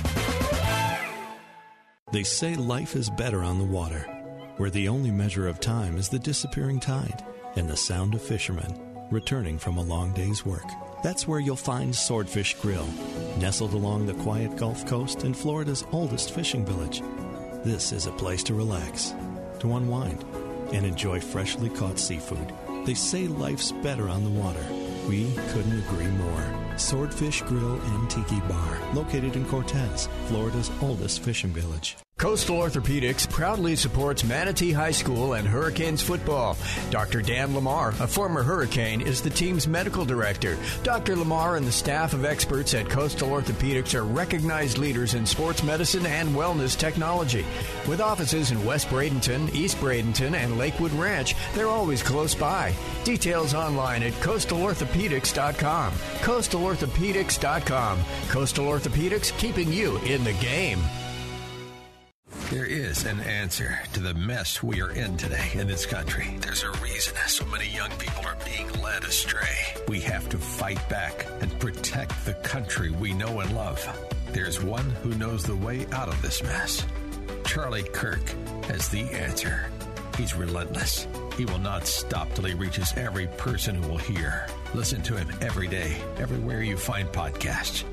They 2.11 2.23
say 2.23 2.55
life 2.55 2.95
is 2.95 3.09
better 3.09 3.43
on 3.43 3.59
the 3.59 3.65
water, 3.65 3.99
where 4.57 4.71
the 4.71 4.87
only 4.87 5.11
measure 5.11 5.47
of 5.47 5.59
time 5.59 5.95
is 5.97 6.09
the 6.09 6.17
disappearing 6.17 6.79
tide 6.79 7.23
and 7.55 7.69
the 7.69 7.77
sound 7.77 8.15
of 8.15 8.21
fishermen 8.21 8.89
returning 9.11 9.57
from 9.57 9.77
a 9.77 9.83
long 9.83 10.11
day's 10.13 10.45
work. 10.45 10.65
That's 11.03 11.27
where 11.27 11.39
you'll 11.39 11.55
find 11.55 11.95
Swordfish 11.95 12.55
Grill, 12.55 12.87
nestled 13.37 13.73
along 13.73 14.05
the 14.05 14.13
quiet 14.15 14.55
Gulf 14.55 14.85
Coast 14.85 15.23
in 15.23 15.33
Florida's 15.33 15.85
oldest 15.91 16.33
fishing 16.33 16.65
village. 16.65 17.01
This 17.63 17.91
is 17.91 18.05
a 18.05 18.11
place 18.11 18.43
to 18.43 18.53
relax, 18.53 19.13
to 19.59 19.75
unwind, 19.75 20.23
and 20.73 20.85
enjoy 20.85 21.19
freshly 21.19 21.69
caught 21.69 21.99
seafood. 21.99 22.53
They 22.85 22.93
say 22.93 23.27
life's 23.27 23.71
better 23.71 24.09
on 24.09 24.23
the 24.23 24.39
water, 24.39 24.65
We 25.07 25.33
couldn't 25.49 25.79
agree 25.79 26.07
more. 26.07 26.68
Swordfish 26.79 27.41
Grill 27.41 27.79
and 27.81 28.09
Tiki 28.09 28.39
Bar, 28.41 28.79
located 28.93 29.35
in 29.35 29.45
Cortez, 29.45 30.07
Florida's 30.27 30.71
oldest 30.81 31.21
fishing 31.21 31.51
village. 31.51 31.97
Coastal 32.19 32.57
Orthopedics 32.57 33.27
proudly 33.29 33.77
supports 33.77 34.25
Manatee 34.25 34.73
High 34.73 34.91
School 34.91 35.35
and 35.35 35.47
Hurricanes 35.47 36.01
football. 36.01 36.57
Dr. 36.91 37.21
Dan 37.21 37.55
Lamar, 37.55 37.93
a 38.01 38.07
former 38.07 38.43
Hurricane, 38.43 38.99
is 38.99 39.21
the 39.21 39.29
team's 39.29 39.69
medical 39.69 40.03
director. 40.03 40.57
Dr. 40.83 41.15
Lamar 41.15 41.55
and 41.55 41.65
the 41.65 41.71
staff 41.71 42.11
of 42.11 42.25
experts 42.25 42.73
at 42.73 42.89
Coastal 42.89 43.29
Orthopedics 43.29 43.95
are 43.95 44.03
recognized 44.03 44.77
leaders 44.77 45.13
in 45.13 45.25
sports 45.25 45.63
medicine 45.63 46.05
and 46.05 46.35
wellness 46.35 46.77
technology. 46.77 47.45
With 47.87 48.01
offices 48.01 48.51
in 48.51 48.65
West 48.65 48.89
Bradenton, 48.89 49.55
East 49.55 49.77
Bradenton, 49.77 50.33
and 50.33 50.57
Lakewood 50.57 50.91
Ranch, 50.91 51.35
they're 51.53 51.67
always 51.67 52.03
close 52.03 52.35
by. 52.35 52.75
Details 53.05 53.53
online 53.53 54.03
at 54.03 54.11
coastalorthopedics.com. 54.15 55.93
Coastalorthopedics.com. 55.93 57.99
Coastal 58.27 58.65
Orthopedics, 58.65 59.37
keeping 59.37 59.71
you 59.71 59.99
in 59.99 60.25
the 60.25 60.33
game. 60.33 60.81
There 62.49 62.65
is 62.65 63.05
an 63.05 63.19
answer 63.19 63.79
to 63.93 63.99
the 63.99 64.15
mess 64.15 64.63
we 64.63 64.81
are 64.81 64.89
in 64.89 65.17
today 65.17 65.51
in 65.53 65.67
this 65.67 65.85
country. 65.85 66.35
There's 66.41 66.63
a 66.63 66.71
reason 66.81 67.13
so 67.27 67.45
many 67.45 67.69
young 67.69 67.91
people 67.91 68.25
are 68.25 68.37
being 68.43 68.67
led 68.81 69.03
astray. 69.03 69.75
We 69.87 69.99
have 70.01 70.27
to 70.29 70.39
fight 70.39 70.79
back 70.89 71.27
and 71.41 71.59
protect 71.59 72.25
the 72.25 72.33
country 72.33 72.89
we 72.89 73.13
know 73.13 73.41
and 73.41 73.55
love. 73.55 73.79
There's 74.33 74.63
one 74.63 74.89
who 75.03 75.13
knows 75.13 75.43
the 75.43 75.55
way 75.55 75.85
out 75.91 76.07
of 76.07 76.19
this 76.23 76.41
mess. 76.41 76.83
Charlie 77.45 77.83
Kirk 77.83 78.27
has 78.65 78.89
the 78.89 79.01
answer. 79.01 79.69
He's 80.17 80.33
relentless. 80.33 81.07
He 81.37 81.45
will 81.45 81.59
not 81.59 81.85
stop 81.85 82.33
till 82.33 82.45
he 82.45 82.55
reaches 82.55 82.93
every 82.97 83.27
person 83.37 83.75
who 83.75 83.87
will 83.87 83.99
hear. 83.99 84.47
Listen 84.73 85.03
to 85.03 85.15
him 85.15 85.31
every 85.39 85.67
day, 85.67 86.01
everywhere 86.17 86.63
you 86.63 86.77
find 86.77 87.07
podcasts. 87.09 87.83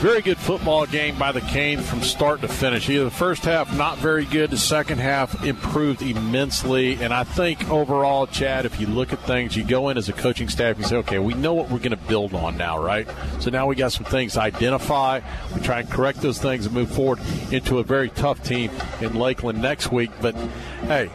Very 0.00 0.22
good 0.22 0.38
football 0.38 0.86
game 0.86 1.18
by 1.18 1.30
the 1.30 1.42
Canes 1.42 1.86
from 1.86 2.00
start 2.00 2.40
to 2.40 2.48
finish. 2.48 2.88
Either 2.88 3.04
the 3.04 3.10
first 3.10 3.44
half 3.44 3.76
not 3.76 3.98
very 3.98 4.24
good, 4.24 4.48
the 4.48 4.56
second 4.56 4.96
half 4.96 5.44
improved 5.44 6.00
immensely. 6.00 6.94
And 6.94 7.12
I 7.12 7.22
think 7.22 7.68
overall, 7.68 8.26
Chad, 8.26 8.64
if 8.64 8.80
you 8.80 8.86
look 8.86 9.12
at 9.12 9.22
things, 9.26 9.54
you 9.58 9.62
go 9.62 9.90
in 9.90 9.98
as 9.98 10.08
a 10.08 10.14
coaching 10.14 10.48
staff, 10.48 10.78
you 10.78 10.84
say, 10.84 10.96
okay, 10.96 11.18
we 11.18 11.34
know 11.34 11.52
what 11.52 11.70
we're 11.70 11.80
going 11.80 11.90
to 11.90 11.98
build 11.98 12.32
on 12.32 12.56
now, 12.56 12.82
right? 12.82 13.06
So 13.40 13.50
now 13.50 13.66
we 13.66 13.76
got 13.76 13.92
some 13.92 14.06
things 14.06 14.32
to 14.32 14.40
identify. 14.40 15.20
We 15.54 15.60
try 15.60 15.80
and 15.80 15.90
correct 15.90 16.22
those 16.22 16.38
things 16.38 16.64
and 16.64 16.74
move 16.74 16.90
forward 16.90 17.18
into 17.50 17.78
a 17.78 17.84
very 17.84 18.08
tough 18.08 18.42
team 18.42 18.70
in 19.02 19.14
Lakeland 19.18 19.60
next 19.60 19.92
week. 19.92 20.10
But 20.22 20.34
hey, 20.82 21.10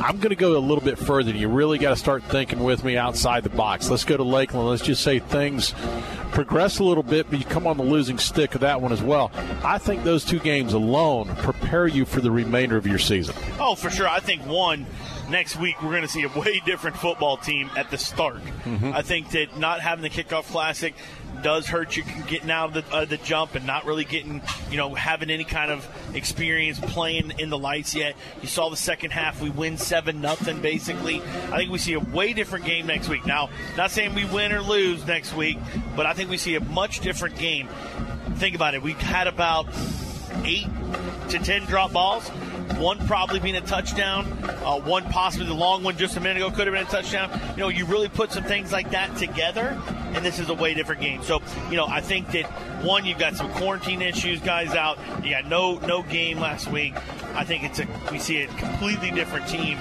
I'm 0.00 0.18
going 0.18 0.30
to 0.30 0.36
go 0.36 0.56
a 0.56 0.58
little 0.58 0.84
bit 0.84 0.98
further. 0.98 1.30
You 1.30 1.48
really 1.48 1.78
got 1.78 1.90
to 1.90 1.96
start 1.96 2.22
thinking 2.24 2.62
with 2.62 2.84
me 2.84 2.96
outside 2.96 3.44
the 3.44 3.50
box. 3.50 3.88
Let's 3.88 4.04
go 4.04 4.16
to 4.16 4.22
Lakeland. 4.22 4.68
Let's 4.68 4.82
just 4.82 5.02
say 5.02 5.18
things 5.18 5.74
progress 6.32 6.78
a 6.78 6.84
little 6.84 7.02
bit, 7.02 7.28
but 7.30 7.38
you 7.38 7.44
come 7.44 7.66
on 7.66 7.76
the 7.76 7.82
losing 7.82 8.18
stick 8.18 8.54
of 8.54 8.60
that 8.60 8.80
one 8.80 8.92
as 8.92 9.02
well. 9.02 9.30
I 9.64 9.78
think 9.78 10.04
those 10.04 10.24
two 10.24 10.38
games 10.38 10.74
alone 10.74 11.34
prepare 11.36 11.86
you 11.86 12.04
for 12.04 12.20
the 12.20 12.30
remainder 12.30 12.76
of 12.76 12.86
your 12.86 12.98
season. 12.98 13.34
Oh, 13.58 13.74
for 13.74 13.90
sure. 13.90 14.08
I 14.08 14.20
think 14.20 14.44
one 14.46 14.86
next 15.28 15.56
week 15.56 15.80
we're 15.82 15.90
going 15.90 16.02
to 16.02 16.08
see 16.08 16.22
a 16.22 16.28
way 16.28 16.60
different 16.64 16.96
football 16.96 17.36
team 17.36 17.70
at 17.76 17.90
the 17.90 17.98
start. 17.98 18.42
Mm-hmm. 18.64 18.92
I 18.94 19.02
think 19.02 19.30
that 19.30 19.58
not 19.58 19.80
having 19.80 20.02
the 20.02 20.10
kickoff 20.10 20.44
classic 20.44 20.94
does 21.42 21.66
hurt 21.66 21.96
you 21.96 22.04
getting 22.26 22.50
out 22.50 22.76
of 22.76 22.88
the, 22.88 22.94
uh, 22.94 23.04
the 23.04 23.18
jump 23.18 23.54
and 23.54 23.66
not 23.66 23.84
really 23.84 24.04
getting, 24.04 24.42
you 24.70 24.76
know, 24.76 24.94
having 24.94 25.30
any 25.30 25.44
kind 25.44 25.70
of 25.70 25.86
experience 26.14 26.80
playing 26.80 27.32
in 27.38 27.50
the 27.50 27.58
lights 27.58 27.94
yet. 27.94 28.16
You 28.40 28.48
saw 28.48 28.70
the 28.70 28.76
second 28.76 29.10
half, 29.10 29.40
we 29.40 29.50
win 29.50 29.76
7 29.76 30.20
nothing 30.20 30.60
basically. 30.60 31.20
I 31.22 31.58
think 31.58 31.70
we 31.70 31.78
see 31.78 31.92
a 31.94 32.00
way 32.00 32.32
different 32.32 32.64
game 32.64 32.86
next 32.86 33.08
week. 33.08 33.26
Now, 33.26 33.50
not 33.76 33.90
saying 33.90 34.14
we 34.14 34.24
win 34.24 34.52
or 34.52 34.60
lose 34.60 35.06
next 35.06 35.34
week, 35.34 35.58
but 35.94 36.06
I 36.06 36.14
think 36.14 36.30
we 36.30 36.38
see 36.38 36.54
a 36.54 36.60
much 36.60 37.00
different 37.00 37.36
game. 37.36 37.68
Think 38.36 38.54
about 38.54 38.74
it. 38.74 38.82
We 38.82 38.92
had 38.92 39.26
about 39.26 39.66
8 40.44 40.66
to 41.30 41.38
10 41.38 41.64
drop 41.66 41.92
balls 41.92 42.30
one 42.78 42.98
probably 43.06 43.40
being 43.40 43.56
a 43.56 43.60
touchdown, 43.60 44.26
uh, 44.64 44.78
one 44.80 45.04
possibly 45.04 45.46
the 45.46 45.54
long 45.54 45.82
one 45.82 45.96
just 45.96 46.16
a 46.16 46.20
minute 46.20 46.38
ago 46.38 46.50
could 46.50 46.66
have 46.66 46.74
been 46.74 46.86
a 46.86 46.90
touchdown. 46.90 47.30
You 47.56 47.62
know, 47.62 47.68
you 47.68 47.86
really 47.86 48.08
put 48.08 48.32
some 48.32 48.44
things 48.44 48.72
like 48.72 48.90
that 48.90 49.16
together, 49.16 49.80
and 50.14 50.24
this 50.24 50.38
is 50.38 50.48
a 50.48 50.54
way 50.54 50.74
different 50.74 51.00
game. 51.00 51.22
So, 51.22 51.40
you 51.70 51.76
know, 51.76 51.86
I 51.86 52.00
think 52.00 52.30
that 52.32 52.46
one, 52.84 53.04
you've 53.04 53.18
got 53.18 53.36
some 53.36 53.50
quarantine 53.52 54.02
issues, 54.02 54.40
guys 54.40 54.74
out. 54.74 54.98
You 55.24 55.30
got 55.30 55.46
no 55.46 55.78
no 55.78 56.02
game 56.02 56.38
last 56.38 56.70
week. 56.70 56.94
I 57.34 57.44
think 57.44 57.64
it's 57.64 57.78
a 57.78 57.86
we 58.10 58.18
see 58.18 58.42
a 58.42 58.46
completely 58.46 59.10
different 59.10 59.48
team 59.48 59.78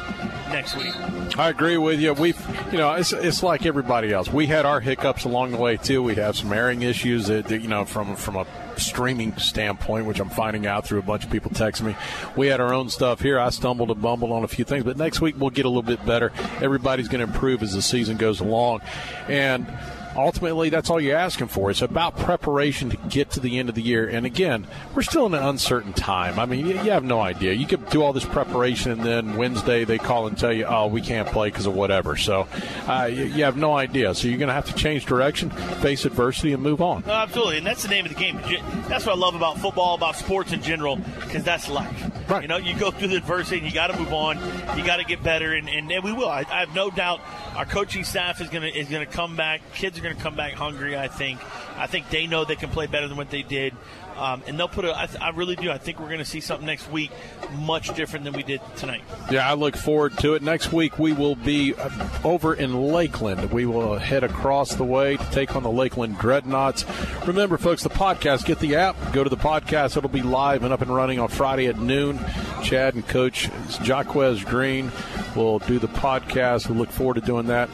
next 0.50 0.76
week. 0.76 0.94
I 1.38 1.50
agree 1.50 1.78
with 1.78 2.00
you. 2.00 2.14
We've, 2.14 2.40
you 2.72 2.78
know, 2.78 2.94
it's, 2.94 3.12
it's 3.12 3.44
like 3.44 3.66
everybody 3.66 4.14
else. 4.14 4.32
We 4.32 4.48
had 4.48 4.66
our 4.66 4.80
hiccups 4.80 5.26
along 5.26 5.52
the 5.52 5.58
way 5.58 5.78
too. 5.78 6.02
We 6.04 6.16
have 6.16 6.36
some 6.36 6.52
airing 6.54 6.82
issues 6.82 7.28
that, 7.28 7.48
that 7.48 7.62
you 7.62 7.68
know 7.68 7.86
from 7.86 8.16
from 8.16 8.36
a 8.36 8.46
streaming 8.80 9.36
standpoint, 9.38 10.06
which 10.06 10.20
I'm 10.20 10.30
finding 10.30 10.66
out 10.68 10.86
through 10.86 11.00
a 11.00 11.04
bunch 11.04 11.24
of 11.24 11.32
people 11.32 11.52
texting 11.52 11.84
me. 11.84 11.96
We 12.36 12.48
had 12.48 12.60
our 12.60 12.74
own 12.74 12.90
stuff 12.90 13.22
here. 13.22 13.40
I 13.40 13.50
stumbled 13.50 13.92
and 13.92 14.02
bumbled 14.02 14.32
on 14.32 14.44
a 14.44 14.48
few 14.48 14.66
things, 14.66 14.84
but 14.84 14.98
next 14.98 15.22
week 15.22 15.36
we'll 15.38 15.50
get 15.50 15.66
a 15.66 15.70
little 15.70 15.84
bit 15.84 16.06
better. 16.06 16.32
Everybody's 16.62 17.08
going 17.08 17.26
to 17.26 17.32
improve 17.32 17.64
as 17.64 17.74
the 17.74 17.82
season 17.82 18.18
goes 18.18 18.40
along, 18.40 18.82
and 19.28 19.68
ultimately 20.16 20.70
that's 20.70 20.90
all 20.90 21.00
you're 21.00 21.18
asking 21.18 21.48
for. 21.48 21.72
It's 21.72 21.82
about 21.82 22.18
preparation 22.18 22.90
to 22.90 22.98
get 22.98 23.32
to 23.32 23.40
the 23.40 23.60
end 23.60 23.70
of 23.70 23.76
the 23.76 23.82
year. 23.82 24.08
And 24.08 24.26
again, 24.26 24.68
we're 24.94 25.02
still 25.02 25.26
in 25.26 25.34
an 25.34 25.44
uncertain 25.44 25.94
time. 25.94 26.40
I 26.40 26.46
mean, 26.46 26.66
you, 26.66 26.74
you 26.82 26.92
have 26.92 27.04
no 27.04 27.22
idea. 27.22 27.54
You 27.54 27.68
could 27.68 27.90
do 27.90 28.02
all 28.02 28.14
this 28.14 28.26
preparation, 28.26 28.92
and 28.92 29.04
then 29.04 29.36
Wednesday 29.36 29.84
they 29.84 29.98
call 29.98 30.28
and 30.28 30.38
tell 30.38 30.54
you, 30.54 30.66
"Oh, 30.66 30.88
we 30.88 31.02
can't 31.02 31.28
play 31.28 31.50
because 31.50 31.66
of 31.66 31.76
whatever." 31.76 32.16
So 32.16 32.48
uh, 32.88 33.10
you, 33.12 33.26
you, 33.26 33.44
have 33.44 33.58
no 33.58 33.76
idea. 33.76 34.14
So 34.16 34.28
you're 34.28 34.38
going 34.38 34.48
to 34.48 34.54
have 34.54 34.66
to 34.68 34.76
change 34.76 35.06
direction, 35.06 35.50
face 35.50 36.06
adversity, 36.06 36.54
and 36.54 36.62
move 36.62 36.82
on. 36.82 37.04
No, 37.06 37.14
absolutely, 37.14 37.58
and 37.58 37.68
that's 37.68 37.84
the 37.84 37.90
name 37.90 38.06
of 38.06 38.14
the 38.14 38.20
game. 38.20 38.40
That's 38.88 39.06
what 39.06 39.16
I 39.16 39.18
love 39.18 39.36
about 39.36 39.60
football, 39.60 39.96
about 39.96 40.16
sports 40.16 40.52
in 40.54 40.62
general, 40.62 40.98
because 41.22 41.44
that's 41.44 41.70
life. 41.70 42.12
Right. 42.30 42.42
You 42.42 42.48
know, 42.48 42.58
you 42.58 42.76
go 42.78 42.92
through 42.92 43.10
the 43.10 43.18
adversity, 43.18 43.58
and 43.58 43.68
you 43.68 43.74
got 43.74 43.88
to 43.88 44.00
move 44.00 44.14
on. 44.14 44.38
You 44.78 44.84
got 44.84 44.98
to 44.98 45.04
get 45.04 45.24
better, 45.24 45.54
and, 45.54 45.70
and, 45.70 45.92
and 45.92 46.04
we 46.04 46.12
will. 46.12 46.30
I, 46.30 46.46
I 46.50 46.62
have 46.62 46.74
no 46.74 46.90
doubt 46.90 47.22
our 47.56 47.66
coaching 47.66 48.04
staff 48.04 48.42
is 48.42 48.50
going 48.50 48.64
to 48.64 48.80
is 48.80 48.90
going 48.90 49.06
to 49.06 49.12
come 49.12 49.36
back. 49.36 49.62
Kids 49.74 49.98
are 49.98 50.02
going 50.06 50.16
to 50.16 50.22
come 50.22 50.36
back 50.36 50.54
hungry. 50.54 50.98
I 50.98 51.08
think. 51.08 51.40
I 51.78 51.88
think 51.88 52.10
they 52.10 52.26
know 52.26 52.46
they 52.46 52.56
can 52.56 52.70
play 52.70 52.88
better 52.88 53.08
than 53.08 53.18
what 53.18 53.30
they 53.30 53.42
did, 53.42 53.74
um, 54.16 54.42
and 54.48 54.58
they'll 54.58 54.70
put 54.70 54.86
a. 54.86 54.98
I, 54.98 55.08
th- 55.08 55.22
I 55.22 55.30
really 55.32 55.56
do. 55.58 55.70
I 55.70 55.78
think 55.78 56.00
we're 56.00 56.08
going 56.08 56.20
to 56.20 56.26
see 56.26 56.40
something 56.40 56.66
next 56.66 56.90
week 56.90 57.12
much 57.60 57.94
different 57.96 58.24
than 58.24 58.34
we 58.34 58.44
did 58.44 58.62
tonight. 58.78 59.04
Yeah, 59.30 59.50
I 59.50 59.54
look 59.56 59.76
forward 59.76 60.18
to 60.20 60.36
it. 60.36 60.42
Next 60.42 60.72
week 60.72 60.98
we 60.98 61.12
will 61.12 61.36
be 61.36 61.74
uh, 61.76 61.90
over 62.24 62.54
in 62.54 62.74
Lakeland. 62.92 63.52
We 63.52 63.66
will 63.66 63.98
head 63.98 64.24
across 64.24 64.76
the 64.76 64.86
way 64.86 65.18
to 65.18 65.32
take 65.32 65.56
on 65.56 65.64
the 65.64 65.72
Lakeland 65.72 66.18
Dreadnoughts. 66.18 66.86
Remember, 67.28 67.58
folks, 67.58 67.84
the 67.84 67.90
podcast. 67.90 68.46
Get 68.46 68.60
the 68.60 68.76
app. 68.76 68.96
Go 69.12 69.24
to 69.24 69.30
the 69.30 69.38
podcast. 69.38 69.98
It'll 69.98 70.10
be 70.10 70.22
live 70.22 70.64
and 70.64 70.72
up 70.72 70.82
and 70.82 70.94
running 70.96 71.20
on 71.20 71.28
Friday 71.28 71.68
at 71.68 71.78
noon. 71.78 72.20
Chad 72.64 72.96
and 72.96 73.06
Coach 73.06 73.50
Jacquez 73.84 74.46
Green 74.46 74.92
will 75.36 75.60
do 75.60 75.78
the 75.78 75.88
podcast. 75.88 76.70
We 76.70 76.76
look 76.76 76.90
forward 76.90 77.16
to 77.16 77.22
doing 77.22 77.48
that. 77.48 77.70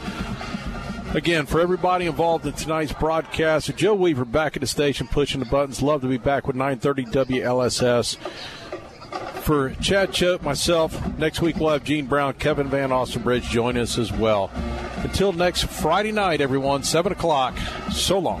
Again, 1.14 1.44
for 1.44 1.60
everybody 1.60 2.06
involved 2.06 2.46
in 2.46 2.54
tonight's 2.54 2.94
broadcast, 2.94 3.76
Joe 3.76 3.92
Weaver 3.94 4.24
back 4.24 4.56
at 4.56 4.60
the 4.60 4.66
station 4.66 5.06
pushing 5.06 5.40
the 5.40 5.46
buttons. 5.46 5.82
Love 5.82 6.00
to 6.00 6.08
be 6.08 6.16
back 6.16 6.46
with 6.46 6.56
930 6.56 7.04
WLSS. 7.04 8.16
For 9.42 9.70
Chad 9.74 10.12
Choate, 10.12 10.42
myself, 10.42 11.18
next 11.18 11.42
week 11.42 11.56
we'll 11.56 11.70
have 11.70 11.84
Gene 11.84 12.06
Brown, 12.06 12.32
Kevin 12.34 12.68
Van 12.68 12.88
Ostenbridge 12.88 13.50
join 13.50 13.76
us 13.76 13.98
as 13.98 14.10
well. 14.10 14.50
Until 14.98 15.32
next 15.32 15.64
Friday 15.64 16.12
night, 16.12 16.40
everyone, 16.40 16.82
7 16.82 17.12
o'clock. 17.12 17.58
So 17.90 18.18
long. 18.18 18.40